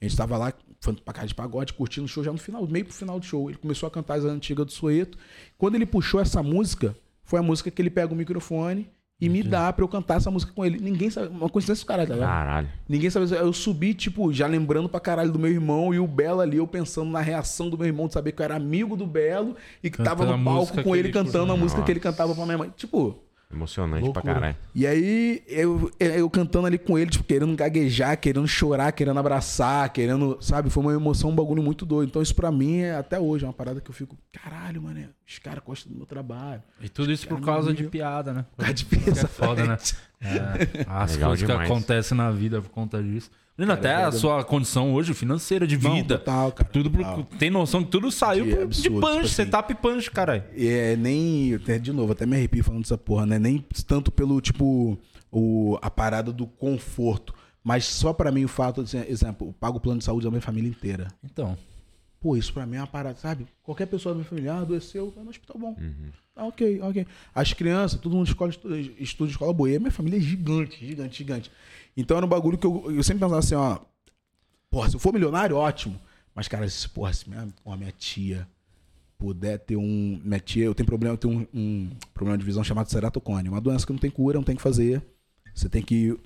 A 0.00 0.04
gente 0.04 0.16
tava 0.16 0.36
lá, 0.36 0.52
foi 0.80 0.94
pra 0.94 1.12
casa 1.12 1.28
de 1.28 1.34
pagode, 1.34 1.72
curtindo 1.72 2.04
o 2.04 2.08
show 2.08 2.22
já 2.22 2.32
no 2.32 2.38
final, 2.38 2.66
meio 2.66 2.84
pro 2.84 2.94
final 2.94 3.18
do 3.18 3.24
show. 3.24 3.50
Ele 3.50 3.58
começou 3.58 3.86
a 3.86 3.90
cantar 3.90 4.18
as 4.18 4.24
antigas 4.24 4.66
do 4.66 4.72
Soeto. 4.72 5.18
Quando 5.58 5.74
ele 5.74 5.86
puxou 5.86 6.20
essa 6.20 6.42
música, 6.42 6.94
foi 7.24 7.38
a 7.38 7.42
música 7.42 7.70
que 7.70 7.80
ele 7.80 7.90
pega 7.90 8.12
o 8.12 8.16
microfone 8.16 8.88
e 9.20 9.28
me 9.28 9.42
dá 9.42 9.72
pra 9.72 9.84
eu 9.84 9.88
cantar 9.88 10.16
essa 10.16 10.30
música 10.30 10.52
com 10.54 10.64
ele. 10.64 10.78
Ninguém 10.80 11.10
sabe. 11.10 11.28
Uma 11.28 11.48
coincidência 11.48 11.84
do 11.84 11.86
caralho, 11.86 12.08
tá 12.08 12.14
ligado? 12.14 12.28
Caralho. 12.28 12.68
Ninguém 12.88 13.10
sabe. 13.10 13.30
Eu 13.34 13.52
subi, 13.52 13.92
tipo, 13.92 14.32
já 14.32 14.46
lembrando 14.46 14.88
pra 14.88 14.98
caralho 14.98 15.30
do 15.30 15.38
meu 15.38 15.50
irmão 15.50 15.92
e 15.92 15.98
o 15.98 16.06
Belo 16.06 16.40
ali, 16.40 16.56
eu 16.56 16.66
pensando 16.66 17.10
na 17.10 17.20
reação 17.20 17.68
do 17.68 17.76
meu 17.76 17.86
irmão 17.86 18.06
de 18.06 18.14
saber 18.14 18.32
que 18.32 18.40
eu 18.40 18.44
era 18.44 18.56
amigo 18.56 18.96
do 18.96 19.06
Belo 19.06 19.56
e 19.82 19.90
que 19.90 19.98
Cantando 19.98 20.16
tava 20.16 20.36
no 20.36 20.44
palco 20.44 20.82
com 20.82 20.96
ele 20.96 21.08
ele 21.08 21.12
cantando 21.12 21.52
a 21.52 21.56
música 21.56 21.82
que 21.82 21.90
ele 21.90 22.00
cantava 22.00 22.34
pra 22.34 22.44
minha 22.44 22.58
mãe. 22.58 22.72
Tipo. 22.76 23.18
Emocionante 23.52 24.04
Loucura. 24.04 24.22
pra 24.22 24.34
caralho. 24.34 24.56
E 24.72 24.86
aí, 24.86 25.42
eu, 25.48 25.90
eu 25.98 26.30
cantando 26.30 26.66
ali 26.68 26.78
com 26.78 26.96
ele, 26.96 27.10
tipo, 27.10 27.24
querendo 27.24 27.54
gaguejar, 27.56 28.16
querendo 28.16 28.46
chorar, 28.46 28.92
querendo 28.92 29.18
abraçar, 29.18 29.92
querendo, 29.92 30.38
sabe? 30.40 30.70
Foi 30.70 30.82
uma 30.84 30.92
emoção, 30.92 31.30
um 31.30 31.34
bagulho 31.34 31.60
muito 31.62 31.84
doido. 31.84 32.08
Então, 32.08 32.22
isso 32.22 32.34
pra 32.34 32.52
mim 32.52 32.78
é 32.82 32.94
até 32.94 33.18
hoje, 33.18 33.44
é 33.44 33.48
uma 33.48 33.52
parada 33.52 33.80
que 33.80 33.90
eu 33.90 33.94
fico, 33.94 34.16
caralho, 34.32 34.80
mano, 34.80 35.04
os 35.26 35.38
caras 35.40 35.62
gostam 35.64 35.90
do 35.92 35.96
meu 35.98 36.06
trabalho. 36.06 36.62
E 36.80 36.88
tudo 36.88 37.10
isso 37.10 37.26
por 37.26 37.40
causa 37.40 37.74
de 37.74 37.84
piada, 37.84 38.32
né? 38.32 38.44
Tá 38.56 38.70
de 38.70 38.84
Isso 38.84 38.88
que 38.88 39.10
é 39.10 39.26
foda, 39.26 39.66
né? 39.66 39.76
É, 40.20 40.84
as 40.86 41.14
Legal 41.14 41.30
coisas 41.30 41.48
demais. 41.48 41.66
que 41.66 41.72
acontecem 41.72 42.16
na 42.16 42.30
vida 42.30 42.60
por 42.62 42.70
conta 42.70 43.02
disso. 43.02 43.30
Cara, 43.66 43.78
até 43.78 43.94
a 44.04 44.12
sua 44.12 44.44
condição 44.44 44.92
hoje 44.94 45.12
financeira 45.14 45.66
de 45.66 45.76
Não, 45.78 45.94
vida. 45.94 46.18
total, 46.18 46.52
cara. 46.52 46.70
tudo 46.70 46.90
total. 46.90 47.24
tem 47.38 47.50
noção 47.50 47.84
que 47.84 47.90
tudo 47.90 48.10
saiu 48.10 48.44
De 48.44 48.50
de, 48.54 48.58
absurdo, 48.62 49.00
punch, 49.00 49.06
tipo 49.06 49.18
assim. 49.20 49.28
setup 49.28 49.72
e 49.72 49.74
punch, 49.74 50.10
caralho. 50.10 50.44
E 50.54 50.66
é 50.68 50.96
nem. 50.96 51.58
De 51.80 51.92
novo, 51.92 52.12
até 52.12 52.26
me 52.26 52.36
arrepio 52.36 52.64
falando 52.64 52.82
dessa 52.82 52.98
porra, 52.98 53.26
né? 53.26 53.38
Nem 53.38 53.64
tanto 53.86 54.10
pelo, 54.10 54.40
tipo, 54.40 54.98
o, 55.30 55.78
a 55.82 55.90
parada 55.90 56.32
do 56.32 56.46
conforto. 56.46 57.34
Mas 57.62 57.84
só 57.84 58.12
pra 58.12 58.32
mim 58.32 58.44
o 58.44 58.48
fato 58.48 58.82
de, 58.82 58.96
exemplo, 58.96 59.48
eu 59.48 59.52
pago 59.52 59.76
o 59.76 59.80
plano 59.80 59.98
de 59.98 60.04
saúde 60.04 60.24
da 60.24 60.30
minha 60.30 60.40
família 60.40 60.68
inteira. 60.68 61.08
Então, 61.22 61.56
Pô, 62.20 62.36
isso 62.36 62.52
pra 62.52 62.66
mim 62.66 62.76
é 62.76 62.80
uma 62.80 62.86
parada, 62.86 63.16
sabe? 63.16 63.46
Qualquer 63.62 63.86
pessoa 63.86 64.12
da 64.12 64.18
minha 64.18 64.28
família, 64.28 64.52
ah, 64.52 64.60
adoeceu, 64.60 65.10
tá 65.10 65.22
no 65.22 65.30
hospital 65.30 65.56
bom. 65.58 65.74
Ah, 66.36 66.44
ok, 66.44 66.78
ok. 66.82 67.06
As 67.34 67.54
crianças, 67.54 67.98
todo 67.98 68.14
mundo 68.14 68.26
escola, 68.26 68.50
estuda, 68.50 68.78
estuda 68.78 69.30
escola 69.30 69.54
boa. 69.54 69.70
E 69.70 69.76
a 69.76 69.78
minha 69.80 69.90
família 69.90 70.18
é 70.18 70.20
gigante, 70.20 70.86
gigante, 70.86 71.16
gigante. 71.16 71.50
Então 72.00 72.16
era 72.16 72.26
um 72.26 72.28
bagulho 72.28 72.58
que 72.58 72.66
eu, 72.66 72.84
eu 72.90 73.02
sempre 73.02 73.20
pensava 73.20 73.38
assim, 73.38 73.54
ó. 73.54 73.78
Porra, 74.70 74.88
se 74.88 74.96
eu 74.96 75.00
for 75.00 75.12
milionário, 75.12 75.56
ótimo. 75.56 76.00
Mas, 76.34 76.46
cara, 76.48 76.68
se, 76.68 76.88
porra, 76.88 77.12
se 77.12 77.28
minha, 77.28 77.48
porra, 77.64 77.76
minha 77.76 77.92
tia 77.92 78.46
puder 79.18 79.58
ter 79.58 79.76
um. 79.76 80.20
Minha 80.24 80.40
tia, 80.40 80.64
eu 80.64 80.74
tenho 80.74 80.86
problema, 80.86 81.14
eu 81.14 81.18
tenho 81.18 81.34
um, 81.34 81.46
um 81.52 81.90
problema 82.14 82.38
de 82.38 82.44
visão 82.44 82.62
chamado 82.64 82.88
ceratocone. 82.90 83.48
Uma 83.48 83.60
doença 83.60 83.84
que 83.86 83.92
não 83.92 83.98
tem 83.98 84.10
cura, 84.10 84.38
não 84.38 84.44
tem 84.44 84.54
o 84.54 84.56
que 84.56 84.62
fazer. 84.62 85.02
Você 85.54 85.68
tem 85.68 85.82
que 85.82 86.16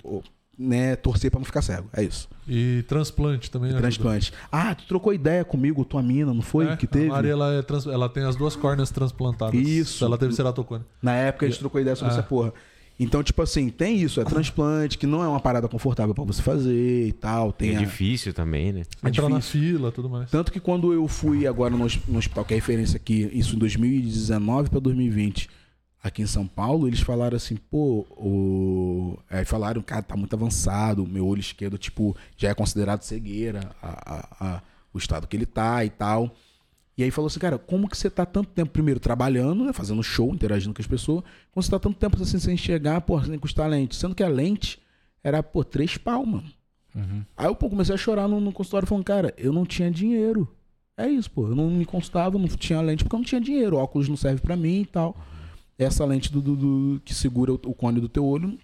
né, 0.57 0.95
torcer 0.95 1.29
pra 1.31 1.39
não 1.39 1.45
ficar 1.45 1.61
cego. 1.61 1.89
É 1.91 2.03
isso. 2.03 2.29
E 2.47 2.85
transplante 2.87 3.49
também. 3.51 3.69
ajuda. 3.69 3.81
Transplante. 3.81 4.31
Ah, 4.51 4.73
tu 4.75 4.85
trocou 4.85 5.11
ideia 5.13 5.43
comigo, 5.43 5.83
tua 5.83 6.01
mina, 6.03 6.33
não 6.33 6.41
foi? 6.43 6.67
É, 6.67 6.77
que 6.77 6.87
teve? 6.87 7.07
A 7.07 7.13
Maria, 7.13 7.31
ela, 7.31 7.53
é 7.55 7.61
trans- 7.61 7.87
ela 7.87 8.07
tem 8.07 8.23
as 8.23 8.35
duas 8.35 8.55
córneas 8.55 8.91
transplantadas. 8.91 9.59
Isso. 9.59 10.05
Ela 10.05 10.17
teve 10.17 10.33
ceratocone. 10.33 10.85
Na 11.01 11.13
época 11.15 11.45
a 11.47 11.49
gente 11.49 11.59
trocou 11.59 11.81
ideia 11.81 11.95
sobre 11.95 12.13
Ah. 12.13 12.17
essa 12.19 12.23
porra. 12.23 12.53
Então, 12.97 13.21
tipo 13.21 13.41
assim, 13.41 13.67
tem 13.69 13.97
isso, 13.97 14.21
é 14.21 14.23
transplante, 14.23 14.97
que 14.97 15.05
não 15.05 15.21
é 15.21 15.27
uma 15.27 15.39
parada 15.41 15.67
confortável 15.67 16.15
pra 16.15 16.23
você 16.23 16.41
fazer 16.41 17.07
e 17.07 17.11
tal. 17.11 17.51
Tem 17.51 17.71
É 17.71 17.75
a- 17.75 17.79
difícil 17.79 18.33
também, 18.33 18.71
né? 18.71 18.83
É 19.03 19.09
Entrar 19.09 19.27
na 19.27 19.39
difícil. 19.39 19.61
fila 19.61 19.91
tudo 19.91 20.09
mais. 20.09 20.31
Tanto 20.31 20.49
que 20.51 20.61
quando 20.61 20.93
eu 20.93 21.05
fui 21.07 21.45
agora 21.45 21.71
no, 21.75 21.85
no 22.07 22.17
hospital, 22.17 22.45
que 22.45 22.53
é 22.53 22.57
referência 22.57 22.95
aqui, 22.95 23.29
isso 23.33 23.55
em 23.55 23.59
2019 23.59 24.69
pra 24.69 24.79
2020, 24.79 25.49
aqui 26.01 26.21
em 26.21 26.25
São 26.27 26.47
Paulo, 26.47 26.87
eles 26.87 27.01
falaram 27.01 27.35
assim, 27.35 27.57
pô, 27.69 28.05
o... 28.11 29.17
aí 29.29 29.43
falaram, 29.43 29.81
cara, 29.81 30.01
tá 30.01 30.15
muito 30.15 30.33
avançado, 30.33 31.05
meu 31.05 31.27
olho 31.27 31.39
esquerdo, 31.41 31.77
tipo, 31.77 32.15
já 32.37 32.49
é 32.49 32.53
considerado 32.53 33.01
cegueira, 33.01 33.71
a, 33.81 33.89
a- 33.89 34.27
a- 34.55 34.61
o 34.93 34.97
estado 34.97 35.27
que 35.27 35.35
ele 35.35 35.45
tá 35.45 35.83
e 35.83 35.89
tal. 35.89 36.33
E 36.97 37.03
aí 37.03 37.11
falou 37.11 37.27
assim, 37.27 37.39
cara, 37.39 37.57
como 37.57 37.89
que 37.89 37.97
você 37.97 38.09
tá 38.09 38.25
tanto 38.25 38.49
tempo, 38.51 38.71
primeiro, 38.71 38.99
trabalhando, 38.99 39.65
né, 39.65 39.73
fazendo 39.73 40.01
show, 40.01 40.33
interagindo 40.33 40.73
com 40.73 40.81
as 40.81 40.87
pessoas, 40.87 41.23
como 41.51 41.61
você 41.61 41.69
tá 41.69 41.77
tanto 41.79 41.97
tempo 41.97 42.21
assim 42.21 42.39
sem 42.39 42.53
enxergar, 42.53 43.01
pô, 43.01 43.21
sem 43.21 43.37
custar 43.37 43.69
lente? 43.69 43.95
Sendo 43.95 44.15
que 44.15 44.23
a 44.23 44.29
lente 44.29 44.79
era, 45.23 45.43
pô, 45.43 45.63
três 45.63 45.97
pau, 45.97 46.25
mano. 46.25 46.45
Aí 47.35 47.47
eu 47.47 47.55
pô, 47.55 47.69
comecei 47.69 47.93
a 47.93 47.97
chorar 47.97 48.27
no, 48.27 48.39
no 48.39 48.53
consultório 48.53 48.87
falando, 48.87 49.03
cara, 49.03 49.33
eu 49.37 49.51
não 49.51 49.65
tinha 49.65 49.91
dinheiro. 49.91 50.47
É 50.97 51.09
isso, 51.09 51.29
pô. 51.29 51.47
Eu 51.47 51.55
não 51.55 51.69
me 51.69 51.85
constava, 51.85 52.37
não 52.39 52.47
tinha 52.47 52.79
lente 52.79 53.03
porque 53.03 53.15
eu 53.15 53.19
não 53.19 53.25
tinha 53.25 53.41
dinheiro. 53.41 53.75
O 53.75 53.79
óculos 53.79 54.07
não 54.07 54.15
serve 54.15 54.39
pra 54.39 54.55
mim 54.55 54.79
e 54.81 54.85
tal. 54.85 55.17
Essa 55.77 56.05
lente 56.05 56.31
do, 56.31 56.41
do- 56.41 56.55
do- 56.55 57.01
que 57.03 57.13
segura 57.13 57.51
o, 57.51 57.55
o 57.55 57.73
cone 57.73 57.99
do 57.99 58.07
teu 58.07 58.23
olho 58.25 58.57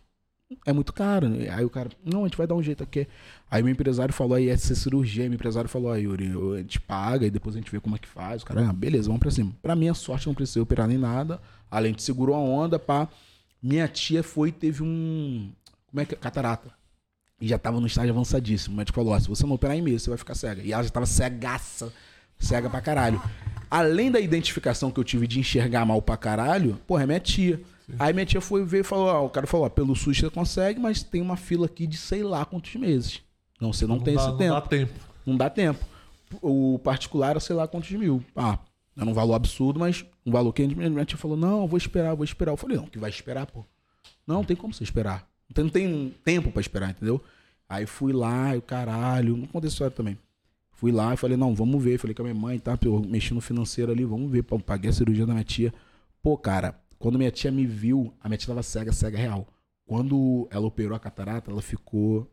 é 0.65 0.73
muito 0.73 0.93
cara. 0.93 1.27
né? 1.29 1.49
Aí 1.49 1.63
o 1.63 1.69
cara, 1.69 1.89
não, 2.03 2.21
a 2.21 2.27
gente 2.27 2.37
vai 2.37 2.47
dar 2.47 2.55
um 2.55 2.63
jeito 2.63 2.83
aqui. 2.83 3.07
Aí 3.49 3.61
meu 3.63 3.71
empresário 3.71 4.13
falou, 4.13 4.35
aí 4.35 4.55
ser 4.57 4.75
cirurgia. 4.75 5.23
Meu 5.25 5.33
empresário 5.35 5.69
falou, 5.69 5.91
aí 5.91 6.03
Yuri, 6.03 6.31
a 6.55 6.57
gente 6.57 6.79
paga 6.79 7.25
e 7.25 7.29
depois 7.29 7.55
a 7.55 7.59
gente 7.59 7.71
vê 7.71 7.79
como 7.79 7.95
é 7.95 7.99
que 7.99 8.07
faz. 8.07 8.41
O 8.41 8.45
cara, 8.45 8.69
ah, 8.69 8.73
beleza, 8.73 9.07
vamos 9.07 9.19
pra 9.19 9.31
cima. 9.31 9.51
Pra 9.61 9.75
minha 9.75 9.93
sorte, 9.93 10.27
não 10.27 10.33
precisei 10.33 10.61
operar 10.61 10.87
nem 10.87 10.97
nada. 10.97 11.39
A 11.69 11.79
lente 11.79 12.03
segurou 12.03 12.35
a 12.35 12.39
onda, 12.39 12.77
pá. 12.77 13.07
Minha 13.61 13.87
tia 13.87 14.23
foi 14.23 14.49
e 14.49 14.51
teve 14.51 14.83
um. 14.83 15.51
Como 15.87 16.01
é 16.01 16.05
que 16.05 16.15
é? 16.15 16.17
Catarata. 16.17 16.71
E 17.39 17.47
já 17.47 17.57
tava 17.57 17.79
no 17.79 17.87
estágio 17.87 18.11
avançadíssimo. 18.11 18.75
O 18.75 18.77
médico 18.77 18.95
falou: 18.95 19.13
ó, 19.13 19.19
se 19.19 19.27
você 19.27 19.45
não 19.45 19.53
operar 19.53 19.75
em 19.75 19.81
mês, 19.81 20.03
você 20.03 20.09
vai 20.09 20.17
ficar 20.17 20.35
cega. 20.35 20.61
E 20.61 20.71
ela 20.71 20.83
já 20.83 20.89
tava 20.89 21.05
cegaça. 21.05 21.91
Cega 22.37 22.69
pra 22.69 22.81
caralho. 22.81 23.21
Além 23.69 24.11
da 24.11 24.19
identificação 24.19 24.91
que 24.91 24.99
eu 24.99 25.03
tive 25.03 25.27
de 25.27 25.39
enxergar 25.39 25.85
mal 25.85 26.01
pra 26.01 26.17
caralho, 26.17 26.79
porra, 26.87 27.03
é 27.03 27.05
minha 27.05 27.19
tia. 27.19 27.61
Aí 27.99 28.13
minha 28.13 28.25
tia 28.25 28.41
foi 28.41 28.63
ver 28.63 28.79
e 28.79 28.83
falou: 28.83 29.07
ó, 29.07 29.25
o 29.25 29.29
cara 29.29 29.47
falou: 29.47 29.65
ó, 29.65 29.69
pelo 29.69 29.95
SUS 29.95 30.17
você 30.17 30.29
consegue, 30.29 30.79
mas 30.79 31.03
tem 31.03 31.21
uma 31.21 31.37
fila 31.37 31.65
aqui 31.65 31.85
de 31.85 31.97
sei 31.97 32.23
lá 32.23 32.45
quantos 32.45 32.75
meses. 32.75 33.21
Não, 33.59 33.71
você 33.71 33.85
não, 33.85 33.99
tem 33.99 34.15
dá, 34.15 34.21
esse 34.21 34.29
não 34.29 34.37
tempo. 34.37 34.53
dá 34.53 34.61
tempo. 34.61 34.93
Não 35.25 35.37
dá 35.37 35.49
tempo. 35.49 35.85
O 36.41 36.79
particular 36.79 37.31
era 37.31 37.39
sei 37.39 37.55
lá 37.55 37.67
quantos 37.67 37.91
mil. 37.91 38.23
Ah, 38.35 38.57
era 38.97 39.05
um 39.09 39.13
valor 39.13 39.35
absurdo, 39.35 39.79
mas 39.79 40.05
um 40.25 40.31
valor 40.31 40.53
que 40.53 40.65
minha 40.65 41.05
tia 41.05 41.17
falou: 41.17 41.37
não, 41.37 41.61
eu 41.61 41.67
vou 41.67 41.77
esperar, 41.77 42.09
eu 42.09 42.17
vou 42.17 42.25
esperar. 42.25 42.51
Eu 42.51 42.57
falei: 42.57 42.77
não, 42.77 42.85
que 42.85 42.99
vai 42.99 43.09
esperar, 43.09 43.45
pô. 43.45 43.65
Não, 44.25 44.35
não 44.37 44.43
tem 44.43 44.55
como 44.55 44.73
você 44.73 44.83
esperar. 44.83 45.27
Não 45.49 45.53
tem, 45.53 45.63
não 45.63 45.71
tem 45.71 46.15
tempo 46.23 46.51
pra 46.51 46.61
esperar, 46.61 46.91
entendeu? 46.91 47.21
Aí 47.67 47.85
fui 47.85 48.13
lá, 48.13 48.55
e 48.55 48.57
o 48.57 48.61
caralho, 48.61 49.37
não 49.37 49.47
essa 49.59 49.67
história 49.67 49.91
também. 49.91 50.17
Fui 50.73 50.91
lá 50.91 51.13
e 51.13 51.17
falei, 51.17 51.37
não, 51.37 51.53
vamos 51.53 51.81
ver. 51.81 51.99
Falei 51.99 52.13
com 52.13 52.23
a 52.23 52.25
minha 52.25 52.35
mãe, 52.35 52.57
tá? 52.57 52.77
Eu 52.83 52.99
mexi 53.01 53.33
no 53.33 53.39
financeiro 53.39 53.91
ali, 53.91 54.03
vamos 54.03 54.31
ver. 54.31 54.43
Paguei 54.43 54.89
a 54.89 54.93
cirurgia 54.93 55.25
da 55.25 55.33
minha 55.33 55.43
tia. 55.43 55.73
Pô, 56.23 56.35
cara, 56.35 56.80
quando 57.01 57.17
minha 57.17 57.31
tia 57.31 57.51
me 57.51 57.65
viu, 57.65 58.13
a 58.21 58.29
minha 58.29 58.37
tia 58.37 58.47
tava 58.47 58.63
cega, 58.63 58.91
cega 58.93 59.17
real. 59.17 59.47
Quando 59.85 60.47
ela 60.51 60.65
operou 60.65 60.95
a 60.95 60.99
catarata, 60.99 61.51
ela 61.51 61.61
ficou, 61.61 62.31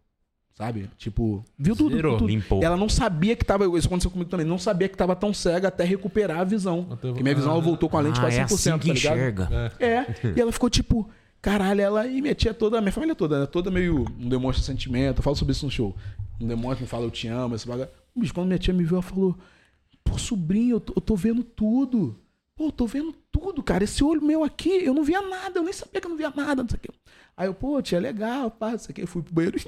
sabe? 0.54 0.88
Tipo, 0.96 1.42
viu 1.58 1.74
tudo, 1.74 1.96
Zerou, 1.96 2.18
tudo. 2.18 2.28
limpou. 2.30 2.62
Ela 2.62 2.76
não 2.76 2.88
sabia 2.88 3.34
que 3.34 3.44
tava. 3.44 3.64
Isso 3.76 3.86
aconteceu 3.88 4.10
comigo 4.10 4.30
também. 4.30 4.46
Não 4.46 4.58
sabia 4.58 4.88
que 4.88 4.96
tava 4.96 5.16
tão 5.16 5.34
cega 5.34 5.66
até 5.68 5.82
recuperar 5.84 6.38
a 6.40 6.44
visão. 6.44 6.86
Até- 6.90 7.08
Porque 7.08 7.22
minha 7.22 7.34
visão 7.34 7.52
ela 7.52 7.60
voltou 7.60 7.88
com 7.88 7.96
a 7.96 8.00
lente 8.00 8.18
ah, 8.18 8.22
quase 8.22 8.38
é 8.38 8.44
100%, 8.44 8.52
assim 8.54 8.78
que 8.78 8.86
tá 8.86 8.92
enxerga. 8.92 9.72
É. 9.80 10.06
E 10.36 10.40
ela 10.40 10.52
ficou 10.52 10.70
tipo, 10.70 11.08
caralho, 11.42 11.80
ela 11.80 12.06
e 12.06 12.20
minha 12.22 12.34
tia 12.34 12.54
toda, 12.54 12.80
minha 12.80 12.92
família 12.92 13.14
toda, 13.16 13.40
né? 13.40 13.46
Toda 13.46 13.70
meio. 13.72 14.04
Não 14.18 14.28
demonstra 14.28 14.62
sentimento. 14.64 15.18
Eu 15.18 15.22
falo 15.24 15.34
sobre 15.34 15.52
isso 15.52 15.64
no 15.64 15.70
show. 15.72 15.96
Não 16.38 16.46
demonstra, 16.46 16.80
não 16.82 16.88
fala 16.88 17.04
eu 17.04 17.10
te 17.10 17.26
amo, 17.26 17.56
esse 17.56 17.66
bagulho. 17.66 17.88
Bicho, 18.14 18.32
quando 18.34 18.46
minha 18.46 18.58
tia 18.58 18.72
me 18.74 18.84
viu, 18.84 18.94
ela 18.96 19.02
falou: 19.02 19.36
Pô, 20.04 20.16
sobrinho, 20.18 20.76
eu 20.76 20.80
tô, 20.80 20.92
eu 20.96 21.00
tô 21.00 21.16
vendo 21.16 21.42
tudo. 21.42 22.16
Pô, 22.58 22.72
tô 22.72 22.86
vendo 22.88 23.14
tudo, 23.30 23.62
cara. 23.62 23.84
Esse 23.84 24.02
olho 24.02 24.20
meu 24.20 24.42
aqui, 24.42 24.84
eu 24.84 24.92
não 24.92 25.04
via 25.04 25.22
nada, 25.22 25.60
eu 25.60 25.62
nem 25.62 25.72
sabia 25.72 26.00
que 26.00 26.06
eu 26.08 26.10
não 26.10 26.16
via 26.16 26.32
nada, 26.34 26.60
não 26.60 26.68
sei 26.68 26.76
o 26.76 26.80
quê. 26.80 26.88
Aí 27.36 27.46
eu, 27.46 27.54
pô, 27.54 27.80
tia, 27.80 28.00
legal, 28.00 28.50
pá, 28.50 28.72
não 28.72 28.78
sei 28.80 28.90
o 28.90 28.94
quê. 28.96 29.02
Eu 29.02 29.06
fui 29.06 29.22
pro 29.22 29.32
banheiro. 29.32 29.60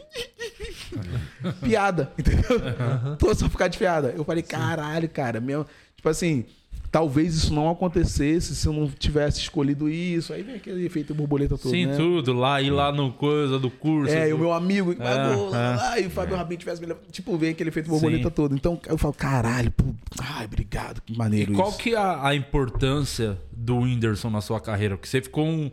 piada, 1.63 2.13
entendeu? 2.19 3.17
Tô 3.17 3.33
só 3.33 3.49
ficar 3.49 3.69
de 3.69 3.79
piada. 3.79 4.11
Eu 4.11 4.25
falei, 4.25 4.43
caralho, 4.43 5.09
cara, 5.09 5.41
meu. 5.41 5.65
Tipo 5.95 6.09
assim, 6.09 6.47
talvez 6.91 7.35
isso 7.35 7.55
não 7.55 7.71
acontecesse 7.71 8.55
se 8.55 8.67
eu 8.67 8.73
não 8.73 8.89
tivesse 8.89 9.39
escolhido 9.41 9.89
isso. 9.89 10.33
Aí 10.33 10.43
vem 10.43 10.57
aquele 10.57 10.85
efeito 10.85 11.15
borboleta 11.15 11.57
todo. 11.57 11.71
sim, 11.71 11.87
né? 11.87 11.97
tudo. 11.97 12.33
Lá, 12.33 12.61
ir 12.61 12.71
lá 12.71 12.91
no 12.93 13.13
coisa 13.13 13.59
do 13.59 13.71
curso. 13.71 14.13
É, 14.13 14.27
e 14.27 14.31
do- 14.31 14.37
o 14.37 14.39
meu 14.39 14.53
amigo 14.53 14.93
é. 14.93 14.97
lá, 14.97 15.99
e 16.01 16.07
o 16.07 16.11
Fábio 16.11 16.37
Rabin 16.37 16.57
tivesse 16.57 16.85
me. 16.85 16.95
Tipo, 17.11 17.37
vem 17.37 17.51
aquele 17.51 17.71
efeito 17.71 17.89
borboleta 17.89 18.29
Sim. 18.29 18.35
todo. 18.35 18.55
Então 18.55 18.81
eu 18.87 18.99
falo, 18.99 19.15
caralho, 19.15 19.71
pô, 19.71 19.85
ai, 20.21 20.45
obrigado, 20.45 21.01
que 21.03 21.17
maneiro 21.17 21.53
E 21.53 21.57
qual 21.57 21.69
isso. 21.69 21.79
que 21.79 21.95
é 21.95 21.99
a, 21.99 22.27
a 22.29 22.35
importância 22.35 23.39
do 23.53 23.79
Whindersson 23.79 24.31
na 24.31 24.41
sua 24.41 24.61
carreira? 24.61 24.97
Porque 24.97 25.09
você 25.09 25.21
ficou 25.23 25.47
um 25.47 25.71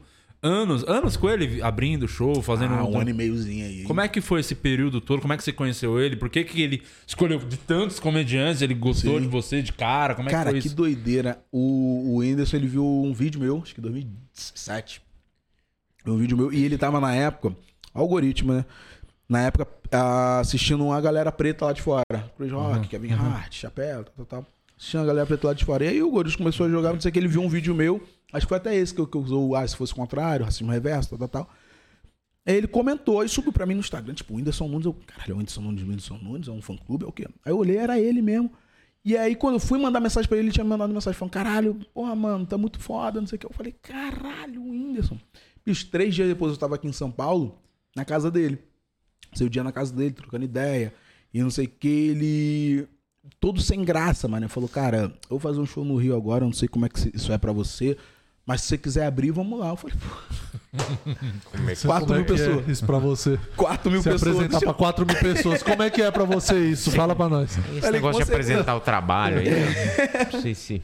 anos, 0.47 0.83
anos 0.85 1.17
com 1.17 1.29
ele 1.29 1.61
abrindo 1.61 2.07
show, 2.07 2.41
fazendo 2.41 2.73
Ah, 2.73 2.83
um 2.85 2.99
ano 2.99 3.09
e 3.09 3.13
meiozinho 3.13 3.65
aí. 3.65 3.83
Como 3.83 4.01
é 4.01 4.07
que 4.07 4.21
foi 4.21 4.39
esse 4.39 4.55
período 4.55 5.01
todo? 5.01 5.21
Como 5.21 5.33
é 5.33 5.37
que 5.37 5.43
você 5.43 5.51
conheceu 5.51 5.99
ele? 5.99 6.15
Por 6.15 6.29
que, 6.29 6.43
que 6.43 6.61
ele 6.61 6.81
escolheu 7.05 7.39
de 7.39 7.57
tantos 7.57 7.99
comediantes? 7.99 8.61
Ele 8.61 8.73
gostou 8.73 9.15
Sim. 9.17 9.21
de 9.21 9.27
você 9.27 9.61
de 9.61 9.73
cara? 9.73 10.15
Como 10.15 10.29
é 10.29 10.31
Cara, 10.31 10.45
que 10.45 10.51
foi 10.51 10.61
que 10.61 10.67
isso? 10.67 10.75
doideira. 10.75 11.39
O, 11.51 12.13
o 12.13 12.17
Whindersson, 12.17 12.55
ele 12.57 12.67
viu 12.67 12.85
um 12.85 13.13
vídeo 13.13 13.39
meu, 13.39 13.59
acho 13.61 13.75
que 13.75 13.81
2007. 13.81 15.01
Um 16.05 16.17
vídeo 16.17 16.37
meu. 16.37 16.51
E 16.53 16.63
ele 16.63 16.77
tava 16.77 16.99
na 16.99 17.13
época, 17.13 17.55
algoritmo, 17.93 18.53
né? 18.53 18.65
Na 19.27 19.41
época, 19.41 19.67
ah, 19.91 20.39
assistindo 20.39 20.85
uma 20.85 21.01
galera 21.01 21.31
preta 21.31 21.65
lá 21.65 21.73
de 21.73 21.81
fora. 21.81 22.03
Chris 22.37 22.51
Rock, 22.51 22.87
Kevin 22.87 23.11
Hart, 23.13 23.53
Chapéu, 23.53 24.03
tal, 24.05 24.13
tal, 24.17 24.25
tal. 24.25 24.45
Assistindo 24.77 25.01
a 25.01 25.05
galera 25.05 25.25
preta 25.25 25.47
lá 25.47 25.53
de 25.53 25.65
fora. 25.65 25.83
E 25.83 25.87
aí 25.89 26.01
o 26.01 26.09
Goritos 26.09 26.35
começou 26.37 26.65
a 26.65 26.69
jogar, 26.69 26.93
não 26.93 27.01
sei 27.01 27.09
o 27.09 27.11
que, 27.11 27.19
ele 27.19 27.27
viu 27.27 27.41
um 27.41 27.49
vídeo 27.49 27.75
meu. 27.75 28.01
Acho 28.31 28.45
que 28.45 28.49
foi 28.49 28.57
até 28.57 28.75
esse 28.75 28.93
que 28.93 28.99
eu, 28.99 29.07
que 29.07 29.17
usou, 29.17 29.55
ah, 29.55 29.67
se 29.67 29.75
fosse 29.75 29.93
o 29.93 29.95
contrário, 29.95 30.45
racismo 30.45 30.71
reverso, 30.71 31.09
tal, 31.09 31.19
tal, 31.19 31.27
tal. 31.29 31.49
Aí 32.45 32.55
ele 32.55 32.67
comentou 32.67 33.23
e 33.23 33.29
subiu 33.29 33.51
pra 33.51 33.65
mim 33.65 33.73
no 33.73 33.79
Instagram, 33.79 34.13
tipo, 34.13 34.33
o 34.33 34.37
Whindersson 34.37 34.67
Nunes, 34.67 34.85
eu, 34.85 34.93
caralho, 35.05 35.35
o 35.35 35.37
Whindersson 35.37 35.61
Nunes, 35.61 35.83
o 35.83 35.85
Whindersson 35.85 36.17
Nunes, 36.17 36.47
é 36.47 36.51
um 36.51 36.61
fã 36.61 36.77
clube, 36.77 37.05
é 37.05 37.07
o 37.07 37.11
quê? 37.11 37.27
Aí 37.45 37.51
eu 37.51 37.57
olhei, 37.57 37.77
era 37.77 37.99
ele 37.99 38.21
mesmo. 38.21 38.51
E 39.03 39.15
aí, 39.15 39.35
quando 39.35 39.55
eu 39.55 39.59
fui 39.59 39.79
mandar 39.79 39.99
mensagem 39.99 40.27
pra 40.27 40.37
ele, 40.37 40.47
ele 40.47 40.53
tinha 40.53 40.63
me 40.63 40.69
mandado 40.69 40.93
mensagem 40.93 41.17
falando, 41.17 41.31
caralho, 41.31 41.75
porra, 41.93 42.15
mano, 42.15 42.45
tá 42.45 42.57
muito 42.57 42.79
foda, 42.79 43.19
não 43.21 43.27
sei 43.27 43.37
o 43.37 43.39
que. 43.39 43.45
Eu 43.45 43.51
falei, 43.51 43.73
caralho, 43.81 44.61
o 44.61 44.71
Whindersson. 44.71 45.17
Bicho, 45.65 45.89
três 45.89 46.13
dias 46.13 46.27
depois 46.27 46.51
eu 46.51 46.57
tava 46.57 46.75
aqui 46.75 46.87
em 46.87 46.93
São 46.93 47.11
Paulo, 47.11 47.57
na 47.95 48.03
casa 48.03 48.29
dele. 48.31 48.59
O 49.39 49.49
dia 49.49 49.63
na 49.63 49.71
casa 49.71 49.93
dele, 49.93 50.11
trocando 50.11 50.45
ideia. 50.45 50.93
E 51.33 51.41
não 51.41 51.49
sei 51.49 51.65
o 51.65 51.69
que, 51.69 51.87
ele. 51.87 52.87
Todo 53.39 53.61
sem 53.61 53.83
graça, 53.83 54.27
mano. 54.27 54.45
Ele 54.45 54.51
falou, 54.51 54.69
cara, 54.69 55.13
eu 55.29 55.31
vou 55.31 55.39
fazer 55.39 55.59
um 55.59 55.65
show 55.65 55.83
no 55.83 55.97
Rio 55.97 56.15
agora, 56.15 56.45
não 56.45 56.53
sei 56.53 56.67
como 56.67 56.85
é 56.85 56.89
que 56.89 57.15
isso 57.15 57.31
é 57.31 57.37
pra 57.37 57.51
você. 57.51 57.97
Mas 58.47 58.61
se 58.61 58.67
você 58.69 58.77
quiser 58.77 59.05
abrir, 59.05 59.29
vamos 59.31 59.59
lá. 59.59 59.67
Eu 59.69 59.75
falei, 59.75 59.95
pô, 59.99 60.07
Como 61.51 61.69
é 61.69 61.75
que- 61.75 61.85
4 61.85 62.05
Como 62.07 62.13
é 62.13 62.17
mil 62.17 62.25
que 62.25 62.31
é 62.33 62.35
pessoas. 62.37 62.67
isso 62.69 62.85
pra 62.85 62.97
você? 62.97 63.39
4 63.57 63.91
mil 63.91 64.01
Se 64.01 64.09
pessoas. 64.09 64.35
apresentar 64.35 64.59
pra 64.61 64.73
4 64.73 65.05
mil 65.05 65.15
pessoas. 65.17 65.61
Como 65.63 65.83
é 65.83 65.89
que 65.89 66.01
é 66.01 66.09
pra 66.11 66.23
você 66.23 66.57
isso? 66.69 66.89
Fala 66.91 67.13
pra 67.13 67.27
nós. 67.27 67.51
Esse 67.57 67.81
Falei, 67.81 67.91
negócio 67.91 68.23
de 68.23 68.31
apresentar 68.31 68.73
o 68.75 68.79
trabalho 68.79 69.39
aí. 69.39 69.49
Não 70.31 70.41
sei 70.41 70.55
se. 70.55 70.81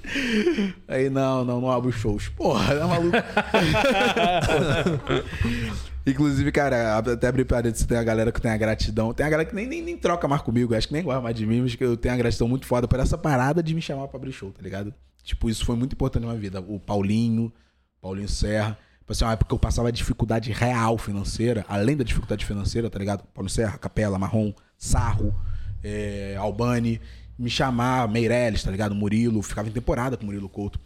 Aí, 0.89 1.09
não, 1.09 1.45
não, 1.45 1.61
não 1.61 1.71
abro 1.71 1.89
shows. 1.91 2.27
Porra, 2.29 2.73
é 2.73 2.83
maluco. 2.83 3.17
Inclusive, 6.05 6.51
cara, 6.51 6.97
até 6.97 7.27
abrir 7.27 7.45
parênteses, 7.45 7.85
tem 7.85 7.97
a 7.97 8.03
galera 8.03 8.29
que 8.31 8.41
tem 8.41 8.51
a 8.51 8.57
gratidão. 8.57 9.13
Tem 9.13 9.25
a 9.25 9.29
galera 9.29 9.47
que 9.49 9.55
nem, 9.55 9.65
nem, 9.65 9.81
nem 9.81 9.95
troca 9.97 10.27
mais 10.27 10.41
comigo, 10.41 10.75
acho 10.75 10.87
que 10.87 10.93
nem 10.93 11.01
gosta 11.03 11.21
mais 11.21 11.33
de 11.35 11.45
mim, 11.45 11.61
mas 11.61 11.75
que 11.75 11.83
eu 11.83 11.95
tenho 11.95 12.13
a 12.13 12.17
gratidão 12.17 12.45
muito 12.47 12.65
foda 12.65 12.87
por 12.89 12.99
essa 12.99 13.17
parada 13.17 13.63
de 13.63 13.73
me 13.73 13.81
chamar 13.81 14.07
pra 14.09 14.17
abrir 14.17 14.33
show, 14.33 14.51
tá 14.51 14.61
ligado? 14.61 14.93
Tipo, 15.23 15.49
isso 15.49 15.65
foi 15.65 15.75
muito 15.75 15.93
importante 15.93 16.23
na 16.23 16.29
minha 16.29 16.39
vida. 16.39 16.59
O 16.59 16.79
Paulinho, 16.79 17.51
Paulinho 18.01 18.27
Serra. 18.27 18.77
Tipo 18.99 19.11
assim, 19.11 19.25
uma 19.25 19.33
época 19.33 19.49
que 19.49 19.53
eu 19.53 19.59
passava 19.59 19.91
dificuldade 19.91 20.51
real 20.51 20.97
financeira, 20.97 21.65
além 21.67 21.97
da 21.97 22.03
dificuldade 22.03 22.45
financeira, 22.45 22.89
tá 22.89 22.99
ligado? 22.99 23.23
Paulo 23.33 23.49
Serra, 23.49 23.77
Capela, 23.77 24.17
Marrom, 24.19 24.53
Sarro, 24.77 25.33
é, 25.83 26.35
Albani, 26.37 27.01
me 27.37 27.49
chamar, 27.49 28.07
Meirelles, 28.07 28.63
tá 28.63 28.71
ligado? 28.71 28.95
Murilo, 28.95 29.41
ficava 29.41 29.67
em 29.67 29.71
temporada 29.71 30.15
com 30.15 30.25
Murilo 30.25 30.47
Couto. 30.47 30.79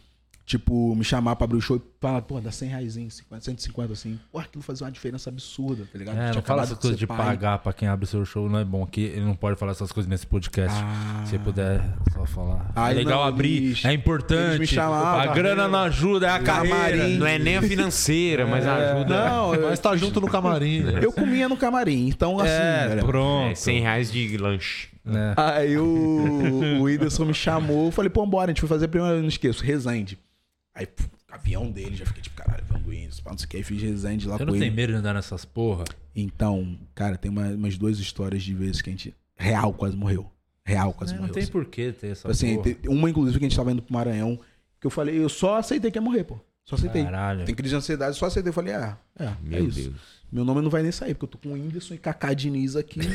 Tipo, 0.48 0.94
me 0.96 1.04
chamar 1.04 1.36
pra 1.36 1.44
abrir 1.44 1.58
o 1.58 1.60
show 1.60 1.76
e 1.76 1.82
falar, 2.00 2.22
pô, 2.22 2.40
dá 2.40 2.50
100 2.50 2.68
reais, 2.70 2.94
50, 2.94 3.44
150 3.44 3.92
assim. 3.92 4.18
Pô, 4.32 4.38
aquilo 4.38 4.62
fazia 4.64 4.86
uma 4.86 4.90
diferença 4.90 5.28
absurda, 5.28 5.86
tá 5.92 5.98
ligado? 5.98 6.14
É, 6.16 6.30
Tinha 6.30 6.34
não 6.36 6.40
fala 6.42 6.62
acabado 6.62 6.86
essa 6.88 6.96
de 6.96 7.06
pai. 7.06 7.16
pagar 7.18 7.58
pra 7.58 7.70
quem 7.74 7.86
abre 7.86 8.06
seu 8.06 8.24
show, 8.24 8.48
não 8.48 8.58
é 8.58 8.64
bom. 8.64 8.82
Aqui 8.82 9.02
ele 9.02 9.26
não 9.26 9.34
pode 9.34 9.58
falar 9.58 9.72
essas 9.72 9.92
coisas 9.92 10.08
nesse 10.08 10.26
podcast. 10.26 10.74
Ah. 10.82 11.22
Se 11.26 11.38
puder 11.38 11.82
só 12.14 12.24
falar. 12.24 12.72
Ai, 12.74 12.92
é 12.92 12.94
legal 12.94 13.20
não, 13.20 13.28
abrir, 13.28 13.56
eles- 13.62 13.84
é 13.84 13.92
importante. 13.92 14.58
me 14.58 14.66
chamavam, 14.66 15.20
a 15.30 15.34
grana 15.34 15.68
não 15.68 15.80
ajuda, 15.80 16.28
é 16.28 16.30
a 16.30 16.38
Camarim. 16.42 17.18
Não 17.18 17.26
é 17.26 17.38
nem 17.38 17.58
a 17.58 17.62
financeira, 17.62 18.46
mas 18.46 18.66
ajuda. 18.66 19.28
Não, 19.28 19.50
Mas 19.68 19.78
tá 19.78 19.94
junto 19.96 20.18
no 20.18 20.28
camarim. 20.28 20.82
eu 21.02 21.12
comia 21.12 21.46
no 21.46 21.58
camarim, 21.58 22.08
então 22.08 22.40
assim, 22.40 22.48
É, 22.50 22.88
velho. 22.88 23.04
pronto. 23.04 23.52
É 23.52 23.54
100 23.54 23.80
reais 23.82 24.10
de 24.10 24.38
lanche. 24.38 24.88
né? 25.04 25.34
Aí 25.36 25.76
o, 25.76 25.84
o 26.78 26.82
Whindersson 26.84 27.26
me 27.26 27.34
chamou, 27.34 27.86
eu 27.86 27.92
falei, 27.92 28.08
pô, 28.08 28.24
bora, 28.24 28.46
a 28.46 28.48
gente 28.48 28.60
foi 28.60 28.68
fazer 28.68 28.86
a 28.86 28.88
primeira, 28.88 29.20
não 29.20 29.28
esqueço, 29.28 29.62
Resende. 29.62 30.18
Aí, 30.78 30.86
pff, 30.86 31.08
avião 31.28 31.68
dele, 31.70 31.96
já 31.96 32.06
fiquei 32.06 32.22
tipo, 32.22 32.36
caralho, 32.36 32.62
avião 32.62 32.80
do 32.80 32.88
Whindersson, 32.90 33.22
pá, 33.22 33.30
não 33.32 33.38
sei 33.38 33.46
o 33.46 33.48
que, 33.48 33.56
aí 33.56 33.62
fiz 33.64 33.82
Resende 33.82 34.28
lá 34.28 34.36
Você 34.36 34.44
com 34.44 34.52
não 34.52 34.58
tem 34.58 34.68
ele. 34.68 34.76
medo 34.76 34.92
de 34.92 34.98
andar 35.00 35.12
nessas 35.12 35.44
porra? 35.44 35.82
Então, 36.14 36.78
cara, 36.94 37.16
tem 37.18 37.28
uma- 37.30 37.48
umas 37.48 37.76
duas 37.76 37.98
histórias 37.98 38.42
de 38.44 38.54
vezes 38.54 38.80
que 38.80 38.88
a 38.88 38.92
gente, 38.92 39.12
real, 39.36 39.72
quase 39.74 39.96
morreu. 39.96 40.30
Real, 40.64 40.92
quase 40.92 41.12
É, 41.12 41.16
não 41.16 41.22
morreu. 41.22 41.34
tem 41.34 41.42
assim. 41.42 41.50
porquê 41.52 41.92
ter 41.92 42.08
essa 42.08 42.30
Assim, 42.30 42.56
porra. 42.56 42.76
uma 42.88 43.10
inclusive 43.10 43.38
que 43.38 43.44
a 43.44 43.48
gente 43.48 43.56
tava 43.56 43.72
indo 43.72 43.82
pro 43.82 43.92
Maranhão, 43.92 44.38
que 44.80 44.86
eu 44.86 44.90
falei, 44.90 45.18
eu 45.18 45.28
só 45.28 45.56
aceitei 45.58 45.90
que 45.90 45.98
ia 45.98 46.02
morrer, 46.02 46.22
pô. 46.24 46.38
Só 46.68 46.76
aceitei. 46.76 47.02
Caralho. 47.02 47.44
Tem 47.46 47.54
crise 47.54 47.70
de 47.70 47.76
ansiedade, 47.76 48.16
só 48.16 48.26
aceitei. 48.26 48.50
Eu 48.50 48.54
falei, 48.54 48.74
ah, 48.74 48.98
é, 49.18 49.24
é 49.24 49.32
Meu 49.42 49.68
isso. 49.68 49.80
Deus. 49.80 49.94
Meu 50.30 50.44
nome 50.44 50.60
não 50.60 50.68
vai 50.68 50.82
nem 50.82 50.92
sair, 50.92 51.14
porque 51.14 51.24
eu 51.24 51.28
tô 51.30 51.38
com 51.38 51.48
o 51.48 51.52
Whindersson 51.54 51.94
e 51.94 51.98
Kaká 51.98 52.34
Diniz 52.34 52.76
aqui. 52.76 53.00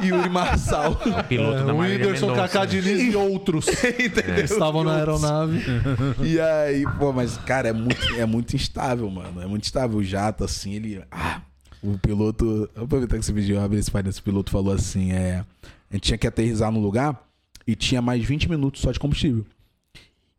É. 0.00 0.04
e 0.04 0.08
Yuri 0.08 0.28
Marçal. 0.28 0.90
O 0.94 1.24
piloto 1.28 1.58
É, 1.58 1.64
da 1.64 1.72
o 1.72 1.78
Whindersson. 1.78 2.34
Kaká 2.34 2.64
Diniz 2.64 3.12
e 3.12 3.16
outros 3.16 3.66
Entendeu? 4.00 4.44
estavam 4.44 4.82
na 4.82 4.96
aeronave. 4.96 5.62
E 6.24 6.40
aí, 6.40 6.84
pô, 6.98 7.12
mas, 7.12 7.36
cara, 7.38 7.68
é 7.68 7.72
muito, 7.72 8.04
é 8.18 8.26
muito 8.26 8.56
instável, 8.56 9.08
mano. 9.08 9.40
É 9.40 9.46
muito 9.46 9.62
instável. 9.64 9.98
O 9.98 10.02
jato, 10.02 10.42
assim, 10.42 10.72
ele. 10.74 11.00
Ah, 11.12 11.40
o 11.80 11.96
piloto. 11.98 12.68
Vou 12.74 12.84
aproveitar 12.86 13.14
que 13.14 13.20
esse 13.22 13.32
vídeo 13.32 13.60
abre 13.60 13.78
esse 13.78 13.90
parênteses. 13.92 14.18
O 14.18 14.24
piloto 14.24 14.50
falou 14.50 14.74
assim: 14.74 15.12
é. 15.12 15.44
A 15.88 15.94
gente 15.94 16.02
tinha 16.06 16.18
que 16.18 16.26
aterrizar 16.26 16.72
no 16.72 16.80
lugar 16.80 17.22
e 17.64 17.76
tinha 17.76 18.02
mais 18.02 18.24
20 18.24 18.50
minutos 18.50 18.80
só 18.82 18.90
de 18.90 18.98
combustível. 18.98 19.46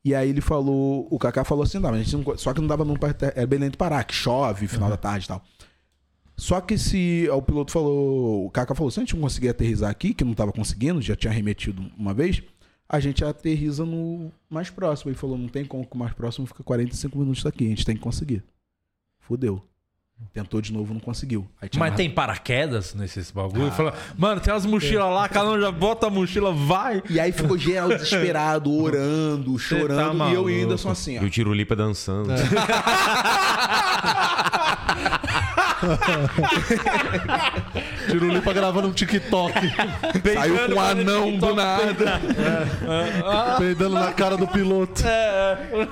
E 0.06 0.14
aí 0.14 0.30
ele 0.30 0.40
falou, 0.40 1.07
o 1.10 1.18
Kaká 1.18 1.44
falou 1.44 1.64
assim, 1.64 1.80
não, 1.80 1.90
mas 1.90 2.02
a 2.02 2.03
gente 2.03 2.15
não, 2.15 2.38
só 2.38 2.53
que 2.53 2.61
não 2.61 2.68
dava 2.68 2.86
não 2.86 2.95
é 3.36 3.44
Belém 3.44 3.72
do 3.72 3.77
Pará, 3.77 4.03
que 4.03 4.14
chove, 4.14 4.68
final 4.68 4.88
da 4.88 4.98
tarde 4.98 5.26
e 5.26 5.27
tal. 5.27 5.44
Só 6.38 6.61
que 6.61 6.77
se 6.77 7.27
o 7.32 7.41
piloto 7.41 7.72
falou, 7.72 8.45
o 8.45 8.52
Kaká 8.52 8.76
falou, 8.76 8.91
se 8.91 8.99
a 8.99 9.03
gente 9.03 9.15
não 9.15 9.23
conseguir 9.23 9.49
aterrizar 9.49 9.90
aqui, 9.90 10.14
que 10.14 10.23
não 10.23 10.36
tava 10.36 10.52
conseguindo, 10.52 11.02
já 11.02 11.15
tinha 11.15 11.34
remetido 11.34 11.90
uma 11.98 12.14
vez, 12.14 12.44
a 12.88 12.99
gente 12.99 13.26
aterriza 13.26 13.84
no 13.84 14.32
mais 14.48 14.69
próximo. 14.69 15.10
Ele 15.10 15.18
falou, 15.18 15.40
não 15.40 15.48
tem 15.48 15.65
como 15.65 15.84
que 15.84 15.95
o 15.95 15.98
mais 15.98 16.14
próximo 16.14 16.45
fica 16.45 16.64
45 16.64 17.18
minutos 17.18 17.41
daqui, 17.41 17.65
a 17.65 17.69
gente 17.69 17.84
tem 17.84 17.95
que 17.95 18.02
conseguir. 18.03 18.44
Fudeu. 19.18 19.64
Tentou 20.34 20.62
de 20.62 20.74
novo, 20.74 20.94
não 20.94 21.00
conseguiu. 21.00 21.48
Aí 21.62 21.70
tinha 21.70 21.80
Mas 21.80 21.96
tem 21.96 22.10
paraquedas 22.10 22.94
nesses 22.94 23.32
bagulho? 23.32 23.72
Fala, 23.72 23.94
mano, 24.18 24.42
tem 24.42 24.54
as 24.54 24.66
mochilas 24.66 25.14
lá, 25.14 25.30
cada 25.30 25.50
um 25.50 25.60
já 25.60 25.72
bota 25.72 26.08
a 26.08 26.10
mochila, 26.10 26.54
vai. 26.54 27.02
E 27.10 27.20
aí 27.20 27.32
ficou 27.32 27.58
geral 27.58 27.90
desesperado, 27.90 28.72
orando, 28.74 29.58
chorando. 29.60 30.18
tá 30.18 30.30
e 30.30 30.34
eu 30.34 30.50
e 30.50 30.56
o. 30.56 30.62
Whindersson 30.62 30.90
assim, 30.90 31.20
ó. 31.20 31.22
E 31.22 31.26
o 31.26 31.30
Tirulipa 31.30 31.76
dançando. 31.76 32.30
Tirulipa 38.10 38.53
gravando 38.53 38.88
um 38.88 38.91
TikTok. 38.91 39.53
Saiu 40.34 40.68
com 40.68 40.73
um 40.73 40.80
anão 40.80 41.38
do 41.38 41.56
nada. 41.56 42.22
Peidando 43.57 43.95
na 43.95 44.14
cara 44.14 44.38
do 44.38 44.48
piloto. 44.48 45.03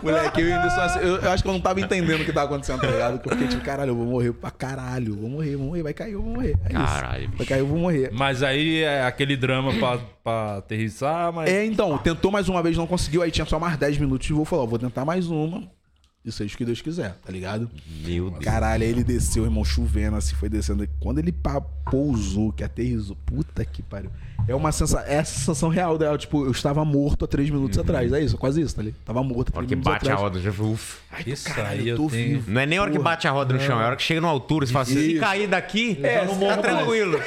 Moleque, 0.01 0.41
eu, 0.41 0.55
ainda 0.55 0.69
só 0.69 0.81
assim, 0.81 0.99
eu, 0.99 1.17
eu 1.17 1.31
acho 1.31 1.43
que 1.43 1.49
eu 1.49 1.53
não 1.53 1.61
tava 1.61 1.81
entendendo 1.81 2.21
o 2.21 2.25
que 2.25 2.33
tava 2.33 2.47
acontecendo, 2.47 2.81
tá 2.81 2.87
ligado? 2.87 3.19
Porque 3.19 3.29
eu 3.29 3.33
fiquei 3.33 3.47
tipo, 3.47 3.63
caralho, 3.63 3.91
eu 3.91 3.95
vou 3.95 4.05
morrer 4.05 4.33
pra 4.33 4.51
caralho. 4.51 5.15
Vou 5.15 5.29
morrer, 5.29 5.55
vou 5.55 5.67
morrer. 5.67 5.83
Vai 5.83 5.93
cair, 5.93 6.13
eu 6.13 6.21
vou 6.21 6.33
morrer. 6.33 6.55
É 6.65 6.73
Caralho, 6.73 7.23
isso. 7.25 7.37
Vai 7.37 7.47
cair, 7.47 7.59
eu 7.59 7.67
vou 7.67 7.77
morrer. 7.77 8.09
Mas 8.13 8.43
aí 8.43 8.83
é 8.83 9.03
aquele 9.03 9.35
drama 9.35 9.73
pra, 9.73 9.97
pra 10.23 10.57
aterrissar, 10.57 11.31
mas. 11.33 11.49
É, 11.49 11.65
então, 11.65 11.97
tentou 11.97 12.31
mais 12.31 12.47
uma 12.49 12.61
vez, 12.61 12.77
não 12.77 12.87
conseguiu. 12.87 13.21
Aí 13.21 13.31
tinha 13.31 13.45
só 13.45 13.59
mais 13.59 13.77
10 13.77 13.97
minutos 13.97 14.27
de 14.27 14.33
voo. 14.33 14.45
Falou, 14.45 14.65
ó, 14.65 14.67
vou 14.67 14.79
tentar 14.79 15.05
mais 15.05 15.27
uma. 15.27 15.63
E 16.25 16.31
seja 16.31 16.55
o 16.55 16.57
que 16.57 16.63
Deus 16.63 16.81
quiser, 16.81 17.15
tá 17.15 17.31
ligado? 17.31 17.69
Meu 18.05 18.29
Deus. 18.29 18.43
Caralho, 18.45 18.83
aí 18.83 18.89
ele 18.89 19.03
desceu, 19.03 19.43
irmão, 19.43 19.65
chovendo, 19.65 20.15
assim, 20.15 20.33
foi 20.35 20.47
descendo. 20.47 20.87
Quando 20.99 21.19
ele 21.19 21.35
pousou, 21.91 22.53
que 22.53 22.63
aterrizou, 22.63 23.17
puta 23.25 23.65
que 23.65 23.81
pariu. 23.81 24.09
É 24.45 24.53
uma 24.53 24.71
sensação, 24.73 25.07
é 25.07 25.19
a 25.19 25.23
sensação 25.23 25.69
real 25.69 25.97
dela. 25.97 26.17
Tipo, 26.17 26.45
eu 26.45 26.51
estava 26.51 26.83
morto 26.83 27.23
há 27.23 27.27
três 27.27 27.49
minutos 27.49 27.79
atrás. 27.79 28.11
É 28.11 28.19
isso, 28.21 28.37
quase 28.37 28.59
isso, 28.61 28.75
tá 28.75 28.81
ligado? 28.81 28.99
Tava 29.05 29.23
morto 29.23 29.49
há 29.53 29.55
A 29.55 29.59
hora 29.59 29.67
três 29.67 29.69
que 29.69 29.75
minutos 29.75 29.93
bate 29.93 30.09
a 30.09 30.13
atrás. 30.13 30.21
roda, 30.21 30.39
já 30.41 30.51
foi. 30.51 30.65
Uf. 30.67 30.97
Ai, 31.11 31.23
Isso 31.27 31.47
caralho, 31.53 31.79
aí 31.81 31.87
eu 31.87 31.95
tô 31.95 32.07
tenho- 32.09 32.27
vivo. 32.39 32.51
Não 32.51 32.59
é 32.61 32.65
nem 32.65 32.77
a 32.77 32.81
hora 32.81 32.91
que 32.91 32.99
bate 32.99 33.27
a 33.27 33.31
roda 33.31 33.53
no 33.53 33.59
chão, 33.61 33.79
é 33.79 33.83
a 33.83 33.87
hora 33.87 33.95
que 33.95 34.03
chega 34.03 34.19
numa 34.19 34.31
altura. 34.31 34.65
Você 34.65 34.73
fala 34.73 34.83
assim: 34.83 34.95
se 34.95 35.19
cair 35.19 35.47
daqui, 35.47 35.97
É, 36.03 36.25
tá 36.25 36.25
não 36.35 36.61
tranquilo. 36.61 37.19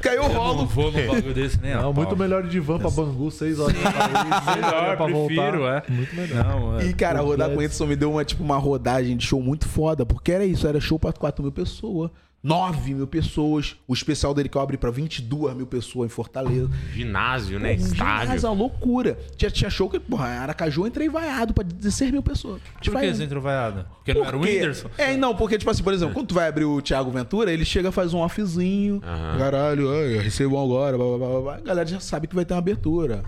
Caiu 0.00 0.22
o 0.22 0.24
Eu 0.26 0.28
não 0.32 0.40
rolo. 0.40 0.66
vou 0.72 0.92
num 0.92 1.06
bagulho 1.06 1.34
desse 1.34 1.60
nem 1.60 1.74
Não, 1.74 1.92
muito 1.92 2.16
melhor 2.16 2.42
de 2.46 2.60
van 2.60 2.78
pra 2.78 2.90
Bangu, 2.90 3.30
seis 3.30 3.58
horas 3.58 3.74
pra 3.82 3.90
ir, 3.90 4.56
Melhor, 4.56 4.96
pra 4.96 5.06
prefiro, 5.06 5.58
voltar. 5.58 5.84
é. 5.88 5.90
Muito 5.92 6.14
melhor. 6.14 6.44
Não, 6.44 6.78
é. 6.78 6.86
E, 6.86 6.92
cara, 6.94 7.18
Pô, 7.20 7.26
rodar 7.26 7.50
com. 7.50 7.60
Edson 7.60 7.86
me 7.86 7.96
deu 7.96 8.12
uma, 8.12 8.24
tipo, 8.24 8.42
uma 8.44 8.56
rodagem 8.58 9.16
de 9.16 9.26
show 9.26 9.42
muito 9.42 9.68
foda, 9.68 10.06
porque 10.06 10.30
era 10.30 10.44
isso, 10.44 10.66
era 10.68 10.78
show 10.80 10.98
pra 10.98 11.12
4 11.12 11.42
mil 11.42 11.50
pessoas. 11.52 12.10
9 12.42 12.94
mil 12.94 13.06
pessoas. 13.06 13.76
O 13.86 13.94
especial 13.94 14.34
dele 14.34 14.48
que 14.48 14.56
eu 14.56 14.60
abri 14.62 14.76
pra 14.76 14.90
22 14.90 15.54
mil 15.54 15.66
pessoas 15.66 16.06
em 16.06 16.08
Fortaleza. 16.14 16.68
Ginásio, 16.92 17.60
né? 17.60 17.76
Pô, 17.76 17.82
um 17.82 17.86
ginásio, 17.94 18.22
Estádio. 18.34 18.48
uma 18.48 18.54
loucura. 18.56 19.18
Já 19.38 19.48
tinha 19.50 19.70
show 19.70 19.88
que, 19.88 20.00
porra, 20.00 20.26
Aracaju 20.26 20.82
eu 20.82 20.86
entrei 20.88 21.08
vaiado 21.08 21.54
pra 21.54 21.62
16 21.62 22.10
mil 22.10 22.22
pessoas. 22.22 22.60
Por 22.84 23.00
que 23.00 23.14
você 23.14 23.24
entrou 23.24 23.40
vaiado? 23.42 23.86
Porque 23.96 24.12
não 24.12 24.24
era 24.24 24.36
o 24.36 24.40
Porque- 24.40 24.54
Whindersson? 24.56 24.90
É, 24.98 25.16
não, 25.16 25.36
porque, 25.36 25.56
tipo 25.58 25.70
assim, 25.70 25.82
por 25.84 25.92
exemplo, 25.92 26.14
quando 26.14 26.26
tu 26.28 26.34
vai 26.34 26.48
abrir 26.48 26.64
o 26.64 26.82
Thiago 26.82 27.10
Ventura, 27.10 27.52
ele 27.52 27.64
chega 27.64 27.92
faz 27.92 28.12
um 28.12 28.18
offzinho. 28.18 29.00
Aham. 29.04 29.38
Caralho, 29.38 29.90
ai, 29.92 30.18
recebam 30.18 30.62
agora, 30.62 30.96
blá, 30.98 31.06
blá, 31.06 31.18
blá, 31.28 31.40
blá. 31.40 31.54
A 31.56 31.60
galera 31.60 31.88
já 31.88 32.00
sabe 32.00 32.26
que 32.26 32.34
vai 32.34 32.44
ter 32.44 32.54
uma 32.54 32.58
abertura 32.58 33.22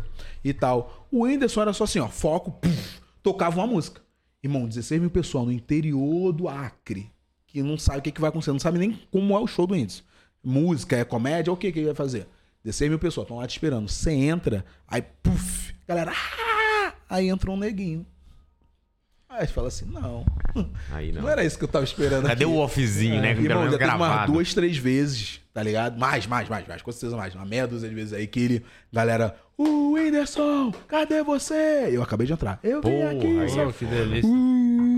e 0.44 0.52
tal. 0.52 1.06
O 1.10 1.22
Whindersson 1.24 1.62
era 1.62 1.72
só 1.72 1.84
assim, 1.84 2.00
ó, 2.00 2.08
foco, 2.08 2.50
puf, 2.50 3.00
tocava 3.22 3.60
uma 3.60 3.66
música. 3.66 4.00
Irmão, 4.42 4.66
16 4.68 5.00
mil 5.00 5.10
pessoas 5.10 5.46
no 5.46 5.52
interior 5.52 6.32
do 6.32 6.48
Acre, 6.48 7.10
que 7.54 7.62
não 7.62 7.78
sabe 7.78 8.00
o 8.00 8.02
que, 8.02 8.10
que 8.10 8.20
vai 8.20 8.30
acontecer, 8.30 8.50
não 8.50 8.58
sabe 8.58 8.80
nem 8.80 9.00
como 9.12 9.32
é 9.36 9.38
o 9.38 9.46
show 9.46 9.64
do 9.64 9.74
Whindersson. 9.74 10.02
Música, 10.42 10.96
é 10.96 11.04
comédia, 11.04 11.52
o 11.52 11.56
que, 11.56 11.70
que 11.70 11.78
ele 11.78 11.86
vai 11.86 11.94
fazer? 11.94 12.26
16 12.64 12.90
mil 12.90 12.98
pessoas 12.98 13.24
estão 13.26 13.36
lá 13.38 13.46
te 13.46 13.52
esperando. 13.52 13.88
Você 13.88 14.10
entra, 14.10 14.64
aí, 14.88 15.00
puf, 15.22 15.72
galera, 15.86 16.12
ah! 16.12 16.92
aí 17.08 17.28
entra 17.28 17.52
um 17.52 17.56
neguinho. 17.56 18.04
Aí 19.28 19.46
fala 19.46 19.68
assim, 19.68 19.84
não, 19.86 20.24
Aí 20.90 21.12
não, 21.12 21.22
não. 21.22 21.28
era 21.28 21.44
isso 21.44 21.56
que 21.56 21.64
eu 21.64 21.68
tava 21.68 21.84
esperando 21.84 22.26
Cadê 22.26 22.44
aqui. 22.44 22.52
o 22.52 22.56
offzinho, 22.58 23.20
né? 23.20 23.34
Pelo 23.34 23.46
Irmão, 23.46 23.58
menos 23.60 23.72
já 23.72 23.78
teve 23.78 23.96
umas 23.96 24.26
duas, 24.26 24.54
três 24.54 24.76
vezes, 24.76 25.40
tá 25.52 25.62
ligado? 25.62 25.98
Mais, 25.98 26.26
mais, 26.26 26.48
mais, 26.48 26.66
mais, 26.66 26.82
com 26.82 26.90
certeza 26.92 27.16
mais. 27.16 27.34
Uma 27.34 27.44
meia 27.44 27.66
dúzia 27.66 27.88
de 27.88 27.94
vezes 27.94 28.12
aí 28.12 28.26
que 28.26 28.40
ele, 28.40 28.64
galera, 28.92 29.36
o 29.56 29.92
Whindersson, 29.92 30.72
cadê 30.88 31.22
você? 31.22 31.88
Eu 31.90 32.02
acabei 32.02 32.26
de 32.26 32.32
entrar. 32.32 32.58
Eu 32.62 32.82
vim 32.82 32.90
Porra, 32.90 33.10
aqui, 33.10 33.38
aí 33.40 33.48
só 33.48 33.72
que 33.72 33.84
delícia. 33.84 34.28
Uh, 34.28 34.93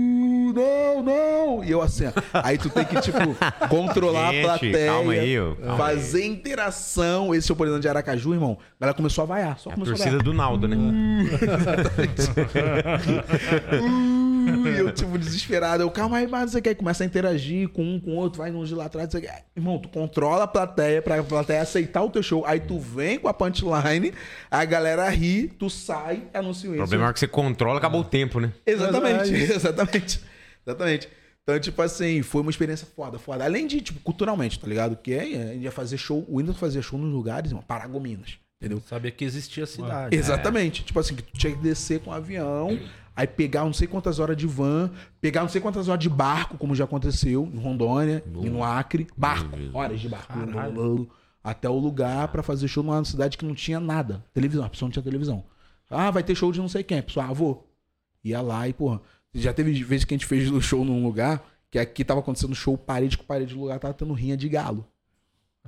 não, 0.53 1.03
não. 1.03 1.63
E 1.63 1.71
eu 1.71 1.81
assim, 1.81 2.05
ó. 2.07 2.11
aí 2.43 2.57
tu 2.57 2.69
tem 2.69 2.83
que, 2.85 2.99
tipo, 3.01 3.17
controlar 3.69 4.31
Gente, 4.31 4.45
a 4.45 4.47
plateia. 4.47 4.85
calma 4.91 5.11
aí, 5.13 5.39
ó, 5.39 5.55
calma 5.55 5.77
fazer 5.77 6.25
interação. 6.25 7.33
Esse 7.33 7.51
é 7.51 7.53
o 7.53 7.55
Polidão 7.55 7.79
de 7.79 7.87
Aracaju, 7.87 8.33
irmão. 8.33 8.57
A 8.79 8.81
galera 8.81 8.95
começou 8.95 9.23
a 9.23 9.25
vaiar. 9.25 9.57
Só 9.59 9.69
A 9.69 9.73
começou 9.73 9.93
a 9.93 9.97
torcida 9.97 10.17
vaiar. 10.17 10.23
do 10.23 10.33
Naldo, 10.33 10.67
né? 10.67 10.75
Uh, 10.75 10.87
e 14.67 14.77
eu, 14.79 14.91
tipo, 14.91 15.17
desesperado. 15.17 15.83
Eu, 15.83 15.91
calma 15.91 16.17
aí, 16.17 16.27
mas 16.27 16.41
não 16.41 16.47
sei 16.49 16.59
o 16.59 16.63
que. 16.63 16.69
Aí 16.69 16.75
Começa 16.75 17.03
a 17.03 17.07
interagir 17.07 17.69
com 17.69 17.83
um, 17.83 17.99
com 17.99 18.11
o 18.11 18.15
outro, 18.15 18.39
vai 18.39 18.51
de 18.51 18.75
lá 18.75 18.85
atrás. 18.85 19.07
não 19.07 19.11
sei 19.19 19.29
o 19.29 19.31
quê. 19.31 19.39
Irmão, 19.55 19.79
tu 19.79 19.89
controla 19.89 20.43
a 20.43 20.47
plateia 20.47 21.01
pra 21.01 21.21
plateia 21.23 21.61
aceitar 21.61 22.03
o 22.03 22.09
teu 22.09 22.23
show. 22.23 22.45
Aí 22.45 22.59
tu 22.59 22.79
vem 22.79 23.19
com 23.19 23.27
a 23.27 23.33
punchline, 23.33 24.13
a 24.49 24.65
galera 24.65 25.07
ri, 25.09 25.47
tu 25.59 25.69
sai, 25.69 26.23
anuncia 26.33 26.69
O 26.69 26.73
isso. 26.73 26.81
problema 26.83 27.09
é 27.09 27.13
que 27.13 27.19
você 27.19 27.27
controla, 27.27 27.77
acabou 27.79 28.01
o 28.01 28.05
tempo, 28.05 28.39
né? 28.39 28.51
Exatamente, 28.65 29.33
é 29.33 29.37
exatamente. 29.55 30.21
Exatamente. 30.67 31.07
Então, 31.43 31.57
tipo 31.61 31.81
assim, 31.81 32.21
foi 32.21 32.41
uma 32.41 32.51
experiência 32.51 32.85
foda, 32.93 33.17
foda. 33.17 33.45
Além 33.45 33.65
de, 33.65 33.79
tipo, 33.79 34.01
culturalmente, 34.01 34.59
tá 34.59 34.67
ligado? 34.67 34.97
Que 34.97 35.13
é, 35.13 35.21
a 35.21 35.53
gente 35.53 35.63
ia 35.63 35.71
fazer 35.71 35.97
show, 35.97 36.25
o 36.27 36.39
Windows 36.39 36.57
fazia 36.57 36.81
show 36.81 36.99
nos 36.99 37.09
lugares, 37.09 37.51
irmão, 37.51 37.63
Paragominas, 37.65 38.37
entendeu? 38.59 38.81
Sabia 38.85 39.11
que 39.11 39.23
existia 39.23 39.63
a 39.63 39.67
cidade. 39.67 40.15
Exatamente. 40.15 40.83
Tipo 40.83 40.99
assim, 40.99 41.15
que 41.15 41.23
tu 41.23 41.37
tinha 41.37 41.55
que 41.55 41.61
descer 41.61 42.01
com 42.01 42.09
um 42.09 42.13
avião, 42.13 42.77
aí 43.15 43.25
pegar 43.25 43.63
não 43.63 43.71
sei 43.71 43.87
quantas 43.87 44.19
horas 44.19 44.35
de 44.35 44.45
van, 44.45 44.91
pegar 45.21 45.39
não 45.39 45.47
sei 45.47 45.61
quantas 45.61 45.87
horas 45.87 46.03
de 46.03 46.09
barco, 46.09 46.57
como 46.57 46.75
já 46.75 46.83
aconteceu 46.83 47.49
em 47.53 47.57
Rondônia 47.57 48.21
e 48.43 48.49
no 48.49 48.61
Acre. 48.61 49.07
Barco, 49.15 49.57
horas 49.73 50.01
de 50.01 50.09
barco. 50.09 50.33
Até 51.41 51.69
o 51.69 51.77
lugar 51.77 52.27
pra 52.27 52.43
fazer 52.43 52.67
show 52.67 52.83
numa 52.83 53.05
cidade 53.05 53.37
que 53.37 53.45
não 53.45 53.55
tinha 53.55 53.79
nada. 53.79 54.21
Televisão, 54.33 54.65
a 54.65 54.69
pessoa 54.69 54.87
não 54.87 54.91
tinha 54.91 55.01
televisão. 55.03 55.45
Ah, 55.89 56.11
vai 56.11 56.23
ter 56.23 56.35
show 56.35 56.51
de 56.51 56.59
não 56.59 56.67
sei 56.67 56.83
quem. 56.83 56.99
A 56.99 57.03
pessoa, 57.03 57.27
ah, 57.27 57.31
vou. 57.31 57.65
Ia 58.21 58.41
lá 58.41 58.67
e, 58.67 58.73
porra. 58.73 58.99
Já 59.33 59.53
teve 59.53 59.71
vezes 59.83 60.05
que 60.05 60.13
a 60.13 60.17
gente 60.17 60.25
fez 60.25 60.51
o 60.51 60.61
show 60.61 60.83
num 60.83 61.03
lugar 61.03 61.43
que 61.69 61.77
aqui 61.77 62.03
tava 62.03 62.21
acontecendo 62.21 62.55
show 62.55 62.77
parede 62.77 63.17
com 63.17 63.23
parede 63.23 63.53
do 63.53 63.61
lugar, 63.61 63.79
tava 63.79 63.93
tendo 63.93 64.13
rinha 64.13 64.37
de 64.37 64.47
galo. 64.47 64.87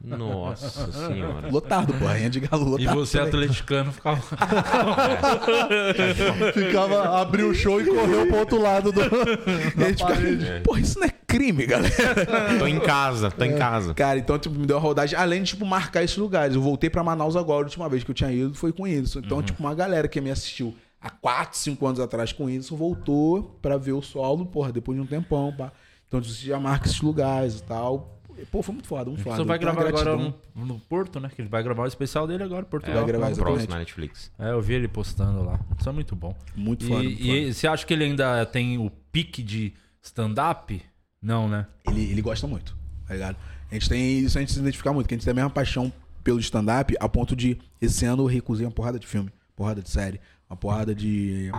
Nossa 0.02 0.90
senhora. 1.08 1.50
Lotado, 1.52 1.94
porra, 1.94 2.14
rinha 2.14 2.30
de 2.30 2.40
galo 2.40 2.64
lotado. 2.64 2.84
E 2.84 2.96
você, 2.96 3.18
também. 3.18 3.34
atleticano, 3.34 3.92
ficava. 3.92 4.22
Ficava, 6.54 7.20
abriu 7.20 7.50
o 7.50 7.54
show 7.54 7.82
e 7.82 7.86
correu 7.86 8.28
pro 8.28 8.38
outro 8.38 8.62
lado 8.62 8.94
do. 8.94 9.02
E 9.02 9.84
a 9.84 9.88
gente 9.90 9.98
ficava, 9.98 10.22
Porra, 10.64 10.80
isso 10.80 10.98
não 11.00 11.08
é 11.08 11.12
crime, 11.28 11.66
galera. 11.66 12.58
Tô 12.58 12.66
em 12.66 12.80
casa, 12.80 13.30
tô 13.30 13.44
em 13.44 13.58
casa. 13.58 13.94
Cara, 13.94 14.18
então, 14.18 14.40
tipo, 14.40 14.58
me 14.58 14.66
deu 14.66 14.78
a 14.78 14.80
rodagem, 14.80 15.20
além 15.20 15.44
de, 15.44 15.50
tipo, 15.50 15.66
marcar 15.66 16.02
esses 16.04 16.18
lugares. 16.18 16.56
Eu 16.56 16.62
voltei 16.62 16.90
pra 16.90 17.04
Manaus 17.04 17.36
agora, 17.36 17.64
a 17.64 17.66
última 17.66 17.90
vez 17.90 18.04
que 18.04 18.12
eu 18.12 18.16
tinha 18.16 18.32
ido 18.32 18.54
foi 18.54 18.72
com 18.72 18.88
isso. 18.88 19.20
Então, 19.20 19.44
tipo, 19.44 19.62
uma 19.62 19.76
galera 19.76 20.08
que 20.08 20.22
me 20.22 20.32
assistiu 20.32 20.74
há 21.02 21.10
4, 21.10 21.58
5 21.58 21.86
anos 21.88 22.00
atrás 22.00 22.32
com 22.34 22.50
isso, 22.50 22.76
voltou 22.76 23.58
pra 23.62 23.78
ver 23.78 23.94
o 23.94 24.02
solo, 24.02 24.46
porra, 24.46 24.72
depois 24.72 24.98
de 24.98 25.02
um 25.04 25.08
tempão, 25.08 25.54
pá. 25.56 25.72
Então, 26.08 26.22
você 26.24 26.46
já 26.48 26.60
marca 26.60 26.88
esses 26.88 27.02
lugares 27.02 27.60
e 27.60 27.64
tal. 27.64 28.16
Pô, 28.52 28.64
foi 28.64 28.74
muito 28.74 28.88
foda, 28.88 29.10
muito 29.10 29.22
foda. 29.22 29.36
Você 29.36 29.44
vai 29.44 29.58
Então, 29.58 29.74
gravar 29.76 29.90
agora 29.90 30.16
no, 30.16 30.34
no 30.56 30.80
Porto, 30.80 31.20
né? 31.20 31.30
Que 31.36 31.42
ele 31.42 31.50
vai 31.50 31.62
gravar 31.62 31.84
o 31.84 31.88
especial 31.88 32.26
dele 32.26 32.42
agora, 32.44 32.62
em 32.62 32.68
É, 32.68 32.70
Portugal. 32.70 32.96
vai 32.98 33.06
gravar, 33.06 33.26
o 33.26 33.30
exatamente. 33.32 33.54
próximo 33.56 33.74
na 33.74 33.80
Netflix. 33.80 34.32
É, 34.40 34.52
eu 34.52 34.62
vi 34.62 34.74
ele 34.76 34.88
postando 34.88 35.44
lá. 35.44 35.60
Isso 35.78 35.90
é 35.90 35.92
muito 35.92 36.16
bom. 36.16 36.34
Muito 36.56 36.86
E, 36.86 36.88
foda. 36.88 37.04
muito 37.04 37.18
foda. 37.18 37.30
e 37.32 37.54
você 37.54 37.68
acha 37.68 37.86
que 37.86 37.94
ele 37.94 38.06
ainda 38.06 38.46
tem 38.46 38.78
o 38.78 38.90
pique 39.12 39.44
de 39.44 39.74
stand-up? 40.02 40.82
Não, 41.22 41.48
né? 41.50 41.68
Ele, 41.88 42.02
ele 42.12 42.22
gosta 42.22 42.48
muito, 42.48 42.78
tá 43.06 43.14
ligado? 43.14 43.36
A 43.70 43.74
gente 43.74 43.90
tem 43.90 44.20
isso, 44.20 44.38
a 44.38 44.42
gente 44.42 44.54
se 44.54 44.60
identifica 44.60 44.92
muito, 44.94 45.08
que 45.08 45.14
a 45.14 45.18
gente 45.18 45.26
tem 45.26 45.32
a 45.32 45.36
mesma 45.36 45.50
paixão 45.50 45.92
pelo 46.24 46.40
stand-up, 46.40 46.96
a 47.00 47.10
ponto 47.10 47.36
de, 47.36 47.58
esse 47.82 48.06
ano 48.06 48.24
eu 48.24 48.28
recusei 48.28 48.66
uma 48.66 48.72
porrada 48.72 48.98
de 48.98 49.06
filme, 49.06 49.30
porrada 49.60 49.82
de 49.82 49.90
série, 49.90 50.22
uma 50.50 50.56
porrada 50.56 50.96
de. 50.96 51.52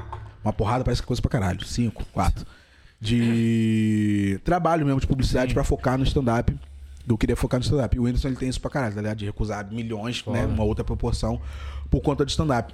Uma 0.43 0.53
porrada 0.55 0.83
parece 0.83 1.03
que 1.03 1.07
é 1.07 1.09
coisa 1.09 1.21
pra 1.21 1.31
caralho. 1.31 1.63
Cinco, 1.65 2.03
quatro. 2.13 2.47
De 2.99 4.41
trabalho 4.45 4.85
mesmo, 4.87 5.01
de 5.01 5.07
publicidade, 5.07 5.53
pra 5.55 5.63
focar 5.65 5.99
no 5.99 6.05
stand-up. 6.05 6.55
Eu 7.09 7.19
queria 7.19 7.37
focar 7.37 7.59
no 7.61 7.65
stand-up. 7.65 7.95
E 7.97 8.01
o 8.01 8.05
Whindersson 8.05 8.29
ele 8.29 8.37
tem 8.37 8.49
isso 8.49 8.61
pra 8.61 8.71
caralho, 8.71 8.95
tá 8.95 9.01
ligado? 9.01 9.19
De 9.19 9.27
recusar 9.27 9.71
milhões, 9.71 10.25
né? 10.27 10.47
Uma 10.47 10.65
outra 10.65 10.85
proporção, 10.85 11.41
por 11.91 12.01
conta 12.01 12.25
de 12.25 12.31
stand-up. 12.31 12.73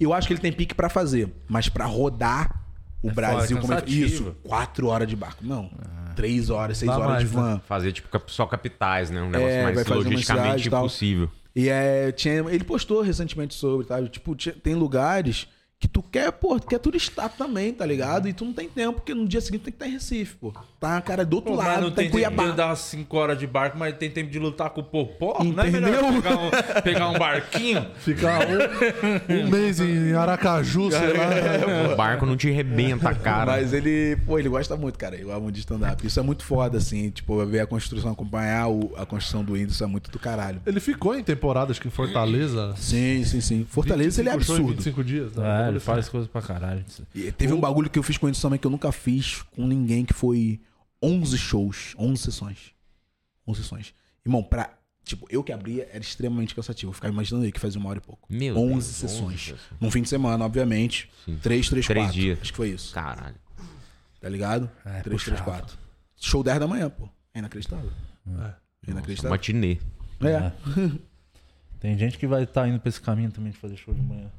Eu 0.00 0.12
acho 0.12 0.26
que 0.26 0.34
ele 0.34 0.40
tem 0.40 0.52
pique 0.52 0.74
pra 0.74 0.88
fazer, 0.88 1.32
mas 1.48 1.68
pra 1.68 1.86
rodar 1.86 2.62
o 3.02 3.10
É 3.10 3.12
Brasil 3.12 3.58
como 3.60 3.72
é. 3.74 3.82
Isso, 3.86 4.34
quatro 4.42 4.88
horas 4.88 5.06
de 5.08 5.14
barco. 5.14 5.44
Não. 5.44 5.70
Três 6.16 6.50
horas, 6.50 6.78
seis 6.78 6.90
Dá 6.90 6.96
horas 6.98 7.10
mais, 7.10 7.28
de 7.30 7.36
né? 7.36 7.42
van. 7.42 7.60
Fazer, 7.66 7.92
tipo, 7.92 8.08
só 8.28 8.46
capitais, 8.46 9.10
né? 9.10 9.20
Um 9.20 9.30
negócio 9.30 9.48
É, 9.54 9.62
mais 9.64 9.86
logisticamente 9.86 10.68
e 10.68 10.70
tal. 10.70 10.82
possível. 10.84 11.30
E 11.54 11.68
é, 11.68 12.10
tinha, 12.12 12.34
ele 12.50 12.64
postou 12.64 13.00
recentemente 13.00 13.54
sobre, 13.54 13.86
tá? 13.86 14.02
Tipo, 14.08 14.34
tinha- 14.34 14.54
tem 14.54 14.74
lugares 14.74 15.46
que 15.84 15.88
tu 15.88 16.02
quer, 16.02 16.32
pô, 16.32 16.58
tu 16.58 16.66
quer 16.66 16.78
turistar 16.78 17.28
também, 17.28 17.72
tá 17.72 17.84
ligado? 17.84 18.26
E 18.28 18.32
tu 18.32 18.44
não 18.44 18.52
tem 18.54 18.68
tempo, 18.68 18.94
porque 19.00 19.14
no 19.14 19.28
dia 19.28 19.40
seguinte 19.40 19.62
tem 19.64 19.72
que 19.72 19.76
estar 19.76 19.86
em 19.86 19.92
Recife, 19.92 20.34
pô. 20.36 20.52
Tá, 20.80 21.00
cara, 21.00 21.24
do 21.24 21.36
outro 21.36 21.52
Pô, 21.52 21.56
mas 21.58 21.66
lado, 21.66 21.82
não 21.82 21.90
tá 21.90 21.96
tem 21.96 22.06
em 22.06 22.10
tempo 22.10 22.20
de 22.30 22.34
Cuiabá. 22.36 22.52
andar 22.52 22.76
5 22.76 23.16
horas 23.16 23.38
de 23.38 23.46
barco, 23.46 23.76
mas 23.78 23.94
tem 23.96 24.10
tempo 24.10 24.30
de 24.30 24.38
lutar 24.38 24.70
com 24.70 24.80
o 24.80 24.84
popó? 24.84 25.42
Não 25.44 25.62
é 25.62 25.68
Entendeu? 25.68 25.90
melhor 25.90 26.12
pegar 26.22 26.36
um, 26.38 26.82
pegar 26.82 27.08
um 27.10 27.18
barquinho? 27.18 27.86
Ficar 27.98 28.40
um, 28.46 29.34
um 29.46 29.48
mês 29.52 29.80
em 29.80 30.12
Aracaju, 30.14 30.90
sei 30.90 31.12
lá. 31.12 31.24
O 31.92 31.96
barco 31.96 32.24
não 32.26 32.36
te 32.36 32.50
rebenta, 32.50 33.14
cara. 33.14 33.52
Mas 33.52 33.72
ele, 33.72 34.16
pô, 34.26 34.38
ele 34.38 34.48
gosta 34.48 34.76
muito, 34.76 34.98
cara. 34.98 35.14
Ele 35.14 35.24
gosta 35.24 35.40
muito 35.40 35.54
de 35.54 35.60
stand-up. 35.60 36.06
Isso 36.06 36.18
é 36.20 36.22
muito 36.22 36.44
foda, 36.44 36.78
assim, 36.78 37.10
tipo, 37.10 37.44
ver 37.46 37.60
a 37.60 37.66
construção, 37.66 38.10
acompanhar 38.12 38.68
o- 38.68 38.92
a 38.96 39.04
construção 39.06 39.44
do 39.44 39.52
Whindersson 39.52 39.84
é 39.84 39.86
muito 39.86 40.10
do 40.10 40.18
caralho. 40.18 40.60
Ele 40.66 40.80
ficou 40.80 41.14
em 41.14 41.22
temporada, 41.22 41.70
acho 41.70 41.80
que 41.80 41.88
em 41.88 41.90
Fortaleza. 41.90 42.74
Sim, 42.76 43.24
sim, 43.24 43.40
sim. 43.40 43.66
Fortaleza, 43.68 44.20
ele 44.20 44.28
é 44.28 44.32
25 44.32 44.46
shows 44.46 44.58
em 44.58 44.62
absurdo. 44.62 44.76
25 44.84 45.04
dias. 45.04 45.32
né? 45.34 45.68
É, 45.73 45.73
ele 45.74 45.80
faz 45.80 46.08
coisas 46.08 46.28
pra 46.28 46.40
caralho. 46.42 46.84
E 47.14 47.30
teve 47.32 47.52
um 47.52 47.60
bagulho 47.60 47.88
que 47.90 47.98
eu 47.98 48.02
fiz 48.02 48.16
com 48.18 48.28
ele 48.28 48.36
também 48.36 48.58
que 48.58 48.66
eu 48.66 48.70
nunca 48.70 48.90
fiz 48.92 49.42
com 49.54 49.66
ninguém, 49.66 50.04
que 50.04 50.12
foi 50.14 50.60
11 51.02 51.36
shows, 51.38 51.94
11 51.98 52.22
sessões. 52.22 52.58
11 53.46 53.62
sessões. 53.62 53.94
Irmão, 54.24 54.42
pra. 54.42 54.70
Tipo, 55.04 55.26
eu 55.28 55.44
que 55.44 55.52
abria 55.52 55.86
era 55.92 56.00
extremamente 56.00 56.54
cansativo. 56.54 56.90
Eu 56.90 56.94
ficava 56.94 57.12
imaginando 57.12 57.44
ele 57.44 57.52
que 57.52 57.60
fazia 57.60 57.78
uma 57.78 57.90
hora 57.90 57.98
e 57.98 58.00
pouco. 58.00 58.26
Meu 58.32 58.56
11 58.56 58.70
Deus, 58.72 58.84
sessões. 58.84 59.22
11 59.22 59.38
sessões. 59.38 59.60
Num 59.78 59.90
fim 59.90 60.00
de 60.00 60.08
semana, 60.08 60.44
obviamente. 60.46 61.10
3, 61.42 61.68
3, 61.68 61.68
Três 61.68 61.86
4. 62.06 62.12
dias. 62.14 62.38
Acho 62.40 62.52
que 62.52 62.56
foi 62.56 62.70
isso. 62.70 62.94
Caralho. 62.94 63.36
Tá 64.18 64.28
ligado? 64.30 64.70
É, 64.82 65.00
3, 65.02 65.22
3, 65.22 65.22
puxava. 65.40 65.44
4. 65.60 65.78
Show 66.16 66.42
10 66.42 66.58
da 66.58 66.66
manhã, 66.66 66.88
pô. 66.88 67.06
É 67.34 67.38
inacreditável. 67.40 67.92
É 68.26 68.90
inacreditável. 68.90 69.30
Matinê. 69.30 69.78
É. 70.22 70.52
Tem 71.78 71.98
gente 71.98 72.16
que 72.16 72.26
vai 72.26 72.44
estar 72.44 72.66
indo 72.66 72.80
pra 72.80 72.88
esse 72.88 72.98
caminho 73.00 73.30
também 73.30 73.52
de 73.52 73.58
fazer 73.58 73.76
show 73.76 73.92
de 73.92 74.00
manhã. 74.00 74.30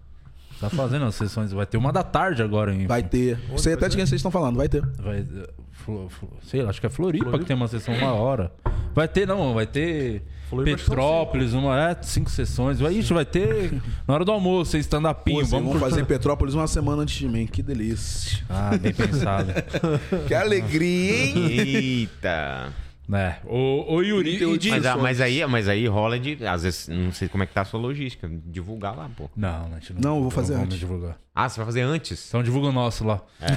Tá 0.59 0.69
fazendo 0.69 1.05
as 1.05 1.15
sessões. 1.15 1.51
Vai 1.51 1.65
ter 1.65 1.77
uma 1.77 1.91
da 1.91 2.03
tarde 2.03 2.41
agora, 2.41 2.73
hein? 2.73 2.87
Vai 2.87 3.03
ter. 3.03 3.37
Sei 3.57 3.73
até 3.73 3.89
de 3.89 3.95
quem 3.97 4.05
vocês 4.05 4.19
estão 4.19 4.31
falando, 4.31 4.55
vai 4.57 4.69
ter. 4.69 4.81
Vai, 4.97 5.19
eh, 5.19 5.49
Flo- 5.71 6.09
Flo- 6.09 6.31
sei 6.43 6.61
lá, 6.63 6.69
acho 6.69 6.79
que 6.79 6.87
é 6.87 6.89
Floripa, 6.89 7.37
que 7.37 7.45
tem 7.45 7.55
uma 7.55 7.67
sessão 7.67 7.93
uma 7.93 8.13
hora. 8.13 8.51
Vai 8.93 9.07
ter, 9.07 9.27
não, 9.27 9.53
vai 9.53 9.67
ter 9.67 10.23
Floripa 10.49 10.77
Petrópolis, 10.77 11.53
uma, 11.53 11.89
é, 11.91 11.97
cinco 12.01 12.29
sessões. 12.31 12.79
Vai, 12.79 12.93
ixi, 12.93 13.13
vai 13.13 13.25
ter 13.25 13.73
na 14.07 14.13
hora 14.13 14.23
do 14.23 14.31
almoço, 14.31 14.77
stand-upinho. 14.77 15.41
Pô, 15.41 15.45
vamos 15.47 15.67
vamos 15.73 15.81
fazer 15.81 16.05
Petrópolis 16.05 16.53
uma 16.55 16.67
semana 16.67 17.01
antes 17.03 17.15
de 17.17 17.27
mim. 17.27 17.45
Que 17.45 17.61
delícia. 17.61 18.43
Ah, 18.49 18.75
bem 18.77 18.93
pensado. 18.93 19.51
Que 20.27 20.33
alegria, 20.33 21.25
hein? 21.25 21.47
Eita. 21.51 22.73
Né? 23.07 23.37
O, 23.45 23.95
o 23.95 24.01
Yuri. 24.01 24.35
E 24.43 24.57
de... 24.57 24.69
Mas, 24.71 24.83
mas 24.95 25.21
aí, 25.21 25.45
mas 25.45 25.67
aí 25.67 25.87
rola 25.87 26.19
de. 26.19 26.45
Às 26.45 26.63
vezes, 26.63 26.87
não 26.87 27.11
sei 27.11 27.27
como 27.27 27.43
é 27.43 27.45
que 27.45 27.53
tá 27.53 27.61
a 27.61 27.65
sua 27.65 27.79
logística. 27.79 28.29
Divulgar 28.45 28.95
lá, 28.95 29.09
pô. 29.15 29.29
Não, 29.35 29.67
a 29.67 29.79
gente 29.79 29.93
não. 29.93 30.01
Não, 30.01 30.15
eu 30.17 30.21
vou 30.23 30.31
fazer 30.31 30.55
antes. 30.55 30.77
divulgar. 30.77 31.17
Ah, 31.33 31.49
você 31.49 31.57
vai 31.57 31.65
fazer 31.65 31.81
antes? 31.81 32.29
Então 32.29 32.41
divulga 32.41 32.69
o 32.69 32.71
nosso 32.71 33.03
lá. 33.05 33.21
É. 33.41 33.47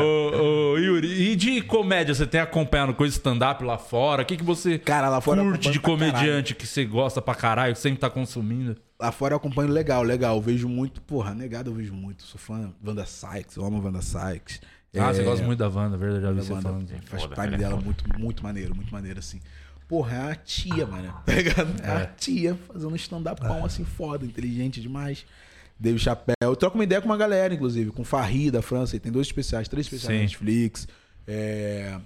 ô, 0.02 0.72
ô, 0.72 0.78
Yuri, 0.78 1.30
e 1.30 1.36
de 1.36 1.60
comédia, 1.60 2.14
você 2.14 2.26
tem 2.26 2.40
acompanhado 2.40 2.94
coisa 2.94 3.14
stand-up 3.14 3.62
lá 3.62 3.76
fora? 3.76 4.22
O 4.22 4.24
que, 4.24 4.38
que 4.38 4.44
você 4.44 4.78
Cara, 4.78 5.10
lá 5.10 5.20
fora 5.20 5.42
curte 5.42 5.70
de 5.70 5.78
comediante 5.78 6.54
que 6.54 6.66
você 6.66 6.86
gosta 6.86 7.20
pra 7.20 7.34
caralho, 7.34 7.74
que 7.74 7.80
sempre 7.80 7.98
tá 7.98 8.08
consumindo? 8.08 8.76
Lá 8.98 9.12
fora 9.12 9.34
eu 9.34 9.36
acompanho 9.36 9.68
legal, 9.68 10.02
legal. 10.02 10.36
Eu 10.36 10.42
vejo 10.42 10.68
muito, 10.68 11.02
porra, 11.02 11.34
negado 11.34 11.70
eu 11.70 11.74
vejo 11.74 11.92
muito. 11.92 12.22
Sou 12.22 12.40
fã 12.40 12.72
da 12.80 12.90
Wanda 12.90 13.04
Sykes, 13.04 13.56
eu 13.56 13.64
amo 13.64 13.76
a 13.76 13.80
Wanda 13.84 14.00
Sykes. 14.00 14.60
Ah, 14.96 15.10
É, 15.10 15.12
você 15.14 15.22
gosta 15.22 15.44
muito 15.44 15.58
da 15.58 15.68
Wanda, 15.68 15.96
verdade, 15.96 16.22
já 16.22 16.32
vi 16.32 16.40
você 16.40 16.52
Wanda. 16.52 16.62
falando. 16.68 16.88
Faz 17.04 17.22
Foda, 17.22 17.34
time 17.42 17.54
é 17.54 17.58
dela 17.58 17.70
foda. 17.72 17.84
muito, 17.84 18.18
muito 18.18 18.42
maneiro, 18.42 18.74
muito 18.74 18.90
maneiro, 18.92 19.18
assim. 19.18 19.40
Porra, 19.86 20.16
é 20.16 20.32
a 20.32 20.34
tia, 20.34 20.86
mano. 20.86 21.14
Tá 21.24 21.32
ligado? 21.34 21.82
É 21.82 21.90
a 21.90 22.06
tia 22.06 22.56
fazendo 22.72 22.94
stand-up 22.96 23.42
É. 23.44 23.64
assim, 23.64 23.84
foda, 23.84 24.24
inteligente 24.24 24.80
demais. 24.80 25.24
Dave 25.78 25.98
Chappelle. 25.98 26.36
Eu 26.42 26.56
troco 26.56 26.76
uma 26.76 26.84
ideia 26.84 27.00
com 27.00 27.06
uma 27.08 27.16
galera, 27.16 27.54
inclusive, 27.54 27.90
com 27.92 28.02
Farri 28.04 28.50
da 28.50 28.60
França. 28.62 28.96
Ele 28.96 29.00
tem 29.00 29.12
dois 29.12 29.26
especiais, 29.28 29.68
três 29.68 29.86
especiais 29.86 30.12
Sim. 30.12 30.16
na 30.18 30.22
Netflix. 30.22 30.88
É. 31.26 31.96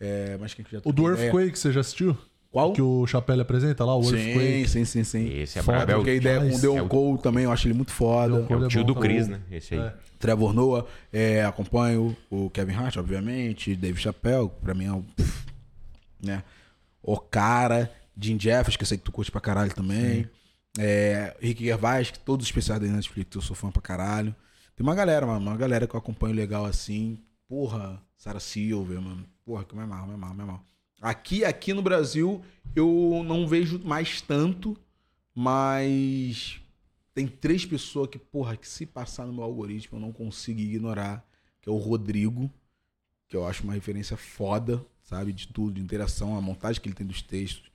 É, 0.00 0.36
mas 0.40 0.54
quem 0.54 0.64
que 0.64 0.72
já 0.72 0.80
O 0.84 0.92
do? 0.92 1.08
Earthquake, 1.08 1.56
você 1.58 1.70
já 1.72 1.80
assistiu? 1.80 2.16
Qual? 2.50 2.72
Que 2.72 2.82
o 2.82 3.06
Chapelle 3.06 3.40
apresenta 3.40 3.84
lá, 3.84 3.96
o 3.96 4.02
Sim, 4.02 4.16
Earthquake. 4.16 4.68
sim, 4.68 4.84
sim, 4.84 5.04
sim. 5.04 5.28
Esse 5.40 5.58
é 5.58 5.62
Foda. 5.62 5.78
brabo. 5.78 5.92
É 5.92 5.94
o, 5.94 5.98
Troquei 5.98 6.16
ideia 6.16 6.40
com 6.40 6.54
o. 6.56 6.60
Deon 6.60 6.76
É 6.78 6.82
o- 6.82 6.88
Cole 6.88 7.18
também, 7.22 7.44
eu 7.44 7.52
acho 7.52 7.66
ele 7.66 7.74
muito 7.74 7.92
foda. 7.92 8.34
É 8.48 8.56
o 8.56 8.68
tio 8.68 8.80
é 8.80 8.84
do 8.84 8.94
Chris, 8.94 9.26
tá 9.26 9.32
bom. 9.32 9.38
né? 9.38 9.56
Esse 9.56 9.74
aí. 9.74 9.80
É. 9.80 9.94
Trevor 10.22 10.54
Noah, 10.54 10.86
é, 11.12 11.44
acompanho 11.44 12.16
o 12.30 12.48
Kevin 12.48 12.74
Hart, 12.74 12.96
obviamente, 12.96 13.74
Dave 13.74 14.00
Chappelle, 14.00 14.48
pra 14.62 14.72
mim 14.72 14.84
é 14.86 15.02
pff, 15.16 15.46
né? 16.22 16.44
O 17.02 17.18
cara, 17.18 17.92
Jim 18.16 18.38
Jeffers, 18.38 18.76
que 18.76 18.84
eu 18.84 18.86
sei 18.86 18.98
que 18.98 19.02
tu 19.02 19.10
curte 19.10 19.32
pra 19.32 19.40
caralho 19.40 19.74
também. 19.74 20.30
É, 20.78 21.36
Rick 21.40 21.64
Gervais, 21.64 22.12
que 22.12 22.20
todos 22.20 22.44
os 22.44 22.48
especiais 22.48 22.80
da 22.80 22.86
Netflix 22.86 23.34
eu 23.34 23.42
sou 23.42 23.56
fã 23.56 23.72
pra 23.72 23.82
caralho. 23.82 24.32
Tem 24.76 24.86
uma 24.86 24.94
galera, 24.94 25.26
mano, 25.26 25.40
uma 25.40 25.56
galera 25.56 25.88
que 25.88 25.94
eu 25.96 25.98
acompanho 25.98 26.36
legal 26.36 26.64
assim. 26.66 27.18
Porra, 27.48 28.00
Sarah 28.16 28.38
Silver, 28.38 29.00
mano. 29.00 29.26
Porra, 29.44 29.64
que 29.64 29.74
me 29.74 29.82
amarro, 29.82 30.06
me 30.06 30.14
amarro, 30.14 30.34
me 30.36 30.42
amarro. 30.42 30.64
Aqui, 31.00 31.44
aqui 31.44 31.74
no 31.74 31.82
Brasil, 31.82 32.40
eu 32.76 33.24
não 33.26 33.44
vejo 33.44 33.80
mais 33.84 34.20
tanto, 34.20 34.78
mas 35.34 36.61
tem 37.14 37.26
três 37.26 37.64
pessoas 37.66 38.08
que, 38.08 38.18
porra, 38.18 38.56
que 38.56 38.66
se 38.68 38.86
passar 38.86 39.26
no 39.26 39.32
meu 39.32 39.44
algoritmo 39.44 39.98
eu 39.98 40.00
não 40.00 40.12
consigo 40.12 40.60
ignorar, 40.60 41.24
que 41.60 41.68
é 41.68 41.72
o 41.72 41.76
Rodrigo, 41.76 42.50
que 43.28 43.36
eu 43.36 43.46
acho 43.46 43.62
uma 43.64 43.74
referência 43.74 44.16
foda, 44.16 44.84
sabe, 45.02 45.32
de 45.32 45.48
tudo, 45.48 45.74
de 45.74 45.80
interação, 45.82 46.36
a 46.36 46.40
montagem 46.40 46.80
que 46.80 46.88
ele 46.88 46.94
tem 46.94 47.06
dos 47.06 47.22
textos. 47.22 47.70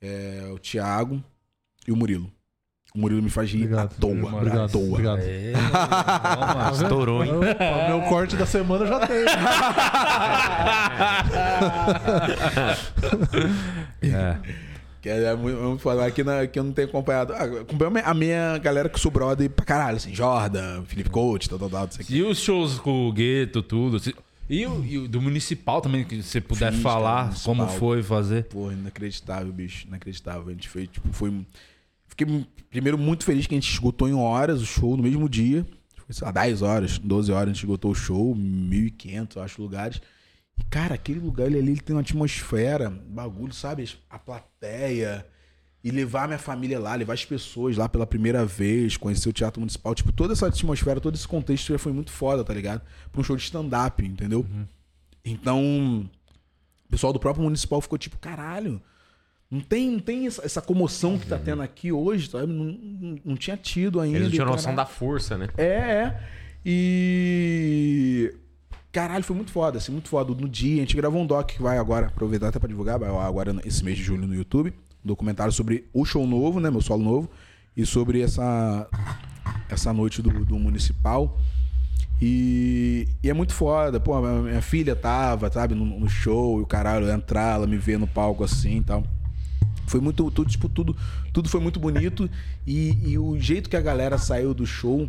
É, 0.00 0.48
o 0.52 0.58
Thiago 0.58 1.22
e 1.86 1.92
o 1.92 1.96
Murilo. 1.96 2.30
O 2.94 3.00
Murilo 3.00 3.22
me 3.22 3.28
faz 3.28 3.50
rir 3.50 3.64
Obrigado. 3.64 3.92
à 3.92 4.00
toa, 4.00 4.34
Obrigado. 4.36 4.60
à 4.60 4.68
toa. 4.68 4.88
Obrigado. 4.88 5.18
É, 5.20 5.52
vamos 6.32 6.54
lá. 6.54 6.70
Estourou, 6.84 7.24
hein? 7.24 7.32
O 7.32 7.88
meu 7.88 8.08
corte 8.08 8.36
da 8.36 8.46
semana 8.46 8.86
já 8.86 9.06
tem. 9.06 9.24
É. 14.00 14.67
Que 15.14 15.24
é 15.24 15.34
muito, 15.36 15.58
muito 15.60 15.80
foda. 15.80 16.04
Aqui, 16.04 16.22
na, 16.22 16.40
aqui 16.40 16.58
eu 16.58 16.64
não 16.64 16.72
tenho 16.72 16.88
acompanhado. 16.88 17.32
Ah, 17.32 17.44
acompanho 17.44 17.92
a 18.04 18.14
minha- 18.14 18.58
galera 18.58 18.88
que 18.88 18.98
sou 19.00 19.10
brother 19.10 19.48
pra 19.50 19.64
caralho, 19.64 19.96
assim, 19.96 20.14
Jordan, 20.14 20.84
Felipe 20.84 21.10
Coach, 21.10 21.48
tal, 21.48 21.58
tal, 21.58 21.70
tal. 21.70 21.88
E 22.10 22.22
os 22.22 22.38
shows 22.38 22.78
com 22.78 23.08
o 23.08 23.12
Gueto, 23.12 23.62
tudo. 23.62 23.98
se- 23.98 24.14
E 24.50 24.66
o, 24.66 24.84
e 24.84 24.98
o 24.98 25.08
do 25.08 25.20
Municipal 25.20 25.80
também, 25.80 26.04
que 26.04 26.22
você 26.22 26.40
puder 26.40 26.72
Fiz, 26.72 26.82
falar 26.82 27.28
cara, 27.28 27.40
como 27.44 27.66
foi 27.68 28.02
fazer. 28.02 28.44
Pô, 28.44 28.70
inacreditável, 28.72 29.52
bicho. 29.52 29.86
Inacreditável. 29.86 30.48
A 30.48 30.50
gente 30.52 30.68
fez, 30.68 30.88
tipo, 30.88 31.08
foi. 31.12 31.32
Fiquei 32.06 32.46
primeiro 32.70 32.96
muito 32.98 33.24
feliz 33.24 33.46
que 33.46 33.54
a 33.54 33.58
gente 33.58 33.70
esgotou 33.70 34.08
em 34.08 34.14
horas 34.14 34.60
o 34.62 34.66
show 34.66 34.96
no 34.96 35.02
mesmo 35.02 35.28
dia. 35.28 35.66
Foi, 36.06 36.14
sei 36.14 36.24
lá, 36.24 36.32
10 36.32 36.62
horas, 36.62 36.98
12 36.98 37.30
horas 37.30 37.50
a 37.50 37.52
gente 37.52 37.62
esgotou 37.62 37.90
o 37.90 37.94
show, 37.94 38.34
1.500, 38.34 39.36
eu 39.36 39.42
acho, 39.42 39.60
lugares. 39.60 40.00
E, 40.58 40.64
cara, 40.64 40.94
aquele 40.94 41.20
lugar 41.20 41.46
ele, 41.46 41.58
ali 41.58 41.72
ele 41.72 41.80
tem 41.80 41.94
uma 41.94 42.02
atmosfera, 42.02 42.90
bagulho, 42.90 43.52
sabe? 43.52 43.88
A 44.10 44.18
plateia. 44.18 45.26
E 45.82 45.90
levar 45.90 46.26
minha 46.26 46.38
família 46.38 46.78
lá, 46.78 46.94
levar 46.94 47.14
as 47.14 47.24
pessoas 47.24 47.76
lá 47.76 47.88
pela 47.88 48.06
primeira 48.06 48.44
vez, 48.44 48.96
conhecer 48.96 49.28
o 49.28 49.32
Teatro 49.32 49.60
Municipal. 49.60 49.94
Tipo, 49.94 50.12
toda 50.12 50.32
essa 50.32 50.48
atmosfera, 50.48 51.00
todo 51.00 51.14
esse 51.14 51.28
contexto 51.28 51.72
já 51.72 51.78
foi 51.78 51.92
muito 51.92 52.10
foda, 52.10 52.42
tá 52.44 52.52
ligado? 52.52 52.82
Pra 53.12 53.20
um 53.20 53.24
show 53.24 53.36
de 53.36 53.42
stand-up, 53.42 54.04
entendeu? 54.04 54.44
Então, 55.24 56.08
o 56.86 56.90
pessoal 56.90 57.12
do 57.12 57.20
próprio 57.20 57.44
municipal 57.44 57.80
ficou 57.80 57.96
tipo, 57.96 58.18
caralho, 58.18 58.82
não 59.50 59.60
tem, 59.60 59.90
não 59.90 60.00
tem 60.00 60.26
essa, 60.26 60.44
essa 60.44 60.60
comoção 60.60 61.18
que 61.18 61.26
tá 61.26 61.38
tendo 61.38 61.62
aqui 61.62 61.90
hoje, 61.90 62.28
sabe? 62.28 62.52
Não, 62.52 62.64
não, 62.64 63.18
não 63.24 63.36
tinha 63.36 63.56
tido 63.56 64.00
ainda. 64.00 64.18
Eles 64.18 64.28
não 64.28 64.34
tinham 64.34 64.46
noção 64.46 64.74
da 64.74 64.84
força, 64.84 65.38
né? 65.38 65.48
É, 65.56 65.64
é. 65.64 66.22
E. 66.64 68.34
Caralho, 68.90 69.22
foi 69.22 69.36
muito 69.36 69.52
foda, 69.52 69.78
assim, 69.78 69.92
muito 69.92 70.08
foda. 70.08 70.34
No 70.34 70.48
dia, 70.48 70.76
a 70.76 70.80
gente 70.80 70.96
gravou 70.96 71.20
um 71.20 71.26
doc 71.26 71.50
que 71.50 71.62
vai 71.62 71.78
agora, 71.78 72.06
aproveitar 72.06 72.48
até 72.48 72.58
pra 72.58 72.68
divulgar, 72.68 72.98
vai 72.98 73.08
agora 73.08 73.54
esse 73.64 73.84
mês 73.84 73.98
de 73.98 74.02
julho 74.02 74.26
no 74.26 74.34
YouTube. 74.34 74.72
Um 75.04 75.08
documentário 75.08 75.52
sobre 75.52 75.86
o 75.92 76.04
show 76.04 76.26
novo, 76.26 76.58
né? 76.58 76.70
Meu 76.70 76.80
solo 76.80 77.04
novo. 77.04 77.30
E 77.76 77.84
sobre 77.84 78.22
essa, 78.22 78.88
essa 79.68 79.92
noite 79.92 80.22
do, 80.22 80.44
do 80.44 80.58
municipal. 80.58 81.38
E, 82.20 83.06
e 83.22 83.28
é 83.30 83.34
muito 83.34 83.52
foda. 83.52 84.00
Pô, 84.00 84.20
minha, 84.20 84.62
filha 84.62 84.96
tava, 84.96 85.50
sabe, 85.52 85.74
no, 85.74 85.84
no 85.84 86.08
show, 86.08 86.58
e 86.58 86.62
o 86.62 86.66
caralho, 86.66 87.08
entrar, 87.10 87.56
ela 87.56 87.66
me 87.66 87.76
ver 87.76 87.98
no 87.98 88.06
palco 88.06 88.42
assim 88.42 88.78
e 88.78 88.82
tal. 88.82 89.04
Foi 89.86 90.00
muito, 90.00 90.30
tudo, 90.30 90.50
tipo, 90.50 90.68
tudo, 90.68 90.96
tudo 91.32 91.48
foi 91.48 91.60
muito 91.60 91.78
bonito. 91.78 92.28
E, 92.66 92.96
e 93.04 93.18
o 93.18 93.38
jeito 93.38 93.70
que 93.70 93.76
a 93.76 93.80
galera 93.80 94.18
saiu 94.18 94.52
do 94.52 94.66
show, 94.66 95.08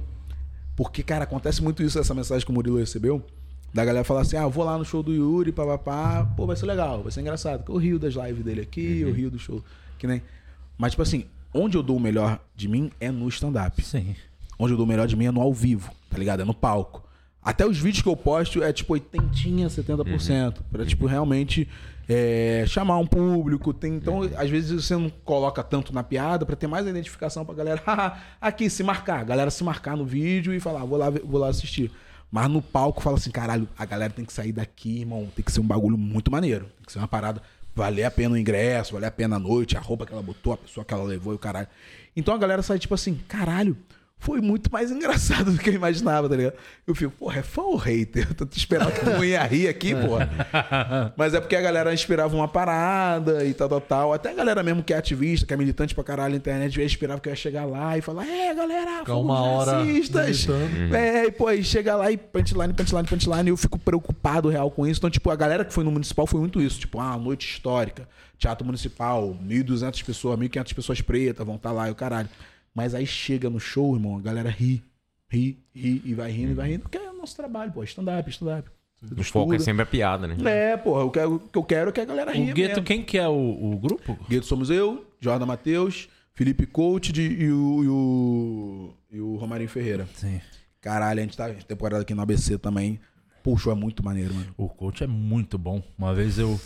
porque, 0.76 1.02
cara, 1.02 1.24
acontece 1.24 1.64
muito 1.64 1.82
isso, 1.82 1.98
essa 1.98 2.14
mensagem 2.14 2.46
que 2.46 2.52
o 2.52 2.54
Murilo 2.54 2.78
recebeu. 2.78 3.26
Da 3.74 3.86
galera 3.86 4.04
falar 4.04 4.22
assim: 4.22 4.38
ah, 4.38 4.48
vou 4.48 4.64
lá 4.64 4.78
no 4.78 4.86
show 4.86 5.04
do 5.04 5.14
Yuri, 5.14 5.52
papapá, 5.52 6.26
pô, 6.36 6.46
vai 6.46 6.56
ser 6.56 6.66
legal, 6.66 7.04
vai 7.04 7.12
ser 7.12 7.22
engraçado. 7.22 7.64
Eu 7.72 7.78
rio 7.78 8.00
das 8.00 8.14
lives 8.16 8.44
dele 8.44 8.62
aqui, 8.62 9.02
eu 9.02 9.14
rio 9.14 9.30
do 9.30 9.38
show. 9.40 9.64
Que 9.98 10.08
nem. 10.08 10.22
Mas, 10.78 10.92
tipo 10.92 11.02
assim, 11.04 11.26
onde 11.54 11.78
eu 11.78 11.84
dou 11.84 11.98
o 11.98 12.00
melhor 12.00 12.40
de 12.56 12.68
mim 12.68 12.92
é 13.00 13.12
no 13.12 13.28
stand-up. 13.30 13.84
Sim. 13.84 14.16
Onde 14.58 14.74
eu 14.74 14.78
dou 14.78 14.86
o 14.86 14.90
melhor 14.90 15.08
de 15.08 15.16
mim 15.16 15.26
é 15.26 15.32
no 15.32 15.42
ao 15.42 15.54
vivo, 15.54 15.92
tá 16.10 16.18
ligado? 16.18 16.42
É 16.42 16.46
no 16.46 16.54
palco. 16.54 17.04
Até 17.42 17.66
os 17.66 17.78
vídeos 17.78 18.02
que 18.02 18.10
eu 18.10 18.18
posto 18.18 18.62
é 18.62 18.74
tipo 18.74 18.94
80, 18.94 19.68
70%. 19.70 20.58
Pra, 20.72 20.86
tipo, 20.86 21.06
realmente 21.06 21.68
é, 22.08 22.66
chamar 22.68 22.98
um 22.98 23.06
público. 23.08 23.74
Tem, 23.74 23.96
então, 23.96 24.22
às 24.36 24.50
vezes 24.50 24.84
você 24.86 24.96
não 24.96 25.10
coloca 25.24 25.64
tanto 25.64 25.94
na 25.94 26.04
piada 26.04 26.46
pra 26.46 26.56
ter 26.56 26.68
mais 26.68 26.86
identificação 26.86 27.46
pra 27.46 27.56
galera. 27.56 27.82
"Haha, 27.86 28.18
Aqui, 28.42 28.70
se 28.70 28.84
marcar. 28.84 29.20
A 29.22 29.24
galera 29.24 29.50
se 29.52 29.64
marcar 29.64 29.96
no 29.96 30.06
vídeo 30.06 30.54
e 30.54 30.60
falar, 30.60 30.82
"Ah, 30.82 30.86
vou 30.86 30.98
lá, 30.98 31.10
vou 31.10 31.40
lá 31.40 31.48
assistir. 31.48 31.92
Mas 32.32 32.50
no 32.50 32.62
palco 32.62 33.02
fala 33.02 33.18
assim, 33.18 33.32
caralho, 33.32 33.68
a 33.78 33.86
galera 33.86 34.14
tem 34.14 34.24
que 34.24 34.34
sair 34.34 34.52
daqui, 34.52 35.00
irmão. 35.00 35.30
Tem 35.36 35.44
que 35.44 35.52
ser 35.52 35.60
um 35.60 35.68
bagulho 35.68 35.98
muito 35.98 36.32
maneiro. 36.32 36.66
Tem 36.66 36.86
que 36.86 36.92
ser 36.92 37.00
uma 37.00 37.08
parada. 37.08 37.42
Valer 37.76 38.04
a 38.04 38.12
pena 38.12 38.36
o 38.36 38.38
ingresso, 38.38 38.94
valer 38.94 39.08
a 39.08 39.12
pena 39.12 39.38
a 39.38 39.40
noite, 39.40 39.78
a 39.78 39.80
roupa 39.80 40.06
que 40.06 40.12
ela 40.12 40.22
botou, 40.22 40.54
a 40.54 40.58
pessoa 40.58 40.86
que 40.86 40.94
ela 40.94 41.04
levou 41.04 41.34
e 41.34 41.36
o 41.36 41.40
caralho. 41.40 41.68
Então 42.16 42.34
a 42.34 42.38
galera 42.38 42.62
sai 42.62 42.78
tipo 42.78 42.94
assim, 42.94 43.16
caralho, 43.28 43.78
foi 44.20 44.42
muito 44.42 44.72
mais 44.72 44.92
engraçado 44.92 45.50
do 45.52 45.58
que 45.58 45.70
eu 45.70 45.74
imaginava, 45.74 46.28
tá 46.28 46.36
ligado? 46.36 46.54
Eu 46.86 46.94
fico, 46.94 47.12
porra, 47.12 47.40
é 47.40 47.42
fã 47.42 47.62
ou 47.62 47.78
hater? 47.78 48.28
Eu 48.30 48.36
tô 48.36 48.46
te 48.46 48.58
esperando 48.58 48.92
que 48.92 49.06
não 49.06 49.24
ia 49.24 49.42
rir 49.44 49.70
aqui, 49.70 49.96
porra. 49.96 51.14
Mas 51.16 51.34
é 51.34 51.40
porque 51.40 51.56
a 51.56 51.62
galera 51.62 51.94
esperava 51.94 52.36
uma 52.36 52.48
parada 52.48 53.46
e 53.46 53.54
tal, 53.54 53.70
tal, 53.70 53.82
tal. 53.82 54.14
Até 54.14 54.32
a 54.32 54.34
galera 54.34 54.62
mesmo 54.62 54.84
que 54.84 54.94
é 54.94 54.98
ativista, 54.98 55.48
que 55.48 55.54
é 55.54 55.58
militante 55.58 55.96
pra 55.96 56.04
caralho 56.04 56.32
na 56.32 56.38
internet, 56.38 56.76
já 56.76 56.84
esperava 56.84 57.22
que 57.22 57.30
eu 57.30 57.32
ia 57.32 57.36
chegar 57.36 57.66
lá 57.66 57.98
e 57.98 58.02
falar, 58.02 58.28
é, 58.28 58.54
galera, 58.54 59.06
fomos 59.06 59.66
racistas. 59.66 60.46
militando. 60.46 60.96
É, 60.96 61.26
e 61.26 61.32
pô, 61.32 61.48
aí 61.48 61.64
chega 61.64 61.96
lá 61.96 62.12
e 62.12 62.18
punchline, 62.18 62.74
punchline, 62.74 63.08
punchline, 63.08 63.50
e 63.50 63.52
eu 63.52 63.58
fico 63.58 63.80
preocupado 63.80 64.50
real 64.50 64.70
com 64.70 64.86
isso. 64.86 65.00
Então, 65.00 65.10
tipo, 65.10 65.32
a 65.32 65.36
galera 65.36 65.64
que 65.64 65.74
foi 65.74 65.86
no 65.86 65.92
municipal 65.92 66.28
foi 66.28 66.42
muito 66.42 66.62
isso. 66.62 66.78
Tipo, 66.78 67.00
ah, 67.00 67.18
noite 67.18 67.50
histórica, 67.50 68.08
teatro 68.38 68.66
municipal, 68.66 69.34
1.200 69.48 70.04
pessoas, 70.04 70.38
1.500 70.38 70.74
pessoas 70.74 71.02
pretas 71.02 71.46
vão 71.46 71.56
estar 71.56 71.72
lá 71.72 71.88
e 71.88 71.92
o 71.92 71.96
caralho. 71.96 72.28
Mas 72.82 72.96
aí 72.96 73.06
chega 73.06 73.50
no 73.50 73.60
show, 73.60 73.94
irmão, 73.96 74.18
a 74.18 74.22
galera 74.22 74.50
ri, 74.50 74.82
ri, 75.30 75.60
ri, 75.76 76.02
e 76.06 76.14
vai 76.14 76.32
rindo, 76.32 76.52
e 76.52 76.54
vai 76.54 76.70
rindo, 76.72 76.84
porque 76.84 76.98
é 76.98 77.10
o 77.10 77.18
nosso 77.18 77.36
trabalho, 77.36 77.72
pô, 77.74 77.84
stand-up, 77.84 78.30
stand-up. 78.30 78.70
O 79.18 79.24
foco 79.24 79.54
é 79.54 79.60
sempre 79.60 79.84
a 79.84 79.86
piada, 79.86 80.28
né? 80.28 80.36
É, 80.46 80.78
porra, 80.78 81.04
o 81.04 81.12
que 81.12 81.20
eu, 81.20 81.36
o 81.36 81.40
que 81.40 81.58
eu 81.58 81.64
quero 81.64 81.90
é 81.90 81.94
que 81.94 82.00
a 82.02 82.06
galera 82.06 82.32
ria 82.32 82.52
O 82.52 82.56
Gueto, 82.56 82.70
mesmo. 82.76 82.84
quem 82.84 83.02
que 83.04 83.18
é 83.18 83.28
o, 83.28 83.34
o 83.74 83.78
grupo? 83.78 84.18
Gueto 84.30 84.46
somos 84.46 84.70
eu, 84.70 85.06
Jordan 85.20 85.46
Matheus, 85.46 86.08
Felipe 86.34 86.66
Coach 86.66 87.12
de- 87.12 87.22
e, 87.44 87.52
o, 87.52 87.84
e, 87.84 87.88
o, 87.90 88.94
e 89.12 89.20
o 89.22 89.36
Romarinho 89.36 89.70
Ferreira. 89.70 90.08
Sim. 90.16 90.40
Caralho, 90.82 91.20
a 91.20 91.24
gente 91.24 91.36
tá 91.36 91.50
temporada 91.50 92.02
aqui 92.02 92.14
no 92.14 92.22
ABC 92.22 92.58
também. 92.58 93.00
Puxa, 93.44 93.72
é 93.72 93.76
muito 93.76 94.04
maneiro, 94.04 94.34
mano. 94.34 94.54
O 94.58 94.68
coach 94.70 95.04
é 95.04 95.08
muito 95.08 95.58
bom. 95.58 95.82
Uma 95.98 96.14
vez 96.14 96.38
eu, 96.40 96.60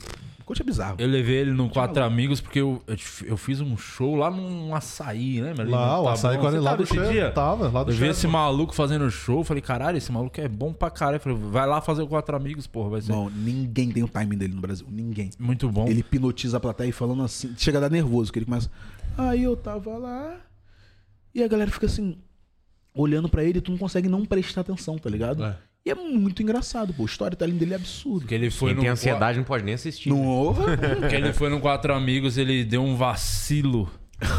coach 0.43 0.61
é 0.61 0.65
bizarro. 0.65 0.95
eu 0.99 1.07
levei 1.07 1.35
ele 1.37 1.51
no 1.51 1.69
Quatro 1.69 2.03
Amigos 2.03 2.39
porque 2.41 2.59
eu, 2.59 2.81
eu, 2.87 2.95
eu 3.25 3.37
fiz 3.37 3.61
um 3.61 3.75
show 3.77 4.15
lá 4.15 4.29
num 4.29 4.73
açaí, 4.75 5.41
né? 5.41 5.53
Lá, 5.65 6.01
o 6.01 6.07
açaí 6.09 6.35
Taboão. 6.35 6.51
com 6.51 6.57
Você 6.57 6.63
lá 6.63 6.75
do 6.75 6.85
chefe. 6.85 7.11
dia? 7.11 7.31
Tava, 7.31 7.69
lá 7.69 7.83
do 7.83 7.91
Eu 7.91 7.95
vi 7.95 8.07
esse 8.07 8.27
maluco 8.27 8.73
fazendo 8.73 9.09
show, 9.09 9.43
falei, 9.43 9.61
caralho, 9.61 9.97
esse 9.97 10.11
maluco 10.11 10.39
é 10.39 10.47
bom 10.47 10.71
pra 10.73 10.89
caralho. 10.89 11.15
Eu 11.17 11.19
Falei, 11.21 11.37
vai 11.37 11.67
lá 11.67 11.81
fazer 11.81 12.01
o 12.01 12.07
Quatro 12.07 12.35
Amigos, 12.35 12.67
porra, 12.67 12.89
vai 12.91 13.01
ser 13.01 13.11
Não, 13.11 13.29
ninguém 13.29 13.91
tem 13.91 14.03
o 14.03 14.07
timing 14.07 14.37
dele 14.37 14.53
no 14.53 14.61
Brasil. 14.61 14.85
Ninguém. 14.89 15.29
muito 15.39 15.69
bom. 15.69 15.87
Ele 15.87 15.99
hipnotiza 16.01 16.57
a 16.57 16.59
plateia 16.59 16.91
falando 16.93 17.23
assim. 17.23 17.53
Chega 17.57 17.77
a 17.77 17.81
dar 17.81 17.89
nervoso, 17.89 18.31
que 18.31 18.39
ele 18.39 18.45
começa. 18.45 18.69
Aí 19.17 19.43
eu 19.43 19.55
tava 19.55 19.97
lá. 19.97 20.37
E 21.33 21.43
a 21.43 21.47
galera 21.47 21.71
fica 21.71 21.85
assim, 21.87 22.17
olhando 22.93 23.27
pra 23.27 23.43
ele 23.43 23.57
e 23.57 23.61
tu 23.61 23.71
não 23.71 23.77
consegue 23.77 24.07
não 24.07 24.23
prestar 24.25 24.61
atenção, 24.61 24.97
tá 24.97 25.09
ligado? 25.09 25.43
É. 25.43 25.57
E 25.85 25.91
é 25.91 25.95
muito 25.95 26.41
engraçado, 26.41 26.93
pô. 26.93 27.03
O 27.03 27.05
storytelling 27.05 27.57
dele 27.57 27.73
é 27.73 27.75
absurdo. 27.75 28.21
Porque 28.21 28.33
ele 28.35 28.49
foi 28.49 28.69
Quem 28.69 28.75
no 28.77 28.81
tem 28.83 28.91
ansiedade 28.91 29.37
não 29.37 29.43
pode 29.43 29.65
nem 29.65 29.73
assistir. 29.73 30.09
Não 30.09 30.53
né? 30.53 30.77
Porque 30.99 31.15
ele 31.15 31.33
foi 31.33 31.49
no 31.49 31.59
Quatro 31.59 31.93
Amigos, 31.93 32.37
ele 32.37 32.63
deu 32.63 32.81
um 32.81 32.95
vacilo. 32.95 33.89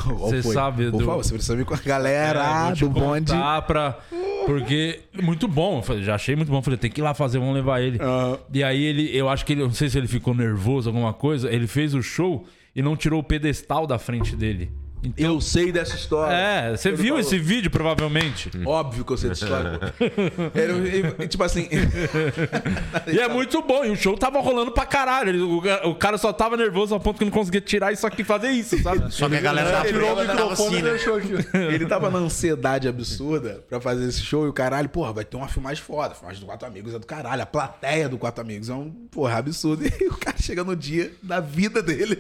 Você 0.07 0.43
sabe, 0.43 0.91
Por 0.91 1.01
do- 1.01 1.05
favor, 1.05 1.23
você 1.23 1.35
precisa 1.35 1.55
vir 1.55 1.67
com 1.67 1.75
a 1.75 1.79
galera 1.79 2.71
É, 2.71 2.75
do 2.75 2.89
bonde. 2.89 3.33
pra... 3.67 3.99
Porque 4.47 5.01
muito 5.23 5.47
bom, 5.49 5.83
já 6.01 6.15
achei 6.15 6.35
muito 6.37 6.51
bom. 6.51 6.63
Falei, 6.63 6.79
tem 6.79 6.91
que 6.91 7.01
ir 7.01 7.05
lá 7.05 7.13
fazer, 7.15 7.39
vamos 7.39 7.55
levar 7.55 7.81
ele. 7.83 7.99
Aham. 8.01 8.39
E 8.53 8.63
aí 8.65 8.83
ele, 8.83 9.15
eu 9.17 9.29
acho 9.29 9.45
que 9.45 9.53
ele, 9.53 9.63
não 9.63 9.73
sei 9.73 9.89
se 9.91 9.99
ele 9.99 10.07
ficou 10.09 10.35
nervoso, 10.35 10.89
alguma 10.89 11.13
coisa, 11.13 11.51
ele 11.53 11.67
fez 11.67 11.95
o 11.95 12.03
show 12.03 12.47
e 12.75 12.81
não 12.83 12.97
tirou 12.97 13.21
o 13.21 13.25
pedestal 13.25 13.87
da 13.87 13.99
frente 13.99 14.35
dele. 14.37 14.71
Eu 15.17 15.41
sei 15.41 15.71
dessa 15.73 15.95
história. 15.97 16.35
É, 16.35 16.77
você 16.77 16.89
Ele 16.89 16.97
viu 16.97 17.07
falou. 17.17 17.21
esse 17.21 17.39
vídeo, 17.39 17.71
provavelmente. 17.71 18.51
Óbvio 18.65 19.05
que 19.05 19.13
eu 19.13 19.17
sei 19.17 19.29
dessa 19.31 19.45
história. 19.45 19.81
Era, 20.55 21.27
tipo 21.29 21.43
assim. 21.45 21.69
E 23.07 23.19
é 23.19 23.29
muito 23.29 23.61
bom, 23.63 23.85
e 23.85 23.91
o 23.91 23.97
show 23.97 24.17
tava 24.17 24.41
rolando 24.41 24.73
pra 24.73 24.87
caralho. 24.87 25.29
Ele- 25.31 25.43
o, 25.43 25.91
o 25.91 25.95
cara 25.95 26.17
só 26.19 26.33
tava 26.33 26.57
nervoso 26.57 26.95
ao 26.95 27.01
ponto 27.01 27.19
que 27.19 27.25
não 27.25 27.31
conseguia 27.33 27.61
tirar 27.61 27.93
isso 27.93 28.07
aqui 28.07 28.23
e 28.23 28.25
fazer 28.25 28.49
isso, 28.51 28.81
sabe? 28.83 29.05
Só 29.13 29.29
que 29.29 29.37
a 29.37 29.41
galera 29.41 29.71
da 29.71 29.85
Tirou 29.85 30.13
o 30.13 30.17
tava 30.17 30.33
microfone 30.33 30.75
assim, 30.77 30.83
né? 30.83 30.91
deixou 30.91 31.17
aqui. 31.17 31.33
Ele 31.55 31.87
tava 31.87 32.11
na 32.11 32.19
ansiedade 32.19 32.89
absurda 32.89 33.63
pra 33.69 33.81
fazer 33.81 34.09
esse 34.09 34.21
show 34.23 34.47
e 34.47 34.49
o 34.49 34.53
caralho, 34.53 34.89
porra, 34.89 35.13
vai 35.13 35.25
ter 35.25 35.37
uma 35.37 35.49
filmagem 35.49 35.83
foda. 35.83 36.13
A 36.13 36.15
filmagem 36.15 36.41
do 36.41 36.47
Quatro 36.47 36.67
Amigos 36.67 36.95
é 36.95 36.99
do 36.99 37.07
caralho. 37.07 37.43
A 37.43 37.47
plateia 37.47 38.09
do 38.09 38.17
Quatro 38.19 38.43
Amigos 38.43 38.69
é 38.69 38.75
um, 38.75 38.91
porra, 39.11 39.39
absurdo. 39.39 39.85
E 40.01 40.07
o 40.09 40.17
cara 40.17 40.37
chega 40.41 40.65
no 40.65 40.75
dia 40.75 41.13
da 41.23 41.41
vida 41.41 41.83
dele. 41.83 42.19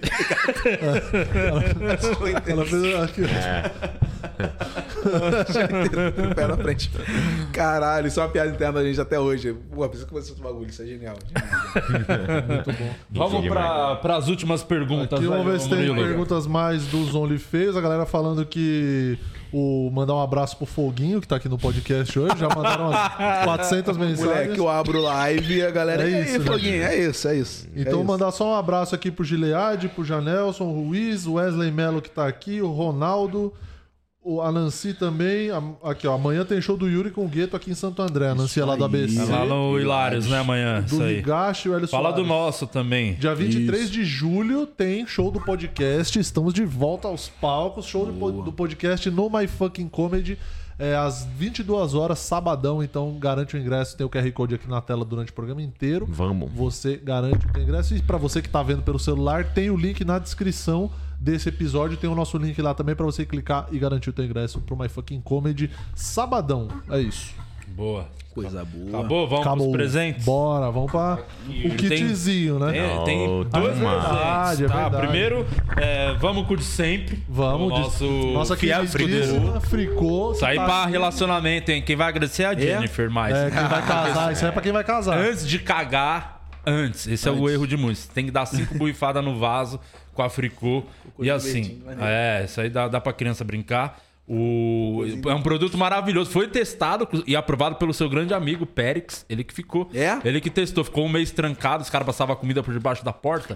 Ela 2.46 2.64
aqui. 3.02 3.22
o 6.30 6.34
pé 6.34 6.46
na 6.46 6.56
frente. 6.56 6.90
Caralho, 7.52 8.08
isso 8.08 8.20
é 8.20 8.22
uma 8.22 8.28
piada 8.28 8.50
interna 8.50 8.80
da 8.80 8.84
gente 8.84 9.00
até 9.00 9.18
hoje. 9.18 9.54
Pô, 9.72 9.88
precisa 9.88 10.08
conversar 10.08 10.32
esse 10.32 10.42
bagulho, 10.42 10.68
isso 10.68 10.82
é 10.82 10.86
genial. 10.86 11.16
genial. 11.26 12.64
Vamos 13.10 13.46
pra, 13.46 13.96
pras 13.96 14.28
últimas 14.28 14.62
perguntas. 14.62 15.18
Aqui, 15.18 15.28
vamos 15.28 15.46
ver 15.46 15.60
se 15.60 15.68
tem 15.68 15.94
perguntas 15.94 16.46
mais 16.46 16.86
dos 16.86 17.14
OnlyFans. 17.14 17.76
A 17.76 17.80
galera 17.80 18.06
falando 18.06 18.44
que 18.46 19.18
o 19.56 19.88
mandar 19.92 20.14
um 20.14 20.20
abraço 20.20 20.56
pro 20.56 20.66
Foguinho, 20.66 21.20
que 21.20 21.28
tá 21.28 21.36
aqui 21.36 21.48
no 21.48 21.56
podcast 21.56 22.18
hoje. 22.18 22.36
Já 22.36 22.48
mandaram 22.48 22.88
umas 22.90 23.14
400 23.44 23.96
mensagens. 23.96 24.26
Moleque, 24.26 24.58
eu 24.58 24.68
abro 24.68 25.00
live 25.00 25.58
e 25.58 25.62
a 25.62 25.70
galera. 25.70 26.02
É 26.02 26.12
É 26.12 26.20
isso, 26.22 26.30
isso, 26.30 26.38
né? 26.40 26.44
Foguinho, 26.44 26.82
é 26.82 26.96
isso, 26.98 27.28
é 27.28 27.36
isso. 27.36 27.68
Então, 27.76 27.92
é 27.92 28.02
isso. 28.02 28.04
mandar 28.04 28.32
só 28.32 28.50
um 28.50 28.54
abraço 28.56 28.96
aqui 28.96 29.12
pro 29.12 29.24
Gilead, 29.24 29.88
pro 29.90 30.04
Janelson, 30.04 30.64
Ruiz, 30.72 31.24
o 31.24 31.34
Wesley 31.34 31.70
Melo 31.70 32.02
que 32.02 32.10
tá 32.10 32.26
aqui, 32.26 32.60
o 32.60 32.72
Ronaldo, 32.72 33.52
o, 34.24 34.40
a 34.40 34.50
Nancy 34.50 34.94
também. 34.94 35.50
A- 35.50 35.62
aqui, 35.90 36.06
ó. 36.06 36.14
Amanhã 36.14 36.44
tem 36.44 36.60
show 36.60 36.76
do 36.76 36.88
Yuri 36.88 37.10
com 37.10 37.24
o 37.24 37.28
Gueto 37.28 37.54
aqui 37.54 37.70
em 37.70 37.74
Santo 37.74 38.00
André. 38.02 38.30
A 38.30 38.34
Nancy 38.34 38.58
é 38.60 38.64
lá 38.64 38.74
do 38.74 38.84
ABC. 38.84 39.18
É 39.20 39.24
lá 39.24 39.44
no 39.44 39.78
Hilários, 39.78 40.26
né, 40.26 40.38
amanhã? 40.38 40.80
Do 40.80 40.86
Isso 40.86 41.02
aí. 41.02 41.16
Ligache 41.16 41.68
e 41.68 41.70
o 41.70 41.74
Hélio 41.76 41.86
Fala 41.86 42.10
do 42.10 42.24
Soares. 42.24 42.28
nosso 42.28 42.66
também. 42.66 43.14
Dia 43.14 43.34
23 43.34 43.90
de 43.90 44.04
julho 44.04 44.66
tem 44.66 45.06
show 45.06 45.30
do 45.30 45.40
podcast. 45.40 46.18
Estamos 46.18 46.54
de 46.54 46.64
volta 46.64 47.06
aos 47.06 47.28
palcos. 47.28 47.84
Show 47.86 48.06
do, 48.10 48.42
do 48.42 48.52
podcast 48.52 49.08
no 49.10 49.28
My 49.30 49.46
Fucking 49.46 49.88
Comedy. 49.88 50.38
É, 50.76 50.96
às 50.96 51.24
22 51.38 51.94
horas, 51.94 52.18
sabadão. 52.18 52.82
Então, 52.82 53.16
garante 53.20 53.54
o 53.54 53.58
ingresso. 53.60 53.96
Tem 53.96 54.04
o 54.04 54.10
QR 54.10 54.28
Code 54.32 54.56
aqui 54.56 54.68
na 54.68 54.80
tela 54.80 55.04
durante 55.04 55.30
o 55.30 55.32
programa 55.34 55.62
inteiro. 55.62 56.04
Vamos. 56.08 56.50
Você 56.52 56.96
garante 56.96 57.46
o 57.46 57.60
ingresso. 57.60 57.94
E 57.94 58.02
pra 58.02 58.16
você 58.18 58.42
que 58.42 58.48
tá 58.48 58.60
vendo 58.62 58.82
pelo 58.82 58.98
celular, 58.98 59.44
tem 59.54 59.70
o 59.70 59.76
link 59.76 60.04
na 60.04 60.18
descrição 60.18 60.90
desse 61.24 61.48
episódio. 61.48 61.96
Tem 61.96 62.08
o 62.10 62.14
nosso 62.14 62.36
link 62.36 62.60
lá 62.60 62.74
também 62.74 62.94
pra 62.94 63.04
você 63.06 63.24
clicar 63.24 63.66
e 63.72 63.78
garantir 63.78 64.10
o 64.10 64.12
teu 64.12 64.24
ingresso 64.24 64.60
pro 64.60 64.76
My 64.76 64.88
Fucking 64.88 65.22
Comedy. 65.22 65.70
Sabadão. 65.94 66.68
É 66.90 67.00
isso. 67.00 67.32
Boa. 67.68 68.06
Coisa 68.34 68.64
boa. 68.64 68.88
Acabou? 68.98 69.28
Vamos 69.28 69.46
Acabou. 69.46 69.70
pros 69.70 69.76
presentes? 69.76 70.24
Bora, 70.24 70.68
vamos 70.70 70.90
pra 70.90 71.20
o 71.48 71.70
kitzinho, 71.76 72.58
né? 72.58 72.72
Tem, 72.72 73.04
tem 73.04 73.28
Oh, 73.28 73.44
dois 73.44 73.78
toma. 73.78 73.90
presentes. 73.90 74.58
Verdade, 74.58 74.64
é 74.64 74.68
tá? 74.68 74.90
Primeiro, 74.90 75.46
é, 75.76 76.14
vamos 76.14 76.46
de 76.58 76.64
sempre. 76.64 77.22
Vamos, 77.28 77.72
o 77.72 77.78
nosso 77.78 78.04
nossa 78.32 78.56
fiel 78.56 78.84
queridíssima 78.86 79.60
Fricô. 79.60 80.30
que 80.30 80.36
Isso 80.36 80.46
aí 80.46 80.56
tá 80.56 80.64
pra 80.64 80.86
relacionamento, 80.86 81.70
hein? 81.70 81.80
Quem 81.80 81.94
vai 81.94 82.08
agradecer 82.08 82.42
é 82.42 82.46
a 82.46 82.54
Jennifer 82.54 83.08
mais. 83.08 83.34
É, 83.36 83.50
quem 83.50 83.68
vai 83.68 83.86
casar, 83.86 84.32
isso 84.32 84.44
aí 84.44 84.48
é 84.48 84.52
pra 84.52 84.62
quem 84.62 84.72
vai 84.72 84.84
casar. 84.84 85.16
Antes 85.16 85.46
de 85.46 85.58
cagar, 85.60 86.44
antes. 86.66 87.06
Esse 87.06 87.28
é 87.28 87.32
o 87.32 87.48
erro 87.48 87.68
de 87.68 87.76
muitos. 87.76 88.06
Tem 88.08 88.24
que 88.24 88.32
dar 88.32 88.46
cinco 88.46 88.74
buifadas 88.78 89.24
no 89.24 89.38
vaso 89.38 89.78
com 90.14 90.22
a 90.22 90.30
fricô. 90.30 90.82
E 91.18 91.30
assim, 91.30 91.82
é, 92.00 92.44
isso 92.44 92.60
aí 92.60 92.70
dá, 92.70 92.88
dá 92.88 93.00
pra 93.00 93.12
criança 93.12 93.44
brincar. 93.44 94.00
O, 94.26 95.02
é 95.28 95.34
um 95.34 95.42
produto 95.42 95.76
maravilhoso. 95.76 96.30
Foi 96.30 96.48
testado 96.48 97.06
e 97.26 97.36
aprovado 97.36 97.76
pelo 97.76 97.92
seu 97.92 98.08
grande 98.08 98.32
amigo, 98.32 98.64
Périx. 98.64 99.26
Ele 99.28 99.44
que 99.44 99.52
ficou. 99.52 99.90
É? 99.92 100.18
Ele 100.24 100.40
que 100.40 100.48
testou. 100.48 100.82
Ficou 100.82 101.04
um 101.04 101.10
mês 101.10 101.30
trancado. 101.30 101.82
Os 101.82 101.90
caras 101.90 102.06
passavam 102.06 102.34
comida 102.34 102.62
por 102.62 102.72
debaixo 102.72 103.04
da 103.04 103.12
porta. 103.12 103.54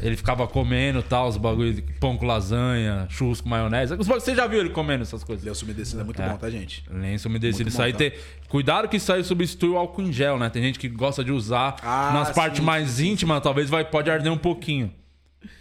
Ele 0.00 0.16
ficava 0.16 0.46
comendo 0.46 1.02
tal, 1.02 1.26
os 1.26 1.36
bagulho 1.36 1.74
de 1.74 1.82
pão 1.82 2.16
com 2.16 2.24
lasanha, 2.24 3.08
churros 3.10 3.40
com 3.40 3.48
maionese. 3.48 3.94
Os 3.94 4.06
Você 4.06 4.32
já 4.36 4.46
viu 4.46 4.60
ele 4.60 4.70
comendo 4.70 5.02
essas 5.02 5.24
coisas? 5.24 5.44
Lenço 5.44 5.64
umedecido 5.64 6.00
é 6.00 6.04
muito 6.04 6.22
bom, 6.22 6.36
tá, 6.36 6.48
gente? 6.48 6.84
Lenço 6.88 7.28
umedecido. 7.28 7.68
Isso 7.68 7.82
aí 7.82 7.90
bom, 7.90 7.98
tem... 7.98 8.12
Cuidado 8.48 8.86
que 8.88 8.98
isso 8.98 9.12
aí 9.12 9.24
substitui 9.24 9.70
o 9.70 9.76
álcool 9.76 10.02
em 10.02 10.12
gel, 10.12 10.38
né? 10.38 10.48
Tem 10.48 10.62
gente 10.62 10.78
que 10.78 10.88
gosta 10.88 11.24
de 11.24 11.32
usar 11.32 11.74
Ah, 11.82 12.12
nas 12.14 12.28
sim, 12.28 12.34
partes 12.34 12.60
mais 12.60 13.00
íntimas, 13.00 13.42
talvez 13.42 13.68
vai, 13.68 13.84
pode 13.84 14.08
arder 14.08 14.32
um 14.32 14.38
pouquinho. 14.38 14.92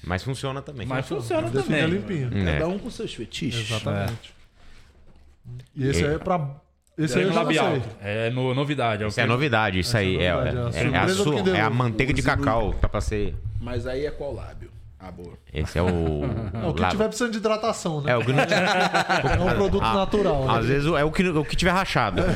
Mas 0.04 0.24
funciona 0.24 0.62
também. 0.62 0.86
Mas 0.88 1.08
funciona 1.08 1.48
Fica 1.48 1.64
também. 1.64 1.86
limpinho. 1.88 2.30
É. 2.48 2.54
Cada 2.54 2.68
um 2.68 2.78
com 2.80 2.90
seus 2.90 3.14
fetiches. 3.14 3.70
Exatamente. 3.70 4.34
E 5.76 5.88
esse 5.88 6.04
aí 6.06 6.16
é 6.16 6.18
pra. 6.18 6.50
Esse 6.98 7.18
aí 7.18 7.24
É 7.24 7.28
eu 7.28 7.30
já 7.30 7.36
não 7.36 7.44
labial. 7.44 7.78
É 8.02 8.30
no, 8.30 8.54
novidade. 8.54 9.04
É 9.04 9.08
Isso 9.08 9.20
é 9.20 9.26
novidade, 9.26 9.80
isso 9.80 9.98
aí. 9.98 10.18
É, 10.18 10.34
novidade, 10.34 10.58
é 10.58 10.62
a 10.62 10.64
é, 10.64 10.66
é 10.66 10.98
a 10.98 11.08
surpresa 11.08 11.16
do 11.18 11.24
su- 11.24 11.36
Kinder 11.36 11.56
é 11.56 11.62
a 11.62 11.70
manteiga 11.70 12.14
de 12.14 12.22
cacau. 12.24 12.74
Tá 12.74 12.88
pra 12.88 13.02
ser. 13.02 13.36
Mas 13.62 13.86
aí 13.86 14.06
é 14.06 14.12
qual 14.12 14.34
lábio? 14.34 14.72
Ah, 14.98 15.12
boa. 15.12 15.34
Esse 15.54 15.78
é 15.78 15.82
o. 15.84 15.88
É 16.64 16.68
o 16.68 16.74
que 16.74 16.82
lá- 16.82 16.90
tiver 16.90 17.08
precisando 17.08 17.32
de 17.34 17.38
hidratação, 17.38 18.02
né? 18.02 18.12
É 18.14 18.18
o 18.18 18.24
que 18.26 18.32
não 18.32 18.40
É 18.48 19.52
um 19.52 19.56
produto 19.56 19.84
natural, 19.84 20.46
né? 20.48 20.54
Às 20.58 20.66
vezes 20.66 20.88
é 20.92 21.04
o 21.04 21.12
que, 21.12 21.28
o 21.30 21.44
que 21.46 21.56
tiver 21.56 21.72
rachado. 21.72 22.22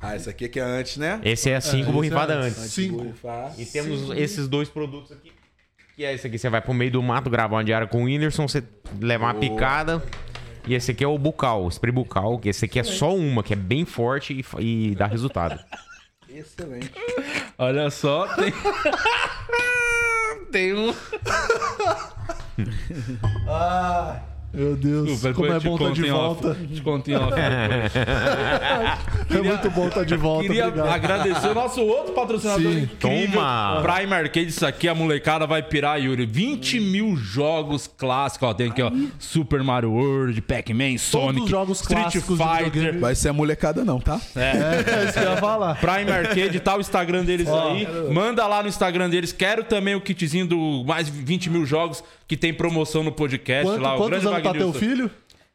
Ah, 0.00 0.14
esse 0.14 0.30
aqui 0.30 0.44
é 0.44 0.48
que 0.48 0.60
é 0.60 0.62
antes, 0.62 0.96
né? 0.96 1.20
Esse 1.24 1.50
é 1.50 1.60
cinco 1.60 1.82
esse 1.82 1.92
borrifadas 1.92 2.36
é 2.36 2.48
antes. 2.48 2.72
Cinco. 2.72 2.98
Borrifar. 2.98 3.52
E 3.58 3.66
temos 3.66 4.10
esses 4.16 4.46
dois 4.46 4.68
produtos 4.68 5.12
aqui. 5.12 5.32
Que 5.96 6.04
é 6.04 6.14
esse 6.14 6.26
aqui, 6.26 6.38
você 6.38 6.48
vai 6.48 6.60
pro 6.60 6.72
meio 6.72 6.92
do 6.92 7.02
mato 7.02 7.28
gravar 7.28 7.56
uma 7.56 7.64
diária 7.64 7.86
com 7.86 8.02
o 8.02 8.04
Whindersson, 8.04 8.46
você 8.46 8.62
levar 9.00 9.26
uma 9.26 9.40
picada. 9.40 10.02
E 10.66 10.74
esse 10.74 10.92
aqui 10.92 11.02
é 11.02 11.08
o 11.08 11.18
bucal, 11.18 11.64
o 11.64 11.68
spray 11.68 11.90
bucal, 11.90 12.38
que 12.38 12.48
esse 12.48 12.66
aqui 12.66 12.78
é 12.78 12.84
só 12.84 13.14
uma, 13.16 13.42
que 13.42 13.52
é 13.52 13.56
bem 13.56 13.84
forte 13.84 14.44
e, 14.60 14.90
e 14.90 14.94
dá 14.94 15.06
resultado. 15.06 15.58
Excelente. 16.28 16.92
Olha 17.56 17.90
só, 17.90 18.28
tem. 18.36 18.52
tem 20.52 20.74
um. 20.74 20.94
Meu 24.52 24.74
Deus, 24.76 25.06
Desculpa, 25.08 25.34
como 25.34 25.46
é 25.52 25.60
bom 25.60 25.74
estar 25.74 25.84
conto 25.88 25.94
de 25.94 26.06
em 26.06 26.10
off. 26.10 26.42
volta. 26.42 26.58
Te 26.74 26.80
conto 26.80 27.10
em 27.10 27.14
off. 27.16 27.32
É 29.30 29.42
muito 29.42 29.70
bom 29.70 29.88
estar 29.88 30.04
de 30.04 30.16
volta. 30.16 30.46
Queria 30.48 30.68
Obrigado. 30.68 30.88
agradecer 30.90 31.48
o 31.48 31.54
nosso 31.54 31.82
outro 31.82 32.14
patrocinador 32.14 32.72
Sim. 32.72 32.82
incrível. 32.84 33.32
Toma. 33.34 33.82
Prime 33.82 34.14
Arcade, 34.14 34.48
isso 34.48 34.64
aqui 34.66 34.88
a 34.88 34.94
molecada 34.94 35.46
vai 35.46 35.62
pirar, 35.62 36.00
Yuri. 36.00 36.24
20 36.24 36.80
mil 36.80 37.14
jogos 37.16 37.86
clássicos, 37.86 38.48
ó. 38.48 38.54
Tem 38.54 38.70
aqui, 38.70 38.82
ó. 38.82 38.90
Super 39.18 39.62
Mario 39.62 39.92
World, 39.92 40.40
Pac-Man, 40.40 40.96
Sonic, 40.98 41.44
os 41.44 41.50
jogos 41.50 41.80
Street 41.80 42.12
Fighter. 42.12 42.98
Vai 42.98 43.14
ser 43.14 43.28
a 43.28 43.32
molecada, 43.34 43.84
não, 43.84 44.00
tá? 44.00 44.18
É, 44.34 45.04
isso 45.04 45.12
que 45.12 45.18
eu 45.26 45.30
ia 45.32 45.36
falar. 45.36 45.74
Prime 45.78 46.10
Arcade, 46.10 46.58
tá 46.60 46.76
o 46.76 46.80
Instagram 46.80 47.24
deles 47.24 47.48
aí. 47.48 47.86
Manda 48.10 48.46
lá 48.46 48.62
no 48.62 48.68
Instagram 48.68 49.10
deles. 49.10 49.30
Quero 49.32 49.62
também 49.64 49.94
o 49.94 50.00
kitzinho 50.00 50.46
do 50.46 50.84
mais 50.86 51.06
20 51.08 51.50
mil 51.50 51.66
jogos 51.66 52.02
que 52.26 52.36
tem 52.36 52.52
promoção 52.52 53.02
no 53.02 53.12
podcast 53.12 53.64
Quanto- 53.66 53.82
lá. 53.82 53.94
O 53.96 54.06
grande 54.08 54.26
anos 54.26 54.37
tá 54.40 54.52
teu 54.52 54.72
filho? 54.72 55.10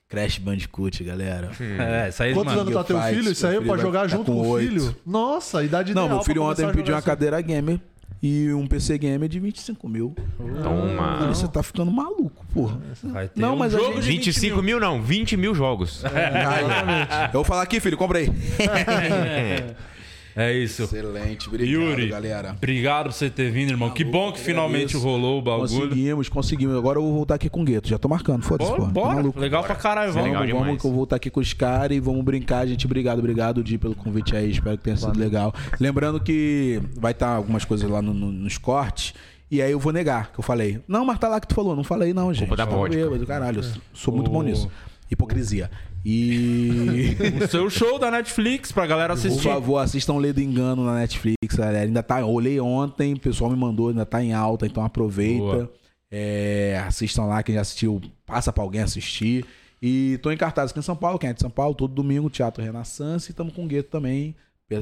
Crash 0.09 0.37
Bandicoot, 0.37 1.03
galera. 1.03 1.49
É, 1.59 2.09
isso 2.09 2.21
aí, 2.21 2.33
Quantos 2.33 2.53
mano. 2.53 2.61
anos 2.69 2.73
tá 2.75 2.83
teu 2.83 2.97
faz, 2.99 3.15
filho? 3.17 3.31
Isso 3.31 3.47
aí 3.47 3.55
é 3.55 3.61
pra 3.61 3.77
jogar 3.77 4.03
ficar 4.03 4.17
junto 4.17 4.31
com 4.31 4.51
o 4.51 4.57
filho? 4.59 4.95
Nossa, 5.05 5.59
a 5.59 5.63
idade 5.63 5.93
Não, 5.93 6.03
ideal 6.03 6.17
meu 6.17 6.23
filho 6.25 6.43
ontem 6.43 6.65
me 6.67 6.71
pediu 6.71 6.93
uma 6.93 6.99
jogar 7.01 7.11
cadeira 7.11 7.41
gamer 7.41 7.79
e 8.21 8.53
um 8.53 8.67
PC 8.67 8.97
gamer 8.99 9.27
de 9.27 9.39
25 9.39 9.89
mil. 9.89 10.13
Toma. 10.61 11.27
Você 11.27 11.47
tá 11.47 11.63
ficando 11.63 11.91
maluco, 11.91 12.45
porra. 12.53 12.79
Vai 13.05 13.27
ter 13.27 13.41
Não, 13.41 13.55
um 13.55 13.57
mas 13.57 13.71
jogo 13.71 13.85
gente- 13.85 14.01
de 14.03 14.07
20 14.11 14.25
25 14.27 14.61
mil 14.61 14.79
não, 14.79 15.01
20 15.01 15.35
mil 15.35 15.55
jogos. 15.55 16.03
Eu 16.03 17.31
vou 17.33 17.43
falar 17.43 17.63
aqui, 17.63 17.79
filho, 17.79 17.97
compra 17.97 18.19
aí. 18.19 18.29
É 18.59 19.73
isso. 20.35 20.83
Excelente, 20.83 21.47
obrigado, 21.47 21.69
Yuri, 21.83 22.07
galera. 22.09 22.51
obrigado 22.57 23.05
por 23.05 23.13
você 23.13 23.29
ter 23.29 23.51
vindo, 23.51 23.69
irmão. 23.69 23.91
que 23.91 24.03
bom 24.03 24.31
que 24.31 24.39
finalmente 24.39 24.97
rolou 24.97 25.37
o 25.37 25.41
bagulho. 25.43 25.69
Conseguimos, 25.69 26.27
conseguimos. 26.29 26.75
Agora 26.75 26.97
eu 26.97 27.03
vou 27.03 27.13
voltar 27.13 27.35
aqui 27.35 27.49
com 27.49 27.61
o 27.61 27.63
Gueto. 27.63 27.87
Já 27.87 27.99
tô 27.99 28.07
marcando, 28.09 28.41
foda-se, 28.43 28.69
Bora, 28.71 28.81
pô. 28.81 28.87
Tá 28.87 28.91
bora. 28.93 29.15
maluco. 29.15 29.39
Legal 29.39 29.63
pra 29.63 29.75
caralho, 29.75 30.09
Isso 30.09 30.17
é 30.17 30.21
vamos. 30.21 30.27
legal 30.37 30.41
Vamos, 30.41 30.47
demais. 30.47 30.65
vamos 30.67 30.81
que 30.81 30.87
eu 30.87 30.91
vou 30.91 31.03
estar 31.03 31.15
aqui 31.17 31.29
com 31.29 31.39
os 31.39 31.53
caras 31.53 31.95
e 31.95 31.99
vamos 31.99 32.23
brincar, 32.25 32.65
gente. 32.67 32.85
Obrigado, 32.85 33.19
obrigado, 33.19 33.63
Di, 33.63 33.77
pelo 33.77 33.93
convite 33.95 34.35
aí. 34.35 34.49
Espero 34.49 34.75
que 34.77 34.83
tenha 34.83 34.97
sido 34.97 35.19
legal. 35.19 35.53
Lembrando 35.79 36.19
que 36.19 36.81
vai 36.97 37.11
estar 37.11 37.29
algumas 37.35 37.63
coisas 37.63 37.87
lá 37.89 38.01
no- 38.01 38.13
no- 38.13 38.31
nos 38.31 38.57
cortes. 38.57 39.13
E 39.51 39.61
aí 39.61 39.71
eu 39.71 39.79
vou 39.79 39.93
negar, 39.93 40.31
que 40.31 40.39
eu 40.39 40.43
falei. 40.43 40.79
Não, 40.87 41.05
mas 41.05 41.19
tá 41.19 41.27
lá 41.27 41.39
que 41.39 41.47
tu 41.47 41.53
falou. 41.53 41.75
Não 41.75 41.83
falei, 41.83 42.11
não, 42.11 42.33
gente. 42.33 42.49
da 42.55 42.65
Tô 42.65 42.75
vodka. 42.75 42.95
bêbado, 42.97 43.25
caralho. 43.27 43.59
Eu 43.61 43.71
sou 43.93 44.11
muito 44.13 44.31
bom 44.31 44.41
nisso. 44.41 44.67
Hipocrisia. 45.11 45.69
E. 46.05 47.15
O 47.43 47.47
seu 47.47 47.69
show 47.69 47.97
da 47.97 48.11
Netflix 48.11 48.71
pra 48.71 48.85
galera 48.85 49.13
Por 49.15 49.19
assistir. 49.19 49.47
favor, 49.47 49.77
assistam 49.79 50.17
Lê 50.17 50.33
do 50.33 50.41
Engano 50.41 50.85
na 50.85 50.95
Netflix, 50.95 51.55
galera. 51.55 51.79
Ainda 51.79 52.03
tá. 52.03 52.25
Olhei 52.25 52.59
ontem, 52.59 53.13
o 53.13 53.19
pessoal 53.19 53.49
me 53.51 53.57
mandou, 53.57 53.89
ainda 53.89 54.05
tá 54.05 54.23
em 54.23 54.33
alta, 54.33 54.65
então 54.65 54.83
aproveita. 54.83 55.69
É, 56.11 56.83
assistam 56.85 57.25
lá, 57.25 57.41
quem 57.41 57.55
já 57.55 57.61
assistiu, 57.61 58.01
passa 58.25 58.51
pra 58.53 58.63
alguém 58.63 58.81
assistir. 58.81 59.45
E 59.81 60.17
tô 60.21 60.31
em 60.31 60.37
cartaz 60.37 60.71
aqui 60.71 60.79
em 60.79 60.83
São 60.83 60.95
Paulo, 60.95 61.19
quem 61.19 61.29
é 61.29 61.33
de 61.33 61.41
São 61.41 61.49
Paulo, 61.49 61.75
todo 61.75 61.93
domingo, 61.93 62.29
Teatro 62.29 62.63
Renaissance, 62.63 63.29
e 63.29 63.31
estamos 63.31 63.53
com 63.53 63.65
o 63.65 63.67
Gueto 63.67 63.89
também, 63.89 64.35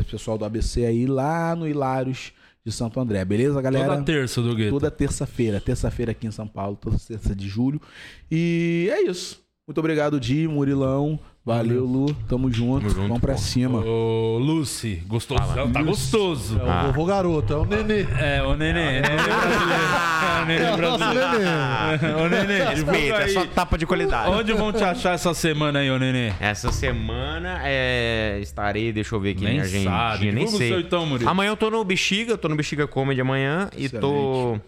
pessoal 0.10 0.38
do 0.38 0.46
ABC 0.46 0.86
aí, 0.86 1.08
lá 1.08 1.56
no 1.56 1.68
Hilários, 1.68 2.34
de 2.64 2.72
Santo 2.72 3.00
André. 3.00 3.26
Beleza, 3.26 3.60
galera? 3.62 3.88
Toda 3.88 4.04
terça 4.04 4.42
do 4.42 4.56
Gueto. 4.56 4.70
Toda 4.72 4.92
terça-feira. 4.92 5.60
Terça-feira 5.60 6.12
aqui 6.12 6.28
em 6.28 6.32
São 6.32 6.48
Paulo, 6.48 6.78
toda 6.80 6.98
terça 7.00 7.36
de 7.36 7.48
julho. 7.48 7.82
E 8.30 8.90
é 8.92 9.02
isso. 9.10 9.41
Muito 9.68 9.78
obrigado, 9.78 10.20
Di, 10.20 10.48
Murilão. 10.48 11.20
Valeu, 11.46 11.86
Lu. 11.86 12.14
Tamo 12.28 12.52
junto. 12.52 12.88
junto, 12.90 13.02
Vamos 13.02 13.20
pra 13.20 13.34
pô. 13.34 13.40
cima. 13.40 13.80
Ô, 13.80 14.38
Lucy, 14.40 15.02
gostosão, 15.08 15.72
tá 15.72 15.82
gostoso. 15.82 16.60
É 16.60 16.64
o 16.64 16.88
vovô 16.88 17.06
garoto, 17.06 17.54
é 17.54 17.58
o 17.58 17.66
nenê. 17.66 18.06
É, 18.20 18.44
o 18.44 18.56
neném, 18.56 18.98
é 18.98 20.42
o 20.42 20.46
neném 20.46 20.78
brasileiro. 20.78 21.44
É 21.44 22.26
o 22.26 22.28
neném 22.28 22.28
É 22.28 22.28
brasileiro. 22.28 22.30
nenê. 22.30 22.62
Ô, 22.62 22.74
divulga 22.76 22.92
Respeita, 22.92 23.16
é 23.18 23.24
aí. 23.24 23.30
só 23.34 23.46
tapa 23.46 23.78
de 23.78 23.88
qualidade. 23.88 24.30
Onde 24.32 24.54
vão 24.54 24.72
te 24.74 24.84
achar 24.84 25.14
essa 25.16 25.34
semana 25.34 25.80
aí, 25.80 25.90
ô 25.90 25.98
neném? 25.98 26.34
Essa 26.40 26.72
semana 26.72 27.60
é, 27.64 28.40
estarei, 28.42 28.92
deixa 28.92 29.16
eu 29.16 29.20
ver 29.20 29.32
aqui 29.32 29.44
Nem 29.44 29.54
minha 29.54 29.64
agendinha, 29.64 29.90
sabe. 29.90 30.32
nem 30.32 30.48
sei. 30.48 30.70
seu 30.70 30.80
então, 30.80 31.06
Murilo. 31.08 31.30
Amanhã 31.30 31.50
eu 31.50 31.58
tô 31.58 31.72
no 31.72 31.84
Bexiga, 31.84 32.38
tô 32.38 32.48
no 32.50 32.56
Bexiga 32.56 32.88
Comedy 32.88 33.22
amanhã 33.22 33.68
e 33.76 33.90
tô 33.90 34.60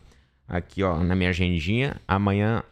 aqui, 0.48 0.82
ó, 0.82 0.98
na 1.04 1.16
minha 1.16 1.30
agendinha. 1.30 1.98
Amanhã, 2.08 2.64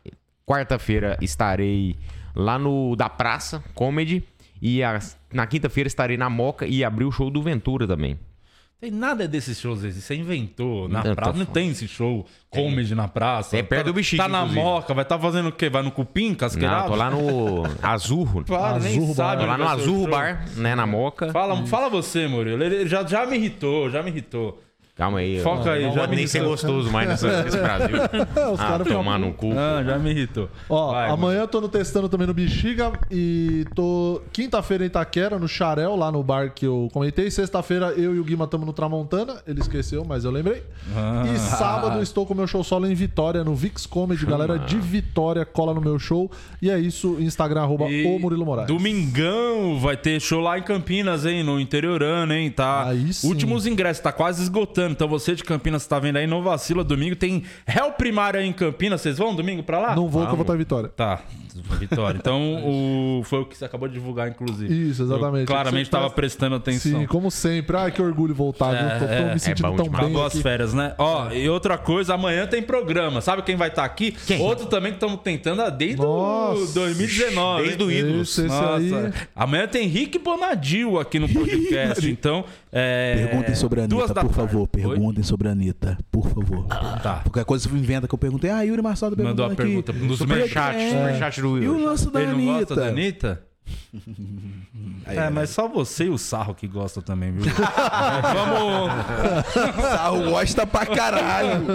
quarta-feira, 0.51 1.17
estarei 1.21 1.95
lá 2.35 2.59
no 2.59 2.93
Da 2.95 3.07
Praça 3.07 3.63
Comedy 3.73 4.21
e 4.61 4.83
a- 4.83 4.99
na 5.33 5.47
quinta-feira 5.47 5.87
estarei 5.87 6.17
na 6.17 6.29
Moca 6.29 6.65
e 6.67 6.83
abri 6.83 7.05
o 7.05 7.11
show 7.11 7.29
do 7.31 7.41
Ventura 7.41 7.87
também. 7.87 8.19
Tem 8.81 8.89
nada 8.91 9.27
desses 9.27 9.59
shows 9.59 9.83
aí. 9.85 9.91
Você 9.93 10.15
inventou. 10.15 10.89
Na 10.89 11.03
Não, 11.03 11.13
praça 11.15 11.31
tô 11.33 11.37
não 11.37 11.45
falando. 11.45 11.53
tem 11.53 11.69
esse 11.69 11.87
show. 11.87 12.25
Comedy 12.49 12.95
na 12.95 13.07
praça. 13.07 13.55
É 13.55 13.61
perto 13.61 13.83
Tá- 13.85 13.91
do 13.91 13.93
Bexiga, 13.93 14.23
Tá 14.23 14.27
na 14.29 14.39
inclusive. 14.39 14.59
moca. 14.59 14.93
Vai 14.95 15.03
estar 15.03 15.19
fazendo 15.19 15.49
o 15.49 15.51
quê? 15.51 15.69
Vai 15.69 15.83
no 15.83 15.91
cupim, 15.91 16.29
Não, 16.29 16.35
casqueirado? 16.35 16.87
tô 16.89 16.95
lá 16.95 17.11
no 17.11 17.63
Azurro. 17.81 18.43
Claro, 18.47 18.79
nem 18.83 18.93
Azurro 18.97 19.13
Bar. 19.13 19.15
sabe. 19.15 19.41
Tô 19.43 19.47
lá 19.47 19.57
no 19.57 19.67
Azurro 19.67 19.99
show. 20.01 20.09
Bar, 20.09 20.45
né, 20.57 20.73
na 20.75 20.87
Moca. 20.87 21.31
Fala, 21.31 21.65
fala 21.67 21.89
você, 21.89 22.27
Murilo. 22.27 22.63
Ele 22.63 22.87
já, 22.87 23.05
já 23.05 23.23
me 23.25 23.37
irritou, 23.37 23.87
já 23.89 24.01
me 24.01 24.09
irritou. 24.09 24.59
Calma 24.95 25.19
aí. 25.19 25.37
eu 25.37 25.43
Foca 25.43 25.71
aí, 25.71 25.83
não 25.85 25.93
já 25.93 25.99
pode 26.01 26.09
me 26.11 26.15
nem 26.17 26.27
ser 26.27 26.43
gostoso 26.43 26.91
mais 26.91 27.07
nessa- 27.07 27.43
nesse 27.43 27.57
Brasil. 27.57 27.95
Os 28.53 28.59
Ah, 28.59 28.67
caras 28.67 28.87
ficam 28.87 29.01
tomar 29.03 29.17
no 29.17 29.33
cu. 29.33 29.51
Ah, 29.57 29.83
já 29.83 29.97
me 29.97 30.11
irritou. 30.11 30.49
Ó, 30.69 30.91
Vai, 30.91 31.09
amanhã 31.09 31.39
eu 31.41 31.47
tô 31.47 31.59
no 31.61 31.69
testando 31.69 32.07
também 32.09 32.27
no 32.27 32.33
Bexiga 32.33 32.91
e 33.09 33.65
tô 33.73 34.21
quinta-feira 34.31 34.83
em 34.83 34.87
Itaquera, 34.87 35.39
no 35.39 35.47
Xarel, 35.47 35.95
lá 35.95 36.11
no 36.11 36.21
bar 36.21 36.51
que 36.53 36.67
eu 36.67 36.87
comentei. 36.93 37.31
Sexta-feira 37.31 37.87
eu 37.97 38.15
e 38.15 38.19
o 38.19 38.23
Guima 38.23 38.45
estamos 38.45 38.67
no 38.67 38.73
Tramontana, 38.73 39.37
ele 39.47 39.61
esqueceu, 39.61 40.03
mas 40.05 40.23
eu 40.25 40.29
lembrei. 40.31 40.61
Ah. 40.95 41.23
E 41.33 41.39
sábado 41.39 42.01
estou 42.01 42.25
com 42.25 42.33
o 42.33 42.37
meu 42.37 42.45
show 42.45 42.63
solo 42.63 42.85
em 42.85 42.93
Vitória, 42.93 43.43
no 43.43 43.55
Vix 43.55 43.85
Comedy, 43.85 44.25
galera 44.25 44.59
de 44.59 44.77
Vitória, 44.77 45.45
cola 45.45 45.73
no 45.73 45.81
meu 45.81 45.97
show. 45.97 46.29
E 46.61 46.69
é 46.69 46.77
isso, 46.77 47.17
Instagram, 47.19 47.61
arroba 47.61 47.85
E 47.89 48.05
o 48.05 48.19
Murilo 48.19 48.45
Moraes. 48.45 48.67
Domingão 48.67 49.79
vai 49.79 49.95
ter 49.97 50.19
show 50.19 50.41
lá 50.41 50.59
em 50.59 50.63
Campinas, 50.63 51.25
hein? 51.25 51.43
No 51.43 51.59
interiorano, 51.59 52.33
hein? 52.33 52.51
Tá. 52.51 52.87
Aí 52.87 53.11
sim. 53.13 53.27
Últimos 53.27 53.65
ingressos, 53.65 54.03
tá 54.03 54.11
quase 54.11 54.43
esgotando. 54.43 54.80
Então 54.89 55.07
você 55.07 55.35
de 55.35 55.43
Campinas 55.43 55.85
tá 55.85 55.99
vendo 55.99 56.17
aí, 56.17 56.25
não 56.25 56.41
vacila. 56.41 56.83
Domingo 56.83 57.15
tem 57.15 57.43
réu 57.65 57.91
primário 57.91 58.39
aí 58.39 58.47
em 58.47 58.53
Campinas. 58.53 59.01
Vocês 59.01 59.17
vão 59.17 59.35
domingo 59.35 59.63
pra 59.63 59.79
lá? 59.79 59.95
Não 59.95 60.07
vou 60.07 60.25
que 60.25 60.31
eu 60.31 60.35
vou 60.35 60.41
estar 60.41 60.55
em 60.55 60.57
Vitória. 60.57 60.89
Tá, 60.89 61.21
Vitória. 61.79 62.17
Então 62.17 62.63
o... 62.65 63.23
foi 63.23 63.39
o 63.39 63.45
que 63.45 63.57
você 63.57 63.65
acabou 63.65 63.87
de 63.87 63.93
divulgar, 63.95 64.29
inclusive. 64.29 64.89
Isso, 64.89 65.03
exatamente. 65.03 65.41
Eu 65.41 65.47
claramente 65.47 65.85
Você 65.85 65.91
tava 65.91 66.09
presta- 66.09 66.21
prestando 66.21 66.55
atenção. 66.55 67.01
Sim, 67.01 67.07
como 67.07 67.29
sempre. 67.29 67.75
Ai, 67.77 67.91
que 67.91 68.01
orgulho 68.01 68.33
voltar, 68.33 68.71
viu? 68.71 68.99
Tô, 68.99 69.15
tô 69.15 69.33
me 69.33 69.39
sentindo 69.39 69.69
bom 69.69 69.75
tão 69.75 69.85
demais. 69.85 70.07
bem. 70.07 70.25
As 70.25 70.39
férias, 70.39 70.73
né? 70.73 70.93
Ó, 70.97 71.31
e 71.31 71.49
outra 71.49 71.77
coisa, 71.77 72.13
amanhã 72.13 72.47
tem 72.47 72.61
programa. 72.61 73.21
Sabe 73.21 73.41
quem 73.41 73.55
vai 73.55 73.69
estar 73.69 73.83
aqui? 73.83 74.15
Outro 74.39 74.67
também 74.67 74.91
que 74.91 74.97
estamos 74.97 75.19
tentando 75.21 75.69
desde 75.71 75.97
Nossa. 75.97 76.61
o 76.61 76.73
2019. 76.73 77.63
Desde 77.63 77.83
o 77.83 78.51
aí. 78.75 79.13
Amanhã 79.35 79.67
tem 79.67 79.87
Rick 79.87 80.19
Bonadil 80.19 80.99
aqui 80.99 81.19
no 81.19 81.27
podcast. 81.27 82.07
então, 82.09 82.45
é. 82.71 83.15
Perguntem 83.27 83.55
sobre 83.55 83.81
a 83.81 83.83
Anitta, 83.83 84.07
por 84.07 84.13
tarde. 84.13 84.33
favor. 84.33 84.61
Oi? 84.61 84.67
Perguntem 84.67 85.23
sobre 85.23 85.47
a 85.47 85.51
Anitta, 85.51 85.97
por 86.11 86.27
favor. 86.29 86.65
Tá. 86.67 87.21
Qualquer 87.23 87.45
coisa 87.45 87.67
você 87.67 87.75
inventa 87.75 88.07
que 88.07 88.13
eu 88.13 88.19
perguntei. 88.19 88.49
Ah, 88.49 88.61
Yuri 88.61 88.81
Marçal 88.81 89.15
tá 89.15 89.23
Mandou 89.23 89.45
a 89.45 89.49
pergunta 89.55 89.91
no 89.93 90.15
Sobre 90.15 90.35
Superchat, 90.35 90.77
é. 90.77 90.89
superchat 90.89 91.41
do 91.41 91.57
E 91.61 91.67
o 91.67 91.85
lance 91.85 92.09
da 92.09 92.21
Ele 92.21 92.31
não 92.33 92.45
gosta 92.59 92.75
da 92.75 92.87
Anitta? 92.87 93.50
Aí, 95.05 95.17
É, 95.17 95.29
mas 95.29 95.49
só 95.49 95.67
você 95.67 96.05
e 96.05 96.09
o 96.09 96.17
Sarro 96.17 96.53
que 96.55 96.67
gostam 96.67 97.01
também, 97.03 97.31
viu? 97.31 97.43
Vamos. 98.33 98.91
Sarro 99.81 100.23
gosta 100.29 100.65
pra 100.67 100.85
caralho. 100.85 101.65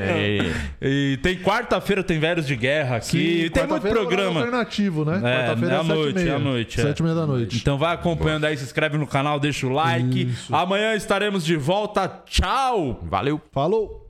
É, 0.00 0.52
E 0.80 1.16
tem 1.22 1.36
quarta-feira, 1.42 2.02
tem 2.04 2.18
Velhos 2.18 2.46
de 2.46 2.56
Guerra 2.56 2.96
aqui. 2.96 3.44
Sim, 3.44 3.50
tem 3.50 3.66
muito 3.66 3.86
é 3.86 3.90
programa. 3.90 4.40
alternativo, 4.40 5.04
né? 5.04 5.16
É, 5.16 5.20
Quarta-feira 5.46 5.74
é 5.74 5.78
à 5.78 5.82
e 5.82 5.86
noite, 5.88 6.14
meia. 6.14 6.30
é 6.30 6.34
à 6.34 6.38
noite, 6.38 6.80
é. 6.80 6.82
Sete 6.84 6.98
e 6.98 7.02
meia 7.02 7.14
da 7.14 7.26
noite. 7.26 7.56
Então 7.56 7.78
vai 7.78 7.94
acompanhando 7.94 8.44
aí, 8.44 8.56
se 8.56 8.64
inscreve 8.64 8.96
no 8.98 9.06
canal, 9.06 9.38
deixa 9.40 9.66
o 9.66 9.70
like. 9.70 10.22
Isso. 10.30 10.54
Amanhã 10.54 10.94
estaremos 10.94 11.44
de 11.44 11.56
volta. 11.56 12.08
Tchau! 12.26 13.00
Valeu. 13.04 13.40
Falou! 13.52 14.08